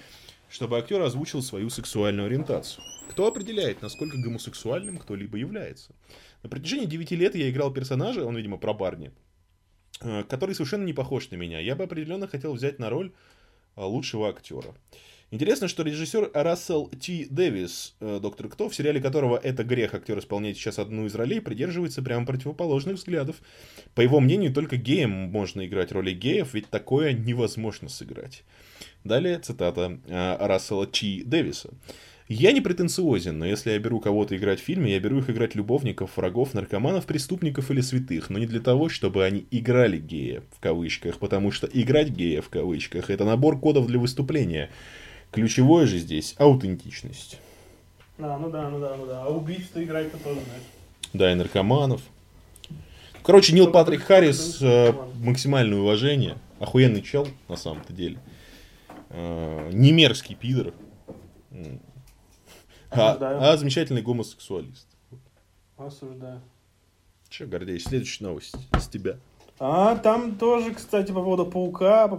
чтобы 0.48 0.78
актер 0.78 1.00
озвучил 1.00 1.42
свою 1.42 1.70
сексуальную 1.70 2.26
ориентацию. 2.26 2.84
Кто 3.10 3.26
определяет, 3.26 3.82
насколько 3.82 4.16
гомосексуальным 4.16 4.98
кто-либо 4.98 5.36
является? 5.36 5.94
На 6.42 6.48
протяжении 6.48 6.86
9 6.86 7.10
лет 7.12 7.34
я 7.34 7.50
играл 7.50 7.72
персонажа, 7.72 8.24
он, 8.24 8.36
видимо, 8.36 8.58
про 8.58 8.72
барни, 8.72 9.12
э, 10.00 10.24
который 10.24 10.54
совершенно 10.54 10.84
не 10.84 10.92
похож 10.92 11.30
на 11.30 11.36
меня. 11.36 11.60
Я 11.60 11.76
бы 11.76 11.84
определенно 11.84 12.28
хотел 12.28 12.54
взять 12.54 12.78
на 12.78 12.90
роль 12.90 13.12
э, 13.76 13.82
лучшего 13.82 14.28
актера. 14.28 14.74
Интересно, 15.30 15.68
что 15.68 15.82
режиссер 15.82 16.30
Рассел 16.32 16.86
Т. 16.86 17.26
Дэвис, 17.28 17.94
э, 18.00 18.18
доктор 18.20 18.48
Кто, 18.48 18.70
в 18.70 18.74
сериале 18.74 18.98
которого 18.98 19.36
это 19.36 19.62
грех 19.62 19.92
актер 19.92 20.18
исполняет 20.18 20.56
сейчас 20.56 20.78
одну 20.78 21.04
из 21.04 21.14
ролей, 21.14 21.42
придерживается 21.42 22.02
прямо 22.02 22.24
противоположных 22.24 22.96
взглядов. 22.96 23.36
По 23.94 24.00
его 24.00 24.20
мнению, 24.20 24.54
только 24.54 24.78
геям 24.78 25.10
можно 25.10 25.66
играть 25.66 25.92
роли 25.92 26.12
геев, 26.12 26.54
ведь 26.54 26.70
такое 26.70 27.12
невозможно 27.12 27.90
сыграть. 27.90 28.42
Далее 29.04 29.38
цитата 29.38 30.00
Рассела 30.08 30.86
Т. 30.86 31.24
Дэвиса. 31.26 31.74
Я 32.26 32.52
не 32.52 32.62
претенциозен, 32.62 33.38
но 33.38 33.44
если 33.44 33.70
я 33.70 33.78
беру 33.78 34.00
кого-то 34.00 34.34
играть 34.34 34.60
в 34.60 34.64
фильме, 34.64 34.92
я 34.92 35.00
беру 35.00 35.18
их 35.18 35.28
играть 35.28 35.54
любовников, 35.54 36.16
врагов, 36.16 36.54
наркоманов, 36.54 37.04
преступников 37.04 37.70
или 37.70 37.82
святых, 37.82 38.30
но 38.30 38.38
не 38.38 38.46
для 38.46 38.60
того, 38.60 38.88
чтобы 38.88 39.24
они 39.24 39.46
играли 39.50 39.98
гея, 39.98 40.42
в 40.54 40.60
кавычках, 40.60 41.18
потому 41.18 41.50
что 41.52 41.66
играть 41.70 42.08
гея, 42.08 42.40
в 42.40 42.48
кавычках, 42.48 43.10
это 43.10 43.24
набор 43.26 43.58
кодов 43.58 43.86
для 43.86 43.98
выступления. 43.98 44.70
Ключевое 45.30 45.86
же 45.86 45.98
здесь 45.98 46.34
аутентичность. 46.38 47.38
Да, 48.16 48.38
ну 48.38 48.50
да, 48.50 48.68
ну 48.68 48.80
да, 48.80 48.96
ну 48.96 49.06
да. 49.06 49.24
А 49.24 49.28
убийц-то 49.28 49.82
играть-то 49.82 50.18
тоже, 50.18 50.40
знаешь. 50.40 50.62
Да, 51.12 51.32
и 51.32 51.34
наркоманов. 51.34 52.02
Короче, 53.22 53.52
Нил 53.52 53.70
Патрик 53.70 54.02
Харрис, 54.02 54.58
э, 54.60 54.92
максимальное 55.16 55.78
уважение. 55.78 56.38
Охуенный 56.60 57.02
чел, 57.02 57.28
на 57.48 57.56
самом-то 57.56 57.92
деле. 57.92 58.18
Э, 59.10 59.70
не 59.72 59.92
мерзкий 59.92 60.34
пидор. 60.34 60.72
А, 62.90 63.52
а 63.52 63.56
замечательный 63.56 64.02
гомосексуалист. 64.02 64.86
Осуждаю. 65.76 66.40
Че, 67.28 67.44
Гордеич, 67.46 67.84
следующая 67.84 68.24
новость 68.24 68.56
с 68.78 68.88
тебя. 68.88 69.18
А 69.60 69.96
там 69.96 70.36
тоже, 70.36 70.72
кстати, 70.72 71.10
по 71.10 71.22
поводу 71.22 71.46
паука. 71.46 72.10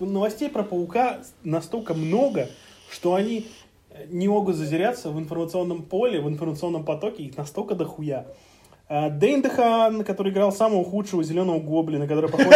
Новостей 0.00 0.48
про 0.48 0.62
паука 0.62 1.18
настолько 1.44 1.94
много, 1.94 2.48
что 2.90 3.14
они 3.14 3.46
не 4.08 4.28
могут 4.28 4.56
зазеряться 4.56 5.10
в 5.10 5.18
информационном 5.18 5.82
поле, 5.82 6.20
в 6.20 6.28
информационном 6.28 6.84
потоке, 6.84 7.24
их 7.24 7.36
настолько 7.36 7.74
дохуя. 7.74 8.26
А, 8.88 9.10
Дэйн 9.10 9.42
Дехан, 9.42 10.04
который 10.04 10.32
играл 10.32 10.52
самого 10.52 10.84
худшего 10.84 11.22
зеленого 11.22 11.58
гоблина, 11.58 12.06
который 12.06 12.30
похож 12.30 12.54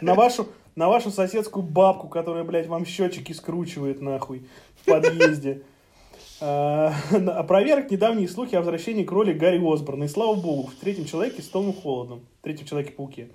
на 0.00 0.14
вашу, 0.14 0.48
на 0.74 0.88
вашу 0.88 1.10
соседскую 1.10 1.62
бабку, 1.62 2.08
которая, 2.08 2.44
блядь, 2.44 2.66
вам 2.66 2.84
счетчики 2.84 3.32
скручивает 3.32 4.00
нахуй 4.00 4.46
в 4.82 4.84
подъезде. 4.84 5.62
А, 6.40 6.92
опроверг 7.10 7.90
недавние 7.90 8.28
слухи 8.28 8.54
о 8.54 8.58
возвращении 8.58 9.04
к 9.04 9.10
Гарри 9.10 9.72
Осборна. 9.72 10.04
И 10.04 10.08
слава 10.08 10.34
богу, 10.34 10.68
в 10.68 10.74
третьем 10.74 11.06
человеке 11.06 11.40
с 11.40 11.48
Томом 11.48 11.72
Холодом. 11.72 12.20
Третьем 12.42 12.66
человеке-пауке. 12.66 13.28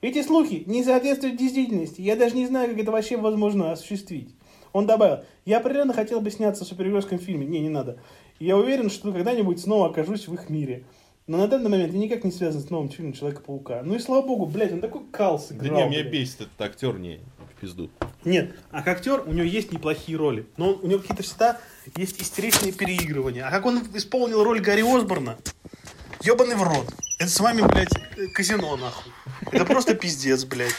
Эти 0.00 0.22
слухи 0.22 0.62
не 0.66 0.84
соответствуют 0.84 1.36
действительности. 1.36 2.00
Я 2.00 2.14
даже 2.14 2.36
не 2.36 2.46
знаю, 2.46 2.70
как 2.70 2.78
это 2.78 2.92
вообще 2.92 3.16
возможно 3.16 3.72
осуществить. 3.72 4.32
Он 4.72 4.86
добавил, 4.86 5.24
я 5.44 5.58
определенно 5.58 5.92
хотел 5.92 6.20
бы 6.20 6.30
сняться 6.30 6.64
в 6.64 6.68
супергеройском 6.68 7.18
фильме. 7.18 7.46
Не, 7.46 7.58
не 7.58 7.68
надо. 7.68 7.98
Я 8.38 8.56
уверен, 8.56 8.90
что 8.90 9.12
когда-нибудь 9.12 9.60
снова 9.60 9.90
окажусь 9.90 10.28
в 10.28 10.34
их 10.34 10.50
мире. 10.50 10.84
Но 11.26 11.36
на 11.36 11.48
данный 11.48 11.68
момент 11.68 11.92
я 11.92 11.98
никак 11.98 12.22
не 12.22 12.30
связан 12.30 12.60
с 12.60 12.70
новым 12.70 12.90
фильмом 12.90 13.12
Человека-паука. 13.12 13.82
Ну 13.82 13.96
и 13.96 13.98
слава 13.98 14.24
богу, 14.24 14.46
блядь, 14.46 14.72
он 14.72 14.80
такой 14.80 15.02
кал 15.10 15.40
сыграл. 15.40 15.74
Да 15.74 15.82
не, 15.82 15.90
меня 15.90 16.02
бесит 16.04 16.42
этот 16.42 16.60
актер, 16.60 16.98
не, 16.98 17.18
в 17.56 17.60
пизду. 17.60 17.90
Нет, 18.24 18.54
а 18.70 18.82
как 18.82 18.98
актер 18.98 19.24
у 19.26 19.32
него 19.32 19.46
есть 19.46 19.72
неплохие 19.72 20.16
роли. 20.16 20.46
Но 20.56 20.70
он, 20.70 20.80
у 20.82 20.86
него 20.86 21.00
какие-то 21.00 21.24
всегда 21.24 21.60
есть 21.96 22.22
истеричные 22.22 22.72
переигрывания. 22.72 23.46
А 23.46 23.50
как 23.50 23.66
он 23.66 23.82
исполнил 23.94 24.44
роль 24.44 24.60
Гарри 24.60 24.82
Осборна, 24.82 25.36
ебаный 26.22 26.56
в 26.56 26.62
рот. 26.62 26.86
Это 27.18 27.30
с 27.30 27.40
вами, 27.40 27.62
блядь, 27.62 28.32
казино, 28.32 28.76
нахуй. 28.76 29.12
Это 29.50 29.64
просто 29.64 29.94
пиздец, 29.94 30.44
блядь. 30.44 30.74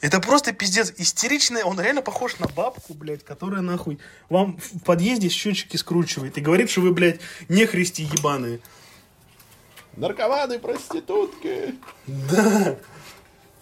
Это 0.00 0.20
просто 0.20 0.52
пиздец. 0.52 0.92
Истеричная, 0.98 1.64
он 1.64 1.80
реально 1.80 2.02
похож 2.02 2.38
на 2.38 2.48
бабку, 2.48 2.92
блядь, 2.92 3.24
которая 3.24 3.62
нахуй 3.62 3.98
вам 4.28 4.58
в 4.58 4.80
подъезде 4.80 5.28
счетчики 5.28 5.76
скручивает 5.76 6.36
и 6.36 6.40
говорит, 6.40 6.70
что 6.70 6.80
вы, 6.80 6.92
блядь, 6.92 7.20
не 7.48 7.66
христи 7.66 8.02
ебаные. 8.02 8.60
Наркоманы, 9.96 10.58
проститутки. 10.58 11.74
Да. 12.06 12.76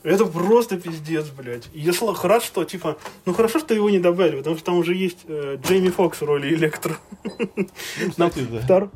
Это 0.02 0.24
просто 0.24 0.80
пиздец, 0.80 1.26
блядь. 1.26 1.68
Я 1.74 1.92
рад, 2.22 2.42
что, 2.42 2.64
типа, 2.64 2.96
ну 3.26 3.34
хорошо, 3.34 3.58
что 3.58 3.74
его 3.74 3.90
не 3.90 3.98
добавили, 3.98 4.36
потому 4.36 4.56
что 4.56 4.64
там 4.64 4.76
уже 4.76 4.94
есть 4.94 5.18
э, 5.26 5.58
Джейми 5.62 5.90
Фокс 5.90 6.22
в 6.22 6.24
роли 6.24 6.54
Электро. 6.54 6.96
Ну, 7.22 7.68
кстати, 8.08 8.40
да. 8.40 8.60
Втор... 8.60 8.90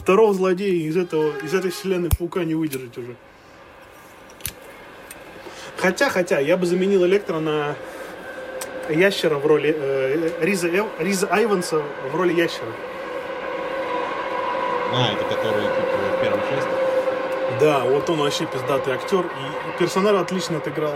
Второго 0.00 0.32
злодея 0.32 0.88
из, 0.88 0.96
этого, 0.96 1.36
из 1.42 1.52
этой 1.52 1.70
вселенной 1.70 2.08
паука 2.18 2.42
не 2.44 2.54
выдержать 2.54 2.96
уже. 2.96 3.16
Хотя, 5.76 6.08
хотя, 6.08 6.38
я 6.38 6.56
бы 6.56 6.64
заменил 6.64 7.04
Электро 7.04 7.38
на 7.38 7.76
ящера 8.88 9.36
в 9.36 9.46
роли 9.46 9.74
э, 9.76 10.30
Риза, 10.40 10.68
Эв, 10.68 10.86
Риза 10.98 11.26
Айванса 11.26 11.82
в 12.10 12.16
роли 12.16 12.32
ящера. 12.32 12.72
А, 14.94 15.12
это 15.12 15.22
который 15.24 15.62
типа, 15.62 16.16
в 16.16 16.22
первой 16.22 16.40
части? 16.50 16.70
Да, 17.60 17.80
вот 17.80 18.08
он 18.08 18.20
вообще 18.20 18.46
пиздатый 18.46 18.94
актер. 18.94 19.26
И 19.26 19.78
персонаж 19.78 20.16
отлично 20.16 20.56
отыграл. 20.56 20.94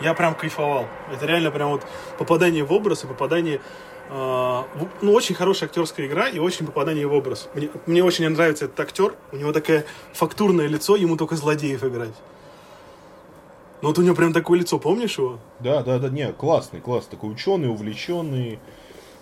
Я 0.00 0.14
прям 0.14 0.34
кайфовал. 0.34 0.88
Это 1.12 1.26
реально 1.26 1.50
прям 1.50 1.68
вот 1.68 1.82
попадание 2.16 2.64
в 2.64 2.72
образ 2.72 3.04
и 3.04 3.06
попадание... 3.06 3.60
Э, 4.10 4.64
ну, 5.00 5.12
очень 5.12 5.34
хорошая 5.34 5.68
актерская 5.68 6.06
игра 6.06 6.28
и 6.28 6.38
очень 6.38 6.66
попадание 6.66 7.06
в 7.06 7.12
образ. 7.12 7.48
Мне, 7.54 7.70
мне 7.86 8.02
очень 8.02 8.28
нравится 8.28 8.64
этот 8.64 8.80
актер. 8.80 9.14
У 9.30 9.36
него 9.36 9.52
такое 9.52 9.84
фактурное 10.12 10.66
лицо, 10.66 10.96
ему 10.96 11.16
только 11.16 11.36
злодеев 11.36 11.84
играть. 11.84 12.14
Ну 13.82 13.88
вот 13.88 13.98
у 13.98 14.02
него 14.02 14.14
прям 14.14 14.32
такое 14.32 14.58
лицо, 14.58 14.78
помнишь 14.78 15.16
его? 15.16 15.38
Да, 15.60 15.82
да, 15.82 15.98
да, 15.98 16.08
не, 16.08 16.32
классный, 16.32 16.80
классный, 16.80 17.12
такой 17.12 17.32
ученый, 17.32 17.70
увлеченный. 17.70 18.58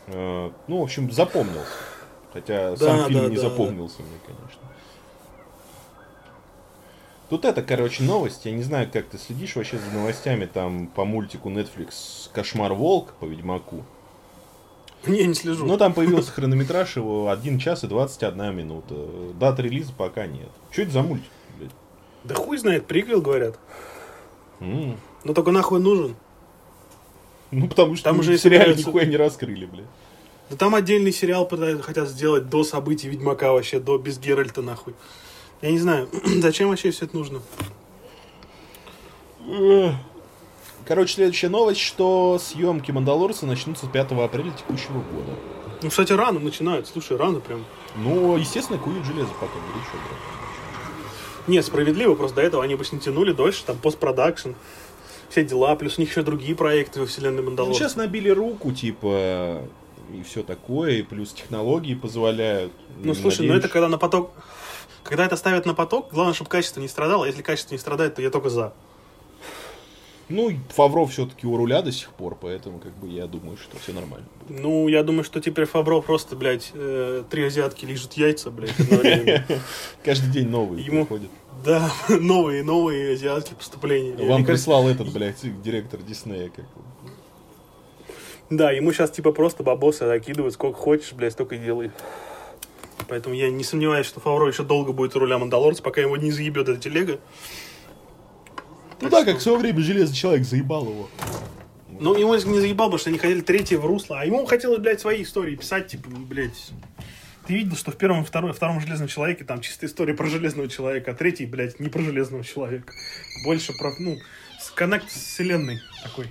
Э, 0.07 0.51
ну, 0.67 0.81
в 0.81 0.83
общем, 0.83 1.11
запомнился. 1.13 1.67
Хотя 2.33 2.71
да, 2.71 2.77
сам 2.77 3.09
фильм 3.09 3.23
да, 3.25 3.29
не 3.29 3.37
да, 3.37 3.43
запомнился 3.43 3.99
да. 3.99 4.05
мне, 4.05 4.19
конечно. 4.27 4.63
Тут 7.29 7.45
это, 7.45 7.63
короче, 7.63 8.03
новость. 8.05 8.47
Я 8.47 8.53
не 8.53 8.63
знаю, 8.63 8.89
как 8.91 9.07
ты 9.09 9.19
следишь 9.19 9.55
вообще 9.55 9.79
за 9.79 9.91
новостями 9.91 10.47
там 10.47 10.87
по 10.87 11.05
мультику 11.05 11.51
Netflix 11.51 12.31
«Кошмар 12.33 12.73
Волк» 12.73 13.13
по 13.21 13.27
Ведьмаку. 13.27 13.85
Не, 15.07 15.27
не 15.27 15.35
слежу. 15.35 15.65
Ну, 15.65 15.77
там 15.77 15.93
появился 15.93 16.33
хронометраж 16.33 16.97
его 16.97 17.31
1 17.31 17.59
час 17.59 17.85
и 17.85 17.87
21 17.87 18.55
минута. 18.55 18.95
Дат 19.39 19.61
релиза 19.61 19.93
пока 19.93 20.27
нет. 20.27 20.49
Что 20.71 20.83
это 20.83 20.91
за 20.91 21.03
мультик, 21.03 21.31
блядь? 21.59 21.71
Да 22.25 22.35
хуй 22.35 22.59
знает, 22.59 22.87
приквел, 22.87 23.21
говорят. 23.21 23.59
Mm. 24.61 24.97
Ну, 25.25 25.35
только 25.35 25.53
нахуй 25.53 25.81
нужен. 25.81 26.17
Ну, 27.51 27.69
потому 27.69 27.95
что 27.95 28.05
там 28.05 28.19
уже 28.19 28.37
сериал 28.37 28.75
нихуя 28.75 29.05
не 29.07 29.17
раскрыли, 29.17 29.67
блядь. 29.67 29.87
Да 30.51 30.57
там 30.57 30.75
отдельный 30.75 31.13
сериал 31.13 31.49
хотят 31.83 32.09
сделать 32.09 32.49
до 32.49 32.65
событий 32.65 33.09
Ведьмака 33.09 33.53
вообще, 33.53 33.81
до 33.81 33.99
без 33.99 34.19
Геральта, 34.19 34.63
нахуй. 34.63 34.95
Я 35.61 35.71
не 35.71 35.79
знаю, 35.79 36.09
зачем 36.41 36.69
вообще 36.69 36.91
все 36.91 37.05
это 37.05 37.17
нужно? 37.17 37.41
Короче, 40.89 41.17
следующая 41.17 41.51
новость, 41.51 41.81
что 41.81 42.39
съемки 42.39 42.91
Мандалорца 42.91 43.45
начнутся 43.45 43.87
5 43.87 44.13
апреля 44.13 44.51
текущего 44.53 44.95
года. 44.95 45.37
Ну, 45.83 45.91
кстати, 45.91 46.15
рано 46.15 46.41
начинают. 46.41 46.89
Слушай, 46.89 47.19
рано 47.19 47.41
прям. 47.41 47.67
Ну, 47.95 48.39
естественно, 48.39 48.79
куют 48.79 49.05
железо 49.05 49.29
пока 49.39 49.53
горячо, 49.53 49.93
брат. 49.93 51.47
Не, 51.47 51.63
справедливо, 51.63 52.15
просто 52.15 52.37
до 52.37 52.43
этого 52.43 52.65
они 52.65 52.73
обычно 52.73 52.99
тянули 52.99 53.33
дольше, 53.33 53.65
там, 53.67 53.77
постпродакшн, 53.77 54.53
все 55.29 55.45
дела, 55.45 55.77
плюс 55.77 55.99
у 55.99 56.01
них 56.01 56.11
еще 56.11 56.23
другие 56.23 56.55
проекты 56.55 57.01
во 57.01 57.07
вселенной 57.07 57.43
Мандалорца. 57.43 57.79
Ну, 57.79 57.79
сейчас 57.79 57.97
набили 57.97 58.31
руку, 58.31 58.73
типа, 58.73 59.61
и 60.11 60.23
все 60.23 60.43
такое, 60.43 60.93
и 60.93 61.03
плюс 61.03 61.35
технологии 61.35 61.95
позволяют. 61.95 62.73
Ну, 62.97 63.13
слушай, 63.13 63.41
надеюсь... 63.41 63.53
ну 63.53 63.59
это 63.59 63.69
когда 63.69 63.89
на 63.89 63.99
поток 63.99 64.31
когда 65.03 65.25
это 65.25 65.37
ставят 65.37 65.65
на 65.65 65.73
поток, 65.73 66.09
главное, 66.13 66.35
чтобы 66.35 66.51
качество 66.51 66.81
не 66.81 66.89
страдало. 66.89 67.25
Если 67.25 67.41
качество 67.41 67.75
не 67.75 67.79
страдает, 67.79 68.17
то 68.17 68.21
я 68.21 68.29
только 68.29 68.51
за. 68.51 68.75
Ну, 70.29 70.53
Фавро 70.71 71.07
все-таки 71.07 71.47
у 71.47 71.57
руля 71.57 71.81
до 71.81 71.91
сих 71.91 72.11
пор, 72.11 72.37
поэтому 72.39 72.79
как 72.79 72.93
бы 72.97 73.09
я 73.09 73.27
думаю, 73.27 73.57
что 73.57 73.79
все 73.79 73.93
нормально. 73.93 74.27
Будет. 74.47 74.61
Ну, 74.61 74.89
я 74.89 75.03
думаю, 75.03 75.25
что 75.25 75.41
теперь 75.41 75.65
Фавро 75.65 76.01
просто, 76.01 76.37
блядь, 76.37 76.71
э, 76.75 77.25
три 77.31 77.45
азиатки 77.45 77.87
лежат 77.87 78.13
яйца, 78.13 78.51
блядь, 78.51 78.75
Каждый 80.05 80.31
день 80.31 80.49
новые 80.49 80.85
Ему... 80.85 81.07
приходят. 81.07 81.31
Да, 81.65 81.91
новые, 82.09 82.63
новые 82.63 83.15
азиатские 83.15 83.57
поступления. 83.57 84.17
Вам 84.29 84.45
прислал 84.45 84.89
этот, 84.89 85.13
блядь, 85.13 85.41
директор 85.63 86.01
Диснея. 86.03 86.51
Как... 86.51 86.67
Да, 88.51 88.71
ему 88.71 88.93
сейчас 88.93 89.11
типа 89.11 89.33
просто 89.33 89.63
бабосы 89.63 90.07
закидывают, 90.07 90.55
сколько 90.55 90.79
хочешь, 90.79 91.13
блядь, 91.13 91.33
столько 91.33 91.55
и 91.55 91.59
делай. 91.59 91.91
Поэтому 93.09 93.35
я 93.35 93.51
не 93.51 93.65
сомневаюсь, 93.65 94.07
что 94.07 94.21
Фавро 94.21 94.47
еще 94.47 94.63
долго 94.63 94.93
будет 94.93 95.17
у 95.17 95.21
руля 95.21 95.39
Мандалорца, 95.39 95.83
пока 95.83 96.03
его 96.03 96.17
не 96.17 96.31
заебет 96.31 96.69
эта 96.69 96.79
телега. 96.79 97.19
Ну 99.01 99.11
так 99.11 99.25
как 99.27 99.39
в 99.39 99.43
свое 99.43 99.59
время 99.59 99.81
Железный 99.81 100.17
Человек 100.17 100.45
заебал 100.45 100.89
его. 100.89 101.09
Ну, 102.01 102.17
ему 102.17 102.35
не 102.35 102.61
заебал, 102.61 102.89
потому 102.89 102.99
что 102.99 103.11
они 103.11 103.19
хотели 103.19 103.41
третьего 103.41 103.87
русла, 103.87 104.21
а 104.21 104.25
ему 104.25 104.47
хотелось, 104.47 104.81
блядь, 104.81 105.01
свои 105.01 105.23
истории 105.23 105.57
писать, 105.57 105.89
типа, 105.89 106.09
блядь... 106.11 106.71
Ты 107.47 107.55
видел, 107.55 107.77
что 107.77 107.91
в 107.91 107.97
первом 107.97 108.23
и 108.23 108.25
втором, 108.25 108.53
втором 108.53 108.79
Железном 108.79 109.09
Человеке 109.09 109.43
там 109.43 109.63
чистая 109.63 109.89
история 109.89 110.13
про 110.13 110.27
Железного 110.27 110.69
Человека, 110.69 111.13
а 111.13 111.15
третий, 111.15 111.47
блядь, 111.47 111.81
не 111.81 111.89
про 111.89 112.03
Железного 112.03 112.45
Человека. 112.45 112.93
Больше 113.45 113.73
про, 113.73 113.91
ну, 113.99 114.19
коннект 114.75 115.11
с 115.11 115.15
вселенной 115.15 115.81
такой. 116.03 116.27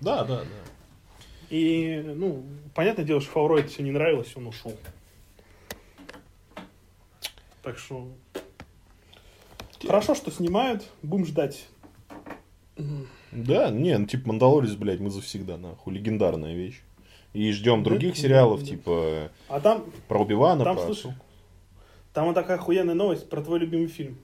Да, 0.00 0.24
да, 0.24 0.42
да. 0.42 0.46
И, 1.50 2.00
ну, 2.16 2.46
понятное 2.74 3.04
дело, 3.04 3.20
что 3.20 3.32
Фауро 3.32 3.58
это 3.58 3.68
все 3.68 3.82
не 3.82 3.90
нравилось, 3.90 4.32
он 4.36 4.46
ушел. 4.46 4.74
Так 7.62 7.76
что... 7.76 8.08
Хорошо, 9.84 10.14
что 10.14 10.30
снимают, 10.30 10.84
будем 11.02 11.26
ждать. 11.26 11.66
Да, 13.32 13.70
не, 13.70 13.96
ну 13.96 14.06
типа 14.06 14.28
Мандалорец, 14.28 14.72
блядь, 14.72 15.00
мы 15.00 15.10
завсегда, 15.10 15.56
нахуй, 15.56 15.94
легендарная 15.94 16.54
вещь. 16.54 16.82
И 17.32 17.50
ждем 17.52 17.82
других 17.82 18.16
сериалов, 18.16 18.62
типа 18.62 19.30
а 19.48 19.60
там, 19.60 19.84
про 20.06 20.20
Убивана, 20.20 20.64
там, 20.64 20.76
про... 20.76 20.84
слушай, 20.84 21.12
там 22.12 22.26
вот 22.26 22.34
такая 22.34 22.58
охуенная 22.58 22.94
новость 22.94 23.28
про 23.30 23.40
твой 23.40 23.58
любимый 23.60 23.86
фильм. 23.86 24.18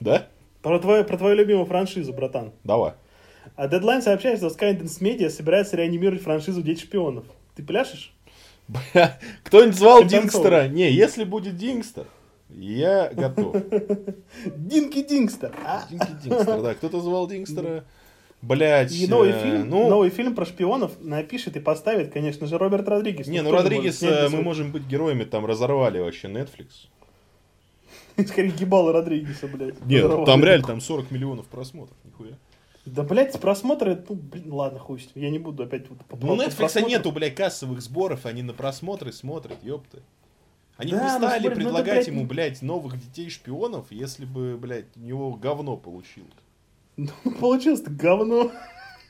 Да? 0.00 0.28
Про 0.62 0.78
твою, 0.78 1.04
про 1.04 1.18
твою 1.18 1.36
любимую 1.36 1.66
франшизу, 1.66 2.12
братан. 2.12 2.52
Давай. 2.64 2.94
А 3.56 3.66
Deadline 3.66 4.00
сообщает, 4.00 4.38
что 4.38 4.48
Skydance 4.48 5.00
Media 5.00 5.28
собирается 5.28 5.76
реанимировать 5.76 6.22
франшизу 6.22 6.62
Дети 6.62 6.80
шпионов. 6.82 7.24
Ты 7.54 7.62
пляшешь? 7.62 8.14
Бля, 8.68 9.18
Кто-нибудь 9.44 9.76
звал 9.76 10.04
Дингстера? 10.04 10.68
Не, 10.68 10.90
если 10.90 11.24
будет 11.24 11.56
Дингстер, 11.56 12.06
я 12.54 13.10
готов. 13.12 13.56
Динки 14.56 15.02
Дингстер. 15.02 15.54
а? 15.64 15.86
Динки 15.90 16.12
Дингстер, 16.22 16.62
да. 16.62 16.74
Кто-то 16.74 17.00
звал 17.00 17.26
Дингстера. 17.28 17.84
Блять. 18.42 18.92
И 18.92 19.06
новый 19.06 19.32
фильм, 19.32 19.68
новый 19.68 20.10
фильм 20.10 20.34
про 20.34 20.46
шпионов 20.46 20.92
напишет 21.00 21.56
и 21.56 21.60
поставит, 21.60 22.12
конечно 22.12 22.46
же, 22.46 22.56
Роберт 22.56 22.88
Родригес. 22.88 23.26
Не, 23.26 23.42
ну 23.42 23.50
Родригес, 23.50 24.00
мы 24.02 24.42
можем 24.42 24.72
быть 24.72 24.86
героями, 24.86 25.24
там 25.24 25.44
разорвали 25.44 25.98
вообще 25.98 26.28
Netflix. 26.28 26.88
Скорее 28.26 28.50
гибало 28.50 28.92
Родригеса, 28.92 29.46
блядь. 29.46 29.84
Нет, 29.84 30.10
там 30.24 30.44
реально 30.44 30.66
там 30.66 30.80
40 30.80 31.10
миллионов 31.10 31.46
просмотров, 31.46 31.96
нихуя. 32.04 32.36
Да, 32.86 33.02
блядь, 33.02 33.38
просмотры, 33.38 34.02
ну, 34.08 34.14
блин, 34.14 34.52
ладно, 34.52 34.78
хуй 34.78 35.00
с 35.00 35.14
ним, 35.14 35.24
я 35.24 35.30
не 35.30 35.38
буду 35.38 35.64
опять... 35.64 35.84
Вот, 35.90 35.98
ну, 36.22 36.36
Netflix 36.36 36.82
нету, 36.86 37.12
блядь, 37.12 37.34
кассовых 37.34 37.82
сборов, 37.82 38.24
они 38.24 38.42
на 38.42 38.54
просмотры 38.54 39.12
смотрят, 39.12 39.62
ёпты. 39.62 39.98
Они 40.80 40.92
да, 40.92 41.18
бы 41.18 41.26
стали 41.26 41.40
спорим, 41.40 41.56
предлагать 41.56 41.86
это, 41.86 41.94
блядь... 41.94 42.06
ему, 42.08 42.26
блядь, 42.26 42.62
новых 42.62 42.98
детей-шпионов, 42.98 43.86
если 43.90 44.24
бы, 44.24 44.56
блядь, 44.56 44.86
у 44.96 45.00
него 45.00 45.32
говно 45.34 45.76
получилось. 45.76 46.30
Ну, 46.96 47.10
получилось-то 47.40 47.90
говно. 47.90 48.50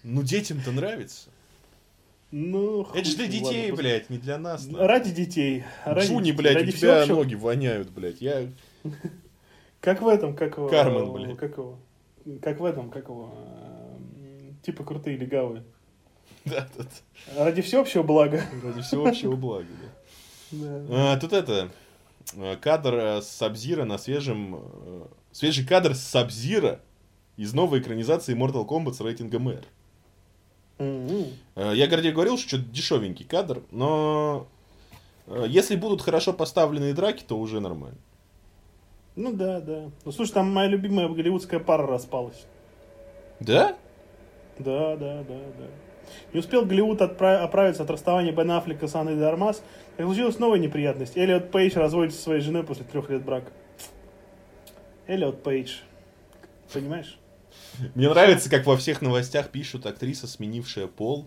Ну, 0.03 0.23
детям-то 0.25 0.73
нравится. 0.73 1.31
Ну, 2.33 2.89
Это 2.93 3.05
же 3.05 3.17
для 3.17 3.29
детей, 3.29 3.71
ладно, 3.71 3.77
блядь, 3.77 4.11
не 4.11 4.19
для 4.19 4.39
нас. 4.39 4.67
Да. 4.67 4.85
Ради 4.87 5.13
детей. 5.13 5.65
Ради 5.85 6.09
Джуни, 6.09 6.33
блядь, 6.33 6.57
ради 6.57 6.71
у 6.71 6.73
тебя 6.73 7.03
всеобщего... 7.03 7.17
ноги 7.17 7.35
воняют, 7.37 7.91
блядь. 7.91 8.21
Я... 8.21 8.49
Как 9.81 10.03
в 10.03 10.09
этом, 10.09 10.35
как 10.35 10.57
его... 10.57 10.69
Кармен, 10.69 11.13
блядь. 11.13 11.37
Как 11.37 11.57
его... 11.57 11.79
Как 12.43 12.59
в 12.59 12.65
этом, 12.65 12.91
как 12.91 13.09
его... 13.09 13.33
Типа 14.63 14.83
крутые 14.83 15.17
легавые. 15.17 15.63
Да, 16.45 16.67
да. 16.77 17.45
Ради 17.45 17.63
всеобщего 17.63 18.03
блага. 18.03 18.43
Ради 18.65 18.81
всеобщего 18.81 19.37
блага, 19.37 19.69
да. 19.83 20.00
А, 20.53 21.17
тут 21.19 21.33
это... 21.33 21.71
Э, 22.37 22.57
кадр 22.57 22.95
э, 22.95 23.23
с 23.23 23.29
Сабзира 23.29 23.85
на 23.85 23.99
свежем... 23.99 24.57
Э, 24.57 25.07
свежий 25.33 25.67
кадр 25.67 25.95
с 25.95 26.01
Сабзира 26.01 26.81
из 27.37 27.55
новой 27.55 27.81
экранизации 27.81 28.37
Mortal 28.37 28.67
Kombat 28.67 28.95
с 28.95 29.01
рейтингом 29.01 29.49
R. 29.49 29.65
Mm-hmm. 30.79 31.75
Я, 31.75 31.87
Гордей, 31.89 32.13
говорил, 32.13 32.39
что 32.39 32.49
что-то 32.49 32.65
дешевенький 32.65 33.27
кадр, 33.27 33.63
но 33.71 34.49
если 35.47 35.77
будут 35.77 36.01
хорошо 36.01 36.33
поставленные 36.33 36.95
драки, 36.95 37.23
то 37.23 37.39
уже 37.39 37.61
нормально. 37.61 37.99
Ну 39.15 39.35
да, 39.35 39.61
да. 39.61 39.91
Ну 40.05 40.13
слушай, 40.13 40.33
там 40.33 40.51
моя 40.51 40.69
любимая 40.69 41.07
голливудская 41.09 41.61
пара 41.61 41.87
распалась. 41.87 42.47
Да? 43.41 43.77
Да, 44.59 44.97
да, 44.97 45.23
да, 45.23 45.39
да. 45.59 45.67
Не 46.33 46.41
успел 46.41 46.65
Голливуд 46.65 47.01
отправ... 47.03 47.43
оправиться 47.43 47.83
от 47.83 47.91
расставания 47.91 48.33
Бен 48.33 48.51
Аффлека 48.51 48.87
с 48.87 48.95
Анной 48.95 49.17
Дармас, 49.17 49.63
как 50.01 50.07
случилась 50.07 50.39
новая 50.39 50.59
неприятность. 50.59 51.15
Эллиот 51.15 51.51
Пейдж 51.51 51.75
разводится 51.75 52.17
со 52.17 52.25
своей 52.25 52.41
женой 52.41 52.65
после 52.65 52.85
трех 52.85 53.11
лет 53.11 53.23
брака. 53.23 53.53
Эллиот 55.07 55.43
Пейдж. 55.43 55.81
Понимаешь? 56.73 57.19
Мне 57.95 58.09
нравится, 58.09 58.49
как 58.49 58.65
во 58.65 58.79
всех 58.79 59.03
новостях 59.03 59.51
пишут 59.51 59.85
актриса, 59.85 60.27
сменившая 60.27 60.87
пол. 60.87 61.27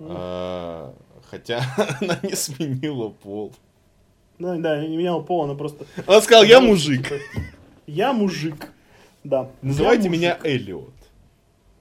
А, 0.00 0.94
хотя 1.26 1.60
она 2.00 2.18
не 2.22 2.34
сменила 2.34 3.10
пол. 3.10 3.52
Да, 4.38 4.56
да, 4.56 4.86
не 4.86 4.96
менял 4.96 5.22
пол, 5.22 5.44
она 5.44 5.54
просто... 5.54 5.84
Она 6.06 6.22
сказала, 6.22 6.44
я 6.44 6.62
мужик. 6.62 7.12
Я 7.86 8.14
мужик. 8.14 8.72
Да. 9.24 9.50
Называйте 9.60 10.08
меня 10.08 10.38
Эллиот. 10.42 10.94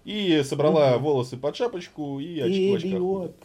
И 0.04 0.44
собрала 0.44 0.98
волосы 0.98 1.38
под 1.38 1.56
шапочку 1.56 2.20
и 2.20 2.42
очки 2.42 2.74
Эллиот. 2.74 3.36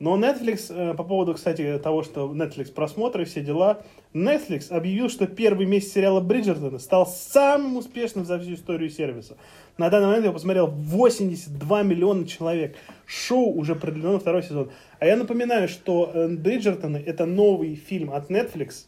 Но 0.00 0.18
Netflix, 0.18 0.66
э, 0.74 0.94
по 0.94 1.04
поводу, 1.04 1.34
кстати, 1.34 1.78
того, 1.78 2.02
что 2.02 2.32
Netflix 2.32 2.72
просмотры, 2.72 3.24
все 3.24 3.40
дела, 3.42 3.82
Netflix 4.12 4.70
объявил, 4.70 5.08
что 5.08 5.26
первый 5.26 5.66
месяц 5.66 5.92
сериала 5.92 6.20
Бриджертона 6.20 6.78
стал 6.78 7.06
самым 7.06 7.76
успешным 7.76 8.24
за 8.24 8.40
всю 8.40 8.54
историю 8.54 8.90
сервиса. 8.90 9.36
На 9.78 9.90
данный 9.90 10.06
момент 10.08 10.24
его 10.24 10.34
посмотрел 10.34 10.66
82 10.66 11.82
миллиона 11.82 12.26
человек. 12.26 12.76
Шоу 13.06 13.56
уже 13.56 13.76
продлено 13.76 14.12
на 14.14 14.18
второй 14.18 14.42
сезон. 14.42 14.70
А 14.98 15.06
я 15.06 15.16
напоминаю, 15.16 15.68
что 15.68 16.10
э, 16.12 16.28
Бриджертоны 16.28 16.96
это 16.96 17.24
новый 17.24 17.76
фильм 17.76 18.12
от 18.12 18.30
Netflix, 18.30 18.86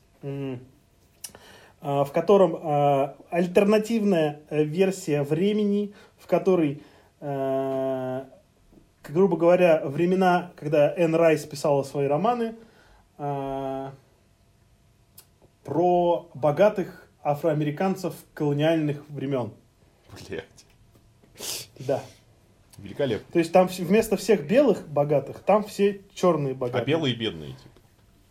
а, 1.83 2.05
в 2.05 2.10
котором 2.10 2.59
альтернативная 3.31 4.41
э, 4.51 4.65
версия 4.65 5.23
времени, 5.23 5.94
в 6.18 6.26
которой 6.26 6.83
грубо 9.10 9.36
говоря, 9.36 9.83
времена, 9.85 10.52
когда 10.57 10.94
Энн 10.97 11.15
Райс 11.15 11.44
писала 11.44 11.83
свои 11.83 12.07
романы 12.07 12.55
э, 13.18 13.91
про 15.65 16.31
богатых 16.35 17.09
афроамериканцев 17.23 18.15
колониальных 18.35 19.09
времен. 19.09 19.52
Блять. 20.28 20.44
Да. 21.78 22.02
Великолепно. 22.78 23.26
То 23.33 23.39
есть 23.39 23.52
там 23.52 23.68
вместо 23.68 24.17
всех 24.17 24.47
белых 24.47 24.86
богатых, 24.86 25.41
там 25.41 25.65
все 25.65 26.02
черные 26.15 26.55
богатые. 26.55 26.83
А 26.83 26.85
белые 26.85 27.15
бедные, 27.15 27.52
типа. 27.52 27.76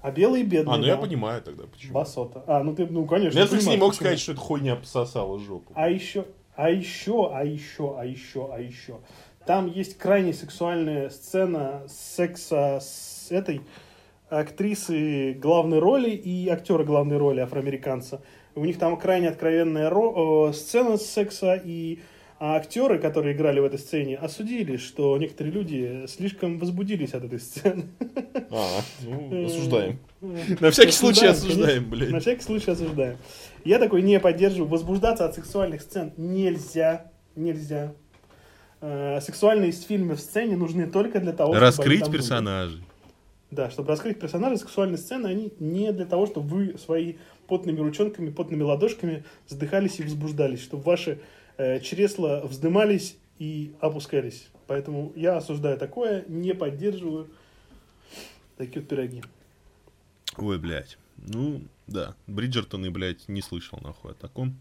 А 0.01 0.11
белые 0.11 0.43
бедные. 0.43 0.75
А, 0.75 0.77
ну 0.77 0.83
да. 0.83 0.89
я 0.89 0.97
понимаю 0.97 1.41
тогда, 1.41 1.63
почему. 1.65 1.93
Басота. 1.93 2.43
А, 2.45 2.63
ну 2.63 2.75
ты, 2.75 2.85
ну 2.85 3.05
конечно. 3.05 3.39
Netflix 3.39 3.67
не 3.67 3.77
мог 3.77 3.89
почему. 3.89 3.93
сказать, 3.93 4.19
что 4.19 4.33
это 4.33 4.41
хуйня 4.41 4.75
пососала 4.75 5.39
жопу. 5.39 5.71
А 5.73 5.89
еще, 5.89 6.25
а 6.55 6.69
еще, 6.69 7.31
а 7.33 7.43
еще, 7.43 7.99
а 7.99 8.05
еще, 8.05 8.49
а 8.53 8.59
еще. 8.59 8.99
Там 9.45 9.67
есть 9.67 9.97
крайне 9.97 10.33
сексуальная 10.33 11.09
сцена 11.09 11.83
секса 11.87 12.79
с 12.81 13.27
этой 13.29 13.61
актрисы 14.29 15.33
главной 15.33 15.79
роли 15.79 16.09
и 16.09 16.49
актера 16.49 16.83
главной 16.83 17.17
роли 17.17 17.41
афроамериканца. 17.41 18.21
У 18.55 18.65
них 18.65 18.79
там 18.79 18.97
крайне 18.97 19.29
откровенная 19.29 19.89
ро- 19.89 20.49
э, 20.49 20.53
сцена 20.53 20.97
секса, 20.97 21.61
и 21.63 21.99
актеры, 22.39 22.99
которые 22.99 23.35
играли 23.35 23.59
в 23.59 23.65
этой 23.65 23.79
сцене, 23.79 24.17
осудили, 24.17 24.77
что 24.77 25.17
некоторые 25.17 25.53
люди 25.53 26.05
слишком 26.07 26.57
возбудились 26.59 27.13
от 27.13 27.25
этой 27.25 27.39
сцены. 27.39 27.85
А, 28.51 28.81
ну, 29.03 29.31
э, 29.31 29.45
осуждаем. 29.45 29.99
На 30.21 30.71
всякий 30.71 30.91
случай 30.91 31.27
осуждаем, 31.27 31.89
блядь. 31.89 32.09
На 32.09 32.19
всякий 32.19 32.41
случай 32.41 32.71
осуждаем. 32.71 33.17
Я 33.63 33.79
такой 33.79 34.01
не 34.01 34.19
поддерживаю. 34.19 34.69
Возбуждаться 34.69 35.25
от 35.25 35.35
сексуальных 35.35 35.81
сцен 35.81 36.13
нельзя. 36.17 37.11
Нельзя. 37.35 37.93
Э, 38.87 39.19
сексуальные 39.19 39.71
фильмы 39.71 40.13
в 40.13 40.19
сцене 40.19 40.55
нужны 40.55 40.85
только 40.85 41.19
для 41.19 41.33
того, 41.33 41.53
чтобы... 41.53 41.65
Раскрыть 41.65 42.11
персонажей. 42.11 42.83
Да, 43.49 43.71
чтобы 43.71 43.89
раскрыть 43.89 44.19
персонажей, 44.19 44.59
сексуальные 44.59 44.99
сцены, 44.99 45.25
они 45.25 45.51
не 45.59 45.91
для 45.91 46.05
того, 46.05 46.27
чтобы 46.27 46.47
вы 46.49 46.77
свои 46.77 47.15
потными 47.47 47.79
ручонками, 47.79 48.29
потными 48.29 48.61
ладошками 48.61 49.23
задыхались 49.47 49.99
и 49.99 50.03
возбуждались, 50.03 50.61
чтобы 50.61 50.83
ваши 50.83 51.19
э, 51.57 51.79
чресла 51.79 52.41
вздымались 52.41 53.17
и 53.39 53.73
опускались. 53.79 54.49
Поэтому 54.67 55.11
я 55.15 55.37
осуждаю 55.37 55.79
такое, 55.79 56.23
не 56.27 56.53
поддерживаю 56.53 57.27
такие 58.55 58.81
вот 58.81 58.89
пироги. 58.89 59.23
Ой, 60.37 60.59
блядь. 60.59 60.99
Ну, 61.17 61.63
да. 61.87 62.13
Бриджертон 62.27 62.85
и, 62.85 62.89
блядь, 62.89 63.27
не 63.29 63.41
слышал 63.41 63.79
нахуй 63.81 64.11
о 64.11 64.13
таком. 64.13 64.55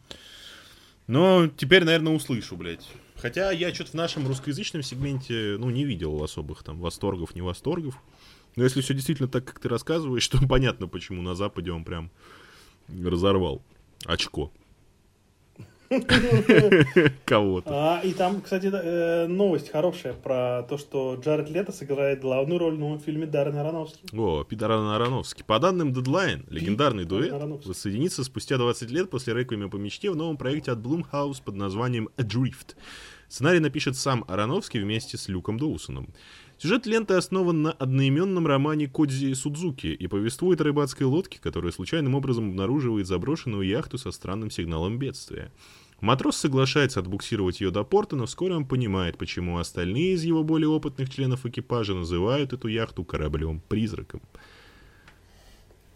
Но 1.09 1.49
теперь, 1.49 1.85
наверное, 1.85 2.15
услышу, 2.15 2.57
блядь. 2.57 2.89
Хотя 3.17 3.51
я 3.53 3.73
что-то 3.73 3.93
в 3.93 3.95
нашем 3.95 4.27
русскоязычном 4.27 4.83
сегменте, 4.83 5.57
ну, 5.59 5.71
не 5.71 5.85
видел 5.85 6.23
особых 6.23 6.63
там 6.63 6.81
восторгов, 6.81 7.35
не 7.35 7.43
восторгов. 7.43 7.97
Но 8.57 8.65
если 8.65 8.81
все 8.81 8.95
действительно 8.95 9.29
так, 9.29 9.45
как 9.45 9.61
ты 9.61 9.69
рассказываешь, 9.69 10.27
то 10.29 10.39
понятно, 10.47 10.89
почему 10.89 11.23
на 11.23 11.35
Западе 11.35 11.73
он 11.73 11.85
прям 11.85 12.11
разорвал 12.89 13.63
очко. 14.05 14.53
Кого-то. 17.25 17.71
А, 17.71 18.01
и 18.03 18.13
там, 18.13 18.41
кстати, 18.41 18.71
э, 18.73 19.27
новость 19.27 19.71
хорошая 19.71 20.13
про 20.15 20.63
то, 20.69 20.79
что 20.79 21.15
Джаред 21.15 21.51
Лето 21.51 21.73
сыграет 21.73 22.21
главную 22.21 22.59
роль 22.59 22.77
в 22.77 22.79
новом 22.79 23.01
фильме 23.01 23.27
Даррена 23.27 23.63
Аронофски. 23.63 24.05
О, 24.17 24.45
Даррен 24.51 24.89
Аронофски. 24.89 25.43
По 25.43 25.59
данным 25.59 25.93
Deadline, 25.93 26.45
легендарный 26.49 27.05
дуэт 27.05 27.33
воссоединится 27.65 28.25
спустя 28.25 28.57
20 28.57 28.91
лет 28.91 29.11
после 29.11 29.35
«Реквиема 29.35 29.69
по 29.69 29.77
мечте» 29.77 30.11
в 30.11 30.17
новом 30.17 30.37
проекте 30.37 30.73
от 30.73 30.79
Blumhouse 30.79 31.43
под 31.45 31.57
названием 31.57 32.09
«Adrift». 32.17 32.77
Сценарий 33.29 33.59
напишет 33.59 33.97
сам 33.97 34.25
Аронофский 34.29 34.81
вместе 34.81 35.17
с 35.17 35.29
Люком 35.29 35.59
Доусоном. 35.59 36.09
Сюжет 36.57 36.87
ленты 36.87 37.15
основан 37.15 37.63
на 37.63 37.73
одноименном 37.73 38.47
романе 38.47 38.87
Кодзи 38.87 39.33
Судзуки 39.35 39.89
и 39.89 40.07
повествует 40.07 40.61
о 40.61 40.65
рыбацкой 40.65 41.07
лодке, 41.07 41.41
которая 41.41 41.73
случайным 41.73 42.15
образом 42.15 42.51
обнаруживает 42.51 43.07
заброшенную 43.07 43.67
яхту 43.67 43.99
со 43.99 44.13
странным 44.13 44.51
сигналом 44.51 44.99
бедствия. 44.99 45.51
Матрос 46.05 46.37
соглашается 46.37 47.01
отбуксировать 47.01 47.63
ее 47.63 47.71
до 47.71 47.83
порта, 47.83 48.15
но 48.15 48.27
вскоре 48.27 48.55
он 48.55 48.67
понимает, 48.67 49.17
почему 49.17 49.57
остальные 49.57 50.13
из 50.13 50.23
его 50.23 50.45
более 50.45 50.69
опытных 50.69 51.09
членов 51.09 51.47
экипажа 51.47 51.95
называют 51.95 52.53
эту 52.53 52.69
яхту 52.69 53.05
кораблем-призраком. 53.05 54.21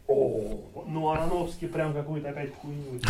О, 0.06 0.86
ну 0.88 1.10
Ароновский 1.10 1.68
прям 1.68 1.92
какую-то 1.92 2.30
опять 2.30 2.54
хуйню. 2.54 3.00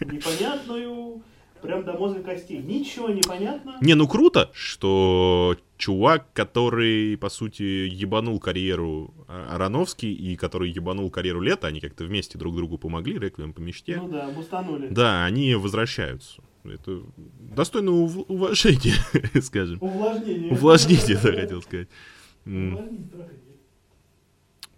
Непонятную, 0.00 1.22
прям 1.66 1.84
до 1.84 1.92
мозга 1.94 2.22
костей. 2.22 2.58
Ничего 2.58 3.08
не 3.10 3.20
понятно. 3.22 3.76
Не, 3.80 3.94
ну 3.94 4.06
круто, 4.08 4.50
что 4.54 5.56
чувак, 5.76 6.32
который, 6.32 7.16
по 7.18 7.28
сути, 7.28 7.62
ебанул 7.62 8.38
карьеру 8.40 9.12
А- 9.28 9.54
Ароновский 9.56 10.12
и 10.12 10.36
который 10.36 10.70
ебанул 10.70 11.10
карьеру 11.10 11.40
Лета, 11.40 11.66
они 11.66 11.80
как-то 11.80 12.04
вместе 12.04 12.38
друг 12.38 12.56
другу 12.56 12.78
помогли, 12.78 13.18
реквием 13.18 13.52
по 13.52 13.60
мечте. 13.60 13.96
Ну 13.96 14.08
да, 14.08 14.28
бустанули. 14.30 14.88
Да, 14.88 15.24
они 15.24 15.54
возвращаются. 15.54 16.40
Это 16.64 17.02
достойно 17.38 17.90
ув- 17.90 18.24
уважения, 18.28 18.94
скажем. 19.42 19.78
Увлажнение. 19.80 20.52
Увлажнение, 20.52 21.16
да, 21.22 21.32
хотел 21.32 21.62
сказать. 21.62 21.88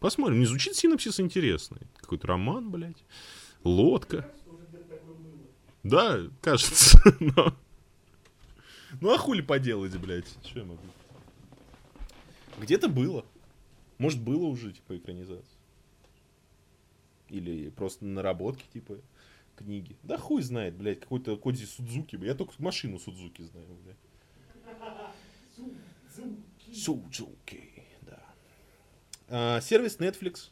Посмотрим. 0.01 0.39
Не 0.39 0.47
звучит 0.47 0.77
синопсис 0.77 1.19
интересный. 1.21 1.81
Какой-то 1.97 2.27
роман, 2.29 2.71
блядь. 2.71 3.05
Лодка. 3.65 4.31
Да, 5.89 6.19
кажется. 6.41 6.99
но- 7.21 7.55
Ну 9.01 9.13
а 9.13 9.19
хули 9.19 9.41
поделать, 9.43 9.97
блядь? 9.99 10.29
Что 10.45 10.61
я 10.61 10.65
могу? 10.65 10.81
Где-то 12.59 12.89
было. 12.89 13.25
Может, 13.99 14.21
было 14.23 14.45
уже, 14.47 14.73
типа, 14.73 14.97
экранизация. 14.97 15.59
Или 17.29 17.69
просто 17.71 18.05
наработки, 18.05 18.65
типа, 18.73 18.99
книги. 19.57 19.97
Да 20.03 20.17
хуй 20.19 20.43
знает, 20.43 20.75
блядь, 20.77 21.01
какой-то 21.01 21.37
Кодзи 21.37 21.65
Судзуки. 21.67 22.17
Я 22.23 22.35
только 22.35 22.53
машину 22.59 22.99
Судзуки 22.99 23.43
знаю, 23.43 23.67
блядь. 23.85 23.97
Судзуки, 26.75 27.85
да. 28.03 28.21
А, 29.29 29.61
сервис 29.61 29.99
Netflix 29.99 30.51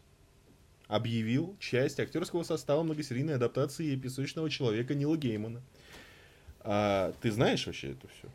объявил 0.88 1.56
часть 1.58 1.98
актерского 2.00 2.42
состава 2.42 2.82
многосерийной 2.82 3.34
адаптации 3.34 3.96
«Песочного 3.96 4.50
человека» 4.50 4.94
Нила 4.94 5.16
Геймана. 5.16 5.62
А, 6.60 7.12
ты 7.20 7.30
знаешь 7.30 7.66
вообще 7.66 7.92
это 7.92 8.08
все? 8.08 8.28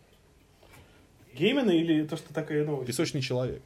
Геймена 1.33 1.71
или 1.71 2.05
то, 2.05 2.17
что 2.17 2.33
такая 2.33 2.65
новость? 2.65 2.87
«Песочный 2.87 3.21
человек». 3.21 3.61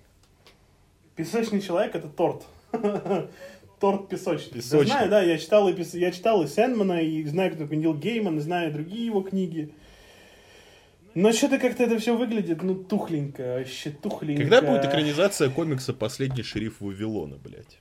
Песочный 1.16 1.62
человек 1.62 1.96
это 1.96 2.10
торт. 2.10 2.44
Торт 3.80 4.10
песочный. 4.10 4.54
Песочный. 4.54 4.88
Да, 4.88 4.94
знаю, 4.94 5.10
да, 5.10 5.22
я 5.22 5.38
читал 5.38 5.68
и, 5.70 5.84
я 5.98 6.12
читал 6.12 6.44
и 6.44 6.48
Сэндмана, 6.48 7.02
и 7.02 7.24
знаю, 7.26 7.52
кто 7.52 7.64
такой 7.64 7.78
Нил 7.78 7.94
Гейман, 7.94 8.38
и 8.38 8.42
знаю 8.42 8.72
другие 8.72 9.06
его 9.06 9.22
книги. 9.22 9.74
Но 11.14 11.32
что-то 11.32 11.60
как-то 11.60 11.84
это 11.84 11.98
все 11.98 12.16
выглядит, 12.16 12.62
ну, 12.62 12.76
тухленько, 12.76 13.56
вообще 13.60 13.90
тухленько. 13.90 14.42
Когда 14.42 14.62
будет 14.62 14.86
экранизация 14.86 15.50
комикса 15.50 15.94
«Последний 15.94 16.44
шериф 16.44 16.82
Вавилона», 16.82 17.38
блядь? 17.38 17.80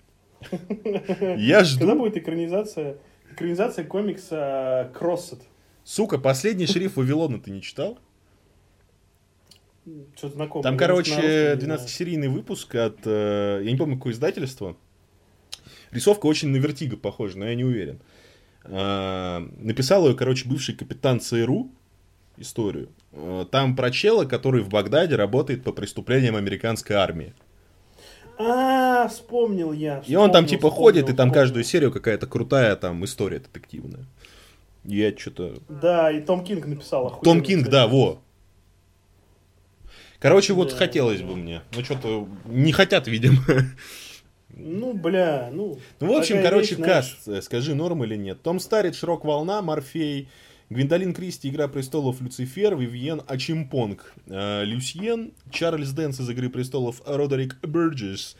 Я 1.36 1.64
жду. 1.64 1.80
Когда 1.80 1.94
будет 1.94 2.16
экранизация, 2.16 2.96
экранизация 3.32 3.84
комикса 3.84 4.90
Кроссет? 4.94 5.40
Сука, 5.84 6.18
«Последний 6.18 6.66
шериф 6.66 6.96
Вавилона» 6.96 7.38
ты 7.40 7.50
не 7.50 7.60
читал? 7.60 7.98
Что-то 10.16 10.34
знакомое. 10.36 10.62
Там, 10.62 10.76
короче, 10.78 11.10
не 11.10 11.16
знаю. 11.58 11.58
12-серийный 11.78 12.28
выпуск 12.28 12.74
от... 12.74 12.98
э, 13.04 13.60
Я 13.64 13.70
не 13.70 13.76
помню, 13.76 13.96
какое 13.96 14.14
издательство. 14.14 14.76
Рисовка 15.90 16.26
очень 16.26 16.48
на 16.48 16.56
Вертиго 16.56 16.96
похожа, 16.96 17.38
но 17.38 17.46
я 17.46 17.54
не 17.54 17.64
уверен. 17.64 18.00
А, 18.64 19.46
Написал 19.58 20.08
ее, 20.08 20.14
короче, 20.16 20.48
бывший 20.48 20.74
капитан 20.74 21.20
ЦРУ 21.20 21.70
историю. 22.38 22.88
Э, 23.12 23.44
Там 23.50 23.76
про 23.76 23.90
чела, 23.90 24.24
который 24.24 24.62
в 24.62 24.70
Багдаде 24.70 25.16
работает 25.16 25.62
по 25.64 25.72
преступлениям 25.72 26.34
американской 26.34 26.96
армии. 26.96 27.34
А, 28.38 29.08
вспомнил 29.08 29.72
я. 29.72 30.02
И 30.06 30.14
он 30.16 30.32
там 30.32 30.44
вспомнил, 30.44 30.48
типа 30.48 30.70
ходит, 30.70 30.96
и 30.96 31.00
вспомнил, 31.02 31.16
там 31.16 31.28
вспомнил. 31.28 31.34
каждую 31.42 31.64
серию 31.64 31.92
какая-то 31.92 32.26
крутая 32.26 32.76
там 32.76 33.04
история 33.04 33.38
детективная. 33.38 34.04
Я 34.84 35.16
что-то... 35.16 35.56
Да, 35.68 36.10
и 36.10 36.20
Том 36.20 36.44
Кинг 36.44 36.66
написал 36.66 37.06
охуенно. 37.06 37.22
Том 37.24 37.42
Кинг, 37.42 37.68
да, 37.68 37.86
во. 37.86 38.20
Короче, 40.18 40.52
вот 40.52 40.70
Да. 40.70 40.76
хотелось 40.76 41.22
бы 41.22 41.36
мне. 41.36 41.62
Ну, 41.74 41.84
что-то 41.84 42.28
не 42.46 42.72
хотят, 42.72 43.06
видимо. 43.08 43.42
Ну, 44.56 44.92
бля, 44.92 45.50
ну... 45.52 45.78
Ну, 46.00 46.14
в 46.14 46.16
общем, 46.16 46.40
короче, 46.42 46.76
вещь, 46.76 46.76
знаешь. 46.76 47.10
каст, 47.16 47.28
э, 47.28 47.42
скажи, 47.42 47.74
норм 47.74 48.04
или 48.04 48.14
нет. 48.16 48.40
Том 48.42 48.60
Старридж, 48.60 49.04
Рок 49.04 49.24
Волна, 49.24 49.62
Морфей, 49.62 50.28
Гвиндолин 50.70 51.12
Кристи, 51.12 51.48
Игра 51.48 51.68
престолов, 51.68 52.20
Люцифер, 52.20 52.76
Вивьен 52.76 53.22
Ачимпонг, 53.26 54.14
э, 54.26 54.64
Люсьен, 54.64 55.32
Чарльз 55.50 55.92
Дэнс 55.92 56.20
из 56.20 56.30
Игры 56.30 56.48
престолов, 56.48 57.02
Родерик 57.04 57.58
Бърджес, 57.60 58.36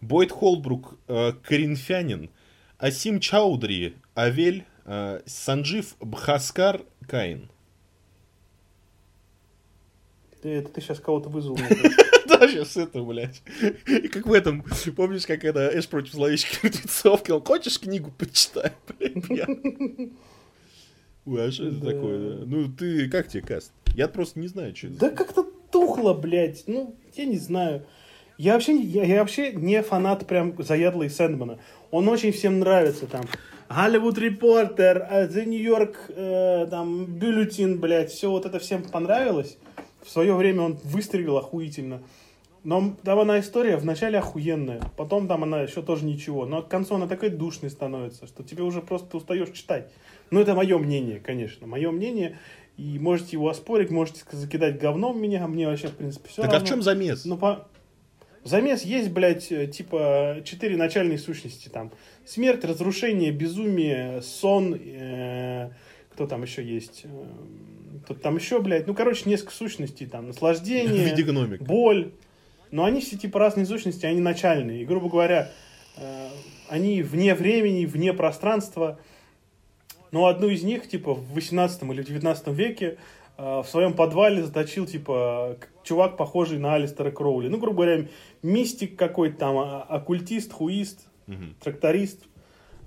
Бойд 0.00 0.32
Холбрук, 0.32 0.98
э, 1.06 1.32
Коринфянин, 1.42 2.30
Асим 2.78 3.20
Чаудри, 3.20 3.96
Авель, 4.14 4.64
э, 4.86 5.20
Санджив 5.26 5.96
Бхаскар, 6.00 6.82
Каин. 7.06 7.50
Ты, 10.42 10.48
это 10.48 10.70
ты 10.70 10.80
сейчас 10.80 11.00
кого-то 11.00 11.28
вызвал. 11.28 11.58
Да, 12.26 12.48
сейчас 12.48 12.76
это, 12.76 13.02
блядь. 13.02 13.40
И 13.86 14.08
как 14.08 14.26
в 14.26 14.32
этом, 14.32 14.64
помнишь, 14.96 15.26
как 15.26 15.44
это 15.44 15.70
Эш 15.72 15.88
против 15.88 16.12
зловещих 16.12 16.62
мертвецов, 16.62 17.20
сказал, 17.20 17.40
хочешь 17.40 17.78
книгу 17.78 18.10
почитай, 18.10 18.72
блядь. 18.98 20.10
Ой, 21.26 21.48
а 21.48 21.50
что 21.50 21.66
это 21.68 21.76
Да. 21.76 21.90
такое, 21.92 22.18
да? 22.18 22.44
Ну, 22.46 22.68
ты, 22.72 23.08
как 23.08 23.28
тебе 23.28 23.42
каст? 23.42 23.72
Я 23.94 24.08
просто 24.08 24.38
не 24.40 24.46
знаю, 24.46 24.74
что 24.76 24.86
это. 24.88 24.98
Да 24.98 25.10
как-то 25.10 25.44
тухло, 25.70 26.14
блядь. 26.14 26.64
Ну, 26.66 26.94
я 27.14 27.24
не 27.24 27.38
знаю. 27.38 27.84
Я 28.38 28.52
вообще, 28.54 28.76
я, 28.76 29.04
я 29.04 29.20
вообще 29.20 29.52
не 29.52 29.82
фанат 29.82 30.26
прям 30.26 30.54
заядлый 30.62 31.08
Сэндмана. 31.10 31.58
Он 31.90 32.08
очень 32.08 32.32
всем 32.32 32.60
нравится 32.60 33.06
там. 33.06 33.24
Голливуд 33.68 34.18
Репортер, 34.18 35.06
э, 35.10 35.26
The 35.26 35.44
New 35.46 35.60
York, 35.60 35.96
э, 36.10 36.66
там, 36.70 37.06
Бюллетин, 37.06 37.80
блядь, 37.80 38.10
все 38.12 38.30
вот 38.30 38.46
это 38.46 38.58
всем 38.58 38.82
понравилось. 38.82 39.56
В 40.04 40.10
свое 40.10 40.34
время 40.34 40.62
он 40.62 40.78
выстрелил 40.84 41.36
охуительно. 41.38 42.00
Но 42.62 42.94
там 43.02 43.18
она 43.20 43.40
история 43.40 43.76
вначале 43.76 44.18
охуенная, 44.18 44.80
потом 44.96 45.28
там 45.28 45.44
она 45.44 45.62
еще 45.62 45.82
тоже 45.82 46.04
ничего. 46.04 46.46
Но 46.46 46.62
к 46.62 46.68
концу 46.68 46.96
она 46.96 47.06
такой 47.06 47.30
душной 47.30 47.70
становится, 47.70 48.26
что 48.26 48.42
тебе 48.42 48.62
уже 48.64 48.82
просто 48.82 49.16
устаешь 49.16 49.50
читать. 49.50 49.90
Ну, 50.30 50.40
это 50.40 50.54
мое 50.54 50.78
мнение, 50.78 51.20
конечно. 51.20 51.66
Мое 51.66 51.90
мнение. 51.90 52.38
И 52.76 52.98
можете 52.98 53.30
его 53.32 53.48
оспорить, 53.48 53.90
можете 53.90 54.20
закидать 54.32 54.78
говном 54.78 55.20
меня, 55.20 55.44
а 55.44 55.48
мне 55.48 55.66
вообще, 55.66 55.88
в 55.88 55.94
принципе, 55.94 56.28
все 56.28 56.42
Так 56.42 56.52
а 56.52 56.60
в 56.60 56.64
чем 56.64 56.82
замес? 56.82 57.24
ну, 57.24 57.38
по... 57.38 57.68
Замес 58.44 58.82
есть, 58.82 59.10
блядь, 59.10 59.50
э, 59.50 59.66
типа, 59.66 60.42
четыре 60.44 60.76
начальные 60.76 61.18
сущности 61.18 61.68
там. 61.68 61.90
Смерть, 62.24 62.64
разрушение, 62.64 63.32
безумие, 63.32 64.22
сон, 64.22 64.78
э, 64.78 65.70
кто 66.12 66.26
там 66.26 66.42
еще 66.42 66.64
есть? 66.64 67.02
Э, 67.04 67.24
Кто 68.04 68.14
там 68.14 68.36
еще, 68.36 68.60
блядь, 68.60 68.86
ну, 68.86 68.94
короче, 68.94 69.28
несколько 69.28 69.52
сущностей 69.52 70.06
там. 70.06 70.28
Наслаждение, 70.28 71.04
виде 71.10 71.22
гномик. 71.22 71.60
боль. 71.62 72.12
Но 72.70 72.84
они 72.84 73.00
все 73.00 73.16
типа 73.16 73.38
разные 73.38 73.66
сущности, 73.66 74.06
они 74.06 74.20
начальные. 74.20 74.82
И, 74.82 74.84
грубо 74.84 75.08
говоря, 75.08 75.50
э, 75.96 76.28
они 76.68 77.02
вне 77.02 77.34
времени, 77.34 77.84
вне 77.84 78.12
пространства. 78.12 78.98
Но 80.16 80.24
одну 80.28 80.48
из 80.48 80.62
них, 80.62 80.88
типа, 80.88 81.12
в 81.12 81.34
18 81.34 81.82
или 81.82 82.00
в 82.00 82.06
19 82.06 82.46
веке 82.48 82.96
э, 83.36 83.60
в 83.60 83.66
своем 83.66 83.92
подвале 83.92 84.42
заточил, 84.42 84.86
типа, 84.86 85.58
чувак, 85.82 86.16
похожий 86.16 86.58
на 86.58 86.72
Алистера 86.72 87.10
Кроули. 87.10 87.48
Ну, 87.48 87.58
грубо 87.58 87.82
говоря, 87.82 88.06
мистик 88.42 88.96
какой-то 88.96 89.36
там, 89.36 89.58
а- 89.58 89.82
оккультист, 89.82 90.54
хуист, 90.54 91.06
Мгм. 91.26 91.54
тракторист. 91.60 92.24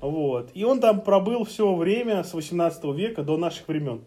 Вот. 0.01 0.49
И 0.55 0.63
он 0.63 0.79
там 0.79 1.01
пробыл 1.01 1.43
все 1.45 1.75
время 1.75 2.23
с 2.23 2.33
18 2.33 2.93
века 2.93 3.21
до 3.21 3.37
наших 3.37 3.67
времен. 3.67 4.01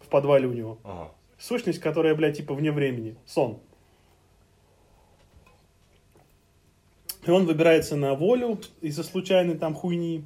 В 0.00 0.06
подвале 0.06 0.46
у 0.46 0.52
него. 0.52 0.78
Ага. 0.84 1.10
Сущность, 1.40 1.80
которая, 1.80 2.14
блядь, 2.14 2.36
типа 2.36 2.54
вне 2.54 2.70
времени. 2.70 3.16
Сон. 3.26 3.58
И 7.26 7.30
он 7.32 7.46
выбирается 7.46 7.96
на 7.96 8.14
волю 8.14 8.60
из-за 8.80 9.02
случайной 9.02 9.56
там 9.56 9.74
хуйни. 9.74 10.24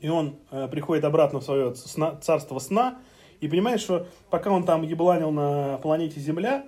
И 0.00 0.08
он 0.08 0.36
э, 0.50 0.68
приходит 0.68 1.04
обратно 1.04 1.40
в 1.40 1.44
свое 1.44 1.74
сна- 1.74 2.16
царство 2.20 2.58
сна, 2.58 2.98
И 3.40 3.48
понимаешь, 3.48 3.80
что 3.80 4.06
пока 4.28 4.50
он 4.50 4.64
там 4.64 4.82
ебланил 4.82 5.30
на 5.30 5.78
планете 5.78 6.20
Земля, 6.20 6.64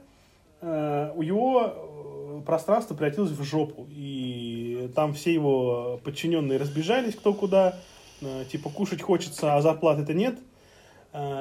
э, 0.60 1.12
у 1.14 1.22
его 1.22 1.72
э, 1.74 2.42
пространство 2.46 2.94
превратилось 2.94 3.30
в 3.30 3.42
жопу. 3.42 3.86
И 3.90 4.90
там 4.94 5.12
все 5.14 5.32
его 5.32 6.00
подчиненные 6.04 6.58
разбежались 6.58 7.14
кто 7.14 7.34
куда. 7.34 7.78
Э, 8.20 8.44
типа 8.50 8.70
кушать 8.70 9.02
хочется, 9.02 9.54
а 9.54 9.60
зарплаты-то 9.60 10.14
нет. 10.14 10.38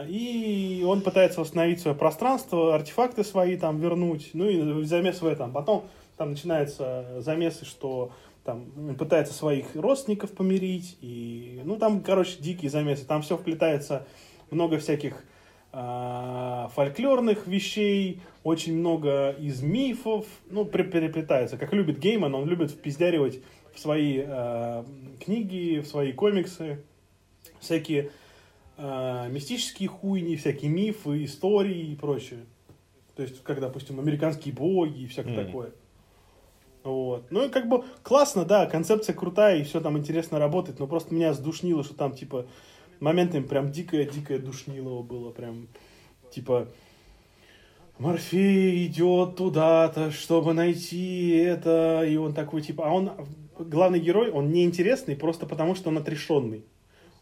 И 0.10 0.84
он 0.86 1.00
пытается 1.00 1.40
восстановить 1.40 1.80
свое 1.80 1.96
пространство, 1.96 2.76
артефакты 2.76 3.24
свои 3.24 3.56
там 3.56 3.80
вернуть. 3.80 4.32
Ну 4.34 4.50
и 4.50 4.84
замес 4.84 5.22
в 5.22 5.26
этом. 5.26 5.54
Потом 5.54 5.86
там 6.18 6.32
начинаются 6.32 7.22
замесы, 7.22 7.64
что 7.64 8.12
там 8.44 8.96
пытается 8.96 9.34
своих 9.34 9.76
родственников 9.76 10.32
помирить, 10.32 10.98
и, 11.02 11.62
ну, 11.64 11.78
там, 11.78 12.02
короче, 12.02 12.38
дикие 12.40 12.72
замесы, 12.72 13.06
там 13.06 13.22
все 13.22 13.38
вплетается, 13.38 14.08
много 14.50 14.80
всяких 14.80 15.24
э, 15.74 16.68
фольклорных 16.74 17.46
вещей, 17.48 18.22
очень 18.44 18.78
много 18.78 19.32
из 19.32 19.62
мифов, 19.62 20.26
ну, 20.50 20.66
переплетается, 20.66 21.58
как 21.58 21.74
любит 21.74 22.00
Гейман, 22.00 22.34
он 22.34 22.48
любит 22.48 22.72
впиздяривать 22.72 23.42
в 23.74 23.80
свои 23.80 24.24
э, 24.26 24.84
книги, 25.24 25.80
в 25.80 25.88
свои 25.88 26.12
комиксы, 26.12 26.84
всякие 27.60 28.10
э, 28.78 29.30
мистические 29.30 29.88
хуйни, 29.88 30.36
всякие 30.36 30.72
мифы, 30.72 31.24
истории 31.26 31.92
и 31.92 31.96
прочее. 31.96 32.46
То 33.16 33.24
есть, 33.24 33.44
как, 33.44 33.60
допустим, 33.60 34.00
американские 34.00 34.54
боги 34.54 35.02
и 35.02 35.08
всякое 35.08 35.36
mm. 35.36 35.46
такое. 35.46 35.72
Вот. 36.84 37.30
Ну 37.30 37.46
и 37.46 37.50
как 37.50 37.68
бы 37.68 37.84
классно, 38.04 38.44
да, 38.46 38.66
концепция 38.66 39.14
крутая 39.14 39.58
и 39.58 39.64
все 39.64 39.82
там 39.82 39.98
интересно 39.98 40.40
работает, 40.40 40.80
но 40.80 40.88
просто 40.88 41.14
меня 41.14 41.34
сдушнило, 41.34 41.84
что 41.84 41.94
там 41.94 42.14
типа 42.14 42.48
моментами 43.00 43.44
прям 43.44 43.72
дикое-дикое 43.72 44.40
душнило 44.40 45.02
было, 45.02 45.32
прям 45.32 45.68
типа 46.32 46.68
Морфей 48.00 48.88
идет 48.88 49.36
туда-то, 49.36 50.10
чтобы 50.10 50.54
найти 50.54 51.30
это, 51.30 52.04
и 52.04 52.16
он 52.18 52.34
такой 52.34 52.62
типа, 52.62 52.88
а 52.88 52.92
он 52.92 53.12
главный 53.60 54.00
герой, 54.00 54.32
он 54.32 54.52
неинтересный 54.52 55.16
просто 55.16 55.46
потому, 55.46 55.76
что 55.76 55.90
он 55.90 56.00
отрешенный. 56.00 56.66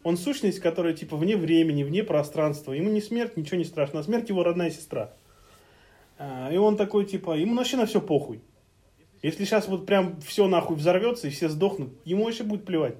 Он 0.02 0.16
сущность, 0.16 0.60
которая 0.60 0.94
типа 0.94 1.16
вне 1.16 1.36
времени, 1.36 1.82
вне 1.82 2.02
пространства. 2.02 2.72
Ему 2.72 2.88
не 2.88 3.02
смерть, 3.02 3.36
ничего 3.36 3.58
не 3.58 3.64
страшно. 3.64 4.00
А 4.00 4.02
смерть 4.02 4.30
его 4.30 4.42
родная 4.42 4.70
сестра. 4.70 5.12
А, 6.18 6.50
и 6.50 6.56
он 6.56 6.78
такой 6.78 7.04
типа, 7.04 7.36
ему 7.36 7.54
вообще 7.54 7.76
на 7.76 7.84
все 7.84 8.00
похуй. 8.00 8.40
Если 9.22 9.44
сейчас 9.44 9.68
вот 9.68 9.86
прям 9.86 10.20
все 10.20 10.48
нахуй 10.48 10.76
взорвется 10.76 11.28
и 11.28 11.30
все 11.30 11.48
сдохнут, 11.48 11.92
ему 12.04 12.24
вообще 12.24 12.42
будет 12.42 12.64
плевать. 12.64 12.96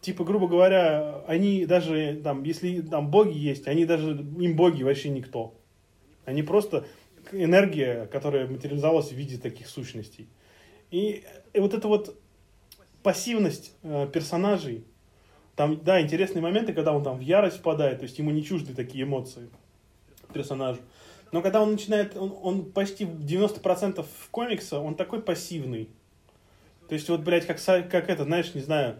Типа, 0.00 0.24
грубо 0.24 0.46
говоря, 0.46 1.24
они 1.26 1.66
даже, 1.66 2.20
там, 2.22 2.44
если 2.44 2.82
там 2.82 3.10
боги 3.10 3.36
есть, 3.36 3.66
они 3.66 3.84
даже, 3.84 4.12
им 4.12 4.56
боги 4.56 4.82
вообще 4.82 5.08
никто. 5.08 5.54
Они 6.24 6.42
просто 6.42 6.86
энергия, 7.32 8.06
которая 8.06 8.46
материализовалась 8.46 9.08
в 9.08 9.16
виде 9.16 9.38
таких 9.38 9.68
сущностей. 9.68 10.28
И, 10.90 11.24
и 11.52 11.60
вот 11.60 11.74
эта 11.74 11.88
вот 11.88 12.16
пассивность 13.02 13.74
э, 13.82 14.08
персонажей, 14.12 14.84
там, 15.56 15.82
да, 15.82 16.00
интересные 16.00 16.42
моменты, 16.42 16.72
когда 16.72 16.92
он 16.92 17.02
там 17.02 17.18
в 17.18 17.20
ярость 17.20 17.58
впадает, 17.58 17.98
то 17.98 18.04
есть 18.04 18.18
ему 18.18 18.30
не 18.30 18.44
чужды 18.44 18.74
такие 18.74 19.04
эмоции 19.04 19.48
персонажу. 20.32 20.80
Но 21.32 21.42
когда 21.42 21.60
он 21.60 21.72
начинает, 21.72 22.16
он, 22.16 22.34
он 22.42 22.72
почти 22.72 23.04
90% 23.04 24.04
комикса, 24.30 24.80
он 24.80 24.94
такой 24.94 25.20
пассивный. 25.20 25.88
То 26.88 26.94
есть 26.94 27.08
вот, 27.08 27.20
блядь, 27.20 27.46
как, 27.46 27.58
как 27.90 28.08
это, 28.08 28.24
знаешь, 28.24 28.54
не 28.54 28.62
знаю, 28.62 28.96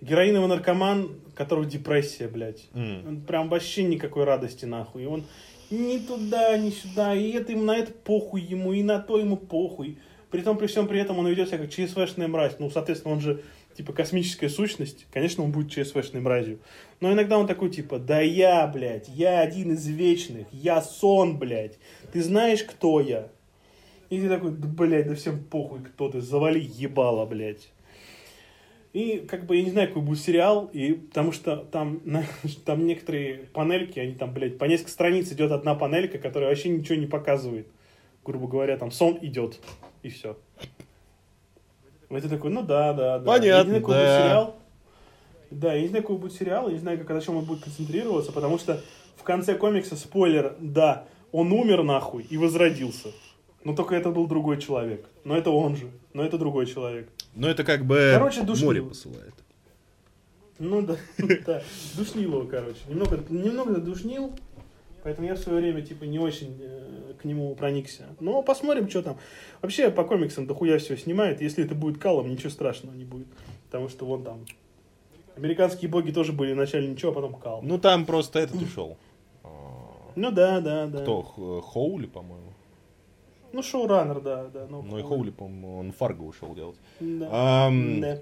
героиновый 0.00 0.48
наркоман, 0.48 1.20
которого 1.34 1.64
депрессия, 1.64 2.28
блядь. 2.28 2.68
Mm. 2.72 3.08
Он 3.08 3.20
прям 3.22 3.48
вообще 3.48 3.84
никакой 3.84 4.24
радости, 4.24 4.64
нахуй. 4.64 5.04
И 5.04 5.06
он 5.06 5.24
ни 5.70 5.98
туда, 5.98 6.56
ни 6.56 6.70
сюда, 6.70 7.14
и 7.14 7.30
это 7.32 7.52
ему 7.52 7.64
на 7.64 7.76
это 7.76 7.92
похуй 7.92 8.40
ему, 8.40 8.72
и 8.72 8.82
на 8.82 8.98
то 8.98 9.18
ему 9.18 9.36
похуй. 9.36 9.98
При 10.30 10.42
том, 10.42 10.58
при 10.58 10.66
всем 10.66 10.88
при 10.88 11.00
этом 11.00 11.18
он 11.18 11.26
ведет 11.26 11.48
себя 11.48 11.58
как 11.58 11.70
ЧСВшная 11.70 12.28
мразь. 12.28 12.56
Ну, 12.58 12.70
соответственно, 12.70 13.14
он 13.14 13.20
же 13.20 13.42
типа 13.78 13.92
космическая 13.92 14.48
сущность, 14.48 15.06
конечно, 15.12 15.44
он 15.44 15.52
будет 15.52 15.70
ЧСВшной 15.70 16.20
мразью. 16.20 16.58
Но 17.00 17.12
иногда 17.12 17.38
он 17.38 17.46
такой, 17.46 17.70
типа, 17.70 18.00
да 18.00 18.20
я, 18.20 18.66
блядь, 18.66 19.06
я 19.06 19.38
один 19.40 19.74
из 19.74 19.86
вечных, 19.86 20.48
я 20.50 20.82
сон, 20.82 21.38
блядь, 21.38 21.78
ты 22.12 22.20
знаешь, 22.20 22.64
кто 22.64 23.00
я? 23.00 23.28
И 24.10 24.20
ты 24.20 24.28
такой, 24.28 24.50
да, 24.50 24.66
блядь, 24.66 25.06
да 25.06 25.14
всем 25.14 25.44
похуй, 25.44 25.78
кто 25.84 26.10
ты, 26.10 26.20
завали 26.20 26.58
ебало, 26.58 27.24
блядь. 27.24 27.68
И 28.92 29.18
как 29.28 29.46
бы 29.46 29.54
я 29.54 29.62
не 29.62 29.70
знаю, 29.70 29.86
какой 29.86 30.02
будет 30.02 30.18
сериал, 30.18 30.68
и 30.72 30.94
потому 30.94 31.30
что 31.30 31.58
там, 31.58 32.00
на, 32.04 32.24
там 32.64 32.84
некоторые 32.84 33.46
панельки, 33.52 34.00
они 34.00 34.14
там, 34.14 34.34
блядь, 34.34 34.58
по 34.58 34.64
несколько 34.64 34.90
страниц 34.90 35.30
идет 35.30 35.52
одна 35.52 35.76
панелька, 35.76 36.18
которая 36.18 36.48
вообще 36.48 36.70
ничего 36.70 36.98
не 36.98 37.06
показывает. 37.06 37.68
Грубо 38.24 38.48
говоря, 38.48 38.76
там 38.76 38.90
сон 38.90 39.20
идет, 39.22 39.60
и 40.02 40.08
все. 40.08 40.36
И 42.10 42.20
ты 42.20 42.28
такой, 42.28 42.50
ну 42.50 42.62
да, 42.62 42.92
да, 42.92 43.18
да. 43.18 43.24
Понятно, 43.24 43.72
я 43.72 43.78
не 43.78 43.80
знаю, 43.80 43.82
да. 43.82 43.86
будет 43.86 43.96
сериал. 43.96 44.56
Да, 45.50 45.74
я 45.74 45.82
не 45.82 45.88
знаю, 45.88 46.02
какой 46.02 46.18
будет 46.18 46.32
сериал, 46.32 46.68
я 46.68 46.74
не 46.74 46.80
знаю, 46.80 46.98
как, 46.98 47.08
на 47.08 47.20
чем 47.20 47.36
он 47.36 47.44
будет 47.44 47.64
концентрироваться, 47.64 48.32
потому 48.32 48.58
что 48.58 48.80
в 49.16 49.22
конце 49.22 49.54
комикса, 49.54 49.96
спойлер, 49.96 50.56
да, 50.58 51.04
он 51.32 51.52
умер 51.52 51.82
нахуй 51.82 52.24
и 52.28 52.36
возродился. 52.36 53.08
Но 53.64 53.74
только 53.74 53.94
это 53.94 54.10
был 54.10 54.26
другой 54.26 54.60
человек. 54.60 55.06
Но 55.24 55.36
это 55.36 55.50
он 55.50 55.76
же. 55.76 55.90
Но 56.14 56.24
это 56.24 56.38
другой 56.38 56.66
человек. 56.66 57.10
Но 57.34 57.48
это 57.48 57.64
как 57.64 57.84
бы 57.84 58.12
короче, 58.14 58.42
море 58.42 58.82
посылает. 58.82 59.34
Ну 60.58 60.82
да, 60.82 60.96
да. 61.46 61.62
Душнил 61.96 62.32
его, 62.32 62.46
короче. 62.46 62.78
Немного, 62.88 63.20
немного 63.28 63.76
душнил, 63.76 64.32
поэтому 65.02 65.26
я 65.26 65.34
в 65.34 65.38
свое 65.38 65.60
время 65.60 65.82
типа 65.82 66.04
не 66.04 66.18
очень 66.18 66.58
э, 66.60 67.14
к 67.20 67.24
нему 67.24 67.54
проникся. 67.54 68.06
Но 68.20 68.42
посмотрим, 68.42 68.88
что 68.88 69.02
там. 69.02 69.18
Вообще 69.62 69.90
по 69.90 70.04
комиксам 70.04 70.46
дохуя 70.46 70.78
все 70.78 70.96
снимает. 70.96 71.40
Если 71.40 71.64
это 71.64 71.74
будет 71.74 71.98
калом, 71.98 72.30
ничего 72.30 72.50
страшного 72.50 72.94
не 72.94 73.04
будет. 73.04 73.28
Потому 73.66 73.88
что 73.88 74.06
вон 74.06 74.24
там 74.24 74.44
Американские 75.38 75.88
боги 75.88 76.10
тоже 76.10 76.32
были 76.32 76.52
вначале 76.52 76.88
ничего, 76.88 77.12
а 77.12 77.14
потом 77.14 77.34
кал. 77.34 77.60
Ну 77.62 77.78
там 77.78 78.06
просто 78.06 78.40
этот 78.40 78.60
ушел. 78.60 78.96
Ну 80.16 80.32
да, 80.32 80.60
да, 80.60 80.86
да. 80.88 81.02
Кто? 81.02 81.22
Хоули, 81.62 82.06
по-моему. 82.06 82.52
Ну, 83.52 83.62
шоураннер, 83.62 84.20
да, 84.20 84.46
да. 84.52 84.66
Ну, 84.68 84.82
ну 84.82 84.98
и 84.98 85.02
Хоули, 85.02 85.30
по-моему, 85.30 85.78
он 85.78 85.92
Фарго 85.92 86.22
ушел 86.22 86.54
делать. 86.54 86.76
Да. 86.98 87.70
Да. 87.70 88.18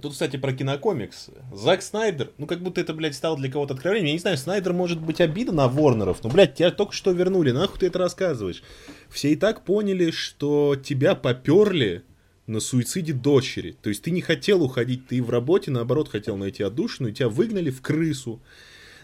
Тут, 0.00 0.12
кстати, 0.12 0.38
про 0.38 0.52
кинокомиксы. 0.52 1.32
Зак 1.52 1.82
Снайдер, 1.82 2.30
ну 2.38 2.46
как 2.46 2.60
будто 2.60 2.80
это, 2.80 2.94
блядь, 2.94 3.14
стало 3.14 3.36
для 3.36 3.50
кого-то 3.50 3.74
откровением. 3.74 4.06
Я 4.06 4.12
не 4.14 4.18
знаю, 4.18 4.38
Снайдер 4.38 4.72
может 4.72 5.00
быть 5.00 5.20
обида 5.20 5.52
на 5.52 5.68
Ворнеров, 5.68 6.24
но, 6.24 6.30
блядь, 6.30 6.54
тебя 6.54 6.70
только 6.70 6.94
что 6.94 7.12
вернули, 7.12 7.50
нахуй 7.50 7.78
ты 7.78 7.86
это 7.86 7.98
рассказываешь? 7.98 8.62
Все 9.10 9.32
и 9.32 9.36
так 9.36 9.64
поняли, 9.64 10.10
что 10.10 10.76
тебя 10.82 11.14
поперли 11.14 12.04
на 12.46 12.60
суициде 12.60 13.12
дочери. 13.12 13.76
То 13.82 13.90
есть 13.90 14.02
ты 14.02 14.10
не 14.10 14.22
хотел 14.22 14.62
уходить, 14.62 15.06
ты 15.08 15.22
в 15.22 15.30
работе, 15.30 15.70
наоборот, 15.70 16.08
хотел 16.08 16.36
найти 16.36 16.62
отдушину, 16.62 17.08
и 17.10 17.12
тебя 17.12 17.28
выгнали 17.28 17.70
в 17.70 17.82
крысу. 17.82 18.40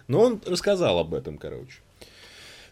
Но 0.07 0.20
он 0.20 0.42
рассказал 0.47 0.99
об 0.99 1.12
этом, 1.12 1.36
короче. 1.36 1.81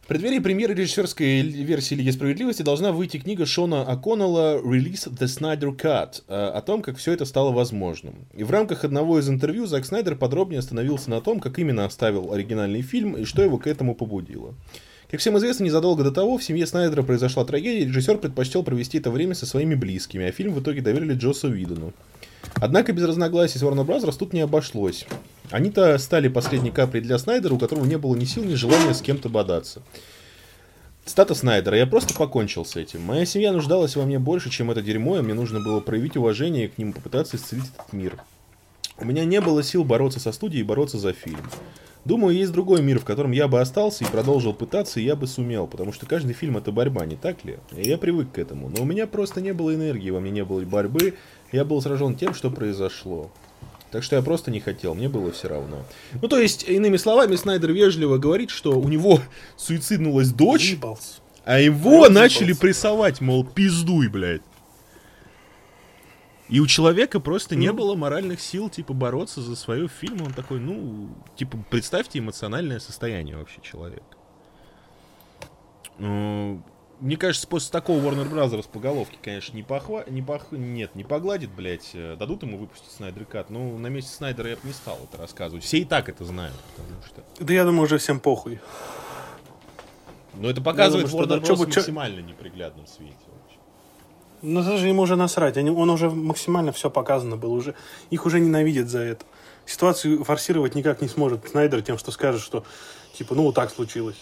В 0.07 0.09
преддверии 0.09 0.39
премьеры 0.39 0.73
режиссерской 0.73 1.43
версии 1.43 1.97
Лиги 1.97 2.11
Справедливости 2.11 2.63
должна 2.63 2.93
выйти 2.93 3.17
книга 3.17 3.45
Шона 3.45 3.85
О'Коннелла 3.89 4.63
«Release 4.63 5.11
the 5.11 5.27
Snyder 5.27 5.77
Cut» 5.77 6.23
о 6.29 6.63
том, 6.63 6.81
как 6.83 6.97
все 6.97 7.11
это 7.11 7.25
стало 7.25 7.51
возможным. 7.51 8.15
И 8.33 8.45
в 8.45 8.53
рамках 8.53 8.85
одного 8.85 9.19
из 9.19 9.29
интервью 9.29 9.67
Зак 9.67 9.85
Снайдер 9.85 10.15
подробнее 10.15 10.61
остановился 10.61 11.11
на 11.11 11.21
том, 11.21 11.41
как 11.41 11.59
именно 11.59 11.85
оставил 11.85 12.33
оригинальный 12.33 12.83
фильм 12.83 13.15
и 13.17 13.25
что 13.25 13.43
его 13.43 13.59
к 13.59 13.67
этому 13.67 13.97
побудило. 13.97 14.55
Как 15.11 15.19
всем 15.19 15.39
известно, 15.39 15.65
незадолго 15.65 16.05
до 16.05 16.13
того 16.13 16.39
в 16.39 16.45
семье 16.45 16.69
Снайдера 16.69 17.03
произошла 17.03 17.45
трагедия, 17.45 17.85
режиссер 17.85 18.19
предпочтел 18.19 18.63
провести 18.63 18.99
это 18.99 19.11
время 19.11 19.35
со 19.35 19.45
своими 19.45 19.75
близкими, 19.75 20.27
а 20.27 20.31
фильм 20.31 20.55
в 20.55 20.63
итоге 20.63 20.83
доверили 20.83 21.15
Джосу 21.15 21.51
Видону. 21.51 21.93
Однако 22.55 22.93
без 22.93 23.05
разногласий 23.05 23.59
с 23.59 23.63
Warner 23.63 23.85
Bros. 23.85 24.17
тут 24.17 24.33
не 24.33 24.41
обошлось. 24.41 25.07
Они-то 25.51 25.97
стали 25.99 26.29
последней 26.29 26.71
каплей 26.71 27.03
для 27.03 27.19
Снайдера, 27.19 27.55
у 27.55 27.59
которого 27.59 27.85
не 27.85 27.99
было 27.99 28.15
ни 28.17 28.25
сил, 28.25 28.45
ни 28.45 28.55
желания 28.55 28.95
с 28.95 29.03
кем-то 29.03 29.29
бодаться. 29.29 29.83
Стата 31.05 31.35
Снайдера. 31.35 31.77
Я 31.77 31.87
просто 31.87 32.15
покончил 32.15 32.65
с 32.65 32.75
этим. 32.75 33.03
Моя 33.03 33.25
семья 33.27 33.53
нуждалась 33.53 33.95
во 33.95 34.05
мне 34.05 34.19
больше, 34.19 34.51
чем 34.51 34.73
это 34.73 34.83
дерьмо, 34.83 35.19
и 35.19 35.23
мне 35.23 35.35
нужно 35.35 35.61
было 35.61 35.79
проявить 35.81 36.17
уважение 36.17 36.69
к 36.69 36.79
ним, 36.79 36.93
попытаться 36.93 37.37
исцелить 37.37 37.71
этот 37.75 37.93
мир. 37.93 38.21
У 38.99 39.05
меня 39.05 39.25
не 39.25 39.41
было 39.41 39.63
сил 39.63 39.85
бороться 39.85 40.19
со 40.19 40.33
студией 40.33 40.63
и 40.63 40.65
бороться 40.65 40.99
за 40.99 41.13
фильм. 41.13 41.49
Думаю, 42.07 42.37
есть 42.37 42.53
другой 42.53 42.83
мир, 42.83 43.01
в 43.01 43.05
котором 43.05 43.33
я 43.33 43.49
бы 43.49 43.61
остался 43.61 44.05
и 44.05 44.07
продолжил 44.07 44.55
пытаться, 44.55 45.01
и 45.01 45.05
я 45.05 45.17
бы 45.17 45.27
сумел, 45.27 45.67
потому 45.67 45.93
что 45.93 46.07
каждый 46.07 46.35
фильм 46.35 46.57
это 46.57 46.71
борьба, 46.71 47.05
не 47.05 47.17
так 47.17 47.45
ли? 47.45 47.59
И 47.77 47.89
я 47.89 47.99
привык 47.99 48.31
к 48.31 48.39
этому. 48.39 48.69
Но 48.69 48.83
у 48.83 48.85
меня 48.85 49.09
просто 49.09 49.41
не 49.41 49.53
было 49.53 49.75
энергии, 49.75 50.11
во 50.11 50.21
мне 50.21 50.31
не 50.31 50.45
было 50.45 50.61
борьбы, 50.61 51.15
я 51.51 51.65
был 51.65 51.83
сражен 51.83 52.15
тем, 52.15 52.33
что 52.33 52.49
произошло. 52.49 53.33
Так 53.91 54.05
что 54.05 54.15
я 54.15 54.23
просто 54.23 54.53
не 54.53 54.61
хотел, 54.61 54.95
мне 54.95 55.09
было 55.09 55.33
все 55.33 55.49
равно. 55.49 55.85
Ну, 56.23 56.29
то 56.29 56.39
есть, 56.39 56.69
иными 56.69 56.97
словами, 56.97 57.35
Снайдер 57.35 57.73
вежливо 57.73 58.19
говорит, 58.19 58.51
что 58.51 58.79
у 58.79 58.89
него 58.89 59.19
суициднулась 59.57 60.31
дочь, 60.31 60.77
а 61.45 61.59
его 61.59 62.09
начали 62.09 62.53
прессовать, 62.53 63.21
мол, 63.21 63.45
пиздуй, 63.45 64.07
блядь. 64.07 64.43
И 66.49 66.61
у 66.61 66.67
человека 66.67 67.19
просто 67.19 67.57
не 67.57 67.73
было 67.73 67.97
моральных 67.97 68.41
сил, 68.41 68.71
типа, 68.71 68.95
бороться 68.95 69.41
за 69.41 69.57
свою 69.57 69.89
фильм. 69.89 70.23
Он 70.23 70.33
такой, 70.33 70.61
ну, 70.61 71.09
типа, 71.35 71.59
представьте 71.71 72.21
эмоциональное 72.21 72.79
состояние 72.79 73.37
вообще 73.37 73.61
человека. 73.63 74.17
Ну, 75.99 76.63
мне 77.01 77.17
кажется, 77.17 77.49
после 77.49 77.73
такого 77.73 77.99
Warner 77.99 78.31
Brothers 78.31 78.69
по 78.71 78.79
головке, 78.79 79.19
конечно, 79.21 79.57
не 79.57 79.63
похва... 79.63 80.05
не 80.09 80.23
пох... 80.23 80.53
Нет, 80.53 80.95
не 80.95 81.05
погладит, 81.05 81.51
блядь. 81.51 81.91
Э, 81.95 82.17
дадут 82.17 82.43
ему 82.43 82.59
выпустить 82.59 82.93
Снайдер 82.93 83.25
Кат. 83.25 83.51
Ну, 83.51 83.77
на 83.79 83.89
месте 83.89 84.15
Снайдера 84.15 84.51
я 84.51 84.57
бы 84.57 84.63
не 84.65 84.73
стал 84.73 84.99
это 85.03 85.21
рассказывать. 85.21 85.65
Все 85.65 85.79
и 85.79 85.85
так 85.85 86.09
это 86.09 86.25
знают, 86.25 86.57
потому 86.77 87.03
что... 87.03 87.45
Да 87.45 87.53
я 87.53 87.65
думаю, 87.65 87.83
уже 87.83 87.99
всем 87.99 88.21
похуй. 88.21 88.61
Но 90.35 90.49
это 90.49 90.63
показывает 90.63 91.11
думаю, 91.11 91.27
Warner 91.29 91.43
Bros. 91.43 91.55
в 91.55 91.61
максимально 91.61 92.21
неприглядном 92.21 92.87
свете. 92.87 93.17
Ну, 94.43 94.63
даже 94.63 94.89
ему 94.89 95.03
уже 95.03 95.17
насрать. 95.17 95.57
Они, 95.57 95.71
он 95.71 95.91
уже 95.91 96.11
максимально 96.11 96.73
все 96.73 96.91
показано 96.91 97.37
было. 97.37 97.53
Уже, 97.53 97.75
их 98.11 98.27
уже 98.27 98.41
ненавидят 98.41 98.89
за 98.89 99.01
это. 99.01 99.25
Ситуацию 99.65 100.23
форсировать 100.25 100.75
никак 100.75 101.03
не 101.03 101.09
сможет 101.09 101.49
Снайдер 101.49 101.83
тем, 101.83 101.99
что 101.99 102.13
скажет, 102.13 102.41
что 102.41 102.65
типа, 103.15 103.35
ну, 103.35 103.43
вот 103.43 103.55
так 103.55 103.71
случилось. 103.71 104.17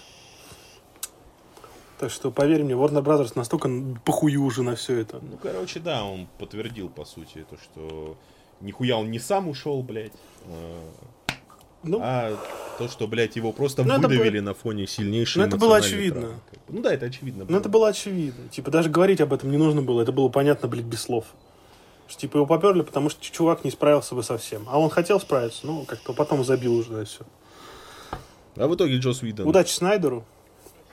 Так 1.99 2.11
что, 2.11 2.31
поверь 2.31 2.65
мне, 2.65 2.75
Warner 2.75 3.03
Brothers 3.03 3.33
настолько 3.35 3.71
похую 4.05 4.43
уже 4.43 4.63
на 4.63 4.75
все 4.77 5.01
это. 5.01 5.21
Ну, 5.23 5.39
короче, 5.41 5.81
да, 5.81 6.05
он 6.05 6.29
подтвердил, 6.39 6.89
по 6.89 7.05
сути, 7.05 7.45
то, 7.49 7.57
что 7.57 8.17
нихуя 8.61 8.97
он 8.97 9.11
не 9.11 9.19
сам 9.19 9.49
ушел, 9.49 9.83
блядь. 9.83 10.13
А, 11.85 11.89
ну, 11.89 11.99
а 12.03 12.37
то, 12.79 12.89
что, 12.89 13.07
блядь, 13.07 13.37
его 13.37 13.53
просто 13.53 13.85
ну, 13.85 13.95
выдавили 13.95 14.39
было... 14.39 14.47
на 14.47 14.55
фоне 14.55 14.87
сильнейшей 14.87 15.43
Ну, 15.43 15.47
это 15.47 15.57
было 15.57 15.77
очевидно. 15.77 16.21
Травмы. 16.21 16.41
Ну 16.69 16.83
да, 16.83 16.95
это 16.95 17.07
очевидно 17.07 17.45
было. 17.45 17.53
Ну, 17.53 17.61
это 17.61 17.69
было 17.69 17.89
очевидно. 17.89 18.49
Типа, 18.49 18.71
даже 18.71 18.91
говорить 18.91 19.21
об 19.21 19.33
этом 19.33 19.51
не 19.51 19.57
нужно 19.57 19.83
было. 19.83 20.03
Это 20.03 20.13
было 20.13 20.29
понятно, 20.29 20.69
блядь, 20.69 20.85
без 20.85 21.03
слов. 21.03 21.27
Что, 22.09 22.21
типа, 22.21 22.39
его 22.39 22.47
поперли, 22.47 22.83
потому 22.83 23.09
что 23.11 23.23
чувак 23.23 23.65
не 23.65 23.71
справился 23.71 24.15
бы 24.15 24.23
совсем. 24.23 24.65
А 24.69 24.79
он 24.79 24.91
хотел 24.91 25.21
справиться, 25.21 25.67
ну, 25.67 25.85
как-то 25.85 26.13
потом 26.13 26.45
забил 26.45 26.75
уже, 26.75 26.91
да, 26.91 27.05
все. 27.05 27.25
А 28.57 28.67
в 28.67 28.75
итоге 28.75 28.99
Джос 28.99 29.23
Уидон. 29.23 29.47
Удачи 29.47 29.73
Снайдеру. 29.73 30.25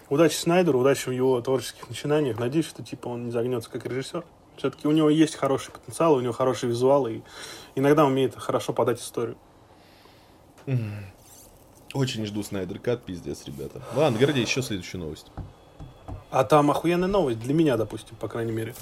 Удачи 0.10 0.36
Снайдеру, 0.36 0.80
удачи 0.80 1.10
в 1.10 1.12
его 1.12 1.40
творческих 1.42 1.90
начинаниях. 1.90 2.40
Надеюсь, 2.40 2.68
что, 2.68 2.84
типа, 2.84 3.08
он 3.08 3.26
не 3.26 3.32
загнется 3.32 3.70
как 3.70 3.86
режиссер. 3.86 4.24
Все-таки 4.58 4.88
у 4.88 4.92
него 4.92 5.10
есть 5.10 5.36
хороший 5.36 5.72
потенциал, 5.72 6.16
у 6.16 6.22
него 6.22 6.34
хороший 6.34 6.70
визуал, 6.70 7.08
и 7.08 7.22
иногда 7.76 8.06
умеет 8.06 8.36
хорошо 8.36 8.74
подать 8.74 9.00
историю. 9.00 9.38
Очень 11.94 12.26
жду 12.26 12.42
Снайдер 12.44 12.80
Кат, 12.80 13.04
пиздец, 13.04 13.46
ребята. 13.46 13.82
Ладно, 13.96 14.18
Гордей, 14.18 14.44
еще 14.44 14.62
следующую 14.62 15.02
новость. 15.02 15.28
А 16.30 16.46
там 16.46 16.72
охуенная 16.72 17.10
новость, 17.10 17.40
для 17.40 17.54
меня, 17.54 17.76
допустим, 17.76 18.16
по 18.16 18.30
крайней 18.30 18.54
мере. 18.54 18.74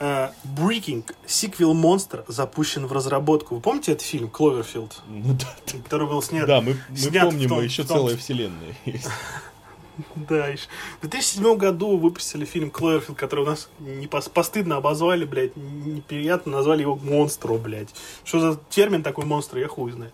Uh, 0.00 0.30
Breaking, 0.44 1.04
сиквел 1.26 1.74
Монстр, 1.74 2.24
запущен 2.28 2.86
в 2.86 2.92
разработку. 2.92 3.56
Вы 3.56 3.60
помните 3.60 3.92
этот 3.92 4.04
фильм 4.04 4.28
Кловерфилд? 4.28 5.02
Ну, 5.08 5.34
да. 5.34 5.46
Который 5.84 6.06
был 6.06 6.22
снят. 6.22 6.46
Да, 6.46 6.60
мы, 6.60 6.76
мы 6.88 6.96
снят 6.96 7.24
помним, 7.24 7.48
том, 7.48 7.62
еще 7.62 7.82
том... 7.82 7.98
целая 7.98 8.16
вселенная 8.18 8.76
есть. 8.84 9.08
Да, 10.14 10.46
еще. 10.46 10.68
В 10.98 11.08
2007 11.08 11.56
году 11.56 11.96
выпустили 11.96 12.44
фильм 12.44 12.70
Кловерфилд, 12.70 13.18
который 13.18 13.40
у 13.40 13.46
нас 13.46 13.68
не 13.80 14.06
постыдно 14.06 14.76
обозвали, 14.76 15.24
блядь, 15.24 15.56
неприятно 15.56 16.52
назвали 16.52 16.82
его 16.82 16.94
монстром, 16.94 17.58
блядь. 17.58 17.92
Что 18.24 18.38
за 18.40 18.60
термин 18.70 19.02
такой 19.02 19.24
монстр, 19.24 19.58
я 19.58 19.66
хуй 19.66 19.90
знаю. 19.90 20.12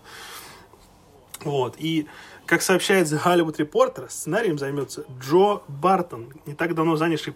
Вот, 1.43 1.75
и 1.79 2.07
как 2.47 2.63
сообщает 2.63 3.07
The 3.07 3.23
Hollywood 3.23 3.57
Reporter, 3.57 4.09
сценарием 4.09 4.59
займется 4.59 5.05
Джо 5.21 5.61
Бартон, 5.69 6.33
не 6.47 6.55
так 6.55 6.75
давно 6.75 6.97
занявший 6.97 7.35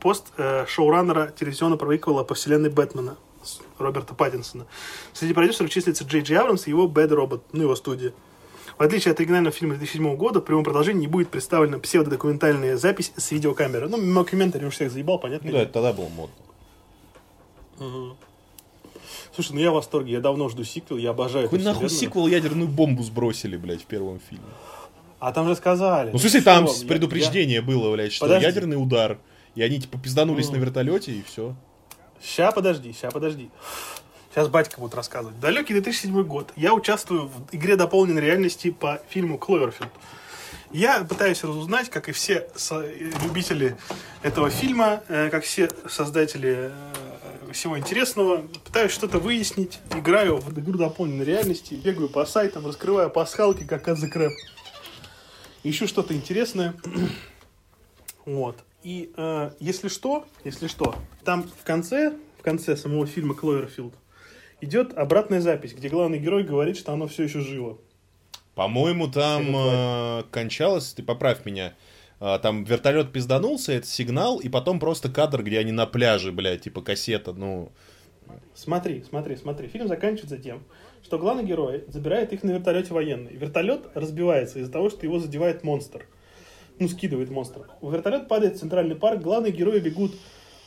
пост 0.00 0.32
э, 0.36 0.64
шоураннера 0.66 1.32
телевизионного 1.36 1.86
приквела 1.86 2.24
по 2.24 2.34
вселенной 2.34 2.70
Бэтмена 2.70 3.16
Роберта 3.78 4.14
Паттинсона. 4.14 4.66
Среди 5.12 5.34
продюсеров 5.34 5.70
числится 5.70 6.04
Джей 6.04 6.22
Джей 6.22 6.38
Абрамс 6.38 6.66
и 6.66 6.70
его 6.70 6.86
Bad 6.86 7.08
Robot, 7.08 7.42
ну, 7.52 7.62
его 7.62 7.76
студия. 7.76 8.12
В 8.78 8.82
отличие 8.82 9.12
от 9.12 9.20
оригинального 9.20 9.54
фильма 9.54 9.74
2007 9.74 10.16
года, 10.16 10.40
в 10.40 10.44
прямом 10.44 10.64
продолжении 10.64 11.02
не 11.02 11.06
будет 11.06 11.28
представлена 11.28 11.78
псевдодокументальная 11.78 12.76
запись 12.76 13.12
с 13.16 13.30
видеокамеры. 13.30 13.88
Ну, 13.88 13.98
мокьюментари 13.98 14.64
уж 14.64 14.74
всех 14.74 14.90
заебал, 14.90 15.18
понятно? 15.18 15.50
Ну, 15.50 15.56
да, 15.56 15.62
это 15.62 15.72
тогда 15.72 15.92
было 15.92 16.08
модно. 16.08 16.34
Угу. 17.78 18.16
Слушай, 19.34 19.52
ну 19.52 19.60
я 19.60 19.70
в 19.70 19.74
восторге, 19.74 20.14
я 20.14 20.20
давно 20.20 20.48
жду 20.48 20.64
сиквел, 20.64 20.98
я 20.98 21.10
обожаю 21.10 21.48
Какой 21.48 21.62
нахуй 21.62 21.88
сиквел 21.88 22.26
ядерную 22.26 22.68
бомбу 22.68 23.02
сбросили, 23.02 23.56
блядь, 23.56 23.82
в 23.82 23.86
первом 23.86 24.20
фильме? 24.28 24.44
А 25.20 25.32
там 25.32 25.48
же 25.48 25.56
сказали. 25.56 26.10
Ну, 26.10 26.18
в 26.18 26.20
смысле, 26.20 26.42
там 26.42 26.68
что? 26.68 26.86
предупреждение 26.86 27.56
я... 27.56 27.62
было, 27.62 27.90
блядь, 27.92 28.12
что 28.12 28.26
подожди. 28.26 28.46
ядерный 28.46 28.80
удар. 28.80 29.18
И 29.54 29.62
они, 29.62 29.80
типа, 29.80 29.98
пизданулись 29.98 30.48
mm. 30.48 30.52
на 30.52 30.56
вертолете, 30.56 31.12
и 31.12 31.22
все. 31.22 31.54
Ща, 32.22 32.52
подожди, 32.52 32.92
ща, 32.92 33.10
подожди. 33.10 33.48
Сейчас 34.30 34.48
батька 34.48 34.80
будет 34.80 34.94
рассказывать. 34.94 35.38
Далекий 35.38 35.74
2007 35.74 36.22
год. 36.24 36.52
Я 36.56 36.74
участвую 36.74 37.28
в 37.28 37.54
игре 37.54 37.76
дополненной 37.76 38.20
реальности 38.20 38.70
по 38.70 39.00
фильму 39.08 39.38
«Кловерфилд». 39.38 39.90
Я 40.72 41.04
пытаюсь 41.04 41.44
разузнать, 41.44 41.88
как 41.88 42.08
и 42.08 42.12
все 42.12 42.48
любители 43.22 43.76
этого 44.22 44.50
фильма, 44.50 45.04
э, 45.06 45.28
как 45.30 45.44
все 45.44 45.70
создатели 45.88 46.72
э, 46.72 46.72
всего 47.54 47.78
интересного. 47.78 48.42
Пытаюсь 48.64 48.92
что-то 48.92 49.18
выяснить, 49.18 49.78
играю 49.96 50.36
в 50.36 50.58
игру 50.58 50.78
дополненной 50.78 51.24
реальности, 51.24 51.74
бегаю 51.74 52.08
по 52.08 52.26
сайтам, 52.26 52.66
раскрываю 52.66 53.10
пасхалки, 53.10 53.64
как 53.64 53.88
The 53.88 54.30
Ищу 55.62 55.86
что-то 55.86 56.14
интересное. 56.14 56.74
вот. 58.26 58.58
И 58.82 59.12
э, 59.16 59.50
если 59.60 59.88
что, 59.88 60.26
если 60.44 60.66
что, 60.66 60.94
там 61.24 61.44
в 61.44 61.64
конце, 61.64 62.14
в 62.38 62.42
конце 62.42 62.76
самого 62.76 63.06
фильма 63.06 63.34
Кловерфилд 63.34 63.94
идет 64.60 64.96
обратная 64.96 65.40
запись, 65.40 65.72
где 65.72 65.88
главный 65.88 66.18
герой 66.18 66.44
говорит, 66.44 66.76
что 66.76 66.92
оно 66.92 67.08
все 67.08 67.22
еще 67.22 67.40
живо. 67.40 67.78
По-моему, 68.54 69.08
там 69.08 69.56
э, 69.56 70.22
кончалось, 70.30 70.92
ты 70.92 71.02
поправь 71.02 71.44
меня, 71.44 71.74
там 72.42 72.64
вертолет 72.64 73.12
пизданулся, 73.12 73.72
это 73.72 73.86
сигнал, 73.86 74.38
и 74.38 74.48
потом 74.48 74.80
просто 74.80 75.10
кадр, 75.10 75.42
где 75.42 75.58
они 75.58 75.72
на 75.72 75.86
пляже, 75.86 76.32
блядь, 76.32 76.62
типа 76.62 76.80
кассета, 76.82 77.32
ну... 77.32 77.70
Смотри, 78.54 79.04
смотри, 79.08 79.36
смотри. 79.36 79.68
Фильм 79.68 79.88
заканчивается 79.88 80.38
тем, 80.38 80.64
что 81.02 81.18
главный 81.18 81.44
герой 81.44 81.84
забирает 81.88 82.32
их 82.32 82.42
на 82.42 82.52
вертолете 82.52 82.94
военный. 82.94 83.36
Вертолет 83.36 83.88
разбивается 83.94 84.60
из-за 84.60 84.72
того, 84.72 84.90
что 84.90 85.04
его 85.04 85.18
задевает 85.18 85.62
монстр. 85.62 86.06
Ну, 86.78 86.88
скидывает 86.88 87.30
монстр. 87.30 87.68
У 87.80 87.90
вертолет 87.90 88.26
падает 88.26 88.56
в 88.56 88.60
центральный 88.60 88.96
парк, 88.96 89.20
главные 89.20 89.52
герои 89.52 89.80
бегут 89.80 90.14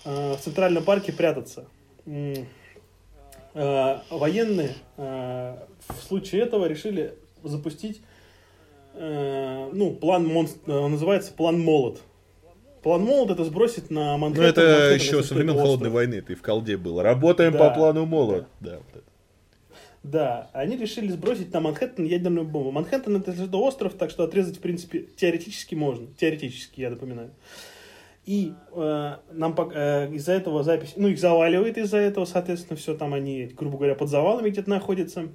э, 0.05 0.33
в 0.33 0.39
центральном 0.39 0.83
парке 0.83 1.11
прятаться. 1.11 1.67
Э, 2.05 3.99
военные 4.09 4.75
э, 4.97 5.57
в 5.89 6.03
случае 6.03 6.43
этого 6.43 6.65
решили 6.67 7.15
запустить 7.43 8.01
э, 8.97 9.69
ну, 9.73 9.91
план 9.93 10.25
монст... 10.25 10.57
Э, 10.67 10.87
называется 10.87 11.33
план 11.33 11.59
молот. 11.59 12.01
План 12.83 13.03
молот 13.03 13.31
это 13.31 13.43
сбросить 13.43 13.89
на 13.89 14.17
Манхэттен. 14.17 14.43
Ну, 14.43 14.49
это 14.49 14.61
Манхэттен, 14.61 14.95
еще 14.95 15.23
со 15.23 15.33
времен 15.33 15.55
Холодной 15.55 15.89
войны, 15.89 16.21
ты 16.21 16.35
в 16.35 16.41
колде 16.41 16.77
был. 16.77 17.01
Работаем 17.01 17.53
да, 17.53 17.59
по 17.59 17.75
плану 17.75 18.05
молот. 18.05 18.45
Да. 18.59 18.79
Да, 18.93 18.99
да, 20.03 20.49
они 20.53 20.77
решили 20.77 21.09
сбросить 21.09 21.51
на 21.53 21.59
Манхэттен 21.59 22.05
ядерную 22.05 22.45
бомбу. 22.45 22.71
Манхэттен 22.71 23.17
это 23.17 23.33
же 23.33 23.49
остров, 23.51 23.93
так 23.93 24.09
что 24.09 24.23
отрезать, 24.23 24.57
в 24.57 24.61
принципе, 24.61 25.05
теоретически 25.17 25.75
можно. 25.75 26.07
Теоретически, 26.17 26.81
я 26.81 26.91
напоминаю. 26.91 27.31
И 28.25 28.53
э, 28.73 29.15
нам 29.31 29.55
э, 29.73 30.13
из-за 30.13 30.33
этого 30.33 30.63
запись, 30.63 30.93
ну, 30.95 31.07
их 31.07 31.19
заваливает 31.19 31.77
из-за 31.77 31.97
этого, 31.97 32.25
соответственно, 32.25 32.77
все 32.77 32.95
там 32.95 33.13
они, 33.13 33.51
грубо 33.57 33.77
говоря, 33.77 33.95
под 33.95 34.09
завалами 34.09 34.49
где-то 34.49 34.69
находятся. 34.69 35.29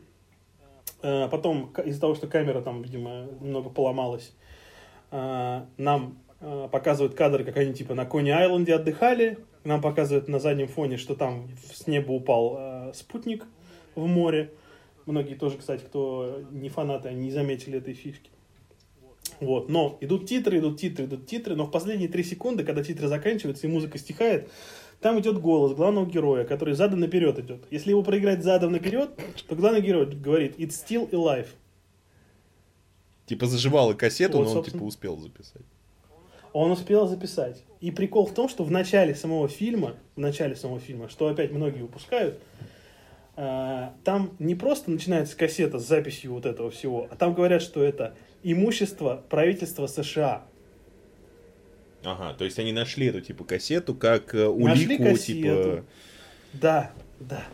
Э, 1.03 1.29
потом, 1.29 1.73
из-за 1.85 2.01
того, 2.01 2.15
что 2.15 2.27
камера 2.27 2.61
там, 2.61 2.83
видимо, 2.83 3.27
немного 3.41 3.71
поломалась, 3.71 4.33
э, 5.11 5.65
нам 5.77 6.19
э, 6.41 6.69
показывают 6.71 7.15
кадры, 7.15 7.45
как 7.45 7.57
они 7.57 7.75
типа 7.75 7.95
на 7.95 8.07
Кони-Айленде 8.07 8.75
отдыхали. 8.75 9.39
Нам 9.65 9.81
показывают 9.81 10.29
на 10.29 10.39
заднем 10.39 10.69
фоне, 10.69 10.97
что 10.97 11.15
там 11.15 11.49
с 11.73 11.87
неба 11.87 12.13
упал 12.13 12.93
спутник 12.95 13.47
в 13.95 14.07
море. 14.07 14.53
Многие 15.07 15.35
тоже, 15.35 15.59
кстати, 15.59 15.83
кто 15.85 16.43
не 16.51 16.69
фанаты, 16.69 17.11
они 17.11 17.27
не 17.27 17.31
заметили 17.31 17.79
этой 17.79 17.95
фишки. 17.95 18.31
Вот, 19.41 19.69
но 19.69 19.99
идут 20.01 20.29
титры, 20.29 20.59
идут 20.59 20.81
титры, 20.81 21.05
идут 21.05 21.27
титры, 21.27 21.55
но 21.55 21.67
в 21.67 21.71
последние 21.71 22.09
три 22.09 22.25
секунды, 22.25 22.65
когда 22.65 22.83
титры 22.83 23.07
заканчиваются 23.09 23.67
и 23.67 23.71
музыка 23.71 23.99
стихает, 23.99 24.51
там 25.03 25.19
идет 25.19 25.41
голос 25.41 25.75
главного 25.75 26.07
героя, 26.07 26.45
который 26.45 26.75
задом 26.75 27.01
наперед 27.01 27.39
идет. 27.41 27.65
Если 27.71 27.91
его 27.91 28.03
проиграть 28.03 28.43
задом 28.43 28.73
наперед, 28.73 29.11
то 29.49 29.57
главный 29.57 29.81
герой 29.81 30.07
говорит 30.07 30.59
«It's 30.59 30.71
still 30.71 31.11
alive». 31.11 31.49
Типа 33.27 33.47
заживал 33.47 33.91
и 33.91 33.95
кассету, 33.95 34.39
вот, 34.39 34.47
но 34.47 34.59
он 34.61 34.65
типа 34.65 34.83
успел 34.83 35.17
записать. 35.17 35.63
Он 36.53 36.71
успел 36.71 37.07
записать. 37.07 37.65
И 37.81 37.91
прикол 37.91 38.27
в 38.27 38.35
том, 38.35 38.49
что 38.49 38.63
в 38.63 38.71
начале 38.71 39.15
самого 39.15 39.49
фильма, 39.49 39.97
в 40.15 40.21
начале 40.21 40.55
самого 40.55 40.79
фильма, 40.79 41.09
что 41.09 41.29
опять 41.29 41.51
многие 41.51 41.83
упускают, 41.83 42.39
э, 43.37 43.89
там 44.05 44.31
не 44.39 44.55
просто 44.55 44.91
начинается 44.91 45.37
кассета 45.37 45.79
с 45.79 45.87
записью 45.89 46.35
вот 46.35 46.47
этого 46.47 46.71
всего, 46.71 47.09
а 47.11 47.17
там 47.17 47.35
говорят, 47.35 47.63
что 47.63 47.83
это 47.83 48.15
имущество 48.43 49.25
правительства 49.29 49.87
США. 49.87 50.45
Ага, 52.05 52.35
то 52.35 52.45
есть 52.45 52.59
они 52.59 52.73
нашли 52.73 53.07
эту 53.07 53.21
типа 53.21 53.45
кассету 53.45 53.95
как 53.95 54.35
э, 54.35 54.47
улику, 54.47 55.17
типа. 55.17 55.85
Да, 56.53 56.91
да. 57.21 57.45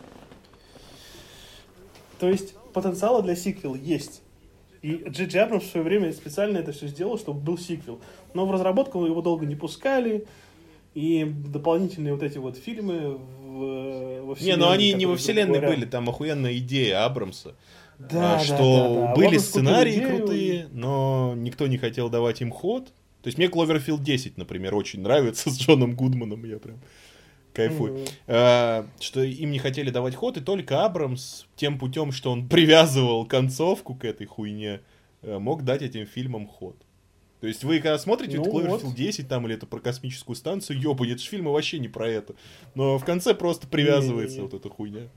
То 2.18 2.28
есть 2.28 2.54
потенциала 2.72 3.22
для 3.22 3.36
сиквела 3.36 3.76
есть. 3.76 4.22
И 4.82 5.04
Джей 5.08 5.42
Абрамс 5.42 5.64
в 5.64 5.70
свое 5.70 5.84
время 5.84 6.12
специально 6.12 6.58
это 6.58 6.72
все 6.72 6.86
сделал, 6.86 7.18
чтобы 7.18 7.40
был 7.40 7.58
сиквел. 7.58 8.00
Но 8.34 8.46
в 8.46 8.52
разработку 8.52 9.04
его 9.04 9.22
долго 9.22 9.44
не 9.44 9.56
пускали. 9.56 10.24
И 10.94 11.24
дополнительные 11.24 12.14
вот 12.14 12.22
эти 12.22 12.38
вот 12.38 12.56
фильмы 12.56 13.18
в, 13.18 14.22
во 14.22 14.34
вселенной. 14.34 14.56
Не, 14.56 14.64
но 14.64 14.70
они 14.70 14.92
не 14.94 15.06
во 15.06 15.16
вселенной 15.16 15.58
говоря... 15.58 15.68
были, 15.68 15.84
там 15.84 16.08
охуенная 16.08 16.56
идея 16.58 17.04
Абрамса. 17.04 17.54
Да, 17.98 18.36
а, 18.36 18.38
что 18.38 18.56
да, 18.56 19.06
да, 19.08 19.14
были 19.14 19.26
Абрамс 19.26 19.44
сценарии 19.44 20.00
крутые, 20.00 20.68
но 20.72 21.34
никто 21.36 21.66
не 21.66 21.78
хотел 21.78 22.08
давать 22.08 22.40
им 22.40 22.50
ход. 22.50 22.92
То 23.22 23.28
есть 23.28 23.38
мне 23.38 23.48
Кловерфилд 23.48 24.02
10, 24.02 24.36
например, 24.36 24.74
очень 24.74 25.00
нравится 25.00 25.50
с 25.50 25.58
Джоном 25.58 25.94
Гудманом, 25.94 26.44
я 26.44 26.58
прям 26.58 26.78
кайфую. 27.52 27.94
Mm-hmm. 27.94 28.10
А, 28.28 28.86
что 29.00 29.22
им 29.22 29.50
не 29.50 29.58
хотели 29.58 29.90
давать 29.90 30.14
ход, 30.14 30.36
и 30.36 30.40
только 30.40 30.84
Абрамс 30.84 31.46
тем 31.56 31.78
путем, 31.78 32.12
что 32.12 32.30
он 32.30 32.48
привязывал 32.48 33.26
концовку 33.26 33.94
к 33.94 34.04
этой 34.04 34.26
хуйне, 34.26 34.80
э, 35.22 35.38
мог 35.38 35.64
дать 35.64 35.82
этим 35.82 36.06
фильмам 36.06 36.46
ход. 36.46 36.76
То 37.40 37.46
есть 37.46 37.62
вы 37.62 37.78
когда 37.78 37.98
смотрите 37.98 38.38
ну, 38.38 38.44
Cloverfield 38.44 38.86
вот. 38.86 38.94
10 38.96 39.28
там 39.28 39.46
или 39.46 39.54
это 39.54 39.66
про 39.66 39.78
космическую 39.78 40.34
станцию, 40.34 40.80
ёбу, 40.80 41.04
это 41.04 41.18
же 41.18 41.28
фильмы 41.28 41.52
вообще 41.52 41.78
не 41.78 41.88
про 41.88 42.08
это. 42.08 42.34
Но 42.74 42.98
в 42.98 43.04
конце 43.04 43.34
просто 43.34 43.68
привязывается 43.68 44.38
не, 44.38 44.42
не, 44.42 44.46
не. 44.46 44.50
вот 44.50 44.60
эта 44.60 44.68
хуйня. 44.68 45.08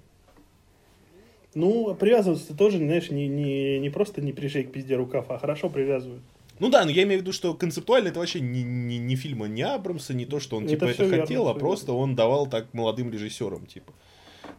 Ну, 1.53 1.95
привязываться 1.95 2.55
тоже, 2.55 2.77
знаешь, 2.77 3.09
не, 3.09 3.27
не, 3.27 3.79
не 3.79 3.89
просто 3.89 4.21
не 4.21 4.31
прижей 4.33 4.63
к 4.63 4.71
пизде 4.71 4.95
рукав, 4.95 5.29
а 5.29 5.37
хорошо 5.37 5.69
привязывают. 5.69 6.21
Ну 6.61 6.69
да, 6.69 6.85
но 6.85 6.91
я 6.91 7.01
имею 7.03 7.21
в 7.21 7.23
виду, 7.23 7.33
что 7.33 7.55
концептуально 7.55 8.09
это 8.09 8.19
вообще 8.19 8.39
не, 8.39 8.61
не, 8.61 8.99
не 8.99 9.15
фильма 9.15 9.47
не 9.47 9.63
Абрамса, 9.63 10.13
не 10.13 10.27
то, 10.27 10.39
что 10.39 10.57
он 10.57 10.67
типа 10.67 10.85
это, 10.85 11.05
это 11.05 11.21
хотел, 11.21 11.45
верно, 11.45 11.57
а 11.57 11.59
просто 11.59 11.87
верно. 11.87 12.01
он 12.01 12.15
давал 12.15 12.45
так 12.45 12.71
молодым 12.75 13.11
режиссерам, 13.11 13.65
типа. 13.65 13.91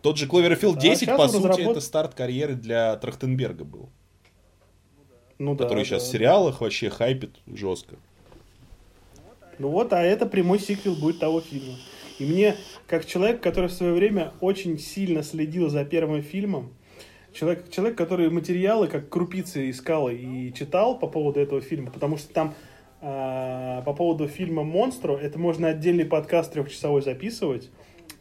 Тот 0.03 0.19
же 0.19 0.27
Cloverfield 0.27 0.81
10, 0.81 1.07
а 1.07 1.17
по 1.17 1.29
сути, 1.29 1.47
разработ... 1.47 1.77
это 1.77 1.81
старт 1.81 2.15
карьеры 2.15 2.55
для 2.55 2.97
Трахтенберга 2.97 3.63
был. 3.65 3.89
Ну, 5.39 5.55
да, 5.55 5.63
который 5.63 5.85
сейчас 5.85 6.03
да, 6.03 6.09
в 6.09 6.13
сериалах 6.13 6.59
да. 6.59 6.65
вообще 6.65 6.91
хайпит 6.91 7.37
жестко. 7.47 7.95
Ну 9.61 9.69
вот, 9.69 9.93
а 9.93 10.03
это 10.03 10.27
прямой 10.27 10.59
сиквел 10.59 10.97
будет 10.97 11.21
того 11.21 11.41
фильма. 11.41 11.77
И 12.19 12.25
мне, 12.25 12.57
как 12.89 13.07
человек, 13.07 13.41
который 13.41 13.69
в 13.69 13.73
свое 13.73 13.93
время 13.93 14.33
очень 14.41 14.77
сильно 14.77 15.23
следил 15.23 15.69
за 15.69 15.85
первым 15.85 16.23
фильмом, 16.23 16.73
человек, 17.33 17.71
человек, 17.71 17.97
который 17.97 18.31
материалы 18.31 18.89
как 18.89 19.09
крупицы 19.09 19.71
искал 19.71 20.09
и 20.09 20.53
читал 20.53 20.99
по 20.99 21.07
поводу 21.07 21.41
этого 21.41 21.61
фильма, 21.61 21.91
потому 21.91 22.17
что 22.17 22.33
там 22.33 22.55
э, 23.01 23.83
по 23.85 23.95
поводу 23.95 24.29
фильма 24.29 24.63
«Монстро» 24.63 25.17
это 25.17 25.39
можно 25.39 25.69
отдельный 25.69 26.05
подкаст 26.05 26.53
трехчасовой 26.53 27.03
записывать 27.03 27.71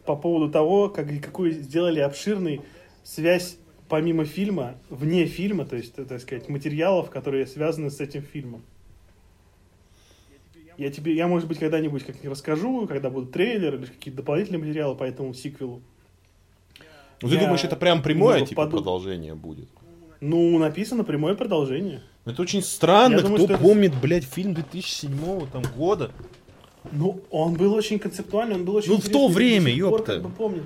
по 0.04 0.16
поводу 0.16 0.50
того, 0.50 0.88
как, 0.88 1.08
какую 1.22 1.52
сделали 1.52 2.00
обширный 2.00 2.60
связь 3.02 3.58
помимо 3.88 4.24
фильма, 4.24 4.78
вне 4.88 5.26
фильма, 5.26 5.66
то 5.66 5.76
есть, 5.76 5.94
так 5.94 6.20
сказать, 6.20 6.48
материалов, 6.48 7.10
которые 7.10 7.46
связаны 7.46 7.90
с 7.90 8.00
этим 8.00 8.22
фильмом. 8.22 8.62
Я 10.78 10.90
тебе, 10.90 11.14
я, 11.14 11.28
может 11.28 11.46
быть, 11.46 11.58
когда-нибудь 11.58 12.02
как-нибудь 12.02 12.30
расскажу, 12.30 12.86
когда 12.86 13.10
будут 13.10 13.32
трейлеры 13.32 13.76
или 13.76 13.86
какие-то 13.86 14.22
дополнительные 14.22 14.60
материалы 14.60 14.96
по 14.96 15.04
этому 15.04 15.34
сиквелу. 15.34 15.82
Ну, 17.22 17.28
ты 17.28 17.38
думаешь, 17.38 17.64
это 17.64 17.76
прям 17.76 18.02
прямое, 18.02 18.44
типа, 18.44 18.64
поду... 18.64 18.76
продолжение 18.78 19.34
будет? 19.34 19.68
Ну, 20.20 20.58
написано 20.58 21.04
прямое 21.04 21.34
продолжение. 21.34 22.02
Это 22.24 22.42
очень 22.42 22.62
странно, 22.62 23.14
я 23.14 23.18
кто 23.20 23.28
думаю, 23.28 23.58
помнит, 23.58 23.92
это... 23.92 24.00
блядь, 24.00 24.24
фильм 24.24 24.54
2007 24.54 25.46
там, 25.52 25.62
года. 25.76 26.12
Ну, 26.90 27.20
он 27.30 27.54
был 27.54 27.74
очень 27.74 27.98
концептуальный, 27.98 28.56
он 28.56 28.64
был 28.64 28.76
очень 28.76 28.92
Ну, 28.92 28.98
в 28.98 29.08
то 29.08 29.28
время, 29.28 29.72
ёпта. 29.72 30.14
Как 30.14 30.22
бы 30.22 30.30
помнит. 30.30 30.64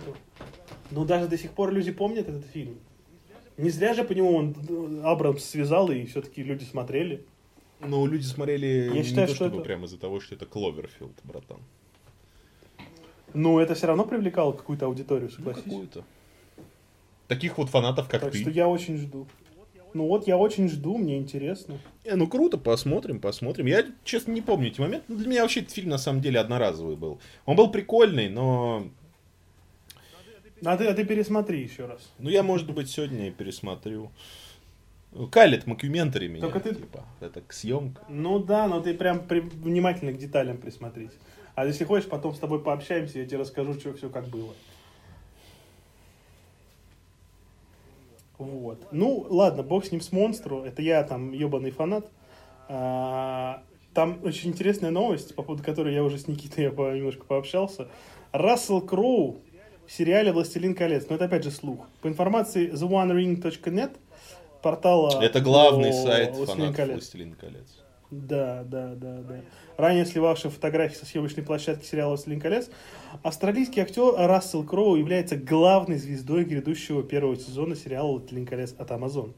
Ну, 0.91 1.05
даже 1.05 1.29
до 1.29 1.39
сих 1.39 1.53
пор 1.53 1.73
люди 1.73 1.91
помнят 1.93 2.29
этот 2.29 2.47
фильм. 2.47 2.77
Не 3.57 3.71
зря 3.71 3.95
же 3.95 4.05
по 4.05 4.13
нему 4.13 4.37
он 4.37 4.55
э, 4.69 5.01
Абрамс 5.03 5.43
связал, 5.43 5.91
и 5.91 6.05
все-таки 6.05 6.43
люди 6.43 6.65
смотрели. 6.65 7.25
Ну, 7.81 8.07
люди 8.07 8.25
смотрели 8.25 8.91
Я 8.93 9.01
не 9.01 9.03
считаю, 9.03 9.27
то, 9.27 9.35
что 9.35 9.45
чтобы 9.45 9.57
это... 9.57 9.65
прямо 9.65 9.87
из-за 9.87 9.99
того, 9.99 10.21
что 10.21 10.35
это 10.35 10.47
Кловерфилд, 10.47 11.15
братан. 11.25 11.59
Ну, 13.35 13.59
это 13.59 13.75
все 13.75 13.87
равно 13.87 14.05
привлекало 14.05 14.53
какую-то 14.53 14.87
аудиторию, 14.87 15.31
ну, 15.31 15.37
согласись. 15.37 15.63
Ну, 15.67 15.73
какую-то. 15.73 16.05
Таких 17.29 17.59
вот 17.59 17.71
фанатов, 17.71 18.09
как 18.09 18.21
так 18.21 18.33
ты. 18.33 18.39
Так 18.39 18.49
что 18.49 18.51
я 18.51 18.69
очень 18.69 18.97
жду. 18.99 19.27
Ну 19.95 20.07
вот 20.09 20.27
я 20.27 20.37
очень 20.37 20.69
жду, 20.69 20.99
мне 20.99 21.17
интересно. 21.17 21.79
Не, 22.05 22.17
ну 22.17 22.27
круто, 22.27 22.59
посмотрим, 22.59 23.19
посмотрим. 23.19 23.67
Я, 23.67 23.87
честно, 24.05 24.33
не 24.33 24.43
помню 24.43 24.69
эти 24.69 24.81
моменты. 24.81 25.07
Ну, 25.09 25.17
для 25.17 25.27
меня 25.27 25.43
вообще 25.43 25.61
этот 25.61 25.73
фильм 25.73 25.89
на 25.89 25.99
самом 25.99 26.21
деле 26.21 26.39
одноразовый 26.39 26.97
был. 26.97 27.19
Он 27.47 27.57
был 27.57 27.71
прикольный, 27.71 28.29
но 28.29 28.87
а 30.65 30.77
ты, 30.77 30.87
а 30.87 30.95
ты 30.95 31.05
пересмотри 31.05 31.63
еще 31.63 31.87
раз. 31.87 32.01
Ну, 32.19 32.31
я, 32.31 32.43
может 32.43 32.71
быть, 32.73 32.89
сегодня 32.91 33.29
и 33.29 33.31
пересмотрю. 33.31 34.11
Калит 35.31 35.67
макюментари 35.67 36.29
меня, 36.29 36.43
Только 36.43 36.61
ты... 36.61 36.75
типа, 36.75 37.05
это 37.21 37.41
к 37.41 37.53
съемка. 37.53 38.03
Ну 38.09 38.39
да, 38.39 38.67
но 38.67 38.81
ты 38.81 38.93
прям 38.93 39.27
при... 39.27 39.41
внимательно 39.41 40.13
к 40.13 40.19
деталям 40.19 40.59
присмотрись. 40.59 41.13
А 41.55 41.65
если 41.65 41.85
хочешь, 41.85 42.09
потом 42.09 42.35
с 42.35 42.39
тобой 42.39 42.63
пообщаемся, 42.63 43.19
я 43.19 43.27
тебе 43.27 43.39
расскажу, 43.39 43.75
что 43.75 43.95
все 43.95 44.11
как 44.11 44.29
было. 44.29 44.53
Вот. 48.39 48.87
Ну, 48.93 49.27
ладно, 49.29 49.63
бог 49.63 49.85
с 49.85 49.93
ним 49.93 50.01
с 50.01 50.13
монстру. 50.13 50.63
Это 50.63 50.83
я 50.83 51.03
там 51.05 51.33
ебаный 51.33 51.71
фанат. 51.71 52.07
А, 52.69 53.63
там 53.95 54.19
очень 54.25 54.51
интересная 54.51 54.91
новость, 54.91 55.35
по 55.35 55.43
поводу 55.43 55.63
которой 55.63 55.95
я 55.95 56.05
уже 56.05 56.19
с 56.19 56.29
Никитой 56.29 56.65
я 56.65 56.71
немножко 56.71 57.25
пообщался. 57.25 57.89
Рассел 58.33 58.81
Кроу 58.81 59.39
в 59.87 59.93
сериале 59.93 60.33
«Властелин 60.33 60.75
колец». 60.75 61.07
Но 61.09 61.17
это 61.17 61.27
опять 61.27 61.45
же 61.45 61.51
слух. 61.51 61.87
По 62.03 62.09
информации 62.09 62.73
theonering.net, 62.73 63.97
портала... 64.63 65.23
Это 65.23 65.41
главный 65.41 65.93
сайт 65.93 66.35
фанатов 66.35 66.77
колец. 66.77 66.95
«Властелин 66.95 67.35
колец». 67.35 67.86
Да, 68.11 68.63
да, 68.65 68.95
да, 68.95 69.19
да. 69.23 69.41
Ранее 69.77 70.07
сливавший 70.07 70.51
фотографии 70.51 70.97
со 70.97 71.07
съемочной 71.07 71.43
площадки 71.43 71.85
сериала 71.85 72.11
«Властелин 72.11 72.41
колец», 72.41 72.71
австралийский 73.23 73.81
актер 73.81 74.15
Рассел 74.17 74.65
Кроу 74.65 74.97
является 74.97 75.37
главной 75.37 75.99
звездой 75.99 76.45
грядущего 76.45 77.03
первого 77.03 77.37
сезона 77.37 77.75
сериала 77.75 78.13
«Властелин 78.13 78.47
колец» 78.47 78.75
от 78.79 78.91
Amazon. 78.91 79.33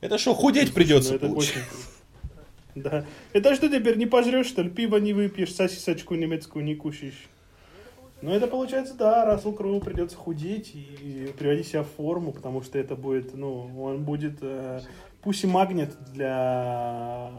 Это 0.00 0.18
что, 0.18 0.34
худеть 0.34 0.74
придется, 0.74 1.14
это 1.14 1.28
очень... 1.28 1.60
Да. 2.74 3.04
Это 3.32 3.54
что 3.56 3.68
теперь, 3.68 3.96
не 3.96 4.06
пожрешь, 4.06 4.46
что 4.46 4.62
ли? 4.62 4.70
Пиво 4.70 4.96
не 4.98 5.12
выпьешь, 5.12 5.52
сосисочку 5.52 6.14
немецкую 6.14 6.64
не 6.64 6.76
кушаешь? 6.76 7.28
Ну, 8.20 8.32
это 8.32 8.48
получается, 8.48 8.94
да, 8.94 9.24
Рассел 9.24 9.52
Кроу 9.52 9.80
придется 9.80 10.16
худеть 10.16 10.72
и 10.74 11.32
приводить 11.38 11.68
себя 11.68 11.84
в 11.84 11.88
форму, 11.96 12.32
потому 12.32 12.62
что 12.62 12.78
это 12.78 12.96
будет, 12.96 13.34
ну, 13.34 13.70
он 13.82 14.02
будет 14.02 14.38
э, 14.42 14.80
пусть 15.22 15.44
и 15.44 15.46
магнит 15.46 15.90
для 16.12 17.32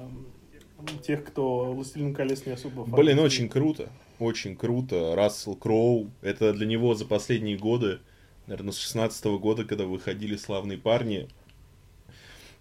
тех, 1.03 1.23
кто 1.25 1.73
«Властелин 1.73 2.13
колес» 2.13 2.45
не 2.45 2.53
особо 2.53 2.85
Блин, 2.85 3.19
очень 3.19 3.49
круто, 3.49 3.89
очень 4.19 4.55
круто. 4.55 5.15
Рассел 5.15 5.55
Кроу, 5.55 6.09
это 6.21 6.53
для 6.53 6.65
него 6.65 6.93
за 6.95 7.05
последние 7.05 7.57
годы, 7.57 7.99
наверное, 8.47 8.71
с 8.71 8.77
16 8.77 9.25
-го 9.25 9.39
года, 9.39 9.65
когда 9.65 9.85
выходили 9.85 10.35
«Славные 10.35 10.77
парни», 10.77 11.27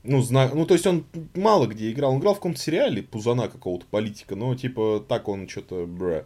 ну, 0.05 0.23
зна... 0.23 0.49
ну, 0.55 0.65
то 0.65 0.75
есть 0.75 0.87
он 0.87 1.05
мало 1.35 1.67
где 1.67 1.91
играл. 1.91 2.13
Он 2.13 2.21
играл 2.21 2.35
в 2.35 2.39
каком-то 2.39 2.61
сериале 2.61 3.03
Пузана 3.03 3.49
какого-то 3.49 3.85
политика, 3.91 4.37
но 4.37 4.55
типа 4.55 5.05
так 5.07 5.29
он 5.29 5.49
что-то, 5.49 5.87
бра 5.87 6.25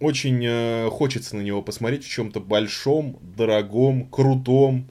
очень 0.00 0.44
э, 0.44 0.88
хочется 0.90 1.36
на 1.36 1.40
него 1.40 1.62
посмотреть 1.62 2.04
в 2.04 2.08
чем-то 2.08 2.40
большом, 2.40 3.18
дорогом, 3.20 4.06
крутом. 4.06 4.88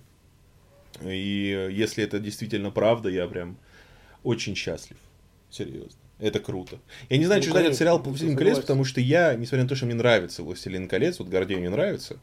И 1.03 1.69
если 1.71 2.03
это 2.03 2.19
действительно 2.19 2.71
правда, 2.71 3.09
я 3.09 3.27
прям 3.27 3.57
очень 4.23 4.55
счастлив. 4.55 4.97
Серьезно. 5.49 5.99
Это 6.19 6.39
круто. 6.39 6.79
Я 7.09 7.17
не 7.17 7.25
знаю, 7.25 7.39
ну, 7.39 7.43
что 7.43 7.51
ждать 7.51 7.71
от 7.71 7.75
сериала 7.75 7.99
«Властелин 7.99 8.35
колец», 8.35 8.59
потому 8.59 8.83
что 8.83 8.99
я, 8.99 9.35
несмотря 9.35 9.63
на 9.63 9.69
то, 9.69 9.75
что 9.75 9.85
мне 9.85 9.95
нравится 9.95 10.41
«Властелин 10.41 10.87
колец», 10.87 11.19
вот 11.19 11.27
Гордей 11.27 11.57
мне 11.57 11.69
нравится, 11.69 12.17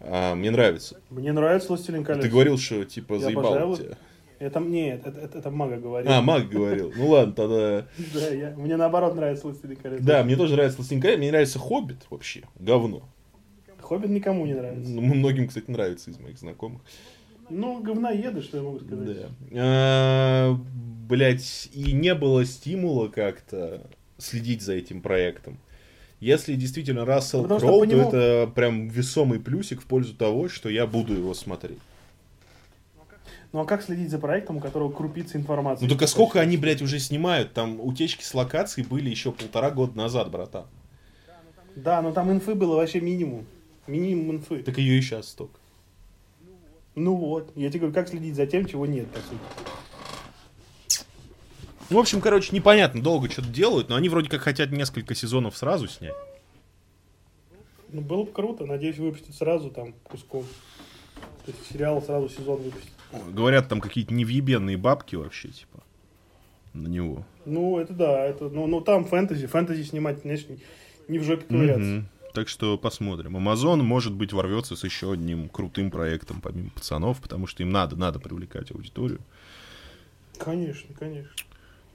а, 0.00 0.34
мне 0.34 0.50
нравится. 0.50 1.00
Мне 1.10 1.32
нравится 1.32 1.68
«Властелин 1.68 2.04
колец». 2.04 2.22
Ты 2.22 2.28
говорил, 2.28 2.58
что 2.58 2.84
типа 2.84 3.14
я 3.14 3.20
заебал 3.20 3.76
тебя. 3.76 3.96
Это 4.40 4.58
нет, 4.58 5.06
это, 5.06 5.20
это, 5.20 5.38
это 5.38 5.50
Мага 5.50 5.76
говорил. 5.76 6.10
А, 6.10 6.22
Маг 6.22 6.48
говорил. 6.48 6.92
Ну 6.96 7.08
ладно, 7.10 7.34
тогда... 7.34 7.86
Да, 8.14 8.28
я, 8.28 8.50
мне 8.56 8.76
наоборот 8.76 9.14
нравится 9.14 9.46
«Властелин 9.46 9.76
колец». 9.76 10.02
Да, 10.02 10.24
мне 10.24 10.34
тоже 10.34 10.54
нравится 10.54 10.78
«Властелин 10.78 11.00
колец», 11.00 11.18
мне 11.18 11.30
нравится 11.30 11.58
«Хоббит» 11.60 12.06
вообще, 12.10 12.42
говно. 12.58 13.08
«Хоббит» 13.80 14.10
никому 14.10 14.44
не 14.46 14.54
нравится. 14.54 14.90
Ну, 14.90 15.02
многим, 15.02 15.46
кстати, 15.46 15.70
нравится 15.70 16.10
из 16.10 16.18
моих 16.18 16.38
знакомых. 16.38 16.82
Ну, 17.50 17.82
говноеды, 17.82 18.42
что 18.42 18.56
я 18.58 18.62
могу 18.62 18.80
сказать. 18.80 19.16
Да. 19.16 19.28
А, 19.54 20.58
блять, 21.08 21.68
и 21.72 21.92
не 21.92 22.14
было 22.14 22.44
стимула 22.44 23.08
как-то 23.08 23.86
следить 24.18 24.62
за 24.62 24.74
этим 24.74 25.02
проектом. 25.02 25.58
Если 26.20 26.54
действительно 26.54 27.04
Рассел 27.04 27.44
Кроу, 27.44 27.86
то 27.86 27.96
это 27.96 28.52
прям 28.54 28.88
весомый 28.88 29.40
плюсик 29.40 29.80
в 29.80 29.86
пользу 29.86 30.14
того, 30.14 30.48
что 30.48 30.68
я 30.68 30.86
буду 30.86 31.14
его 31.14 31.34
смотреть. 31.34 31.78
Ну 33.52 33.60
а 33.60 33.64
как 33.64 33.82
следить 33.82 34.10
за 34.10 34.18
проектом, 34.18 34.58
у 34.58 34.60
которого 34.60 34.92
крупица 34.92 35.36
информации? 35.36 35.82
Ну 35.84 35.88
только 35.88 36.06
сколько 36.06 36.40
они, 36.40 36.56
блядь, 36.56 36.82
уже 36.82 37.00
снимают? 37.00 37.52
Там 37.52 37.80
утечки 37.80 38.22
с 38.22 38.32
локаций 38.34 38.84
были 38.84 39.10
еще 39.10 39.32
полтора 39.32 39.70
года 39.70 39.96
назад, 39.96 40.30
братан. 40.30 40.66
Да, 41.74 42.00
но 42.02 42.12
там 42.12 42.30
инфы 42.30 42.54
было 42.54 42.76
вообще 42.76 43.00
минимум. 43.00 43.46
Минимум 43.86 44.36
инфы. 44.36 44.62
Так 44.62 44.78
ее 44.78 44.98
и 44.98 45.00
сейчас 45.00 45.28
столько. 45.28 45.59
Ну 46.94 47.14
вот, 47.14 47.52
я 47.54 47.68
тебе 47.68 47.80
говорю, 47.80 47.94
как 47.94 48.08
следить 48.08 48.34
за 48.34 48.46
тем, 48.46 48.66
чего 48.66 48.86
нет, 48.86 49.08
по 49.10 49.18
сути. 49.18 49.40
В 51.88 51.98
общем, 51.98 52.20
короче, 52.20 52.54
непонятно, 52.54 53.02
долго 53.02 53.28
что-то 53.28 53.48
делают, 53.48 53.88
но 53.88 53.96
они 53.96 54.08
вроде 54.08 54.28
как 54.28 54.42
хотят 54.42 54.70
несколько 54.70 55.14
сезонов 55.14 55.56
сразу 55.56 55.88
снять. 55.88 56.14
Ну, 57.88 58.00
было 58.00 58.22
бы 58.22 58.30
круто, 58.30 58.64
надеюсь, 58.64 58.98
выпустят 58.98 59.34
сразу 59.34 59.70
там 59.70 59.94
куском. 60.04 60.44
То 61.44 61.52
есть 61.52 61.72
сериал 61.72 62.00
сразу 62.00 62.28
сезон 62.28 62.62
выпустит. 62.62 62.92
Говорят, 63.32 63.68
там 63.68 63.80
какие-то 63.80 64.14
невъебенные 64.14 64.76
бабки 64.76 65.16
вообще, 65.16 65.48
типа, 65.48 65.82
на 66.74 66.86
него. 66.86 67.24
Ну, 67.44 67.78
это 67.78 67.92
да, 67.92 68.24
это, 68.24 68.48
ну, 68.48 68.68
ну 68.68 68.80
там 68.80 69.04
фэнтези, 69.04 69.46
фэнтези 69.46 69.82
снимать, 69.82 70.22
конечно, 70.22 70.56
не 71.08 71.18
в 71.18 71.24
жопе 71.24 71.46
ковыряться. 71.46 71.82
Mm-hmm. 71.82 72.04
Так 72.32 72.48
что 72.48 72.78
посмотрим. 72.78 73.36
Амазон, 73.36 73.84
может 73.84 74.12
быть, 74.12 74.32
ворвется 74.32 74.76
с 74.76 74.84
еще 74.84 75.12
одним 75.12 75.48
крутым 75.48 75.90
проектом, 75.90 76.40
помимо 76.40 76.70
пацанов, 76.70 77.20
потому 77.20 77.46
что 77.46 77.62
им 77.62 77.70
надо, 77.70 77.96
надо 77.96 78.18
привлекать 78.20 78.70
аудиторию. 78.70 79.20
Конечно, 80.38 80.94
конечно. 80.98 81.30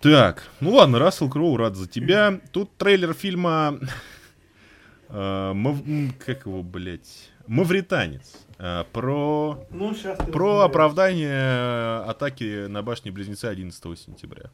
Так, 0.02 0.44
ну 0.60 0.74
ладно, 0.74 1.00
Рассел 1.00 1.30
Кроу, 1.30 1.58
рад 1.58 1.76
за 1.76 1.88
тебя. 1.88 2.40
Тут 2.52 2.76
трейлер 2.78 3.14
фильма... 3.14 3.80
Э, 5.10 5.54
как 6.26 6.46
его, 6.46 6.64
блядь? 6.64 7.30
Мавританец. 7.48 8.46
Э, 8.58 8.84
про... 8.92 9.66
Ну, 9.70 9.96
про 10.32 10.62
оправдание 10.62 12.04
атаки 12.04 12.68
на 12.68 12.82
башне 12.82 13.12
Близнеца 13.12 13.50
11 13.50 14.00
сентября. 14.00 14.52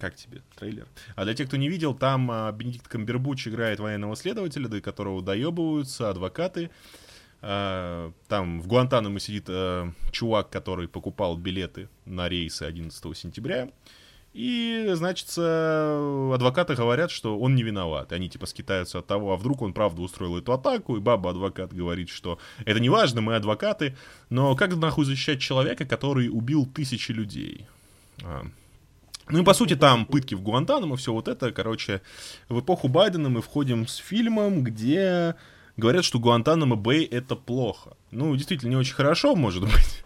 Как 0.00 0.16
тебе 0.16 0.40
трейлер? 0.56 0.86
А 1.14 1.24
для 1.24 1.34
тех, 1.34 1.46
кто 1.46 1.58
не 1.58 1.68
видел, 1.68 1.94
там 1.94 2.30
а, 2.30 2.50
Бенедикт 2.52 2.88
Камбербуч 2.88 3.46
играет 3.46 3.80
военного 3.80 4.16
следователя, 4.16 4.66
до 4.66 4.80
которого 4.80 5.20
доебываются 5.20 6.08
адвокаты. 6.08 6.70
А, 7.42 8.10
там 8.26 8.62
в 8.62 8.66
Гуантанамо 8.66 9.20
сидит 9.20 9.44
а, 9.48 9.92
чувак, 10.10 10.48
который 10.48 10.88
покупал 10.88 11.36
билеты 11.36 11.90
на 12.06 12.30
рейсы 12.30 12.62
11 12.62 13.14
сентября. 13.14 13.68
И, 14.32 14.88
значит, 14.92 15.28
адвокаты 15.36 16.76
говорят, 16.76 17.10
что 17.10 17.38
он 17.38 17.56
не 17.56 17.64
виноват. 17.64 18.12
И 18.12 18.14
они 18.14 18.30
типа 18.30 18.46
скитаются 18.46 19.00
от 19.00 19.06
того, 19.06 19.34
а 19.34 19.36
вдруг 19.36 19.60
он 19.60 19.74
правда 19.74 20.00
устроил 20.00 20.38
эту 20.38 20.52
атаку, 20.52 20.96
и 20.96 21.00
баба-адвокат 21.00 21.74
говорит, 21.74 22.08
что 22.08 22.38
это 22.64 22.78
не 22.78 22.88
важно, 22.88 23.20
мы 23.22 23.34
адвокаты, 23.34 23.96
но 24.30 24.54
как 24.54 24.76
нахуй 24.76 25.04
защищать 25.04 25.40
человека, 25.40 25.84
который 25.84 26.28
убил 26.28 26.64
тысячи 26.64 27.10
людей? 27.10 27.66
Ну 29.30 29.40
и 29.40 29.44
по 29.44 29.54
сути 29.54 29.76
там 29.76 30.06
пытки 30.06 30.34
в 30.34 30.42
Гуантанамо, 30.42 30.96
все 30.96 31.12
вот 31.12 31.28
это, 31.28 31.52
короче, 31.52 32.02
в 32.48 32.60
эпоху 32.60 32.88
Байдена 32.88 33.28
мы 33.28 33.42
входим 33.42 33.86
с 33.86 33.96
фильмом, 33.96 34.62
где 34.62 35.36
говорят, 35.76 36.04
что 36.04 36.18
Гуантанамо 36.18 36.76
Бэй 36.76 37.04
это 37.04 37.36
плохо. 37.36 37.96
Ну, 38.10 38.34
действительно, 38.36 38.70
не 38.70 38.76
очень 38.76 38.94
хорошо, 38.94 39.34
может 39.36 39.62
быть. 39.62 40.04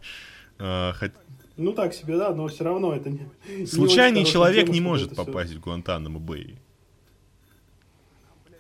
А, 0.59 0.93
хоть... 0.93 1.13
Ну 1.57 1.73
так 1.73 1.95
себе, 1.95 2.17
да, 2.17 2.35
но 2.35 2.49
все 2.49 2.65
равно 2.65 2.95
это 2.95 3.11
не... 3.11 3.67
Случайный 3.67 4.21
не 4.21 4.27
человек 4.27 4.67
тема, 4.67 4.75
не 4.75 4.81
может 4.81 5.15
попасть 5.15 5.51
все. 5.51 5.59
в 5.59 5.63
Гуантанамо 5.63 6.19
Бэй. 6.19 6.59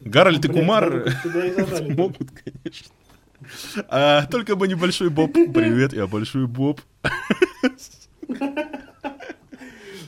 Гарольд 0.01 0.45
и 0.45 0.49
Кумар 0.49 1.15
могут, 1.97 2.31
конечно. 2.31 2.89
А, 3.89 4.27
только 4.27 4.55
бы 4.55 4.69
небольшой 4.69 5.11
Боб. 5.11 5.33
Привет, 5.33 5.93
я 5.93 6.07
большой 6.07 6.47
Боб. 6.47 6.81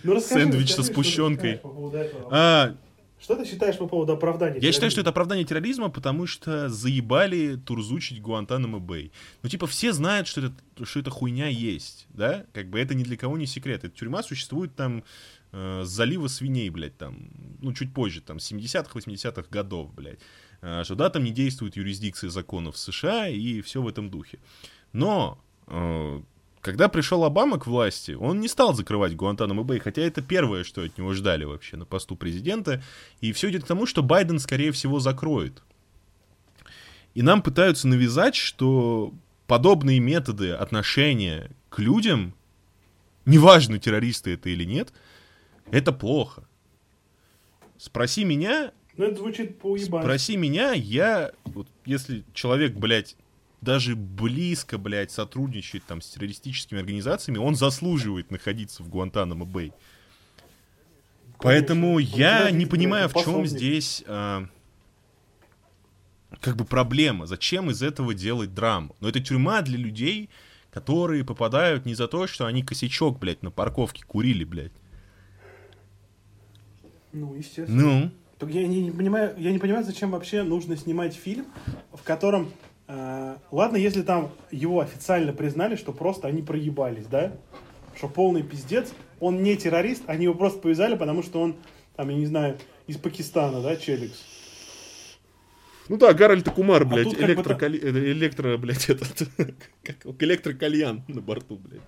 Ну, 0.07 0.15
расскажи, 0.15 0.43
Сэндвич 0.45 0.69
расскажи, 0.71 0.87
со 0.87 0.93
сгущенкой. 0.93 1.57
Что 1.59 2.29
а, 2.31 2.77
что 3.19 3.35
ты 3.35 3.47
считаешь 3.47 3.79
по 3.79 3.87
поводу 3.87 4.13
оправдания 4.13 4.55
Я 4.55 4.61
терроризма? 4.61 4.73
считаю, 4.75 4.91
что 4.91 5.01
это 5.01 5.11
оправдание 5.11 5.45
терроризма, 5.45 5.89
потому 5.89 6.27
что 6.27 6.69
заебали 6.69 7.57
турзучить 7.57 8.21
Гуантанамо 8.21 8.79
Бэй. 8.79 9.11
Ну, 9.43 9.49
типа, 9.49 9.67
все 9.67 9.93
знают, 9.93 10.29
что 10.29 10.43
это, 10.43 10.85
что 10.85 11.01
это 11.01 11.11
хуйня 11.11 11.49
есть, 11.49 12.07
да? 12.11 12.45
Как 12.53 12.69
бы 12.69 12.79
это 12.79 12.95
ни 12.95 13.03
для 13.05 13.17
кого 13.17 13.39
не 13.39 13.47
секрет. 13.47 13.85
Эта 13.85 13.97
тюрьма 13.97 14.23
существует 14.23 14.77
там 14.77 15.03
э, 15.53 15.83
с 15.85 15.89
залива 15.89 16.29
свиней, 16.29 16.69
блядь, 16.69 16.99
там, 16.99 17.31
ну, 17.61 17.73
чуть 17.73 17.95
позже, 17.95 18.21
там, 18.21 18.37
70-х, 18.37 18.91
80-х 18.93 19.47
годов, 19.51 19.95
блядь. 19.95 20.21
Э, 20.61 20.85
что, 20.85 20.95
да, 20.95 21.09
там 21.09 21.25
не 21.25 21.31
действует 21.31 21.77
юрисдикция 21.77 22.29
законов 22.29 22.77
США 22.77 23.29
и 23.29 23.63
все 23.63 23.81
в 23.81 23.89
этом 23.89 24.11
духе. 24.11 24.39
Но 24.93 25.39
э, 25.69 26.21
когда 26.67 26.89
пришел 26.89 27.23
Обама 27.23 27.61
к 27.61 27.69
власти, 27.69 28.11
он 28.11 28.41
не 28.41 28.49
стал 28.49 28.75
закрывать 28.75 29.15
Гуантанамо 29.15 29.63
Бэй, 29.63 29.79
хотя 29.79 30.03
это 30.03 30.21
первое, 30.21 30.65
что 30.65 30.83
от 30.83 30.99
него 30.99 31.13
ждали 31.13 31.45
вообще 31.45 31.77
на 31.77 31.85
посту 31.85 32.17
президента. 32.17 32.83
И 33.21 33.31
все 33.31 33.51
идет 33.51 33.63
к 33.63 33.69
тому, 33.69 33.87
что 33.87 34.03
Байден, 34.03 34.41
скорее 34.41 34.73
всего, 34.73 34.99
закроет. 34.99 35.63
И 37.15 37.23
нам 37.23 37.41
пытаются 37.41 37.87
навязать, 37.87 38.35
что 38.35 39.15
подобные 39.47 40.01
методы 40.01 40.51
отношения 40.51 41.53
к 41.69 41.79
людям, 41.79 42.35
неважно, 43.27 43.79
террористы 43.79 44.33
это 44.33 44.51
или 44.51 44.65
нет, 44.65 44.93
это 45.71 45.93
плохо. 45.93 46.49
Спроси 47.79 48.25
меня... 48.25 48.73
Ну, 48.97 49.05
это 49.05 49.19
звучит 49.19 49.61
по 49.61 49.79
Спроси 49.79 50.37
меня, 50.37 50.73
я... 50.73 51.31
Вот, 51.45 51.69
если 51.85 52.25
человек, 52.35 52.75
блядь, 52.75 53.15
даже 53.67 53.97
близко, 53.97 54.79
блядь, 54.79 55.11
сотрудничает 55.11 55.85
там 55.85 56.01
с 56.01 56.09
террористическими 56.09 56.79
организациями, 56.79 57.39
он 57.39 57.57
заслуживает 57.57 58.31
находиться 58.31 58.83
в 58.85 58.89
Гуантанамо-Бэй. 58.89 59.73
Поэтому 61.39 61.99
я 61.99 62.51
не 62.51 62.65
понимаю, 62.65 63.09
в 63.09 63.15
чем 63.15 63.45
здесь 63.45 64.05
а, 64.07 64.47
как 66.41 66.57
бы 66.57 66.65
проблема. 66.65 67.27
Зачем 67.27 67.71
из 67.71 67.83
этого 67.83 68.15
делать 68.15 68.55
драму? 68.55 68.95
Но 69.01 69.09
это 69.09 69.21
тюрьма 69.21 69.61
для 69.63 69.77
людей, 69.77 70.31
которые 70.71 71.25
попадают 71.25 71.85
не 71.85 71.95
за 71.95 72.07
то, 72.07 72.27
что 72.29 72.47
они 72.47 72.63
косячок, 72.63 73.19
блядь, 73.19 73.43
на 73.43 73.51
парковке 73.51 74.05
курили, 74.05 74.45
блядь. 74.45 74.73
Ну, 77.13 77.35
естественно. 77.35 77.83
Ну. 77.83 78.11
Так 78.39 78.51
я 78.51 78.67
не, 78.67 78.83
не 78.83 78.91
понимаю, 78.91 79.35
я 79.39 79.51
не 79.51 79.59
понимаю, 79.59 79.85
зачем 79.85 80.11
вообще 80.11 80.43
нужно 80.43 80.77
снимать 80.77 81.15
фильм, 81.15 81.47
в 81.93 82.03
котором 82.03 82.53
ладно, 82.89 83.77
если 83.77 84.03
там 84.03 84.31
его 84.51 84.81
официально 84.81 85.33
признали, 85.33 85.77
что 85.77 85.93
просто 85.93 86.29
они 86.29 86.43
проебались, 86.43 87.07
да? 87.07 87.33
Что 87.97 88.09
полный 88.09 88.43
пиздец. 88.43 88.93
Он 89.21 89.43
не 89.43 89.57
террорист, 89.57 90.03
они 90.07 90.25
его 90.25 90.35
просто 90.35 90.61
повязали, 90.61 90.97
потому 90.97 91.23
что 91.23 91.41
он, 91.41 91.57
там, 91.97 92.11
я 92.11 92.17
не 92.17 92.27
знаю, 92.27 92.59
из 92.87 92.99
Пакистана, 92.99 93.63
да, 93.63 93.77
Челикс. 93.77 94.23
Ну 95.89 95.97
да, 95.97 96.13
Гарольд 96.13 96.49
Кумар, 96.51 96.83
а 96.83 96.85
блядь, 96.85 97.15
а 97.15 97.25
электрокали... 97.25 97.79
Бы... 97.79 97.87
Э, 97.87 98.13
электро, 98.13 98.57
блядь, 98.57 98.89
этот, 98.91 99.29
как 99.83 100.23
электрокальян 100.23 101.05
на 101.09 101.21
борту, 101.21 101.57
блядь. 101.57 101.81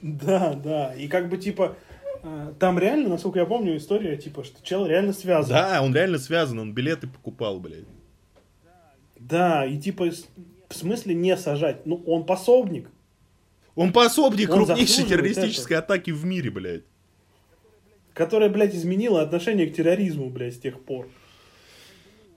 Да, 0.00 0.54
да, 0.54 0.94
и 0.94 1.06
как 1.06 1.28
бы, 1.28 1.38
типа, 1.38 1.76
э, 2.24 2.52
там 2.58 2.78
реально, 2.78 3.08
насколько 3.08 3.38
я 3.38 3.46
помню, 3.46 3.76
история, 3.76 4.16
типа, 4.16 4.42
что 4.42 4.64
чел 4.64 4.84
реально 4.84 5.12
связан. 5.12 5.50
Да, 5.50 5.80
он 5.80 5.94
реально 5.94 6.18
связан, 6.18 6.58
он 6.58 6.74
билеты 6.74 7.06
покупал, 7.06 7.60
блядь. 7.60 7.86
Да, 9.28 9.64
и 9.64 9.78
типа, 9.78 10.10
в 10.68 10.74
смысле 10.74 11.14
не 11.14 11.36
сажать? 11.36 11.86
Ну, 11.86 12.02
он 12.06 12.24
пособник. 12.24 12.88
Он 13.74 13.92
пособник 13.92 14.50
он 14.50 14.64
крупнейшей 14.64 15.04
террористической 15.04 15.76
это. 15.76 15.94
атаки 15.94 16.10
в 16.10 16.24
мире, 16.24 16.50
блядь. 16.50 16.82
Которая, 18.14 18.50
блядь, 18.50 18.74
изменила 18.74 19.22
отношение 19.22 19.66
к 19.66 19.74
терроризму, 19.74 20.28
блядь, 20.28 20.54
с 20.54 20.58
тех 20.58 20.80
пор. 20.80 21.08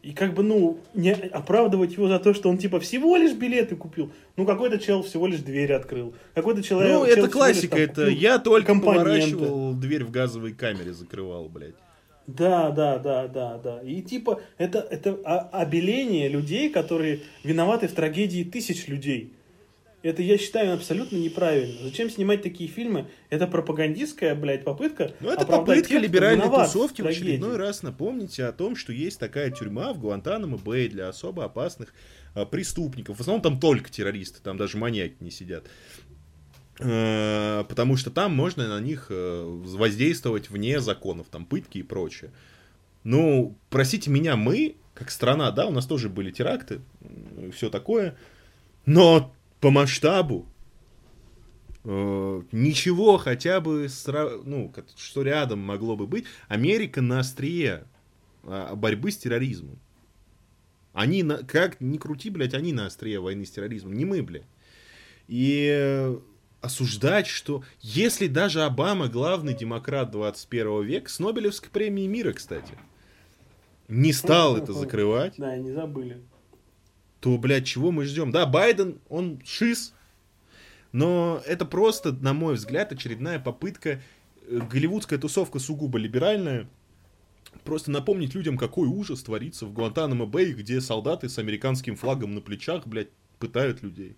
И 0.01 0.13
как 0.13 0.35
бы, 0.35 0.43
ну, 0.43 0.79
не 0.93 1.11
оправдывать 1.13 1.93
его 1.93 2.07
за 2.07 2.19
то, 2.19 2.35
что 2.35 2.49
он, 2.49 2.59
типа, 2.59 2.79
всего 2.79 3.17
лишь 3.17 3.33
билеты 3.33 3.75
купил. 3.75 4.11
Ну, 4.37 4.45
какой-то 4.45 4.77
чел 4.77 5.01
всего 5.01 5.25
лишь 5.25 5.39
дверь 5.39 5.73
открыл. 5.73 6.13
Какой-то 6.35 6.61
человек... 6.61 6.93
Ну, 6.93 7.03
это 7.03 7.27
классика, 7.27 7.77
лишь, 7.77 7.87
там, 7.87 8.05
это 8.05 8.11
я 8.11 8.37
только 8.37 8.75
поворачивал 8.75 9.73
дверь 9.73 10.03
в 10.03 10.11
газовой 10.11 10.53
камере, 10.53 10.93
закрывал, 10.93 11.49
блядь. 11.49 11.75
Да, 12.27 12.71
да, 12.71 12.97
да, 12.97 13.27
да, 13.27 13.57
да. 13.57 13.81
И 13.81 14.01
типа 14.01 14.41
это, 14.57 14.79
это 14.79 15.11
обеление 15.51 16.27
людей, 16.27 16.69
которые 16.69 17.21
виноваты 17.43 17.87
в 17.87 17.93
трагедии 17.93 18.43
тысяч 18.43 18.87
людей. 18.87 19.33
Это, 20.05 20.21
я 20.21 20.37
считаю, 20.37 20.75
абсолютно 20.75 21.17
неправильно. 21.17 21.81
Зачем 21.81 22.11
снимать 22.11 22.43
такие 22.43 22.69
фильмы? 22.69 23.07
Это 23.31 23.47
пропагандистская, 23.47 24.35
блядь, 24.35 24.63
попытка. 24.63 25.15
Ну, 25.19 25.31
это 25.31 25.47
попытка 25.47 25.89
тех, 25.89 26.01
либеральной 26.03 26.45
тусовки 26.45 27.01
в, 27.01 27.07
очередной 27.07 27.57
раз 27.57 27.81
напомнить 27.81 28.39
о 28.39 28.51
том, 28.51 28.75
что 28.75 28.93
есть 28.93 29.19
такая 29.19 29.49
тюрьма 29.49 29.93
в 29.93 29.99
Гуантанамо 29.99 30.57
Бэй 30.57 30.89
для 30.89 31.09
особо 31.09 31.45
опасных 31.45 31.91
а, 32.35 32.45
преступников. 32.45 33.17
В 33.17 33.21
основном 33.21 33.41
там 33.41 33.59
только 33.59 33.91
террористы, 33.91 34.43
там 34.43 34.57
даже 34.57 34.77
маньяки 34.77 35.15
не 35.21 35.31
сидят. 35.31 35.65
Э, 36.79 37.63
потому 37.69 37.95
что 37.95 38.11
там 38.11 38.35
можно 38.35 38.67
на 38.67 38.81
них 38.81 39.07
э, 39.09 39.43
воздействовать 39.45 40.49
вне 40.49 40.81
законов, 40.81 41.27
там 41.29 41.45
пытки 41.45 41.77
и 41.77 41.83
прочее. 41.83 42.31
Ну, 43.03 43.57
простите 43.69 44.09
меня, 44.09 44.35
мы, 44.35 44.75
как 44.93 45.09
страна, 45.09 45.51
да, 45.51 45.67
у 45.67 45.71
нас 45.71 45.85
тоже 45.85 46.09
были 46.09 46.31
теракты, 46.31 46.81
все 47.53 47.69
такое, 47.69 48.17
но 48.85 49.33
по 49.61 49.69
масштабу 49.69 50.47
э, 51.83 52.41
ничего 52.51 53.17
хотя 53.17 53.61
бы, 53.61 53.87
ну, 54.43 54.73
что 54.97 55.21
рядом 55.21 55.59
могло 55.59 55.95
бы 55.95 56.07
быть, 56.07 56.25
Америка 56.49 57.01
на 57.01 57.19
острие 57.19 57.85
а, 58.43 58.75
борьбы 58.75 59.11
с 59.11 59.17
терроризмом. 59.17 59.79
Они, 60.93 61.23
на, 61.23 61.37
как 61.37 61.79
ни 61.81 61.97
крути, 61.97 62.29
блядь, 62.29 62.53
они 62.53 62.73
на 62.73 62.85
острие 62.85 63.19
войны 63.19 63.45
с 63.45 63.51
терроризмом, 63.51 63.93
не 63.93 64.05
мы, 64.05 64.23
блядь. 64.23 64.47
И 65.27 66.17
осуждать, 66.65 67.27
что 67.27 67.63
если 67.81 68.27
даже 68.27 68.63
Обама 68.63 69.07
главный 69.07 69.53
демократ 69.53 70.11
21 70.11 70.83
века, 70.83 71.09
с 71.09 71.19
Нобелевской 71.19 71.69
премией 71.69 72.07
мира, 72.07 72.33
кстати, 72.33 72.73
не 73.87 74.11
стал 74.13 74.57
это 74.57 74.73
закрывать. 74.73 75.35
Да, 75.37 75.55
не 75.55 75.71
забыли. 75.71 76.21
То, 77.19 77.37
блядь, 77.37 77.65
чего 77.65 77.91
мы 77.91 78.05
ждем? 78.05 78.31
Да, 78.31 78.45
Байден, 78.45 78.99
он 79.09 79.41
шиз, 79.45 79.93
но 80.91 81.41
это 81.45 81.65
просто, 81.65 82.11
на 82.11 82.33
мой 82.33 82.55
взгляд, 82.55 82.91
очередная 82.91 83.39
попытка, 83.39 84.01
э, 84.47 84.59
голливудская 84.69 85.19
тусовка 85.19 85.59
сугубо 85.59 85.97
либеральная, 85.97 86.69
просто 87.63 87.91
напомнить 87.91 88.33
людям, 88.33 88.57
какой 88.57 88.87
ужас 88.87 89.23
творится 89.23 89.65
в 89.65 89.73
Гуантанамо-Бэй, 89.73 90.53
где 90.53 90.81
солдаты 90.81 91.29
с 91.29 91.37
американским 91.37 91.95
флагом 91.95 92.33
на 92.33 92.41
плечах, 92.41 92.87
блядь, 92.87 93.09
пытают 93.39 93.81
людей. 93.81 94.17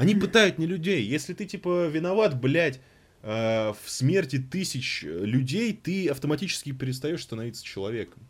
Они 0.00 0.14
пытают 0.14 0.58
не 0.58 0.66
людей. 0.66 1.02
Если 1.02 1.34
ты, 1.34 1.44
типа, 1.44 1.86
виноват, 1.88 2.40
блядь, 2.40 2.80
э, 3.22 3.72
в 3.72 3.90
смерти 3.90 4.38
тысяч 4.38 5.02
людей, 5.02 5.74
ты 5.74 6.08
автоматически 6.08 6.72
перестаешь 6.72 7.22
становиться 7.22 7.62
человеком. 7.62 8.22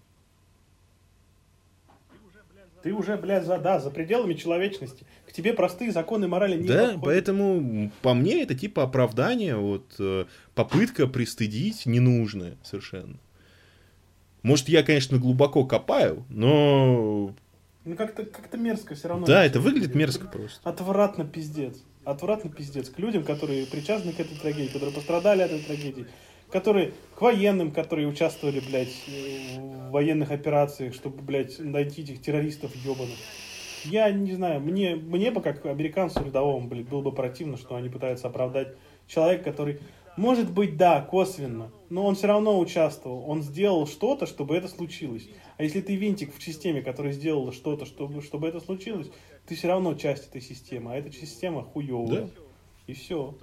Ты 2.83 2.93
уже, 2.93 3.17
блядь, 3.17 3.45
за, 3.45 3.59
да, 3.59 3.79
за 3.79 3.91
пределами 3.91 4.35
человечности. 4.35 5.05
К 5.29 5.33
тебе 5.33 5.53
простые 5.53 5.93
законы 5.93 6.27
морали 6.27 6.57
не 6.61 6.67
Да, 6.67 6.79
подходят. 6.79 7.05
поэтому 7.05 7.93
по 8.03 8.15
мне 8.15 8.43
это 8.43 8.55
типа 8.55 8.83
оправдание, 8.83 9.55
вот 9.57 9.95
э, 9.99 10.25
попытка 10.55 11.07
пристыдить 11.07 11.87
ненужное 11.87 12.57
совершенно. 12.65 13.17
Может, 14.43 14.71
я, 14.71 14.83
конечно, 14.83 15.19
глубоко 15.19 15.67
копаю, 15.67 16.25
но 16.31 17.35
ну 17.84 17.97
как-то 17.97 18.25
как 18.25 18.52
мерзко 18.55 18.94
все 18.94 19.09
равно. 19.09 19.26
Да, 19.26 19.44
это 19.44 19.60
выглядит 19.60 19.94
мерзко 19.94 20.26
просто. 20.26 20.68
Отвратно 20.68 21.25
пиздец. 21.25 21.83
Отвратно 22.05 22.50
пиздец. 22.50 22.91
К 22.91 22.99
людям, 22.99 23.25
которые 23.25 23.67
причастны 23.67 24.12
к 24.12 24.20
этой 24.20 24.36
трагедии, 24.36 24.73
которые 24.73 24.92
пострадали 24.92 25.42
от 25.42 25.50
этой 25.50 25.65
трагедии, 25.65 26.07
которые 26.50 26.92
к 27.15 27.20
военным, 27.20 27.73
которые 27.73 28.09
участвовали, 28.09 28.60
блядь, 28.60 28.94
в 29.57 29.91
военных 29.91 30.31
операциях, 30.31 30.94
чтобы, 30.94 31.23
блядь, 31.23 31.59
найти 31.59 32.02
этих 32.02 32.20
террористов 32.20 32.75
ебаных. 32.76 33.17
Я 33.84 34.10
не 34.10 34.34
знаю, 34.34 34.60
мне, 34.60 34.94
мне 34.94 35.31
бы, 35.31 35.41
как 35.41 35.65
американцу 35.65 36.23
рядовому, 36.25 36.68
блядь, 36.68 36.89
было 36.89 37.00
бы 37.00 37.12
противно, 37.12 37.57
что 37.57 37.76
они 37.76 37.89
пытаются 37.89 38.28
оправдать 38.28 38.75
человека, 39.07 39.44
который, 39.44 39.81
может 40.17 40.51
быть, 40.51 40.77
да, 40.77 41.01
косвенно, 41.01 41.71
но 41.89 42.07
он 42.07 42.15
все 42.15 42.27
равно 42.27 42.59
участвовал, 42.59 43.25
он 43.29 43.43
сделал 43.43 43.87
что-то, 43.87 44.27
чтобы 44.27 44.57
это 44.57 44.69
случилось. 44.69 45.29
А 45.57 45.63
если 45.63 45.81
ты 45.81 45.97
винтик 45.97 46.35
в 46.37 46.43
системе, 46.43 46.83
которая 46.83 47.13
сделала 47.13 47.53
что-то, 47.53 47.85
чтобы, 47.85 48.23
чтобы 48.23 48.49
это 48.49 48.61
случилось, 48.61 49.09
ты 49.47 49.55
все 49.55 49.69
равно 49.69 49.95
часть 49.95 50.29
этой 50.29 50.41
системы. 50.41 50.93
А 50.93 50.97
эта 50.97 51.13
система 51.13 51.63
хуевая. 51.63 52.23
Да. 52.23 52.29
И 52.87 52.93
все. 52.95 53.37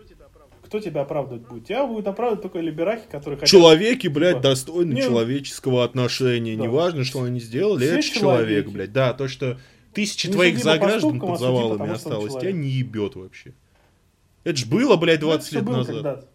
Кто 0.63 0.79
тебя 0.79 1.01
оправдывать 1.01 1.47
будет? 1.47 1.65
Тебя 1.65 1.85
будет 1.85 2.07
оправдывать 2.07 2.41
только 2.41 2.59
либерахи, 2.59 3.03
которые 3.09 3.39
хотят... 3.39 3.49
Человеки, 3.49 4.07
блядь, 4.07 4.37
типа, 4.37 4.49
достойны 4.49 4.93
не, 4.93 5.01
человеческого 5.01 5.83
отношения. 5.83 6.57
Да. 6.57 6.63
Неважно, 6.63 7.03
что 7.03 7.23
они 7.23 7.39
сделали, 7.39 7.85
Все 7.85 7.99
это 7.99 8.01
человеки. 8.01 8.19
человек, 8.19 8.69
блядь. 8.69 8.91
Да, 8.91 9.13
то, 9.13 9.27
что 9.27 9.59
тысячи 9.93 10.27
не 10.27 10.33
твоих 10.33 10.57
заграждан 10.57 11.19
под 11.19 11.39
завалами 11.39 11.91
осталось, 11.91 12.33
тебя 12.33 12.51
не 12.51 12.69
ебет 12.69 13.15
вообще. 13.15 13.53
Это 14.43 14.57
ж 14.57 14.65
было, 14.65 14.95
блядь, 14.97 15.19
20 15.21 15.51
лет 15.53 15.65
назад. 15.65 16.27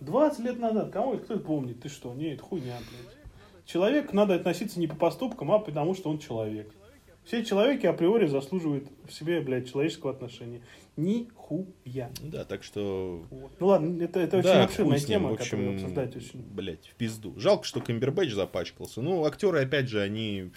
20 0.00 0.40
лет 0.40 0.58
назад. 0.58 0.90
Кому 0.90 1.14
это 1.14 1.24
кто 1.24 1.34
это 1.34 1.42
помнит? 1.42 1.80
Ты 1.80 1.88
что? 1.88 2.14
Не, 2.14 2.34
это 2.34 2.42
хуйня, 2.42 2.76
блядь. 2.78 3.16
Человек 3.64 4.12
надо 4.12 4.34
относиться 4.34 4.80
не 4.80 4.86
по 4.86 4.96
поступкам, 4.96 5.52
а 5.52 5.58
потому 5.58 5.94
что 5.94 6.10
он 6.10 6.18
человек. 6.18 6.72
Все 7.24 7.44
человеки 7.44 7.86
априори 7.86 8.26
заслуживают 8.26 8.88
в 9.06 9.12
себе, 9.12 9.40
блядь, 9.40 9.70
человеческого 9.70 10.10
отношения. 10.10 10.62
Нихуя. 10.96 12.10
Да, 12.22 12.44
так 12.44 12.64
что... 12.64 13.24
Вот. 13.30 13.52
Ну 13.60 13.66
ладно, 13.68 14.02
это, 14.02 14.18
это 14.20 14.42
да, 14.42 14.50
очень 14.50 14.60
обширная 14.62 14.98
тема, 14.98 15.28
в 15.28 15.34
общем, 15.34 15.50
которую 15.50 15.74
обсуждать 15.74 16.16
очень... 16.16 16.42
Блядь, 16.42 16.86
в 16.88 16.94
пизду. 16.94 17.34
Жалко, 17.38 17.64
что 17.64 17.80
Камбербэтч 17.80 18.32
запачкался. 18.32 19.02
Ну, 19.02 19.24
актеры, 19.24 19.60
опять 19.60 19.88
же, 19.88 20.00
они 20.00 20.50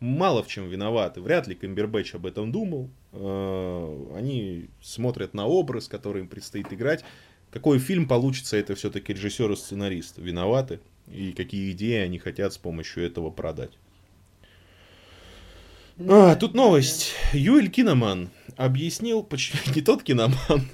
мало 0.00 0.42
в 0.42 0.48
чем 0.48 0.68
виноваты. 0.68 1.20
Вряд 1.20 1.46
ли 1.46 1.54
Камбербэтч 1.54 2.14
об 2.14 2.26
этом 2.26 2.50
думал. 2.50 2.90
Э, 3.12 4.16
они 4.16 4.68
смотрят 4.80 5.34
на 5.34 5.46
образ, 5.46 5.86
который 5.86 6.22
им 6.22 6.28
предстоит 6.28 6.72
играть. 6.72 7.04
Какой 7.50 7.78
фильм 7.78 8.06
получится, 8.06 8.56
это 8.56 8.74
все-таки 8.74 9.12
режиссер 9.12 9.50
и 9.50 9.56
сценарист 9.56 10.18
виноваты 10.18 10.80
и 11.10 11.32
какие 11.32 11.72
идеи 11.72 11.98
они 11.98 12.18
хотят 12.18 12.52
с 12.52 12.58
помощью 12.58 13.04
этого 13.04 13.30
продать. 13.30 13.72
А, 15.98 16.34
тут 16.36 16.54
новость. 16.54 17.14
Юэль 17.32 17.70
Киноман 17.70 18.30
объяснил, 18.56 19.22
почему 19.22 19.60
не 19.74 19.80
тот 19.80 20.02
Киноман. 20.02 20.68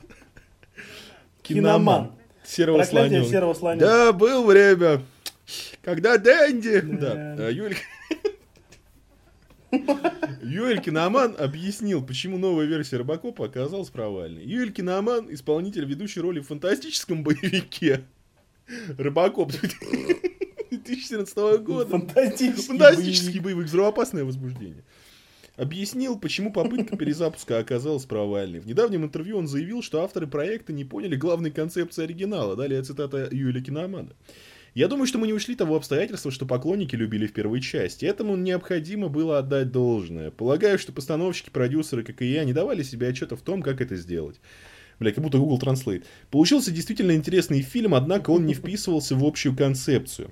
Киноман. 1.42 2.12
Серого 2.44 2.83
слоненка. 2.83 3.31
серого 3.31 3.55
слоненка. 3.55 3.86
Да, 3.86 4.12
был 4.12 4.44
время, 4.44 5.02
когда 5.83 6.18
Дэнди... 6.18 6.81
Да, 6.81 7.34
да. 7.36 7.49
Юэль... 7.49 7.76
Юэль 10.42 10.81
Киноман 10.81 11.34
объяснил, 11.39 12.05
почему 12.05 12.39
новая 12.39 12.67
версия 12.67 12.99
Робокопа 12.99 13.47
оказалась 13.47 13.91
провальной. 13.91 14.44
Юэль 14.44 14.73
Киноман, 14.73 15.33
исполнитель 15.33 15.84
ведущей 15.86 16.20
роли 16.20 16.41
в 16.41 16.47
фантастическом 16.47 17.23
боевике 17.23 18.05
Рыбакоп 18.99 19.52
2014 19.52 21.36
года. 21.62 21.91
Фантастический, 21.91 22.67
Фантастический 22.67 23.41
боевик. 23.41 23.44
боевик. 23.44 23.67
Взрывоопасное 23.67 24.25
возбуждение. 24.25 24.84
Объяснил, 25.57 26.18
почему 26.18 26.51
попытка 26.52 26.97
перезапуска 26.97 27.59
оказалась 27.59 28.07
провальной. 28.07 28.60
В 28.60 28.67
недавнем 28.67 29.05
интервью 29.05 29.36
он 29.36 29.47
заявил, 29.47 29.83
что 29.83 30.02
авторы 30.02 30.26
проекта 30.26 30.73
не 30.73 30.84
поняли 30.84 31.15
главной 31.15 31.51
концепции 31.51 32.05
оригинала. 32.05 32.57
Далее 32.57 32.83
цитата 32.83 33.28
Юэля 33.31 33.60
Киномана. 33.62 34.12
Я 34.75 34.89
думаю, 34.89 35.07
что 35.07 35.18
мы 35.18 35.26
не 35.26 35.34
ушли 35.34 35.55
того 35.55 35.76
обстоятельства, 35.76 36.31
что 36.31 36.47
поклонники 36.47 36.97
любили 36.97 37.26
в 37.26 37.34
первой 37.34 37.60
части. 37.60 38.07
Этому 38.07 38.36
необходимо 38.36 39.09
было 39.09 39.39
отдать 39.39 39.70
должное. 39.70 40.31
Полагаю, 40.31 40.78
что 40.78 40.92
постановщики, 40.92 41.51
продюсеры, 41.51 42.02
как 42.02 42.23
и 42.23 42.26
я, 42.26 42.44
не 42.44 42.55
давали 42.55 42.83
себе 42.83 43.09
отчета 43.09 43.36
в 43.36 43.42
том, 43.42 43.60
как 43.60 43.83
это 43.83 43.97
сделать. 43.97 44.41
Бля, 44.99 45.12
как 45.12 45.23
будто 45.23 45.36
Google 45.36 45.59
Translate. 45.59 46.05
Получился 46.31 46.70
действительно 46.70 47.12
интересный 47.12 47.60
фильм, 47.60 47.94
однако 47.94 48.31
он 48.31 48.47
не 48.47 48.55
вписывался 48.55 49.15
в 49.15 49.25
общую 49.25 49.55
концепцию. 49.55 50.31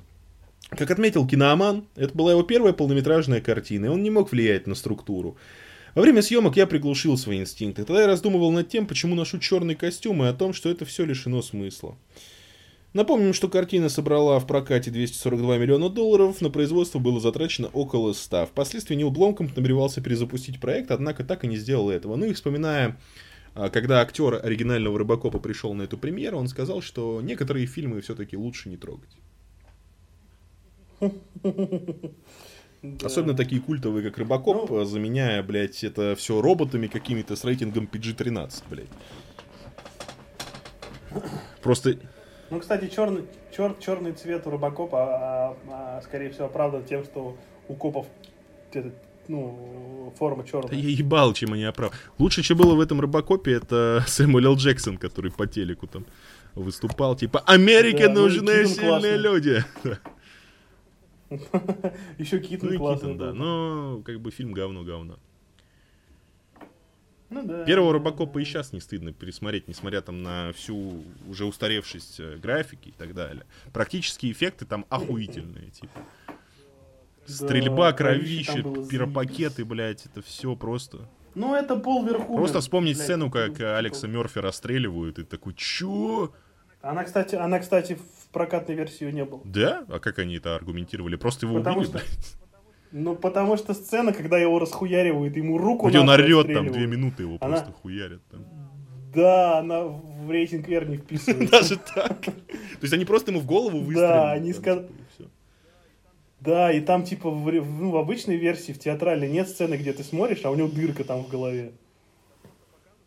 Как 0.71 0.91
отметил 0.91 1.27
кинооман, 1.27 1.85
это 1.97 2.17
была 2.17 2.31
его 2.31 2.43
первая 2.43 2.73
полнометражная 2.73 3.43
картина, 3.43 3.87
и 3.87 3.89
он 3.89 4.03
не 4.03 4.11
мог 4.11 4.33
влиять 4.33 4.67
на 4.67 4.75
структуру. 4.75 5.37
Во 5.95 6.03
время 6.03 6.23
съемок 6.23 6.57
я 6.57 6.67
приглушил 6.67 7.19
свои 7.19 7.41
инстинкты. 7.41 7.85
Тогда 7.85 8.03
я 8.03 8.07
раздумывал 8.07 8.53
над 8.53 8.69
тем, 8.69 8.87
почему 8.87 9.17
ношу 9.17 9.39
черный 9.39 9.75
костюм, 9.75 10.23
и 10.23 10.29
о 10.29 10.33
том, 10.33 10.53
что 10.55 10.71
это 10.71 10.85
все 10.85 11.05
лишено 11.05 11.43
смысла. 11.43 11.97
Напомним, 12.93 13.33
что 13.33 13.49
картина 13.49 13.89
собрала 13.89 14.41
в 14.41 14.47
прокате 14.47 14.91
242 14.91 15.59
миллиона 15.59 15.89
долларов, 15.89 16.41
на 16.41 16.51
производство 16.51 16.99
было 16.99 17.21
затрачено 17.21 17.69
около 17.69 18.13
100. 18.13 18.47
Впоследствии 18.47 18.97
Нил 18.97 19.11
Бломкомп 19.11 19.57
намеревался 19.57 20.01
перезапустить 20.01 20.61
проект, 20.61 20.91
однако 20.91 21.23
так 21.23 21.45
и 21.45 21.49
не 21.49 21.57
сделал 21.57 21.89
этого. 21.89 22.17
Ну 22.17 22.27
и 22.27 22.33
вспоминая 22.33 22.99
а, 23.55 23.69
когда 23.69 24.01
актер 24.01 24.41
оригинального 24.45 24.99
Рыбакопа 24.99 25.39
пришел 25.39 25.75
на 25.75 25.83
эту 25.83 25.99
премьеру, 25.99 26.39
он 26.39 26.49
сказал, 26.49 26.83
что 26.83 27.21
некоторые 27.21 27.67
фильмы 27.67 28.01
все-таки 28.01 28.37
лучше 28.37 28.69
не 28.69 28.77
трогать. 28.77 29.17
Особенно 33.03 33.35
такие 33.37 33.61
культовые, 33.61 34.05
как 34.05 34.19
Рыбакоп, 34.19 34.71
ну, 34.71 34.85
заменяя, 34.85 35.43
блядь, 35.43 35.85
это 35.85 36.15
все 36.17 36.41
роботами 36.41 36.87
какими-то 36.87 37.37
с 37.37 37.45
рейтингом 37.45 37.89
PG-13, 37.93 38.63
блядь. 38.71 38.89
Просто... 41.63 41.99
Ну, 42.51 42.59
кстати, 42.59 42.89
черный, 42.89 43.25
чер, 43.57 43.75
черный 43.79 44.13
цвет 44.13 44.47
у 44.47 44.51
Рыбакопа, 44.51 45.03
а, 45.03 45.57
а, 45.69 45.99
а, 45.99 46.03
скорее 46.03 46.31
всего, 46.31 46.47
оправдан 46.47 46.85
тем, 46.85 47.05
что 47.05 47.37
у 47.69 47.75
копов 47.75 48.07
этот 48.73 48.95
ну, 49.29 50.13
форма 50.19 50.45
черная. 50.45 50.71
Да 50.71 50.77
я 50.77 50.89
ебал, 50.89 51.33
чем 51.33 51.53
они 51.53 51.63
оправ. 51.65 51.93
Лучше, 52.19 52.43
чем 52.43 52.59
было 52.59 52.75
в 52.75 52.81
этом 52.81 53.01
Робокопе, 53.01 53.53
это 53.53 54.05
Сэмюэл 54.09 54.53
Л. 54.53 54.57
Джексон, 54.57 54.99
который 54.99 55.31
по 55.31 55.47
телеку 55.47 55.87
там 55.87 56.05
выступал, 56.57 57.15
типа 57.15 57.41
«Америке 57.47 58.09
да, 58.09 58.15
ну, 58.15 58.23
нужны 58.23 58.63
ну, 58.63 58.69
сильные 58.69 59.17
люди». 59.17 59.65
Еще 62.19 62.41
Китон 62.41 62.71
ну, 62.73 62.79
классный. 62.79 63.15
Китон, 63.15 63.19
да, 63.19 63.33
но 63.33 64.03
как 64.05 64.21
бы 64.21 64.33
фильм 64.33 64.53
говно-говно. 64.53 65.21
Ну, 67.31 67.45
да. 67.45 67.65
Первого 67.65 67.93
Робокопа 67.93 68.39
и 68.41 68.45
сейчас 68.45 68.73
не 68.73 68.81
стыдно 68.81 69.13
пересмотреть, 69.13 69.69
несмотря 69.69 70.01
там 70.01 70.23
на 70.23 70.53
всю 70.53 71.05
уже 71.29 71.45
устаревшесть 71.45 72.19
э, 72.19 72.37
графики 72.37 72.89
и 72.89 72.93
так 72.93 73.15
далее. 73.15 73.45
Практически 73.73 74.31
эффекты 74.31 74.67
там 74.67 74.85
охуительные, 74.89 75.71
типа. 75.71 76.01
Стрельба, 77.27 77.93
кровище, 77.93 78.63
пиропакеты, 78.91 79.65
блядь, 79.65 80.07
это 80.07 80.23
все 80.23 80.57
просто. 80.57 81.09
Ну, 81.37 81.55
это 81.55 81.77
пол 81.77 82.05
верху. 82.05 82.37
Просто 82.37 82.61
вспомнить 82.61 82.97
блядь, 82.97 83.05
сцену, 83.05 83.31
как 83.31 83.61
Алекса 83.61 84.09
Мерфи 84.09 84.39
расстреливают, 84.39 85.21
и 85.21 85.25
такой, 85.25 85.55
чё? 85.55 86.33
Она, 86.83 87.05
кстати, 87.05 87.37
она, 87.37 87.61
кстати, 87.61 87.95
в 87.95 88.29
прокатной 88.33 88.75
версии 88.75 89.05
не 89.11 89.25
было. 89.25 89.41
Да? 89.45 89.85
А 89.89 90.01
как 90.01 90.19
они 90.19 90.37
это 90.37 90.57
аргументировали? 90.57 91.17
Просто 91.17 91.47
его 91.47 91.59
Потому 91.59 91.81
убили, 91.81 91.99
что... 91.99 92.03
Ну, 92.93 93.15
потому 93.15 93.57
что 93.57 93.75
сцена, 93.75 94.13
когда 94.13 94.39
его 94.39 94.59
расхуяривают, 94.59 95.37
ему 95.37 95.59
руку 95.59 95.89
Где 95.89 96.01
он 96.01 96.09
орет 96.09 96.53
там, 96.53 96.73
две 96.73 96.87
минуты 96.87 97.23
его 97.23 97.39
она... 97.41 97.57
просто 97.57 97.73
хуярят 97.73 98.23
там. 98.31 98.45
Да, 99.15 99.59
она 99.59 99.85
в 99.85 100.31
рейтинг 100.31 100.69
R 100.69 100.89
не 100.89 100.97
вписывается. 100.97 101.51
Даже 101.51 101.77
так? 101.77 102.21
То 102.21 102.83
есть 102.83 102.93
они 102.93 103.05
просто 103.05 103.31
ему 103.33 103.41
в 103.41 103.47
голову 103.47 103.79
выстрелили? 103.79 104.09
Да, 104.09 104.33
они 104.33 104.53
сказали... 104.53 104.89
Да, 106.41 106.73
и 106.73 106.81
там 106.81 107.05
типа 107.05 107.29
в, 107.31 107.53
ну, 107.53 107.91
в 107.91 107.97
обычной 107.97 108.37
версии, 108.37 108.73
в 108.73 108.79
театральной, 108.79 109.29
нет 109.29 109.49
сцены, 109.49 109.75
где 109.75 109.93
ты 109.93 110.03
смотришь, 110.03 110.41
а 110.45 110.51
у 110.51 110.55
него 110.55 110.69
дырка 110.69 111.05
там 111.05 111.23
в 111.25 111.29
голове. 111.29 111.73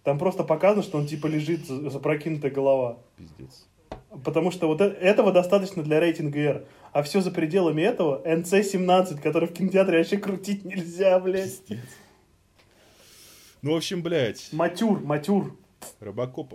Там 0.04 0.20
просто 0.20 0.44
показано, 0.44 0.84
что 0.84 1.00
он 1.00 1.08
типа 1.08 1.28
лежит, 1.28 1.66
запрокинутая 1.66 2.52
голова. 2.52 2.98
Пиздец. 3.18 3.66
Потому 4.24 4.52
что 4.52 4.68
вот 4.68 4.82
э, 4.82 4.86
этого 4.86 5.32
достаточно 5.32 5.82
для 5.82 6.00
рейтинга 6.00 6.40
R. 6.40 6.66
А 6.94 7.02
все 7.02 7.22
за 7.22 7.32
пределами 7.32 7.82
этого 7.82 8.22
NC-17, 8.24 9.20
который 9.20 9.50
в 9.50 9.54
кинотеатре 9.54 9.98
вообще 9.98 10.18
крутить 10.18 10.64
нельзя, 10.64 11.20
блядь. 11.20 11.62
Ну, 13.64 13.74
в 13.74 13.78
общем, 13.78 14.04
блядь. 14.04 14.50
Матюр, 14.52 15.00
матюр. 15.00 15.58
Робокоп. 16.00 16.54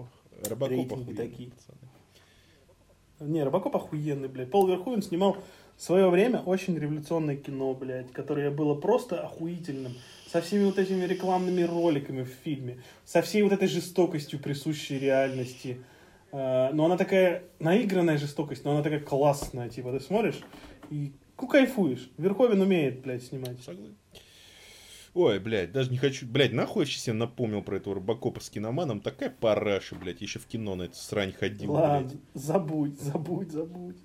Робокоп 0.48 1.16
такие. 1.16 1.50
Не, 3.18 3.42
Робокоп 3.42 3.74
охуенный, 3.74 4.28
блядь. 4.28 4.50
Пол 4.52 4.68
Верховен 4.68 5.02
снимал 5.02 5.38
в 5.76 5.82
свое 5.82 6.08
время 6.08 6.38
очень 6.40 6.78
революционное 6.78 7.36
кино, 7.36 7.74
блядь, 7.74 8.12
которое 8.12 8.50
было 8.50 8.74
просто 8.74 9.20
охуительным. 9.20 9.94
Со 10.30 10.40
всеми 10.40 10.66
вот 10.66 10.78
этими 10.78 11.04
рекламными 11.04 11.62
роликами 11.62 12.22
в 12.22 12.28
фильме, 12.44 12.80
со 13.04 13.22
всей 13.22 13.42
вот 13.42 13.52
этой 13.52 13.66
жестокостью, 13.66 14.38
присущей 14.38 14.98
реальности. 15.00 15.82
А, 16.32 16.70
но 16.72 16.84
она 16.86 16.96
такая 16.96 17.44
наигранная 17.58 18.18
жестокость, 18.18 18.64
но 18.64 18.72
она 18.72 18.82
такая 18.82 19.00
классная. 19.00 19.68
Типа, 19.68 19.92
ты 19.92 20.00
смотришь 20.00 20.40
и 20.90 21.12
ну, 21.40 21.48
кайфуешь. 21.48 22.10
Верховен 22.18 22.60
умеет, 22.60 23.00
блядь, 23.00 23.24
снимать. 23.24 23.60
Согласен. 23.62 23.96
Ой, 25.14 25.38
блядь, 25.38 25.72
даже 25.72 25.90
не 25.90 25.96
хочу... 25.96 26.26
Блядь, 26.26 26.52
нахуй 26.52 26.84
я 26.84 26.90
себе 26.90 27.14
напомнил 27.14 27.62
про 27.62 27.76
этого 27.76 27.96
Робокопа 27.96 28.40
с 28.40 28.50
киноманом. 28.50 29.00
Такая 29.00 29.30
параша, 29.30 29.96
блядь, 29.96 30.20
еще 30.20 30.38
в 30.38 30.46
кино 30.46 30.74
на 30.74 30.84
эту 30.84 30.96
срань 30.96 31.32
ходил, 31.32 31.72
Ладно, 31.72 32.08
блядь. 32.08 32.20
забудь, 32.34 33.00
забудь, 33.00 33.50
забудь. 33.50 33.96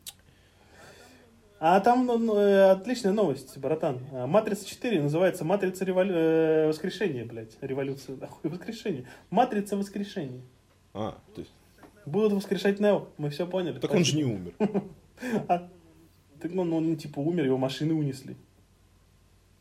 А 1.60 1.80
там 1.80 2.06
ну, 2.06 2.18
ну, 2.18 2.36
э, 2.36 2.72
отличная 2.72 3.14
новость, 3.14 3.58
братан. 3.58 4.00
А, 4.12 4.28
Матрица 4.28 4.68
4 4.68 5.02
называется 5.02 5.46
Матрица 5.46 5.86
револю... 5.86 6.14
э, 6.14 6.68
Воскрешения, 6.68 7.26
блядь. 7.26 7.58
Революция. 7.62 8.18
Охуй, 8.20 8.50
воскрешение. 8.50 9.06
Матрица 9.30 9.78
Воскрешения. 9.78 10.42
А, 10.94 11.18
то 11.34 11.42
есть... 11.42 11.54
Будут 12.06 12.34
воскрешать 12.34 12.80
Нео, 12.80 13.08
мы 13.18 13.30
все 13.30 13.48
поняли. 13.48 13.80
Так 13.80 13.94
он 13.94 14.04
же 14.04 14.16
не 14.18 14.24
умер. 14.24 14.54
а, 15.48 15.70
так 16.40 16.52
ну, 16.52 16.64
он, 16.64 16.74
он 16.74 16.96
типа 16.98 17.20
умер, 17.20 17.46
его 17.46 17.58
машины 17.58 17.94
унесли. 17.94 18.36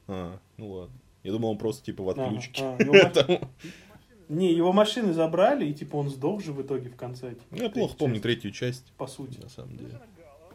А, 0.09 0.39
ну 0.57 0.71
ладно. 0.71 0.97
Я 1.23 1.33
думал, 1.33 1.51
он 1.51 1.59
просто 1.59 1.85
типа 1.85 2.03
в 2.03 2.09
отключке. 2.09 2.62
А, 2.65 2.77
а, 2.81 3.49
Не, 4.29 4.53
его 4.53 4.73
машины 4.73 5.12
забрали, 5.12 5.67
и 5.67 5.75
типа 5.75 5.97
он 5.97 6.09
сдох 6.09 6.43
же 6.43 6.53
в 6.53 6.61
итоге 6.62 6.91
в 6.91 6.97
конце. 6.97 7.37
Ну, 7.51 7.62
я 7.62 7.71
плохо 7.71 7.97
помню 7.97 8.21
третью 8.21 8.51
часть. 8.51 8.93
По 8.97 9.07
сути. 9.07 9.39
На 9.41 9.49
самом 9.49 9.77
деле. 9.77 10.01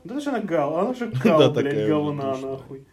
Да 0.04 0.16
это 0.16 0.24
же 0.24 0.30
она 0.30 0.40
гал, 0.40 0.78
она 0.78 0.94
же 0.94 1.08
гал, 1.24 1.52
блядь, 1.52 1.88
говна, 1.88 2.38
нахуй. 2.38 2.86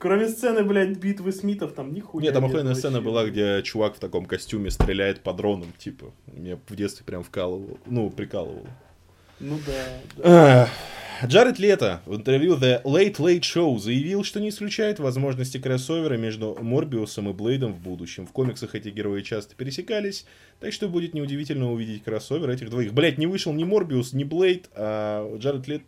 Кроме 0.00 0.28
сцены, 0.28 0.64
блядь, 0.64 0.96
битвы 0.96 1.30
Смитов, 1.30 1.74
там 1.74 1.92
нихуя 1.92 2.24
нет. 2.24 2.34
там 2.34 2.46
охуенная 2.46 2.74
сцена 2.74 3.00
была, 3.00 3.26
где 3.26 3.62
чувак 3.62 3.96
в 3.96 4.00
таком 4.00 4.24
костюме 4.24 4.70
стреляет 4.70 5.20
по 5.20 5.32
дронам, 5.32 5.72
типа. 5.76 6.06
Меня 6.26 6.58
в 6.66 6.74
детстве 6.74 7.04
прям 7.04 7.22
вкалывал, 7.22 7.78
ну, 7.86 8.10
прикалывал. 8.10 8.66
Ну 9.38 9.58
да. 9.66 10.22
да. 10.22 10.68
Джаред 11.26 11.58
Лето 11.58 12.00
в 12.06 12.16
интервью 12.16 12.56
The 12.56 12.82
Late 12.82 13.16
Late 13.16 13.40
Show 13.40 13.78
заявил, 13.78 14.24
что 14.24 14.40
не 14.40 14.48
исключает 14.48 14.98
возможности 14.98 15.58
кроссовера 15.58 16.16
между 16.16 16.56
Морбиусом 16.58 17.28
и 17.28 17.34
Блейдом 17.34 17.74
в 17.74 17.80
будущем. 17.80 18.26
В 18.26 18.32
комиксах 18.32 18.74
эти 18.74 18.88
герои 18.88 19.20
часто 19.20 19.54
пересекались, 19.54 20.24
так 20.60 20.72
что 20.72 20.88
будет 20.88 21.12
неудивительно 21.12 21.70
увидеть 21.70 22.04
кроссовер 22.04 22.48
этих 22.48 22.70
двоих. 22.70 22.94
Блять, 22.94 23.18
не 23.18 23.26
вышел 23.26 23.52
ни 23.52 23.64
Морбиус, 23.64 24.14
ни 24.14 24.24
Блейд, 24.24 24.70
а 24.74 25.36
Джаред 25.36 25.68
Лето 25.68 25.84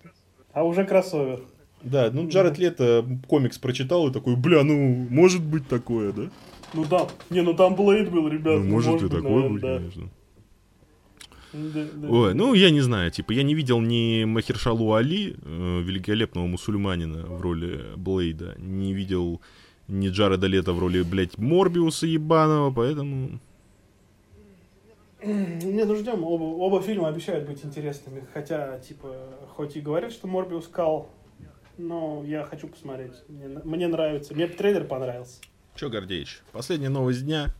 а 0.53 0.65
уже 0.65 0.85
кроссовер. 0.85 1.41
Да, 1.85 2.11
ну 2.13 2.29
Джаред 2.29 2.59
Лето 2.59 3.05
комикс 3.27 3.59
прочитал 3.59 4.09
и 4.09 4.13
такой, 4.13 4.37
бля, 4.37 4.63
ну, 4.63 5.07
может 5.11 5.43
быть 5.43 5.67
такое, 5.69 6.13
да? 6.13 6.31
Ну 6.75 6.85
да, 6.85 7.09
не, 7.29 7.43
ну 7.43 7.55
там 7.55 7.75
Блейд 7.75 8.11
был, 8.11 8.29
ребят. 8.29 8.61
Ну, 8.61 8.65
может, 8.65 8.93
может 8.93 9.11
и 9.11 9.15
быть, 9.15 9.23
такое 9.23 9.49
будет, 9.49 9.63
да. 9.63 9.77
конечно. 9.79 10.09
Да, 11.53 11.85
да. 11.95 12.09
Ой, 12.09 12.35
ну 12.35 12.55
я 12.55 12.71
не 12.71 12.81
знаю, 12.81 13.11
типа 13.11 13.33
я 13.33 13.43
не 13.43 13.55
видел 13.55 13.81
ни 13.81 14.25
Махершалу 14.25 14.95
Али, 14.95 15.37
э, 15.43 15.83
великолепного 15.83 16.47
мусульманина 16.47 17.27
в 17.27 17.41
роли 17.43 17.83
Блейда, 17.97 18.55
не 18.59 18.95
видел 18.95 19.43
ни 19.87 20.09
Джареда 20.09 20.47
Лето 20.47 20.73
в 20.73 20.79
роли, 20.79 21.03
блядь, 21.03 21.37
Морбиуса 21.37 22.07
ебаного, 22.07 22.71
поэтому 22.71 23.39
не, 25.25 25.85
ну 25.85 25.95
ждем. 25.95 26.25
Оба, 26.25 26.43
оба 26.43 26.83
фильма 26.83 27.09
обещают 27.09 27.47
быть 27.47 27.65
интересными. 27.65 28.27
Хотя, 28.35 28.79
типа, 28.81 29.15
хоть 29.55 29.77
и 29.77 29.81
говорят, 29.81 30.13
что 30.13 30.27
Морбиус 30.27 30.67
кал, 30.67 31.11
но 31.79 32.25
я 32.27 32.45
хочу 32.45 32.69
посмотреть. 32.69 33.13
Мне, 33.29 33.61
мне 33.65 33.89
нравится. 33.89 34.35
Мне 34.35 34.47
трейлер 34.47 34.85
понравился. 34.85 35.41
Че, 35.75 35.89
Гордеич, 35.89 36.43
последняя 36.53 36.89
новость 36.89 37.25
дня. 37.25 37.55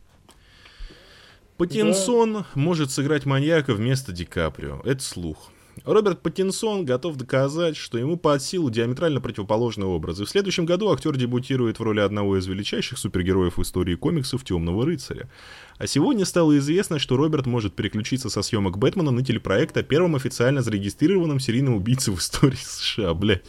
Патинсон 1.57 2.33
да. 2.33 2.45
может 2.55 2.91
сыграть 2.91 3.25
маньяка 3.25 3.73
вместо 3.73 4.11
Ди 4.11 4.25
Каприо. 4.25 4.81
Это 4.83 5.01
слух. 5.01 5.52
Роберт 5.85 6.21
Паттинсон 6.21 6.85
готов 6.85 7.17
доказать, 7.17 7.75
что 7.75 7.97
ему 7.97 8.15
под 8.15 8.41
силу 8.41 8.69
диаметрально 8.69 9.19
противоположный 9.19 9.87
образ. 9.87 10.19
И 10.19 10.23
в 10.23 10.29
следующем 10.29 10.65
году 10.65 10.91
актер 10.91 11.17
дебютирует 11.17 11.79
в 11.79 11.83
роли 11.83 11.99
одного 11.99 12.37
из 12.37 12.45
величайших 12.45 12.97
супергероев 12.97 13.57
в 13.57 13.61
истории 13.61 13.95
комиксов 13.95 14.43
«Темного 14.45 14.85
рыцаря». 14.85 15.29
А 15.77 15.87
сегодня 15.87 16.25
стало 16.25 16.57
известно, 16.59 16.99
что 16.99 17.17
Роберт 17.17 17.47
может 17.47 17.73
переключиться 17.73 18.29
со 18.29 18.43
съемок 18.43 18.77
Бэтмена 18.77 19.11
на 19.11 19.25
телепроект 19.25 19.75
о 19.75 19.83
первом 19.83 20.15
официально 20.15 20.61
зарегистрированном 20.61 21.39
серийном 21.39 21.75
убийце 21.75 22.11
в 22.11 22.19
истории 22.19 22.55
США, 22.61 23.13
блядь. 23.13 23.43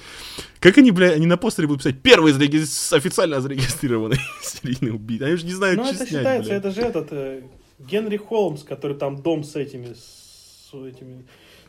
Как 0.61 0.79
они, 0.79 0.91
блядь, 0.91 1.17
они 1.17 1.27
на 1.27 1.37
постере 1.37 1.69
будут 1.69 1.83
писать 1.83 2.01
«Первый 2.03 2.33
зареги... 2.33 2.59
официально 2.93 3.41
зарегистрированный 3.41 4.19
серийный 4.43 4.93
убийца». 4.95 5.27
Они 5.27 5.35
уже 5.35 5.45
не 5.45 5.53
знают, 5.53 5.79
Ну, 5.79 5.87
это 5.87 5.97
снять, 5.99 6.09
считается, 6.09 6.49
блядь. 6.51 6.65
это 6.65 6.71
же 6.75 6.81
этот 6.81 7.09
э, 7.13 7.43
Генри 7.79 8.17
Холмс, 8.17 8.65
который 8.65 8.97
там 8.97 9.23
дом 9.23 9.45
с 9.45 9.55
этими, 9.57 9.93
с 9.95 10.73
этими 10.73 11.27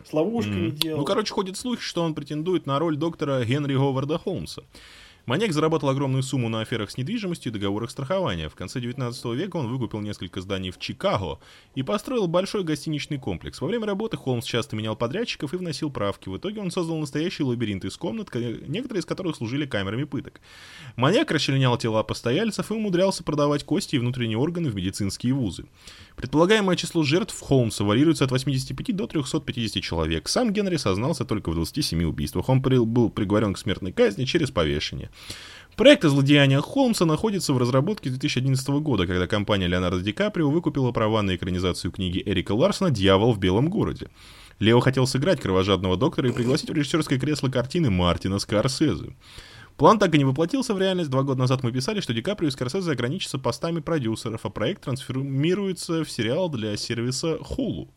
с 0.07 0.13
ловушками 0.13 0.67
mm. 0.67 0.71
делал. 0.71 0.99
Ну, 0.99 1.05
короче, 1.05 1.33
ходит 1.33 1.57
слух, 1.57 1.81
что 1.81 2.03
он 2.03 2.13
претендует 2.13 2.65
на 2.65 2.79
роль 2.79 2.97
доктора 2.97 3.43
Генри 3.43 3.75
Говарда 3.75 4.17
Холмса. 4.17 4.63
Маньяк 5.25 5.53
заработал 5.53 5.89
огромную 5.89 6.21
сумму 6.21 6.49
на 6.49 6.61
аферах 6.61 6.91
с 6.91 6.97
недвижимостью 6.97 7.51
и 7.51 7.53
договорах 7.53 7.89
страхования. 7.89 8.47
В 8.47 8.53
конце 8.53 8.79
19 8.79 9.25
века 9.33 9.57
он 9.57 9.67
выкупил 9.67 9.99
несколько 10.01 10.39
зданий 10.39 10.69
в 10.69 10.77
Чикаго 10.77 11.39
и 11.73 11.81
построил 11.81 12.27
большой 12.27 12.63
гостиничный 12.63 13.17
комплекс. 13.17 13.59
Во 13.59 13.67
время 13.67 13.87
работы 13.87 14.17
Холмс 14.17 14.45
часто 14.45 14.75
менял 14.75 14.95
подрядчиков 14.95 15.53
и 15.53 15.57
вносил 15.57 15.89
правки. 15.89 16.29
В 16.29 16.37
итоге 16.37 16.61
он 16.61 16.69
создал 16.69 16.97
настоящий 16.97 17.41
лабиринт 17.41 17.85
из 17.85 17.97
комнат, 17.97 18.29
некоторые 18.35 18.99
из 18.99 19.05
которых 19.05 19.35
служили 19.35 19.65
камерами 19.65 20.03
пыток. 20.03 20.41
Маньяк 20.95 21.31
расчленял 21.31 21.75
тела 21.79 22.03
постояльцев 22.03 22.69
и 22.69 22.75
умудрялся 22.75 23.23
продавать 23.23 23.63
кости 23.63 23.95
и 23.95 23.99
внутренние 23.99 24.37
органы 24.37 24.69
в 24.69 24.75
медицинские 24.75 25.33
вузы. 25.33 25.65
Предполагаемое 26.15 26.77
число 26.77 27.03
жертв 27.03 27.39
Холмса 27.41 27.83
варьируется 27.83 28.23
от 28.23 28.31
85 28.31 28.95
до 28.95 29.07
350 29.07 29.83
человек. 29.83 30.27
Сам 30.29 30.53
Генри 30.53 30.77
сознался 30.77 31.25
только 31.25 31.51
в 31.51 31.55
27 31.55 32.03
убийствах. 32.05 32.47
Он 32.49 32.61
был 32.61 33.09
приговорен 33.09 33.53
к 33.53 33.57
смертной 33.57 33.91
казни 33.91 34.25
через 34.25 34.49
повешение. 34.49 35.09
Проект 35.75 36.05
о 36.05 36.09
злодеяниях 36.09 36.63
Холмса 36.63 37.05
находится 37.05 37.51
в 37.53 37.57
разработке 37.57 38.09
2011 38.09 38.67
года, 38.81 39.05
когда 39.05 39.27
компания 39.27 39.67
Леонардо 39.67 40.01
Ди 40.01 40.13
Каприо 40.13 40.49
выкупила 40.49 40.93
права 40.93 41.21
на 41.21 41.35
экранизацию 41.35 41.91
книги 41.91 42.23
Эрика 42.25 42.53
Ларсона 42.53 42.91
«Дьявол 42.91 43.33
в 43.33 43.39
белом 43.39 43.69
городе». 43.69 44.09
Лео 44.59 44.79
хотел 44.79 45.05
сыграть 45.05 45.41
кровожадного 45.41 45.97
доктора 45.97 46.29
и 46.29 46.31
пригласить 46.31 46.69
в 46.69 46.73
режиссерское 46.73 47.19
кресло 47.19 47.49
картины 47.49 47.89
Мартина 47.89 48.39
Скорсезе. 48.39 49.13
План 49.77 49.99
так 49.99 50.15
и 50.15 50.17
не 50.17 50.23
воплотился 50.23 50.73
в 50.73 50.79
реальность. 50.79 51.09
Два 51.09 51.23
года 51.23 51.39
назад 51.39 51.63
мы 51.63 51.71
писали, 51.71 51.99
что 51.99 52.13
Ди 52.13 52.21
Каприо 52.21 52.47
и 52.47 52.51
Скорсезе 52.51 52.91
ограничатся 52.91 53.37
постами 53.37 53.81
продюсеров, 53.81 54.45
а 54.45 54.49
проект 54.49 54.83
трансформируется 54.83 56.03
в 56.03 56.11
сериал 56.11 56.49
для 56.49 56.75
сервиса 56.77 57.35
Hulu. 57.35 57.89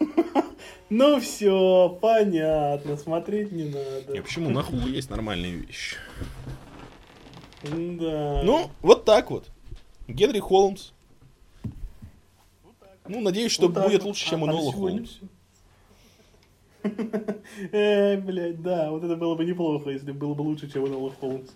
Ну 0.88 1.18
все, 1.18 1.98
понятно, 2.00 2.96
смотреть 2.96 3.50
не 3.50 3.64
надо. 3.64 4.12
Не, 4.12 4.22
почему? 4.22 4.50
На 4.50 4.60
Hulu 4.60 4.88
есть 4.88 5.10
нормальные 5.10 5.56
вещи. 5.56 5.96
Да. 7.64 8.42
Ну, 8.44 8.70
вот 8.82 9.04
так 9.04 9.32
вот. 9.32 9.48
Генри 10.06 10.38
Холмс. 10.38 10.92
Ну, 13.08 13.20
надеюсь, 13.20 13.50
что 13.50 13.68
будет 13.68 14.04
лучше, 14.04 14.28
чем 14.28 14.44
Энола 14.44 14.72
Холмс. 14.72 15.18
Эй, 17.72 18.16
блядь, 18.18 18.62
да, 18.62 18.90
вот 18.90 19.04
это 19.04 19.16
было 19.16 19.34
бы 19.34 19.44
неплохо, 19.44 19.90
если 19.90 20.12
было 20.12 20.34
бы 20.34 20.42
лучше, 20.42 20.70
чем 20.70 20.86
Энола 20.86 21.10
Холмс. 21.10 21.50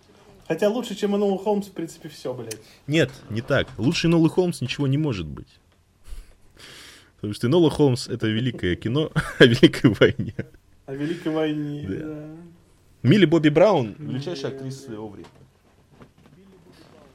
Хотя 0.49 0.68
лучше, 0.68 0.94
чем 0.94 1.15
Энола 1.15 1.39
Холмс, 1.39 1.68
в 1.68 1.73
принципе, 1.73 2.09
все, 2.09 2.34
блядь. 2.34 2.60
Нет, 2.86 3.10
не 3.31 3.41
так. 3.41 3.68
Лучше 3.78 4.09
Энола 4.09 4.28
Холмс 4.28 4.60
ничего 4.60 4.86
не 4.86 4.99
может 4.99 5.26
быть. 5.26 5.60
Потому 7.17 7.34
что 7.34 7.47
Энола 7.47 7.70
Холмс— 7.70 8.09
это 8.09 8.26
великое 8.26 8.76
кино 8.76 9.12
о 9.39 9.44
Великой 9.44 9.94
войне. 9.94 10.34
О 10.86 10.94
Великой 10.94 11.33
войне, 11.33 11.86
да. 11.89 12.26
Милли 13.02 13.26
Бобби 13.26 13.49
Браун— 13.49 13.94
величайшая 13.99 14.52
актриса 14.52 14.83
своего 14.83 15.09
времени. 15.09 15.31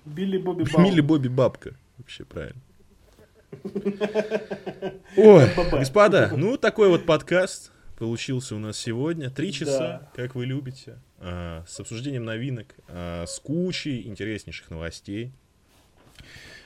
Билли 0.06 0.38
Бобби 0.38 0.64
Бабка. 0.64 0.82
Билли 0.84 1.02
Бобби 1.02 1.27
Бабка. 1.27 1.76
Вообще 1.98 2.24
правильно. 2.24 2.61
Ой, 5.18 5.50
господа, 5.72 6.32
ну 6.35 6.58
такой 6.58 6.90
вот 6.90 7.06
подкаст 7.06 7.72
получился 7.98 8.56
у 8.56 8.59
нас 8.59 8.77
сегодня. 8.77 9.30
Три 9.30 9.51
часа, 9.51 9.80
да. 9.80 10.11
как 10.15 10.35
вы 10.35 10.45
любите, 10.45 10.99
а, 11.19 11.64
с 11.67 11.80
обсуждением 11.80 12.25
новинок, 12.25 12.75
а, 12.88 13.25
с 13.25 13.40
кучей 13.40 14.07
интереснейших 14.07 14.69
новостей. 14.69 15.32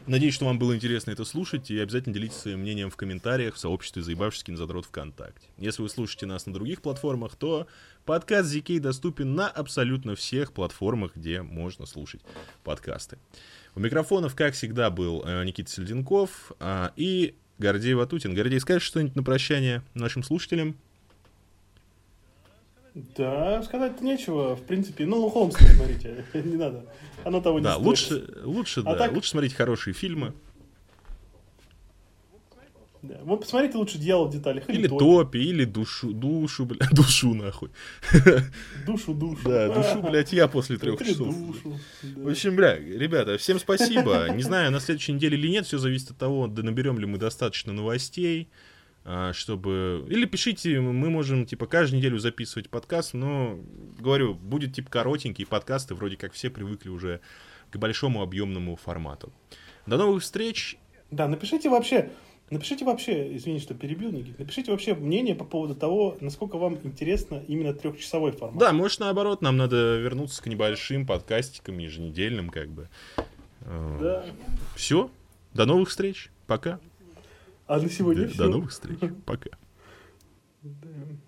Надеюсь, 0.07 0.33
что 0.33 0.45
вам 0.45 0.57
было 0.57 0.75
интересно 0.75 1.11
это 1.11 1.25
слушать, 1.25 1.69
и 1.69 1.77
обязательно 1.77 2.15
делитесь 2.15 2.37
своим 2.37 2.61
мнением 2.61 2.89
в 2.89 2.95
комментариях 2.95 3.55
в 3.55 3.59
сообществе 3.59 4.01
«Заебавшись 4.01 4.43
кинозадрот 4.43 4.85
ВКонтакте». 4.85 5.47
Если 5.57 5.81
вы 5.81 5.89
слушаете 5.89 6.25
нас 6.25 6.45
на 6.45 6.53
других 6.53 6.81
платформах, 6.81 7.35
то 7.35 7.67
подкаст 8.05 8.51
ZK 8.51 8.79
доступен 8.79 9.35
на 9.35 9.49
абсолютно 9.49 10.15
всех 10.15 10.53
платформах, 10.53 11.15
где 11.15 11.41
можно 11.41 11.85
слушать 11.85 12.21
подкасты. 12.63 13.19
У 13.75 13.81
микрофонов, 13.81 14.35
как 14.35 14.55
всегда, 14.55 14.89
был 14.89 15.23
э, 15.25 15.43
Никита 15.43 15.69
Сельденков 15.69 16.53
э, 16.59 16.89
и 16.95 17.35
Гордей 17.59 17.93
Ватутин. 17.93 18.33
Гордей, 18.33 18.59
скажешь 18.59 18.83
что-нибудь 18.83 19.15
на 19.15 19.23
прощание 19.23 19.83
нашим 19.93 20.23
слушателям? 20.23 20.75
Да, 22.95 23.61
сказать 23.63 24.01
нечего, 24.01 24.55
в 24.55 24.63
принципе. 24.63 25.05
Ну, 25.05 25.29
Холмса 25.29 25.65
смотрите, 25.75 26.25
не 26.33 26.57
надо. 26.57 26.85
Оно 27.23 27.41
того 27.41 27.59
не 27.59 27.63
да, 27.63 27.73
стоит. 27.73 27.85
Лучше, 27.85 28.27
лучше, 28.43 28.79
а 28.81 28.83
да, 28.83 28.95
так... 28.95 29.13
лучше 29.13 29.29
смотреть 29.29 29.53
хорошие 29.53 29.93
фильмы. 29.93 30.33
Да. 33.01 33.17
Вот 33.23 33.41
посмотрите 33.41 33.77
лучше 33.77 33.97
«Дьявол 33.97 34.27
в 34.27 34.31
деталях». 34.31 34.69
Или, 34.69 34.79
или 34.79 34.87
топи. 34.87 35.37
или 35.37 35.63
душу, 35.63 36.11
душу, 36.11 36.65
бля, 36.65 36.85
душу 36.91 37.33
нахуй. 37.33 37.69
Душу, 38.85 39.13
душу. 39.13 39.41
Да, 39.45 39.73
душу, 39.73 40.01
блядь, 40.01 40.33
я 40.33 40.49
после 40.49 40.77
трех 40.77 40.99
часов. 40.99 41.33
Душу, 41.33 41.79
да. 42.03 42.23
В 42.23 42.29
общем, 42.29 42.57
бля, 42.57 42.77
ребята, 42.77 43.37
всем 43.37 43.57
спасибо. 43.57 44.27
Не 44.35 44.43
знаю, 44.43 44.71
на 44.71 44.81
следующей 44.81 45.13
неделе 45.13 45.37
или 45.37 45.47
нет, 45.47 45.65
все 45.65 45.77
зависит 45.77 46.11
от 46.11 46.17
того, 46.17 46.47
наберем 46.47 46.99
ли 46.99 47.05
мы 47.05 47.17
достаточно 47.17 47.71
новостей, 47.71 48.49
чтобы... 49.33 50.05
Или 50.09 50.25
пишите, 50.25 50.79
мы 50.79 51.09
можем, 51.09 51.45
типа, 51.45 51.65
каждую 51.65 51.99
неделю 51.99 52.19
записывать 52.19 52.69
подкаст, 52.69 53.13
но, 53.13 53.59
говорю, 53.99 54.35
будет, 54.35 54.73
типа, 54.73 54.89
коротенький 54.89 55.45
подкасты, 55.45 55.95
вроде 55.95 56.17
как 56.17 56.33
все 56.33 56.49
привыкли 56.49 56.89
уже 56.89 57.21
к 57.71 57.77
большому 57.77 58.21
объемному 58.21 58.75
формату. 58.75 59.31
До 59.85 59.97
новых 59.97 60.23
встреч. 60.23 60.77
Да, 61.11 61.27
напишите 61.27 61.69
вообще, 61.69 62.11
Напишите 62.49 62.83
вообще, 62.83 63.35
извини, 63.35 63.59
что 63.59 63.75
перебил, 63.75 64.11
Никит, 64.11 64.39
напишите 64.39 64.71
вообще 64.71 64.95
мнение 64.95 65.35
по 65.35 65.45
поводу 65.45 65.75
того, 65.75 66.17
насколько 66.19 66.57
вам 66.57 66.79
интересно 66.83 67.43
именно 67.47 67.73
трехчасовой 67.73 68.31
формат. 68.31 68.57
Да, 68.57 68.73
может, 68.73 68.99
наоборот, 68.99 69.43
нам 69.43 69.55
надо 69.55 69.97
вернуться 69.99 70.41
к 70.41 70.47
небольшим 70.47 71.05
подкастикам 71.05 71.77
еженедельным, 71.77 72.49
как 72.49 72.69
бы. 72.69 72.89
Да. 73.61 74.25
Все. 74.75 75.11
До 75.53 75.65
новых 75.65 75.89
встреч. 75.89 76.31
Пока. 76.47 76.79
А 77.69 77.79
на 77.79 77.87
сегодня 77.87 78.23
да, 78.23 78.29
все. 78.29 78.37
До 78.39 78.49
новых 78.49 78.71
встреч. 78.71 78.97
Пока. 78.99 79.13
Да, 80.63 80.89
пока. 80.97 81.19